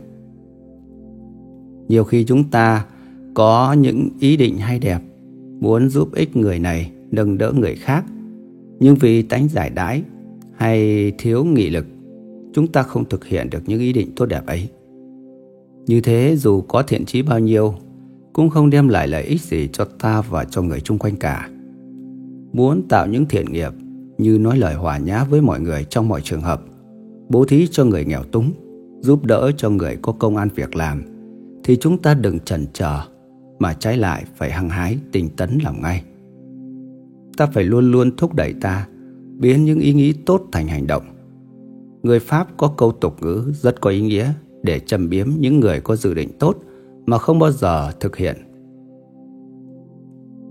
Nhiều 1.88 2.04
khi 2.04 2.24
chúng 2.24 2.44
ta 2.44 2.86
có 3.34 3.74
những 3.74 4.10
ý 4.20 4.38
định 4.38 4.58
hay 4.58 4.80
đẹp, 4.80 5.00
muốn 5.60 5.90
giúp 5.90 6.14
ích 6.14 6.36
người 6.36 6.60
này, 6.60 6.92
nâng 7.12 7.38
đỡ 7.38 7.52
người 7.52 7.76
khác, 7.76 8.06
nhưng 8.80 8.96
vì 8.96 9.22
tánh 9.22 9.48
giải 9.48 9.70
đãi 9.70 10.04
hay 10.56 11.12
thiếu 11.18 11.44
nghị 11.44 11.70
lực, 11.70 11.86
chúng 12.54 12.68
ta 12.68 12.84
không 12.84 13.06
thực 13.10 13.26
hiện 13.26 13.50
được 13.50 13.64
những 13.66 13.80
ý 13.80 13.94
định 13.94 14.12
tốt 14.16 14.26
đẹp 14.26 14.46
ấy. 14.46 14.70
Như 15.86 16.02
thế 16.02 16.36
dù 16.38 16.62
có 16.62 16.84
thiện 16.84 17.06
trí 17.06 17.22
bao 17.22 17.40
nhiêu, 17.40 17.74
cũng 18.34 18.50
không 18.50 18.70
đem 18.70 18.88
lại 18.88 19.08
lợi 19.08 19.24
ích 19.24 19.42
gì 19.42 19.70
cho 19.74 19.86
ta 19.86 20.22
và 20.22 20.46
cho 20.46 20.62
người 20.62 20.80
chung 20.80 20.98
quanh 20.98 21.16
cả. 21.16 21.50
Muốn 22.54 22.88
tạo 22.88 23.08
những 23.08 23.26
thiện 23.26 23.46
nghiệp 23.52 23.74
như 24.18 24.38
nói 24.38 24.58
lời 24.58 24.76
hòa 24.76 24.98
nhã 24.98 25.24
với 25.24 25.42
mọi 25.42 25.60
người 25.60 25.86
trong 25.90 26.08
mọi 26.08 26.22
trường 26.22 26.42
hợp, 26.42 26.62
bố 27.30 27.46
thí 27.46 27.68
cho 27.72 27.86
người 27.86 28.06
nghèo 28.06 28.24
túng, 28.24 28.52
giúp 29.00 29.26
đỡ 29.26 29.52
cho 29.58 29.70
người 29.70 29.98
có 30.02 30.12
công 30.12 30.38
ăn 30.38 30.50
việc 30.56 30.76
làm, 30.76 31.04
thì 31.64 31.78
chúng 31.78 31.98
ta 31.98 32.14
đừng 32.14 32.40
chần 32.40 32.66
chờ 32.74 33.00
mà 33.60 33.74
trái 33.74 33.98
lại 33.98 34.26
phải 34.36 34.52
hăng 34.52 34.70
hái 34.70 34.98
tinh 35.12 35.30
tấn 35.38 35.60
làm 35.64 35.82
ngay. 35.82 36.04
Ta 37.38 37.46
phải 37.46 37.64
luôn 37.64 37.92
luôn 37.92 38.12
thúc 38.18 38.34
đẩy 38.34 38.54
ta 38.62 38.88
biến 39.40 39.66
những 39.66 39.80
ý 39.80 39.94
nghĩ 39.94 40.14
tốt 40.26 40.42
thành 40.52 40.68
hành 40.68 40.88
động. 40.88 41.04
Người 42.04 42.20
Pháp 42.20 42.48
có 42.58 42.74
câu 42.78 42.92
tục 42.92 43.16
ngữ 43.22 43.52
rất 43.54 43.82
có 43.82 43.90
ý 43.90 44.02
nghĩa 44.02 44.34
để 44.64 44.80
châm 44.80 45.10
biếm 45.10 45.28
những 45.40 45.60
người 45.60 45.82
có 45.82 45.96
dự 45.96 46.14
định 46.14 46.30
tốt 46.40 46.58
mà 47.06 47.18
không 47.18 47.40
bao 47.40 47.52
giờ 47.52 47.92
thực 48.00 48.16
hiện. 48.16 48.38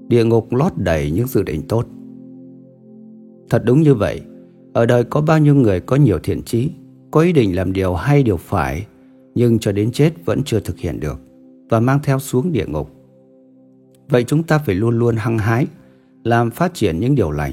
Địa 0.08 0.24
ngục 0.24 0.52
lót 0.52 0.72
đầy 0.76 1.10
những 1.10 1.26
dự 1.26 1.42
định 1.42 1.62
tốt. 1.68 1.86
Thật 3.52 3.62
đúng 3.64 3.82
như 3.82 3.94
vậy, 3.94 4.20
ở 4.72 4.86
đời 4.86 5.04
có 5.04 5.20
bao 5.20 5.38
nhiêu 5.38 5.54
người 5.54 5.80
có 5.80 5.96
nhiều 5.96 6.18
thiện 6.18 6.42
trí, 6.42 6.70
có 7.10 7.20
ý 7.20 7.32
định 7.32 7.56
làm 7.56 7.72
điều 7.72 7.94
hay 7.94 8.22
điều 8.22 8.36
phải, 8.36 8.86
nhưng 9.34 9.58
cho 9.58 9.72
đến 9.72 9.92
chết 9.92 10.12
vẫn 10.24 10.42
chưa 10.44 10.60
thực 10.60 10.78
hiện 10.78 11.00
được 11.00 11.20
và 11.70 11.80
mang 11.80 11.98
theo 12.02 12.18
xuống 12.18 12.52
địa 12.52 12.66
ngục. 12.66 12.90
Vậy 14.08 14.24
chúng 14.24 14.42
ta 14.42 14.58
phải 14.58 14.74
luôn 14.74 14.98
luôn 14.98 15.16
hăng 15.16 15.38
hái, 15.38 15.66
làm 16.24 16.50
phát 16.50 16.74
triển 16.74 17.00
những 17.00 17.14
điều 17.14 17.30
lành. 17.30 17.52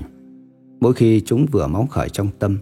Mỗi 0.79 0.93
khi 0.93 1.21
chúng 1.21 1.45
vừa 1.45 1.67
móng 1.67 1.87
khởi 1.87 2.09
trong 2.09 2.27
tâm, 2.39 2.57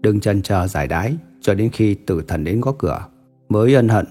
đừng 0.00 0.20
chần 0.20 0.42
chờ 0.42 0.66
giải 0.66 0.86
đái 0.86 1.16
cho 1.40 1.54
đến 1.54 1.70
khi 1.72 1.94
tử 1.94 2.22
thần 2.28 2.44
đến 2.44 2.60
gõ 2.60 2.72
cửa, 2.78 3.06
mới 3.48 3.74
ân 3.74 3.88
hận 3.88 4.06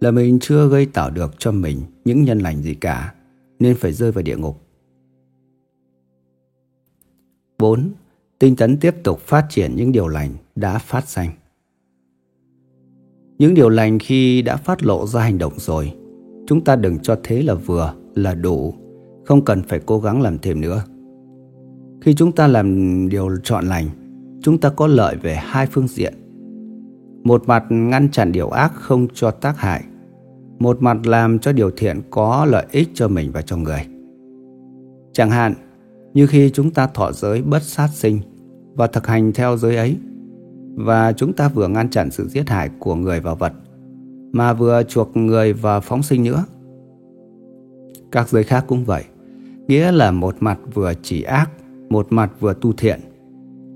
là 0.00 0.10
mình 0.10 0.38
chưa 0.40 0.68
gây 0.68 0.86
tạo 0.86 1.10
được 1.10 1.34
cho 1.38 1.52
mình 1.52 1.80
những 2.04 2.24
nhân 2.24 2.38
lành 2.38 2.62
gì 2.62 2.74
cả, 2.74 3.14
nên 3.58 3.76
phải 3.76 3.92
rơi 3.92 4.12
vào 4.12 4.22
địa 4.22 4.36
ngục. 4.36 4.60
4. 7.58 7.90
Tinh 8.38 8.56
tấn 8.56 8.76
tiếp 8.76 8.94
tục 9.04 9.20
phát 9.20 9.46
triển 9.48 9.76
những 9.76 9.92
điều 9.92 10.08
lành 10.08 10.30
đã 10.56 10.78
phát 10.78 11.08
sanh. 11.08 11.30
Những 13.38 13.54
điều 13.54 13.68
lành 13.68 13.98
khi 13.98 14.42
đã 14.42 14.56
phát 14.56 14.84
lộ 14.84 15.06
ra 15.06 15.20
hành 15.20 15.38
động 15.38 15.52
rồi, 15.56 15.92
chúng 16.46 16.64
ta 16.64 16.76
đừng 16.76 16.98
cho 16.98 17.16
thế 17.22 17.42
là 17.42 17.54
vừa, 17.54 17.94
là 18.14 18.34
đủ, 18.34 18.74
không 19.24 19.44
cần 19.44 19.62
phải 19.62 19.80
cố 19.86 20.00
gắng 20.00 20.22
làm 20.22 20.38
thêm 20.38 20.60
nữa. 20.60 20.84
Khi 22.00 22.14
chúng 22.14 22.32
ta 22.32 22.46
làm 22.46 23.08
điều 23.08 23.36
chọn 23.42 23.66
lành, 23.66 23.88
chúng 24.42 24.58
ta 24.58 24.70
có 24.70 24.86
lợi 24.86 25.16
về 25.16 25.34
hai 25.34 25.66
phương 25.66 25.88
diện. 25.88 26.14
Một 27.24 27.42
mặt 27.46 27.64
ngăn 27.70 28.10
chặn 28.10 28.32
điều 28.32 28.48
ác 28.48 28.72
không 28.74 29.08
cho 29.14 29.30
tác 29.30 29.58
hại, 29.58 29.84
một 30.58 30.82
mặt 30.82 31.06
làm 31.06 31.38
cho 31.38 31.52
điều 31.52 31.70
thiện 31.70 32.00
có 32.10 32.44
lợi 32.44 32.66
ích 32.72 32.88
cho 32.94 33.08
mình 33.08 33.32
và 33.32 33.42
cho 33.42 33.56
người. 33.56 33.86
Chẳng 35.12 35.30
hạn, 35.30 35.54
như 36.14 36.26
khi 36.26 36.50
chúng 36.50 36.70
ta 36.70 36.86
thọ 36.86 37.12
giới 37.12 37.42
bất 37.42 37.62
sát 37.62 37.88
sinh 37.92 38.20
và 38.74 38.86
thực 38.86 39.06
hành 39.06 39.32
theo 39.32 39.56
giới 39.56 39.76
ấy, 39.76 39.96
và 40.74 41.12
chúng 41.12 41.32
ta 41.32 41.48
vừa 41.48 41.68
ngăn 41.68 41.90
chặn 41.90 42.10
sự 42.10 42.28
giết 42.28 42.48
hại 42.48 42.70
của 42.78 42.94
người 42.94 43.20
và 43.20 43.34
vật, 43.34 43.52
mà 44.32 44.52
vừa 44.52 44.82
chuộc 44.88 45.16
người 45.16 45.52
và 45.52 45.80
phóng 45.80 46.02
sinh 46.02 46.24
nữa. 46.24 46.44
Các 48.12 48.28
giới 48.28 48.44
khác 48.44 48.64
cũng 48.68 48.84
vậy, 48.84 49.04
nghĩa 49.68 49.92
là 49.92 50.10
một 50.10 50.36
mặt 50.40 50.58
vừa 50.74 50.92
chỉ 51.02 51.22
ác, 51.22 51.50
một 51.90 52.06
mặt 52.10 52.32
vừa 52.40 52.54
tu 52.60 52.72
thiện. 52.72 53.00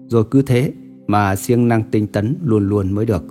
Rồi 0.08 0.24
cứ 0.30 0.42
thế 0.42 0.72
mà 1.06 1.36
siêng 1.36 1.68
năng 1.68 1.82
tinh 1.90 2.06
tấn 2.06 2.36
luôn 2.44 2.68
luôn 2.68 2.92
mới 2.92 3.06
được. 3.06 3.24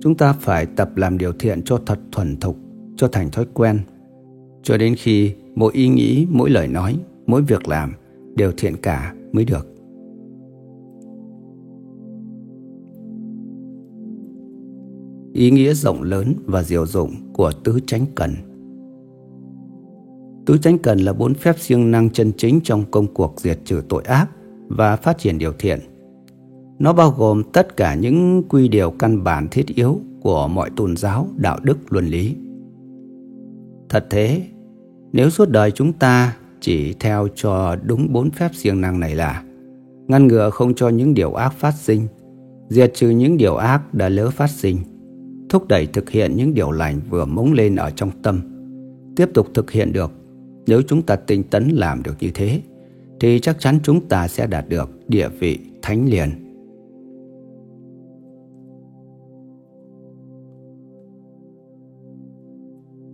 Chúng 0.00 0.14
ta 0.14 0.32
phải 0.32 0.66
tập 0.66 0.96
làm 0.96 1.18
điều 1.18 1.32
thiện 1.32 1.62
cho 1.62 1.80
thật 1.86 1.98
thuần 2.12 2.36
thục, 2.36 2.56
cho 2.96 3.08
thành 3.08 3.30
thói 3.30 3.46
quen. 3.54 3.80
Cho 4.62 4.76
đến 4.76 4.94
khi 4.98 5.32
mỗi 5.54 5.72
ý 5.72 5.88
nghĩ, 5.88 6.26
mỗi 6.30 6.50
lời 6.50 6.68
nói, 6.68 6.96
mỗi 7.32 7.42
việc 7.42 7.68
làm 7.68 7.92
đều 8.34 8.52
thiện 8.56 8.76
cả 8.76 9.14
mới 9.32 9.44
được. 9.44 9.66
Ý 15.32 15.50
nghĩa 15.50 15.74
rộng 15.74 16.02
lớn 16.02 16.34
và 16.46 16.62
diệu 16.62 16.86
dụng 16.86 17.10
của 17.32 17.52
tứ 17.64 17.80
chánh 17.86 18.04
cần 18.14 18.30
Tứ 20.46 20.58
chánh 20.58 20.78
cần 20.78 20.98
là 20.98 21.12
bốn 21.12 21.34
phép 21.34 21.58
siêng 21.58 21.90
năng 21.90 22.10
chân 22.10 22.32
chính 22.36 22.60
trong 22.64 22.84
công 22.90 23.06
cuộc 23.14 23.40
diệt 23.40 23.58
trừ 23.64 23.82
tội 23.88 24.02
ác 24.02 24.26
và 24.68 24.96
phát 24.96 25.18
triển 25.18 25.38
điều 25.38 25.52
thiện. 25.58 25.80
Nó 26.78 26.92
bao 26.92 27.10
gồm 27.10 27.42
tất 27.52 27.76
cả 27.76 27.94
những 27.94 28.42
quy 28.48 28.68
điều 28.68 28.90
căn 28.90 29.24
bản 29.24 29.48
thiết 29.50 29.66
yếu 29.66 30.00
của 30.22 30.48
mọi 30.48 30.70
tôn 30.76 30.96
giáo, 30.96 31.28
đạo 31.36 31.58
đức, 31.62 31.92
luân 31.92 32.06
lý. 32.06 32.36
Thật 33.88 34.06
thế, 34.10 34.42
nếu 35.12 35.30
suốt 35.30 35.50
đời 35.50 35.70
chúng 35.70 35.92
ta 35.92 36.36
chỉ 36.62 36.94
theo 37.00 37.28
cho 37.34 37.76
đúng 37.82 38.12
bốn 38.12 38.30
phép 38.30 38.50
siêng 38.54 38.80
năng 38.80 39.00
này 39.00 39.14
là 39.14 39.44
ngăn 40.08 40.26
ngừa 40.26 40.50
không 40.50 40.74
cho 40.74 40.88
những 40.88 41.14
điều 41.14 41.32
ác 41.32 41.52
phát 41.52 41.74
sinh, 41.74 42.06
diệt 42.68 42.90
trừ 42.94 43.10
những 43.10 43.36
điều 43.36 43.56
ác 43.56 43.94
đã 43.94 44.08
lỡ 44.08 44.30
phát 44.30 44.50
sinh, 44.50 44.78
thúc 45.48 45.68
đẩy 45.68 45.86
thực 45.86 46.10
hiện 46.10 46.36
những 46.36 46.54
điều 46.54 46.70
lành 46.70 47.00
vừa 47.10 47.24
mống 47.24 47.52
lên 47.52 47.76
ở 47.76 47.90
trong 47.90 48.10
tâm, 48.22 48.40
tiếp 49.16 49.28
tục 49.34 49.46
thực 49.54 49.70
hiện 49.70 49.92
được. 49.92 50.12
Nếu 50.66 50.82
chúng 50.82 51.02
ta 51.02 51.16
tinh 51.16 51.42
tấn 51.42 51.68
làm 51.68 52.02
được 52.02 52.14
như 52.20 52.30
thế, 52.34 52.60
thì 53.20 53.38
chắc 53.38 53.60
chắn 53.60 53.78
chúng 53.82 54.08
ta 54.08 54.28
sẽ 54.28 54.46
đạt 54.46 54.68
được 54.68 54.90
địa 55.08 55.28
vị 55.28 55.58
thánh 55.82 56.08
liền. 56.08 56.30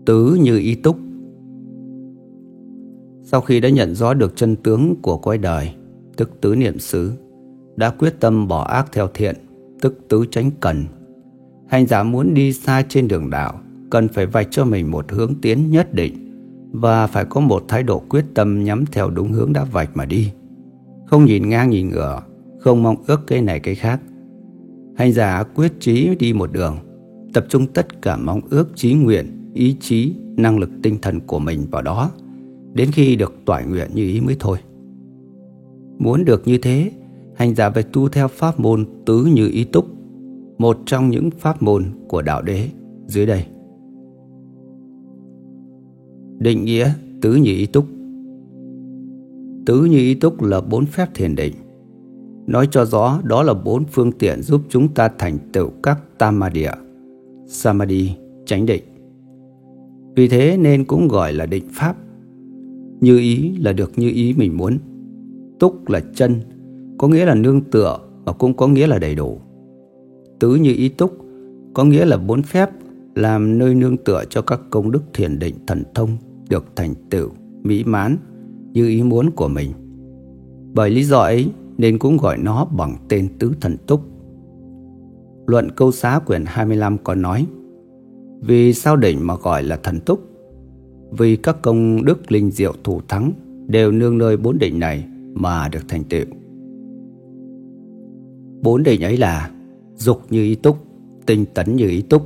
Tứ 0.06 0.38
như 0.42 0.58
ý 0.58 0.74
túc 0.74 0.96
sau 3.30 3.40
khi 3.40 3.60
đã 3.60 3.68
nhận 3.68 3.94
rõ 3.94 4.14
được 4.14 4.36
chân 4.36 4.56
tướng 4.56 4.94
của 5.02 5.18
cõi 5.18 5.38
đời, 5.38 5.70
tức 6.16 6.40
tứ 6.40 6.54
niệm 6.54 6.78
xứ, 6.78 7.12
đã 7.76 7.90
quyết 7.90 8.20
tâm 8.20 8.48
bỏ 8.48 8.64
ác 8.64 8.92
theo 8.92 9.08
thiện, 9.14 9.36
tức 9.80 9.98
tứ 10.08 10.24
tránh 10.30 10.50
cần. 10.60 10.84
Hành 11.66 11.86
giả 11.86 12.02
muốn 12.02 12.34
đi 12.34 12.52
xa 12.52 12.82
trên 12.88 13.08
đường 13.08 13.30
đạo, 13.30 13.60
cần 13.90 14.08
phải 14.08 14.26
vạch 14.26 14.48
cho 14.50 14.64
mình 14.64 14.90
một 14.90 15.12
hướng 15.12 15.34
tiến 15.42 15.70
nhất 15.70 15.94
định 15.94 16.14
và 16.72 17.06
phải 17.06 17.24
có 17.24 17.40
một 17.40 17.64
thái 17.68 17.82
độ 17.82 18.02
quyết 18.08 18.24
tâm 18.34 18.64
nhắm 18.64 18.84
theo 18.92 19.10
đúng 19.10 19.32
hướng 19.32 19.52
đã 19.52 19.64
vạch 19.64 19.96
mà 19.96 20.04
đi. 20.04 20.32
Không 21.06 21.24
nhìn 21.24 21.48
ngang 21.48 21.70
nhìn 21.70 21.88
ngửa, 21.88 22.22
không 22.60 22.82
mong 22.82 22.96
ước 23.06 23.26
cái 23.26 23.42
này 23.42 23.60
cái 23.60 23.74
khác. 23.74 24.00
Hành 24.96 25.12
giả 25.12 25.42
quyết 25.42 25.72
chí 25.80 26.08
đi 26.18 26.32
một 26.32 26.52
đường, 26.52 26.76
tập 27.34 27.46
trung 27.48 27.66
tất 27.66 28.02
cả 28.02 28.16
mong 28.16 28.40
ước 28.50 28.68
chí 28.74 28.94
nguyện 28.94 29.50
ý 29.54 29.76
chí, 29.80 30.14
năng 30.36 30.58
lực 30.58 30.70
tinh 30.82 30.98
thần 31.02 31.20
của 31.20 31.38
mình 31.38 31.66
vào 31.70 31.82
đó, 31.82 32.10
đến 32.78 32.90
khi 32.92 33.16
được 33.16 33.32
toại 33.44 33.66
nguyện 33.66 33.90
như 33.94 34.02
ý 34.02 34.20
mới 34.20 34.36
thôi. 34.38 34.58
Muốn 35.98 36.24
được 36.24 36.42
như 36.46 36.58
thế, 36.58 36.90
hành 37.34 37.54
giả 37.54 37.70
phải 37.70 37.82
tu 37.82 38.08
theo 38.08 38.28
pháp 38.28 38.60
môn 38.60 38.86
tứ 39.06 39.24
như 39.24 39.48
ý 39.52 39.64
túc, 39.64 39.86
một 40.58 40.78
trong 40.86 41.10
những 41.10 41.30
pháp 41.30 41.62
môn 41.62 41.84
của 42.08 42.22
đạo 42.22 42.42
đế 42.42 42.68
dưới 43.06 43.26
đây. 43.26 43.44
Định 46.38 46.64
nghĩa 46.64 46.90
tứ 47.20 47.34
như 47.34 47.50
ý 47.50 47.66
túc 47.66 47.84
Tứ 49.66 49.84
như 49.84 49.98
ý 49.98 50.14
túc 50.14 50.42
là 50.42 50.60
bốn 50.60 50.86
phép 50.86 51.06
thiền 51.14 51.34
định. 51.34 51.54
Nói 52.46 52.68
cho 52.70 52.84
rõ 52.84 53.20
đó 53.24 53.42
là 53.42 53.54
bốn 53.54 53.84
phương 53.84 54.12
tiện 54.12 54.42
giúp 54.42 54.60
chúng 54.68 54.88
ta 54.88 55.08
thành 55.18 55.38
tựu 55.52 55.70
các 55.82 55.98
tamadya, 56.18 56.72
samadhi, 57.46 58.10
chánh 58.46 58.66
định. 58.66 58.82
Vì 60.16 60.28
thế 60.28 60.56
nên 60.56 60.84
cũng 60.84 61.08
gọi 61.08 61.32
là 61.32 61.46
định 61.46 61.64
pháp. 61.72 61.96
Như 63.00 63.18
ý 63.18 63.56
là 63.56 63.72
được 63.72 63.92
như 63.96 64.10
ý 64.10 64.34
mình 64.38 64.56
muốn. 64.56 64.78
Túc 65.58 65.88
là 65.88 66.00
chân, 66.14 66.34
có 66.98 67.08
nghĩa 67.08 67.24
là 67.24 67.34
nương 67.34 67.60
tựa 67.60 67.98
và 68.24 68.32
cũng 68.32 68.54
có 68.54 68.68
nghĩa 68.68 68.86
là 68.86 68.98
đầy 68.98 69.14
đủ. 69.14 69.38
Tứ 70.38 70.54
như 70.54 70.74
ý 70.74 70.88
túc 70.88 71.12
có 71.74 71.84
nghĩa 71.84 72.04
là 72.04 72.16
bốn 72.16 72.42
phép 72.42 72.70
làm 73.14 73.58
nơi 73.58 73.74
nương 73.74 73.96
tựa 73.96 74.24
cho 74.30 74.42
các 74.42 74.60
công 74.70 74.90
đức 74.90 75.02
thiền 75.14 75.38
định 75.38 75.54
thần 75.66 75.82
thông 75.94 76.10
được 76.48 76.64
thành 76.76 76.94
tựu, 77.10 77.28
mỹ 77.62 77.84
mãn 77.84 78.16
như 78.72 78.88
ý 78.88 79.02
muốn 79.02 79.30
của 79.30 79.48
mình. 79.48 79.72
Bởi 80.74 80.90
lý 80.90 81.04
do 81.04 81.18
ấy 81.18 81.48
nên 81.78 81.98
cũng 81.98 82.16
gọi 82.16 82.38
nó 82.38 82.64
bằng 82.64 82.96
tên 83.08 83.28
tứ 83.38 83.52
thần 83.60 83.76
túc. 83.86 84.00
Luận 85.46 85.70
câu 85.76 85.92
xá 85.92 86.18
quyển 86.26 86.44
25 86.46 86.98
có 86.98 87.14
nói 87.14 87.46
Vì 88.40 88.74
sao 88.74 88.96
đỉnh 88.96 89.26
mà 89.26 89.34
gọi 89.42 89.62
là 89.62 89.76
thần 89.76 90.00
túc? 90.00 90.20
Vì 91.10 91.36
các 91.36 91.62
công 91.62 92.04
đức 92.04 92.32
linh 92.32 92.50
diệu 92.50 92.72
thủ 92.84 93.00
thắng 93.08 93.32
đều 93.66 93.92
nương 93.92 94.18
nơi 94.18 94.36
bốn 94.36 94.58
định 94.58 94.78
này 94.78 95.04
mà 95.34 95.68
được 95.68 95.82
thành 95.88 96.04
tựu. 96.04 96.24
Bốn 98.62 98.82
định 98.82 99.04
ấy 99.04 99.16
là 99.16 99.50
dục 99.94 100.20
như 100.30 100.42
ý 100.42 100.54
túc, 100.54 100.76
tinh 101.26 101.44
tấn 101.54 101.76
như 101.76 101.88
ý 101.88 102.02
túc, 102.02 102.22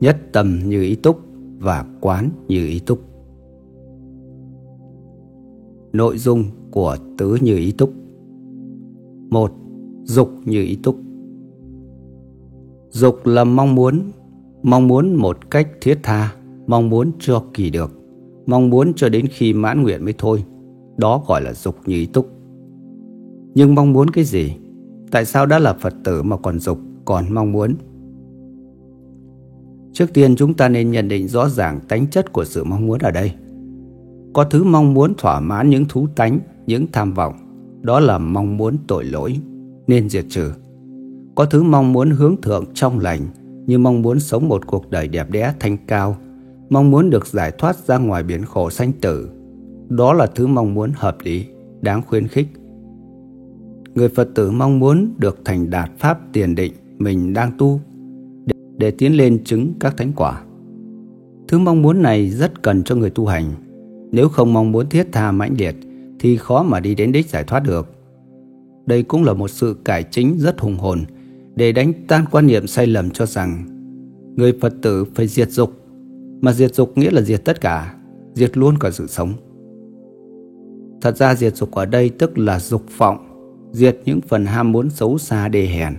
nhất 0.00 0.16
tâm 0.32 0.60
như 0.66 0.82
ý 0.82 0.94
túc 0.94 1.20
và 1.58 1.86
quán 2.00 2.30
như 2.48 2.66
ý 2.66 2.78
túc. 2.78 3.00
Nội 5.92 6.18
dung 6.18 6.44
của 6.70 6.96
tứ 7.18 7.38
như 7.40 7.56
ý 7.56 7.72
túc 7.72 7.92
một 9.34 9.52
Dục 10.04 10.30
như 10.44 10.62
ý 10.62 10.76
túc 10.82 10.96
Dục 12.90 13.26
là 13.26 13.44
mong 13.44 13.74
muốn 13.74 14.00
Mong 14.62 14.88
muốn 14.88 15.14
một 15.14 15.50
cách 15.50 15.68
thiết 15.80 15.98
tha 16.02 16.34
Mong 16.66 16.90
muốn 16.90 17.10
cho 17.18 17.44
kỳ 17.54 17.70
được 17.70 17.90
Mong 18.46 18.70
muốn 18.70 18.92
cho 18.96 19.08
đến 19.08 19.26
khi 19.30 19.52
mãn 19.52 19.82
nguyện 19.82 20.04
mới 20.04 20.14
thôi 20.18 20.44
Đó 20.96 21.22
gọi 21.28 21.42
là 21.42 21.52
dục 21.52 21.76
như 21.86 22.06
túc 22.12 22.28
Nhưng 23.54 23.74
mong 23.74 23.92
muốn 23.92 24.10
cái 24.10 24.24
gì? 24.24 24.56
Tại 25.10 25.24
sao 25.24 25.46
đã 25.46 25.58
là 25.58 25.72
Phật 25.72 25.94
tử 26.04 26.22
mà 26.22 26.36
còn 26.36 26.58
dục 26.58 26.78
Còn 27.04 27.34
mong 27.34 27.52
muốn 27.52 27.74
Trước 29.94 30.12
tiên 30.12 30.36
chúng 30.36 30.54
ta 30.54 30.68
nên 30.68 30.90
nhận 30.90 31.08
định 31.08 31.28
rõ 31.28 31.48
ràng 31.48 31.80
tánh 31.88 32.06
chất 32.06 32.32
của 32.32 32.44
sự 32.44 32.64
mong 32.64 32.86
muốn 32.86 32.98
ở 32.98 33.10
đây. 33.10 33.32
Có 34.32 34.44
thứ 34.44 34.64
mong 34.64 34.94
muốn 34.94 35.14
thỏa 35.18 35.40
mãn 35.40 35.70
những 35.70 35.84
thú 35.88 36.06
tánh, 36.16 36.38
những 36.66 36.86
tham 36.92 37.12
vọng, 37.12 37.34
đó 37.82 38.00
là 38.00 38.18
mong 38.18 38.56
muốn 38.56 38.76
tội 38.86 39.04
lỗi, 39.04 39.36
nên 39.86 40.08
diệt 40.08 40.24
trừ. 40.28 40.52
Có 41.34 41.44
thứ 41.44 41.62
mong 41.62 41.92
muốn 41.92 42.10
hướng 42.10 42.40
thượng 42.42 42.64
trong 42.74 42.98
lành, 42.98 43.20
như 43.66 43.78
mong 43.78 44.02
muốn 44.02 44.20
sống 44.20 44.48
một 44.48 44.66
cuộc 44.66 44.90
đời 44.90 45.08
đẹp 45.08 45.30
đẽ 45.30 45.54
thanh 45.60 45.76
cao, 45.86 46.16
mong 46.70 46.90
muốn 46.90 47.10
được 47.10 47.26
giải 47.26 47.52
thoát 47.58 47.76
ra 47.76 47.98
ngoài 47.98 48.22
biển 48.22 48.44
khổ 48.44 48.70
sanh 48.70 48.92
tử. 48.92 49.30
Đó 49.88 50.12
là 50.12 50.26
thứ 50.26 50.46
mong 50.46 50.74
muốn 50.74 50.92
hợp 50.94 51.16
lý, 51.22 51.44
đáng 51.80 52.02
khuyến 52.02 52.28
khích. 52.28 52.46
Người 53.94 54.08
Phật 54.08 54.28
tử 54.34 54.50
mong 54.50 54.78
muốn 54.78 55.14
được 55.18 55.38
thành 55.44 55.70
đạt 55.70 55.90
pháp 55.98 56.18
tiền 56.32 56.54
định 56.54 56.72
mình 56.98 57.32
đang 57.32 57.52
tu 57.58 57.80
để 58.76 58.90
tiến 58.90 59.16
lên 59.16 59.44
chứng 59.44 59.72
các 59.80 59.96
thánh 59.96 60.12
quả. 60.16 60.42
Thứ 61.48 61.58
mong 61.58 61.82
muốn 61.82 62.02
này 62.02 62.30
rất 62.30 62.62
cần 62.62 62.82
cho 62.82 62.94
người 62.94 63.10
tu 63.10 63.26
hành. 63.26 63.44
Nếu 64.12 64.28
không 64.28 64.52
mong 64.52 64.72
muốn 64.72 64.88
thiết 64.88 65.06
tha 65.12 65.32
mãnh 65.32 65.54
liệt 65.58 65.74
thì 66.20 66.36
khó 66.36 66.62
mà 66.62 66.80
đi 66.80 66.94
đến 66.94 67.12
đích 67.12 67.26
giải 67.26 67.44
thoát 67.44 67.60
được. 67.60 67.94
Đây 68.86 69.02
cũng 69.02 69.24
là 69.24 69.32
một 69.32 69.48
sự 69.48 69.76
cải 69.84 70.02
chính 70.02 70.38
rất 70.38 70.60
hùng 70.60 70.76
hồn 70.76 71.04
để 71.56 71.72
đánh 71.72 71.92
tan 72.08 72.24
quan 72.30 72.46
niệm 72.46 72.66
sai 72.66 72.86
lầm 72.86 73.10
cho 73.10 73.26
rằng 73.26 73.64
người 74.36 74.58
Phật 74.60 74.74
tử 74.82 75.04
phải 75.14 75.26
diệt 75.26 75.50
dục, 75.50 75.72
mà 76.44 76.52
diệt 76.52 76.74
dục 76.74 76.98
nghĩa 76.98 77.10
là 77.10 77.22
diệt 77.22 77.44
tất 77.44 77.60
cả, 77.60 77.94
diệt 78.34 78.56
luôn 78.56 78.78
cả 78.78 78.90
sự 78.90 79.06
sống. 79.06 79.32
Thật 81.00 81.16
ra 81.16 81.34
diệt 81.34 81.56
dục 81.56 81.70
ở 81.70 81.86
đây 81.86 82.08
tức 82.08 82.38
là 82.38 82.60
dục 82.60 82.82
vọng, 82.96 83.18
diệt 83.72 83.98
những 84.04 84.20
phần 84.20 84.46
ham 84.46 84.72
muốn 84.72 84.90
xấu 84.90 85.18
xa 85.18 85.48
đề 85.48 85.66
hèn, 85.66 85.94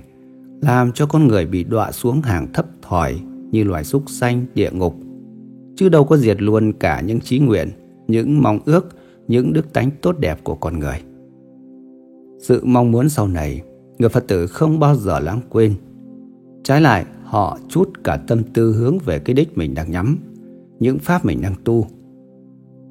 làm 0.61 0.91
cho 0.91 1.06
con 1.06 1.27
người 1.27 1.45
bị 1.45 1.64
đọa 1.64 1.91
xuống 1.91 2.22
hàng 2.22 2.53
thấp 2.53 2.65
thỏi 2.82 3.19
như 3.51 3.64
loài 3.64 3.83
súc 3.83 4.03
sanh 4.09 4.45
địa 4.56 4.69
ngục. 4.72 4.95
Chứ 5.75 5.90
đâu 5.90 6.06
có 6.06 6.17
diệt 6.17 6.41
luôn 6.41 6.74
cả 6.74 7.01
những 7.01 7.19
trí 7.19 7.40
nguyện, 7.40 7.69
những 8.07 8.41
mong 8.41 8.59
ước, 8.65 8.88
những 9.27 9.53
đức 9.53 9.74
tánh 9.74 9.90
tốt 10.01 10.19
đẹp 10.19 10.40
của 10.43 10.56
con 10.56 10.80
người. 10.80 11.01
Sự 12.40 12.61
mong 12.65 12.91
muốn 12.91 13.09
sau 13.09 13.27
này, 13.27 13.61
người 13.99 14.09
Phật 14.09 14.27
tử 14.27 14.48
không 14.48 14.80
bao 14.80 14.95
giờ 14.95 15.19
lãng 15.19 15.41
quên. 15.49 15.75
Trái 16.64 16.82
lại, 16.82 17.06
họ 17.24 17.57
chút 17.69 17.90
cả 18.03 18.17
tâm 18.27 18.43
tư 18.53 18.74
hướng 18.74 18.98
về 18.99 19.19
cái 19.19 19.33
đích 19.33 19.57
mình 19.57 19.74
đang 19.74 19.91
nhắm, 19.91 20.17
những 20.80 21.00
pháp 21.00 21.26
mình 21.26 21.42
đang 21.42 21.56
tu. 21.64 21.88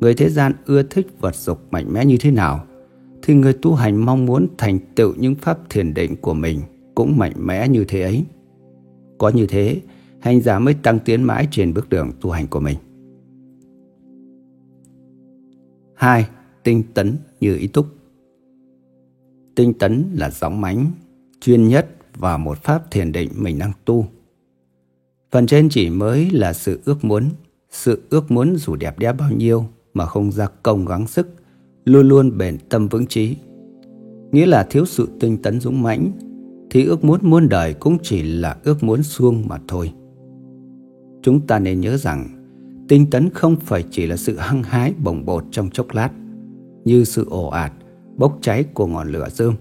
Người 0.01 0.15
thế 0.15 0.31
gian 0.31 0.53
ưa 0.67 0.83
thích 0.83 1.07
vật 1.21 1.37
dục 1.37 1.61
mạnh 1.71 1.93
mẽ 1.93 2.05
như 2.05 2.17
thế 2.21 2.31
nào, 2.31 2.65
thì 3.23 3.35
người 3.35 3.53
tu 3.53 3.75
hành 3.75 4.05
mong 4.05 4.27
muốn 4.27 4.47
thành 4.59 4.79
tựu 4.95 5.15
những 5.17 5.35
pháp 5.35 5.59
thiền 5.71 5.95
định 5.95 6.17
của 6.17 6.35
mình 6.35 6.61
cũng 6.95 7.19
mạnh 7.19 7.33
mẽ 7.37 7.69
như 7.69 7.85
thế 7.89 8.03
ấy. 8.03 8.25
Có 9.19 9.29
như 9.29 9.47
thế, 9.47 9.81
hành 10.21 10.41
giả 10.41 10.59
mới 10.59 10.75
tăng 10.75 10.99
tiến 10.99 11.23
mãi 11.23 11.49
trên 11.51 11.75
bước 11.75 11.89
đường 11.89 12.11
tu 12.21 12.31
hành 12.31 12.47
của 12.47 12.61
mình. 12.61 12.77
2. 15.95 16.29
Tinh 16.63 16.83
tấn 16.95 17.17
như 17.41 17.57
ý 17.57 17.67
túc 17.67 17.87
Tinh 19.55 19.75
tấn 19.75 20.11
là 20.15 20.31
gióng 20.31 20.61
mánh, 20.61 20.91
chuyên 21.41 21.69
nhất 21.69 21.89
và 22.17 22.37
một 22.37 22.59
pháp 22.59 22.91
thiền 22.91 23.13
định 23.13 23.31
mình 23.37 23.59
đang 23.59 23.73
tu. 23.85 24.07
Phần 25.31 25.47
trên 25.47 25.69
chỉ 25.69 25.91
mới 25.91 26.31
là 26.31 26.53
sự 26.53 26.81
ước 26.85 27.05
muốn, 27.05 27.31
sự 27.75 28.03
ước 28.11 28.31
muốn 28.31 28.57
dù 28.57 28.77
đẹp 28.77 28.99
đẽ 28.99 29.13
bao 29.13 29.31
nhiêu 29.31 29.65
mà 29.95 30.07
không 30.07 30.33
ra 30.33 30.49
công 30.63 30.85
gắng 30.85 31.07
sức, 31.07 31.29
luôn 31.85 32.09
luôn 32.09 32.39
bền 32.39 32.59
tâm 32.69 32.89
vững 32.89 33.07
trí. 33.07 33.37
Nghĩa 34.33 34.47
là 34.47 34.67
thiếu 34.71 34.85
sự 34.85 35.09
tinh 35.21 35.43
tấn 35.43 35.61
dũng 35.61 35.83
mãnh, 35.83 36.13
thì 36.71 36.85
ước 36.85 37.05
muốn 37.05 37.21
muôn 37.23 37.49
đời 37.49 37.75
cũng 37.75 37.99
chỉ 38.03 38.23
là 38.23 38.57
ước 38.65 38.83
muốn 38.83 39.03
suông 39.03 39.49
mà 39.49 39.59
thôi. 39.69 39.93
Chúng 41.23 41.47
ta 41.47 41.59
nên 41.59 41.81
nhớ 41.81 41.97
rằng, 41.97 42.29
tinh 42.89 43.11
tấn 43.11 43.31
không 43.31 43.57
phải 43.57 43.85
chỉ 43.91 44.07
là 44.07 44.17
sự 44.17 44.37
hăng 44.37 44.63
hái 44.63 44.95
bồng 45.05 45.25
bột 45.25 45.45
trong 45.51 45.71
chốc 45.71 45.87
lát, 45.93 46.11
như 46.85 47.05
sự 47.05 47.27
ồ 47.31 47.49
ạt, 47.49 47.73
bốc 48.17 48.39
cháy 48.41 48.65
của 48.75 48.87
ngọn 48.87 49.09
lửa 49.09 49.29
dương. 49.31 49.55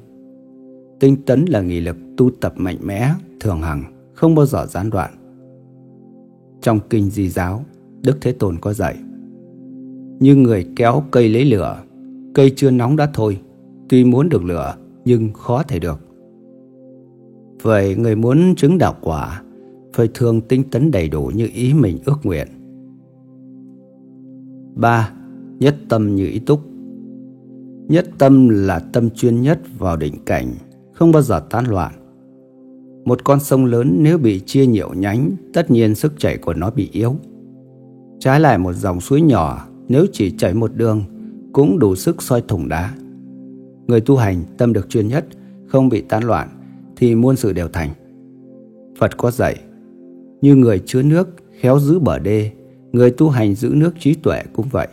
Tinh 1.00 1.16
tấn 1.25 1.45
là 1.45 1.61
nghị 1.61 1.80
lực 1.80 1.98
tu 2.17 2.32
tập 2.42 2.53
mạnh 2.58 2.77
mẽ, 2.82 3.14
thường 3.40 3.61
hằng, 3.61 3.83
không 4.14 4.35
bao 4.35 4.45
giờ 4.45 4.66
gián 4.66 4.90
đoạn. 4.90 5.14
Trong 6.61 6.80
kinh 6.90 7.09
di 7.09 7.30
giáo, 7.30 7.66
Đức 8.03 8.17
Thế 8.22 8.32
Tôn 8.32 8.57
có 8.61 8.73
dạy, 8.73 8.98
Như 10.19 10.35
người 10.35 10.67
kéo 10.75 11.03
cây 11.11 11.30
lấy 11.30 11.45
lửa, 11.45 11.83
Cây 12.33 12.53
chưa 12.56 12.72
nóng 12.72 12.95
đã 12.95 13.09
thôi, 13.14 13.40
Tuy 13.90 14.03
muốn 14.03 14.30
được 14.30 14.43
lửa 14.43 14.75
nhưng 15.06 15.33
khó 15.33 15.64
thể 15.64 15.80
được. 15.80 15.99
Vậy 17.61 17.95
người 17.95 18.15
muốn 18.15 18.56
chứng 18.56 18.77
đạo 18.77 18.95
quả, 19.01 19.41
Phải 19.93 20.09
thường 20.14 20.41
tinh 20.41 20.64
tấn 20.72 20.91
đầy 20.91 21.09
đủ 21.09 21.32
như 21.35 21.48
ý 21.53 21.73
mình 21.73 21.98
ước 22.06 22.17
nguyện. 22.23 22.48
3. 24.75 25.11
Nhất 25.59 25.75
tâm 25.90 26.15
như 26.15 26.27
ý 26.27 26.40
túc. 26.40 26.59
Nhất 27.88 28.07
tâm 28.17 28.49
là 28.49 28.80
tâm 28.80 29.09
chuyên 29.09 29.41
nhất 29.41 29.59
vào 29.80 29.98
định 29.98 30.15
cảnh, 30.25 30.53
Không 30.93 31.11
bao 31.11 31.22
giờ 31.22 31.40
tán 31.49 31.65
loạn. 31.67 31.93
Một 33.06 33.23
con 33.23 33.40
sông 33.40 33.65
lớn 33.65 33.98
nếu 33.99 34.17
bị 34.17 34.40
chia 34.40 34.65
nhiều 34.65 34.93
nhánh, 34.93 35.32
Tất 35.53 35.72
nhiên 35.72 35.95
sức 35.95 36.14
chảy 36.17 36.38
của 36.38 36.53
nó 36.53 36.72
bị 36.72 36.90
yếu. 36.91 37.15
Trái 38.24 38.40
lại 38.40 38.58
một 38.58 38.74
dòng 38.74 39.02
suối 39.02 39.22
nhỏ, 39.22 39.68
Nếu 39.88 40.06
chỉ 40.11 40.32
chảy 40.32 40.53
một 40.53 40.72
đường, 40.76 41.03
Cũng 41.53 41.80
đủ 41.80 41.95
sức 41.95 42.22
soi 42.22 42.43
thủng 42.48 42.69
đá. 42.69 42.93
Người 43.88 44.02
tu 44.02 44.16
hành 44.16 44.43
tâm 44.58 44.74
được 44.74 44.90
chuyên 44.90 45.08
nhất, 45.08 45.26
Không 45.68 45.90
bị 45.90 46.02
tán 46.02 46.24
loạn, 46.24 46.50
Thì 46.95 47.16
muôn 47.16 47.35
sự 47.35 47.53
đều 47.53 47.68
thành. 47.68 47.90
Phật 49.00 49.18
có 49.18 49.32
dạy, 49.32 49.60
Như 50.42 50.56
người 50.56 50.80
chứa 50.85 51.03
nước 51.03 51.30
khéo 51.60 51.80
giữ 51.80 52.00
bờ 52.00 52.19
đê, 52.19 52.52
Người 52.92 53.11
tu 53.11 53.30
hành 53.30 53.56
giữ 53.56 53.69
nước 53.76 53.93
trí 54.00 54.14
tuệ 54.14 54.43
cũng 54.53 54.68
vậy, 54.72 54.88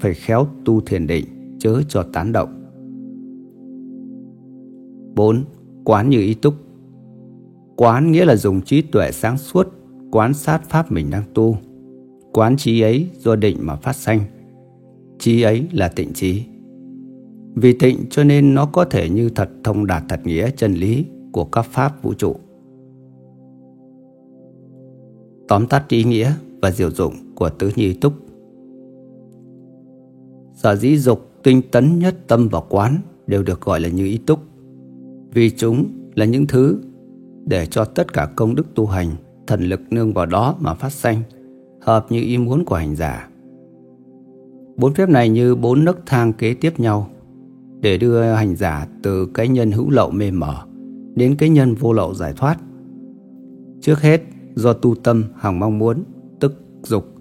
Phải 0.00 0.14
khéo 0.14 0.46
tu 0.64 0.80
thiền 0.80 1.06
định, 1.06 1.24
Chớ 1.58 1.82
cho 1.88 2.02
tán 2.12 2.32
động. 2.32 2.62
4. 5.14 5.44
Quán 5.84 6.10
như 6.10 6.20
ý 6.20 6.34
túc. 6.34 6.54
Quán 7.76 8.12
nghĩa 8.12 8.24
là 8.24 8.36
dùng 8.36 8.60
trí 8.60 8.82
tuệ 8.82 9.12
sáng 9.12 9.38
suốt, 9.38 9.68
Quán 10.10 10.34
sát 10.34 10.60
pháp 10.68 10.92
mình 10.92 11.10
đang 11.10 11.24
tu. 11.34 11.56
Quán 12.32 12.56
trí 12.56 12.80
ấy 12.80 13.08
do 13.18 13.36
định 13.36 13.56
mà 13.60 13.76
phát 13.76 13.96
sanh. 13.96 14.20
Trí 15.18 15.42
ấy 15.42 15.66
là 15.72 15.88
tịnh 15.88 16.12
trí. 16.12 16.42
Vì 17.54 17.72
tịnh 17.72 17.98
cho 18.10 18.24
nên 18.24 18.54
nó 18.54 18.66
có 18.66 18.84
thể 18.84 19.08
như 19.08 19.28
thật 19.28 19.50
thông 19.64 19.86
đạt 19.86 20.02
thật 20.08 20.20
nghĩa 20.24 20.50
chân 20.56 20.74
lý 20.74 21.04
Của 21.32 21.44
các 21.44 21.62
pháp 21.62 22.02
vũ 22.02 22.14
trụ. 22.14 22.36
Tóm 25.48 25.66
tắt 25.66 25.84
ý 25.88 26.04
nghĩa 26.04 26.32
và 26.62 26.70
diệu 26.70 26.90
dụng 26.90 27.14
của 27.34 27.48
tứ 27.48 27.70
nhi 27.76 27.94
túc. 27.94 28.12
Sở 30.54 30.76
dĩ 30.76 30.96
dục, 30.96 31.30
tinh 31.42 31.62
tấn, 31.70 31.98
nhất 31.98 32.14
tâm 32.26 32.48
và 32.48 32.60
quán 32.60 32.98
đều 33.26 33.42
được 33.42 33.60
gọi 33.60 33.80
là 33.80 33.88
như 33.88 34.04
ý 34.04 34.18
túc 34.18 34.38
Vì 35.34 35.50
chúng 35.50 35.86
là 36.14 36.24
những 36.24 36.46
thứ 36.46 36.78
để 37.46 37.66
cho 37.66 37.84
tất 37.84 38.12
cả 38.12 38.28
công 38.36 38.54
đức 38.54 38.66
tu 38.74 38.86
hành 38.86 39.10
thần 39.46 39.62
lực 39.62 39.80
nương 39.90 40.12
vào 40.12 40.26
đó 40.26 40.56
mà 40.60 40.74
phát 40.74 40.92
sanh 40.92 41.22
hợp 41.82 42.06
như 42.12 42.20
ý 42.20 42.38
muốn 42.38 42.64
của 42.64 42.74
hành 42.74 42.96
giả. 42.96 43.28
Bốn 44.76 44.94
phép 44.94 45.08
này 45.08 45.28
như 45.28 45.54
bốn 45.54 45.84
nấc 45.84 46.06
thang 46.06 46.32
kế 46.32 46.54
tiếp 46.54 46.80
nhau 46.80 47.10
để 47.80 47.98
đưa 47.98 48.22
hành 48.22 48.56
giả 48.56 48.86
từ 49.02 49.26
cái 49.26 49.48
nhân 49.48 49.72
hữu 49.72 49.90
lậu 49.90 50.10
mê 50.10 50.30
mờ 50.30 50.54
đến 51.14 51.34
cái 51.38 51.48
nhân 51.48 51.74
vô 51.74 51.92
lậu 51.92 52.14
giải 52.14 52.32
thoát. 52.36 52.56
Trước 53.80 54.00
hết, 54.00 54.22
do 54.54 54.72
tu 54.72 54.94
tâm 54.94 55.24
hằng 55.36 55.58
mong 55.58 55.78
muốn, 55.78 56.02
tức 56.40 56.54
dục, 56.82 57.14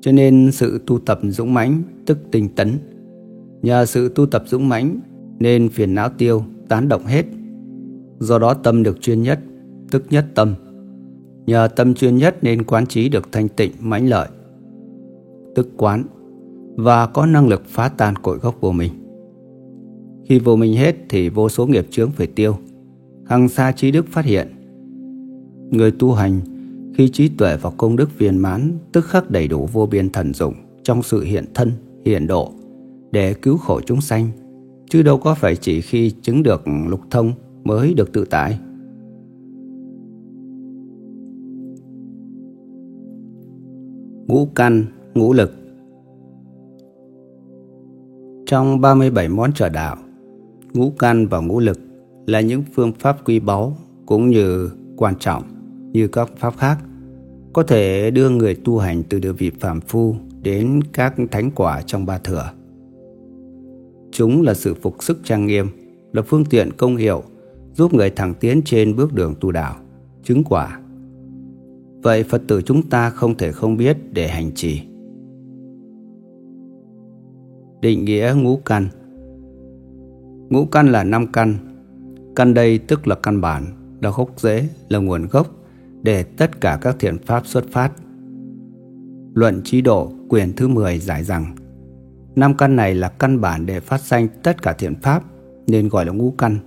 cho 0.00 0.12
nên 0.12 0.50
sự 0.52 0.80
tu 0.86 0.98
tập 0.98 1.20
dũng 1.22 1.54
mãnh 1.54 1.82
tức 2.06 2.18
tinh 2.30 2.48
tấn. 2.48 2.78
Nhờ 3.62 3.86
sự 3.86 4.12
tu 4.14 4.26
tập 4.26 4.42
dũng 4.46 4.68
mãnh 4.68 5.00
nên 5.38 5.68
phiền 5.68 5.94
não 5.94 6.08
tiêu, 6.18 6.42
tán 6.68 6.88
động 6.88 7.06
hết. 7.06 7.26
Do 8.18 8.38
đó 8.38 8.54
tâm 8.54 8.82
được 8.82 9.00
chuyên 9.00 9.22
nhất, 9.22 9.40
tức 9.90 10.04
nhất 10.10 10.26
tâm. 10.34 10.54
Nhờ 11.48 11.68
tâm 11.76 11.94
chuyên 11.94 12.16
nhất 12.16 12.36
nên 12.42 12.64
quán 12.64 12.86
trí 12.86 13.08
được 13.08 13.32
thanh 13.32 13.48
tịnh 13.48 13.72
mãnh 13.80 14.08
lợi, 14.08 14.28
tức 15.54 15.68
quán, 15.76 16.04
và 16.76 17.06
có 17.06 17.26
năng 17.26 17.48
lực 17.48 17.62
phá 17.66 17.88
tan 17.88 18.16
cội 18.16 18.38
gốc 18.38 18.60
vô 18.60 18.72
minh. 18.72 18.92
Khi 20.28 20.38
vô 20.38 20.56
minh 20.56 20.74
hết 20.74 20.96
thì 21.08 21.28
vô 21.28 21.48
số 21.48 21.66
nghiệp 21.66 21.86
chướng 21.90 22.10
phải 22.10 22.26
tiêu. 22.26 22.56
Hằng 23.26 23.48
xa 23.48 23.72
trí 23.72 23.90
đức 23.90 24.06
phát 24.10 24.24
hiện. 24.24 24.48
Người 25.70 25.90
tu 25.90 26.12
hành 26.12 26.40
khi 26.94 27.08
trí 27.08 27.28
tuệ 27.28 27.56
và 27.56 27.70
công 27.70 27.96
đức 27.96 28.18
viên 28.18 28.38
mãn 28.38 28.78
tức 28.92 29.04
khắc 29.04 29.30
đầy 29.30 29.48
đủ 29.48 29.68
vô 29.72 29.86
biên 29.86 30.10
thần 30.10 30.34
dụng 30.34 30.54
trong 30.82 31.02
sự 31.02 31.22
hiện 31.22 31.44
thân, 31.54 31.72
hiện 32.04 32.26
độ 32.26 32.52
để 33.10 33.34
cứu 33.34 33.56
khổ 33.56 33.80
chúng 33.86 34.00
sanh, 34.00 34.30
chứ 34.90 35.02
đâu 35.02 35.18
có 35.18 35.34
phải 35.34 35.56
chỉ 35.56 35.80
khi 35.80 36.10
chứng 36.22 36.42
được 36.42 36.62
lục 36.88 37.00
thông 37.10 37.32
mới 37.64 37.94
được 37.94 38.12
tự 38.12 38.24
tại. 38.24 38.58
Ngũ 44.28 44.48
căn, 44.54 44.86
ngũ 45.14 45.32
lực 45.32 45.52
Trong 48.46 48.80
37 48.80 49.28
món 49.28 49.52
trợ 49.52 49.68
đạo, 49.68 49.96
ngũ 50.72 50.92
căn 50.98 51.26
và 51.26 51.38
ngũ 51.40 51.60
lực 51.60 51.78
là 52.26 52.40
những 52.40 52.62
phương 52.74 52.92
pháp 52.92 53.28
quý 53.28 53.40
báu 53.40 53.76
cũng 54.06 54.30
như 54.30 54.70
quan 54.96 55.14
trọng 55.18 55.42
như 55.92 56.08
các 56.08 56.30
pháp 56.36 56.56
khác 56.56 56.78
có 57.52 57.62
thể 57.62 58.10
đưa 58.10 58.30
người 58.30 58.54
tu 58.54 58.78
hành 58.78 59.02
từ 59.02 59.18
địa 59.18 59.32
vị 59.32 59.50
phàm 59.60 59.80
phu 59.80 60.14
đến 60.42 60.80
các 60.92 61.14
thánh 61.30 61.50
quả 61.50 61.82
trong 61.82 62.06
ba 62.06 62.18
thừa. 62.18 62.50
Chúng 64.12 64.42
là 64.42 64.54
sự 64.54 64.74
phục 64.74 65.02
sức 65.02 65.20
trang 65.24 65.46
nghiêm, 65.46 65.66
là 66.12 66.22
phương 66.22 66.44
tiện 66.44 66.72
công 66.72 66.96
hiệu 66.96 67.22
giúp 67.74 67.94
người 67.94 68.10
thẳng 68.10 68.34
tiến 68.34 68.62
trên 68.64 68.96
bước 68.96 69.12
đường 69.12 69.34
tu 69.40 69.52
đạo, 69.52 69.76
chứng 70.24 70.44
quả. 70.44 70.80
Vậy 72.02 72.22
Phật 72.22 72.42
tử 72.48 72.62
chúng 72.62 72.82
ta 72.82 73.10
không 73.10 73.34
thể 73.34 73.52
không 73.52 73.76
biết 73.76 73.96
để 74.12 74.28
hành 74.28 74.52
trì. 74.54 74.82
Định 77.80 78.04
nghĩa 78.04 78.34
ngũ 78.36 78.56
căn 78.56 78.88
Ngũ 80.50 80.64
căn 80.64 80.92
là 80.92 81.04
năm 81.04 81.26
căn. 81.32 81.54
Căn 82.36 82.54
đây 82.54 82.78
tức 82.78 83.08
là 83.08 83.14
căn 83.14 83.40
bản, 83.40 83.64
là 84.00 84.10
gốc 84.10 84.30
rễ, 84.36 84.68
là 84.88 84.98
nguồn 84.98 85.26
gốc 85.26 85.46
để 86.02 86.22
tất 86.22 86.60
cả 86.60 86.78
các 86.80 86.96
thiện 86.98 87.18
pháp 87.18 87.46
xuất 87.46 87.64
phát. 87.70 87.92
Luận 89.34 89.60
trí 89.64 89.80
độ 89.80 90.12
quyền 90.28 90.52
thứ 90.52 90.68
10 90.68 90.98
giải 90.98 91.24
rằng 91.24 91.56
năm 92.36 92.54
căn 92.54 92.76
này 92.76 92.94
là 92.94 93.08
căn 93.08 93.40
bản 93.40 93.66
để 93.66 93.80
phát 93.80 94.00
sanh 94.00 94.28
tất 94.42 94.62
cả 94.62 94.72
thiện 94.72 94.94
pháp 94.94 95.22
nên 95.66 95.88
gọi 95.88 96.06
là 96.06 96.12
ngũ 96.12 96.30
căn. 96.30 96.58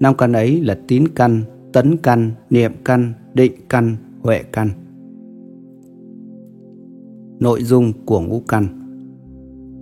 Năm 0.00 0.14
căn 0.14 0.32
ấy 0.32 0.60
là 0.60 0.78
tín 0.88 1.08
căn, 1.14 1.42
tấn 1.72 1.96
căn, 1.96 2.30
niệm 2.50 2.72
căn, 2.84 3.12
định 3.34 3.52
căn, 3.68 3.96
huệ 4.26 4.42
căn. 4.52 4.70
Nội 7.40 7.62
dung 7.62 7.92
của 8.06 8.20
ngũ 8.20 8.42
căn 8.48 8.66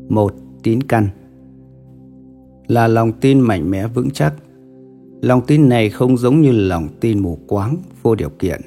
một 0.08 0.34
Tín 0.62 0.80
căn 0.82 1.08
Là 2.66 2.88
lòng 2.88 3.12
tin 3.12 3.40
mạnh 3.40 3.70
mẽ 3.70 3.86
vững 3.86 4.10
chắc 4.10 4.34
Lòng 5.22 5.40
tin 5.46 5.68
này 5.68 5.90
không 5.90 6.16
giống 6.16 6.40
như 6.40 6.52
lòng 6.52 6.88
tin 7.00 7.18
mù 7.18 7.38
quáng, 7.46 7.76
vô 8.02 8.14
điều 8.14 8.28
kiện, 8.28 8.60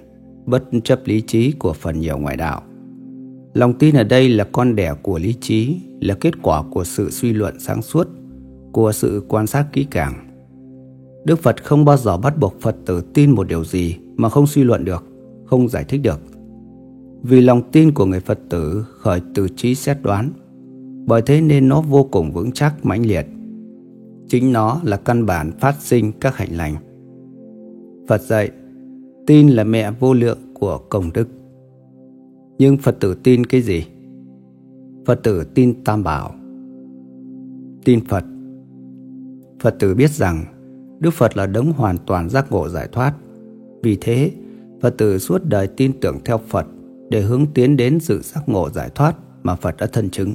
bất 0.46 0.64
chấp 0.84 1.00
lý 1.06 1.22
trí 1.22 1.52
của 1.52 1.74
phần 1.74 2.00
nhiều 2.00 2.18
ngoại 2.18 2.38
đạo. 2.38 2.62
Lòng 3.54 3.74
tin 3.74 3.96
ở 3.96 4.04
đây 4.04 4.30
là 4.30 4.44
con 4.52 4.76
đẻ 4.76 4.94
của 5.02 5.20
lý 5.20 5.34
trí, 5.42 5.82
là 6.02 6.16
kết 6.16 6.34
quả 6.42 6.64
của 6.72 6.84
sự 6.84 7.10
suy 7.10 7.34
luận 7.34 7.60
sáng 7.60 7.82
suốt, 7.82 8.08
của 8.72 8.92
sự 8.92 9.24
quan 9.28 9.48
sát 9.48 9.66
kỹ 9.74 9.88
càng. 9.92 10.14
Đức 11.26 11.40
Phật 11.40 11.64
không 11.64 11.86
bao 11.86 11.98
giờ 11.98 12.18
bắt 12.18 12.40
buộc 12.40 12.62
Phật 12.62 12.76
tử 12.86 13.02
tin 13.14 13.32
một 13.32 13.48
điều 13.48 13.66
gì 13.66 13.98
mà 14.16 14.30
không 14.30 14.48
suy 14.48 14.64
luận 14.64 14.86
được, 14.86 15.04
không 15.48 15.70
giải 15.70 15.84
thích 15.84 16.02
được. 16.04 16.20
Vì 17.24 17.42
lòng 17.42 17.62
tin 17.72 17.92
của 17.92 18.06
người 18.06 18.20
Phật 18.20 18.40
tử 18.50 18.86
khởi 18.90 19.22
từ 19.34 19.48
trí 19.56 19.76
xét 19.76 19.98
đoán, 20.04 20.30
bởi 21.06 21.22
thế 21.22 21.42
nên 21.42 21.68
nó 21.68 21.82
vô 21.82 22.04
cùng 22.04 22.32
vững 22.32 22.52
chắc 22.52 22.86
mãnh 22.86 23.06
liệt 23.06 23.28
Chính 24.28 24.54
nó 24.54 24.82
là 24.84 24.98
căn 24.98 25.26
bản 25.26 25.52
phát 25.60 25.76
sinh 25.80 26.12
các 26.20 26.36
hạnh 26.36 26.58
lành. 26.58 26.76
Phật 28.08 28.22
dạy, 28.22 28.52
tin 29.28 29.48
là 29.48 29.64
mẹ 29.64 29.92
vô 29.92 30.14
lượng 30.14 30.38
của 30.54 30.78
công 30.90 31.14
đức. 31.14 31.28
Nhưng 32.58 32.78
Phật 32.78 32.98
tử 33.00 33.16
tin 33.24 33.46
cái 33.46 33.62
gì? 33.62 33.86
Phật 35.06 35.24
tử 35.24 35.44
tin 35.44 35.84
Tam 35.84 36.04
Bảo. 36.04 36.36
Tin 37.86 38.06
Phật. 38.06 38.24
Phật 39.60 39.76
tử 39.80 39.96
biết 39.96 40.12
rằng 40.12 40.46
Đức 41.00 41.14
Phật 41.14 41.38
là 41.38 41.46
đấng 41.46 41.72
hoàn 41.72 41.98
toàn 42.06 42.30
giác 42.30 42.52
ngộ 42.52 42.70
giải 42.70 42.88
thoát. 42.92 43.14
Vì 43.84 43.98
thế, 44.02 44.32
Phật 44.82 44.98
tử 44.98 45.18
suốt 45.18 45.46
đời 45.46 45.68
tin 45.68 46.00
tưởng 46.02 46.18
theo 46.26 46.38
Phật 46.38 46.66
để 47.10 47.22
hướng 47.22 47.46
tiến 47.54 47.78
đến 47.78 48.00
sự 48.00 48.22
giác 48.22 48.50
ngộ 48.50 48.70
giải 48.70 48.90
thoát 48.96 49.16
mà 49.44 49.56
Phật 49.56 49.78
đã 49.78 49.86
thân 49.86 50.10
chứng. 50.10 50.34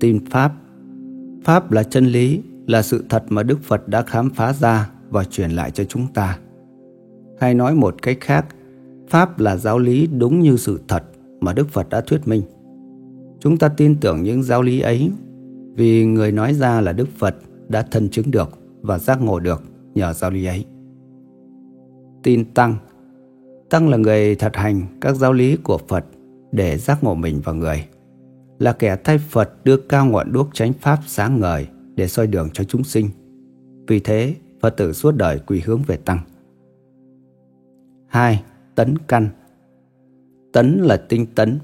Tin 0.00 0.24
Pháp 0.30 0.52
Pháp 1.44 1.72
là 1.72 1.82
chân 1.82 2.06
lý, 2.06 2.40
là 2.66 2.82
sự 2.82 3.04
thật 3.08 3.24
mà 3.28 3.42
Đức 3.42 3.58
Phật 3.62 3.88
đã 3.88 4.02
khám 4.02 4.30
phá 4.30 4.52
ra 4.52 4.90
và 5.10 5.24
truyền 5.24 5.50
lại 5.50 5.70
cho 5.70 5.84
chúng 5.84 6.06
ta. 6.14 6.38
Hay 7.40 7.54
nói 7.54 7.74
một 7.74 8.02
cách 8.02 8.18
khác, 8.20 8.46
Pháp 9.08 9.40
là 9.40 9.56
giáo 9.56 9.78
lý 9.78 10.06
đúng 10.06 10.40
như 10.40 10.56
sự 10.56 10.80
thật 10.88 11.04
mà 11.40 11.52
Đức 11.52 11.68
Phật 11.68 11.88
đã 11.88 12.00
thuyết 12.00 12.28
minh. 12.28 12.42
Chúng 13.40 13.56
ta 13.56 13.68
tin 13.68 13.96
tưởng 14.00 14.22
những 14.22 14.42
giáo 14.42 14.62
lý 14.62 14.80
ấy 14.80 15.10
vì 15.74 16.04
người 16.04 16.32
nói 16.32 16.54
ra 16.54 16.80
là 16.80 16.92
Đức 16.92 17.08
Phật 17.18 17.36
đã 17.68 17.82
thân 17.82 18.08
chứng 18.08 18.30
được 18.30 18.58
và 18.82 18.98
giác 18.98 19.22
ngộ 19.22 19.40
được 19.40 19.62
nhờ 19.94 20.12
giáo 20.12 20.30
lý 20.30 20.44
ấy. 20.44 20.64
Tin 22.22 22.44
Tăng 22.54 22.76
Tăng 23.70 23.88
là 23.88 23.96
người 23.96 24.34
thật 24.34 24.56
hành 24.56 24.98
các 25.00 25.16
giáo 25.16 25.32
lý 25.32 25.56
của 25.56 25.78
Phật 25.78 26.04
để 26.52 26.78
giác 26.78 27.04
ngộ 27.04 27.14
mình 27.14 27.40
và 27.44 27.52
người 27.52 27.86
là 28.58 28.72
kẻ 28.72 28.96
thay 29.04 29.18
Phật 29.18 29.64
đưa 29.64 29.76
cao 29.76 30.06
ngọn 30.06 30.32
đuốc 30.32 30.48
chánh 30.52 30.72
pháp 30.72 30.98
sáng 31.06 31.40
ngời 31.40 31.66
để 31.94 32.08
soi 32.08 32.26
đường 32.26 32.50
cho 32.52 32.64
chúng 32.64 32.84
sinh. 32.84 33.08
Vì 33.86 34.00
thế, 34.00 34.34
Phật 34.60 34.70
tử 34.70 34.92
suốt 34.92 35.16
đời 35.16 35.40
quy 35.46 35.60
hướng 35.60 35.82
về 35.82 35.96
Tăng. 35.96 36.18
2. 38.06 38.42
Tấn 38.74 38.98
căn 38.98 39.28
Tấn 40.52 40.78
là 40.78 40.96
tinh 40.96 41.26
tấn. 41.34 41.58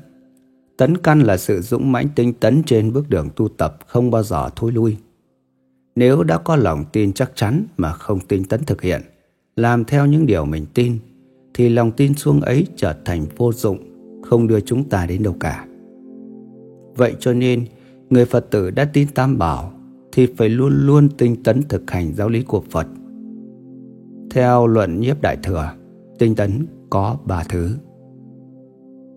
Tấn 0.77 0.97
căn 0.97 1.21
là 1.21 1.37
sự 1.37 1.61
dũng 1.61 1.93
mãnh 1.93 2.09
tinh 2.15 2.33
tấn 2.33 2.63
trên 2.63 2.93
bước 2.93 3.11
đường 3.11 3.29
tu 3.37 3.49
tập 3.49 3.79
không 3.87 4.11
bao 4.11 4.23
giờ 4.23 4.51
thối 4.57 4.73
lui. 4.73 4.97
Nếu 5.97 6.23
đã 6.23 6.39
có 6.39 6.57
lòng 6.57 6.85
tin 6.93 7.13
chắc 7.13 7.33
chắn 7.35 7.65
mà 7.77 7.93
không 7.93 8.21
tinh 8.21 8.45
tấn 8.45 8.65
thực 8.65 8.83
hiện, 8.83 9.03
làm 9.57 9.85
theo 9.85 10.07
những 10.07 10.27
điều 10.27 10.45
mình 10.45 10.67
tin, 10.75 10.99
thì 11.55 11.69
lòng 11.69 11.93
tin 11.93 12.15
xuống 12.15 12.41
ấy 12.41 12.67
trở 12.77 12.95
thành 13.05 13.27
vô 13.37 13.53
dụng, 13.53 13.79
không 14.23 14.47
đưa 14.47 14.61
chúng 14.61 14.89
ta 14.89 15.07
đến 15.07 15.23
đâu 15.23 15.37
cả. 15.41 15.67
Vậy 16.97 17.15
cho 17.21 17.33
nên, 17.33 17.65
người 18.11 18.25
Phật 18.25 18.51
tử 18.51 18.71
đã 18.71 18.85
tin 18.85 19.09
Tam 19.09 19.39
Bảo 19.39 19.73
thì 20.13 20.27
phải 20.37 20.49
luôn 20.49 20.87
luôn 20.87 21.09
tinh 21.19 21.43
tấn 21.43 21.63
thực 21.63 21.91
hành 21.91 22.15
giáo 22.15 22.29
lý 22.29 22.43
của 22.43 22.63
Phật. 22.71 22.87
Theo 24.31 24.67
luận 24.67 25.01
nhiếp 25.01 25.21
đại 25.21 25.37
thừa, 25.43 25.73
tinh 26.19 26.35
tấn 26.35 26.67
có 26.91 27.17
ba 27.25 27.45
thứ. 27.49 27.77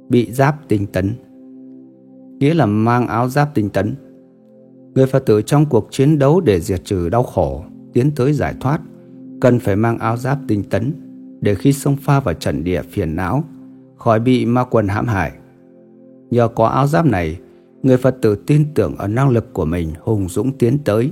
Bị 0.09 0.31
giáp 0.31 0.67
tinh 0.67 0.85
tấn 0.87 1.11
Nghĩa 2.39 2.53
là 2.53 2.65
mang 2.65 3.07
áo 3.07 3.29
giáp 3.29 3.55
tinh 3.55 3.69
tấn 3.69 3.95
Người 4.95 5.05
Phật 5.05 5.25
tử 5.25 5.41
trong 5.41 5.65
cuộc 5.65 5.87
chiến 5.91 6.19
đấu 6.19 6.41
để 6.41 6.59
diệt 6.59 6.81
trừ 6.85 7.09
đau 7.09 7.23
khổ, 7.23 7.63
tiến 7.93 8.11
tới 8.15 8.33
giải 8.33 8.55
thoát, 8.59 8.81
cần 9.41 9.59
phải 9.59 9.75
mang 9.75 9.97
áo 9.99 10.17
giáp 10.17 10.39
tinh 10.47 10.63
tấn 10.63 10.93
để 11.41 11.55
khi 11.55 11.73
xông 11.73 11.95
pha 11.95 12.19
vào 12.19 12.33
trận 12.33 12.63
địa 12.63 12.81
phiền 12.81 13.15
não, 13.15 13.43
khỏi 13.95 14.19
bị 14.19 14.45
ma 14.45 14.63
quân 14.63 14.87
hãm 14.87 15.07
hại. 15.07 15.31
Nhờ 16.31 16.47
có 16.47 16.65
áo 16.67 16.87
giáp 16.87 17.05
này, 17.05 17.39
người 17.83 17.97
Phật 17.97 18.17
tử 18.21 18.35
tin 18.35 18.65
tưởng 18.73 18.95
ở 18.97 19.07
năng 19.07 19.29
lực 19.29 19.53
của 19.53 19.65
mình 19.65 19.93
hùng 19.99 20.29
dũng 20.29 20.57
tiến 20.57 20.77
tới, 20.85 21.11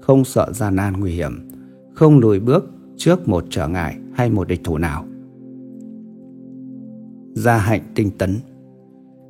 không 0.00 0.24
sợ 0.24 0.52
gian 0.52 0.76
nan 0.76 1.00
nguy 1.00 1.12
hiểm, 1.12 1.50
không 1.94 2.18
lùi 2.18 2.40
bước 2.40 2.70
trước 2.96 3.28
một 3.28 3.44
trở 3.50 3.68
ngại 3.68 3.96
hay 4.14 4.30
một 4.30 4.48
địch 4.48 4.60
thủ 4.64 4.78
nào. 4.78 5.04
Gia 7.34 7.56
hạnh 7.58 7.82
tinh 7.94 8.10
tấn 8.18 8.36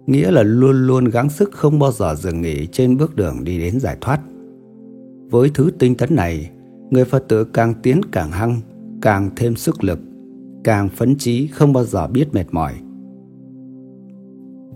Nghĩa 0.07 0.31
là 0.31 0.43
luôn 0.43 0.87
luôn 0.87 1.05
gắng 1.05 1.31
sức 1.31 1.53
không 1.53 1.79
bao 1.79 1.93
giờ 1.93 2.15
dừng 2.15 2.43
nghỉ 2.43 2.67
trên 2.67 2.97
bước 2.97 3.17
đường 3.17 3.45
đi 3.45 3.59
đến 3.59 3.81
giải 3.81 3.97
thoát. 4.01 4.21
Với 5.31 5.51
thứ 5.55 5.71
tinh 5.79 5.95
tấn 5.95 6.15
này, 6.17 6.51
người 6.91 7.05
Phật 7.05 7.25
tử 7.29 7.45
càng 7.45 7.75
tiến 7.83 8.01
càng 8.13 8.31
hăng, 8.31 8.61
càng 9.03 9.31
thêm 9.37 9.57
sức 9.57 9.85
lực, 9.85 9.99
càng 10.65 10.89
phấn 10.89 11.17
chí 11.19 11.47
không 11.47 11.73
bao 11.73 11.85
giờ 11.85 12.07
biết 12.07 12.35
mệt 12.35 12.47
mỏi. 12.51 12.73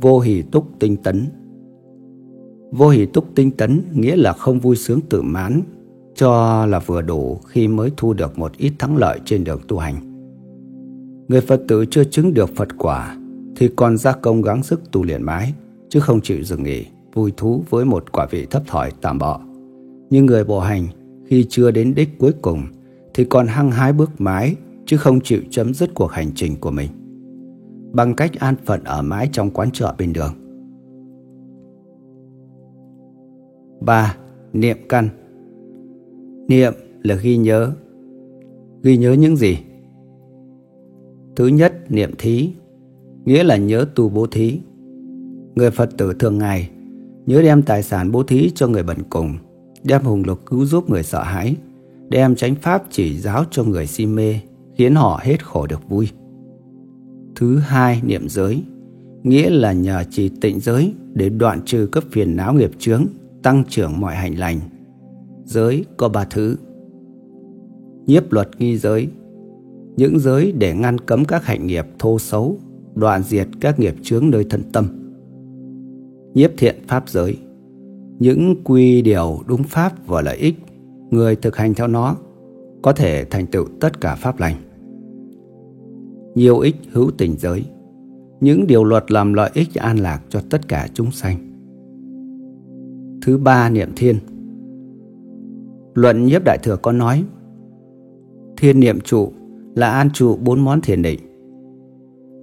Vô 0.00 0.20
hỷ 0.20 0.42
túc 0.42 0.66
tinh 0.78 0.96
tấn 0.96 1.26
Vô 2.72 2.88
hỷ 2.88 3.06
túc 3.06 3.34
tinh 3.34 3.50
tấn 3.50 3.82
nghĩa 3.92 4.16
là 4.16 4.32
không 4.32 4.60
vui 4.60 4.76
sướng 4.76 5.00
tự 5.00 5.22
mãn, 5.22 5.62
cho 6.14 6.66
là 6.66 6.78
vừa 6.78 7.02
đủ 7.02 7.38
khi 7.46 7.68
mới 7.68 7.90
thu 7.96 8.12
được 8.12 8.38
một 8.38 8.52
ít 8.56 8.72
thắng 8.78 8.96
lợi 8.96 9.20
trên 9.24 9.44
đường 9.44 9.60
tu 9.68 9.78
hành. 9.78 9.96
Người 11.28 11.40
Phật 11.40 11.62
tử 11.68 11.84
chưa 11.90 12.04
chứng 12.04 12.34
được 12.34 12.50
Phật 12.56 12.68
quả 12.78 13.16
thì 13.56 13.68
còn 13.76 13.96
ra 13.96 14.12
công 14.12 14.42
gắng 14.42 14.62
sức 14.62 14.92
tu 14.92 15.04
luyện 15.04 15.22
mãi, 15.22 15.52
chứ 15.88 16.00
không 16.00 16.20
chịu 16.20 16.42
dừng 16.44 16.62
nghỉ, 16.62 16.84
vui 17.14 17.32
thú 17.36 17.64
với 17.70 17.84
một 17.84 18.12
quả 18.12 18.26
vị 18.30 18.46
thấp 18.50 18.62
thỏi 18.66 18.92
tạm 19.00 19.18
bọ. 19.18 19.40
Nhưng 20.10 20.26
người 20.26 20.44
bộ 20.44 20.60
hành 20.60 20.86
khi 21.26 21.46
chưa 21.48 21.70
đến 21.70 21.94
đích 21.94 22.18
cuối 22.18 22.32
cùng 22.42 22.62
thì 23.14 23.24
còn 23.24 23.46
hăng 23.46 23.70
hái 23.70 23.92
bước 23.92 24.20
mãi 24.20 24.56
chứ 24.86 24.96
không 24.96 25.20
chịu 25.20 25.40
chấm 25.50 25.74
dứt 25.74 25.94
cuộc 25.94 26.10
hành 26.10 26.30
trình 26.34 26.56
của 26.60 26.70
mình 26.70 26.88
bằng 27.92 28.14
cách 28.14 28.30
an 28.38 28.54
phận 28.64 28.84
ở 28.84 29.02
mãi 29.02 29.28
trong 29.32 29.50
quán 29.50 29.70
chợ 29.72 29.94
bên 29.98 30.12
đường. 30.12 30.32
3. 33.80 34.16
Niệm 34.52 34.76
căn 34.88 35.08
Niệm 36.48 36.72
là 37.02 37.14
ghi 37.14 37.36
nhớ. 37.36 37.72
Ghi 38.82 38.96
nhớ 38.96 39.12
những 39.12 39.36
gì? 39.36 39.58
Thứ 41.36 41.46
nhất, 41.46 41.72
niệm 41.88 42.10
thí, 42.18 42.50
nghĩa 43.24 43.44
là 43.44 43.56
nhớ 43.56 43.86
tu 43.94 44.08
bố 44.08 44.26
thí. 44.26 44.60
Người 45.54 45.70
Phật 45.70 45.90
tử 45.98 46.12
thường 46.18 46.38
ngày 46.38 46.70
nhớ 47.26 47.42
đem 47.42 47.62
tài 47.62 47.82
sản 47.82 48.12
bố 48.12 48.22
thí 48.22 48.50
cho 48.54 48.68
người 48.68 48.82
bần 48.82 48.98
cùng, 49.10 49.34
đem 49.84 50.02
hùng 50.02 50.22
lục 50.26 50.46
cứu 50.46 50.64
giúp 50.64 50.90
người 50.90 51.02
sợ 51.02 51.22
hãi, 51.22 51.56
đem 52.08 52.34
chánh 52.34 52.54
pháp 52.54 52.82
chỉ 52.90 53.18
giáo 53.18 53.44
cho 53.50 53.64
người 53.64 53.86
si 53.86 54.06
mê, 54.06 54.34
khiến 54.76 54.94
họ 54.94 55.20
hết 55.22 55.44
khổ 55.44 55.66
được 55.66 55.88
vui. 55.88 56.08
Thứ 57.34 57.58
hai, 57.58 58.00
niệm 58.04 58.28
giới, 58.28 58.62
nghĩa 59.22 59.50
là 59.50 59.72
nhờ 59.72 60.04
trì 60.10 60.28
tịnh 60.28 60.60
giới 60.60 60.92
để 61.14 61.28
đoạn 61.28 61.60
trừ 61.64 61.88
các 61.92 62.04
phiền 62.10 62.36
não 62.36 62.54
nghiệp 62.54 62.70
chướng, 62.78 63.06
tăng 63.42 63.64
trưởng 63.68 64.00
mọi 64.00 64.14
hành 64.14 64.38
lành. 64.38 64.60
Giới 65.44 65.84
có 65.96 66.08
ba 66.08 66.24
thứ. 66.24 66.56
Nhiếp 68.06 68.32
luật 68.32 68.48
nghi 68.58 68.78
giới, 68.78 69.08
những 69.96 70.18
giới 70.18 70.52
để 70.52 70.74
ngăn 70.74 70.98
cấm 70.98 71.24
các 71.24 71.44
hạnh 71.44 71.66
nghiệp 71.66 71.86
thô 71.98 72.18
xấu, 72.18 72.56
đoạn 72.94 73.22
diệt 73.22 73.48
các 73.60 73.78
nghiệp 73.78 73.94
chướng 74.02 74.30
nơi 74.30 74.46
thân 74.50 74.62
tâm. 74.72 74.86
Nhiếp 76.34 76.50
thiện 76.56 76.76
pháp 76.88 77.08
giới, 77.08 77.36
những 78.18 78.56
quy 78.64 79.02
điều 79.02 79.42
đúng 79.46 79.62
pháp 79.62 80.06
và 80.06 80.22
lợi 80.22 80.36
ích, 80.36 80.54
người 81.10 81.36
thực 81.36 81.56
hành 81.56 81.74
theo 81.74 81.86
nó 81.86 82.16
có 82.82 82.92
thể 82.92 83.24
thành 83.24 83.46
tựu 83.46 83.66
tất 83.80 84.00
cả 84.00 84.14
pháp 84.14 84.40
lành 84.40 84.54
nhiều 86.36 86.58
ích 86.58 86.76
hữu 86.92 87.10
tình 87.18 87.36
giới, 87.38 87.64
những 88.40 88.66
điều 88.66 88.84
luật 88.84 89.10
làm 89.10 89.32
lợi 89.32 89.50
ích 89.54 89.74
an 89.74 89.96
lạc 89.96 90.22
cho 90.28 90.40
tất 90.50 90.68
cả 90.68 90.88
chúng 90.94 91.10
sanh. 91.10 91.36
Thứ 93.22 93.38
ba 93.38 93.70
niệm 93.70 93.88
thiên 93.96 94.16
Luận 95.94 96.24
nhiếp 96.24 96.44
đại 96.44 96.58
thừa 96.62 96.76
có 96.76 96.92
nói 96.92 97.24
Thiên 98.56 98.80
niệm 98.80 99.00
trụ 99.00 99.32
là 99.74 99.90
an 99.90 100.10
trụ 100.10 100.36
bốn 100.36 100.60
món 100.60 100.80
thiền 100.80 101.02
định. 101.02 101.20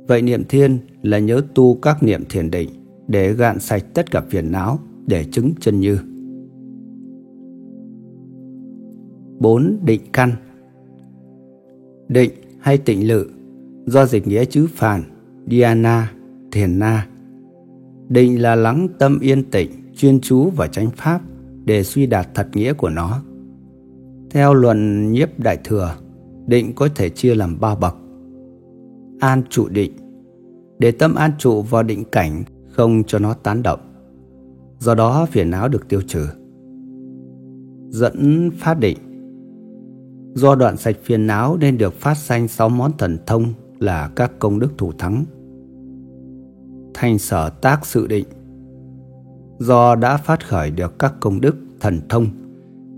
Vậy 0.08 0.22
niệm 0.22 0.44
thiên 0.50 0.78
là 1.02 1.20
nhớ 1.20 1.42
tu 1.56 1.76
các 1.76 2.04
niệm 2.04 2.24
thiền 2.30 2.52
định 2.52 2.70
để 3.08 3.34
gạn 3.34 3.60
sạch 3.60 3.86
tất 3.94 4.12
cả 4.12 4.24
phiền 4.30 4.52
não 4.52 4.80
để 5.06 5.26
chứng 5.32 5.54
chân 5.60 5.80
như. 5.80 5.98
4. 9.40 9.78
Định 9.86 10.02
căn 10.14 10.32
Định 12.08 12.32
hay 12.60 12.78
tịnh 12.78 13.08
lự 13.08 13.28
do 13.86 14.06
dịch 14.06 14.28
nghĩa 14.28 14.46
chữ 14.46 14.68
phản, 14.74 15.04
Diana, 15.48 16.12
Thiền 16.52 16.80
Na. 16.80 17.08
Định 18.10 18.42
là 18.42 18.56
lắng 18.56 18.88
tâm 19.00 19.20
yên 19.20 19.44
tĩnh, 19.52 19.72
chuyên 19.96 20.22
chú 20.22 20.50
và 20.50 20.68
chánh 20.68 20.90
pháp 20.90 21.22
để 21.66 21.84
suy 21.84 22.06
đạt 22.06 22.28
thật 22.36 22.48
nghĩa 22.54 22.74
của 22.74 22.90
nó. 22.90 23.22
Theo 24.30 24.54
luận 24.54 25.12
nhiếp 25.12 25.40
đại 25.40 25.58
thừa, 25.64 25.96
định 26.48 26.76
có 26.76 26.90
thể 26.96 27.10
chia 27.10 27.36
làm 27.36 27.60
ba 27.60 27.76
bậc. 27.76 27.96
An 29.20 29.44
trụ 29.50 29.68
định, 29.70 29.92
để 30.80 30.92
tâm 30.92 31.16
an 31.16 31.32
trụ 31.38 31.62
vào 31.62 31.84
định 31.84 32.04
cảnh 32.12 32.44
không 32.70 33.04
cho 33.08 33.20
nó 33.20 33.34
tán 33.34 33.64
động. 33.64 33.80
Do 34.80 34.96
đó 34.96 35.26
phiền 35.32 35.50
não 35.50 35.68
được 35.68 35.88
tiêu 35.88 36.02
trừ. 36.08 36.28
Dẫn 37.90 38.50
phát 38.60 38.80
định 38.80 38.98
Do 40.36 40.56
đoạn 40.56 40.78
sạch 40.78 40.96
phiền 41.04 41.28
não 41.28 41.58
nên 41.58 41.78
được 41.78 41.94
phát 41.94 42.18
sanh 42.18 42.48
sáu 42.48 42.70
món 42.70 42.92
thần 42.98 43.18
thông 43.26 43.54
là 43.80 44.10
các 44.16 44.32
công 44.40 44.60
đức 44.60 44.72
thủ 44.78 44.92
thắng. 44.98 45.26
Thành 46.94 47.20
sở 47.20 47.50
tác 47.50 47.86
sự 47.86 48.08
định 48.08 48.26
Do 49.60 49.96
đã 49.96 50.18
phát 50.18 50.48
khởi 50.48 50.72
được 50.72 51.00
các 51.00 51.14
công 51.20 51.42
đức 51.42 51.56
thần 51.80 52.02
thông 52.10 52.28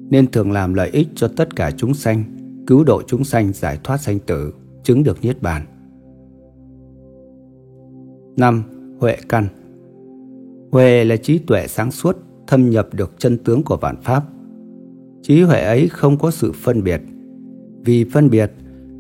nên 0.10 0.32
thường 0.32 0.52
làm 0.52 0.74
lợi 0.74 0.90
ích 0.90 1.08
cho 1.16 1.28
tất 1.36 1.56
cả 1.56 1.72
chúng 1.72 1.94
sanh, 1.94 2.24
cứu 2.68 2.84
độ 2.84 3.02
chúng 3.08 3.24
sanh 3.24 3.54
giải 3.54 3.80
thoát 3.84 3.98
sanh 3.98 4.20
tử, 4.20 4.54
chứng 4.84 5.04
được 5.04 5.18
niết 5.22 5.42
bàn. 5.42 5.66
5. 8.38 8.64
Huệ 9.00 9.18
căn 9.30 9.48
Huệ 10.72 11.04
là 11.06 11.18
trí 11.18 11.38
tuệ 11.38 11.68
sáng 11.68 11.92
suốt, 11.92 12.18
thâm 12.48 12.70
nhập 12.70 12.90
được 12.94 13.12
chân 13.18 13.38
tướng 13.38 13.64
của 13.64 13.78
vạn 13.78 14.02
pháp. 14.02 14.24
Trí 15.22 15.42
huệ 15.42 15.62
ấy 15.62 15.88
không 15.88 16.18
có 16.18 16.32
sự 16.32 16.52
phân 16.64 16.84
biệt, 16.84 17.02
vì 17.86 18.04
phân 18.04 18.30
biệt 18.30 18.52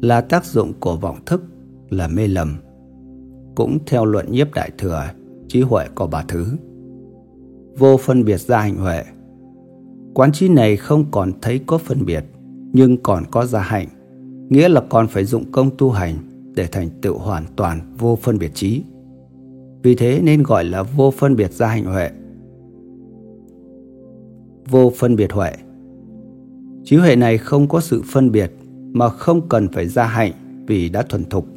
là 0.01 0.21
tác 0.21 0.45
dụng 0.45 0.73
của 0.79 0.95
vọng 0.95 1.17
thức 1.25 1.43
là 1.89 2.07
mê 2.07 2.27
lầm. 2.27 2.55
Cũng 3.55 3.77
theo 3.85 4.05
luận 4.05 4.31
nhiếp 4.31 4.53
đại 4.53 4.71
thừa, 4.77 5.03
trí 5.47 5.61
huệ 5.61 5.85
có 5.95 6.07
ba 6.07 6.23
thứ. 6.27 6.45
Vô 7.77 7.97
phân 7.97 8.25
biệt 8.25 8.37
gia 8.37 8.59
hạnh 8.59 8.75
huệ. 8.75 9.03
Quán 10.13 10.31
trí 10.31 10.49
này 10.49 10.77
không 10.77 11.05
còn 11.11 11.31
thấy 11.41 11.59
có 11.65 11.77
phân 11.77 12.05
biệt, 12.05 12.25
nhưng 12.73 12.97
còn 12.97 13.23
có 13.31 13.45
gia 13.45 13.59
hạnh, 13.59 13.87
nghĩa 14.49 14.69
là 14.69 14.81
còn 14.89 15.07
phải 15.07 15.25
dụng 15.25 15.51
công 15.51 15.69
tu 15.77 15.91
hành 15.91 16.15
để 16.55 16.67
thành 16.67 16.89
tựu 17.01 17.17
hoàn 17.17 17.43
toàn 17.55 17.79
vô 17.97 18.15
phân 18.15 18.37
biệt 18.37 18.51
trí. 18.53 18.83
Vì 19.83 19.95
thế 19.95 20.21
nên 20.23 20.43
gọi 20.43 20.63
là 20.63 20.83
vô 20.83 21.11
phân 21.11 21.35
biệt 21.35 21.51
gia 21.51 21.67
hạnh 21.67 21.85
huệ. 21.85 22.09
Vô 24.69 24.91
phân 24.97 25.15
biệt 25.15 25.31
huệ 25.31 25.51
Trí 26.85 26.95
huệ 26.95 27.15
này 27.15 27.37
không 27.37 27.67
có 27.67 27.79
sự 27.81 28.01
phân 28.05 28.31
biệt 28.31 28.51
mà 28.93 29.09
không 29.09 29.49
cần 29.49 29.67
phải 29.67 29.87
gia 29.87 30.05
hạnh 30.05 30.31
vì 30.67 30.89
đã 30.89 31.01
thuần 31.01 31.23
thục. 31.23 31.47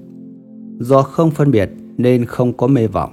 Do 0.81 1.03
không 1.03 1.31
phân 1.31 1.51
biệt 1.51 1.71
nên 1.97 2.25
không 2.25 2.53
có 2.53 2.67
mê 2.67 2.87
vọng. 2.87 3.13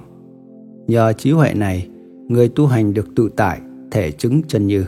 Nhờ 0.86 1.12
trí 1.12 1.30
huệ 1.30 1.54
này, 1.54 1.88
người 2.28 2.48
tu 2.48 2.66
hành 2.66 2.94
được 2.94 3.14
tự 3.16 3.30
tại, 3.36 3.60
thể 3.90 4.10
chứng 4.10 4.42
chân 4.48 4.66
như. 4.66 4.84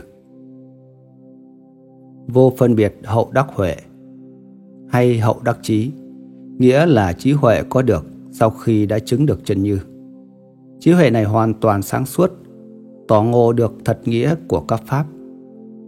Vô 2.27 2.53
phân 2.57 2.75
biệt 2.75 2.95
hậu 3.03 3.29
đắc 3.33 3.47
huệ 3.55 3.75
hay 4.89 5.19
hậu 5.19 5.39
đắc 5.43 5.59
trí, 5.61 5.91
nghĩa 6.57 6.85
là 6.85 7.13
trí 7.13 7.31
huệ 7.31 7.63
có 7.69 7.81
được 7.81 8.05
sau 8.31 8.49
khi 8.49 8.85
đã 8.85 8.99
chứng 8.99 9.25
được 9.25 9.45
chân 9.45 9.63
như. 9.63 9.79
Trí 10.79 10.91
huệ 10.91 11.09
này 11.09 11.23
hoàn 11.23 11.53
toàn 11.53 11.81
sáng 11.81 12.05
suốt, 12.05 12.31
tỏ 13.07 13.23
ngộ 13.23 13.53
được 13.53 13.73
thật 13.85 13.99
nghĩa 14.05 14.35
của 14.47 14.59
các 14.59 14.81
pháp. 14.85 15.05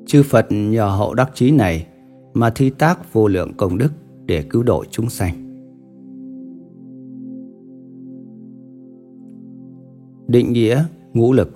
Chư 0.05 0.23
Phật 0.23 0.47
nhờ 0.49 0.85
hậu 0.85 1.13
đắc 1.13 1.31
trí 1.33 1.51
này 1.51 1.87
mà 2.33 2.49
thi 2.49 2.69
tác 2.69 3.13
vô 3.13 3.27
lượng 3.27 3.51
công 3.57 3.77
đức 3.77 3.91
để 4.25 4.43
cứu 4.49 4.63
độ 4.63 4.85
chúng 4.91 5.09
sanh. 5.09 5.50
Định 10.31 10.53
nghĩa 10.53 10.83
ngũ 11.13 11.33
lực 11.33 11.51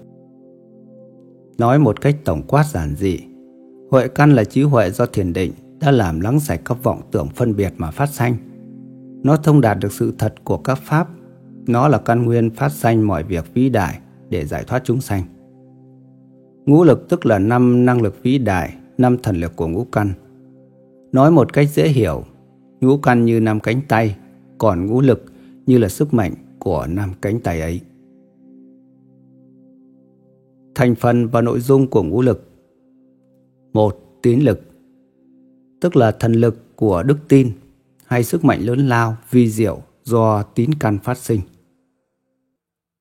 Nói 1.58 1.80
một 1.80 2.02
cách 2.02 2.16
tổng 2.26 2.42
quát 2.48 2.66
giản 2.66 2.96
dị 2.96 3.20
Huệ 3.92 4.08
căn 4.08 4.36
là 4.36 4.44
trí 4.44 4.62
huệ 4.62 4.92
do 4.92 5.06
thiền 5.06 5.34
định 5.34 5.52
đã 5.80 5.92
làm 5.92 6.20
lắng 6.20 6.40
sạch 6.40 6.62
các 6.66 6.84
vọng 6.84 7.02
tưởng 7.12 7.28
phân 7.36 7.56
biệt 7.56 7.74
mà 7.78 7.92
phát 7.92 8.10
sanh. 8.10 8.36
Nó 9.24 9.38
thông 9.38 9.62
đạt 9.62 9.78
được 9.80 9.92
sự 9.92 10.14
thật 10.18 10.34
của 10.44 10.58
các 10.58 10.80
pháp. 10.84 11.08
Nó 11.68 11.88
là 11.88 11.98
căn 11.98 12.24
nguyên 12.24 12.50
phát 12.50 12.72
sanh 12.72 13.08
mọi 13.08 13.24
việc 13.24 13.54
vĩ 13.54 13.70
đại 13.70 14.00
để 14.30 14.46
giải 14.46 14.64
thoát 14.64 14.82
chúng 14.84 15.02
sanh. 15.02 15.24
Ngũ 16.66 16.84
lực 16.84 17.10
tức 17.10 17.26
là 17.26 17.40
năm 17.40 17.86
năng 17.86 18.02
lực 18.02 18.24
vĩ 18.24 18.38
đại, 18.38 18.74
năm 18.98 19.18
thần 19.24 19.36
lực 19.36 19.56
của 19.56 19.68
ngũ 19.68 19.84
căn. 19.92 20.14
Nói 21.12 21.32
một 21.32 21.54
cách 21.54 21.70
dễ 21.70 21.88
hiểu, 21.88 22.24
ngũ 22.82 22.98
căn 22.98 23.26
như 23.26 23.40
năm 23.40 23.60
cánh 23.60 23.82
tay, 23.88 24.16
còn 24.58 24.86
ngũ 24.86 25.02
lực 25.02 25.26
như 25.66 25.78
là 25.78 25.90
sức 25.90 26.14
mạnh 26.14 26.34
của 26.60 26.88
năm 26.90 27.12
cánh 27.22 27.40
tay 27.40 27.62
ấy 27.62 27.82
thành 30.76 30.96
phần 30.96 31.28
và 31.28 31.42
nội 31.42 31.60
dung 31.60 31.88
của 31.88 32.04
ngũ 32.04 32.22
lực. 32.22 32.50
một 33.74 34.20
Tín 34.22 34.40
lực 34.40 34.62
Tức 35.82 35.96
là 35.96 36.12
thần 36.12 36.34
lực 36.34 36.76
của 36.76 37.04
đức 37.04 37.18
tin 37.28 37.52
hay 38.06 38.24
sức 38.24 38.46
mạnh 38.46 38.62
lớn 38.62 38.88
lao, 38.88 39.18
vi 39.32 39.50
diệu 39.50 39.82
do 40.04 40.44
tín 40.44 40.70
căn 40.80 40.98
phát 41.04 41.18
sinh. 41.18 41.42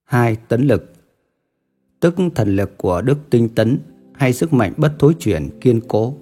2. 0.04 0.36
Tấn 0.48 0.66
lực 0.66 0.92
Tức 2.00 2.14
thần 2.34 2.56
lực 2.56 2.78
của 2.78 3.00
đức 3.00 3.18
tinh 3.30 3.48
tấn 3.48 3.78
hay 4.14 4.32
sức 4.32 4.52
mạnh 4.52 4.72
bất 4.76 4.92
thối 4.98 5.14
chuyển, 5.18 5.48
kiên 5.60 5.80
cố, 5.88 6.14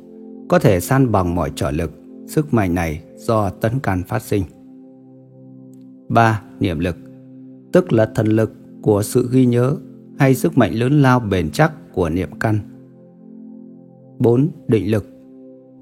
có 0.48 0.58
thể 0.58 0.80
san 0.80 1.12
bằng 1.12 1.34
mọi 1.34 1.52
trở 1.56 1.70
lực. 1.70 1.92
Sức 2.26 2.54
mạnh 2.54 2.74
này 2.74 3.02
do 3.16 3.50
tấn 3.50 3.72
căn 3.82 4.02
phát 4.08 4.22
sinh. 4.22 4.44
3. 6.08 6.42
Niệm 6.60 6.78
lực 6.78 6.96
Tức 7.72 7.92
là 7.92 8.12
thần 8.14 8.26
lực 8.26 8.52
của 8.82 9.02
sự 9.02 9.28
ghi 9.32 9.46
nhớ 9.46 9.76
hay 10.18 10.34
sức 10.34 10.58
mạnh 10.58 10.74
lớn 10.74 11.02
lao 11.02 11.20
bền 11.20 11.50
chắc 11.50 11.72
của 11.92 12.08
niệm 12.08 12.28
căn. 12.40 12.58
4. 14.18 14.48
Định 14.68 14.90
lực 14.90 15.06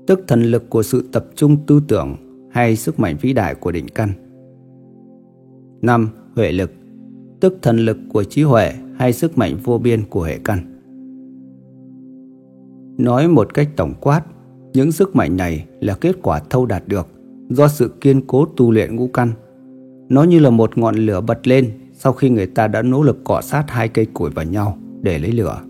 Tức 0.07 0.25
thần 0.29 0.43
lực 0.43 0.71
của 0.71 0.83
sự 0.83 1.09
tập 1.13 1.27
trung 1.35 1.57
tư 1.67 1.81
tưởng 1.89 2.17
hay 2.51 2.77
sức 2.77 3.01
mạnh 3.01 3.17
vĩ 3.21 3.33
đại 3.33 3.55
của 3.55 3.73
định 3.73 3.89
căn. 3.89 4.13
5. 5.83 6.09
Huệ 6.37 6.53
lực 6.53 6.71
Tức 7.41 7.59
thần 7.63 7.79
lực 7.79 7.99
của 8.13 8.25
trí 8.25 8.43
huệ 8.43 8.73
hay 8.99 9.13
sức 9.13 9.39
mạnh 9.39 9.57
vô 9.65 9.79
biên 9.79 10.03
của 10.11 10.23
hệ 10.23 10.39
căn. 10.45 10.59
Nói 12.99 13.29
một 13.29 13.55
cách 13.55 13.69
tổng 13.77 13.95
quát, 14.01 14.23
những 14.73 14.93
sức 14.93 15.17
mạnh 15.17 15.37
này 15.37 15.67
là 15.81 15.95
kết 15.95 16.17
quả 16.23 16.41
thâu 16.51 16.67
đạt 16.67 16.89
được 16.89 17.07
do 17.49 17.69
sự 17.69 17.93
kiên 18.01 18.27
cố 18.27 18.45
tu 18.57 18.71
luyện 18.71 18.97
ngũ 18.97 19.09
căn. 19.09 19.33
Nó 20.09 20.23
như 20.23 20.39
là 20.39 20.51
một 20.51 20.79
ngọn 20.79 20.95
lửa 20.95 21.21
bật 21.21 21.47
lên 21.47 21.71
sau 22.03 22.13
khi 22.13 22.31
người 22.31 22.47
ta 22.47 22.69
đã 22.69 22.83
nỗ 22.83 23.03
lực 23.03 23.25
cọ 23.25 23.41
sát 23.41 23.65
hai 23.69 23.89
cây 23.89 24.07
củi 24.07 24.31
vào 24.31 24.45
nhau 24.45 24.79
để 25.03 25.19
lấy 25.19 25.33
lửa. 25.33 25.63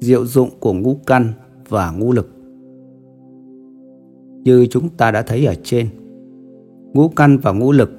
Diệu 0.00 0.26
dụng 0.26 0.50
của 0.60 0.72
ngũ 0.72 0.96
căn 1.06 1.32
và 1.68 1.90
ngũ 1.90 2.12
lực 2.12 2.28
Như 4.44 4.66
chúng 4.70 4.88
ta 4.88 5.10
đã 5.10 5.22
thấy 5.22 5.46
ở 5.46 5.54
trên, 5.62 5.88
ngũ 6.92 7.08
căn 7.08 7.38
và 7.38 7.52
ngũ 7.52 7.72
lực 7.72 7.90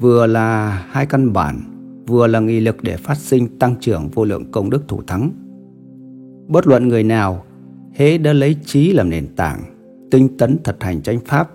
vừa 0.00 0.26
là 0.26 0.68
hai 0.90 1.06
căn 1.06 1.32
bản, 1.32 1.60
vừa 2.06 2.26
là 2.26 2.40
nghị 2.40 2.60
lực 2.60 2.76
để 2.82 2.96
phát 2.96 3.18
sinh 3.18 3.58
tăng 3.58 3.74
trưởng 3.80 4.08
vô 4.08 4.24
lượng 4.24 4.50
công 4.50 4.70
đức 4.70 4.88
thủ 4.88 5.02
thắng. 5.06 5.30
Bất 6.48 6.66
luận 6.66 6.88
người 6.88 7.02
nào, 7.02 7.44
hễ 7.92 8.18
đã 8.18 8.32
lấy 8.32 8.56
trí 8.64 8.92
làm 8.92 9.10
nền 9.10 9.26
tảng, 9.36 9.62
tinh 10.10 10.36
tấn 10.38 10.56
thật 10.64 10.76
hành 10.80 11.02
chánh 11.02 11.20
pháp, 11.20 11.50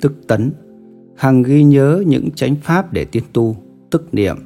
tức 0.00 0.12
tấn, 0.26 0.52
hằng 1.16 1.42
ghi 1.42 1.64
nhớ 1.64 2.02
những 2.06 2.30
chánh 2.30 2.56
pháp 2.56 2.92
để 2.92 3.04
tiến 3.04 3.22
tu, 3.32 3.56
tức 3.90 4.14
niệm, 4.14 4.36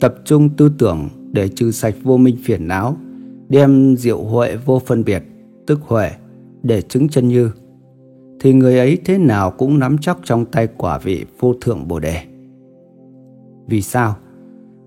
tập 0.00 0.14
trung 0.24 0.48
tư 0.48 0.72
tưởng 0.78 1.08
để 1.32 1.48
trừ 1.48 1.70
sạch 1.70 1.94
vô 2.02 2.16
minh 2.16 2.36
phiền 2.44 2.68
não, 2.68 2.96
đem 3.48 3.96
diệu 3.96 4.22
huệ 4.22 4.56
vô 4.56 4.82
phân 4.86 5.04
biệt, 5.04 5.22
tức 5.66 5.80
huệ, 5.82 6.10
để 6.62 6.82
chứng 6.82 7.08
chân 7.08 7.28
như, 7.28 7.50
thì 8.40 8.52
người 8.52 8.78
ấy 8.78 8.98
thế 9.04 9.18
nào 9.18 9.50
cũng 9.50 9.78
nắm 9.78 9.98
chắc 9.98 10.18
trong 10.24 10.44
tay 10.44 10.68
quả 10.76 10.98
vị 10.98 11.24
vô 11.40 11.54
thượng 11.60 11.88
Bồ 11.88 11.98
Đề. 11.98 12.22
Vì 13.66 13.82
sao? 13.82 14.16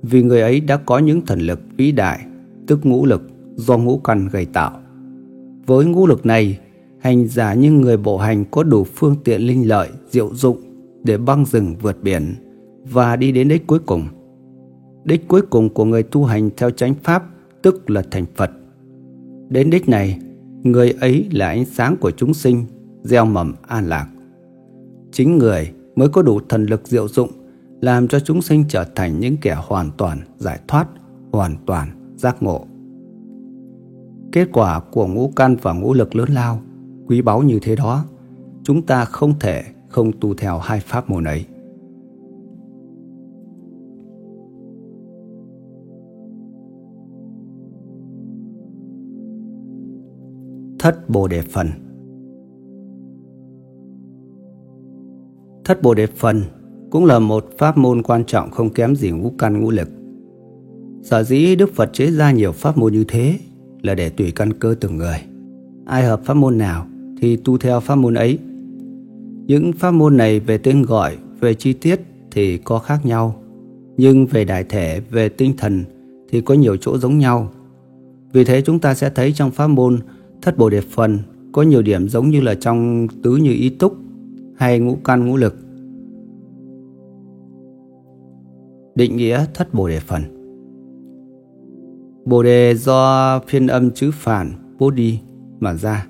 Vì 0.01 0.24
người 0.24 0.42
ấy 0.42 0.60
đã 0.60 0.77
có 0.77 1.00
những 1.00 1.26
thần 1.26 1.40
lực 1.40 1.60
vĩ 1.77 1.92
đại, 1.92 2.26
tức 2.68 2.85
ngũ 2.85 3.06
lực 3.06 3.22
do 3.56 3.77
ngũ 3.77 3.98
căn 3.98 4.27
gây 4.32 4.45
tạo. 4.45 4.80
Với 5.66 5.85
ngũ 5.85 6.08
lực 6.08 6.26
này, 6.26 6.60
hành 7.00 7.27
giả 7.27 7.53
như 7.53 7.72
người 7.72 7.98
bộ 7.98 8.18
hành 8.18 8.45
có 8.51 8.64
đủ 8.64 8.84
phương 8.84 9.16
tiện 9.24 9.42
linh 9.42 9.68
lợi, 9.68 9.90
diệu 10.10 10.30
dụng 10.34 10.58
để 11.04 11.18
băng 11.18 11.46
rừng 11.46 11.76
vượt 11.82 12.04
biển 12.04 12.36
và 12.84 13.16
đi 13.16 13.32
đến 13.32 13.48
đích 13.48 13.68
cuối 13.68 13.80
cùng. 13.80 14.08
Đích 15.04 15.28
cuối 15.28 15.42
cùng 15.42 15.70
của 15.70 15.86
người 15.86 16.04
tu 16.04 16.26
hành 16.26 16.50
theo 16.58 16.70
chánh 16.70 16.94
pháp 16.94 17.24
tức 17.62 17.90
là 17.90 18.04
thành 18.12 18.26
Phật. 18.36 18.52
Đến 19.50 19.70
đích 19.70 19.90
này, 19.90 20.20
người 20.64 20.92
ấy 20.92 21.28
là 21.32 21.48
ánh 21.48 21.66
sáng 21.66 21.98
của 21.98 22.12
chúng 22.12 22.34
sinh, 22.34 22.66
gieo 23.04 23.26
mầm 23.26 23.56
an 23.68 23.90
lạc. 23.90 24.08
Chính 25.12 25.38
người 25.38 25.72
mới 25.96 26.10
có 26.10 26.22
đủ 26.22 26.40
thần 26.50 26.66
lực 26.66 26.88
diệu 26.88 27.08
dụng 27.08 27.30
làm 27.82 28.08
cho 28.08 28.20
chúng 28.20 28.42
sinh 28.42 28.66
trở 28.70 28.86
thành 28.96 29.20
những 29.20 29.38
kẻ 29.38 29.58
hoàn 29.68 29.92
toàn 29.98 30.20
giải 30.38 30.60
thoát, 30.68 30.88
hoàn 31.32 31.56
toàn 31.66 32.16
giác 32.16 32.44
ngộ. 32.44 32.66
Kết 34.32 34.50
quả 34.54 34.80
của 34.80 35.08
ngũ 35.08 35.32
căn 35.36 35.56
và 35.62 35.74
ngũ 35.74 35.94
lực 35.94 36.16
lớn 36.16 36.30
lao, 36.30 36.62
quý 37.08 37.22
báu 37.22 37.42
như 37.42 37.60
thế 37.62 37.76
đó, 37.76 38.06
chúng 38.64 38.82
ta 38.82 39.06
không 39.06 39.40
thể 39.40 39.64
không 39.92 40.11
tu 40.22 40.34
theo 40.34 40.58
hai 40.58 40.80
pháp 40.80 41.10
môn 41.10 41.24
ấy. 41.24 41.45
Thất 50.80 51.10
Bồ 51.10 51.28
Đề 51.28 51.42
Phần 51.42 51.68
Thất 55.66 55.82
Bồ 55.82 55.94
Đề 55.94 56.08
Phần 56.08 56.42
cũng 56.92 57.06
là 57.06 57.20
một 57.20 57.45
pháp 57.58 57.78
môn 57.78 58.03
quan 58.03 58.26
trọng 58.26 58.52
không 58.52 58.70
kém 58.70 58.95
gì 58.95 59.11
ngũ 59.11 59.32
căn 59.38 59.61
ngũ 59.61 59.72
lực. 59.72 59.88
Sở 61.02 61.24
dĩ 61.24 61.56
Đức 61.56 61.70
Phật 61.76 61.90
chế 61.94 62.11
ra 62.11 62.32
nhiều 62.32 62.52
pháp 62.52 62.78
môn 62.78 62.94
như 62.94 63.03
thế 63.08 63.40
là 63.82 63.95
để 63.95 64.10
tùy 64.10 64.32
căn 64.36 64.53
cơ 64.53 64.76
từng 64.80 64.98
người. 64.98 65.18
Ai 65.86 66.03
hợp 66.03 66.22
pháp 66.24 66.34
môn 66.34 66.58
nào 66.58 66.86
thì 67.22 67.38
tu 67.38 67.58
theo 67.58 67.80
pháp 67.80 67.95
môn 67.95 68.14
ấy. 68.14 68.40
Những 69.52 69.74
pháp 69.74 69.92
môn 69.92 70.18
này 70.18 70.40
về 70.40 70.58
tên 70.58 70.82
gọi, 70.82 71.18
về 71.40 71.54
chi 71.54 71.74
tiết 71.74 72.02
thì 72.32 72.58
có 72.58 72.80
khác 72.80 73.06
nhau, 73.06 73.36
nhưng 73.98 74.26
về 74.26 74.46
đại 74.46 74.64
thể, 74.64 75.00
về 75.00 75.30
tinh 75.30 75.54
thần 75.58 75.84
thì 76.30 76.42
có 76.42 76.54
nhiều 76.54 76.78
chỗ 76.78 76.98
giống 76.98 77.18
nhau. 77.18 77.52
Vì 78.34 78.44
thế 78.44 78.62
chúng 78.62 78.80
ta 78.80 78.94
sẽ 78.94 79.10
thấy 79.10 79.34
trong 79.34 79.52
pháp 79.52 79.68
môn 79.68 80.00
thất 80.42 80.58
bồ 80.58 80.70
đề 80.70 80.82
phần 80.82 81.20
có 81.52 81.62
nhiều 81.62 81.82
điểm 81.82 82.10
giống 82.10 82.30
như 82.30 82.42
là 82.42 82.56
trong 82.56 83.08
tứ 83.24 83.36
như 83.36 83.52
ý 83.52 83.70
túc 83.70 83.96
hay 84.56 84.80
ngũ 84.80 84.98
căn 85.04 85.28
ngũ 85.28 85.38
lực. 85.38 85.56
Định 88.96 89.18
nghĩa 89.18 89.46
thất 89.54 89.74
bồ 89.74 89.88
đề 89.88 90.00
phần 90.00 90.22
Bồ 92.26 92.44
đề 92.44 92.76
do 92.76 93.40
phiên 93.48 93.68
âm 93.68 93.92
chữ 93.92 94.12
phản 94.14 94.52
Bodhi 94.80 95.20
mà 95.60 95.74
ra. 95.74 96.08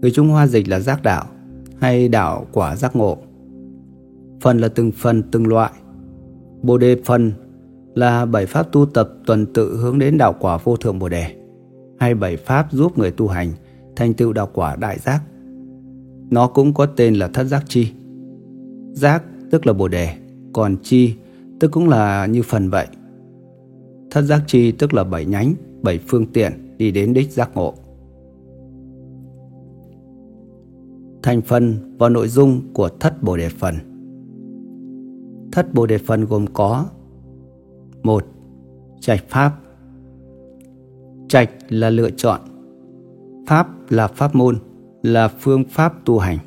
Người 0.00 0.10
Trung 0.10 0.28
Hoa 0.28 0.46
dịch 0.46 0.68
là 0.68 0.80
giác 0.80 1.02
đạo 1.02 1.24
hay 1.80 2.08
đạo 2.08 2.46
quả 2.52 2.76
giác 2.76 2.96
ngộ. 2.96 3.18
Phần 4.40 4.58
là 4.58 4.68
từng 4.68 4.92
phần 4.92 5.22
từng 5.30 5.46
loại. 5.46 5.72
Bồ 6.62 6.78
đề 6.78 6.96
phần 7.04 7.32
là 7.94 8.26
bảy 8.26 8.46
pháp 8.46 8.72
tu 8.72 8.86
tập 8.86 9.10
tuần 9.26 9.46
tự 9.46 9.76
hướng 9.76 9.98
đến 9.98 10.18
đạo 10.18 10.34
quả 10.40 10.58
vô 10.64 10.76
thượng 10.76 10.98
Bồ 10.98 11.08
đề 11.08 11.36
hay 11.98 12.14
bảy 12.14 12.36
pháp 12.36 12.72
giúp 12.72 12.98
người 12.98 13.10
tu 13.10 13.28
hành 13.28 13.52
thành 13.96 14.14
tựu 14.14 14.32
đạo 14.32 14.48
quả 14.52 14.76
đại 14.76 14.98
giác. 14.98 15.20
Nó 16.30 16.46
cũng 16.46 16.74
có 16.74 16.86
tên 16.86 17.14
là 17.14 17.28
thất 17.28 17.44
giác 17.44 17.64
chi. 17.68 17.92
Giác 18.92 19.22
tức 19.50 19.66
là 19.66 19.72
Bồ 19.72 19.88
đề, 19.88 20.08
còn 20.52 20.76
chi 20.82 21.14
tức 21.60 21.70
cũng 21.70 21.88
là 21.88 22.26
như 22.26 22.42
phần 22.42 22.70
vậy. 22.70 22.86
Thất 24.10 24.22
giác 24.22 24.42
chi 24.46 24.72
tức 24.72 24.94
là 24.94 25.04
bảy 25.04 25.24
nhánh, 25.24 25.54
bảy 25.82 25.98
phương 26.08 26.26
tiện 26.26 26.76
đi 26.78 26.90
đến 26.90 27.14
đích 27.14 27.30
giác 27.30 27.50
ngộ. 27.54 27.74
Thành 31.26 31.42
phần 31.42 31.96
và 31.98 32.08
nội 32.08 32.28
dung 32.28 32.60
của 32.72 32.88
thất 32.88 33.22
bồ 33.22 33.36
đề 33.36 33.48
phần. 33.48 33.74
Thất 35.52 35.74
bồ 35.74 35.86
đề 35.86 35.98
phần 35.98 36.24
gồm 36.24 36.46
có 36.52 36.86
một 38.02 38.24
Trạch 39.00 39.24
pháp. 39.28 39.52
Trạch 41.28 41.50
là 41.68 41.90
lựa 41.90 42.10
chọn 42.10 42.40
Pháp 43.46 43.68
là 43.90 44.08
pháp 44.08 44.34
môn, 44.34 44.56
là 45.02 45.28
phương 45.28 45.64
pháp 45.70 46.04
tu 46.04 46.18
hành. 46.18 46.38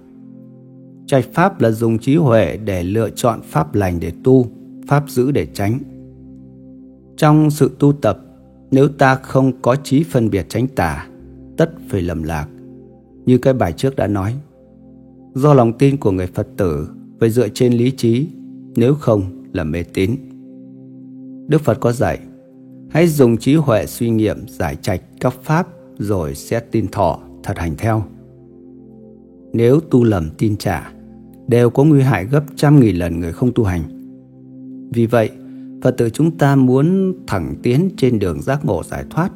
Trạch 1.07 1.25
pháp 1.33 1.61
là 1.61 1.71
dùng 1.71 1.99
trí 1.99 2.15
huệ 2.15 2.57
để 2.57 2.83
lựa 2.83 3.09
chọn 3.09 3.39
pháp 3.43 3.75
lành 3.75 3.99
để 3.99 4.13
tu, 4.23 4.45
pháp 4.87 5.09
giữ 5.09 5.31
để 5.31 5.47
tránh. 5.53 5.79
Trong 7.17 7.51
sự 7.51 7.71
tu 7.79 7.93
tập, 7.93 8.19
nếu 8.71 8.87
ta 8.87 9.15
không 9.15 9.51
có 9.61 9.75
trí 9.75 10.03
phân 10.03 10.29
biệt 10.29 10.45
tránh 10.49 10.67
tà, 10.67 11.07
tất 11.57 11.71
phải 11.89 12.01
lầm 12.01 12.23
lạc. 12.23 12.47
Như 13.25 13.37
cái 13.37 13.53
bài 13.53 13.73
trước 13.73 13.95
đã 13.95 14.07
nói, 14.07 14.35
do 15.33 15.53
lòng 15.53 15.73
tin 15.73 15.97
của 15.97 16.11
người 16.11 16.27
Phật 16.27 16.47
tử 16.57 16.89
phải 17.19 17.29
dựa 17.29 17.49
trên 17.49 17.73
lý 17.73 17.91
trí, 17.91 18.27
nếu 18.75 18.95
không 18.95 19.23
là 19.53 19.63
mê 19.63 19.83
tín. 19.83 20.15
Đức 21.47 21.61
Phật 21.61 21.79
có 21.79 21.91
dạy, 21.91 22.19
hãy 22.89 23.07
dùng 23.07 23.37
trí 23.37 23.55
huệ 23.55 23.85
suy 23.85 24.09
nghiệm 24.09 24.47
giải 24.47 24.75
trạch 24.81 25.01
các 25.19 25.33
pháp 25.43 25.67
rồi 25.97 26.35
sẽ 26.35 26.59
tin 26.59 26.87
thọ, 26.87 27.19
thật 27.43 27.57
hành 27.57 27.75
theo. 27.77 28.03
Nếu 29.53 29.79
tu 29.79 30.03
lầm 30.03 30.29
tin 30.37 30.57
trả, 30.57 30.91
đều 31.47 31.69
có 31.69 31.83
nguy 31.83 32.01
hại 32.01 32.25
gấp 32.25 32.43
trăm 32.55 32.79
nghìn 32.79 32.95
lần 32.95 33.19
người 33.19 33.31
không 33.31 33.51
tu 33.55 33.63
hành. 33.63 33.81
Vì 34.93 35.05
vậy, 35.05 35.29
Phật 35.81 35.91
tử 35.97 36.09
chúng 36.09 36.37
ta 36.37 36.55
muốn 36.55 37.13
thẳng 37.27 37.55
tiến 37.63 37.89
trên 37.97 38.19
đường 38.19 38.41
giác 38.41 38.65
ngộ 38.65 38.83
giải 38.83 39.05
thoát 39.09 39.31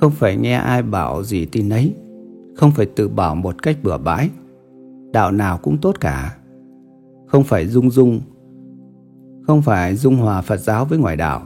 Không 0.00 0.10
phải 0.10 0.36
nghe 0.36 0.54
ai 0.54 0.82
bảo 0.82 1.22
gì 1.22 1.44
tin 1.44 1.68
ấy 1.68 1.94
Không 2.56 2.70
phải 2.70 2.86
tự 2.86 3.08
bảo 3.08 3.34
một 3.34 3.62
cách 3.62 3.76
bừa 3.82 3.98
bãi 3.98 4.30
Đạo 5.12 5.32
nào 5.32 5.58
cũng 5.58 5.78
tốt 5.78 5.96
cả. 6.00 6.36
Không 7.26 7.44
phải 7.44 7.66
dung 7.66 7.90
dung, 7.90 8.20
Không 9.46 9.62
phải 9.62 9.96
dung 9.96 10.16
hòa 10.16 10.42
Phật 10.42 10.56
giáo 10.56 10.84
với 10.84 10.98
ngoại 10.98 11.16
đạo. 11.16 11.42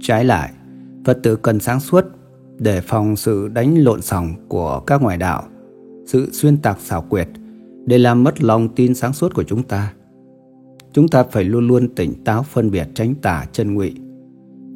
Trái 0.00 0.24
lại, 0.24 0.52
Phật 1.04 1.18
tử 1.22 1.36
cần 1.36 1.60
sáng 1.60 1.80
suốt 1.80 2.04
Để 2.58 2.80
phòng 2.80 3.16
sự 3.16 3.48
đánh 3.48 3.74
lộn 3.78 4.02
sòng 4.02 4.34
của 4.48 4.80
các 4.80 5.02
ngoại 5.02 5.16
đạo, 5.16 5.42
Sự 6.06 6.28
xuyên 6.32 6.56
tạc 6.56 6.80
xảo 6.80 7.02
quyệt 7.02 7.28
Để 7.86 7.98
làm 7.98 8.24
mất 8.24 8.42
lòng 8.42 8.68
tin 8.68 8.94
sáng 8.94 9.12
suốt 9.12 9.34
của 9.34 9.44
chúng 9.44 9.62
ta. 9.62 9.92
Chúng 10.92 11.08
ta 11.08 11.22
phải 11.22 11.44
luôn 11.44 11.66
luôn 11.66 11.88
tỉnh 11.94 12.24
táo 12.24 12.42
phân 12.42 12.70
biệt 12.70 12.88
tránh 12.94 13.14
tà 13.14 13.46
chân 13.52 13.74
ngụy, 13.74 13.94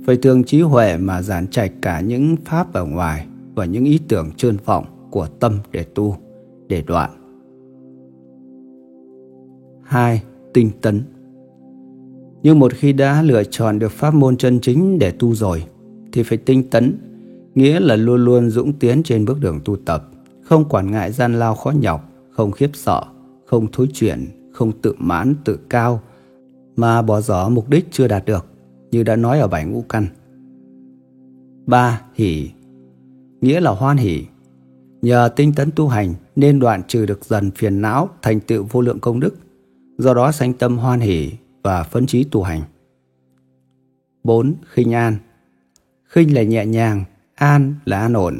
phải 0.07 0.17
thường 0.17 0.45
trí 0.45 0.61
huệ 0.61 0.97
mà 0.97 1.23
giản 1.23 1.47
trạch 1.47 1.73
cả 1.83 2.01
những 2.01 2.37
pháp 2.45 2.73
ở 2.73 2.85
ngoài 2.85 3.27
và 3.55 3.65
những 3.65 3.85
ý 3.85 4.01
tưởng 4.09 4.31
trơn 4.37 4.57
vọng 4.65 5.09
của 5.11 5.27
tâm 5.27 5.59
để 5.73 5.85
tu, 5.95 6.17
để 6.69 6.83
đoạn 6.87 7.26
hai 9.87 10.23
tinh 10.55 10.71
tấn 10.81 11.03
nhưng 12.43 12.59
một 12.59 12.73
khi 12.75 12.93
đã 12.93 13.23
lựa 13.23 13.45
chọn 13.45 13.79
được 13.79 13.93
pháp 13.93 14.15
môn 14.15 14.37
chân 14.37 14.61
chính 14.61 14.99
để 14.99 15.11
tu 15.11 15.35
rồi 15.35 15.65
thì 16.13 16.23
phải 16.23 16.39
tinh 16.39 16.71
tấn 16.71 16.99
nghĩa 17.55 17.81
là 17.81 17.97
luôn 17.97 18.25
luôn 18.25 18.51
dũng 18.51 18.73
tiến 18.73 19.03
trên 19.03 19.25
bước 19.25 19.41
đường 19.41 19.61
tu 19.65 19.77
tập 19.77 20.09
không 20.43 20.69
quản 20.69 20.91
ngại 20.91 21.13
gian 21.13 21.39
lao 21.39 21.55
khó 21.55 21.71
nhọc 21.71 22.13
không 22.31 22.53
khiếp 22.53 22.71
sợ 22.75 23.03
không 23.47 23.67
thối 23.73 23.89
chuyển 23.93 24.27
không 24.53 24.73
tự 24.73 24.95
mãn 24.99 25.35
tự 25.45 25.59
cao 25.69 26.01
mà 26.77 27.03
bỏ 27.03 27.21
dở 27.21 27.49
mục 27.49 27.71
đích 27.71 27.87
chưa 27.91 28.09
đạt 28.09 28.25
được 28.25 28.47
như 28.91 29.03
đã 29.03 29.17
nói 29.17 29.41
ở 29.41 29.49
bài 29.49 29.65
ngũ 29.65 29.85
căn. 29.89 30.07
ba 31.67 32.03
Hỷ 32.15 32.51
nghĩa 33.41 33.61
là 33.61 33.71
hoan 33.71 33.97
hỷ. 33.97 34.25
Nhờ 35.03 35.29
tinh 35.37 35.53
tấn 35.57 35.71
tu 35.71 35.89
hành 35.89 36.15
nên 36.37 36.61
đoạn 36.61 36.83
trừ 36.89 37.07
được 37.07 37.25
dần 37.25 37.51
phiền 37.51 37.83
não 37.83 38.09
thành 38.23 38.41
tựu 38.41 38.67
vô 38.71 38.81
lượng 38.81 38.99
công 38.99 39.21
đức, 39.21 39.35
do 39.99 40.15
đó 40.15 40.33
sanh 40.33 40.53
tâm 40.53 40.79
hoan 40.79 41.01
hỷ 41.01 41.33
và 41.63 41.83
phấn 41.83 42.07
trí 42.07 42.25
tu 42.25 42.43
hành. 42.43 42.63
4. 44.25 44.55
Khinh 44.73 44.93
an 44.93 45.17
Khinh 46.05 46.35
là 46.35 46.43
nhẹ 46.43 46.67
nhàng, 46.67 47.05
an 47.35 47.75
là 47.85 48.01
an 48.01 48.13
ổn. 48.13 48.35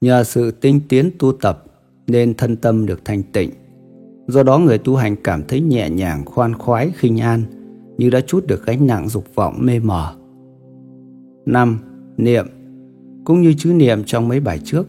Nhờ 0.00 0.24
sự 0.24 0.50
tinh 0.50 0.80
tiến 0.88 1.10
tu 1.18 1.32
tập 1.32 1.64
nên 2.06 2.34
thân 2.34 2.56
tâm 2.56 2.86
được 2.86 3.04
thanh 3.04 3.22
tịnh. 3.22 3.50
Do 4.26 4.42
đó 4.42 4.58
người 4.58 4.78
tu 4.78 4.96
hành 4.96 5.16
cảm 5.24 5.42
thấy 5.48 5.60
nhẹ 5.60 5.90
nhàng, 5.90 6.24
khoan 6.24 6.54
khoái, 6.54 6.90
khinh 6.94 7.20
an, 7.20 7.42
như 7.98 8.10
đã 8.10 8.20
chút 8.20 8.46
được 8.46 8.66
gánh 8.66 8.86
nặng 8.86 9.08
dục 9.08 9.24
vọng 9.34 9.54
mê 9.58 9.78
mờ. 9.78 10.16
5. 11.46 11.78
Niệm 12.16 12.46
Cũng 13.24 13.42
như 13.42 13.54
chữ 13.58 13.72
niệm 13.72 14.04
trong 14.04 14.28
mấy 14.28 14.40
bài 14.40 14.60
trước, 14.64 14.86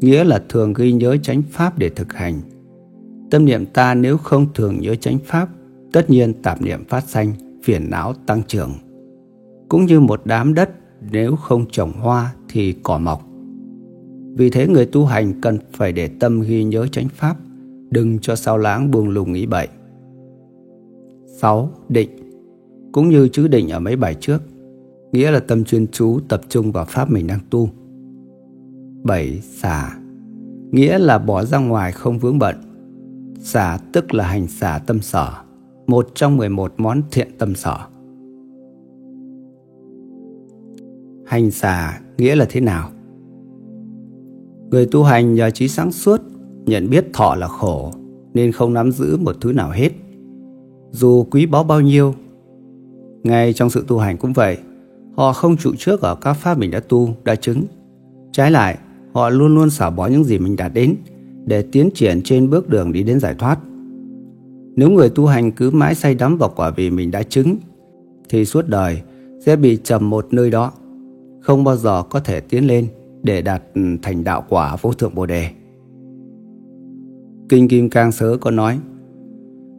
nghĩa 0.00 0.24
là 0.24 0.42
thường 0.48 0.72
ghi 0.72 0.92
nhớ 0.92 1.16
chánh 1.16 1.42
pháp 1.50 1.78
để 1.78 1.88
thực 1.88 2.12
hành. 2.12 2.40
Tâm 3.32 3.44
niệm 3.44 3.66
ta 3.66 3.94
nếu 3.94 4.16
không 4.16 4.46
thường 4.54 4.80
nhớ 4.80 4.94
chánh 4.94 5.18
pháp, 5.24 5.48
tất 5.92 6.10
nhiên 6.10 6.32
tạp 6.42 6.62
niệm 6.62 6.84
phát 6.84 7.04
sanh, 7.08 7.32
phiền 7.64 7.90
não 7.90 8.12
tăng 8.26 8.42
trưởng. 8.46 8.70
Cũng 9.68 9.86
như 9.86 10.00
một 10.00 10.20
đám 10.24 10.54
đất 10.54 10.70
nếu 11.10 11.36
không 11.36 11.66
trồng 11.70 11.92
hoa 11.92 12.34
thì 12.48 12.74
cỏ 12.82 12.98
mọc. 12.98 13.22
Vì 14.36 14.50
thế 14.50 14.66
người 14.66 14.86
tu 14.86 15.04
hành 15.04 15.40
cần 15.40 15.58
phải 15.72 15.92
để 15.92 16.08
tâm 16.08 16.40
ghi 16.40 16.64
nhớ 16.64 16.86
chánh 16.86 17.08
pháp, 17.08 17.36
đừng 17.90 18.18
cho 18.18 18.36
sao 18.36 18.58
lãng 18.58 18.90
buông 18.90 19.08
lùng 19.08 19.32
nghĩ 19.32 19.46
bậy. 19.46 19.68
6. 21.40 21.70
Định 21.88 22.10
Cũng 22.92 23.08
như 23.08 23.28
chữ 23.28 23.48
định 23.48 23.68
ở 23.68 23.80
mấy 23.80 23.96
bài 23.96 24.14
trước, 24.20 24.42
nghĩa 25.12 25.30
là 25.30 25.40
tâm 25.40 25.64
chuyên 25.64 25.86
chú 25.86 26.20
tập 26.28 26.40
trung 26.48 26.72
vào 26.72 26.84
pháp 26.84 27.10
mình 27.10 27.26
đang 27.26 27.40
tu. 27.50 27.68
7. 29.02 29.40
Xả 29.40 29.98
Nghĩa 30.70 30.98
là 30.98 31.18
bỏ 31.18 31.44
ra 31.44 31.58
ngoài 31.58 31.92
không 31.92 32.18
vướng 32.18 32.38
bận. 32.38 32.71
Xả 33.42 33.78
tức 33.92 34.14
là 34.14 34.26
hành 34.26 34.46
xả 34.48 34.80
tâm 34.86 35.00
sở, 35.00 35.32
một 35.86 36.08
trong 36.14 36.36
11 36.36 36.72
món 36.76 37.02
thiện 37.10 37.28
tâm 37.38 37.54
sở. 37.54 37.76
Hành 41.26 41.50
xả 41.50 42.00
nghĩa 42.18 42.36
là 42.36 42.46
thế 42.48 42.60
nào? 42.60 42.90
Người 44.70 44.86
tu 44.86 45.02
hành 45.02 45.34
nhờ 45.34 45.50
trí 45.50 45.68
sáng 45.68 45.92
suốt, 45.92 46.20
nhận 46.66 46.90
biết 46.90 47.06
thọ 47.12 47.34
là 47.34 47.48
khổ, 47.48 47.92
nên 48.34 48.52
không 48.52 48.72
nắm 48.72 48.92
giữ 48.92 49.16
một 49.16 49.36
thứ 49.40 49.52
nào 49.52 49.70
hết. 49.70 49.90
Dù 50.90 51.26
quý 51.30 51.46
báu 51.46 51.64
bao 51.64 51.80
nhiêu, 51.80 52.14
ngay 53.22 53.52
trong 53.52 53.70
sự 53.70 53.84
tu 53.88 53.98
hành 53.98 54.16
cũng 54.16 54.32
vậy, 54.32 54.58
họ 55.16 55.32
không 55.32 55.56
trụ 55.56 55.72
trước 55.78 56.00
ở 56.00 56.14
các 56.14 56.32
pháp 56.32 56.58
mình 56.58 56.70
đã 56.70 56.80
tu, 56.80 57.08
đã 57.24 57.34
chứng. 57.34 57.64
Trái 58.32 58.50
lại, 58.50 58.78
họ 59.12 59.30
luôn 59.30 59.54
luôn 59.54 59.70
xả 59.70 59.90
bỏ 59.90 60.06
những 60.06 60.24
gì 60.24 60.38
mình 60.38 60.56
đạt 60.56 60.74
đến 60.74 60.96
để 61.44 61.62
tiến 61.62 61.90
triển 61.94 62.22
trên 62.22 62.50
bước 62.50 62.68
đường 62.68 62.92
đi 62.92 63.02
đến 63.02 63.20
giải 63.20 63.34
thoát. 63.38 63.58
Nếu 64.76 64.90
người 64.90 65.08
tu 65.08 65.26
hành 65.26 65.52
cứ 65.52 65.70
mãi 65.70 65.94
say 65.94 66.14
đắm 66.14 66.38
vào 66.38 66.52
quả 66.56 66.70
vị 66.70 66.90
mình 66.90 67.10
đã 67.10 67.22
chứng, 67.22 67.56
thì 68.28 68.44
suốt 68.44 68.68
đời 68.68 69.02
sẽ 69.46 69.56
bị 69.56 69.78
trầm 69.84 70.10
một 70.10 70.26
nơi 70.30 70.50
đó, 70.50 70.72
không 71.40 71.64
bao 71.64 71.76
giờ 71.76 72.02
có 72.10 72.20
thể 72.20 72.40
tiến 72.40 72.66
lên 72.66 72.86
để 73.22 73.42
đạt 73.42 73.62
ừ, 73.74 73.82
thành 74.02 74.24
đạo 74.24 74.44
quả 74.48 74.76
vô 74.82 74.92
thượng 74.92 75.14
Bồ 75.14 75.26
Đề. 75.26 75.48
Kinh 77.48 77.68
Kim 77.68 77.90
Cang 77.90 78.12
Sớ 78.12 78.36
có 78.36 78.50
nói, 78.50 78.78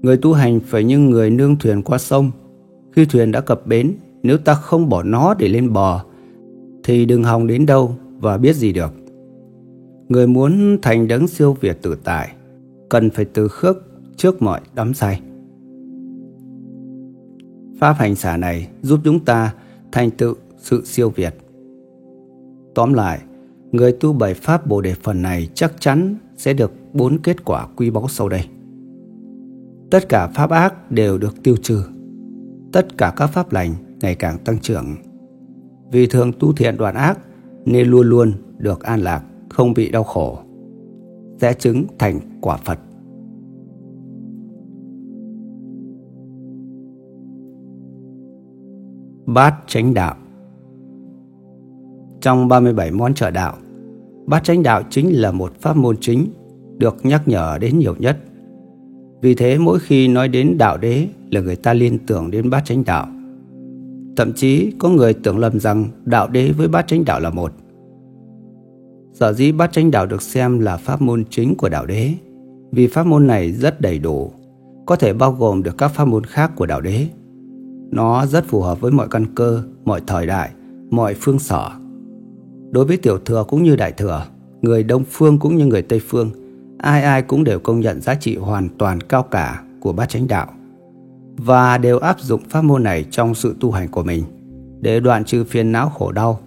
người 0.02 0.18
tu 0.18 0.34
hành 0.34 0.60
phải 0.60 0.84
như 0.84 1.00
người 1.00 1.30
nương 1.30 1.56
thuyền 1.56 1.82
qua 1.82 1.98
sông. 1.98 2.32
Khi 2.92 3.06
thuyền 3.06 3.32
đã 3.32 3.42
cập 3.42 3.68
bến, 3.68 3.94
nếu 4.24 4.38
ta 4.38 4.54
không 4.54 4.90
bỏ 4.90 5.04
nó 5.04 5.34
để 5.34 5.48
lên 5.48 5.74
bờ, 5.74 6.00
thì 6.84 7.06
đừng 7.06 7.24
hòng 7.24 7.48
đến 7.48 7.66
đâu 7.66 7.96
và 8.20 8.38
biết 8.38 8.56
gì 8.56 8.74
được. 8.74 8.94
Người 10.10 10.28
muốn 10.28 10.78
thành 10.82 11.08
đấng 11.08 11.28
siêu 11.28 11.54
việt 11.62 11.78
tự 11.82 11.96
tại, 12.04 12.32
cần 12.90 13.10
phải 13.10 13.26
từ 13.26 13.48
khước 13.48 13.78
trước 14.16 14.42
mọi 14.42 14.62
đắm 14.76 14.94
say. 14.94 15.22
Pháp 17.80 17.94
hành 17.94 18.16
xả 18.16 18.38
này 18.38 18.68
giúp 18.82 19.00
chúng 19.04 19.26
ta 19.26 19.54
thành 19.92 20.12
tựu 20.12 20.36
sự 20.58 20.86
siêu 20.86 21.10
việt. 21.10 21.34
Tóm 22.76 22.94
lại, 22.94 23.20
người 23.72 23.92
tu 23.92 24.14
bảy 24.14 24.34
pháp 24.34 24.68
Bồ 24.68 24.82
đề 24.82 24.94
phần 24.94 25.22
này 25.22 25.50
chắc 25.54 25.74
chắn 25.80 26.16
sẽ 26.38 26.54
được 26.54 26.72
bốn 26.94 27.18
kết 27.18 27.46
quả 27.46 27.68
quý 27.76 27.90
báu 27.90 28.08
sau 28.08 28.30
đây. 28.30 28.46
Tất 29.92 30.10
cả 30.10 30.28
pháp 30.28 30.50
ác 30.50 30.92
đều 30.92 31.18
được 31.18 31.44
tiêu 31.44 31.56
trừ. 31.62 31.84
Tất 32.72 32.98
cả 32.98 33.14
các 33.16 33.28
pháp 33.28 33.54
lành 33.54 33.74
ngày 34.02 34.16
càng 34.16 34.38
tăng 34.38 34.60
trưởng. 34.60 34.86
Vì 35.92 36.08
thường 36.08 36.32
tu 36.40 36.54
thiện 36.54 36.78
đoạn 36.78 36.96
ác 36.96 37.20
nên 37.66 37.88
luôn 37.88 38.10
luôn 38.10 38.32
được 38.58 38.84
an 38.84 39.00
lạc, 39.00 39.24
không 39.54 39.74
bị 39.74 39.92
đau 39.92 40.04
khổ. 40.04 40.38
Sẽ 41.42 41.54
chứng 41.54 41.86
thành 42.00 42.20
quả 42.42 42.58
Phật. 42.58 42.80
Bát 49.26 49.56
chánh 49.68 49.94
đạo 49.94 50.16
trong 52.22 52.48
37 52.48 52.92
món 52.92 53.14
trợ 53.14 53.32
đạo, 53.32 53.54
bát 54.26 54.44
chánh 54.44 54.64
đạo 54.64 54.82
chính 54.90 55.22
là 55.22 55.32
một 55.32 55.54
pháp 55.62 55.78
môn 55.78 55.96
chính 56.02 56.28
được 56.78 56.96
nhắc 57.04 57.28
nhở 57.28 57.58
đến 57.62 57.80
nhiều 57.80 57.96
nhất. 58.00 58.18
Vì 59.22 59.36
thế 59.36 59.58
mỗi 59.58 59.80
khi 59.80 60.08
nói 60.08 60.28
đến 60.28 60.58
đạo 60.58 60.78
đế 60.78 61.08
là 61.32 61.42
người 61.42 61.56
ta 61.56 61.74
liên 61.74 61.98
tưởng 62.08 62.32
đến 62.32 62.50
bát 62.50 62.66
chánh 62.66 62.84
đạo. 62.84 63.08
Thậm 64.18 64.34
chí 64.34 64.72
có 64.80 64.90
người 64.90 65.14
tưởng 65.14 65.38
lầm 65.38 65.60
rằng 65.60 65.86
đạo 66.06 66.28
đế 66.28 66.52
với 66.52 66.68
bát 66.68 66.88
chánh 66.88 67.06
đạo 67.06 67.20
là 67.20 67.30
một. 67.30 67.54
Sở 69.14 69.34
dĩ 69.34 69.52
bát 69.52 69.72
chánh 69.72 69.92
đạo 69.92 70.06
được 70.06 70.22
xem 70.22 70.60
là 70.60 70.78
pháp 70.78 71.02
môn 71.02 71.24
chính 71.30 71.56
của 71.56 71.70
đạo 71.70 71.86
đế 71.86 72.14
vì 72.72 72.88
pháp 72.88 73.06
môn 73.06 73.28
này 73.28 73.52
rất 73.52 73.82
đầy 73.82 74.00
đủ, 74.00 74.32
có 74.86 74.96
thể 74.96 75.14
bao 75.14 75.32
gồm 75.32 75.64
được 75.64 75.78
các 75.78 75.88
pháp 75.88 76.06
môn 76.06 76.24
khác 76.24 76.52
của 76.56 76.66
đạo 76.66 76.82
đế. 76.82 77.08
Nó 77.92 78.26
rất 78.26 78.46
phù 78.46 78.62
hợp 78.62 78.82
với 78.82 78.92
mọi 78.92 79.08
căn 79.12 79.26
cơ, 79.36 79.64
mọi 79.86 80.02
thời 80.08 80.28
đại, 80.28 80.50
mọi 80.90 81.14
phương 81.14 81.40
sở. 81.40 81.70
Đối 82.72 82.86
với 82.86 82.98
tiểu 82.98 83.18
thừa 83.18 83.46
cũng 83.48 83.64
như 83.64 83.76
đại 83.76 83.92
thừa, 83.92 84.26
người 84.62 84.84
Đông 84.84 85.04
Phương 85.12 85.40
cũng 85.40 85.56
như 85.56 85.66
người 85.66 85.82
Tây 85.82 86.02
Phương, 86.08 86.30
ai 86.78 87.04
ai 87.04 87.22
cũng 87.22 87.44
đều 87.44 87.60
công 87.60 87.80
nhận 87.80 88.02
giá 88.02 88.16
trị 88.16 88.36
hoàn 88.36 88.70
toàn 88.78 89.02
cao 89.02 89.24
cả 89.24 89.64
của 89.80 89.94
bát 89.94 90.10
chánh 90.10 90.28
đạo 90.28 90.48
và 91.38 91.78
đều 91.78 92.00
áp 92.00 92.20
dụng 92.20 92.42
pháp 92.50 92.62
môn 92.62 92.84
này 92.84 93.06
trong 93.12 93.36
sự 93.36 93.56
tu 93.60 93.72
hành 93.72 93.88
của 93.88 94.04
mình 94.04 94.24
để 94.82 95.00
đoạn 95.00 95.26
trừ 95.26 95.44
phiền 95.44 95.72
não 95.72 95.90
khổ 95.90 96.12
đau, 96.12 96.40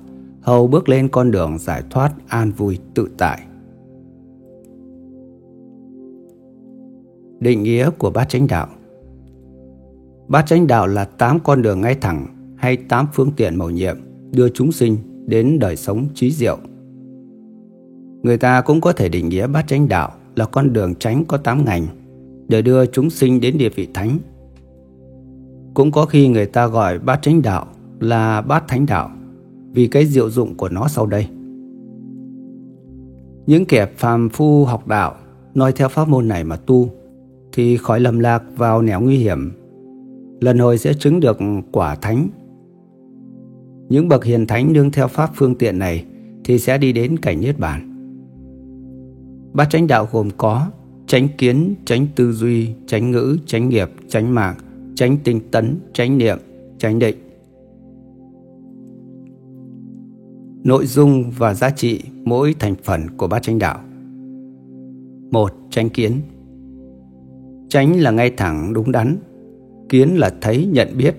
hầu 0.46 0.66
bước 0.66 0.88
lên 0.88 1.08
con 1.08 1.30
đường 1.30 1.58
giải 1.58 1.82
thoát 1.90 2.12
an 2.28 2.50
vui 2.50 2.78
tự 2.94 3.08
tại. 3.18 3.42
Định 7.40 7.62
nghĩa 7.62 7.90
của 7.90 8.10
bát 8.10 8.28
chánh 8.28 8.46
đạo 8.46 8.68
Bát 10.28 10.46
chánh 10.46 10.66
đạo 10.66 10.86
là 10.86 11.04
tám 11.04 11.38
con 11.44 11.62
đường 11.62 11.80
ngay 11.80 11.94
thẳng 11.94 12.26
hay 12.58 12.76
tám 12.76 13.06
phương 13.12 13.32
tiện 13.36 13.56
mầu 13.56 13.70
nhiệm 13.70 13.96
đưa 14.32 14.48
chúng 14.48 14.72
sinh 14.72 14.96
đến 15.26 15.58
đời 15.58 15.76
sống 15.76 16.08
trí 16.14 16.30
diệu. 16.30 16.58
Người 18.22 18.38
ta 18.38 18.60
cũng 18.60 18.80
có 18.80 18.92
thể 18.92 19.08
định 19.08 19.28
nghĩa 19.28 19.46
bát 19.46 19.68
chánh 19.68 19.88
đạo 19.88 20.12
là 20.36 20.44
con 20.44 20.72
đường 20.72 20.94
tránh 20.94 21.24
có 21.24 21.36
tám 21.36 21.64
ngành 21.64 21.86
để 22.48 22.62
đưa 22.62 22.86
chúng 22.86 23.10
sinh 23.10 23.40
đến 23.40 23.58
địa 23.58 23.68
vị 23.68 23.88
thánh. 23.94 24.18
Cũng 25.74 25.90
có 25.92 26.06
khi 26.06 26.28
người 26.28 26.46
ta 26.46 26.66
gọi 26.66 26.98
bát 26.98 27.18
chánh 27.22 27.42
đạo 27.42 27.66
là 28.00 28.40
bát 28.40 28.64
thánh 28.68 28.86
đạo 28.86 29.10
vì 29.76 29.86
cái 29.86 30.06
diệu 30.06 30.30
dụng 30.30 30.54
của 30.54 30.68
nó 30.68 30.88
sau 30.88 31.06
đây. 31.06 31.26
Những 33.46 33.64
kẻ 33.68 33.86
phàm 33.96 34.28
phu 34.28 34.64
học 34.64 34.88
đạo 34.88 35.14
nói 35.54 35.72
theo 35.72 35.88
pháp 35.88 36.08
môn 36.08 36.28
này 36.28 36.44
mà 36.44 36.56
tu 36.56 36.90
thì 37.52 37.76
khỏi 37.76 38.00
lầm 38.00 38.18
lạc 38.18 38.42
vào 38.56 38.82
nẻo 38.82 39.00
nguy 39.00 39.16
hiểm. 39.16 39.52
Lần 40.40 40.58
hồi 40.58 40.78
sẽ 40.78 40.94
chứng 40.94 41.20
được 41.20 41.38
quả 41.72 41.94
thánh 41.94 42.28
những 43.88 44.08
bậc 44.08 44.24
hiền 44.24 44.46
thánh 44.46 44.72
nương 44.72 44.90
theo 44.90 45.08
pháp 45.08 45.30
phương 45.34 45.54
tiện 45.54 45.78
này 45.78 46.04
thì 46.44 46.58
sẽ 46.58 46.78
đi 46.78 46.92
đến 46.92 47.16
cảnh 47.16 47.40
niết 47.40 47.58
bàn. 47.58 47.92
Bát 49.52 49.70
chánh 49.70 49.86
đạo 49.86 50.08
gồm 50.12 50.30
có 50.36 50.70
chánh 51.06 51.28
kiến, 51.38 51.74
chánh 51.84 52.06
tư 52.16 52.32
duy, 52.32 52.68
chánh 52.86 53.10
ngữ, 53.10 53.36
chánh 53.46 53.68
nghiệp, 53.68 53.90
chánh 54.08 54.34
mạng, 54.34 54.54
chánh 54.94 55.16
tinh 55.24 55.40
tấn, 55.50 55.78
chánh 55.92 56.18
niệm, 56.18 56.38
chánh 56.78 56.98
định. 56.98 57.25
Nội 60.66 60.86
dung 60.86 61.30
và 61.38 61.54
giá 61.54 61.70
trị 61.70 62.00
mỗi 62.24 62.54
thành 62.58 62.74
phần 62.84 63.00
của 63.16 63.28
bát 63.28 63.42
chánh 63.42 63.58
đạo. 63.58 63.80
một 65.30 65.52
Chánh 65.70 65.90
kiến 65.90 66.12
Chánh 67.68 68.00
là 68.00 68.10
ngay 68.10 68.30
thẳng 68.30 68.72
đúng 68.72 68.92
đắn, 68.92 69.16
kiến 69.88 70.08
là 70.16 70.34
thấy 70.40 70.66
nhận 70.66 70.88
biết, 70.98 71.16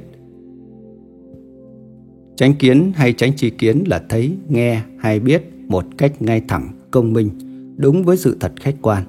Chánh 2.35 2.53
kiến 2.56 2.92
hay 2.95 3.14
chánh 3.14 3.35
tri 3.35 3.50
kiến 3.50 3.84
là 3.88 4.03
thấy, 4.09 4.38
nghe 4.50 4.82
hay 5.00 5.19
biết 5.19 5.43
một 5.67 5.85
cách 5.98 6.22
ngay 6.22 6.42
thẳng, 6.48 6.67
công 6.92 7.14
minh, 7.14 7.30
đúng 7.77 8.03
với 8.03 8.17
sự 8.17 8.38
thật 8.40 8.51
khách 8.61 8.76
quan. 8.82 9.03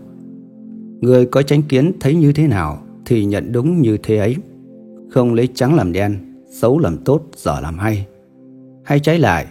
Người 1.00 1.26
có 1.26 1.42
chánh 1.42 1.62
kiến 1.62 1.92
thấy 2.00 2.14
như 2.14 2.32
thế 2.32 2.46
nào 2.46 2.82
thì 3.06 3.24
nhận 3.24 3.52
đúng 3.52 3.80
như 3.80 3.98
thế 4.02 4.16
ấy, 4.16 4.36
không 5.10 5.34
lấy 5.34 5.48
trắng 5.54 5.74
làm 5.74 5.92
đen, 5.92 6.16
xấu 6.50 6.78
làm 6.78 6.98
tốt, 7.04 7.22
dở 7.36 7.60
làm 7.62 7.78
hay. 7.78 8.06
Hay 8.84 9.00
trái 9.00 9.18
lại, 9.18 9.46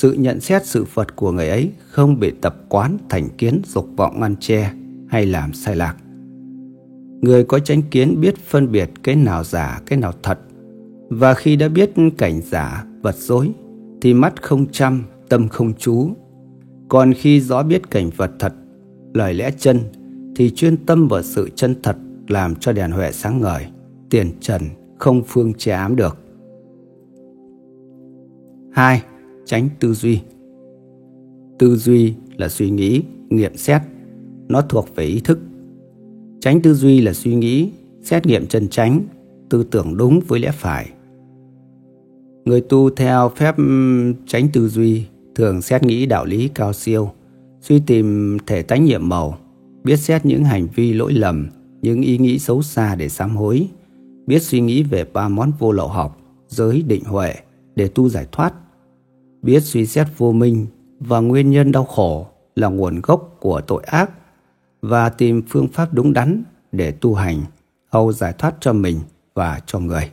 sự 0.00 0.12
nhận 0.12 0.40
xét 0.40 0.66
sự 0.66 0.84
Phật 0.84 1.16
của 1.16 1.32
người 1.32 1.48
ấy 1.48 1.70
không 1.88 2.20
bị 2.20 2.30
tập 2.40 2.56
quán 2.68 2.98
thành 3.08 3.28
kiến 3.38 3.62
dục 3.66 3.88
vọng 3.96 4.20
ngăn 4.20 4.36
che 4.36 4.72
hay 5.08 5.26
làm 5.26 5.52
sai 5.52 5.76
lạc. 5.76 5.96
Người 7.20 7.44
có 7.44 7.58
chánh 7.58 7.82
kiến 7.82 8.20
biết 8.20 8.38
phân 8.38 8.72
biệt 8.72 8.90
cái 9.02 9.16
nào 9.16 9.44
giả, 9.44 9.80
cái 9.86 9.98
nào 9.98 10.12
thật. 10.22 10.38
Và 11.08 11.34
khi 11.34 11.56
đã 11.56 11.68
biết 11.68 11.90
cảnh 12.18 12.40
giả, 12.44 12.86
vật 13.02 13.16
dối, 13.16 13.50
thì 14.00 14.14
mắt 14.14 14.42
không 14.42 14.66
chăm, 14.72 15.04
tâm 15.28 15.48
không 15.48 15.72
chú. 15.78 16.10
Còn 16.88 17.12
khi 17.12 17.40
rõ 17.40 17.62
biết 17.62 17.90
cảnh 17.90 18.10
vật 18.16 18.30
thật, 18.38 18.54
lời 19.14 19.34
lẽ 19.34 19.50
chân, 19.58 19.78
thì 20.36 20.50
chuyên 20.50 20.76
tâm 20.76 21.08
vào 21.08 21.22
sự 21.22 21.50
chân 21.54 21.74
thật 21.82 21.96
làm 22.28 22.54
cho 22.54 22.72
đèn 22.72 22.90
huệ 22.90 23.12
sáng 23.12 23.40
ngời, 23.40 23.66
tiền 24.10 24.32
trần 24.40 24.62
không 24.98 25.22
phương 25.26 25.54
che 25.54 25.72
ám 25.72 25.96
được. 25.96 26.18
2. 28.72 29.02
Tránh 29.50 29.68
tư 29.80 29.94
duy 29.94 30.20
Tư 31.58 31.76
duy 31.76 32.14
là 32.36 32.48
suy 32.48 32.70
nghĩ, 32.70 33.02
nghiệm 33.30 33.56
xét. 33.56 33.82
Nó 34.48 34.60
thuộc 34.60 34.88
về 34.94 35.04
ý 35.04 35.20
thức. 35.20 35.38
Tránh 36.40 36.60
tư 36.62 36.74
duy 36.74 37.00
là 37.00 37.12
suy 37.12 37.34
nghĩ, 37.34 37.70
xét 38.02 38.26
nghiệm 38.26 38.46
chân 38.46 38.68
tránh, 38.68 39.00
tư 39.48 39.64
tưởng 39.70 39.96
đúng 39.96 40.20
với 40.28 40.40
lẽ 40.40 40.50
phải. 40.54 40.90
Người 42.44 42.60
tu 42.60 42.90
theo 42.90 43.28
phép 43.36 43.54
tránh 44.26 44.48
tư 44.52 44.68
duy 44.68 45.04
thường 45.34 45.62
xét 45.62 45.82
nghĩ 45.82 46.06
đạo 46.06 46.24
lý 46.24 46.48
cao 46.48 46.72
siêu, 46.72 47.10
suy 47.60 47.80
tìm 47.86 48.36
thể 48.46 48.62
tánh 48.62 48.84
nhiệm 48.84 49.08
màu, 49.08 49.38
biết 49.84 49.96
xét 49.96 50.26
những 50.26 50.44
hành 50.44 50.68
vi 50.74 50.92
lỗi 50.92 51.12
lầm, 51.12 51.48
những 51.82 52.02
ý 52.02 52.18
nghĩ 52.18 52.38
xấu 52.38 52.62
xa 52.62 52.94
để 52.94 53.08
sám 53.08 53.36
hối, 53.36 53.68
biết 54.26 54.42
suy 54.42 54.60
nghĩ 54.60 54.82
về 54.82 55.04
ba 55.12 55.28
món 55.28 55.52
vô 55.58 55.72
lậu 55.72 55.88
học, 55.88 56.20
giới 56.48 56.82
định 56.82 57.04
huệ 57.04 57.34
để 57.76 57.88
tu 57.88 58.08
giải 58.08 58.26
thoát, 58.32 58.54
biết 59.42 59.60
suy 59.60 59.86
xét 59.86 60.06
vô 60.16 60.32
minh 60.32 60.66
và 61.00 61.20
nguyên 61.20 61.50
nhân 61.50 61.72
đau 61.72 61.84
khổ 61.84 62.26
là 62.56 62.68
nguồn 62.68 63.00
gốc 63.02 63.36
của 63.40 63.60
tội 63.60 63.82
ác 63.86 64.10
và 64.82 65.08
tìm 65.08 65.42
phương 65.48 65.68
pháp 65.68 65.94
đúng 65.94 66.12
đắn 66.12 66.42
để 66.72 66.92
tu 66.92 67.14
hành 67.14 67.40
hầu 67.92 68.12
giải 68.12 68.34
thoát 68.38 68.54
cho 68.60 68.72
mình 68.72 68.96
và 69.34 69.60
cho 69.66 69.78
người. 69.78 70.10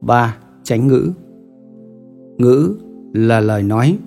3. 0.00 0.36
Chánh 0.62 0.88
ngữ 0.88 1.12
Ngữ 2.38 2.76
là 3.14 3.40
lời 3.40 3.62
nói. 3.62 3.98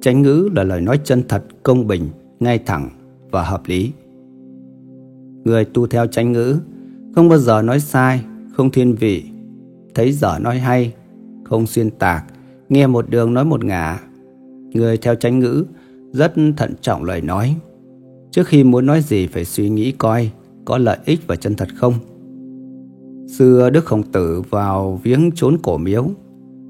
Chánh 0.00 0.22
ngữ 0.22 0.48
là 0.54 0.64
lời 0.64 0.80
nói 0.80 1.00
chân 1.04 1.22
thật, 1.28 1.44
công 1.62 1.86
bình, 1.86 2.08
ngay 2.40 2.58
thẳng 2.58 2.90
và 3.30 3.44
hợp 3.44 3.62
lý. 3.66 3.92
Người 5.44 5.64
tu 5.64 5.86
theo 5.86 6.06
chánh 6.06 6.32
ngữ 6.32 6.58
không 7.14 7.28
bao 7.28 7.38
giờ 7.38 7.62
nói 7.62 7.80
sai, 7.80 8.24
không 8.52 8.70
thiên 8.70 8.94
vị, 8.94 9.24
thấy 9.94 10.12
dở 10.12 10.38
nói 10.40 10.58
hay, 10.58 10.94
không 11.44 11.66
xuyên 11.66 11.90
tạc, 11.90 12.24
nghe 12.74 12.86
một 12.86 13.10
đường 13.10 13.34
nói 13.34 13.44
một 13.44 13.64
ngả. 13.64 14.00
Người 14.72 14.96
theo 14.96 15.14
tranh 15.14 15.38
ngữ 15.38 15.64
rất 16.12 16.32
thận 16.56 16.74
trọng 16.80 17.04
lời 17.04 17.20
nói. 17.20 17.56
Trước 18.30 18.46
khi 18.46 18.64
muốn 18.64 18.86
nói 18.86 19.00
gì 19.00 19.26
phải 19.26 19.44
suy 19.44 19.68
nghĩ 19.68 19.92
coi 19.92 20.30
có 20.64 20.78
lợi 20.78 20.98
ích 21.04 21.20
và 21.26 21.36
chân 21.36 21.54
thật 21.54 21.68
không. 21.74 21.94
Xưa 23.38 23.70
Đức 23.70 23.84
Khổng 23.84 24.02
Tử 24.02 24.42
vào 24.50 25.00
viếng 25.02 25.30
trốn 25.34 25.56
cổ 25.62 25.78
miếu, 25.78 26.06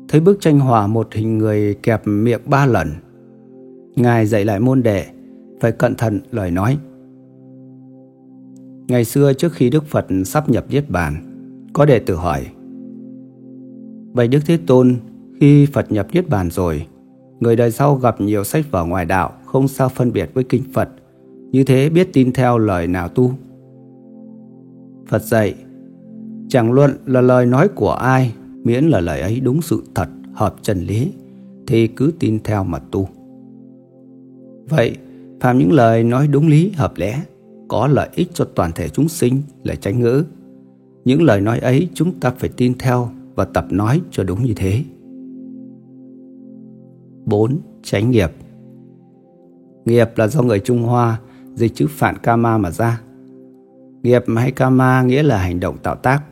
thấy 0.08 0.20
bức 0.20 0.40
tranh 0.40 0.60
hòa 0.60 0.86
một 0.86 1.08
hình 1.12 1.38
người 1.38 1.74
kẹp 1.74 2.06
miệng 2.06 2.40
ba 2.46 2.66
lần. 2.66 2.88
Ngài 3.96 4.26
dạy 4.26 4.44
lại 4.44 4.60
môn 4.60 4.82
đệ, 4.82 5.06
phải 5.60 5.72
cẩn 5.72 5.94
thận 5.94 6.20
lời 6.30 6.50
nói. 6.50 6.78
Ngày 8.88 9.04
xưa 9.04 9.32
trước 9.32 9.52
khi 9.52 9.70
Đức 9.70 9.84
Phật 9.84 10.06
sắp 10.24 10.48
nhập 10.48 10.64
Niết 10.70 10.90
Bàn, 10.90 11.14
có 11.72 11.84
đệ 11.84 11.98
tử 11.98 12.14
hỏi 12.14 12.46
Bạch 14.12 14.30
Đức 14.30 14.40
Thế 14.46 14.58
Tôn, 14.66 14.96
khi 15.40 15.66
Phật 15.66 15.92
nhập 15.92 16.06
Niết 16.12 16.28
Bàn 16.28 16.50
rồi, 16.50 16.86
người 17.40 17.56
đời 17.56 17.70
sau 17.70 17.94
gặp 17.94 18.20
nhiều 18.20 18.44
sách 18.44 18.64
vở 18.70 18.84
ngoài 18.84 19.04
đạo 19.04 19.32
không 19.44 19.68
sao 19.68 19.88
phân 19.88 20.12
biệt 20.12 20.30
với 20.34 20.44
kinh 20.44 20.62
Phật, 20.72 20.88
như 21.50 21.64
thế 21.64 21.90
biết 21.90 22.12
tin 22.12 22.32
theo 22.32 22.58
lời 22.58 22.86
nào 22.86 23.08
tu. 23.08 23.32
Phật 25.08 25.22
dạy, 25.22 25.54
chẳng 26.48 26.72
luận 26.72 26.90
là 27.06 27.20
lời 27.20 27.46
nói 27.46 27.68
của 27.68 27.92
ai, 27.92 28.32
miễn 28.64 28.84
là 28.84 29.00
lời 29.00 29.20
ấy 29.20 29.40
đúng 29.40 29.62
sự 29.62 29.82
thật, 29.94 30.08
hợp 30.34 30.54
chân 30.62 30.80
lý, 30.80 31.12
thì 31.66 31.86
cứ 31.86 32.12
tin 32.18 32.38
theo 32.44 32.64
mà 32.64 32.78
tu. 32.78 33.08
Vậy, 34.68 34.96
phàm 35.40 35.58
những 35.58 35.72
lời 35.72 36.04
nói 36.04 36.28
đúng 36.28 36.48
lý, 36.48 36.70
hợp 36.70 36.92
lẽ, 36.96 37.22
có 37.68 37.86
lợi 37.86 38.08
ích 38.14 38.28
cho 38.34 38.44
toàn 38.54 38.72
thể 38.74 38.88
chúng 38.88 39.08
sinh 39.08 39.42
là 39.62 39.74
chánh 39.74 40.00
ngữ. 40.00 40.24
Những 41.04 41.22
lời 41.22 41.40
nói 41.40 41.58
ấy 41.58 41.88
chúng 41.94 42.20
ta 42.20 42.32
phải 42.38 42.50
tin 42.56 42.78
theo 42.78 43.10
và 43.34 43.44
tập 43.44 43.66
nói 43.70 44.00
cho 44.10 44.24
đúng 44.24 44.44
như 44.44 44.52
thế. 44.56 44.84
4. 47.26 47.58
Chánh 47.82 48.10
nghiệp 48.10 48.30
Nghiệp 49.84 50.08
là 50.16 50.28
do 50.28 50.42
người 50.42 50.60
Trung 50.60 50.82
Hoa 50.82 51.20
dịch 51.54 51.74
chữ 51.74 51.86
phản 51.90 52.18
kama 52.18 52.58
mà 52.58 52.70
ra. 52.70 53.00
Nghiệp 54.02 54.24
hay 54.36 54.50
kama 54.50 55.02
nghĩa 55.02 55.22
là 55.22 55.38
hành 55.38 55.60
động 55.60 55.76
tạo 55.82 55.96
tác. 55.96 56.22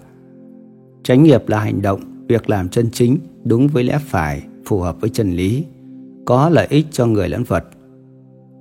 Chánh 1.03 1.23
nghiệp 1.23 1.49
là 1.49 1.61
hành 1.61 1.83
động, 1.83 2.01
việc 2.29 2.51
làm 2.51 2.69
chân 2.69 2.91
chính, 2.93 3.19
đúng 3.45 3.69
với 3.69 3.85
lẽ 3.85 3.99
phải, 4.07 4.43
phù 4.65 4.81
hợp 4.81 5.01
với 5.01 5.11
chân 5.11 5.31
lý, 5.31 5.65
có 6.25 6.49
lợi 6.49 6.67
ích 6.71 6.87
cho 6.91 7.07
người 7.07 7.29
lẫn 7.29 7.45
vật. 7.45 7.65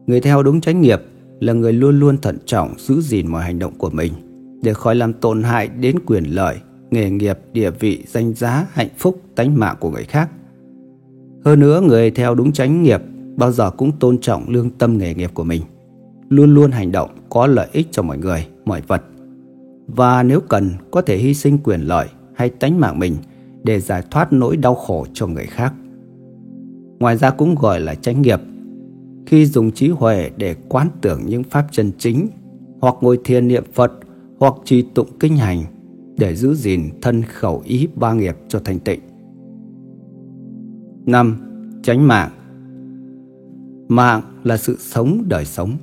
Người 0.07 0.21
theo 0.21 0.43
đúng 0.43 0.61
chánh 0.61 0.81
nghiệp 0.81 1.01
là 1.39 1.53
người 1.53 1.73
luôn 1.73 1.99
luôn 1.99 2.17
thận 2.17 2.37
trọng 2.45 2.73
giữ 2.77 3.01
gìn 3.01 3.27
mọi 3.27 3.43
hành 3.43 3.59
động 3.59 3.73
của 3.77 3.89
mình 3.89 4.13
để 4.63 4.73
khỏi 4.73 4.95
làm 4.95 5.13
tổn 5.13 5.43
hại 5.43 5.67
đến 5.67 5.95
quyền 6.05 6.23
lợi, 6.23 6.57
nghề 6.91 7.09
nghiệp, 7.09 7.39
địa 7.53 7.71
vị, 7.71 8.03
danh 8.07 8.33
giá, 8.33 8.67
hạnh 8.71 8.89
phúc, 8.97 9.21
tánh 9.35 9.59
mạng 9.59 9.75
của 9.79 9.89
người 9.89 10.03
khác. 10.03 10.29
Hơn 11.45 11.59
nữa, 11.59 11.81
người 11.81 12.11
theo 12.11 12.35
đúng 12.35 12.51
chánh 12.51 12.83
nghiệp 12.83 13.01
bao 13.35 13.51
giờ 13.51 13.71
cũng 13.71 13.91
tôn 13.99 14.17
trọng 14.17 14.49
lương 14.49 14.69
tâm 14.69 14.97
nghề 14.97 15.13
nghiệp 15.13 15.31
của 15.33 15.43
mình, 15.43 15.61
luôn 16.29 16.53
luôn 16.53 16.71
hành 16.71 16.91
động 16.91 17.09
có 17.29 17.47
lợi 17.47 17.67
ích 17.71 17.87
cho 17.91 18.03
mọi 18.03 18.17
người, 18.17 18.47
mọi 18.65 18.81
vật. 18.87 19.03
Và 19.87 20.23
nếu 20.23 20.39
cần, 20.39 20.69
có 20.91 21.01
thể 21.01 21.17
hy 21.17 21.33
sinh 21.33 21.57
quyền 21.57 21.81
lợi 21.81 22.07
hay 22.33 22.49
tánh 22.49 22.79
mạng 22.79 22.99
mình 22.99 23.15
để 23.63 23.79
giải 23.79 24.03
thoát 24.11 24.33
nỗi 24.33 24.57
đau 24.57 24.75
khổ 24.75 25.05
cho 25.13 25.27
người 25.27 25.45
khác. 25.45 25.73
Ngoài 26.99 27.17
ra 27.17 27.29
cũng 27.29 27.55
gọi 27.55 27.79
là 27.79 27.95
chánh 27.95 28.21
nghiệp 28.21 28.39
khi 29.25 29.45
dùng 29.45 29.71
trí 29.71 29.89
huệ 29.89 30.31
để 30.37 30.55
quán 30.69 30.87
tưởng 31.01 31.21
những 31.25 31.43
pháp 31.43 31.67
chân 31.71 31.91
chính 31.97 32.27
hoặc 32.81 32.95
ngồi 33.01 33.19
thiền 33.23 33.47
niệm 33.47 33.63
Phật 33.73 33.91
hoặc 34.39 34.53
trì 34.65 34.81
tụng 34.81 35.07
kinh 35.19 35.37
hành 35.37 35.63
để 36.17 36.35
giữ 36.35 36.53
gìn 36.53 36.89
thân 37.01 37.23
khẩu 37.23 37.61
ý 37.65 37.87
ba 37.95 38.13
nghiệp 38.13 38.37
cho 38.47 38.59
thành 38.59 38.79
tịnh. 38.79 38.99
5. 41.05 41.37
Tránh 41.83 42.07
mạng 42.07 42.29
Mạng 43.87 44.21
là 44.43 44.57
sự 44.57 44.75
sống 44.79 45.23
đời 45.27 45.45
sống. 45.45 45.77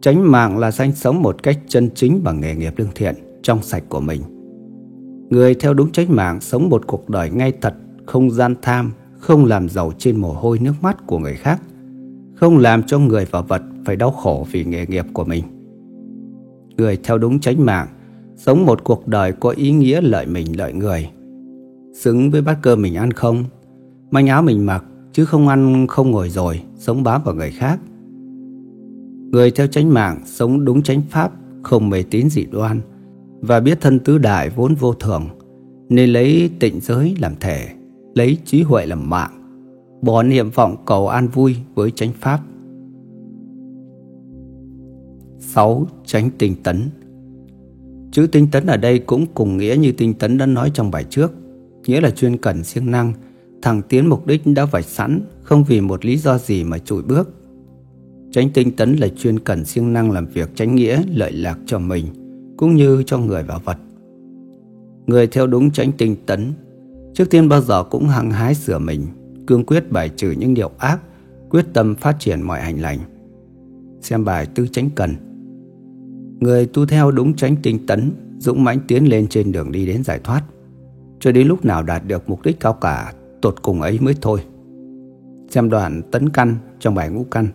Tránh 0.00 0.30
mạng 0.30 0.58
là 0.58 0.70
sanh 0.70 0.92
sống 0.92 1.22
một 1.22 1.42
cách 1.42 1.58
chân 1.68 1.90
chính 1.94 2.24
bằng 2.24 2.40
nghề 2.40 2.54
nghiệp 2.54 2.74
lương 2.76 2.88
thiện, 2.94 3.14
trong 3.42 3.62
sạch 3.62 3.84
của 3.88 4.00
mình. 4.00 4.22
Người 5.30 5.54
theo 5.54 5.74
đúng 5.74 5.92
tránh 5.92 6.16
mạng 6.16 6.40
sống 6.40 6.70
một 6.70 6.86
cuộc 6.86 7.08
đời 7.08 7.30
ngay 7.30 7.52
thật, 7.60 7.74
không 8.06 8.30
gian 8.30 8.54
tham, 8.62 8.92
không 9.18 9.44
làm 9.44 9.68
giàu 9.68 9.92
trên 9.98 10.16
mồ 10.16 10.32
hôi 10.32 10.58
nước 10.58 10.74
mắt 10.82 11.06
của 11.06 11.18
người 11.18 11.34
khác, 11.34 11.60
không 12.34 12.58
làm 12.58 12.82
cho 12.82 12.98
người 12.98 13.24
và 13.30 13.40
vật 13.40 13.62
phải 13.84 13.96
đau 13.96 14.10
khổ 14.10 14.46
vì 14.52 14.64
nghề 14.64 14.86
nghiệp 14.86 15.06
của 15.12 15.24
mình. 15.24 15.44
Người 16.76 16.98
theo 17.04 17.18
đúng 17.18 17.40
tránh 17.40 17.66
mạng, 17.66 17.88
sống 18.36 18.66
một 18.66 18.84
cuộc 18.84 19.08
đời 19.08 19.32
có 19.32 19.50
ý 19.50 19.72
nghĩa 19.72 20.00
lợi 20.00 20.26
mình 20.26 20.58
lợi 20.58 20.72
người. 20.72 21.10
Xứng 21.94 22.30
với 22.30 22.42
bát 22.42 22.58
cơm 22.62 22.82
mình 22.82 22.94
ăn 22.94 23.10
không, 23.10 23.44
manh 24.12 24.26
áo 24.26 24.42
mình 24.42 24.66
mặc, 24.66 24.84
chứ 25.12 25.24
không 25.24 25.48
ăn 25.48 25.86
không 25.86 26.10
ngồi 26.10 26.28
rồi, 26.28 26.62
sống 26.76 27.02
bám 27.02 27.22
vào 27.24 27.34
người 27.34 27.50
khác. 27.50 27.80
Người 29.30 29.50
theo 29.50 29.66
chánh 29.66 29.94
mạng, 29.94 30.20
sống 30.24 30.64
đúng 30.64 30.82
chánh 30.82 31.02
pháp, 31.10 31.32
không 31.62 31.88
mê 31.90 32.02
tín 32.10 32.30
dị 32.30 32.46
đoan, 32.50 32.80
và 33.40 33.60
biết 33.60 33.80
thân 33.80 33.98
tứ 33.98 34.18
đại 34.18 34.50
vốn 34.50 34.74
vô 34.74 34.94
thường, 34.94 35.28
nên 35.88 36.10
lấy 36.10 36.50
tịnh 36.60 36.80
giới 36.80 37.16
làm 37.20 37.32
thể, 37.40 37.68
lấy 38.14 38.38
trí 38.44 38.62
huệ 38.62 38.86
làm 38.86 39.10
mạng 39.10 39.42
bỏ 40.02 40.22
niệm 40.22 40.50
vọng 40.50 40.76
cầu 40.86 41.08
an 41.08 41.28
vui 41.28 41.56
với 41.74 41.90
chánh 41.90 42.12
pháp. 42.20 42.40
6. 45.38 45.86
Tránh 46.04 46.30
tinh 46.38 46.54
tấn 46.62 46.90
Chữ 48.12 48.26
tinh 48.32 48.48
tấn 48.52 48.66
ở 48.66 48.76
đây 48.76 48.98
cũng 48.98 49.26
cùng 49.34 49.56
nghĩa 49.56 49.76
như 49.80 49.92
tinh 49.92 50.14
tấn 50.14 50.38
đã 50.38 50.46
nói 50.46 50.70
trong 50.74 50.90
bài 50.90 51.04
trước, 51.10 51.32
nghĩa 51.86 52.00
là 52.00 52.10
chuyên 52.10 52.36
cần 52.36 52.64
siêng 52.64 52.90
năng, 52.90 53.12
thẳng 53.62 53.82
tiến 53.88 54.06
mục 54.06 54.26
đích 54.26 54.42
đã 54.44 54.64
vạch 54.64 54.84
sẵn, 54.84 55.20
không 55.42 55.64
vì 55.64 55.80
một 55.80 56.04
lý 56.04 56.16
do 56.16 56.38
gì 56.38 56.64
mà 56.64 56.78
trụi 56.78 57.02
bước. 57.02 57.30
Tránh 58.32 58.50
tinh 58.54 58.76
tấn 58.76 58.96
là 58.96 59.08
chuyên 59.08 59.38
cần 59.38 59.64
siêng 59.64 59.92
năng 59.92 60.10
làm 60.10 60.26
việc 60.26 60.50
tránh 60.54 60.74
nghĩa 60.74 61.02
lợi 61.14 61.32
lạc 61.32 61.58
cho 61.66 61.78
mình, 61.78 62.06
cũng 62.56 62.74
như 62.74 63.02
cho 63.06 63.18
người 63.18 63.42
và 63.42 63.58
vật. 63.64 63.76
Người 65.06 65.26
theo 65.26 65.46
đúng 65.46 65.70
tránh 65.70 65.92
tinh 65.92 66.16
tấn, 66.26 66.52
trước 67.14 67.30
tiên 67.30 67.48
bao 67.48 67.60
giờ 67.60 67.84
cũng 67.84 68.08
hăng 68.08 68.30
hái 68.30 68.54
sửa 68.54 68.78
mình, 68.78 69.06
cương 69.46 69.64
quyết 69.64 69.92
bài 69.92 70.08
trừ 70.16 70.30
những 70.30 70.54
điều 70.54 70.70
ác, 70.78 71.00
quyết 71.50 71.66
tâm 71.72 71.94
phát 71.94 72.16
triển 72.18 72.42
mọi 72.42 72.60
hành 72.60 72.80
lành. 72.80 72.98
Xem 74.00 74.24
bài 74.24 74.46
tư 74.54 74.66
tránh 74.72 74.90
cần. 74.94 75.14
Người 76.40 76.66
tu 76.66 76.86
theo 76.86 77.10
đúng 77.10 77.34
tránh 77.34 77.56
tinh 77.62 77.86
tấn, 77.86 78.12
dũng 78.38 78.64
mãnh 78.64 78.80
tiến 78.88 79.08
lên 79.08 79.26
trên 79.26 79.52
đường 79.52 79.72
đi 79.72 79.86
đến 79.86 80.04
giải 80.04 80.20
thoát. 80.24 80.42
Cho 81.20 81.32
đến 81.32 81.48
lúc 81.48 81.64
nào 81.64 81.82
đạt 81.82 82.06
được 82.06 82.30
mục 82.30 82.42
đích 82.44 82.60
cao 82.60 82.72
cả, 82.72 83.12
tột 83.42 83.62
cùng 83.62 83.80
ấy 83.80 83.98
mới 84.00 84.14
thôi. 84.20 84.40
xem 85.50 85.70
đoạn 85.70 86.02
tấn 86.10 86.28
căn 86.28 86.56
trong 86.78 86.94
bài 86.94 87.10
ngũ 87.10 87.24
căn. 87.30 87.46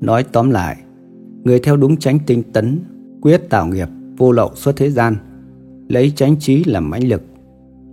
Nói 0.00 0.24
tóm 0.32 0.50
lại, 0.50 0.76
người 1.44 1.60
theo 1.60 1.76
đúng 1.76 1.96
chánh 1.96 2.18
tinh 2.26 2.42
tấn, 2.52 2.80
quyết 3.20 3.38
tạo 3.50 3.66
nghiệp, 3.66 3.88
vô 4.16 4.32
lậu 4.32 4.50
xuất 4.54 4.76
thế 4.76 4.90
gian, 4.90 5.16
lấy 5.88 6.12
chánh 6.16 6.36
trí 6.38 6.64
làm 6.64 6.90
mãnh 6.90 7.08
lực, 7.08 7.22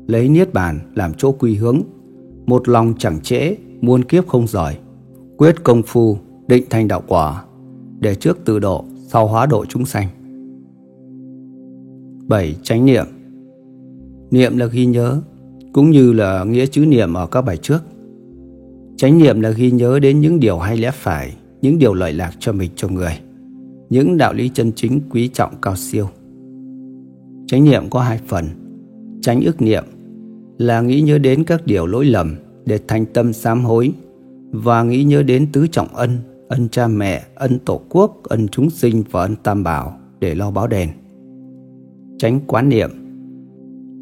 lấy 0.08 0.30
niết 0.30 0.53
bàn 0.53 0.80
làm 0.95 1.11
chỗ 1.18 1.32
quy 1.32 1.56
hướng, 1.56 1.82
một 2.45 2.69
lòng 2.69 2.93
chẳng 2.98 3.22
trễ, 3.22 3.56
muôn 3.82 4.03
kiếp 4.03 4.27
không 4.27 4.48
giỏi, 4.48 4.77
quyết 5.38 5.56
công 5.64 5.82
phu, 5.84 6.18
định 6.48 6.64
thành 6.69 6.88
đạo 6.88 7.03
quả, 7.08 7.43
để 8.00 8.16
trước 8.16 8.45
tự 8.45 8.60
độ, 8.60 8.85
sau 9.08 9.27
hóa 9.27 9.45
độ 9.45 9.66
chúng 9.66 9.85
sanh. 9.85 10.08
7. 12.27 12.56
Chánh 12.64 12.85
niệm 12.85 13.06
Niệm 14.34 14.58
là 14.58 14.66
ghi 14.66 14.86
nhớ, 14.86 15.22
cũng 15.74 15.92
như 15.92 16.14
là 16.14 16.44
nghĩa 16.44 16.66
chữ 16.66 16.86
niệm 16.86 17.14
ở 17.14 17.28
các 17.28 17.42
bài 17.42 17.58
trước. 17.58 17.80
Chánh 18.98 19.18
niệm 19.18 19.42
là 19.42 19.50
ghi 19.50 19.72
nhớ 19.72 20.00
đến 20.00 20.22
những 20.22 20.40
điều 20.40 20.58
hay 20.58 20.78
lẽ 20.78 20.92
phải, 20.94 21.34
những 21.62 21.78
điều 21.80 21.94
lợi 21.94 22.14
lạc 22.14 22.32
cho 22.40 22.53
mình 22.53 22.72
cho 22.76 22.88
người, 22.88 23.20
những 23.90 24.18
đạo 24.18 24.34
lý 24.34 24.50
chân 24.53 24.72
chính 24.76 25.02
quý 25.10 25.28
trọng 25.28 25.53
cao 25.62 25.76
siêu. 25.76 26.10
Chánh 27.48 27.64
niệm 27.64 27.84
có 27.90 28.00
hai 28.00 28.20
phần. 28.28 28.45
Chánh 29.22 29.42
ức 29.42 29.62
niệm 29.62 29.84
là 30.58 30.82
nghĩ 30.82 31.02
nhớ 31.02 31.18
đến 31.18 31.44
các 31.44 31.66
điều 31.66 31.86
lỗi 31.86 32.06
lầm 32.06 32.36
để 32.66 32.80
thành 32.88 33.06
tâm 33.06 33.34
sám 33.34 33.64
hối 33.64 33.94
và 34.52 34.84
nghĩ 34.84 35.03
nhớ 35.03 35.24
đến 35.24 35.48
tứ 35.52 35.68
trọng 35.68 35.95
ân, 35.95 36.18
ân 36.48 36.70
cha 36.70 36.88
mẹ, 36.88 37.24
ân 37.36 37.60
tổ 37.60 37.82
quốc, 37.90 38.24
ân 38.24 38.48
chúng 38.48 38.70
sinh 38.70 39.03
và 39.12 39.22
ân 39.22 39.36
tam 39.44 39.64
bảo 39.64 39.98
để 40.20 40.36
lo 40.36 40.52
báo 40.52 40.68
đền. 40.68 40.90
Chánh 42.18 42.40
quán 42.48 42.70
niệm 42.70 43.03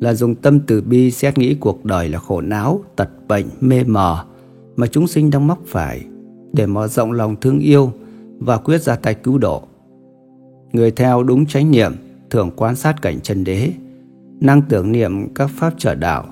là 0.02 0.14
dùng 0.14 0.36
tâm 0.36 0.60
từ 0.60 0.82
bi 0.82 1.12
xét 1.12 1.38
nghĩ 1.38 1.56
cuộc 1.56 1.86
đời 1.86 2.10
là 2.10 2.20
khổ 2.20 2.42
não, 2.42 2.80
tật 2.96 3.10
bệnh, 3.28 3.46
mê 3.60 3.84
mờ 3.84 4.26
mà 4.76 4.88
chúng 4.88 5.08
sinh 5.08 5.30
đang 5.30 5.48
mắc 5.48 5.58
phải 5.68 6.06
để 6.54 6.66
mở 6.66 6.88
rộng 6.88 7.12
lòng 7.12 7.36
thương 7.42 7.60
yêu 7.60 7.92
và 8.40 8.58
quyết 8.58 8.82
ra 8.82 8.96
tay 8.96 9.14
cứu 9.14 9.38
độ. 9.38 9.64
Người 10.74 10.92
theo 10.92 11.24
đúng 11.24 11.46
chánh 11.46 11.72
niệm 11.72 11.92
thường 12.30 12.52
quan 12.56 12.76
sát 12.76 13.02
cảnh 13.02 13.20
chân 13.24 13.44
đế, 13.44 13.74
năng 14.40 14.62
tưởng 14.62 14.92
niệm 14.92 15.34
các 15.34 15.50
pháp 15.56 15.74
trợ 15.78 15.96
đạo, 15.96 16.26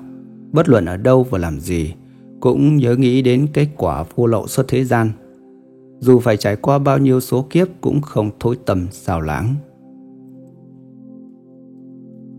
bất 0.52 0.68
luận 0.68 0.84
ở 0.84 0.96
đâu 0.96 1.26
và 1.30 1.38
làm 1.38 1.60
gì, 1.60 1.94
cũng 2.40 2.76
nhớ 2.76 2.96
nghĩ 2.96 3.22
đến 3.22 3.46
kết 3.52 3.68
quả 3.76 4.04
vô 4.14 4.26
lậu 4.26 4.46
xuất 4.46 4.68
thế 4.68 4.84
gian. 4.84 5.10
Dù 5.98 6.18
phải 6.18 6.36
trải 6.36 6.56
qua 6.56 6.78
bao 6.78 6.98
nhiêu 6.98 7.20
số 7.20 7.46
kiếp 7.50 7.68
cũng 7.80 8.00
không 8.00 8.30
thối 8.40 8.58
tâm 8.66 8.86
xào 8.90 9.20
lãng. 9.20 9.54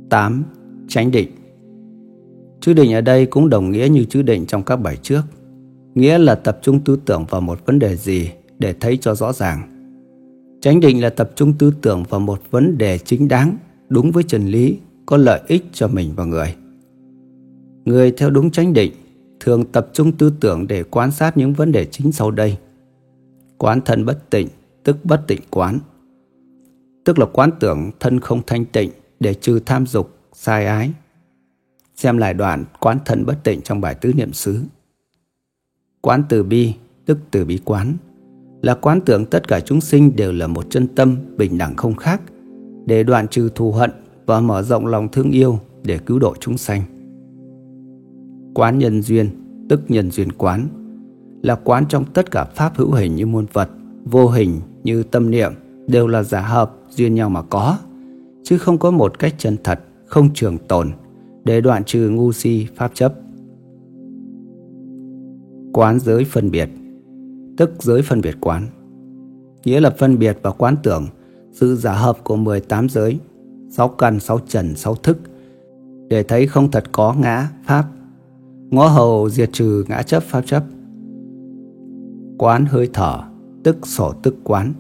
8. 0.10 0.44
Chánh 0.92 1.12
định 1.12 1.32
Chữ 2.62 2.74
định 2.74 2.94
ở 2.94 3.02
đây 3.02 3.26
cũng 3.26 3.50
đồng 3.50 3.72
nghĩa 3.72 3.88
như 3.92 4.04
chữ 4.04 4.22
định 4.22 4.46
trong 4.46 4.64
các 4.64 4.76
bài 4.76 4.98
trước. 5.02 5.22
Nghĩa 5.96 6.18
là 6.18 6.36
tập 6.36 6.60
trung 6.62 6.80
tư 6.80 7.00
tưởng 7.06 7.26
vào 7.30 7.42
một 7.42 7.66
vấn 7.66 7.80
đề 7.80 7.96
gì 7.96 8.30
để 8.60 8.74
thấy 8.80 8.98
cho 8.98 9.16
rõ 9.16 9.34
ràng. 9.34 9.62
Chánh 10.62 10.80
định 10.80 11.02
là 11.02 11.10
tập 11.10 11.32
trung 11.36 11.54
tư 11.54 11.74
tưởng 11.82 12.04
vào 12.10 12.20
một 12.20 12.42
vấn 12.52 12.78
đề 12.78 12.98
chính 12.98 13.28
đáng, 13.28 13.58
đúng 13.90 14.12
với 14.12 14.24
chân 14.24 14.48
lý, 14.48 14.78
có 15.06 15.18
lợi 15.18 15.42
ích 15.48 15.66
cho 15.74 15.88
mình 15.88 16.12
và 16.16 16.26
người. 16.26 16.56
Người 17.86 18.12
theo 18.12 18.30
đúng 18.30 18.52
chánh 18.52 18.74
định 18.74 18.92
thường 19.40 19.66
tập 19.66 19.90
trung 19.94 20.12
tư 20.12 20.34
tưởng 20.40 20.68
để 20.68 20.84
quan 20.84 21.12
sát 21.12 21.38
những 21.38 21.54
vấn 21.54 21.72
đề 21.72 21.86
chính 21.86 22.12
sau 22.12 22.32
đây. 22.32 22.58
Quán 23.58 23.82
thân 23.86 24.06
bất 24.06 24.30
tịnh, 24.30 24.48
tức 24.84 24.98
bất 25.04 25.28
tịnh 25.28 25.42
quán. 25.50 25.80
Tức 27.04 27.20
là 27.20 27.26
quán 27.26 27.50
tưởng 27.60 27.92
thân 28.00 28.20
không 28.20 28.42
thanh 28.48 28.66
tịnh 28.66 28.90
để 29.20 29.34
trừ 29.34 29.60
tham 29.66 29.88
dục, 29.88 30.10
sai 30.34 30.66
ái. 30.66 30.92
Xem 31.96 32.18
lại 32.18 32.34
đoạn 32.34 32.66
quán 32.80 32.98
thân 33.06 33.26
bất 33.26 33.44
tịnh 33.44 33.62
trong 33.62 33.82
bài 33.82 33.96
tứ 33.96 34.14
niệm 34.14 34.34
xứ. 34.34 34.64
Quán 36.02 36.24
từ 36.30 36.44
bi, 36.44 36.74
tức 37.06 37.18
từ 37.32 37.46
bi 37.46 37.60
quán, 37.66 37.98
là 38.62 38.76
quán 38.76 39.02
tưởng 39.06 39.26
tất 39.26 39.48
cả 39.48 39.60
chúng 39.60 39.82
sinh 39.82 40.16
đều 40.16 40.32
là 40.32 40.48
một 40.48 40.66
chân 40.70 40.88
tâm 40.88 41.18
bình 41.38 41.58
đẳng 41.58 41.76
không 41.76 41.96
khác, 41.96 42.22
để 42.86 43.04
đoạn 43.04 43.28
trừ 43.28 43.50
thù 43.56 43.72
hận 43.72 43.92
và 44.26 44.40
mở 44.40 44.62
rộng 44.62 44.88
lòng 44.88 45.10
thương 45.12 45.32
yêu 45.32 45.60
để 45.84 45.98
cứu 45.98 46.20
độ 46.20 46.36
chúng 46.40 46.58
sanh. 46.58 46.82
Quán 48.54 48.78
nhân 48.78 49.02
duyên, 49.02 49.30
tức 49.70 49.82
nhân 49.88 50.12
duyên 50.12 50.32
quán, 50.32 50.68
là 51.42 51.56
quán 51.56 51.86
trong 51.90 52.06
tất 52.14 52.32
cả 52.32 52.44
pháp 52.44 52.78
hữu 52.78 52.92
hình 52.92 53.16
như 53.16 53.26
muôn 53.26 53.46
vật, 53.54 53.70
vô 54.06 54.28
hình 54.28 54.60
như 54.84 55.04
tâm 55.04 55.32
niệm 55.32 55.54
đều 55.88 56.08
là 56.08 56.24
giả 56.24 56.42
hợp 56.42 56.76
duyên 56.90 57.16
nhau 57.16 57.30
mà 57.30 57.42
có, 57.42 57.78
chứ 58.44 58.58
không 58.58 58.78
có 58.78 58.92
một 58.92 59.20
cách 59.20 59.36
chân 59.38 59.58
thật, 59.64 59.80
không 60.12 60.34
trường 60.34 60.58
tồn 60.58 60.92
để 61.44 61.62
đoạn 61.62 61.84
trừ 61.84 62.10
ngu 62.10 62.32
si 62.32 62.68
pháp 62.76 62.92
chấp. 62.94 63.14
Quán 65.74 66.00
giới 66.00 66.26
phân 66.26 66.52
biệt 66.52 66.70
tức 67.58 67.72
giới 67.80 68.02
phân 68.02 68.22
biệt 68.22 68.38
quán. 68.42 68.68
Nghĩa 69.66 69.80
là 69.80 69.90
phân 69.90 70.20
biệt 70.20 70.38
và 70.42 70.52
quán 70.52 70.76
tưởng 70.84 71.08
sự 71.52 71.76
giả 71.76 71.94
hợp 71.94 72.18
của 72.24 72.36
18 72.36 72.90
giới, 72.90 73.20
6 73.70 73.88
căn, 73.88 74.20
6 74.20 74.40
trần, 74.48 74.76
6 74.76 74.96
thức 74.96 75.18
để 76.10 76.24
thấy 76.24 76.48
không 76.48 76.72
thật 76.72 76.84
có 76.92 77.16
ngã, 77.20 77.50
pháp. 77.66 77.86
Ngõ 78.70 78.88
hầu 78.88 79.30
diệt 79.30 79.50
trừ 79.54 79.86
ngã 79.88 80.02
chấp, 80.02 80.24
pháp 80.24 80.42
chấp. 80.46 80.64
Quán 82.38 82.66
hơi 82.66 82.90
thở, 82.94 83.20
tức 83.64 83.88
sổ 83.88 84.14
tức 84.24 84.36
quán, 84.44 84.74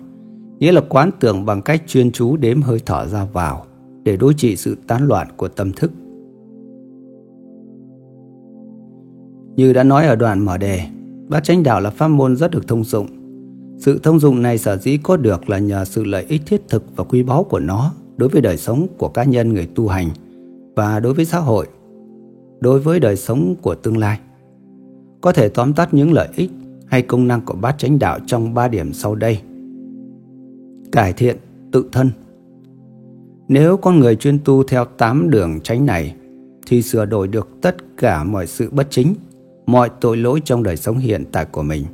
nghĩa 0.59 0.71
là 0.71 0.81
quán 0.89 1.09
tưởng 1.19 1.45
bằng 1.45 1.61
cách 1.61 1.83
chuyên 1.87 2.11
chú 2.11 2.37
đếm 2.37 2.61
hơi 2.61 2.79
thở 2.85 3.07
ra 3.07 3.25
vào 3.33 3.65
để 4.03 4.17
đối 4.17 4.33
trị 4.33 4.55
sự 4.55 4.77
tán 4.87 5.07
loạn 5.07 5.27
của 5.37 5.47
tâm 5.47 5.71
thức. 5.71 5.91
Như 9.55 9.73
đã 9.73 9.83
nói 9.83 10.07
ở 10.07 10.15
đoạn 10.15 10.45
mở 10.45 10.57
đề, 10.57 10.81
Bát 11.31 11.43
chánh 11.43 11.63
đạo 11.63 11.81
là 11.81 11.89
pháp 11.89 12.07
môn 12.07 12.35
rất 12.35 12.51
được 12.51 12.67
thông 12.67 12.83
dụng. 12.83 13.07
Sự 13.77 13.99
thông 14.03 14.19
dụng 14.19 14.41
này 14.41 14.57
sở 14.57 14.77
dĩ 14.77 14.97
có 15.03 15.17
được 15.17 15.49
là 15.49 15.59
nhờ 15.59 15.85
sự 15.85 16.03
lợi 16.03 16.25
ích 16.29 16.41
thiết 16.45 16.61
thực 16.69 16.83
và 16.95 17.03
quý 17.03 17.23
báu 17.23 17.43
của 17.43 17.59
nó 17.59 17.93
đối 18.17 18.29
với 18.29 18.41
đời 18.41 18.57
sống 18.57 18.87
của 18.97 19.07
cá 19.07 19.23
nhân 19.23 19.53
người 19.53 19.67
tu 19.75 19.87
hành 19.87 20.09
và 20.75 20.99
đối 20.99 21.13
với 21.13 21.25
xã 21.25 21.39
hội, 21.39 21.67
đối 22.59 22.79
với 22.79 22.99
đời 22.99 23.15
sống 23.15 23.55
của 23.61 23.75
tương 23.75 23.97
lai. 23.97 24.19
Có 25.21 25.31
thể 25.31 25.49
tóm 25.49 25.73
tắt 25.73 25.93
những 25.93 26.13
lợi 26.13 26.27
ích 26.35 26.51
hay 26.87 27.01
công 27.01 27.27
năng 27.27 27.41
của 27.41 27.55
bát 27.61 27.75
chánh 27.77 27.99
đạo 27.99 28.19
trong 28.25 28.53
ba 28.53 28.67
điểm 28.67 28.93
sau 28.93 29.15
đây. 29.15 29.39
Cải 30.91 31.13
thiện 31.13 31.37
tự 31.71 31.85
thân 31.91 32.09
nếu 33.51 33.77
con 33.77 33.99
người 33.99 34.15
chuyên 34.15 34.39
tu 34.45 34.63
theo 34.63 34.85
tám 34.85 35.29
đường 35.29 35.59
tránh 35.63 35.85
này 35.85 36.15
thì 36.67 36.81
sửa 36.81 37.05
đổi 37.05 37.27
được 37.27 37.49
tất 37.61 37.75
cả 37.97 38.23
mọi 38.23 38.47
sự 38.47 38.69
bất 38.71 38.87
chính 38.89 39.13
mọi 39.65 39.89
tội 40.01 40.17
lỗi 40.17 40.41
trong 40.45 40.63
đời 40.63 40.77
sống 40.77 40.97
hiện 40.97 41.25
tại 41.31 41.45
của 41.45 41.63
mình 41.63 41.85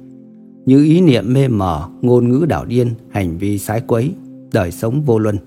như 0.66 0.84
ý 0.84 1.02
niệm 1.02 1.34
mê 1.34 1.48
mờ, 1.48 1.90
ngôn 2.02 2.30
ngữ 2.30 2.46
đảo 2.50 2.66
điên, 2.66 2.90
hành 3.10 3.38
vi 3.38 3.58
sái 3.58 3.82
quấy, 3.88 4.14
đời 4.54 4.72
sống 4.72 5.02
vô 5.02 5.20
luân. 5.20 5.38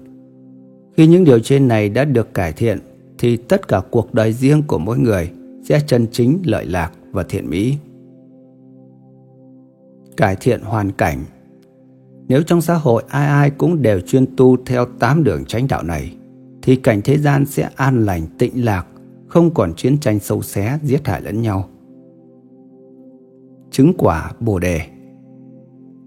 Khi 0.96 1.06
những 1.06 1.24
điều 1.24 1.38
trên 1.38 1.68
này 1.68 1.88
đã 1.88 2.04
được 2.04 2.34
cải 2.34 2.52
thiện 2.52 2.78
thì 3.18 3.36
tất 3.36 3.68
cả 3.68 3.82
cuộc 3.90 4.14
đời 4.14 4.32
riêng 4.32 4.62
của 4.66 4.78
mỗi 4.78 4.98
người 4.98 5.30
sẽ 5.64 5.80
chân 5.86 6.06
chính 6.12 6.38
lợi 6.44 6.66
lạc 6.66 6.92
và 7.12 7.22
thiện 7.22 7.50
mỹ. 7.50 7.76
Cải 10.16 10.36
thiện 10.36 10.60
hoàn 10.60 10.92
cảnh 10.92 11.18
nếu 12.30 12.42
trong 12.42 12.60
xã 12.60 12.74
hội 12.74 13.02
ai 13.08 13.28
ai 13.28 13.50
cũng 13.50 13.82
đều 13.82 14.00
chuyên 14.00 14.36
tu 14.36 14.56
theo 14.66 14.84
tám 14.98 15.24
đường 15.24 15.44
tránh 15.44 15.68
đạo 15.68 15.82
này 15.82 16.16
thì 16.62 16.76
cảnh 16.76 17.00
thế 17.04 17.18
gian 17.18 17.46
sẽ 17.46 17.70
an 17.76 18.04
lành 18.06 18.26
tịnh 18.38 18.64
lạc, 18.64 18.86
không 19.28 19.54
còn 19.54 19.74
chiến 19.74 19.98
tranh 19.98 20.18
sâu 20.18 20.42
xé 20.42 20.78
giết 20.82 21.06
hại 21.06 21.22
lẫn 21.22 21.42
nhau 21.42 21.68
chứng 23.70 23.92
quả 23.98 24.32
Bồ 24.40 24.58
đề. 24.58 24.80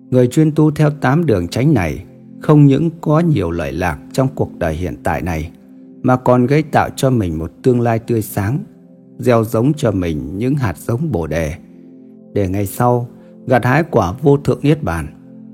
Người 0.10 0.27
chuyên 0.27 0.52
tu 0.52 0.72
theo 0.72 0.90
tám 0.90 1.26
đường 1.26 1.48
tránh 1.48 1.74
này 1.74 2.06
không 2.42 2.66
những 2.66 2.90
có 3.02 3.19
nhiều 3.19 3.52
lợi 3.52 3.72
lạc 3.72 4.00
trong 4.14 4.27
cuộc 4.35 4.60
đời 4.60 4.74
hiện 4.74 4.95
tại 5.03 5.22
này 5.22 5.52
mà 6.03 6.16
còn 6.16 6.45
gây 6.45 6.64
tạo 6.64 6.90
cho 6.95 7.10
mình 7.10 7.40
một 7.40 7.52
tương 7.64 7.82
lai 7.82 8.00
tươi 8.00 8.22
sáng, 8.22 8.60
gieo 9.18 9.43
giống 9.43 9.74
cho 9.74 9.92
mình 9.92 10.38
những 10.38 10.56
hạt 10.56 10.77
giống 10.77 11.11
Bồ 11.11 11.27
đề 11.27 11.53
để 12.34 12.50
ngày 12.50 12.66
sau 12.66 13.08
gặt 13.48 13.66
hái 13.66 13.84
quả 13.92 14.14
vô 14.22 14.38
thượng 14.38 14.60
niết 14.61 14.84
bàn, 14.84 15.08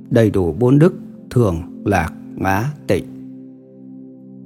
đầy 0.09 0.29
đủ 0.29 0.53
bốn 0.59 0.79
đức 0.79 0.93
thường, 1.29 1.55
lạc, 1.85 2.13
ngã, 2.35 2.73
tịnh. 2.87 3.05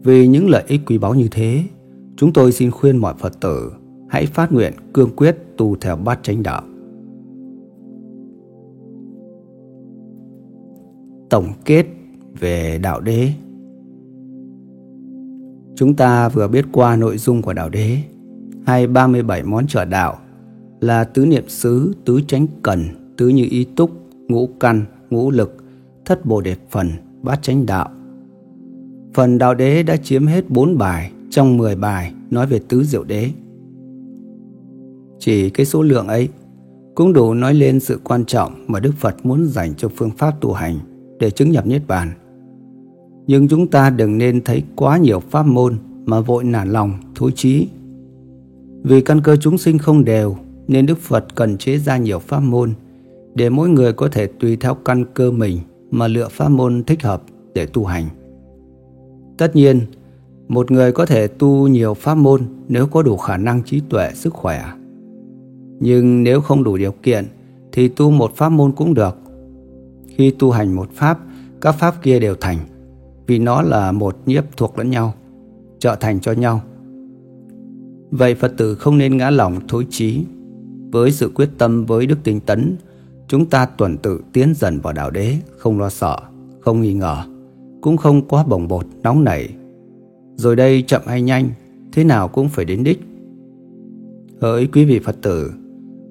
Vì 0.04 0.28
những 0.28 0.50
lợi 0.50 0.64
ích 0.68 0.82
quý 0.86 0.98
báu 0.98 1.14
như 1.14 1.28
thế, 1.32 1.64
chúng 2.16 2.34
tôi 2.34 2.52
xin 2.52 2.72
khuyên 2.72 2.98
mọi 2.98 3.14
Phật 3.20 3.40
tử 3.40 3.72
hãy 4.10 4.26
phát 4.26 4.52
nguyện 4.52 4.74
cương 4.94 5.10
quyết 5.16 5.38
tu 5.58 5.76
theo 5.76 5.96
bát 5.96 6.20
chánh 6.24 6.44
đạo. 6.44 6.64
tổng 11.34 11.54
kết 11.66 11.86
về 12.40 12.80
đạo 12.84 13.02
đế. 13.02 13.30
Chúng 15.76 15.94
ta 15.96 16.30
vừa 16.30 16.48
biết 16.48 16.66
qua 16.72 16.96
nội 16.96 17.18
dung 17.18 17.42
của 17.42 17.54
đạo 17.54 17.70
đế 17.70 17.98
hay 18.66 18.88
37 18.88 19.44
món 19.44 19.68
trợ 19.68 19.86
đạo 19.86 20.18
là 20.82 21.04
tứ 21.04 21.26
niệm 21.26 21.44
xứ, 21.48 21.94
tứ 22.06 22.22
chánh 22.28 22.48
cần, 22.62 22.84
tứ 23.18 23.28
như 23.28 23.48
ý 23.50 23.64
túc, 23.76 23.92
ngũ 24.28 24.50
căn, 24.60 24.86
ngũ 25.14 25.32
lực, 25.32 25.64
thất 26.06 26.26
bồ 26.26 26.42
đề 26.42 26.56
phần, 26.72 26.90
bát 27.22 27.42
chánh 27.42 27.66
đạo. 27.66 27.90
Phần 29.14 29.38
đạo 29.38 29.56
đế 29.56 29.84
đã 29.84 29.98
chiếm 29.98 30.28
hết 30.28 30.50
4 30.50 30.78
bài 30.78 31.12
trong 31.30 31.58
10 31.58 31.76
bài 31.76 32.14
nói 32.32 32.48
về 32.48 32.60
tứ 32.68 32.84
diệu 32.84 33.04
đế. 33.04 33.30
Chỉ 35.20 35.50
cái 35.50 35.66
số 35.66 35.82
lượng 35.82 36.08
ấy 36.08 36.30
cũng 36.96 37.14
đủ 37.14 37.34
nói 37.34 37.54
lên 37.54 37.80
sự 37.80 38.00
quan 38.04 38.26
trọng 38.26 38.54
mà 38.68 38.80
Đức 38.80 38.94
Phật 38.98 39.26
muốn 39.26 39.46
dành 39.46 39.76
cho 39.76 39.90
phương 39.96 40.12
pháp 40.18 40.42
tu 40.42 40.54
hành 40.54 40.80
để 41.20 41.32
chứng 41.32 41.52
nhập 41.52 41.68
Niết 41.68 41.82
Bàn. 41.88 42.12
Nhưng 43.28 43.48
chúng 43.48 43.68
ta 43.68 43.90
đừng 43.90 44.18
nên 44.18 44.44
thấy 44.44 44.64
quá 44.76 44.98
nhiều 44.98 45.20
pháp 45.20 45.46
môn 45.46 45.78
mà 46.06 46.20
vội 46.20 46.44
nản 46.44 46.70
lòng, 46.70 46.94
thối 47.16 47.32
chí. 47.36 47.68
Vì 48.84 49.02
căn 49.02 49.22
cơ 49.22 49.36
chúng 49.36 49.58
sinh 49.58 49.78
không 49.78 50.06
đều 50.06 50.36
nên 50.68 50.86
Đức 50.86 50.98
Phật 50.98 51.36
cần 51.36 51.58
chế 51.58 51.78
ra 51.78 51.98
nhiều 51.98 52.20
pháp 52.20 52.40
môn 52.40 52.74
để 53.36 53.50
mỗi 53.50 53.70
người 53.70 53.94
có 53.94 54.08
thể 54.08 54.28
tùy 54.28 54.56
theo 54.56 54.76
căn 54.76 55.06
cơ 55.14 55.32
mình 55.32 55.60
mà 55.92 56.08
lựa 56.08 56.28
pháp 56.32 56.50
môn 56.50 56.84
thích 56.84 57.04
hợp 57.04 57.24
để 57.54 57.66
tu 57.66 57.86
hành. 57.86 58.06
Tất 59.38 59.56
nhiên, 59.56 59.82
một 60.48 60.72
người 60.72 60.92
có 60.92 61.06
thể 61.06 61.28
tu 61.28 61.68
nhiều 61.68 61.94
pháp 61.94 62.16
môn 62.16 62.42
nếu 62.68 62.88
có 62.88 63.04
đủ 63.04 63.18
khả 63.18 63.38
năng 63.38 63.64
trí 63.64 63.82
tuệ, 63.90 64.12
sức 64.14 64.34
khỏe. 64.34 64.66
Nhưng 65.80 66.24
nếu 66.24 66.42
không 66.42 66.64
đủ 66.64 66.78
điều 66.78 66.92
kiện 66.92 67.26
thì 67.72 67.88
tu 67.88 68.12
một 68.12 68.36
pháp 68.36 68.50
môn 68.50 68.72
cũng 68.72 68.94
được. 68.94 69.18
Khi 70.08 70.32
tu 70.32 70.52
hành 70.52 70.76
một 70.76 70.90
pháp, 70.94 71.20
các 71.62 71.72
pháp 71.72 72.04
kia 72.04 72.20
đều 72.20 72.36
thành, 72.42 72.58
vì 73.28 73.40
nó 73.40 73.62
là 73.62 73.92
một 73.92 74.18
nhiếp 74.26 74.58
thuộc 74.58 74.78
lẫn 74.78 74.90
nhau, 74.90 75.14
trợ 75.80 75.96
thành 76.00 76.20
cho 76.20 76.32
nhau. 76.32 76.62
Vậy 78.12 78.36
Phật 78.36 78.54
tử 78.58 78.76
không 78.76 78.98
nên 78.98 79.18
ngã 79.18 79.30
lòng 79.30 79.68
thối 79.68 79.88
chí. 79.90 80.24
Với 80.92 81.12
sự 81.12 81.32
quyết 81.36 81.50
tâm 81.58 81.86
với 81.86 82.06
đức 82.06 82.18
tinh 82.24 82.40
tấn, 82.40 82.76
chúng 83.34 83.46
ta 83.46 83.66
tuần 83.66 83.98
tự 83.98 84.22
tiến 84.34 84.54
dần 84.56 84.80
vào 84.80 84.94
đạo 84.94 85.12
đế, 85.12 85.36
không 85.58 85.80
lo 85.80 85.90
sợ, 85.90 86.18
không 86.62 86.82
nghi 86.82 86.94
ngờ, 86.94 87.18
cũng 87.82 87.98
không 87.98 88.28
quá 88.28 88.44
bồng 88.44 88.68
bột, 88.68 88.86
nóng 89.04 89.24
nảy. 89.24 89.50
Rồi 90.36 90.56
đây 90.56 90.84
chậm 90.88 91.02
hay 91.06 91.22
nhanh, 91.22 91.50
thế 91.92 92.04
nào 92.04 92.28
cũng 92.28 92.50
phải 92.50 92.66
đến 92.66 92.84
đích. 92.84 93.02
Hỡi 94.42 94.68
quý 94.68 94.86
vị 94.86 95.00
Phật 95.00 95.16
tử, 95.22 95.52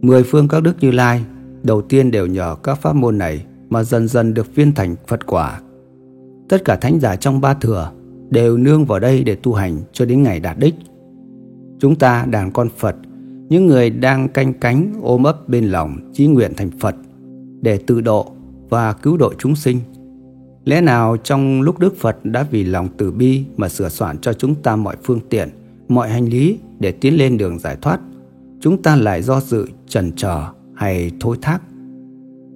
mười 0.01 0.23
phương 0.23 0.49
các 0.49 0.63
đức 0.63 0.77
Như 0.81 0.91
Lai 0.91 1.25
đầu 1.63 1.83
tiên 1.83 2.11
đều 2.11 2.27
nhờ 2.27 2.57
các 2.63 2.75
pháp 2.75 2.97
môn 2.97 3.19
này 3.19 3.45
mà 3.69 3.85
dần 3.85 4.09
dần 4.09 4.35
được 4.35 4.55
viên 4.55 4.73
thành 4.73 4.97
Phật 5.07 5.27
quả. 5.27 5.61
Tất 6.49 6.65
cả 6.65 6.77
thánh 6.77 7.01
giả 7.01 7.17
trong 7.17 7.41
ba 7.41 7.55
thừa 7.55 7.93
đều 8.31 8.57
nương 8.57 8.85
vào 8.85 8.99
đây 8.99 9.25
để 9.25 9.35
tu 9.35 9.55
hành 9.55 9.79
cho 9.93 10.05
đến 10.05 10.23
ngày 10.23 10.41
đạt 10.41 10.59
đích. 10.59 10.75
Chúng 11.79 11.97
ta 11.97 12.25
đàn 12.31 12.53
con 12.53 12.69
Phật, 12.77 12.97
những 13.49 13.67
người 13.67 13.91
đang 13.91 14.29
canh 14.29 14.55
cánh 14.55 14.93
ôm 15.03 15.23
ấp 15.23 15.49
bên 15.49 15.65
lòng 15.65 16.11
chí 16.13 16.27
nguyện 16.27 16.53
thành 16.57 16.71
Phật 16.81 16.95
để 17.63 17.79
tự 17.87 18.01
độ 18.01 18.33
và 18.69 18.93
cứu 18.93 19.17
độ 19.17 19.33
chúng 19.39 19.57
sinh. 19.57 19.81
Lẽ 20.65 20.81
nào 20.81 21.17
trong 21.17 21.63
lúc 21.63 21.79
Đức 21.79 21.97
Phật 21.97 22.25
đã 22.25 22.47
vì 22.51 22.65
lòng 22.65 22.89
từ 22.97 23.11
bi 23.11 23.45
mà 23.57 23.69
sửa 23.69 23.89
soạn 23.89 24.19
cho 24.19 24.33
chúng 24.33 24.55
ta 24.55 24.77
mọi 24.77 24.97
phương 25.03 25.21
tiện, 25.29 25.49
mọi 25.89 26.09
hành 26.09 26.25
lý 26.25 26.59
để 26.79 26.93
tiến 26.93 27.17
lên 27.17 27.39
đường 27.39 27.59
giải 27.59 27.77
thoát, 27.83 28.01
chúng 28.61 28.83
ta 28.83 28.97
lại 28.97 29.23
do 29.23 29.41
dự, 29.41 29.67
chần 29.89 30.13
chờ 30.17 30.45
hay 30.75 31.11
thối 31.21 31.37
thác? 31.43 31.63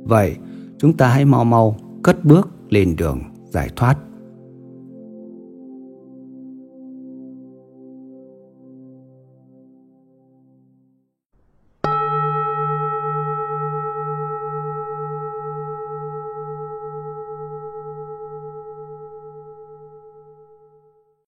Vậy, 0.04 0.36
chúng 0.78 0.92
ta 0.92 1.08
hãy 1.08 1.24
mau 1.24 1.44
mau 1.44 1.76
cất 2.02 2.24
bước 2.24 2.48
lên 2.68 2.96
đường 2.96 3.22
giải 3.50 3.70
thoát. 3.76 3.96